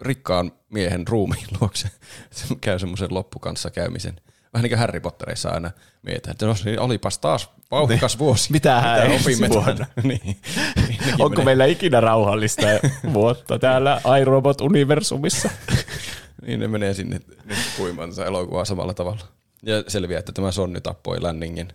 rikkaan 0.00 0.52
miehen 0.70 1.08
ruumiin 1.08 1.46
luokse. 1.60 1.90
Se 2.30 2.46
käy 2.60 2.78
semmoisen 2.78 3.14
loppukanssa 3.14 3.70
käymisen. 3.70 4.20
Vähän 4.52 4.62
niin 4.62 4.70
kuin 4.70 4.78
Harry 4.78 5.00
Potterissa 5.00 5.48
aina 5.48 5.70
mietitään, 6.02 6.32
että 6.32 6.46
no 6.46 6.54
niin 6.64 6.80
olipas 6.80 7.18
taas 7.18 7.50
vauhdikas 7.70 8.18
vuosi. 8.18 8.52
Mitähän 8.52 9.10
Mitä 9.10 9.20
opimme 9.22 9.48
vuonna? 9.48 9.86
niin. 10.02 10.40
Onko 11.12 11.28
menee- 11.28 11.44
meillä 11.44 11.64
ikinä 11.64 12.00
rauhallista 12.00 12.66
vuotta 13.12 13.58
täällä 13.58 14.00
iRobot-universumissa? 14.20 15.50
Niin 16.42 16.60
ne 16.60 16.68
menee 16.68 16.94
sinne 16.94 17.20
tätä 18.10 18.24
elokuvaa 18.26 18.64
samalla 18.64 18.94
tavalla. 18.94 19.26
Ja 19.62 19.84
selviää, 19.88 20.18
että 20.18 20.32
tämä 20.32 20.52
Sonny 20.52 20.80
tappoi 20.80 21.20
Lanningin. 21.20 21.68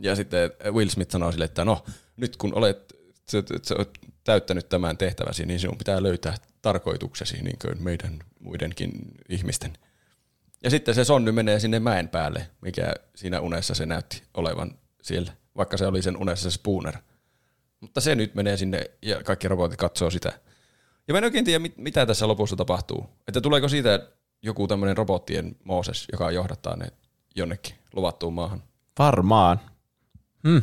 Ja 0.00 0.16
sitten 0.16 0.50
Will 0.70 0.88
Smith 0.88 1.10
sanoo 1.10 1.32
sille, 1.32 1.44
että 1.44 1.64
no, 1.64 1.84
nyt 2.16 2.36
kun 2.36 2.54
olet 2.54 2.92
sä, 3.30 3.42
sä 3.62 3.74
oot 3.78 3.98
täyttänyt 4.24 4.68
tämän 4.68 4.96
tehtäväsi, 4.98 5.46
niin 5.46 5.60
sinun 5.60 5.78
pitää 5.78 6.02
löytää 6.02 6.34
tarkoituksesi 6.62 7.42
niin 7.42 7.58
kuin 7.62 7.82
meidän 7.82 8.18
muidenkin 8.40 8.92
ihmisten. 9.28 9.72
Ja 10.64 10.70
sitten 10.70 10.94
se 10.94 11.04
Sonny 11.04 11.32
menee 11.32 11.60
sinne 11.60 11.80
mäen 11.80 12.08
päälle, 12.08 12.46
mikä 12.60 12.94
siinä 13.14 13.40
unessa 13.40 13.74
se 13.74 13.86
näytti 13.86 14.22
olevan 14.34 14.78
siellä, 15.02 15.32
vaikka 15.56 15.76
se 15.76 15.86
oli 15.86 16.02
sen 16.02 16.16
unessa 16.16 16.50
se 16.50 16.54
Spooner. 16.54 16.96
Mutta 17.80 18.00
se 18.00 18.14
nyt 18.14 18.34
menee 18.34 18.56
sinne 18.56 18.90
ja 19.02 19.22
kaikki 19.22 19.48
robotit 19.48 19.78
katsoo 19.78 20.10
sitä. 20.10 20.32
Ja 21.08 21.14
mä 21.14 21.18
en 21.18 21.24
oikein 21.24 21.44
tiedä, 21.44 21.58
mit- 21.58 21.76
mitä 21.78 22.06
tässä 22.06 22.28
lopussa 22.28 22.56
tapahtuu. 22.56 23.06
Että 23.28 23.40
tuleeko 23.40 23.68
siitä 23.68 24.08
joku 24.42 24.68
tämmöinen 24.68 24.96
robottien 24.96 25.56
Mooses, 25.64 26.06
joka 26.12 26.30
johdattaa 26.30 26.76
ne 26.76 26.86
jonnekin 27.36 27.74
luvattuun 27.92 28.34
maahan. 28.34 28.62
Varmaan. 28.98 29.60
Hmm. 30.48 30.62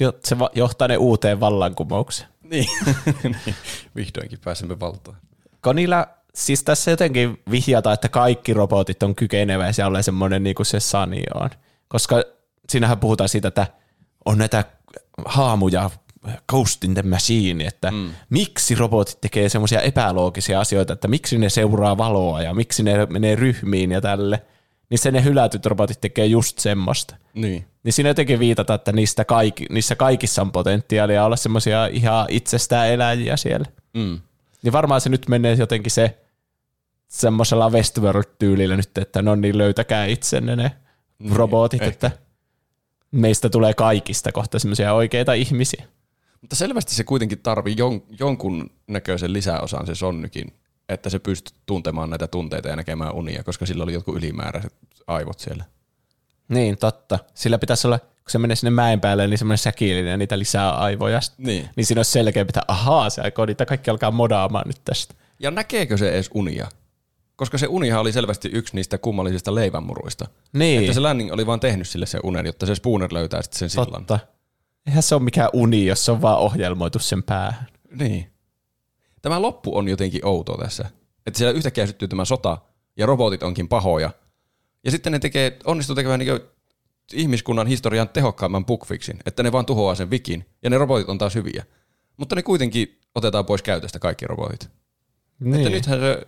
Jo, 0.00 0.12
se 0.24 0.38
va- 0.38 0.50
johtaa 0.54 0.88
ne 0.88 0.96
uuteen 0.96 1.40
vallankumoukseen. 1.40 2.28
Niin. 2.42 2.66
niin. 3.22 3.54
Vihdoinkin 3.96 4.38
pääsemme 4.44 4.80
valtaan. 4.80 5.16
Kun 5.64 5.76
niillä, 5.76 6.06
siis 6.34 6.64
tässä 6.64 6.90
jotenkin 6.90 7.42
vihjata, 7.50 7.92
että 7.92 8.08
kaikki 8.08 8.54
robotit 8.54 9.02
on 9.02 9.14
kykeneväisiä 9.14 9.86
olemaan 9.86 10.04
semmoinen 10.04 10.42
niin 10.42 10.54
kuin 10.54 10.66
se 10.66 10.80
Sani 10.80 11.22
on. 11.34 11.50
Koska 11.88 12.22
siinähän 12.68 12.98
puhutaan 12.98 13.28
siitä, 13.28 13.48
että 13.48 13.66
on 14.24 14.38
näitä 14.38 14.64
haamuja, 15.24 15.90
Ghost 16.48 16.84
in 16.84 16.94
the 16.94 17.02
Machine, 17.02 17.64
että 17.64 17.90
mm. 17.90 18.10
miksi 18.30 18.74
robotit 18.74 19.20
tekee 19.20 19.48
semmoisia 19.48 19.80
epäloogisia 19.80 20.60
asioita, 20.60 20.92
että 20.92 21.08
miksi 21.08 21.38
ne 21.38 21.48
seuraa 21.48 21.98
valoa 21.98 22.42
ja 22.42 22.54
miksi 22.54 22.82
ne 22.82 23.06
menee 23.06 23.36
ryhmiin 23.36 23.90
ja 23.90 24.00
tälle. 24.00 24.42
Niin 24.90 24.98
se 24.98 25.10
ne 25.10 25.24
hylätyt 25.24 25.66
robotit 25.66 26.00
tekee 26.00 26.26
just 26.26 26.58
semmoista. 26.58 27.16
Niin. 27.34 27.64
Niin 27.82 27.92
siinä 27.92 28.10
jotenkin 28.10 28.38
viitata, 28.38 28.74
että 28.74 28.92
niistä 28.92 29.24
kaikki, 29.24 29.66
niissä 29.70 29.96
kaikissa 29.96 30.42
on 30.42 30.52
potentiaalia 30.52 31.24
olla 31.24 31.36
semmoisia 31.36 31.86
ihan 31.86 32.26
itsestään 32.28 32.88
eläjiä 32.88 33.36
siellä. 33.36 33.66
Mm. 33.94 34.20
Niin 34.62 34.72
varmaan 34.72 35.00
se 35.00 35.08
nyt 35.08 35.28
menee 35.28 35.54
jotenkin 35.54 35.90
se 35.90 36.18
semmoisella 37.08 37.70
Westworld-tyylillä 37.70 38.76
nyt, 38.76 38.98
että 38.98 39.22
no 39.22 39.34
niin 39.34 39.58
löytäkää 39.58 40.06
itsenne 40.06 40.56
ne 40.56 40.72
Niin, 41.18 41.36
robotit, 41.36 41.82
ehkä. 41.82 41.92
että 41.92 42.10
meistä 43.10 43.48
tulee 43.48 43.74
kaikista 43.74 44.32
kohta 44.32 44.58
semmoisia 44.58 44.92
oikeita 44.92 45.32
ihmisiä. 45.32 45.84
Mutta 46.40 46.56
selvästi 46.56 46.94
se 46.94 47.04
kuitenkin 47.04 47.38
tarvii 47.38 47.74
jon, 47.78 48.02
jonkun 48.18 48.70
näköisen 48.86 49.32
lisäosan 49.32 49.86
se 49.86 49.94
Sonnykin, 49.94 50.52
että 50.88 51.10
se 51.10 51.18
pystyy 51.18 51.56
tuntemaan 51.66 52.10
näitä 52.10 52.26
tunteita 52.26 52.68
ja 52.68 52.76
näkemään 52.76 53.14
unia, 53.14 53.44
koska 53.44 53.66
sillä 53.66 53.84
oli 53.84 53.92
jotkut 53.92 54.16
ylimääräiset 54.16 54.74
aivot 55.06 55.38
siellä. 55.38 55.64
Niin, 56.48 56.76
totta. 56.78 57.18
Sillä 57.34 57.58
pitäisi 57.58 57.86
olla, 57.86 57.98
kun 57.98 58.08
se 58.28 58.38
menee 58.38 58.56
sinne 58.56 58.70
mäen 58.70 59.00
päälle, 59.00 59.26
niin 59.26 59.38
semmoinen 59.38 59.58
säkillinen 59.58 60.10
ja 60.10 60.16
niitä 60.16 60.38
lisää 60.38 60.70
aivoja. 60.70 61.20
Niin. 61.38 61.68
Niin 61.76 61.86
siinä 61.86 61.98
olisi 61.98 62.10
selkeä, 62.10 62.42
että 62.42 62.60
ahaa, 62.68 63.10
se 63.10 63.22
aikoo 63.22 63.46
niitä 63.46 63.66
kaikki 63.66 63.90
alkaa 63.90 64.10
modaamaan 64.10 64.66
nyt 64.66 64.80
tästä. 64.84 65.14
Ja 65.38 65.50
näkeekö 65.50 65.96
se 65.96 66.10
edes 66.10 66.30
unia? 66.34 66.68
Koska 67.36 67.58
se 67.58 67.66
unihan 67.66 68.00
oli 68.00 68.12
selvästi 68.12 68.48
yksi 68.52 68.76
niistä 68.76 68.98
kummallisista 68.98 69.54
leivänmuruista. 69.54 70.26
Niin, 70.52 70.80
Että 70.80 70.92
se 70.92 71.00
Lanning 71.00 71.32
oli 71.32 71.46
vaan 71.46 71.60
tehnyt 71.60 71.88
sille 71.88 72.06
sen 72.06 72.20
unen, 72.24 72.46
jotta 72.46 72.66
se 72.66 72.74
Spooner 72.74 73.08
löytää 73.12 73.42
sitten 73.42 73.58
sen 73.58 73.70
sillan. 73.70 73.90
totta. 74.06 74.18
Eihän 74.86 75.02
se 75.02 75.14
ole 75.14 75.22
mikään 75.22 75.50
uni, 75.52 75.86
jos 75.86 76.04
se 76.04 76.12
on 76.12 76.22
vaan 76.22 76.38
ohjelmoitu 76.38 76.98
sen 76.98 77.22
päähän. 77.22 77.66
Niin. 77.90 78.32
Tämä 79.22 79.42
loppu 79.42 79.76
on 79.76 79.88
jotenkin 79.88 80.26
outo 80.26 80.56
tässä. 80.56 80.90
Että 81.26 81.38
siellä 81.38 81.56
yhtäkkiä 81.58 81.86
syttyy 81.86 82.08
tämä 82.08 82.24
sota, 82.24 82.58
ja 82.96 83.06
robotit 83.06 83.42
onkin 83.42 83.68
pahoja. 83.68 84.10
Ja 84.84 84.90
sitten 84.90 85.12
ne 85.12 85.18
tekee, 85.18 85.56
onnistuu 85.64 85.94
tekemään 85.94 86.20
niin 86.20 86.40
ihmiskunnan 87.12 87.66
historian 87.66 88.08
tehokkaimman 88.08 88.66
bugfixin, 88.66 89.18
että 89.26 89.42
ne 89.42 89.52
vaan 89.52 89.66
tuhoaa 89.66 89.94
sen 89.94 90.10
wikin, 90.10 90.46
ja 90.62 90.70
ne 90.70 90.78
robotit 90.78 91.08
on 91.08 91.18
taas 91.18 91.34
hyviä. 91.34 91.64
Mutta 92.16 92.36
ne 92.36 92.42
kuitenkin 92.42 93.00
otetaan 93.14 93.46
pois 93.46 93.62
käytöstä 93.62 93.98
kaikki 93.98 94.26
robotit. 94.26 94.70
Niin. 95.40 95.54
Että 95.54 95.70
nythän 95.70 96.00
se, 96.00 96.26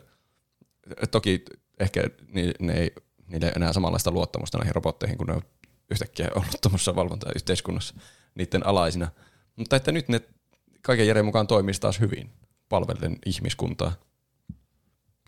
toki 1.11 1.45
ehkä 1.81 2.03
ni, 2.29 2.53
ne 2.61 2.73
ei, 2.73 2.93
niillä 3.27 3.47
ei 3.47 3.53
enää 3.57 3.73
samanlaista 3.73 4.11
luottamusta 4.11 4.59
näihin 4.59 4.75
robotteihin, 4.75 5.19
kun 5.19 5.27
ne 5.27 5.33
on 5.33 5.43
yhtäkkiä 5.91 6.29
ollut 6.35 6.61
tuommoisessa 6.63 6.97
valvontayhteiskunnassa 6.97 7.95
niiden 8.35 8.67
alaisina. 8.67 9.09
Mutta 9.57 9.77
että 9.77 9.93
nyt 9.93 10.09
ne 10.09 10.20
kaiken 10.83 11.07
järjen 11.07 11.25
mukaan 11.25 11.47
toimisi 11.47 11.81
taas 11.81 12.01
hyvin 12.01 12.31
palvellen 12.69 13.17
ihmiskuntaa. 13.27 13.93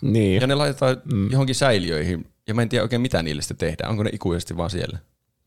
niin. 0.02 0.40
Ja 0.40 0.46
ne 0.46 0.54
laitetaan 0.54 1.02
mm. 1.12 1.30
johonkin 1.30 1.54
säiliöihin, 1.54 2.26
ja 2.46 2.54
mä 2.54 2.62
en 2.62 2.68
tiedä 2.68 2.82
oikein 2.82 3.02
mitä 3.02 3.22
niille 3.22 3.42
sitten 3.42 3.56
tehdään. 3.56 3.90
Onko 3.90 4.02
ne 4.02 4.10
ikuisesti 4.12 4.56
vaan 4.56 4.70
siellä? 4.70 4.98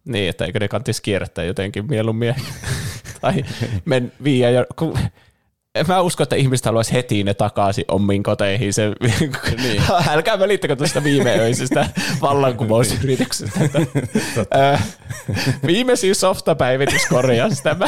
Niin, 0.05 0.29
että 0.29 0.45
eikö 0.45 0.59
ne 0.59 0.67
kannattaisi 0.67 1.01
kierrättää 1.01 1.45
jotenkin 1.45 1.87
mieluummin. 1.87 2.35
tai 3.21 3.45
men 3.85 4.11
viiä 4.23 4.65
kun, 4.75 4.97
en 4.97 5.11
mä 5.87 6.01
usko, 6.01 6.23
että 6.23 6.35
ihmiset 6.35 6.65
haluaisi 6.65 6.93
heti 6.93 7.23
ne 7.23 7.33
takaisin 7.33 7.85
omiin 7.87 8.23
koteihin. 8.23 8.73
Se, 8.73 8.91
niin. 9.63 9.81
Älkää 10.09 10.39
välittäkö 10.39 10.75
tuosta 10.75 11.03
viimeöisestä 11.03 11.89
vallankumousyrityksestä. 12.21 13.59
Viimeisin 15.67 16.15
softapäivitys 16.15 17.05
korjasi 17.05 17.63
tämä. 17.63 17.85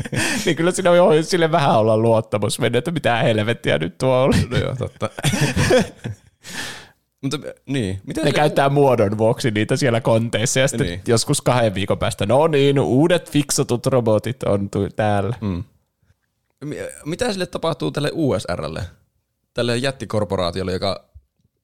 niin 0.44 0.56
kyllä 0.56 0.70
siinä 0.70 0.90
on 0.90 1.24
sille 1.24 1.52
vähän 1.52 1.78
olla 1.78 1.96
luottamus 1.96 2.58
mennyt, 2.58 2.78
että 2.78 2.90
mitä 2.90 3.16
helvettiä 3.16 3.78
nyt 3.78 3.98
tuo 3.98 4.22
oli. 4.22 4.36
No 4.50 4.56
joo, 4.58 4.76
totta. 4.76 5.10
Mutta 7.22 7.38
niin, 7.66 8.00
miten 8.06 8.24
Ne 8.24 8.30
se- 8.30 8.36
käyttää 8.36 8.68
muodon 8.68 9.18
vuoksi 9.18 9.50
niitä 9.50 9.76
siellä 9.76 10.00
konteissa 10.00 10.60
ja 10.60 10.68
sitten 10.68 10.86
Niin. 10.86 11.00
joskus 11.08 11.40
kahden 11.40 11.74
viikon 11.74 11.98
päästä, 11.98 12.26
no 12.26 12.46
niin, 12.46 12.78
uudet 12.80 13.30
fiksatut 13.30 13.86
robotit 13.86 14.42
on 14.42 14.70
tu- 14.70 14.88
täällä. 14.96 15.36
Mm. 15.40 15.64
Mi- 16.64 16.76
Mitä 17.04 17.32
sille 17.32 17.46
tapahtuu 17.46 17.90
tälle 17.90 18.10
USRlle? 18.12 18.84
Tälle 19.54 19.76
jättikorporaatiolle, 19.76 20.72
joka 20.72 21.04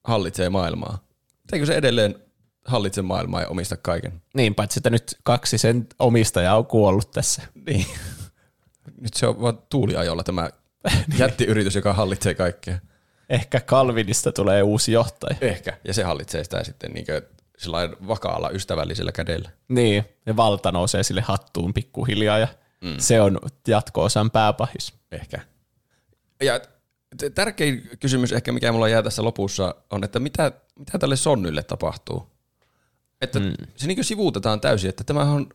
hallitsee 0.05 0.49
maailmaa? 0.49 1.05
Eikö 1.53 1.67
se 1.67 1.75
edelleen 1.75 2.15
hallitse 2.65 3.03
maailmaa 3.03 3.41
ja 3.41 3.49
omista 3.49 3.77
kaiken? 3.77 4.23
Niin, 4.35 4.55
paitsi 4.55 4.79
että 4.79 4.91
nyt 4.91 5.17
kaksi 5.23 5.59
sen 5.59 5.87
omistajaa 5.99 6.59
on 6.59 6.67
kuollut 6.67 7.11
tässä. 7.11 7.43
Niin. 7.67 7.87
Nyt 9.01 9.15
se 9.15 9.27
on 9.27 9.41
vaan 9.41 9.59
tuuliajolla 9.71 10.23
tämä 10.23 10.51
jättiyritys, 11.19 11.75
joka 11.75 11.93
hallitsee 11.93 12.35
kaikkea. 12.35 12.79
Ehkä 13.29 13.61
Calvinista 13.61 14.33
tulee 14.33 14.63
uusi 14.63 14.93
johtaja. 14.93 15.37
Ehkä. 15.41 15.79
Ja 15.85 15.95
se 15.95 16.03
hallitsee 16.03 16.45
sitä 16.45 16.65
sitten 16.65 16.91
niin 16.93 17.07
sellainen 17.59 17.97
vakaalla, 18.09 18.51
ystävällisellä 18.51 19.13
kädellä. 19.13 19.51
Niin, 19.69 20.05
ja 20.27 20.37
valta 20.37 20.73
nousee 20.73 21.03
sille 21.03 21.21
hattuun 21.21 21.75
pikkuhiljaa 21.75 22.39
ja 22.39 22.49
Mm. 22.81 22.95
Se 22.99 23.21
on 23.21 23.39
jatko-osan 23.69 24.31
pääpahis. 24.31 24.93
Ehkä. 25.13 25.41
Ja 26.43 26.61
tärkein 27.35 27.91
kysymys 28.01 28.33
ehkä, 28.33 28.53
mikä 28.53 28.73
mulla 28.73 28.89
jää 28.89 29.03
tässä 29.03 29.25
lopussa, 29.25 29.75
on, 29.91 30.05
että 30.05 30.19
mitä, 30.19 30.53
mitä 30.79 30.99
tälle 30.99 31.17
sonnylle 31.17 31.63
tapahtuu? 31.63 32.27
Että 33.21 33.41
mm. 33.41 33.53
se 33.77 33.87
niin 33.87 34.05
sivuutetaan 34.05 34.61
täysin, 34.61 34.89
että 34.89 35.05
tämä 35.05 35.23
on 35.23 35.49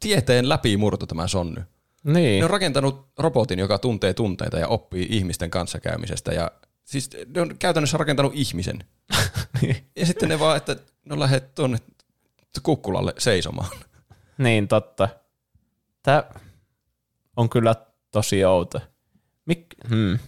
tieteen 0.00 0.48
läpimurto 0.48 1.06
tämä 1.06 1.26
sonny. 1.26 1.62
Niin. 2.04 2.38
Ne 2.38 2.44
on 2.44 2.50
rakentanut 2.50 3.08
robotin, 3.18 3.58
joka 3.58 3.78
tuntee 3.78 4.14
tunteita 4.14 4.58
ja 4.58 4.68
oppii 4.68 5.06
ihmisten 5.10 5.50
kanssakäymisestä. 5.50 6.32
Ja 6.32 6.50
siis 6.84 7.10
ne 7.34 7.40
on 7.40 7.58
käytännössä 7.58 7.98
rakentanut 7.98 8.32
ihmisen. 8.34 8.84
niin. 9.62 9.76
Ja 9.96 10.06
sitten 10.06 10.28
ne 10.28 10.38
vaan, 10.38 10.56
että 10.56 10.76
no 11.04 11.20
lähdet 11.20 11.54
tuonne 11.54 11.78
kukkulalle 12.62 13.14
seisomaan. 13.18 13.78
Niin, 14.38 14.68
totta. 14.68 15.08
Tämä 16.02 16.24
on 17.40 17.48
kyllä 17.48 17.74
tosi 18.10 18.44
outo. 18.44 18.80
Mik, 19.46 19.66
hmm. 19.88 20.18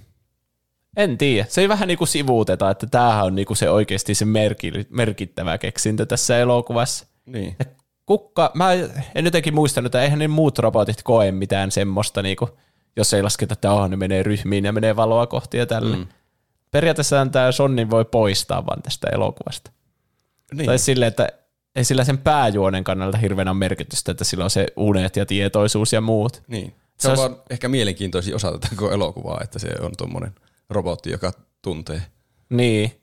En 0.96 1.18
tiedä. 1.18 1.46
Se 1.48 1.60
ei 1.60 1.68
vähän 1.68 1.88
niin 1.88 1.98
kuin 1.98 2.08
sivuuteta, 2.08 2.70
että 2.70 2.86
tämähän 2.86 3.24
on 3.24 3.34
niin 3.34 3.46
kuin 3.46 3.56
se 3.56 3.70
oikeasti 3.70 4.14
se 4.14 4.24
merkittävä 4.90 5.58
keksintö 5.58 6.06
tässä 6.06 6.38
elokuvassa. 6.38 7.06
Niin. 7.26 7.56
Ja 7.58 7.64
kukka, 8.06 8.50
mä 8.54 8.72
en 9.14 9.24
jotenkin 9.24 9.54
muistanut, 9.54 9.86
että 9.86 10.02
eihän 10.02 10.18
ne 10.18 10.28
muut 10.28 10.58
robotit 10.58 11.02
koe 11.02 11.32
mitään 11.32 11.70
semmoista, 11.70 12.22
niin 12.22 12.36
kuin, 12.36 12.50
jos 12.96 13.14
ei 13.14 13.22
lasketa, 13.22 13.52
että 13.52 13.72
oh, 13.72 13.88
ne 13.88 13.96
menee 13.96 14.22
ryhmiin 14.22 14.64
ja 14.64 14.72
menee 14.72 14.96
valoa 14.96 15.26
kohti 15.26 15.58
ja 15.58 15.66
tälle. 15.66 15.96
Mm. 15.96 16.06
Periaatteessa 16.70 17.26
tämä 17.32 17.52
Sonnin 17.52 17.90
voi 17.90 18.04
poistaa 18.04 18.66
vaan 18.66 18.82
tästä 18.82 19.08
elokuvasta. 19.12 19.70
Niin. 20.54 20.66
Tai 20.66 20.78
silleen, 20.78 21.08
että 21.08 21.28
ei 21.76 21.84
sillä 21.84 22.04
sen 22.04 22.18
pääjuonen 22.18 22.84
kannalta 22.84 23.18
hirveän 23.18 23.56
merkitystä, 23.56 24.12
että 24.12 24.24
sillä 24.24 24.44
on 24.44 24.50
se 24.50 24.66
unet 24.76 25.16
ja 25.16 25.26
tietoisuus 25.26 25.92
ja 25.92 26.00
muut. 26.00 26.42
Niin. 26.48 26.74
Se, 26.98 27.08
on 27.10 27.16
vaan 27.16 27.36
ehkä 27.50 27.68
mielenkiintoisin 27.68 28.34
osa 28.34 28.52
tätä 28.52 28.68
koko 28.70 28.90
elokuvaa, 28.90 29.40
että 29.42 29.58
se 29.58 29.68
on 29.80 29.92
tuommoinen 29.98 30.34
robotti, 30.70 31.10
joka 31.10 31.32
tuntee. 31.62 32.02
Niin. 32.50 33.00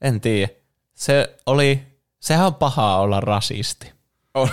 En 0.00 0.20
tiedä. 0.20 0.48
Se 0.94 1.36
oli, 1.46 1.82
sehän 2.20 2.46
on 2.46 2.54
pahaa 2.54 3.00
olla 3.00 3.20
rasisti. 3.20 3.94
On, 4.34 4.48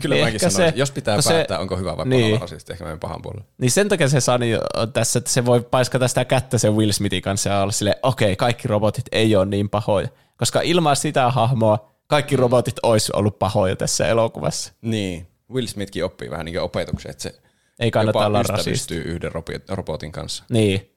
kyllä 0.00 0.14
niin 0.14 0.24
mäkin 0.24 0.40
sanoisin. 0.40 0.64
Se, 0.64 0.72
Jos 0.76 0.90
pitää 0.90 1.18
päättää, 1.24 1.56
se, 1.56 1.60
onko 1.60 1.76
hyvä 1.76 1.96
vai 1.96 2.06
niin, 2.06 2.34
paha 2.34 2.40
rasisti, 2.40 2.72
ehkä 2.72 2.84
menen 2.84 3.00
pahan 3.00 3.22
puolelle. 3.22 3.44
Niin 3.58 3.70
sen 3.70 3.88
takia 3.88 4.08
se 4.08 4.20
Sani 4.20 4.50
tässä, 4.92 5.18
että 5.18 5.30
se 5.30 5.44
voi 5.44 5.60
paiskata 5.60 6.08
sitä 6.08 6.24
kättä 6.24 6.58
sen 6.58 6.76
Will 6.76 6.92
Smithin 6.92 7.22
kanssa 7.22 7.50
ja 7.50 7.62
olla 7.62 7.72
silleen, 7.72 7.96
okei, 8.02 8.26
okay, 8.26 8.36
kaikki 8.36 8.68
robotit 8.68 9.04
ei 9.12 9.36
ole 9.36 9.46
niin 9.46 9.68
pahoja. 9.68 10.08
Koska 10.36 10.60
ilman 10.60 10.96
sitä 10.96 11.30
hahmoa 11.30 11.94
kaikki 12.06 12.36
robotit 12.36 12.76
olisi 12.82 13.12
ollut 13.14 13.38
pahoja 13.38 13.76
tässä 13.76 14.08
elokuvassa. 14.08 14.72
Niin. 14.82 15.26
Will 15.52 15.66
Smithkin 15.66 16.04
oppii 16.04 16.30
vähän 16.30 16.44
niin 16.44 16.60
opetuksen, 16.60 17.10
että 17.10 17.22
se 17.22 17.34
ei 17.78 17.90
kannata 17.90 18.26
olla 18.26 18.42
rasisti. 18.42 18.94
yhden 18.94 19.30
robotin 19.68 20.12
kanssa. 20.12 20.44
Niin. 20.48 20.90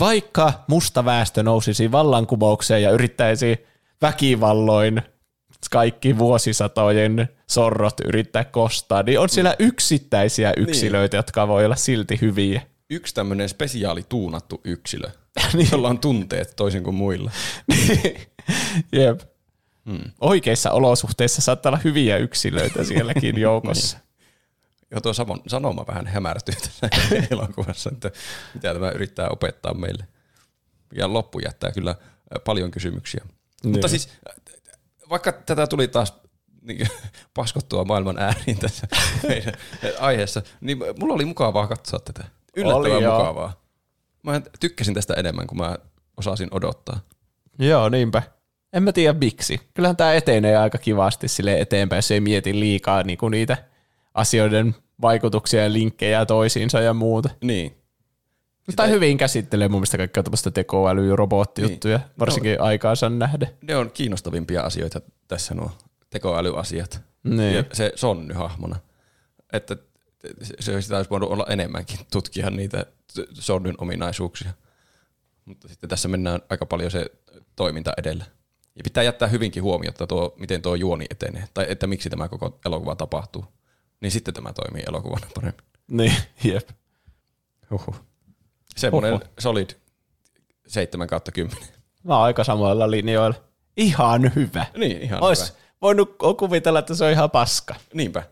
Vaikka 0.00 0.52
musta 0.66 1.04
väestö 1.04 1.42
nousisi 1.42 1.92
vallankumoukseen 1.92 2.82
ja 2.82 2.90
yrittäisi 2.90 3.66
väkivalloin 4.02 5.02
kaikki 5.70 6.18
vuosisatojen 6.18 7.28
sorrot 7.46 8.00
yrittää 8.04 8.44
kostaa, 8.44 9.02
niin 9.02 9.20
on 9.20 9.28
siellä 9.28 9.56
yksittäisiä 9.58 10.50
niin. 10.50 10.68
yksilöitä, 10.68 11.16
niin. 11.16 11.18
jotka 11.18 11.48
voi 11.48 11.64
olla 11.64 11.76
silti 11.76 12.18
hyviä. 12.20 12.62
Yksi 12.90 13.14
tämmöinen 13.14 13.48
spesiaali 13.48 14.04
tuunattu 14.08 14.60
yksilö, 14.64 15.10
niin. 15.54 15.68
jolla 15.72 15.88
on 15.88 15.98
tunteet 15.98 16.52
toisin 16.56 16.84
kuin 16.84 16.96
muilla. 16.96 17.30
Jep. 18.92 19.20
Hmm. 19.86 20.10
Oikeissa 20.20 20.70
olosuhteissa 20.70 21.42
saattaa 21.42 21.70
olla 21.70 21.80
hyviä 21.84 22.16
yksilöitä 22.16 22.84
sielläkin 22.84 23.40
joukossa. 23.46 23.96
niin. 23.96 24.09
Joo, 24.90 25.00
tuo 25.00 25.12
sanoma 25.46 25.86
vähän 25.86 26.06
hämärtyy 26.06 26.54
tässä 26.54 26.88
elokuvassa, 27.30 27.90
että 27.92 28.10
mitä 28.54 28.74
tämä 28.74 28.90
yrittää 28.90 29.28
opettaa 29.28 29.74
meille. 29.74 30.06
Ja 30.94 31.12
loppu 31.12 31.38
jättää 31.38 31.72
kyllä 31.72 31.94
paljon 32.44 32.70
kysymyksiä. 32.70 33.24
Niin. 33.64 33.72
Mutta 33.72 33.88
siis, 33.88 34.08
vaikka 35.10 35.32
tätä 35.32 35.66
tuli 35.66 35.88
taas 35.88 36.14
niin, 36.62 36.88
paskottua 37.34 37.84
maailman 37.84 38.18
ääriin 38.18 38.58
tässä 38.58 38.86
meidän 39.28 39.54
aiheessa, 39.98 40.42
niin 40.60 40.78
mulla 40.98 41.14
oli 41.14 41.24
mukavaa 41.24 41.66
katsoa 41.66 42.00
tätä. 42.00 42.24
Yllättävän 42.56 42.96
oli, 42.96 43.06
mukavaa. 43.06 43.60
Mä 44.22 44.40
tykkäsin 44.60 44.94
tästä 44.94 45.14
enemmän 45.14 45.46
kuin 45.46 45.58
mä 45.58 45.76
osasin 46.16 46.48
odottaa. 46.50 47.00
Joo, 47.58 47.88
niinpä. 47.88 48.22
En 48.72 48.82
mä 48.82 48.92
tiedä 48.92 49.18
miksi. 49.18 49.60
Kyllähän 49.74 49.96
tämä 49.96 50.14
etenee 50.14 50.56
aika 50.56 50.78
kivasti 50.78 51.28
sille 51.28 51.60
eteenpäin, 51.60 51.98
jos 51.98 52.10
ei 52.10 52.20
mieti 52.20 52.60
liikaa 52.60 53.02
niinku 53.02 53.28
niitä 53.28 53.69
asioiden 54.14 54.74
vaikutuksia 55.02 55.62
ja 55.62 55.72
linkkejä 55.72 56.26
toisiinsa 56.26 56.80
ja 56.80 56.94
muuta. 56.94 57.30
Niin. 57.42 57.76
Sitä 58.70 58.84
ei... 58.84 58.90
hyvin 58.90 59.18
käsittelee 59.18 59.68
mun 59.68 59.80
mielestä 59.80 59.98
kaikkea 59.98 60.22
tämmöistä 60.22 60.50
tekoäly- 60.50 61.08
ja 61.08 61.16
robottijuttuja, 61.16 61.98
niin. 61.98 62.10
varsinkin 62.18 62.56
no, 62.58 62.64
aikaansa 62.64 63.08
nähden. 63.08 63.48
Ne 63.62 63.76
on 63.76 63.90
kiinnostavimpia 63.90 64.62
asioita 64.62 65.00
tässä 65.28 65.54
nuo 65.54 65.70
tekoälyasiat. 66.10 67.00
Niin. 67.24 67.54
Ja 67.54 67.64
se 67.72 67.92
Sonny 67.94 68.34
hahmona. 68.34 68.76
Että 69.52 69.76
se 70.60 70.82
sitä 70.82 70.96
olisi 70.96 71.10
voinut 71.10 71.30
olla 71.30 71.46
enemmänkin 71.48 71.98
tutkia 72.12 72.50
niitä 72.50 72.86
Sonnyn 73.32 73.74
ominaisuuksia. 73.78 74.50
Mutta 75.44 75.68
sitten 75.68 75.90
tässä 75.90 76.08
mennään 76.08 76.40
aika 76.48 76.66
paljon 76.66 76.90
se 76.90 77.06
toiminta 77.56 77.92
edellä. 77.96 78.24
Ja 78.76 78.82
pitää 78.84 79.02
jättää 79.02 79.28
hyvinkin 79.28 79.62
huomiota 79.62 80.06
tuo, 80.06 80.34
miten 80.38 80.62
tuo 80.62 80.74
juoni 80.74 81.06
etenee, 81.10 81.44
tai 81.54 81.66
että 81.68 81.86
miksi 81.86 82.10
tämä 82.10 82.28
koko 82.28 82.58
elokuva 82.66 82.96
tapahtuu. 82.96 83.44
Niin 84.00 84.10
sitten 84.12 84.34
tämä 84.34 84.52
toimii 84.52 84.82
elokuvana 84.88 85.26
paremmin. 85.34 85.60
Niin, 85.90 86.12
jep. 86.44 86.68
Huhhuh. 87.70 88.00
Semmoinen 88.76 89.12
Huhhuh. 89.12 89.28
solid 89.38 89.70
7 90.66 91.06
kautta 91.06 91.32
10. 91.32 91.68
Mä 92.04 92.14
oon 92.16 92.24
aika 92.24 92.44
samoilla 92.44 92.90
linjoilla. 92.90 93.36
Ihan 93.76 94.34
hyvä. 94.36 94.66
Niin, 94.76 95.02
ihan 95.02 95.22
Ois 95.22 95.40
hyvä. 95.48 95.58
voinut 95.82 96.16
kuvitella, 96.38 96.78
että 96.78 96.94
se 96.94 97.04
on 97.04 97.10
ihan 97.10 97.30
paska. 97.30 97.74
Niinpä. 97.94 98.22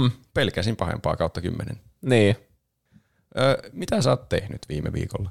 Hmm. 0.00 0.10
Pelkäsin 0.34 0.76
pahempaa 0.76 1.16
kautta 1.16 1.40
10. 1.40 1.80
Niin. 2.02 2.36
Öö, 3.38 3.58
mitä 3.72 4.02
sä 4.02 4.10
oot 4.10 4.28
tehnyt 4.28 4.60
viime 4.68 4.92
viikolla? 4.92 5.30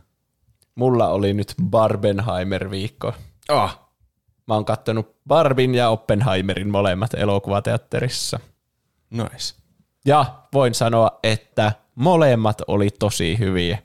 Mulla 0.75 1.07
oli 1.07 1.33
nyt 1.33 1.53
Barbenheimer-viikko. 1.69 3.13
Ah, 3.49 3.79
Mä 4.47 4.53
oon 4.53 4.65
kattonut 4.65 5.15
Barbin 5.27 5.75
ja 5.75 5.89
Oppenheimerin 5.89 6.69
molemmat 6.69 7.13
elokuvateatterissa. 7.13 8.39
Nice. 9.17 9.55
Ja 10.05 10.25
voin 10.53 10.73
sanoa, 10.73 11.19
että 11.23 11.71
molemmat 11.95 12.61
oli 12.67 12.89
tosi 12.89 13.39
hyviä. 13.39 13.77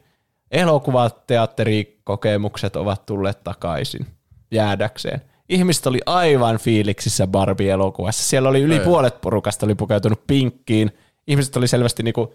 Elokuvateatterikokemukset 0.50 2.76
ovat 2.76 3.06
tulleet 3.06 3.44
takaisin 3.44 4.06
jäädäkseen. 4.50 5.20
Ihmiset 5.48 5.86
oli 5.86 6.00
aivan 6.06 6.58
fiiliksissä 6.58 7.26
Barbie-elokuvassa. 7.26 8.24
Siellä 8.24 8.48
oli 8.48 8.62
yli 8.62 8.74
Ei. 8.74 8.80
puolet 8.80 9.20
porukasta 9.20 9.66
oli 9.66 9.74
pukeutunut 9.74 10.26
pinkkiin. 10.26 10.90
Ihmiset 11.26 11.56
oli 11.56 11.68
selvästi 11.68 12.02
niinku 12.02 12.34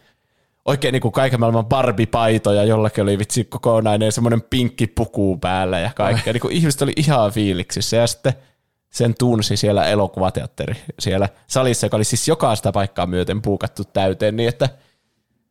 oikein 0.66 0.92
niin 0.92 1.02
kuin 1.02 1.12
kaiken 1.12 1.40
maailman 1.40 1.66
Barbie-paitoja, 1.66 2.64
jollakin 2.64 3.02
oli 3.02 3.20
vitsi 3.20 3.44
kokonainen 3.44 4.12
semmoinen 4.12 4.42
pinkki 4.42 4.88
puku 4.88 5.38
päällä 5.38 5.80
ja 5.80 5.92
kaikkea. 5.96 6.34
Niin 6.34 6.42
kuin 6.42 6.54
ihmiset 6.54 6.82
oli 6.82 6.94
ihan 6.98 7.32
fiiliksissä 7.32 7.98
ja 7.98 8.08
sitten 8.08 8.34
sen 8.96 9.16
tunsi 9.20 9.58
siellä 9.58 9.86
elokuvateatteri 9.86 10.74
siellä 11.00 11.30
salissa, 11.48 11.86
joka 11.86 11.98
oli 11.98 12.04
siis 12.04 12.28
jokaista 12.28 12.72
paikkaa 12.72 13.06
myöten 13.06 13.42
puukattu 13.42 13.84
täyteen, 13.84 14.36
niin 14.36 14.50
että 14.50 14.70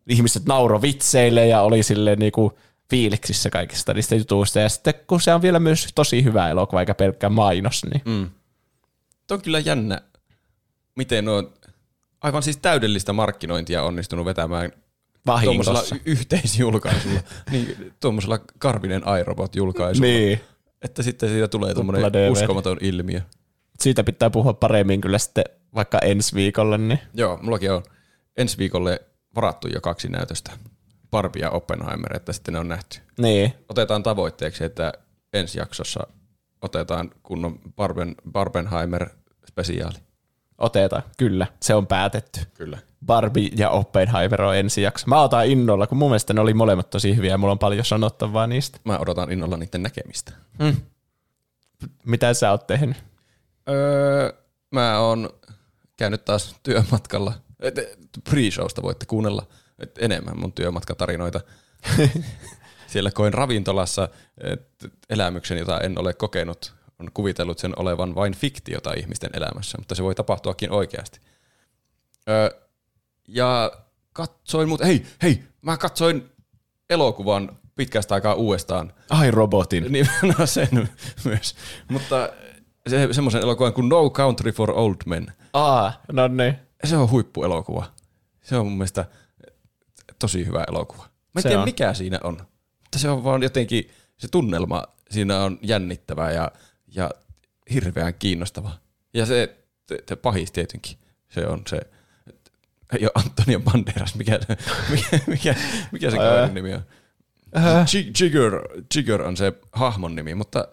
ihmiset 0.08 0.46
nauro 0.46 0.82
vitseille 0.82 1.46
ja 1.46 1.60
oli 1.60 1.82
silleen 1.82 2.18
niin 2.18 2.32
kuin 2.32 2.50
fiiliksissä 2.90 3.50
kaikista 3.50 3.94
niistä 3.94 4.14
jutuista. 4.14 4.60
Ja 4.60 4.68
sitten 4.68 4.94
kun 5.06 5.20
se 5.20 5.34
on 5.34 5.42
vielä 5.42 5.60
myös 5.60 5.88
tosi 5.94 6.24
hyvä 6.24 6.48
elokuva, 6.48 6.80
eikä 6.80 6.94
pelkkä 6.94 7.28
mainos, 7.28 7.82
niin... 7.84 8.02
Mm. 8.04 8.30
Tuo 9.26 9.34
on 9.36 9.42
kyllä 9.42 9.58
jännä, 9.58 10.00
miten 10.96 11.28
on 11.28 11.52
aivan 12.20 12.42
siis 12.42 12.56
täydellistä 12.56 13.12
markkinointia 13.12 13.82
onnistunut 13.82 14.24
vetämään 14.24 14.72
vahingossa. 15.26 15.96
yhteisjulkaisulla, 16.04 17.20
niin 17.50 17.92
tuommoisella 18.00 18.38
Karvinen 18.58 19.02
iRobot-julkaisulla. 19.20 20.06
Niin. 20.06 20.40
Että 20.84 21.02
sitten 21.02 21.28
siitä 21.28 21.48
tulee 21.48 21.74
tuommoinen 21.74 22.32
uskomaton 22.32 22.78
ilmiö. 22.80 23.20
Siitä 23.80 24.04
pitää 24.04 24.30
puhua 24.30 24.54
paremmin 24.54 25.00
kyllä 25.00 25.18
sitten 25.18 25.44
vaikka 25.74 25.98
ensi 25.98 26.34
viikolle. 26.34 26.78
Niin. 26.78 26.98
Joo, 27.14 27.38
mullakin 27.42 27.72
on 27.72 27.82
ensi 28.36 28.58
viikolle 28.58 29.00
varattu 29.34 29.68
jo 29.68 29.80
kaksi 29.80 30.08
näytöstä. 30.08 30.52
Barbie 31.10 31.42
ja 31.42 31.50
Oppenheimer, 31.50 32.16
että 32.16 32.32
sitten 32.32 32.54
ne 32.54 32.60
on 32.60 32.68
nähty. 32.68 32.98
Niin. 33.18 33.54
Otetaan 33.68 34.02
tavoitteeksi, 34.02 34.64
että 34.64 34.92
ensi 35.32 35.58
jaksossa 35.58 36.06
otetaan 36.62 37.10
kunnon 37.22 37.58
Barben, 37.76 38.14
Barbenheimer-spesiaali. 38.32 39.98
Otetaan, 40.58 41.02
kyllä. 41.18 41.46
Se 41.62 41.74
on 41.74 41.86
päätetty. 41.86 42.40
Kyllä. 42.54 42.78
Barbie 43.06 43.50
ja 43.56 43.70
Oppenheimer 43.70 44.42
on 44.42 44.56
ensi 44.56 44.82
jakso. 44.82 45.06
Mä 45.06 45.22
otan 45.22 45.46
innolla, 45.46 45.86
kun 45.86 45.98
mun 45.98 46.10
mielestä 46.10 46.32
ne 46.32 46.40
oli 46.40 46.54
molemmat 46.54 46.90
tosi 46.90 47.16
hyviä 47.16 47.30
ja 47.30 47.38
mulla 47.38 47.52
on 47.52 47.58
paljon 47.58 47.84
sanottavaa 47.84 48.46
niistä. 48.46 48.78
Mä 48.84 48.98
odotan 48.98 49.32
innolla 49.32 49.56
niiden 49.56 49.82
näkemistä. 49.82 50.32
Hmm. 50.62 50.76
Mitä 52.04 52.34
sä 52.34 52.50
oot 52.50 52.66
tehnyt? 52.66 52.96
Öö, 53.68 54.32
mä 54.70 54.98
oon 54.98 55.30
käynyt 55.96 56.24
taas 56.24 56.56
työmatkalla. 56.62 57.32
Pre-showsta 58.30 58.82
voitte 58.82 59.06
kuunnella 59.06 59.46
enemmän 59.98 60.38
mun 60.38 60.52
työmatkatarinoita. 60.52 61.40
Siellä 62.86 63.10
koin 63.10 63.34
ravintolassa 63.34 64.08
elämyksen, 65.10 65.58
jota 65.58 65.80
en 65.80 65.98
ole 65.98 66.14
kokenut. 66.14 66.74
On 66.98 67.10
kuvitellut 67.14 67.58
sen 67.58 67.78
olevan 67.78 68.14
vain 68.14 68.34
fiktiota 68.34 68.92
ihmisten 68.92 69.30
elämässä, 69.34 69.78
mutta 69.78 69.94
se 69.94 70.02
voi 70.02 70.14
tapahtuakin 70.14 70.70
oikeasti. 70.70 71.20
Ö, 72.28 72.63
ja 73.28 73.72
katsoin, 74.12 74.68
mutta 74.68 74.86
hei, 74.86 75.06
hei, 75.22 75.42
mä 75.62 75.76
katsoin 75.76 76.30
elokuvan 76.90 77.58
pitkästä 77.74 78.14
aikaa 78.14 78.34
uudestaan. 78.34 78.92
Ai 79.10 79.30
robotin. 79.30 79.92
Niin, 79.92 80.08
no 80.38 80.46
sen 80.46 80.88
myös. 81.24 81.54
Mutta 81.90 82.28
se, 82.88 83.08
semmoisen 83.12 83.42
elokuvan 83.42 83.72
kuin 83.72 83.88
No 83.88 84.10
Country 84.10 84.52
for 84.52 84.70
Old 84.70 84.96
Men. 85.06 85.32
Aa, 85.52 86.02
no 86.12 86.28
niin. 86.28 86.54
Se 86.84 86.96
on 86.96 87.10
huippuelokuva. 87.10 87.86
Se 88.42 88.56
on 88.56 88.66
mun 88.66 88.78
mielestä 88.78 89.04
tosi 90.18 90.46
hyvä 90.46 90.64
elokuva. 90.68 91.02
Mä 91.02 91.38
en 91.38 91.42
Se 91.42 91.48
tiedä 91.48 91.60
on. 91.62 91.68
mikä 91.68 91.94
siinä 91.94 92.20
on, 92.24 92.38
mutta 92.80 92.98
se 92.98 93.08
on 93.08 93.24
vaan 93.24 93.42
jotenkin, 93.42 93.90
se 94.16 94.28
tunnelma 94.28 94.84
siinä 95.10 95.40
on 95.40 95.58
jännittävä 95.62 96.30
ja, 96.30 96.50
ja 96.94 97.10
hirveän 97.74 98.14
kiinnostava. 98.14 98.70
Ja 99.14 99.26
se, 99.26 99.56
se, 99.88 99.98
se 100.08 100.16
pahis 100.16 100.52
tietenkin, 100.52 100.98
se 101.28 101.46
on 101.46 101.62
se, 101.68 101.80
ei 102.92 103.04
ole 103.04 103.10
Antonio 103.14 103.60
Banderas, 103.60 104.14
mikä, 104.14 104.38
mikä, 104.90 105.18
mikä, 105.26 105.54
mikä 105.92 106.10
se 106.10 106.16
kaverin 106.16 106.54
nimi 106.54 106.74
on? 106.74 106.82
Jig- 107.86 108.22
Jigger, 108.22 108.52
Jigger 108.94 109.22
on 109.22 109.36
se 109.36 109.52
hahmon 109.72 110.14
nimi, 110.14 110.34
mutta 110.34 110.68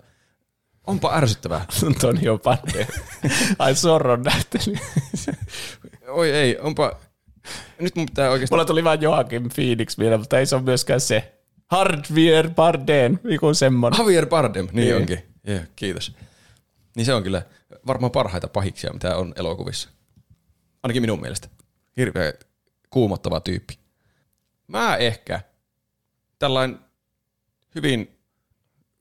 onpa 0.88 1.14
ärsyttävää. 1.16 1.66
Antonio 1.88 2.38
Pande. 2.38 2.88
Ai 3.60 3.76
Sorron 3.76 4.22
näyttely. 4.24 4.78
Oi 6.08 6.32
ei, 6.32 6.58
onpa... 6.60 7.00
Nyt 7.80 7.96
mun 7.96 8.06
pitää 8.06 8.30
oikeastaan... 8.32 8.58
Mulla 8.58 8.66
tuli 8.66 8.84
vaan 8.84 9.02
Joakim 9.02 9.50
Phoenix 9.56 9.98
vielä, 9.98 10.18
mutta 10.18 10.40
ei 10.40 10.46
se 10.46 10.56
ole 10.56 10.64
myöskään 10.64 11.02
se. 11.02 11.34
Hardware 11.68 12.50
Bardeen, 12.50 13.20
joku 13.24 13.54
semmonen. 13.54 14.00
Javier 14.00 14.26
Bardem, 14.26 14.66
niin 14.72 14.76
Niin. 14.86 14.96
onkin. 14.96 15.20
Yeah, 15.50 15.64
kiitos. 15.76 16.16
Niin 16.96 17.06
se 17.06 17.14
on 17.14 17.24
kyllä 17.24 17.42
varmaan 17.88 18.12
parhaita 18.12 18.48
pahiksia, 18.48 18.94
mitä 18.94 19.16
on 19.18 19.34
elokuvissa. 19.36 19.90
Ainakin 20.84 21.04
minun 21.04 21.22
mielestä. 21.22 21.48
Hirveä 21.98 22.34
kuumottava 22.90 23.40
tyyppi. 23.40 23.80
Mä 24.68 24.95
ehkä 24.95 25.42
tällainen 26.40 26.80
hyvin 27.76 28.18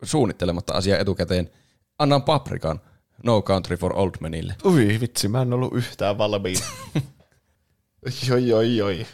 suunnittelematta 0.02 0.74
asia 0.74 0.98
etukäteen 0.98 1.50
annan 1.98 2.22
paprikan 2.22 2.80
No 3.22 3.42
Country 3.42 3.76
for 3.76 3.92
Old 3.96 4.10
Menille. 4.20 4.54
Ui 4.64 4.98
vitsi, 5.00 5.28
mä 5.28 5.42
en 5.42 5.52
ollut 5.52 5.74
yhtään 5.74 6.18
valmiin. 6.18 6.58
Joi, 8.28 8.48
joi, 8.48 8.76
joi. 8.76 9.06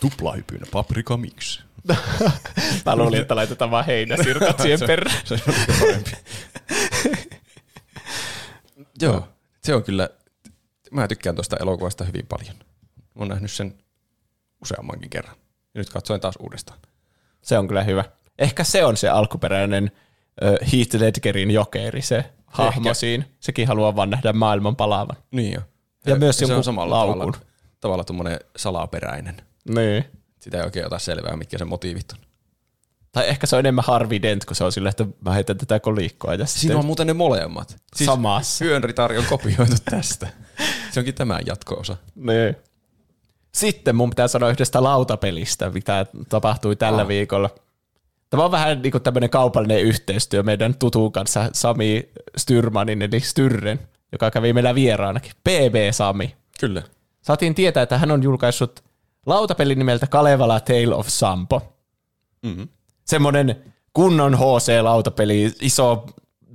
Tuplahypyn 0.00 0.60
paprika 0.72 1.16
miksi? 1.16 1.60
Mä 2.86 2.96
luulin, 2.96 3.20
että 3.20 3.36
laitetaan 3.36 3.70
vaan 3.70 3.84
heinäsirkat 3.84 4.60
siihen 4.62 4.80
perään. 4.86 5.16
Se 5.24 5.34
on 5.34 5.40
ehkä 5.58 5.72
parempi. 5.80 6.10
Joo, 9.00 9.28
se 9.64 9.74
on 9.74 9.82
kyllä, 9.84 10.08
mä 10.90 11.08
tykkään 11.08 11.36
tuosta 11.36 11.56
elokuvasta 11.56 12.04
hyvin 12.04 12.26
paljon. 12.26 12.56
Mä 12.96 13.18
oon 13.18 13.28
nähnyt 13.28 13.50
sen 13.50 13.74
useammankin 14.62 15.10
kerran. 15.10 15.36
Ja 15.74 15.78
nyt 15.78 15.90
katsoin 15.90 16.20
taas 16.20 16.34
uudestaan. 16.40 16.78
Se 17.42 17.58
on 17.58 17.68
kyllä 17.68 17.82
hyvä. 17.82 18.04
Ehkä 18.38 18.64
se 18.64 18.84
on 18.84 18.96
se 18.96 19.08
alkuperäinen 19.08 19.90
ö, 20.42 20.58
Heath 20.72 20.94
Ledgerin 20.94 21.50
jokeri, 21.50 22.02
se 22.02 22.24
hahmo 22.46 22.88
Ehkä. 22.88 22.94
siinä. 22.94 23.24
Sekin 23.40 23.68
haluaa 23.68 23.96
vaan 23.96 24.10
nähdä 24.10 24.32
maailman 24.32 24.76
palaavan. 24.76 25.16
Niin 25.30 25.52
jo. 25.54 25.60
Ja 26.06 26.16
myös 26.16 26.38
se 26.38 26.54
on 26.54 26.64
samalla 26.64 26.94
laukun. 26.94 27.18
tavalla, 27.18 27.38
tavalla 27.80 28.04
tuommoinen 28.04 28.40
salaperäinen. 28.56 29.36
Niin. 29.68 30.04
Sitä 30.40 30.58
ei 30.58 30.64
oikein 30.64 30.86
ota 30.86 30.98
selvää, 30.98 31.36
mitkä 31.36 31.58
se 31.58 31.64
motiivit 31.64 32.12
on. 32.12 32.18
Tai 33.12 33.28
ehkä 33.28 33.46
se 33.46 33.56
on 33.56 33.60
enemmän 33.60 33.84
Harvey 33.86 34.22
Dent, 34.22 34.44
kun 34.44 34.56
se 34.56 34.64
on 34.64 34.72
silleen, 34.72 34.90
että 34.90 35.06
mä 35.24 35.32
heitän 35.32 35.58
tätä 35.58 35.80
kolikkoa. 35.80 36.34
Ja 36.34 36.46
Siinä 36.46 36.60
sitten 36.60 36.76
on 36.76 36.86
muuten 36.86 37.06
ne 37.06 37.12
molemmat. 37.12 37.76
Siis 37.96 38.06
Samassa. 38.06 38.64
Hyönritari 38.64 39.18
on 39.18 39.24
kopioitu 39.28 39.74
tästä. 39.90 40.28
Se 40.90 41.00
onkin 41.00 41.14
tämä 41.14 41.38
jatko-osa. 41.46 41.96
Niin. 42.14 42.56
Sitten 43.52 43.96
mun 43.96 44.10
pitää 44.10 44.28
sanoa 44.28 44.50
yhdestä 44.50 44.82
lautapelistä, 44.82 45.70
mitä 45.70 46.06
tapahtui 46.28 46.76
tällä 46.76 47.02
Ah. 47.02 47.08
viikolla. 47.08 47.50
Tämä 48.30 48.44
on 48.44 48.50
vähän 48.50 48.82
niin 48.82 48.92
kuin 48.92 49.02
tämmöinen 49.02 49.30
kaupallinen 49.30 49.80
yhteistyö 49.82 50.42
meidän 50.42 50.74
tutun 50.74 51.12
kanssa, 51.12 51.50
Sami 51.52 52.08
Styrmanin, 52.36 53.02
eli 53.02 53.20
Styrren, 53.20 53.80
joka 54.12 54.30
kävi 54.30 54.52
meillä 54.52 54.74
vieraanakin. 54.74 55.32
PB 55.44 55.74
Sami. 55.90 56.36
Kyllä. 56.60 56.82
Saatiin 57.22 57.54
tietää, 57.54 57.82
että 57.82 57.98
hän 57.98 58.10
on 58.10 58.22
julkaissut 58.22 58.84
lautapelin 59.26 59.78
nimeltä 59.78 60.06
Kalevala 60.06 60.60
Tale 60.60 60.94
of 60.94 61.06
Sampo. 61.08 61.74
Mm-hmm. 62.42 62.68
Semmoinen 63.04 63.72
kunnon 63.92 64.34
HC-lautapeli, 64.34 65.52
iso 65.60 66.06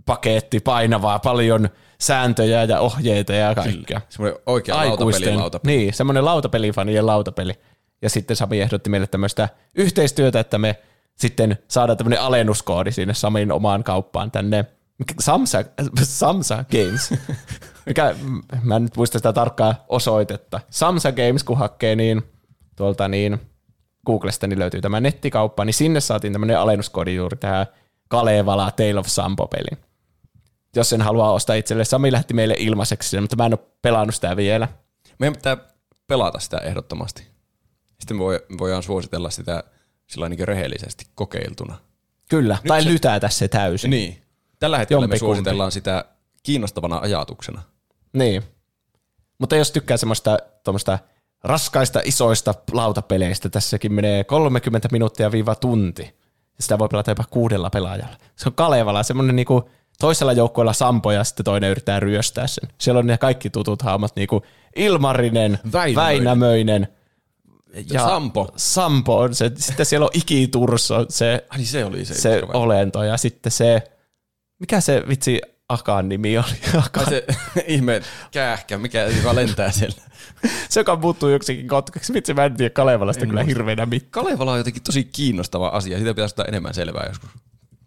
paketti, 0.06 0.59
painavaa, 0.59 1.19
paljon 1.19 1.69
sääntöjä 2.01 2.64
ja 2.64 2.80
ohjeita 2.80 3.34
ja 3.34 3.56
kaikkea. 3.56 4.01
Semmoinen 4.09 4.40
oikea 4.45 4.76
lautapeli 4.76 5.35
lautapeli. 5.35 5.77
Niin, 5.77 5.93
semmoinen 5.93 6.26
lautapelifanien 6.26 7.06
lautapeli. 7.06 7.53
Ja 8.01 8.09
sitten 8.09 8.35
Sami 8.35 8.61
ehdotti 8.61 8.90
meille 8.90 9.08
tämmöistä 9.08 9.50
yhteistyötä, 9.76 10.40
että 10.40 10.58
me 10.58 10.80
sitten 11.16 11.58
saadaan 11.67 11.98
tämmöinen 11.98 12.22
alennuskoodi 12.22 12.92
sinne 12.92 13.14
Samin 13.14 13.51
omaan 13.51 13.84
kauppaan 13.84 14.32
tänne 14.32 14.66
Samsa, 15.19 15.64
Samsa 16.03 16.66
Games. 16.72 17.14
Mikä, 17.85 18.16
mä 18.64 18.76
en 18.76 18.84
nyt 18.84 18.98
muista 18.98 19.19
sitä 19.19 19.34
tarkkaa 19.34 19.85
osoitetta. 19.90 20.59
Samsa 20.69 21.11
Games, 21.11 21.43
kun 21.43 21.58
hakee 21.58 21.95
niin 21.95 22.22
tuolta 22.76 23.08
niin 23.08 23.40
Googlesta, 24.08 24.48
niin 24.48 24.60
löytyy 24.60 24.82
tämä 24.82 25.00
nettikauppa, 25.00 25.66
niin 25.66 25.74
sinne 25.74 26.00
saatiin 26.00 26.34
tämmöinen 26.34 26.60
alennuskoodi 26.60 27.16
juuri 27.16 27.38
tähän 27.38 27.66
Kalevala 28.08 28.72
Tale 28.72 29.00
of 29.00 29.08
Sampo-peliin. 29.08 29.77
Jos 30.76 30.90
sen 30.90 31.02
haluaa 31.02 31.32
ostaa 31.34 31.56
itselle. 31.56 31.86
Sami 31.86 32.11
lähti 32.11 32.34
meille 32.34 32.56
ilmaiseksi, 32.58 33.22
mutta 33.22 33.36
mä 33.36 33.45
en 33.45 33.53
ole 33.53 33.68
pelannut 33.82 34.16
sitä 34.16 34.36
vielä. 34.36 34.68
Meidän 35.19 35.36
pitää 35.36 35.58
pelata 36.08 36.40
sitä 36.40 36.58
ehdottomasti. 36.58 37.27
Sitten 38.00 38.18
me 38.18 38.24
voi- 38.24 38.45
me 38.50 38.58
voidaan 38.60 38.84
suositella 38.84 39.30
sitä 39.30 39.64
sillä 40.08 40.30
niin 40.30 40.48
rehellisesti 40.48 41.06
kokeiltuna. 41.16 41.77
Kyllä, 42.30 42.58
tai 42.68 42.84
se- 42.84 42.90
lytätä 42.90 43.30
se 43.30 43.48
täysin. 43.48 43.90
Niin. 43.90 44.22
Tällä 44.60 44.77
hetkellä 44.77 45.00
me 45.00 45.03
Jompikumpi. 45.03 45.19
suositellaan 45.36 45.72
sitä 45.72 46.06
kiinnostavana 46.44 47.00
ajatuksena. 47.00 47.61
Niin. 48.14 48.44
Mutta 49.40 49.56
jos 49.56 49.72
tykkää 49.72 49.98
semmoista 49.98 50.38
tuommoista 50.64 51.00
raskaista, 51.48 52.01
isoista 52.06 52.53
lautapeleistä, 52.72 53.50
tässäkin 53.50 53.93
menee 53.93 54.24
30 54.24 54.88
minuuttia 54.92 55.32
viiva 55.32 55.56
tunti. 55.56 56.16
Sitä 56.59 56.80
voi 56.80 56.88
pelata 56.88 57.11
jopa 57.11 57.24
kuudella 57.30 57.69
pelaajalla. 57.69 58.17
Se 58.35 58.50
on 58.50 58.53
Kalevala, 58.56 59.03
semmoinen 59.03 59.35
niinku 59.35 59.69
toisella 60.00 60.34
joukkueella 60.34 60.74
Sampo 60.74 61.11
ja 61.11 61.24
sitten 61.24 61.43
toinen 61.43 61.69
yrittää 61.69 62.00
ryöstää 62.00 62.48
sen. 62.48 62.69
Siellä 62.77 63.00
on 63.00 63.08
ne 63.08 63.17
kaikki 63.17 63.50
tutut 63.50 63.82
hahmot, 63.82 64.16
niinku 64.16 64.42
Ilmarinen, 64.76 65.59
Väinämöinen. 65.74 65.95
Väinämöinen 65.95 66.88
ja 67.92 68.00
Sampo. 68.08 68.51
Sampo 68.56 69.17
on 69.17 69.35
se. 69.35 69.51
Sitten 69.56 69.85
siellä 69.85 70.06
on 70.06 70.11
Iki 70.14 70.48
Turso, 70.48 71.06
se, 71.09 71.45
Ai 71.50 71.58
niin 71.58 71.67
se 71.67 71.85
oli 71.85 72.06
se. 72.06 72.14
se 72.14 72.42
olento. 72.53 73.03
Ja 73.03 73.17
sitten 73.17 73.51
se, 73.51 73.84
mikä 74.59 74.82
se 74.82 75.03
vitsi 75.08 75.42
Akan 75.70 76.10
nimi 76.10 76.38
oli? 76.38 76.46
Akan. 76.86 77.04
Ai 77.04 77.10
se 77.10 77.26
ihme 77.68 78.02
kähkä, 78.32 78.78
mikä 78.78 79.04
joka 79.06 79.36
lentää 79.36 79.72
siellä. 79.72 79.96
Se, 80.70 80.80
joka 80.80 80.96
muuttuu 80.96 81.30
joksikin 81.30 81.68
kotkaksi. 81.68 82.14
Vitsi, 82.14 82.34
mä 82.34 82.46
en 82.46 82.58
tiedä 82.58 82.70
Kalevalasta 82.70 83.24
En 83.24 83.30
kyllä 83.30 83.42
muista. 83.42 83.58
hirveänä 83.60 83.86
mitään. 83.86 84.12
Kalevala 84.12 84.52
on 84.52 84.58
jotenkin 84.58 84.84
tosi 84.84 85.04
kiinnostava 85.04 85.68
asia. 85.68 85.98
Siitä 85.98 86.14
pitäisi 86.14 86.32
ottaa 86.34 86.46
enemmän 86.46 86.74
selvää 86.74 87.06
joskus. 87.08 87.30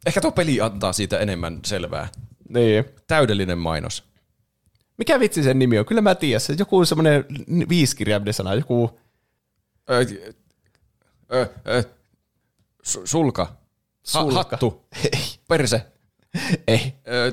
Ehkä 0.06 0.20
tuo 0.20 0.32
peli 0.32 0.60
antaa 0.60 0.92
siitä 0.92 1.18
enemmän 1.18 1.60
selvää. 1.66 2.08
Niin. 2.48 2.84
Täydellinen 3.06 3.58
mainos. 3.58 4.04
Mikä 4.96 5.20
vitsi 5.20 5.42
sen 5.42 5.58
nimi 5.58 5.78
on? 5.78 5.86
Kyllä 5.86 6.00
mä 6.00 6.14
tiedän. 6.14 6.40
Se 6.40 6.54
joku 6.58 6.84
semmoinen 6.84 7.24
viisikirjaiminen 7.68 8.34
sana. 8.34 8.54
Joku 8.54 9.00
Ö, 9.90 10.06
ö, 11.32 11.46
ö, 11.68 11.82
su- 12.86 13.02
sulka. 13.04 13.44
Ha- 13.44 13.56
Sulka. 14.02 14.36
hattu. 14.50 14.84
Ei. 15.04 15.20
Perse. 15.48 15.86
Ei. 16.68 16.94
Ö, 17.08 17.32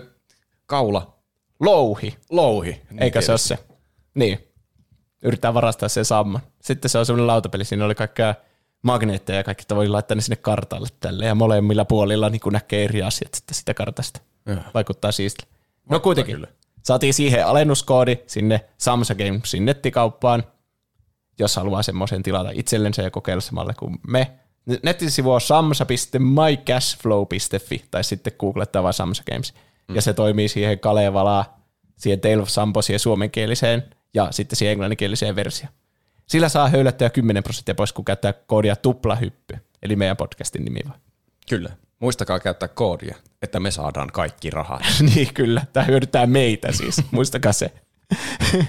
kaula. 0.67 1.13
Louhi. 1.59 2.17
Louhi. 2.29 2.81
Niin 2.89 3.03
Eikä 3.03 3.21
se 3.21 3.31
ole 3.31 3.37
se. 3.37 3.57
Niin. 4.13 4.39
Yrittää 5.23 5.53
varastaa 5.53 5.89
sen 5.89 6.05
samman. 6.05 6.41
Sitten 6.61 6.89
se 6.89 6.97
on 6.97 7.05
semmoinen 7.05 7.27
lautapeli. 7.27 7.65
Siinä 7.65 7.85
oli 7.85 7.95
kaikkea 7.95 8.35
magneetteja 8.81 9.37
ja 9.37 9.43
kaikki, 9.43 9.61
että 9.61 9.75
voi 9.75 9.87
laittaa 9.87 10.15
ne 10.15 10.21
sinne 10.21 10.35
kartalle 10.35 10.87
tälle. 10.99 11.25
Ja 11.25 11.35
molemmilla 11.35 11.85
puolilla 11.85 12.29
niin 12.29 12.41
näkee 12.51 12.83
eri 12.83 13.03
asiat 13.03 13.33
sitten 13.33 13.55
sitä 13.55 13.73
kartasta. 13.73 14.21
Joo. 14.45 14.57
Vaikuttaa 14.73 15.11
siistiltä. 15.11 15.51
No 15.89 15.99
kuitenkin. 15.99 16.35
kyllä. 16.35 16.47
Saatiin 16.83 17.13
siihen 17.13 17.45
alennuskoodi 17.45 18.17
sinne 18.27 18.65
Samsa 18.77 19.15
Gamesin 19.15 19.65
nettikauppaan, 19.65 20.43
jos 21.39 21.55
haluaa 21.55 21.83
semmoisen 21.83 22.23
tilata 22.23 22.49
itsellensä 22.53 23.01
ja 23.01 23.11
kokeilla 23.11 23.41
samalle 23.41 23.73
kuin 23.79 23.99
me. 24.07 24.31
Nettisivu 24.83 25.31
on 25.31 25.41
samsa.mycashflow.fi 25.41 27.85
tai 27.91 28.03
sitten 28.03 28.33
googlettaa 28.39 28.83
vaan 28.83 28.93
Samsa 28.93 29.23
Games. 29.31 29.53
Mm. 29.87 29.95
Ja 29.95 30.01
se 30.01 30.13
toimii 30.13 30.47
siihen 30.47 30.79
Kalevalaa, 30.79 31.63
siihen 31.97 32.19
Tale 32.19 32.37
of 32.37 32.49
Sampo, 32.49 32.81
siihen 32.81 32.99
suomenkieliseen 32.99 33.83
ja 34.13 34.27
sitten 34.31 34.55
siihen 34.55 34.71
englanninkieliseen 34.71 35.35
versioon. 35.35 35.73
Sillä 36.27 36.49
saa 36.49 36.69
höylättyä 36.69 37.09
10 37.09 37.43
prosenttia 37.43 37.75
pois, 37.75 37.93
kun 37.93 38.05
käyttää 38.05 38.33
koodia 38.33 38.75
tuplahyppy, 38.75 39.57
eli 39.83 39.95
meidän 39.95 40.17
podcastin 40.17 40.65
nimi 40.65 40.79
vaan. 40.87 40.99
Kyllä. 41.49 41.69
Muistakaa 41.99 42.39
käyttää 42.39 42.69
koodia, 42.69 43.15
että 43.41 43.59
me 43.59 43.71
saadaan 43.71 44.07
kaikki 44.13 44.49
rahat. 44.49 44.81
niin 45.15 45.33
kyllä, 45.33 45.61
tämä 45.73 45.85
hyödyttää 45.85 46.27
meitä 46.27 46.71
siis, 46.71 47.01
muistakaa 47.11 47.53
se. 47.53 47.71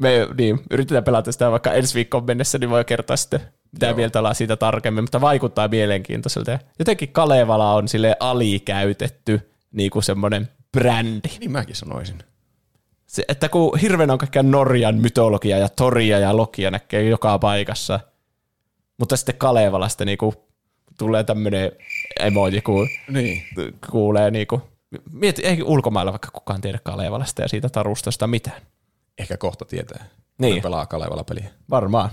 me 0.00 0.28
niin, 0.38 0.60
yritetään 0.70 1.04
pelata 1.04 1.32
sitä 1.32 1.50
vaikka 1.50 1.72
ensi 1.72 1.94
viikkoon 1.94 2.24
mennessä, 2.24 2.58
niin 2.58 2.70
voi 2.70 2.84
kertoa 2.84 3.16
sitten, 3.16 3.40
mitä 3.72 3.86
Joo. 3.86 3.96
mieltä 3.96 4.18
ollaan 4.18 4.34
siitä 4.34 4.56
tarkemmin, 4.56 5.04
mutta 5.04 5.20
vaikuttaa 5.20 5.68
mielenkiintoiselta. 5.68 6.58
Jotenkin 6.78 7.12
Kalevala 7.12 7.74
on 7.74 7.88
sille 7.88 8.16
alikäytetty 8.20 9.50
niin 9.72 9.90
kuin 9.90 10.02
semmoinen 10.02 10.48
brändi. 10.72 11.28
Niin 11.40 11.50
mäkin 11.50 11.76
sanoisin. 11.76 12.18
Se, 13.06 13.24
että 13.28 13.48
kun 13.48 13.78
hirveän 13.78 14.10
on 14.10 14.18
kaikkea 14.18 14.42
Norjan 14.42 14.94
mytologia 14.94 15.58
ja 15.58 15.68
toria 15.68 16.18
ja 16.18 16.36
logia 16.36 16.70
näkee 16.70 17.02
joka 17.02 17.38
paikassa, 17.38 18.00
mutta 18.98 19.16
sitten 19.16 19.34
Kalevalasta 19.38 20.04
niinku 20.04 20.34
tulee 20.98 21.24
tämmöinen 21.24 21.72
emoji, 22.20 22.60
kun 22.60 22.88
Niin. 23.08 23.42
kuulee 23.90 24.30
niinku, 24.30 24.62
mieti, 25.12 25.42
ei 25.46 25.62
ulkomailla 25.62 26.12
vaikka 26.12 26.30
kukaan 26.32 26.60
tiedä 26.60 26.78
Kalevalasta 26.84 27.42
ja 27.42 27.48
siitä 27.48 27.68
tarustosta 27.68 28.26
mitään. 28.26 28.62
Ehkä 29.18 29.36
kohta 29.36 29.64
tietää. 29.64 30.04
Niin. 30.38 30.62
Pelaa 30.62 30.86
Kalevala 30.86 31.24
peliä. 31.24 31.50
Varmaan. 31.70 32.10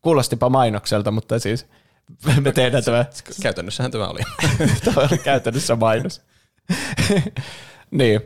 Kuulostipa 0.00 0.48
mainokselta, 0.48 1.10
mutta 1.10 1.38
siis 1.38 1.66
me 2.44 2.52
tehdään 2.52 2.84
tämä, 2.84 3.04
Käytännössähän 3.42 3.90
tämä 3.90 4.08
oli. 4.08 4.20
tämä 4.84 5.06
oli 5.10 5.18
käytännössä 5.18 5.76
mainos. 5.76 6.22
niin. 7.90 8.20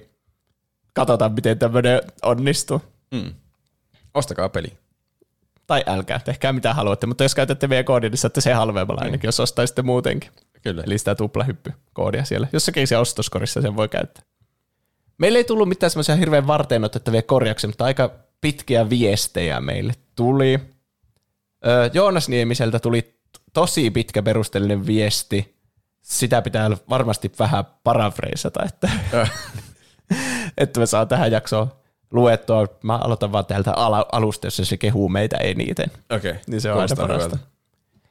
Katsotaan, 0.93 1.33
miten 1.33 1.59
tämmöinen 1.59 2.01
onnistuu. 2.23 2.83
Mm. 3.15 3.35
Ostakaa 4.15 4.49
peli. 4.49 4.73
Tai 5.67 5.85
älkää, 5.87 6.19
tehkää 6.19 6.53
mitä 6.53 6.75
haluatte, 6.75 7.07
mutta 7.07 7.25
jos 7.25 7.35
käytätte 7.35 7.67
meidän 7.67 7.85
koodia, 7.85 8.11
niin 8.11 8.19
saatte 8.19 8.41
se 8.41 8.53
halvemmalla 8.53 9.03
ainakin, 9.03 9.29
jos 9.29 9.41
ostaisitte 9.41 9.83
muutenkin. 9.83 10.31
Kyllä. 10.63 10.83
Eli 10.87 10.99
sitä 10.99 11.15
tuplahyppykoodia 11.15 12.25
siellä. 12.25 12.49
Jossakin 12.53 12.87
se 12.87 12.97
ostoskorissa 12.97 13.63
sen 13.63 13.77
voi 13.77 13.89
käyttää. 13.89 14.25
Meille 15.19 15.39
ei 15.39 15.45
tullut 15.45 15.69
mitään 15.69 15.91
semmoisia 15.91 16.17
hirveän 16.17 16.47
varteen 16.47 16.85
otettavia 16.85 17.23
korjauksia, 17.23 17.69
mutta 17.69 17.85
aika 17.85 18.11
pitkiä 18.41 18.91
viestejä 18.91 19.61
meille 19.61 19.93
tuli. 20.17 20.61
Öö, 21.67 21.91
Joonas 21.93 22.29
Niemiseltä 22.29 22.79
tuli 22.79 23.15
tosi 23.53 23.91
pitkä 23.91 24.23
perusteellinen 24.23 24.87
viesti. 24.87 25.52
Sitä 26.03 26.43
pitää 26.43 26.71
varmasti 26.89 27.33
vähän 27.39 27.65
parafreisata, 27.85 28.65
että, 28.65 28.91
että 30.59 30.81
me 30.81 30.87
saa 30.87 31.07
tähän 31.07 31.33
jaksoon 31.33 31.73
luettua. 32.11 32.67
Mä 32.83 32.97
aloitan 32.97 33.33
vaan 33.33 33.47
täältä 33.47 33.73
alusta, 34.13 34.47
jossa 34.47 34.65
se 34.65 34.77
kehuu 34.77 35.09
meitä 35.09 35.37
eniten. 35.37 35.91
Okei. 36.11 36.31
Okay. 36.31 36.43
Niin 36.47 36.61
se 36.61 36.73
on 36.73 36.81
aina 36.81 36.97
parasta. 36.97 37.39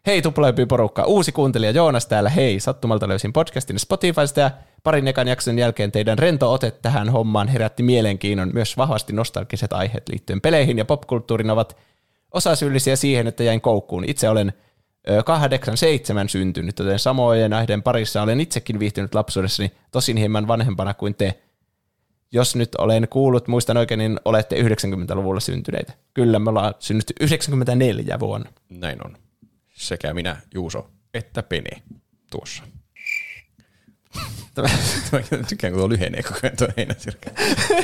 Hei 0.05 0.21
tuplahyppi 0.21 0.65
porukka, 0.65 1.03
uusi 1.03 1.31
kuuntelija 1.31 1.71
Joonas 1.71 2.05
täällä, 2.05 2.29
hei, 2.29 2.59
sattumalta 2.59 3.07
löysin 3.07 3.33
podcastin 3.33 3.79
Spotifysta 3.79 4.39
ja 4.39 4.51
parin 4.83 5.07
ekan 5.07 5.27
jakson 5.27 5.59
jälkeen 5.59 5.91
teidän 5.91 6.17
rento 6.17 6.53
ote 6.53 6.71
tähän 6.71 7.09
hommaan 7.09 7.47
herätti 7.47 7.83
mielenkiinnon. 7.83 8.49
Myös 8.53 8.77
vahvasti 8.77 9.13
nostalgiset 9.13 9.73
aiheet 9.73 10.09
liittyen 10.09 10.41
peleihin 10.41 10.77
ja 10.77 10.85
popkulttuurin 10.85 11.49
ovat 11.49 11.77
osasyyllisiä 12.31 12.95
siihen, 12.95 13.27
että 13.27 13.43
jäin 13.43 13.61
koukkuun. 13.61 14.03
Itse 14.07 14.29
olen 14.29 14.53
87 15.25 16.29
syntynyt, 16.29 16.79
joten 16.79 16.99
samojen 16.99 17.53
aiheiden 17.53 17.83
parissa 17.83 18.21
olen 18.21 18.41
itsekin 18.41 18.79
viihtynyt 18.79 19.15
lapsuudessani, 19.15 19.71
tosin 19.91 20.17
hieman 20.17 20.47
vanhempana 20.47 20.93
kuin 20.93 21.15
te. 21.15 21.39
Jos 22.31 22.55
nyt 22.55 22.75
olen 22.75 23.07
kuullut, 23.09 23.47
muistan 23.47 23.77
oikein, 23.77 23.97
niin 23.97 24.19
olette 24.25 24.55
90-luvulla 24.55 25.39
syntyneitä. 25.39 25.93
Kyllä, 26.13 26.39
me 26.39 26.49
ollaan 26.49 26.73
synnytty 26.79 27.13
94 27.19 28.19
vuonna. 28.19 28.51
Näin 28.69 29.05
on. 29.05 29.17
Sekä 29.73 30.13
minä, 30.13 30.37
Juuso, 30.53 30.89
että 31.13 31.43
Pene 31.43 31.81
tuossa. 32.31 32.63
Tämä, 34.53 34.67
tykkään, 35.49 35.73
kun 35.73 35.79
tuo 35.79 35.89
lyhenee 35.89 36.23
koko 36.23 36.39
ajan 36.43 36.57
tuo 36.57 36.67
heinäsirkka. 36.77 37.29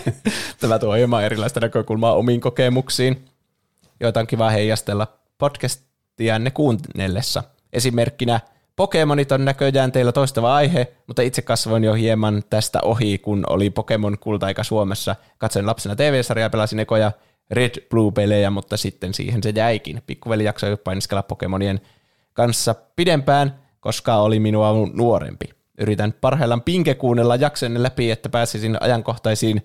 Tämä 0.60 0.80
tuo 0.80 0.94
hieman 0.94 1.24
erilaista 1.24 1.60
näkökulmaa 1.60 2.14
omiin 2.14 2.42
kokemuksiin, 2.42 3.26
joita 4.00 4.20
on 4.20 4.28
kiva 4.28 4.50
heijastella 4.50 5.20
podcastianne 6.18 6.52
kuunnellessa. 6.52 7.44
Esimerkkinä 7.74 8.40
Pokemonit 8.76 9.32
on 9.32 9.46
näköjään 9.46 9.92
teillä 9.92 10.12
toistava 10.12 10.56
aihe, 10.56 10.88
mutta 11.08 11.22
itse 11.22 11.42
kasvoin 11.42 11.84
jo 11.84 11.94
hieman 11.94 12.44
tästä 12.50 12.80
ohi, 12.82 13.18
kun 13.18 13.44
oli 13.50 13.70
Pokemon 13.70 14.18
kultaika 14.20 14.64
Suomessa. 14.64 15.16
Katsoin 15.38 15.66
lapsena 15.66 15.96
TV-sarjaa, 15.96 16.50
pelasin 16.50 16.80
ekoja 16.80 17.12
Red 17.52 17.88
Blue-pelejä, 17.90 18.50
mutta 18.50 18.78
sitten 18.78 19.14
siihen 19.14 19.44
se 19.44 19.50
jäikin. 19.56 20.02
Pikkuveli 20.08 20.44
jaksoi 20.44 20.78
painiskella 20.78 21.24
Pokemonien 21.24 21.82
kanssa 22.34 22.76
pidempään, 22.96 23.60
koska 23.80 24.16
oli 24.16 24.40
minua 24.40 24.74
nuorempi. 24.94 25.46
Yritän 25.78 26.14
parhaillaan 26.22 26.62
pinke 26.62 26.96
kuunnella 26.96 27.36
jaksojen 27.36 27.84
läpi, 27.84 28.12
että 28.12 28.30
pääsisin 28.30 28.78
ajankohtaisiin 28.82 29.62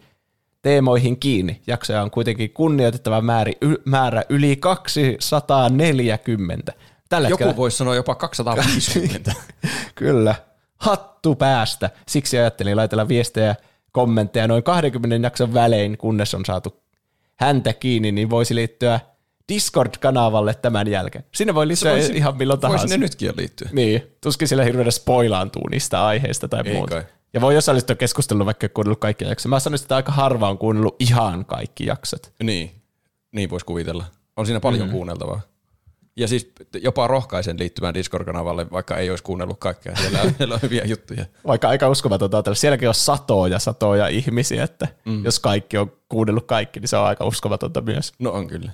teemoihin 0.63 1.21
kiinni. 1.21 1.63
Jaksoja 1.67 2.03
on 2.03 2.11
kuitenkin 2.11 2.53
kunnioitettava 2.53 3.21
määrä, 3.21 3.53
määrä 3.85 4.23
yli 4.29 4.57
240. 4.57 6.73
Tällä 7.09 7.29
Joku 7.29 7.39
hetkellä, 7.45 7.57
voisi 7.57 7.77
sanoa 7.77 7.95
jopa 7.95 8.15
250. 8.15 9.33
Kyllä, 9.95 10.35
hattu 10.77 11.35
päästä. 11.35 11.91
Siksi 12.09 12.39
ajattelin 12.39 12.77
laitella 12.77 13.09
viestejä 13.09 13.55
kommentteja 13.93 14.49
noin 14.49 14.63
20 14.63 15.27
jakson 15.27 15.55
välein, 15.55 15.99
kunnes 15.99 16.35
on 16.35 16.45
saatu 16.45 16.83
häntä 17.37 17.73
kiinni, 17.73 18.13
niin 18.13 18.31
voisi 18.31 18.55
liittyä 18.55 19.01
Discord-kanavalle 19.53 20.55
tämän 20.55 20.89
jälkeen. 20.89 21.25
Sinne 21.35 21.55
voi 21.55 21.69
liittyä 21.69 21.93
voisi- 21.93 22.17
ihan 22.17 22.37
milloin 22.37 22.61
Voisi 22.63 22.73
tahansa. 22.75 22.95
ne 22.95 22.99
nytkin 23.05 23.27
jo 23.27 23.33
liittyä. 23.37 23.69
Niin, 23.73 24.03
tuskin 24.21 24.49
siellä 24.49 24.65
hirveän 24.65 24.93
spoilaantuu 24.93 25.69
niistä 25.69 26.07
aiheista 26.07 26.49
tai 26.49 26.63
Ei 26.67 26.75
muuta. 26.75 26.95
kai. 26.95 27.05
Ja 27.35 27.41
voi 27.41 27.57
osallistua 27.57 27.97
keskusteluun, 27.97 28.47
vaikka 28.47 28.65
ei 28.65 28.69
kuunnellut 28.69 29.01
kaikkia 29.01 29.29
jaksoja. 29.29 29.51
Mä 29.51 29.61
sanoisin, 29.61 29.85
että 29.85 29.97
aika 29.97 30.13
harva 30.13 30.49
on 30.51 30.59
kuunnellut 30.59 30.97
ihan 30.99 31.45
kaikki 31.45 31.87
jaksot. 31.87 32.33
Niin, 32.43 32.83
niin 33.33 33.51
voisi 33.51 33.67
kuvitella. 33.67 34.05
On 34.37 34.47
siinä 34.47 34.61
paljon 34.61 34.83
Mm. 34.83 34.87
mm. 34.89 34.93
kuunneltavaa. 34.93 35.41
Ja 36.17 36.29
siis 36.29 36.53
jopa 36.83 37.07
rohkaisen 37.07 37.59
liittymään 37.59 37.95
Discord-kanavalle, 37.95 38.67
vaikka 38.73 38.97
ei 38.97 39.11
olisi 39.11 39.25
kuunnellut 39.25 39.59
kaikkea. 39.59 39.97
Siellä 39.97 40.23
on, 40.23 40.35
siellä 40.39 40.55
on 40.55 40.63
hyviä 40.63 40.85
juttuja. 40.85 41.25
Vaikka 41.47 41.69
aika 41.69 41.89
uskomatonta 41.89 42.43
on, 42.47 42.57
sielläkin 42.57 42.89
on 42.89 42.95
satoja 42.95 43.59
satoja 43.59 44.09
ihmisiä, 44.09 44.65
että 44.65 44.89
mm. 45.05 45.25
jos 45.25 45.41
kaikki 45.41 45.79
on 45.79 45.93
kuunnellut 46.09 46.47
kaikki, 46.47 46.81
niin 46.81 46.89
se 46.89 46.97
on 46.97 47.07
aika 47.07 47.25
uskomatonta 47.25 47.81
myös. 47.81 48.13
No 48.19 48.31
on 48.31 48.47
kyllä. 48.47 48.73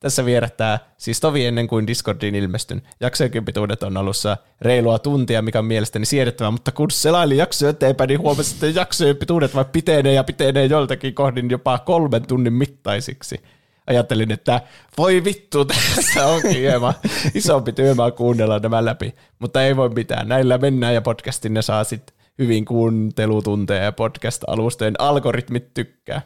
Tässä 0.00 0.24
vierättää 0.24 0.78
siis 0.96 1.20
tovi 1.20 1.46
ennen 1.46 1.68
kuin 1.68 1.86
Discordiin 1.86 2.34
ilmestyn. 2.34 2.82
Jaksojen 3.00 3.44
pituudet 3.44 3.82
on 3.82 3.96
alussa 3.96 4.36
reilua 4.60 4.98
tuntia, 4.98 5.42
mikä 5.42 5.58
on 5.58 5.64
mielestäni 5.64 6.06
siedettävä, 6.06 6.50
mutta 6.50 6.72
kun 6.72 6.90
selaili 6.90 7.36
jaksoja 7.36 7.70
eteenpäin, 7.70 8.08
niin 8.08 8.20
huomasin, 8.20 8.54
että 8.54 8.80
jaksojen 8.80 9.16
pituudet 9.16 9.54
vain 9.54 9.66
pitenee 9.66 10.12
ja 10.12 10.24
pitenee 10.24 10.66
joltakin 10.66 11.14
kohdin 11.14 11.50
jopa 11.50 11.78
kolmen 11.78 12.26
tunnin 12.26 12.52
mittaisiksi. 12.52 13.42
Ajattelin, 13.86 14.32
että 14.32 14.60
voi 14.98 15.24
vittu, 15.24 15.64
tässä 15.96 16.26
onkin 16.26 16.50
hieman 16.50 16.94
isompi 17.34 17.72
työmaa 17.72 18.10
kuunnella 18.10 18.58
nämä 18.58 18.84
läpi. 18.84 19.14
Mutta 19.38 19.62
ei 19.62 19.76
voi 19.76 19.88
mitään, 19.88 20.28
näillä 20.28 20.58
mennään 20.58 20.94
ja 20.94 21.02
podcastin 21.02 21.54
ne 21.54 21.62
saa 21.62 21.84
sitten 21.84 22.16
hyvin 22.38 22.64
kuuntelutunteja 22.64 23.82
ja 23.82 23.92
podcast-alustojen 23.92 24.94
algoritmit 24.98 25.74
tykkää. 25.74 26.22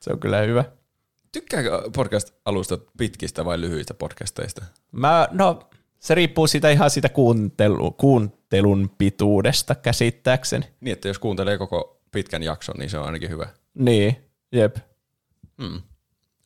Se 0.00 0.12
on 0.12 0.20
kyllä 0.20 0.38
hyvä. 0.38 0.64
Tykkääkö 1.32 1.82
podcast-alustat 1.96 2.82
pitkistä 2.98 3.44
vai 3.44 3.60
lyhyistä 3.60 3.94
podcasteista? 3.94 4.64
Mä, 4.92 5.28
no, 5.32 5.68
se 5.98 6.14
riippuu 6.14 6.46
siitä 6.46 6.70
ihan 6.70 6.90
siitä 6.90 7.08
kuuntelu, 7.08 7.90
kuuntelun 7.90 8.90
pituudesta 8.98 9.74
käsittääkseni. 9.74 10.66
Niin, 10.80 10.92
että 10.92 11.08
jos 11.08 11.18
kuuntelee 11.18 11.58
koko 11.58 12.00
pitkän 12.12 12.42
jakson, 12.42 12.76
niin 12.78 12.90
se 12.90 12.98
on 12.98 13.06
ainakin 13.06 13.30
hyvä. 13.30 13.48
Niin, 13.74 14.16
jep. 14.52 14.76
Mm. 15.56 15.82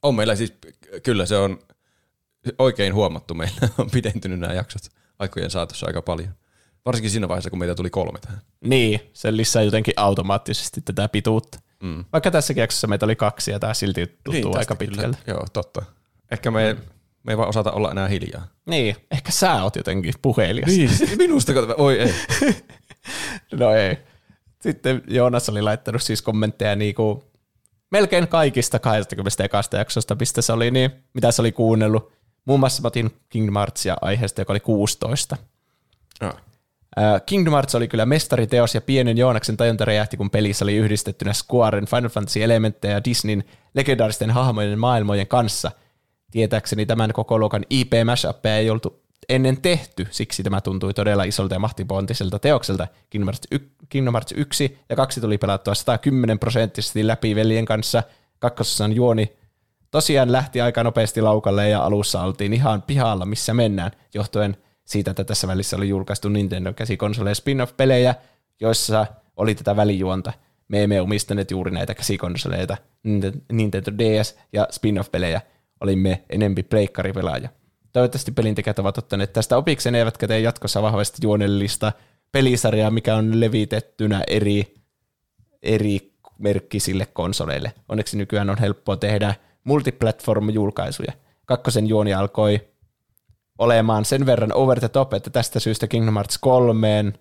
On 0.02 0.14
meillä 0.14 0.36
siis, 0.36 0.54
kyllä 1.02 1.26
se 1.26 1.36
on 1.36 1.58
oikein 2.58 2.94
huomattu. 2.94 3.34
Meillä 3.34 3.68
on 3.78 3.90
pidentynyt 3.90 4.40
nämä 4.40 4.52
jaksot 4.52 4.82
aikojen 5.18 5.50
saatossa 5.50 5.86
aika 5.86 6.02
paljon. 6.02 6.34
Varsinkin 6.86 7.10
siinä 7.10 7.28
vaiheessa, 7.28 7.50
kun 7.50 7.58
meitä 7.58 7.74
tuli 7.74 7.90
kolme 7.90 8.18
tähän. 8.18 8.40
Niin, 8.60 9.00
se 9.12 9.36
lisää 9.36 9.62
jotenkin 9.62 9.94
automaattisesti 9.96 10.80
tätä 10.80 11.08
pituutta. 11.08 11.58
Mm. 11.82 12.04
Vaikka 12.12 12.30
tässäkin 12.30 12.60
jaksossa 12.60 12.86
meitä 12.86 13.06
oli 13.06 13.16
kaksi 13.16 13.50
ja 13.50 13.58
tämä 13.58 13.74
silti 13.74 14.06
tuntuu 14.24 14.50
niin, 14.50 14.58
aika 14.58 14.74
pitkältä. 14.74 15.18
Kyllä. 15.24 15.36
Joo, 15.38 15.46
totta. 15.52 15.82
Ehkä 16.30 16.50
me, 16.50 16.76
me 17.22 17.32
ei 17.32 17.36
vaan 17.36 17.48
osata 17.48 17.72
olla 17.72 17.90
enää 17.90 18.08
hiljaa. 18.08 18.46
Niin, 18.66 18.96
ehkä 19.10 19.32
sä 19.32 19.62
oot 19.62 19.76
jotenkin 19.76 20.14
puhelias. 20.22 20.66
Niin, 20.66 20.90
minusta, 21.18 21.54
kato, 21.54 21.74
oi 21.78 21.98
ei. 21.98 22.14
No 23.52 23.70
ei. 23.70 23.98
Sitten 24.60 25.02
Joonas 25.08 25.48
oli 25.48 25.62
laittanut 25.62 26.02
siis 26.02 26.22
kommentteja 26.22 26.76
niinku 26.76 27.24
melkein 27.90 28.28
kaikista 28.28 28.78
20 28.78 29.44
ekasta 29.44 29.76
jaksosta, 29.76 30.16
mistä 30.20 30.42
se 30.42 30.52
oli 30.52 30.70
niin, 30.70 30.90
mitä 31.14 31.32
se 31.32 31.42
oli 31.42 31.52
kuunnellut. 31.52 32.12
Muun 32.44 32.60
muassa 32.60 32.82
mä 32.82 32.86
otin 32.86 33.10
King 33.28 33.50
Martsia 33.50 33.96
aiheesta, 34.00 34.40
joka 34.40 34.52
oli 34.52 34.60
16. 34.60 35.36
No. 36.20 36.32
Äh, 36.98 37.22
Kingdom 37.26 37.52
Hearts 37.52 37.74
oli 37.74 37.88
kyllä 37.88 38.06
mestariteos 38.06 38.74
ja 38.74 38.80
pienen 38.80 39.18
Joonaksen 39.18 39.56
tajunta 39.56 39.84
räjähti, 39.84 40.16
kun 40.16 40.30
pelissä 40.30 40.64
oli 40.64 40.76
yhdistettynä 40.76 41.32
Squaren 41.32 41.86
Final 41.86 42.08
Fantasy-elementtejä 42.08 43.04
Disneyn 43.04 43.44
legendaaristen 43.74 44.30
hahmojen 44.30 44.78
maailmojen 44.78 45.26
kanssa. 45.26 45.70
Tietääkseni 46.30 46.86
tämän 46.86 47.12
koko 47.12 47.38
luokan 47.38 47.64
ip 47.70 47.92
mashuppia 48.04 48.56
ei 48.56 48.70
oltu 48.70 49.02
ennen 49.28 49.62
tehty, 49.62 50.06
siksi 50.10 50.42
tämä 50.42 50.60
tuntui 50.60 50.94
todella 50.94 51.24
isolta 51.24 51.54
ja 51.54 51.58
mahtipontiselta 51.58 52.38
teokselta. 52.38 52.88
Kingdom 53.10 53.26
Hearts, 53.26 53.48
y- 53.50 53.70
Kingdom 53.88 54.14
Hearts 54.14 54.32
1 54.36 54.78
ja 54.88 54.96
2 54.96 55.20
tuli 55.20 55.38
pelattua 55.38 55.74
110 55.74 56.38
prosenttisesti 56.38 57.06
läpi 57.06 57.34
veljen 57.34 57.64
kanssa. 57.64 58.02
Kakkososan 58.38 58.92
juoni 58.92 59.32
tosiaan 59.90 60.32
lähti 60.32 60.60
aika 60.60 60.84
nopeasti 60.84 61.20
laukalle 61.20 61.68
ja 61.68 61.84
alussa 61.84 62.22
oltiin 62.22 62.52
ihan 62.52 62.82
pihalla, 62.82 63.26
missä 63.26 63.54
mennään, 63.54 63.90
johtuen 64.14 64.56
siitä, 64.84 65.10
että 65.10 65.24
tässä 65.24 65.48
välissä 65.48 65.76
oli 65.76 65.88
julkaistu 65.88 66.28
Nintendo 66.28 66.72
käsikonsoleja 66.72 67.34
spin-off-pelejä, 67.34 68.14
joissa 68.60 69.06
oli 69.36 69.54
tätä 69.54 69.76
välijuonta. 69.76 70.32
Me 70.68 70.82
emme 70.82 71.00
omistaneet 71.00 71.50
juuri 71.50 71.70
näitä 71.70 71.94
käsikonsoleita, 71.94 72.76
Nintendo 73.52 73.92
DS 73.98 74.38
ja 74.52 74.68
spin-off-pelejä. 74.70 75.40
Olimme 75.80 76.22
enempi 76.30 76.62
pleikkaripelaaja. 76.62 77.48
Toivottavasti 77.92 78.32
pelintekijät 78.32 78.78
ovat 78.78 78.98
ottaneet 78.98 79.32
tästä 79.32 79.56
opikseen, 79.56 79.94
eivätkä 79.94 80.28
tee 80.28 80.40
jatkossa 80.40 80.82
vahvasti 80.82 81.18
juonellista 81.22 81.92
pelisarjaa, 82.32 82.90
mikä 82.90 83.16
on 83.16 83.40
levitettynä 83.40 84.22
eri, 84.26 84.74
eri 85.62 86.12
merkkisille 86.38 87.06
konsoleille. 87.06 87.72
Onneksi 87.88 88.16
nykyään 88.16 88.50
on 88.50 88.58
helppoa 88.58 88.96
tehdä 88.96 89.34
multiplatform-julkaisuja. 89.64 91.12
Kakkosen 91.44 91.86
juoni 91.86 92.14
alkoi 92.14 92.72
olemaan 93.58 94.05
sen 94.05 94.26
verran 94.26 94.55
over 94.55 94.81
the 94.81 94.89
top, 94.89 95.14
että 95.14 95.31
tästä 95.31 95.60
syystä 95.60 95.86
Kingdom 95.86 96.14
Hearts 96.14 96.39
3 96.39 97.12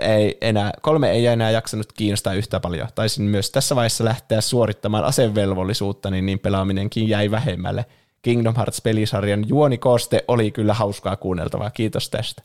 ei 0.00 0.38
enää, 0.40 0.72
kolme 0.82 1.10
ei 1.10 1.26
enää 1.26 1.50
jaksanut 1.50 1.92
kiinnostaa 1.92 2.34
yhtä 2.34 2.60
paljon. 2.60 2.88
Taisin 2.94 3.24
myös 3.24 3.50
tässä 3.50 3.76
vaiheessa 3.76 4.04
lähteä 4.04 4.40
suorittamaan 4.40 5.04
asevelvollisuutta, 5.04 6.10
niin, 6.10 6.26
niin 6.26 6.38
pelaaminenkin 6.38 7.08
jäi 7.08 7.30
vähemmälle. 7.30 7.86
Kingdom 8.22 8.54
Hearts-pelisarjan 8.54 9.48
juonikoste 9.48 10.24
oli 10.28 10.50
kyllä 10.50 10.74
hauskaa 10.74 11.16
kuunneltavaa. 11.16 11.70
Kiitos 11.70 12.10
tästä. 12.10 12.42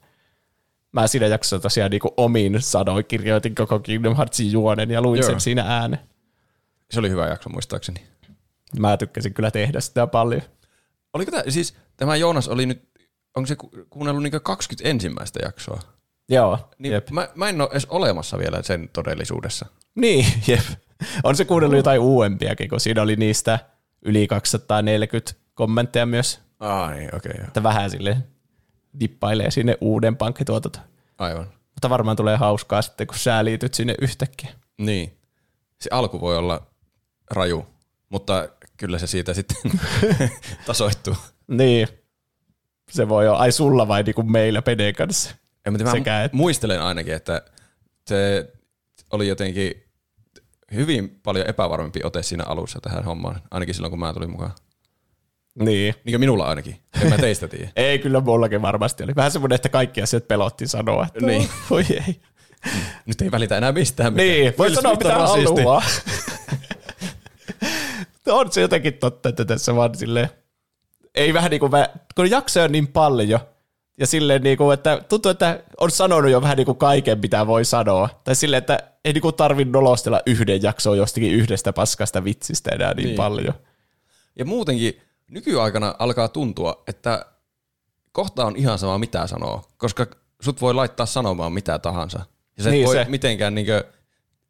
Mä 0.91 1.07
siinä 1.07 1.27
jaksossa 1.27 1.59
tosiaan 1.59 1.91
niin 1.91 2.01
omin 2.17 2.61
sanoin 2.61 3.05
kirjoitin 3.05 3.55
koko 3.55 3.79
Kingdom 3.79 4.15
Heartsin 4.15 4.51
juonen 4.51 4.91
ja 4.91 5.01
luin 5.01 5.19
Joo. 5.19 5.29
sen 5.29 5.41
siinä 5.41 5.63
ääneen. 5.67 6.03
Se 6.91 6.99
oli 6.99 7.09
hyvä 7.09 7.27
jakso 7.27 7.49
muistaakseni. 7.49 8.03
Mä 8.79 8.97
tykkäsin 8.97 9.33
kyllä 9.33 9.51
tehdä 9.51 9.79
sitä 9.79 10.07
paljon. 10.07 10.41
Oliko 11.13 11.31
tämä, 11.31 11.43
siis 11.49 11.75
tämä 11.97 12.15
Joonas 12.15 12.47
oli 12.47 12.65
nyt, 12.65 12.89
onko 13.35 13.47
se 13.47 13.55
ku- 13.55 13.71
kuunnellut 13.89 14.23
niin 14.23 14.41
20 14.43 14.89
ensimmäistä 14.89 15.39
jaksoa? 15.43 15.79
Joo, 16.29 16.59
Niin 16.77 16.93
jep. 16.93 17.09
mä, 17.09 17.27
mä 17.35 17.49
en 17.49 17.61
ole 17.61 17.69
edes 17.71 17.85
olemassa 17.85 18.37
vielä 18.37 18.63
sen 18.63 18.89
todellisuudessa. 18.93 19.65
Niin, 19.95 20.25
jep. 20.47 20.65
On 21.23 21.35
se 21.35 21.45
kuunnellut 21.45 21.77
jotain 21.77 21.99
uudempiakin, 22.01 22.69
kun 22.69 22.79
siinä 22.79 23.01
oli 23.01 23.15
niistä 23.15 23.59
yli 24.01 24.27
240 24.27 25.33
kommentteja 25.53 26.05
myös, 26.05 26.39
Ah 26.59 26.91
niin, 26.91 27.15
okei 27.15 27.29
okay, 27.29 27.41
joo. 27.41 27.47
että 27.47 27.63
vähän 27.63 27.89
sille 27.91 28.17
dippailee 28.99 29.51
sinne 29.51 29.77
uuden 29.81 30.15
pankkituotantoon. 30.17 30.85
Aivan. 31.17 31.47
Mutta 31.75 31.89
varmaan 31.89 32.17
tulee 32.17 32.37
hauskaa 32.37 32.81
sitten, 32.81 33.07
kun 33.07 33.17
sä 33.17 33.45
liityt 33.45 33.73
sinne 33.73 33.95
yhtäkkiä. 34.01 34.49
Niin. 34.77 35.17
Se 35.81 35.89
alku 35.93 36.21
voi 36.21 36.37
olla 36.37 36.67
raju, 37.31 37.65
mutta 38.09 38.49
kyllä 38.79 38.99
se 38.99 39.07
siitä 39.07 39.33
sitten 39.33 39.57
tasoittuu. 40.67 41.15
Niin. 41.47 41.87
Se 42.91 43.09
voi 43.09 43.27
olla, 43.27 43.39
ai 43.39 43.51
sulla 43.51 43.87
vai 43.87 44.03
niin 44.03 44.15
kuin 44.15 44.31
meillä 44.31 44.61
Peden 44.61 44.95
kanssa. 44.95 45.31
En 45.65 45.73
mä, 45.73 45.77
tiedä, 45.77 45.91
Sekä 45.91 46.11
mä 46.11 46.23
että. 46.23 46.37
muistelen 46.37 46.81
ainakin, 46.81 47.13
että 47.13 47.41
se 48.07 48.51
oli 49.11 49.27
jotenkin 49.27 49.83
hyvin 50.73 51.19
paljon 51.23 51.47
epävarmempi 51.49 51.99
ote 52.03 52.23
siinä 52.23 52.43
alussa 52.47 52.79
tähän 52.81 53.03
hommaan, 53.03 53.41
ainakin 53.51 53.75
silloin 53.75 53.91
kun 53.91 53.99
mä 53.99 54.13
tulin 54.13 54.31
mukaan. 54.31 54.51
Niin. 55.59 55.95
Niin 56.05 56.13
kuin 56.13 56.19
minulla 56.19 56.45
ainakin. 56.45 56.75
En 57.01 57.09
mä 57.09 57.17
teistä 57.17 57.47
tiedä. 57.47 57.69
Ei, 57.75 57.99
kyllä 57.99 58.19
mullakin 58.19 58.61
varmasti 58.61 59.03
oli. 59.03 59.15
Vähän 59.15 59.31
semmoinen, 59.31 59.55
että 59.55 59.69
kaikki 59.69 60.01
asiat 60.01 60.27
pelotti 60.27 60.67
sanoa. 60.67 61.05
Että 61.05 61.25
Niin. 61.25 61.49
Voi 61.69 61.85
ei. 61.89 62.21
Nyt 63.05 63.21
ei 63.21 63.31
välitä 63.31 63.57
enää 63.57 63.71
mistään. 63.71 64.13
mitään. 64.13 64.29
Niin, 64.29 64.53
voi 64.57 64.75
sanoa 64.75 64.93
mitä 64.95 65.13
haluaa. 65.13 65.83
on 68.39 68.51
se 68.51 68.61
jotenkin 68.61 68.93
totta, 68.93 69.29
että 69.29 69.45
tässä 69.45 69.75
vaan 69.75 69.95
silleen, 69.95 70.29
ei 71.15 71.33
vähän 71.33 71.51
niin 71.51 71.59
kuin, 71.59 71.71
kun 72.15 72.29
jaksoja 72.29 72.65
on 72.65 72.71
niin 72.71 72.87
paljon, 72.87 73.39
ja 73.99 74.07
silleen 74.07 74.43
niin 74.43 74.57
kuin, 74.57 74.73
että 74.73 75.01
tuntuu, 75.09 75.31
että 75.31 75.63
on 75.79 75.91
sanonut 75.91 76.31
jo 76.31 76.41
vähän 76.41 76.57
niin 76.57 76.65
kuin 76.65 76.77
kaiken, 76.77 77.19
mitä 77.19 77.47
voi 77.47 77.65
sanoa. 77.65 78.09
Tai 78.23 78.35
silleen, 78.35 78.57
että 78.57 78.79
ei 79.05 79.13
niin 79.13 79.21
kuin 79.21 79.35
tarvitse 79.35 79.71
nolostella 79.71 80.21
yhden 80.25 80.63
jaksoa 80.63 80.95
jostakin 80.95 81.33
yhdestä 81.33 81.73
paskasta 81.73 82.23
vitsistä 82.23 82.71
enää 82.75 82.93
niin, 82.93 82.97
niin. 82.97 83.05
Niin. 83.05 83.17
paljon. 83.17 83.53
Ja 84.35 84.45
muutenkin 84.45 85.01
nykyaikana 85.31 85.95
alkaa 85.99 86.27
tuntua, 86.27 86.83
että 86.87 87.25
kohta 88.11 88.45
on 88.45 88.55
ihan 88.55 88.79
sama 88.79 88.97
mitä 88.97 89.27
sanoo, 89.27 89.63
koska 89.77 90.07
sut 90.41 90.61
voi 90.61 90.73
laittaa 90.73 91.05
sanomaan 91.05 91.53
mitä 91.53 91.79
tahansa. 91.79 92.19
Ja 92.57 92.63
sä 92.63 92.69
et 92.69 92.73
Niin 92.73 92.85
voi 92.85 92.95
se. 92.95 93.05
mitenkään 93.09 93.55
niinkö 93.55 93.83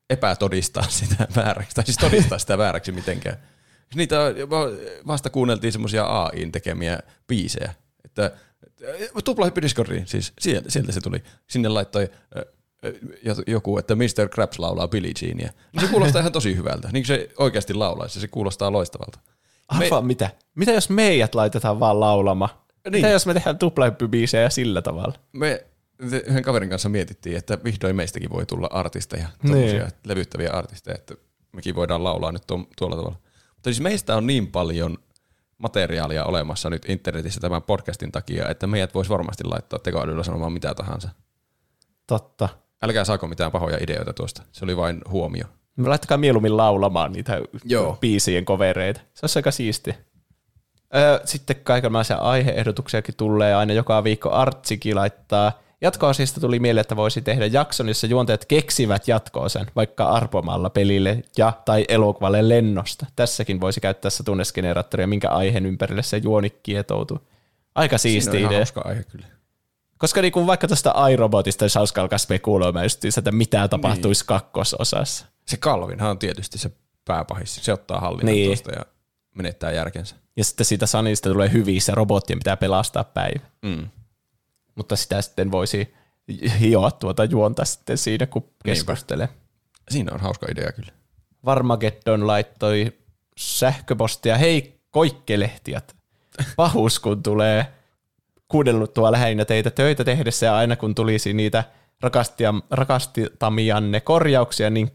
epätodistaa 0.09 0.85
sitä 0.89 1.27
vääräksi, 1.35 1.75
tai 1.75 1.85
siis 1.85 1.97
todistaa 1.97 2.39
sitä 2.39 2.57
vääräksi 2.57 2.91
mitenkään. 2.91 3.37
Niitä 3.95 4.17
va- 4.49 4.69
vasta 5.07 5.29
kuunneltiin 5.29 5.71
semmoisia 5.73 6.03
AIin 6.05 6.51
tekemiä 6.51 6.99
biisejä, 7.27 7.73
että 8.05 8.31
tupla 9.25 9.45
hyppy 9.45 9.61
Discordiin, 9.61 10.07
siis 10.07 10.33
sieltä, 10.39 10.71
sieltä 10.71 10.91
se 10.91 11.01
tuli. 11.01 11.23
Sinne 11.47 11.69
laittoi 11.69 12.09
joku, 13.47 13.77
että 13.77 13.95
Mr. 13.95 14.29
Krabs 14.31 14.59
laulaa 14.59 14.87
Billie 14.87 15.13
Jeania. 15.21 15.49
Niin 15.73 15.81
se 15.81 15.87
kuulostaa 15.91 16.19
ihan 16.19 16.31
tosi 16.31 16.55
hyvältä, 16.55 16.89
niin 16.91 17.05
se 17.05 17.29
oikeasti 17.37 17.73
laulaisi, 17.73 18.19
se 18.21 18.27
kuulostaa 18.27 18.71
loistavalta. 18.71 19.19
Arvaa 19.67 20.01
mitä? 20.01 20.29
Mitä 20.55 20.71
jos 20.71 20.89
meidät 20.89 21.35
laitetaan 21.35 21.79
vaan 21.79 21.99
laulamaan? 21.99 22.51
Niin. 22.83 22.91
Mitä 22.91 23.09
jos 23.09 23.25
me 23.25 23.33
tehdään 23.33 23.57
tuplahyppybiisejä 23.57 24.49
sillä 24.49 24.81
tavalla? 24.81 25.13
Me 25.31 25.65
yhden 25.99 26.43
kaverin 26.43 26.69
kanssa 26.69 26.89
mietittiin, 26.89 27.37
että 27.37 27.57
vihdoin 27.63 27.95
meistäkin 27.95 28.29
voi 28.29 28.45
tulla 28.45 28.67
artisteja, 28.71 29.27
Niin. 29.43 29.81
levyttäviä 30.05 30.49
artisteja, 30.51 30.95
että 30.95 31.15
mekin 31.51 31.75
voidaan 31.75 32.03
laulaa 32.03 32.31
nyt 32.31 32.43
tuolla 32.77 32.95
tavalla. 32.95 33.19
Mutta 33.59 33.67
siis 33.67 33.81
meistä 33.81 34.15
on 34.15 34.27
niin 34.27 34.47
paljon 34.47 34.97
materiaalia 35.57 36.25
olemassa 36.25 36.69
nyt 36.69 36.89
internetissä 36.89 37.39
tämän 37.39 37.61
podcastin 37.61 38.11
takia, 38.11 38.49
että 38.49 38.67
meidät 38.67 38.93
voisi 38.93 39.09
varmasti 39.09 39.43
laittaa 39.43 39.79
tekoälyllä 39.79 40.23
sanomaan 40.23 40.53
mitä 40.53 40.75
tahansa. 40.75 41.09
Totta. 42.07 42.49
Älkää 42.83 43.05
saako 43.05 43.27
mitään 43.27 43.51
pahoja 43.51 43.77
ideoita 43.81 44.13
tuosta. 44.13 44.43
Se 44.51 44.65
oli 44.65 44.77
vain 44.77 45.01
huomio. 45.09 45.45
Me 45.75 45.87
laittakaa 45.89 46.17
mieluummin 46.17 46.57
laulamaan 46.57 47.11
niitä 47.13 47.41
Joo. 47.63 47.97
biisien 48.01 48.45
kovereita. 48.45 48.99
Se 49.13 49.19
olisi 49.23 49.39
aika 49.39 49.51
siisti. 49.51 49.95
Öö, 50.95 51.19
sitten 51.25 51.55
kaikenlaisia 51.55 52.17
aiheehdotuksiakin 52.17 53.15
tulee 53.15 53.55
aina 53.55 53.73
joka 53.73 54.03
viikko. 54.03 54.31
Artsikin 54.31 54.95
laittaa. 54.95 55.51
Jatko-osista 55.81 56.39
tuli 56.41 56.59
mieleen, 56.59 56.81
että 56.81 56.95
voisi 56.95 57.21
tehdä 57.21 57.45
jakson, 57.45 57.87
jossa 57.87 58.07
juontajat 58.07 58.45
keksivät 58.45 59.07
jatkoosan, 59.07 59.67
vaikka 59.75 60.05
arpomalla 60.05 60.69
pelille 60.69 61.23
ja 61.37 61.53
tai 61.65 61.85
elokuvalle 61.87 62.49
lennosta. 62.49 63.05
Tässäkin 63.15 63.61
voisi 63.61 63.81
käyttää 63.81 64.11
tunnesgeneraattoria, 64.25 65.07
minkä 65.07 65.29
aiheen 65.29 65.65
ympärille 65.65 66.03
se 66.03 66.17
juoni 66.17 66.49
kietoutuu. 66.63 67.19
Aika 67.75 67.97
Siinä 67.97 68.17
on 68.17 68.21
siisti 68.21 68.37
ihan 68.41 68.53
idea. 68.53 68.65
aihe 68.83 69.03
kyllä. 69.03 69.25
Koska 69.97 70.21
niinku 70.21 70.47
vaikka 70.47 70.67
tuosta 70.67 71.07
iRobotista 71.07 71.63
olisi 71.63 71.79
hauska 71.79 72.01
alkaa 72.01 72.17
spekuloimaan 72.17 72.85
just, 72.85 73.17
että 73.17 73.31
mitä 73.31 73.67
tapahtuisi 73.67 74.21
niin. 74.21 74.27
kakkososassa. 74.27 75.25
Se 75.45 75.57
Calvinhan 75.57 76.09
on 76.09 76.19
tietysti 76.19 76.57
se 76.57 76.71
pääpahis. 77.05 77.55
Se 77.55 77.73
ottaa 77.73 77.99
hallinnan 77.99 78.25
Niin. 78.25 78.35
niin. 78.35 78.47
tuosta 78.47 78.71
ja 78.71 78.85
menettää 79.35 79.71
järkensä. 79.71 80.15
Ja 80.37 80.43
sitten 80.43 80.65
siitä 80.65 80.85
Sanista 80.85 81.29
tulee 81.29 81.51
hyvissä 81.51 81.95
robottien 81.95 82.39
pitää 82.39 82.57
pelastaa 82.57 83.03
päivä. 83.03 83.39
Mm. 83.61 83.87
Mutta 84.79 84.95
sitä 84.95 85.21
sitten 85.21 85.51
voisi 85.51 85.93
hioa 86.59 86.91
tuota 86.91 87.23
juonta 87.23 87.65
sitten 87.65 87.97
siinä, 87.97 88.25
kun 88.25 88.49
keskustelee. 88.65 89.29
Siinä 89.89 90.13
on 90.13 90.19
hauska 90.19 90.47
idea 90.51 90.71
kyllä. 90.71 90.91
Varmageddon 91.45 92.27
laittoi 92.27 92.93
sähköpostia, 93.37 94.37
hei 94.37 94.79
koikkelehtijät, 94.91 95.95
pahus 96.55 96.99
kun 96.99 97.23
tulee 97.23 97.65
kuunneltua 98.47 99.11
lähinnä 99.11 99.45
teitä 99.45 99.71
töitä 99.71 100.03
tehdessä 100.03 100.45
ja 100.45 100.57
aina 100.57 100.75
kun 100.75 100.95
tulisi 100.95 101.33
niitä 101.33 101.63
rakastia, 102.01 102.53
rakastamianne 102.71 103.99
korjauksia, 103.99 104.69
niin 104.69 104.91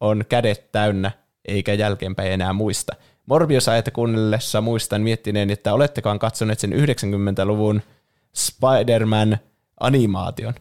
on 0.00 0.24
kädet 0.28 0.72
täynnä 0.72 1.10
eikä 1.44 1.74
jälkeenpäin 1.74 2.32
enää 2.32 2.52
muista. 2.52 2.92
Morbius 3.26 3.68
että 3.68 3.90
kuunnellessa 3.90 4.60
muistan 4.60 5.02
miettineen, 5.02 5.50
että 5.50 5.74
olettekaan 5.74 6.18
katsoneet 6.18 6.58
sen 6.58 6.72
90-luvun 6.72 7.82
Spider-Man 8.38 9.38
animaation. 9.80 10.54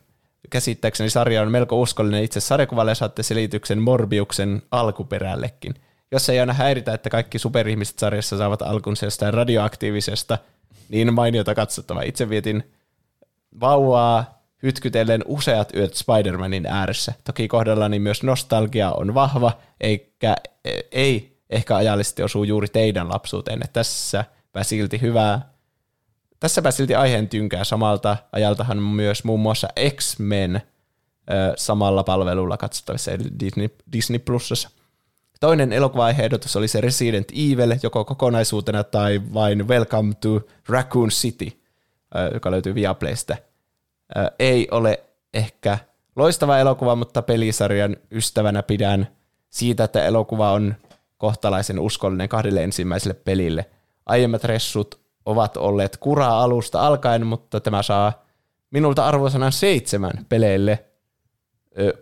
Käsittääkseni 0.49 1.09
sarja 1.09 1.41
on 1.41 1.51
melko 1.51 1.81
uskollinen 1.81 2.23
itse 2.23 2.39
sarjakuvalle 2.39 2.91
ja 2.91 2.95
saatte 2.95 3.23
selityksen 3.23 3.81
Morbiuksen 3.81 4.61
alkuperällekin. 4.72 5.73
Jos 6.11 6.30
ei 6.30 6.39
aina 6.39 6.53
häiritä, 6.53 6.93
että 6.93 7.09
kaikki 7.09 7.39
superihmiset 7.39 7.99
sarjassa 7.99 8.38
saavat 8.38 8.61
alkunsa 8.61 9.06
jostain 9.06 9.33
radioaktiivisesta, 9.33 10.38
niin 10.89 11.14
mainiota 11.14 11.56
katsottava. 11.56 12.01
Itse 12.01 12.30
vietin 12.30 12.72
vauvaa 13.59 14.43
hytkytellen 14.64 15.23
useat 15.25 15.75
yöt 15.75 15.93
Spider-Manin 15.93 16.65
ääressä. 16.67 17.14
Toki 17.23 17.47
kohdallani 17.47 17.99
myös 17.99 18.23
nostalgia 18.23 18.91
on 18.91 19.14
vahva, 19.14 19.57
eikä 19.81 20.35
e- 20.65 20.81
ei 20.91 21.38
ehkä 21.49 21.75
ajallisesti 21.75 22.23
osuu 22.23 22.43
juuri 22.43 22.67
teidän 22.67 23.09
lapsuuteenne. 23.09 23.65
Tässäpä 23.73 24.64
silti 24.64 25.01
hyvää. 25.01 25.57
Tässäpä 26.40 26.72
silti 26.72 26.95
aiheen 26.95 27.30
tynkää 27.30 27.64
samalta 27.64 28.17
ajaltahan 28.32 28.77
myös 28.83 29.24
muun 29.24 29.40
muassa 29.40 29.67
X-Men 29.95 30.61
samalla 31.57 32.03
palvelulla 32.03 32.57
katsottavissa 32.57 33.11
eli 33.11 33.24
Disney, 33.40 33.69
Disney 33.93 34.19
Plusassa. 34.19 34.69
Toinen 35.40 35.74
elokuva-ehdotus 35.74 36.56
oli 36.56 36.67
se 36.67 36.82
Resident 36.82 37.32
Evil, 37.32 37.75
joko 37.83 38.06
kokonaisuutena 38.06 38.83
tai 38.83 39.22
vain 39.33 39.67
Welcome 39.67 40.14
to 40.14 40.41
Raccoon 40.69 41.09
City, 41.09 41.51
joka 42.33 42.51
löytyy 42.51 42.75
Viaplaystä. 42.75 43.38
Ei 44.40 44.67
ole 44.72 45.03
ehkä 45.33 45.77
loistava 46.16 46.57
elokuva, 46.57 46.95
mutta 46.95 47.22
pelisarjan 47.22 47.98
ystävänä 48.11 48.64
pidän 48.64 49.07
siitä, 49.49 49.83
että 49.83 50.03
elokuva 50.03 50.51
on 50.51 50.75
kohtalaisen 51.17 51.80
uskollinen 51.80 52.30
kahdelle 52.30 52.64
ensimmäiselle 52.64 53.14
pelille. 53.14 53.66
Aiemmat 54.06 54.43
ressut 54.43 54.99
ovat 55.27 55.57
olleet 55.57 55.97
kuraa 55.97 56.43
alusta 56.43 56.88
alkaen, 56.88 57.27
mutta 57.27 57.59
tämä 57.59 57.83
saa 57.83 58.25
minulta 58.72 59.06
arvosanan 59.06 59.51
seitsemän 59.51 60.25
peleille 60.30 60.85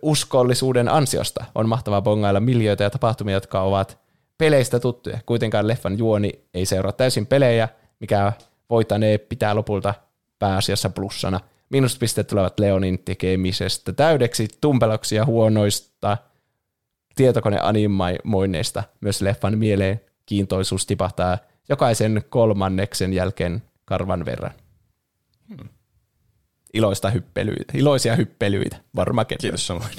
uskollisuuden 0.02 0.88
ansiosta. 0.88 1.44
On 1.54 1.68
mahtavaa 1.68 2.02
bongailla 2.02 2.40
miljöitä 2.40 2.84
ja 2.84 2.90
tapahtumia, 2.90 3.34
jotka 3.34 3.62
ovat 3.62 3.98
peleistä 4.38 4.80
tuttuja. 4.80 5.18
Kuitenkaan 5.26 5.68
leffan 5.68 5.98
juoni 5.98 6.32
ei 6.54 6.66
seuraa 6.66 6.92
täysin 6.92 7.26
pelejä, 7.26 7.68
mikä 8.00 8.32
voitanee 8.70 9.18
pitää 9.18 9.54
lopulta 9.54 9.94
pääasiassa 10.38 10.90
plussana. 10.90 11.40
Miinuspisteet 11.70 12.26
tulevat 12.26 12.60
Leonin 12.60 12.98
tekemisestä 12.98 13.92
täydeksi 13.92 14.48
tumpeloksi 14.60 15.16
ja 15.16 15.24
huonoista 15.24 16.18
tietokoneanimoinneista. 17.14 18.82
Myös 19.00 19.22
leffan 19.22 19.58
mieleen 19.58 20.00
kiintoisuus 20.26 20.86
tipahtaa 20.86 21.38
jokaisen 21.68 22.24
kolmanneksen 22.28 23.12
jälkeen 23.12 23.62
karvan 23.84 24.24
verran. 24.24 24.50
Hmm. 25.48 25.68
Iloista 26.74 27.10
hyppelyitä, 27.10 27.72
iloisia 27.74 28.16
hyppelyitä, 28.16 28.76
varmaan 28.96 29.26
Kiitos 29.40 29.66
samoin. 29.66 29.90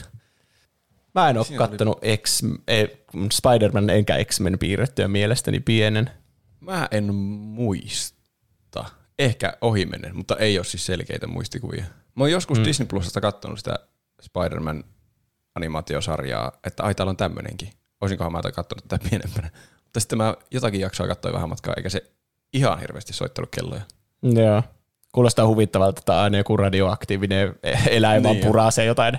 Mä 1.16 1.30
en 1.30 1.38
ole 1.38 1.46
Siinä 1.46 1.64
oli- 1.64 1.70
kattonut 1.70 2.02
X, 2.24 2.44
eh, 2.68 2.90
Spider-Man 3.32 3.90
enkä 3.90 4.26
X-Men 4.26 4.60
piirrettyä 4.60 5.08
mielestäni 5.08 5.60
pienen. 5.60 6.10
Mä 6.60 6.88
en 6.92 7.16
muista. 7.16 8.86
Ehkä 9.20 9.58
ohimennen, 9.62 10.16
mutta 10.16 10.36
ei 10.36 10.58
ole 10.58 10.66
siis 10.66 10.86
selkeitä 10.86 11.28
muistikuvia. 11.28 11.86
Mä 12.16 12.24
oon 12.24 12.32
joskus 12.32 12.60
mm. 12.60 12.66
Disney 12.66 12.88
Plusasta 12.88 13.22
katsonut 13.22 13.58
sitä 13.58 13.80
Spider-Man 14.22 14.84
animaatiosarjaa, 15.56 16.52
että 16.64 16.84
ai 16.84 16.96
täällä 16.96 17.10
on 17.10 17.18
tämmönenkin. 17.18 17.70
Olisinkohan 18.02 18.32
mä 18.32 18.42
tätä 18.42 18.56
katsonut 18.56 18.88
tätä 18.88 19.10
pienempänä. 19.10 19.52
Mutta 19.98 20.02
sitten 20.04 20.18
mä 20.18 20.36
jotakin 20.52 20.80
jaksoa 20.82 21.08
katsoin 21.08 21.34
vähän 21.34 21.50
matkaa, 21.50 21.74
eikä 21.78 21.90
se 21.90 22.02
ihan 22.54 22.80
hirveästi 22.80 23.14
soittanut 23.14 23.50
kelloja. 23.52 23.82
Joo. 24.24 24.64
Kuulostaa 25.12 25.48
huvittavalta, 25.48 26.00
että 26.00 26.22
aina 26.22 26.38
joku 26.38 26.58
radioaktiivinen 26.58 27.56
eläin 27.90 28.24
vaan 28.24 28.36
Niin 28.36 28.44
jo. 28.44 28.48
purasee 28.48 28.86
jotain. 28.86 29.18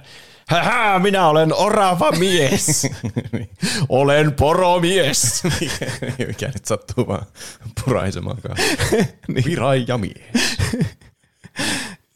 Hähä, 0.48 0.98
minä 0.98 1.28
olen 1.28 1.54
orava 1.54 2.12
mies. 2.12 2.86
olen 3.88 4.32
poromies. 4.34 5.42
Mikä 6.28 6.46
nyt 6.48 6.64
sattuu 6.64 7.06
vaan 7.08 7.26
puraisemaankaan. 7.84 8.56
niin. 9.28 9.44
Pirajamies. 9.44 10.16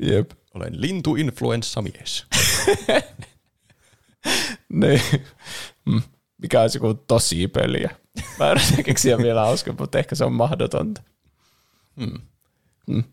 Jep. 0.02 0.30
Olen 0.54 0.80
lintuinfluenssamies. 0.80 2.26
Niin. 4.72 5.02
Mm. 5.86 6.02
Mikä 6.42 6.60
olisi 6.60 6.78
joku 6.78 6.94
tosi 6.94 7.48
peliä. 7.48 7.90
Mä 8.38 8.50
yritän 8.50 8.84
keksiä 8.84 9.18
vielä 9.18 9.40
hauska, 9.40 9.74
mutta 9.78 9.98
ehkä 9.98 10.14
se 10.14 10.24
on 10.24 10.32
mahdotonta. 10.32 11.02
Hmm. 12.00 12.20
Mm. 12.86 13.04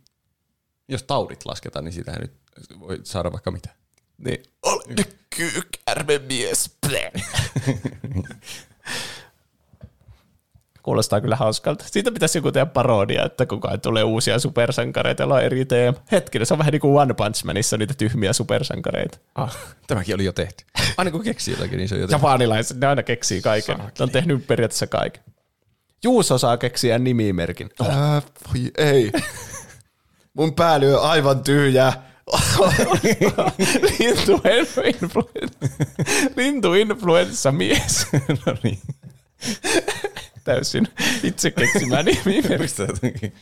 Jos 0.88 1.03
taudit 1.03 1.45
lasketaan, 1.45 1.86
niin 1.86 1.94
sitä 1.94 2.19
nyt 2.19 2.34
voi 2.80 3.00
saada 3.03 3.32
vaikka 3.32 3.52
mitä. 3.52 3.69
Niin. 4.18 4.44
Olen 4.64 5.06
kyykärmemies. 5.30 6.78
Kuulostaa 10.83 11.22
kyllä 11.22 11.35
hauskalta. 11.35 11.85
Siitä 11.88 12.11
pitäisi 12.11 12.38
joku 12.38 12.51
tehdä 12.51 12.66
parodia, 12.66 13.25
että 13.25 13.45
koko 13.45 13.67
ajan 13.67 13.82
tulee 13.82 14.03
uusia 14.03 14.40
supersankareita, 14.40 15.24
joilla 15.24 15.35
on 15.35 15.41
eri 15.41 15.66
teema. 15.66 15.98
Hetkinen, 16.11 16.45
se 16.45 16.53
on 16.53 16.58
vähän 16.58 16.72
niin 16.72 16.82
kuin 16.82 17.01
One 17.01 17.14
Punch 17.14 17.45
Manissa 17.45 17.77
niitä 17.77 17.93
tyhmiä 17.93 18.33
supersankareita. 18.33 19.17
Ah, 19.35 19.58
tämäkin 19.88 20.16
oli 20.16 20.25
jo 20.25 20.32
tehty. 20.32 20.66
Aina 20.98 21.11
kun 21.11 21.24
keksii 21.24 21.53
jotakin, 21.53 21.77
niin 21.77 21.90
se 21.90 21.95
on 21.95 22.01
jo 22.01 22.08
tehty. 22.08 22.25
Japanilaiset, 22.25 22.80
ne 22.80 22.88
aina 22.88 23.03
keksii 23.03 23.41
kaiken. 23.41 23.77
Ne 23.77 23.83
on 23.99 24.09
tehnyt 24.09 24.48
periaatteessa 24.48 24.88
kaiken. 24.88 25.24
Juuso 26.03 26.38
saa 26.38 26.58
keksiä 26.58 26.99
nimimerkin. 26.99 27.69
Oh. 27.80 27.88
Ää, 27.90 28.22
voi 28.48 28.72
ei. 28.77 29.11
Mun 30.33 30.53
pää 30.53 30.80
lyö 30.80 30.99
aivan. 31.01 31.41
Lintuinfluenssa. 33.99 34.82
Lintuinfluenssa 36.35 37.51
mies. 37.51 38.08
no 38.45 38.56
niin. 38.64 38.80
Täysin 40.43 40.88
itse 41.24 41.51
keksimään 41.51 42.06
nimimerkki. 42.26 42.58
Mistä 42.58 42.84
jotenkin? 42.84 43.34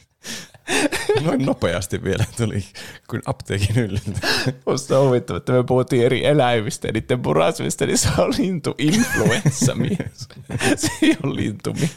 Noin 1.21 1.45
nopeasti 1.45 2.03
vielä 2.03 2.25
tuli 2.37 2.65
kuin 3.09 3.21
apteekin 3.25 3.75
hyllyltä. 3.75 4.27
Musta 4.65 4.99
on 4.99 5.07
huvittava, 5.07 5.37
että 5.37 5.51
me 5.51 5.63
puhuttiin 5.63 6.05
eri 6.05 6.25
eläimistä 6.25 6.87
ja 6.87 6.93
niiden 6.93 7.21
purasemista, 7.21 7.85
niin 7.85 7.97
se 7.97 8.09
on 8.17 8.33
lintuinfluenssa 8.37 9.75
mies. 9.75 10.29
Se 10.75 10.91
ei 11.01 11.17
ole 11.23 11.35
lintumi. 11.35 11.89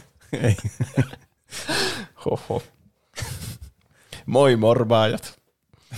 Ei. 0.43 0.57
Hoho. 2.25 2.63
Moi 4.25 4.55
mormaajat. 4.55 5.39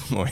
Moi. 0.10 0.28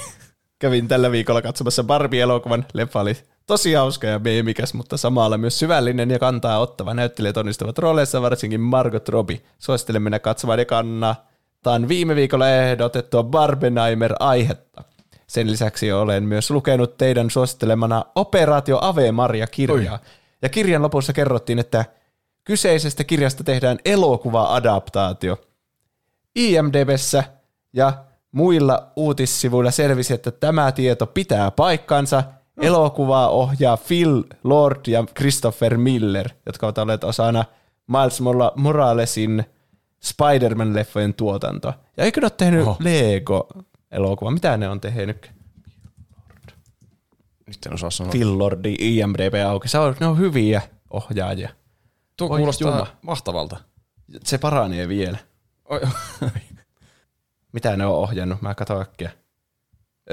Kävin 0.60 0.88
tällä 0.88 1.12
viikolla 1.12 1.42
katsomassa 1.42 1.84
Barbie-elokuvan. 1.84 2.66
Leffa 2.74 3.00
oli 3.00 3.18
tosi 3.48 3.74
hauska 3.74 4.08
ja 4.08 4.20
meemikäs, 4.20 4.74
mutta 4.74 4.98
samalla 4.98 5.38
myös 5.38 5.60
syvällinen 5.60 6.10
ja 6.12 6.20
kantaa 6.20 6.60
ottava. 6.60 6.94
Näyttelijät 6.94 7.38
onnistuvat 7.38 7.78
rooleissa, 7.78 8.22
varsinkin 8.22 8.62
Margot 8.62 9.10
Robbie. 9.10 9.42
Suosittelen 9.60 10.02
mennä 10.02 10.20
katsomaan 10.20 10.60
ja 10.60 10.66
kannattaa 10.66 11.88
viime 11.88 12.16
viikolla 12.16 12.50
ehdotettua 12.50 13.24
Barbenheimer-aihetta. 13.24 14.84
Sen 15.28 15.52
lisäksi 15.52 15.92
olen 15.92 16.24
myös 16.24 16.52
lukenut 16.52 16.98
teidän 16.98 17.30
suosittelemana 17.30 18.06
Operaatio 18.16 18.80
Ave 18.82 19.12
Maria-kirjaa. 19.12 20.00
Ja 20.42 20.50
kirjan 20.50 20.82
lopussa 20.82 21.14
kerrottiin, 21.14 21.60
että 21.60 21.86
kyseisestä 22.44 23.04
kirjasta 23.04 23.44
tehdään 23.44 23.78
elokuva-adaptaatio. 23.86 25.38
IMDBssä 26.36 27.24
ja 27.74 27.94
muilla 28.32 28.92
uutissivuilla 28.96 29.72
selvisi, 29.72 30.14
että 30.14 30.32
tämä 30.32 30.72
tieto 30.72 31.08
pitää 31.08 31.52
paikkansa. 31.52 32.24
Elokuvaa 32.62 33.30
ohjaa 33.30 33.78
Phil 33.78 34.24
Lord 34.44 34.80
ja 34.88 35.04
Christopher 35.18 35.78
Miller, 35.78 36.30
jotka 36.46 36.66
ovat 36.68 36.78
olleet 36.78 37.04
osana 37.04 37.46
Miles 37.88 38.22
Mora- 38.22 38.52
Moralesin 38.56 39.44
Spider-Man-leffojen 40.04 41.14
tuotantoa. 41.18 41.74
Ja 41.98 42.04
eikö 42.04 42.22
ne 42.22 42.26
ole 42.26 42.32
tehnyt 42.38 42.62
Oho. 42.62 42.78
Lego-elokuva? 42.80 44.32
Mitä 44.32 44.58
ne 44.58 44.70
on 44.70 44.82
tehnyt? 44.82 45.32
Nyt 47.48 47.66
en 47.66 47.74
osaa 47.74 47.90
sanoa. 47.90 48.12
Phil 48.12 48.38
Lordi, 48.40 48.76
IMDB 48.80 49.34
auki. 49.50 49.68
Ne 50.00 50.06
on 50.08 50.18
hyviä 50.18 50.62
ohjaajia. 50.90 51.50
Tuo 52.18 52.30
Voi 52.30 52.38
kuulostaa 52.40 52.68
jumala. 52.68 52.88
mahtavalta. 53.02 53.58
Se 54.24 54.38
paranee 54.38 54.88
vielä. 54.88 55.18
Oi, 55.66 55.82
Mitä 57.54 57.78
ne 57.78 57.86
on 57.86 57.96
ohjannut? 57.96 58.42
Mä 58.42 58.56
katson 58.56 58.82
äkkiä. 58.82 59.12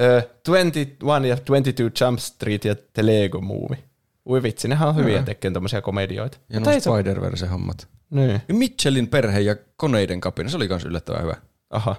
Ö, 0.01 0.21
21 0.21 1.27
ja 1.29 1.35
22 1.35 2.03
Jump 2.03 2.19
Street 2.19 2.65
ja 2.65 2.75
The 2.93 3.05
Lego 3.05 3.41
Movie. 3.41 3.83
Ui 4.29 4.43
vitsi, 4.43 4.67
nehän 4.67 4.89
on 4.89 4.95
hyviä 4.95 5.23
tekemään 5.23 5.53
tommosia 5.53 5.81
komedioita. 5.81 6.37
ja 6.49 6.59
Mutta 6.59 6.71
se- 6.79 6.79
Spider-Verse-hommat. 6.79 7.87
Niin. 8.09 8.41
Ja 8.47 8.53
Mitchellin 8.53 9.07
perhe 9.07 9.39
ja 9.39 9.55
koneiden 9.77 10.21
kapina, 10.21 10.49
se 10.49 10.57
oli 10.57 10.67
kans 10.67 10.85
yllättävän 10.85 11.21
hyvä. 11.23 11.35
Aha. 11.69 11.95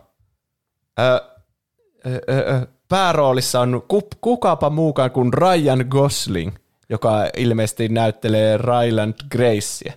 Ö, 0.98 1.20
ö, 2.06 2.20
ö, 2.30 2.66
pääroolissa 2.88 3.60
on 3.60 3.82
kup, 3.88 4.06
kukapa 4.20 4.70
muukaan 4.70 5.10
kuin 5.10 5.32
Ryan 5.32 5.84
Gosling, 5.88 6.52
joka 6.88 7.24
ilmeisesti 7.36 7.88
näyttelee 7.88 8.56
Ryland 8.58 9.14
Gracea. 9.30 9.92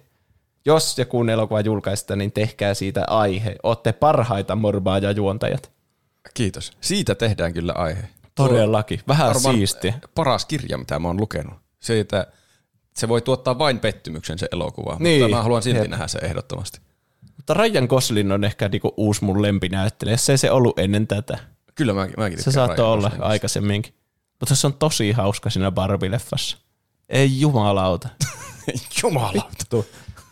Jos 0.66 0.98
ja 0.98 1.06
kun 1.06 1.30
elokuva 1.30 1.62
julkaista, 1.62 2.16
niin 2.16 2.32
tehkää 2.32 2.74
siitä 2.74 3.04
aihe. 3.08 3.56
Ootte 3.64 3.92
parhaita 3.94 4.56
morbaa 4.56 4.98
ja 4.98 5.12
juontajat. 5.12 5.72
Kiitos. 6.34 6.72
Siitä 6.82 7.16
tehdään 7.16 7.54
kyllä 7.54 7.74
aihe. 7.74 8.10
Todellakin. 8.36 9.00
Vähän 9.08 9.36
siisti. 9.40 9.94
paras 10.16 10.46
kirja, 10.46 10.78
mitä 10.78 11.00
mä 11.00 11.08
oon 11.08 11.20
lukenut. 11.20 11.54
Se, 11.80 12.00
että 12.00 12.28
se 12.96 13.08
voi 13.08 13.22
tuottaa 13.22 13.60
vain 13.60 13.80
pettymyksen 13.80 14.40
se 14.40 14.48
elokuva, 14.52 14.98
Niin. 15.00 15.22
mutta 15.22 15.36
mä 15.38 15.44
haluan 15.44 15.62
silti 15.64 15.80
Jep. 15.80 15.90
nähdä 15.90 16.08
se 16.08 16.20
ehdottomasti. 16.22 16.80
Mutta 17.38 17.54
Ryan 17.54 17.86
Gosling 17.90 18.34
on 18.34 18.44
ehkä 18.44 18.70
niinku 18.70 18.94
uusi 18.98 19.24
mun 19.24 19.42
lempinäyttelijä, 19.42 20.14
jos 20.14 20.30
ei 20.30 20.38
se 20.38 20.52
ollut 20.52 20.80
ennen 20.80 21.08
tätä. 21.08 21.38
Kyllä 21.76 21.94
mäkin, 21.94 22.14
mäkin 22.18 22.44
Se 22.44 22.52
saattoi 22.52 22.86
olla 22.86 22.96
Goslingista. 22.96 23.28
aikaisemminkin. 23.28 23.94
Mutta 24.40 24.56
se 24.56 24.68
on 24.68 24.74
tosi 24.74 25.12
hauska 25.12 25.50
siinä 25.50 25.70
Barbie-leffassa. 25.72 26.58
Ei 27.10 27.40
jumalauta. 27.40 28.10
Jumalauta. 29.04 29.66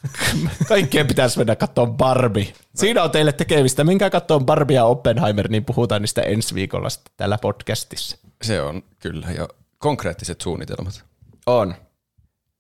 Kaikkien 0.68 1.08
pitäisi 1.08 1.38
mennä 1.38 1.56
katsomaan 1.56 1.98
Barbie. 1.98 2.54
Siinä 2.76 3.04
on 3.04 3.12
teille 3.12 3.32
tekemistä. 3.32 3.84
Minkä 3.84 4.10
katsomaan 4.10 4.46
Barbie 4.46 4.76
ja 4.76 4.86
Oppenheimer, 4.86 5.48
niin 5.48 5.66
puhutaan 5.66 6.02
niistä 6.02 6.22
ensi 6.22 6.56
viikolla 6.56 6.90
sitten 6.90 7.14
tällä 7.18 7.38
podcastissa. 7.38 8.18
Se 8.42 8.62
on 8.62 8.84
kyllä 9.00 9.28
jo 9.38 9.48
konkreettiset 9.78 10.42
suunnitelmat. 10.42 11.04
On. 11.46 11.76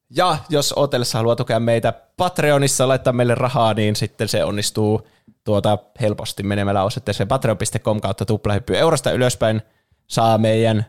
Ja 0.10 0.38
jos 0.50 0.74
Otellessa 0.76 1.18
haluaa 1.18 1.36
tukea 1.36 1.60
meitä 1.60 1.94
Patreonissa, 2.18 2.88
laittaa 2.88 3.14
meille 3.14 3.36
rahaa, 3.36 3.74
niin 3.74 3.96
sitten 3.96 4.28
se 4.28 4.44
onnistuu 4.44 5.08
tuota 5.44 5.78
helposti 6.02 6.44
menemällä 6.44 6.84
osoitteeseen 6.84 7.28
patreon.com 7.28 8.02
kautta 8.02 8.26
tuplahyppy 8.26 8.78
eurosta 8.78 9.12
ylöspäin. 9.12 9.62
Saa 10.08 10.38
meidän 10.38 10.86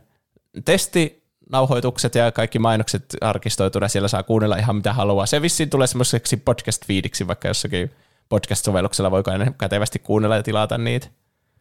testinauhoitukset 1.53 2.15
ja 2.15 2.33
kaikki 2.33 2.59
mainokset 2.59 3.05
arkistoituna. 3.21 3.89
Siellä 3.89 4.09
saa 4.09 4.23
kuunnella 4.23 4.57
ihan 4.57 4.77
mitä 4.77 4.93
haluaa. 4.93 5.27
Se 5.27 5.43
vissiin 5.43 5.71
tulee 5.71 5.87
semmoiseksi 5.87 6.37
podcast-fiidiksi, 6.37 7.27
vaikka 7.27 7.49
jossakin 7.49 7.91
podcast-sovelluksella 8.29 9.11
voi 9.11 9.23
kätevästi 9.59 9.99
kuunnella 9.99 10.37
ja 10.37 10.43
tilata 10.43 10.79
niitä. 10.79 11.09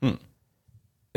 Hmm. 0.06 0.18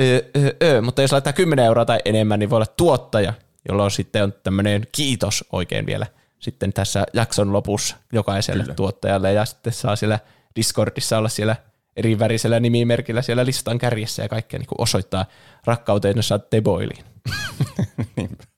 Öö, 0.01 0.21
öö, 0.37 0.51
öö. 0.63 0.83
Mutta 0.83 1.03
jos 1.03 1.13
laittaa 1.13 1.33
10 1.33 1.65
euroa 1.65 1.85
tai 1.85 1.99
enemmän, 2.05 2.39
niin 2.39 2.51
voi 2.51 2.57
olla 2.57 2.67
tuottaja, 2.67 3.33
jolloin 3.69 3.91
sitten 3.91 4.25
on 4.25 4.33
tämmöinen 4.43 4.87
kiitos 4.93 5.45
oikein 5.53 5.87
vielä 5.87 6.07
sitten 6.39 6.73
tässä 6.73 7.07
jakson 7.13 7.53
lopussa 7.53 7.97
jokaiselle 8.13 8.63
Kyllä. 8.63 8.75
tuottajalle 8.75 9.33
ja 9.33 9.45
sitten 9.45 9.73
saa 9.73 9.97
siellä 9.97 10.19
Discordissa 10.57 11.19
olla 11.19 11.29
siellä 11.29 11.57
eri 11.97 12.19
värisellä 12.19 12.61
nimimerkillä 12.61 13.23
siellä 13.23 13.47
listan 13.47 13.79
kärjessä 13.79 14.23
ja 14.23 14.29
kaikkea 14.29 14.59
niin 14.59 14.69
osoittaa 14.79 15.27
rakkauteen, 15.65 16.17
jos 16.17 16.29
saat 16.29 16.51
teboiliin. 16.51 17.05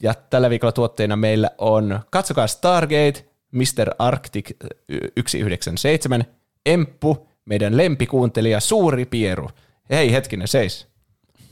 ja 0.00 0.14
tällä 0.30 0.50
viikolla 0.50 0.72
tuotteena 0.72 1.16
meillä 1.16 1.50
on, 1.58 2.00
katsokaa 2.10 2.46
Stargate, 2.46 3.24
Mr. 3.52 3.94
Arctic 3.98 4.50
197, 5.26 6.24
Emppu, 6.66 7.28
meidän 7.44 7.76
lempikuuntelija 7.76 8.60
Suuri 8.60 9.04
Pieru. 9.04 9.50
Hei 9.90 10.12
hetkinen, 10.12 10.48
seis. 10.48 10.86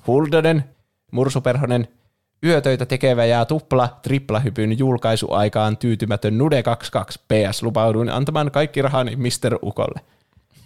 Huldonen, 0.06 0.64
Mursuperhonen, 1.12 1.88
Yötöitä 2.44 2.86
tekevä 2.86 3.24
ja 3.24 3.44
tupla 3.44 3.98
triplahypyn 4.02 4.78
julkaisuaikaan 4.78 5.76
tyytymätön 5.76 6.38
Nude22 6.38 7.18
PS 7.28 7.62
lupauduin 7.62 8.10
antamaan 8.10 8.50
kaikki 8.50 8.82
rahani 8.82 9.16
Mr. 9.16 9.58
Ukolle. 9.62 10.00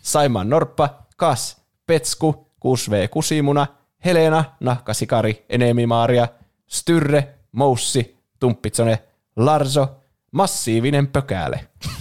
Saimaan 0.02 0.50
Norppa, 0.50 1.02
Kas, 1.16 1.62
Petsku, 1.86 2.46
6V 2.64 3.08
Kusimuna, 3.10 3.66
Helena, 4.04 4.44
Nahkasikari, 4.60 5.44
Enemi 5.48 5.86
Maaria, 5.86 6.28
Styrre, 6.66 7.34
Moussi, 7.52 8.16
Tumppitsone, 8.40 8.98
Larso, 9.36 9.96
Massiivinen 10.32 11.06
Pökäle. 11.06 11.68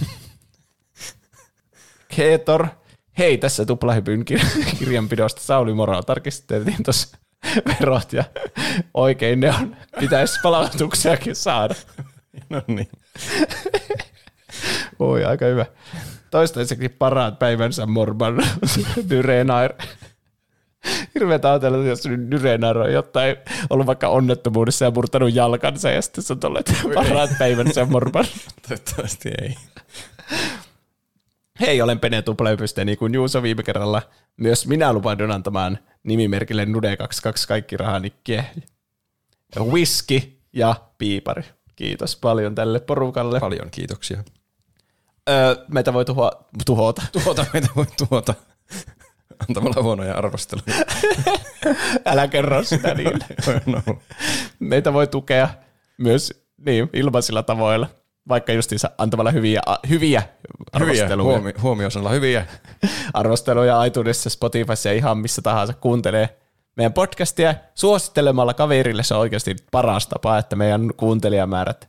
Keetor, 2.16 2.66
hei 3.18 3.38
tässä 3.38 3.64
tuplahypyn 3.64 4.24
kirjanpidosta 4.78 5.40
Sauli 5.40 5.74
Moro, 5.74 6.02
tarkistettiin 6.02 6.82
tuossa 6.82 7.18
verot 7.66 8.12
ja 8.12 8.24
oikein 8.94 9.40
ne 9.40 9.50
on, 9.50 9.76
pitäisi 10.00 10.40
palautuksiakin 10.42 11.36
saada. 11.36 11.74
No 12.50 12.62
niin. 12.66 12.88
Oi, 14.98 15.24
aika 15.24 15.44
hyvä. 15.44 15.66
Toistaiseksi 16.30 16.88
paraat 16.88 17.38
päivänsä 17.38 17.86
Morban 17.86 18.42
Dyrenair. 19.10 19.72
Hirveetä 21.14 21.50
ajatella, 21.50 21.78
että 21.78 21.88
jos 21.88 22.04
Dyrenair 22.30 22.78
on 22.78 22.92
jotain 22.92 23.36
ollut 23.70 23.86
vaikka 23.86 24.08
onnettomuudessa 24.08 24.84
ja 24.84 24.90
murtanut 24.90 25.34
jalkansa 25.34 25.90
ja 25.90 26.02
sitten 26.02 26.24
se 26.24 26.32
on 26.32 26.40
tullut 26.40 26.70
paraat 26.94 27.30
päivänsä 27.38 27.84
Morban. 27.84 28.24
Toivottavasti 28.68 29.30
ei. 29.42 29.54
Hei, 31.60 31.82
olen 31.82 32.00
Pene 32.00 32.22
Tuplaypyste, 32.22 32.84
niin 32.84 32.98
kuin 32.98 33.14
Juuso 33.14 33.42
viime 33.42 33.62
kerralla. 33.62 34.02
Myös 34.36 34.66
minä 34.66 34.92
lupaudun 34.92 35.30
antamaan 35.30 35.78
nimimerkille 36.02 36.64
Nude22 36.64 37.46
kaikki 37.48 37.76
rahanikkiä. 37.76 38.44
Whisky 39.58 40.22
ja 40.52 40.74
piipari. 40.98 41.42
Kiitos 41.76 42.16
paljon 42.16 42.54
tälle 42.54 42.80
porukalle. 42.80 43.40
Paljon 43.40 43.70
kiitoksia. 43.70 44.24
Öö, 45.28 45.56
meitä 45.68 45.92
voi 45.92 46.04
tuhoa, 46.04 46.30
tuhota. 46.66 47.02
Tuota 47.12 47.46
meitä 47.52 47.68
voi 47.76 47.86
tuota 48.08 48.34
antamalla 49.48 49.82
huonoja 49.82 50.14
arvosteluja. 50.14 50.74
Älä 52.06 52.28
kerro 52.28 52.64
sitä 52.64 52.94
niille. 52.94 53.24
no. 53.66 53.82
Meitä 54.58 54.92
voi 54.92 55.06
tukea 55.06 55.48
myös 55.98 56.44
niin, 56.66 56.90
ilmaisilla 56.92 57.42
tavoilla 57.42 57.86
vaikka 58.28 58.52
justiinsa 58.52 58.90
antamalla 58.98 59.30
hyviä, 59.30 59.60
hyviä 59.88 60.22
arvosteluja. 60.72 61.38
Huomi, 61.38 61.52
huomiosanalla 61.62 62.10
hyviä. 62.10 62.46
arvosteluja 63.14 63.84
iTunesissa, 63.84 64.30
Spotifyssa 64.30 64.88
ja 64.88 64.94
ihan 64.94 65.18
missä 65.18 65.42
tahansa 65.42 65.74
kuuntelee 65.74 66.38
meidän 66.76 66.92
podcastia. 66.92 67.54
Suosittelemalla 67.74 68.54
kaverille 68.54 69.02
se 69.02 69.14
on 69.14 69.20
oikeasti 69.20 69.56
paras 69.70 70.06
tapa, 70.06 70.38
että 70.38 70.56
meidän 70.56 70.90
kuuntelijamäärät 70.96 71.88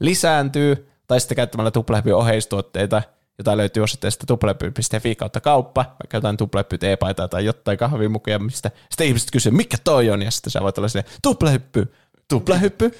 lisääntyy, 0.00 0.90
tai 1.06 1.20
sitten 1.20 1.36
käyttämällä 1.36 1.70
tuplahypyn 1.70 2.14
oheistuotteita, 2.14 3.02
jota 3.40 3.56
löytyy 3.56 3.82
osoitteesta 3.82 4.26
tuplepy.fi 4.26 5.14
kautta 5.14 5.40
kauppa, 5.40 5.84
vaikka 5.84 6.16
jotain 6.16 6.36
tuplepy 6.36 6.78
teepaitaa 6.78 7.28
tai 7.28 7.44
jotain 7.44 7.78
kahvimukia, 7.78 8.38
mistä 8.38 8.70
sitten 8.90 9.06
ihmiset 9.06 9.30
kysyy, 9.30 9.52
mikä 9.52 9.76
toi 9.84 10.10
on, 10.10 10.22
ja 10.22 10.30
sitten 10.30 10.50
sä 10.50 10.60
voit 10.60 10.78
olla 10.78 10.88
silleen, 10.88 11.12
tuplahyppy, 11.22 11.92
tuplahyppy. 12.28 12.90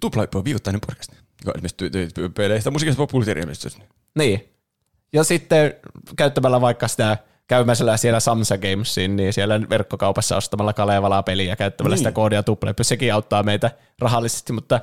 Tuplahyppy 0.00 0.38
on 0.38 0.44
viikoittainen 0.44 0.80
podcast 0.80 1.12
joka 1.44 1.58
ilmestyy 1.58 1.90
peleistä, 2.34 2.70
musiikista, 2.70 2.98
populaariilmestystä. 2.98 3.82
Niin. 4.14 4.52
Ja 5.12 5.24
sitten 5.24 5.74
käyttämällä 6.16 6.60
vaikka 6.60 6.88
sitä 6.88 7.18
käymäisellä 7.46 7.96
siellä 7.96 8.20
Samsa 8.20 8.58
Gamesin, 8.58 9.16
niin 9.16 9.32
siellä 9.32 9.60
verkkokaupassa 9.70 10.36
ostamalla 10.36 10.72
Kalevalaa 10.72 11.22
peliä 11.22 11.52
ja 11.52 11.56
käyttämällä 11.56 11.94
niin. 11.94 11.98
sitä 11.98 12.12
koodia 12.12 12.42
tuplepy, 12.42 12.84
sekin 12.84 13.14
auttaa 13.14 13.42
meitä 13.42 13.70
rahallisesti, 13.98 14.52
mutta 14.52 14.80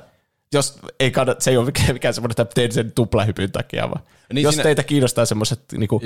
jos 0.52 0.78
ei 1.00 1.10
kannata, 1.10 1.40
se 1.40 1.50
ei 1.50 1.56
ole 1.56 1.72
mikään, 1.92 2.14
semmoinen, 2.14 2.32
että 2.32 2.54
teen 2.54 2.72
sen 2.72 2.92
tuplahypyn 2.92 3.52
takia, 3.52 3.90
vaan 3.90 4.02
niin 4.32 4.42
jos 4.42 4.54
siinä... 4.54 4.62
teitä 4.62 4.82
kiinnostaa 4.82 5.26
semmoiset 5.26 5.60
niinku, 5.72 6.00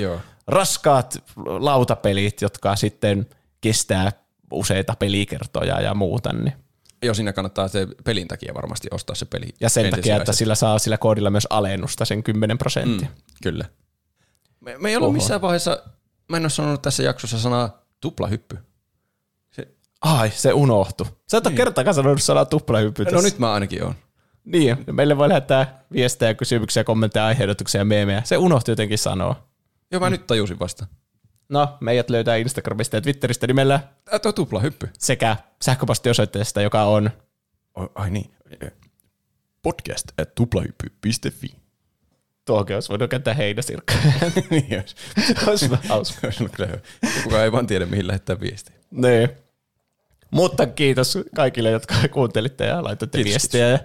raskaat 0.47 1.23
lautapelit, 1.35 2.41
jotka 2.41 2.75
sitten 2.75 3.27
kestää 3.61 4.11
useita 4.51 4.95
pelikertoja 4.99 5.81
ja 5.81 5.93
muuta, 5.93 6.33
niin 6.33 6.53
Joo, 7.03 7.13
siinä 7.13 7.33
kannattaa 7.33 7.67
se 7.67 7.87
pelin 8.03 8.27
takia 8.27 8.53
varmasti 8.53 8.87
ostaa 8.91 9.15
se 9.15 9.25
peli. 9.25 9.47
Ja 9.59 9.69
sen 9.69 9.91
takia, 9.91 10.17
että 10.17 10.33
sillä 10.33 10.55
saa 10.55 10.79
sillä 10.79 10.97
koodilla 10.97 11.29
myös 11.29 11.47
alennusta 11.49 12.05
sen 12.05 12.23
10 12.23 12.57
prosenttia. 12.57 13.07
Mm, 13.07 13.15
kyllä. 13.43 13.65
Me, 14.59 14.77
me 14.77 14.89
ei 14.89 14.95
ollut 14.95 15.07
Oho. 15.07 15.13
missään 15.13 15.41
vaiheessa, 15.41 15.83
mä 16.29 16.37
en 16.37 16.43
ole 16.43 16.49
sanonut 16.49 16.81
tässä 16.81 17.03
jaksossa 17.03 17.39
sanaa 17.39 17.85
tuplahyppy. 18.01 18.57
Se... 19.51 19.67
Ai, 20.01 20.31
se 20.31 20.53
unohtu. 20.53 21.07
Sä 21.31 21.37
et 21.37 21.43
niin. 21.43 21.51
ole 21.51 21.57
kertaakaan 21.57 21.93
sanonut 21.93 22.21
sanaa 22.21 22.45
tuplahyppy 22.45 23.05
No 23.11 23.21
nyt 23.21 23.39
mä 23.39 23.53
ainakin 23.53 23.83
oon. 23.83 23.95
Niin, 24.45 24.77
meille 24.91 25.17
voi 25.17 25.29
lähettää 25.29 25.83
viestejä, 25.93 26.33
kysymyksiä, 26.33 26.83
kommentteja, 26.83 27.25
aiheutuksia 27.25 27.81
ja 27.81 27.85
meemejä. 27.85 28.21
Se 28.25 28.37
unohti 28.37 28.71
jotenkin 28.71 28.97
sanoa. 28.97 29.47
Joo, 29.91 29.99
mä 29.99 30.09
mm. 30.09 30.11
nyt 30.11 30.27
tajusin 30.27 30.59
vasta. 30.59 30.85
No, 31.49 31.77
meidät 31.79 32.09
löytää 32.09 32.35
Instagramista 32.35 32.97
ja 32.97 33.01
Twitteristä 33.01 33.47
nimellä 33.47 33.79
Tuo 34.21 34.31
tupla 34.31 34.59
hyppy. 34.59 34.89
sekä 34.97 35.37
sähköpostiosoitteesta, 35.61 36.61
joka 36.61 36.83
on 36.83 37.11
Ai, 37.75 37.87
ai 37.95 38.09
niin. 38.09 38.31
Podcast 39.61 40.11
at 40.21 40.35
tuplahyppy.fi. 40.35 41.47
tuokin 42.45 42.75
olisi 42.75 42.89
voinut 42.89 43.09
käyttää 43.09 43.33
heinäsirkka. 43.33 43.93
niin 44.51 44.65
olisi. 44.73 44.95
olisi 45.47 45.69
hyvä. 45.69 45.77
Kukaan 47.23 47.43
ei 47.43 47.51
vaan 47.51 47.67
tiedä, 47.67 47.85
mihin 47.85 48.07
lähettää 48.07 48.39
viestiä. 48.39 48.75
Niin. 48.91 49.29
Mutta 50.31 50.67
kiitos 50.67 51.17
kaikille, 51.35 51.69
jotka 51.69 51.95
kuuntelitte 52.11 52.65
ja 52.65 52.83
laitoitte 52.83 53.17
Kiitos, 53.17 53.31
viestiä. 53.31 53.67
Ja 53.67 53.79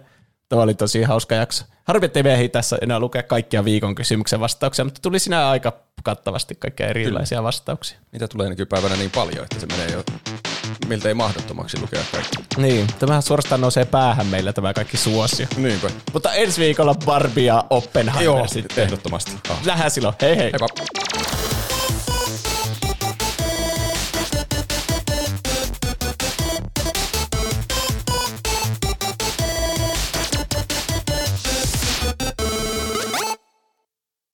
tämä 0.49 0.63
oli 0.63 0.75
tosi 0.75 1.03
hauska 1.03 1.35
jakso. 1.35 1.65
Harvi, 1.85 2.07
ettei 2.07 2.23
me 2.23 2.49
tässä 2.49 2.79
enää 2.83 3.01
lukea 3.01 3.23
kaikkia 3.23 3.65
viikon 3.65 3.95
kysymyksen 3.95 4.41
vastauksia, 4.41 4.85
mutta 4.85 5.01
tuli 5.03 5.19
sinä 5.19 5.49
aika 5.49 5.73
kattavasti 6.03 6.55
kaikkia 6.55 6.87
erilaisia 6.87 7.37
Kyllä. 7.37 7.47
vastauksia. 7.47 7.99
Niitä 8.13 8.29
tulee 8.29 8.49
nykypäivänä 8.49 8.97
niin 8.97 9.11
paljon, 9.11 9.43
että 9.43 9.61
se 9.61 9.67
menee 9.67 9.89
jo 9.93 10.05
miltä 10.87 11.09
ei 11.09 11.15
mahdottomaksi 11.15 11.81
lukea 11.81 12.03
kaikki. 12.13 12.37
Niin, 12.57 12.87
tämähän 12.99 13.23
suorastaan 13.23 13.61
nousee 13.61 13.85
päähän 13.85 14.27
meillä 14.27 14.53
tämä 14.53 14.75
kaikki 14.75 14.97
suosio. 14.97 15.47
Niinpä. 15.57 15.91
Mutta 16.13 16.33
ensi 16.33 16.61
viikolla 16.61 16.95
Barbie 16.95 17.45
ja 17.45 17.65
Oppenheimer 17.71 18.25
Joo, 18.25 18.47
sitten. 18.47 18.85
ehdottomasti. 18.85 19.33
Ah. 19.51 19.65
Nähdään 19.67 19.91
silloin. 19.91 20.15
Hei 20.21 20.37
hei. 20.37 20.53
Heippa. 20.53 21.56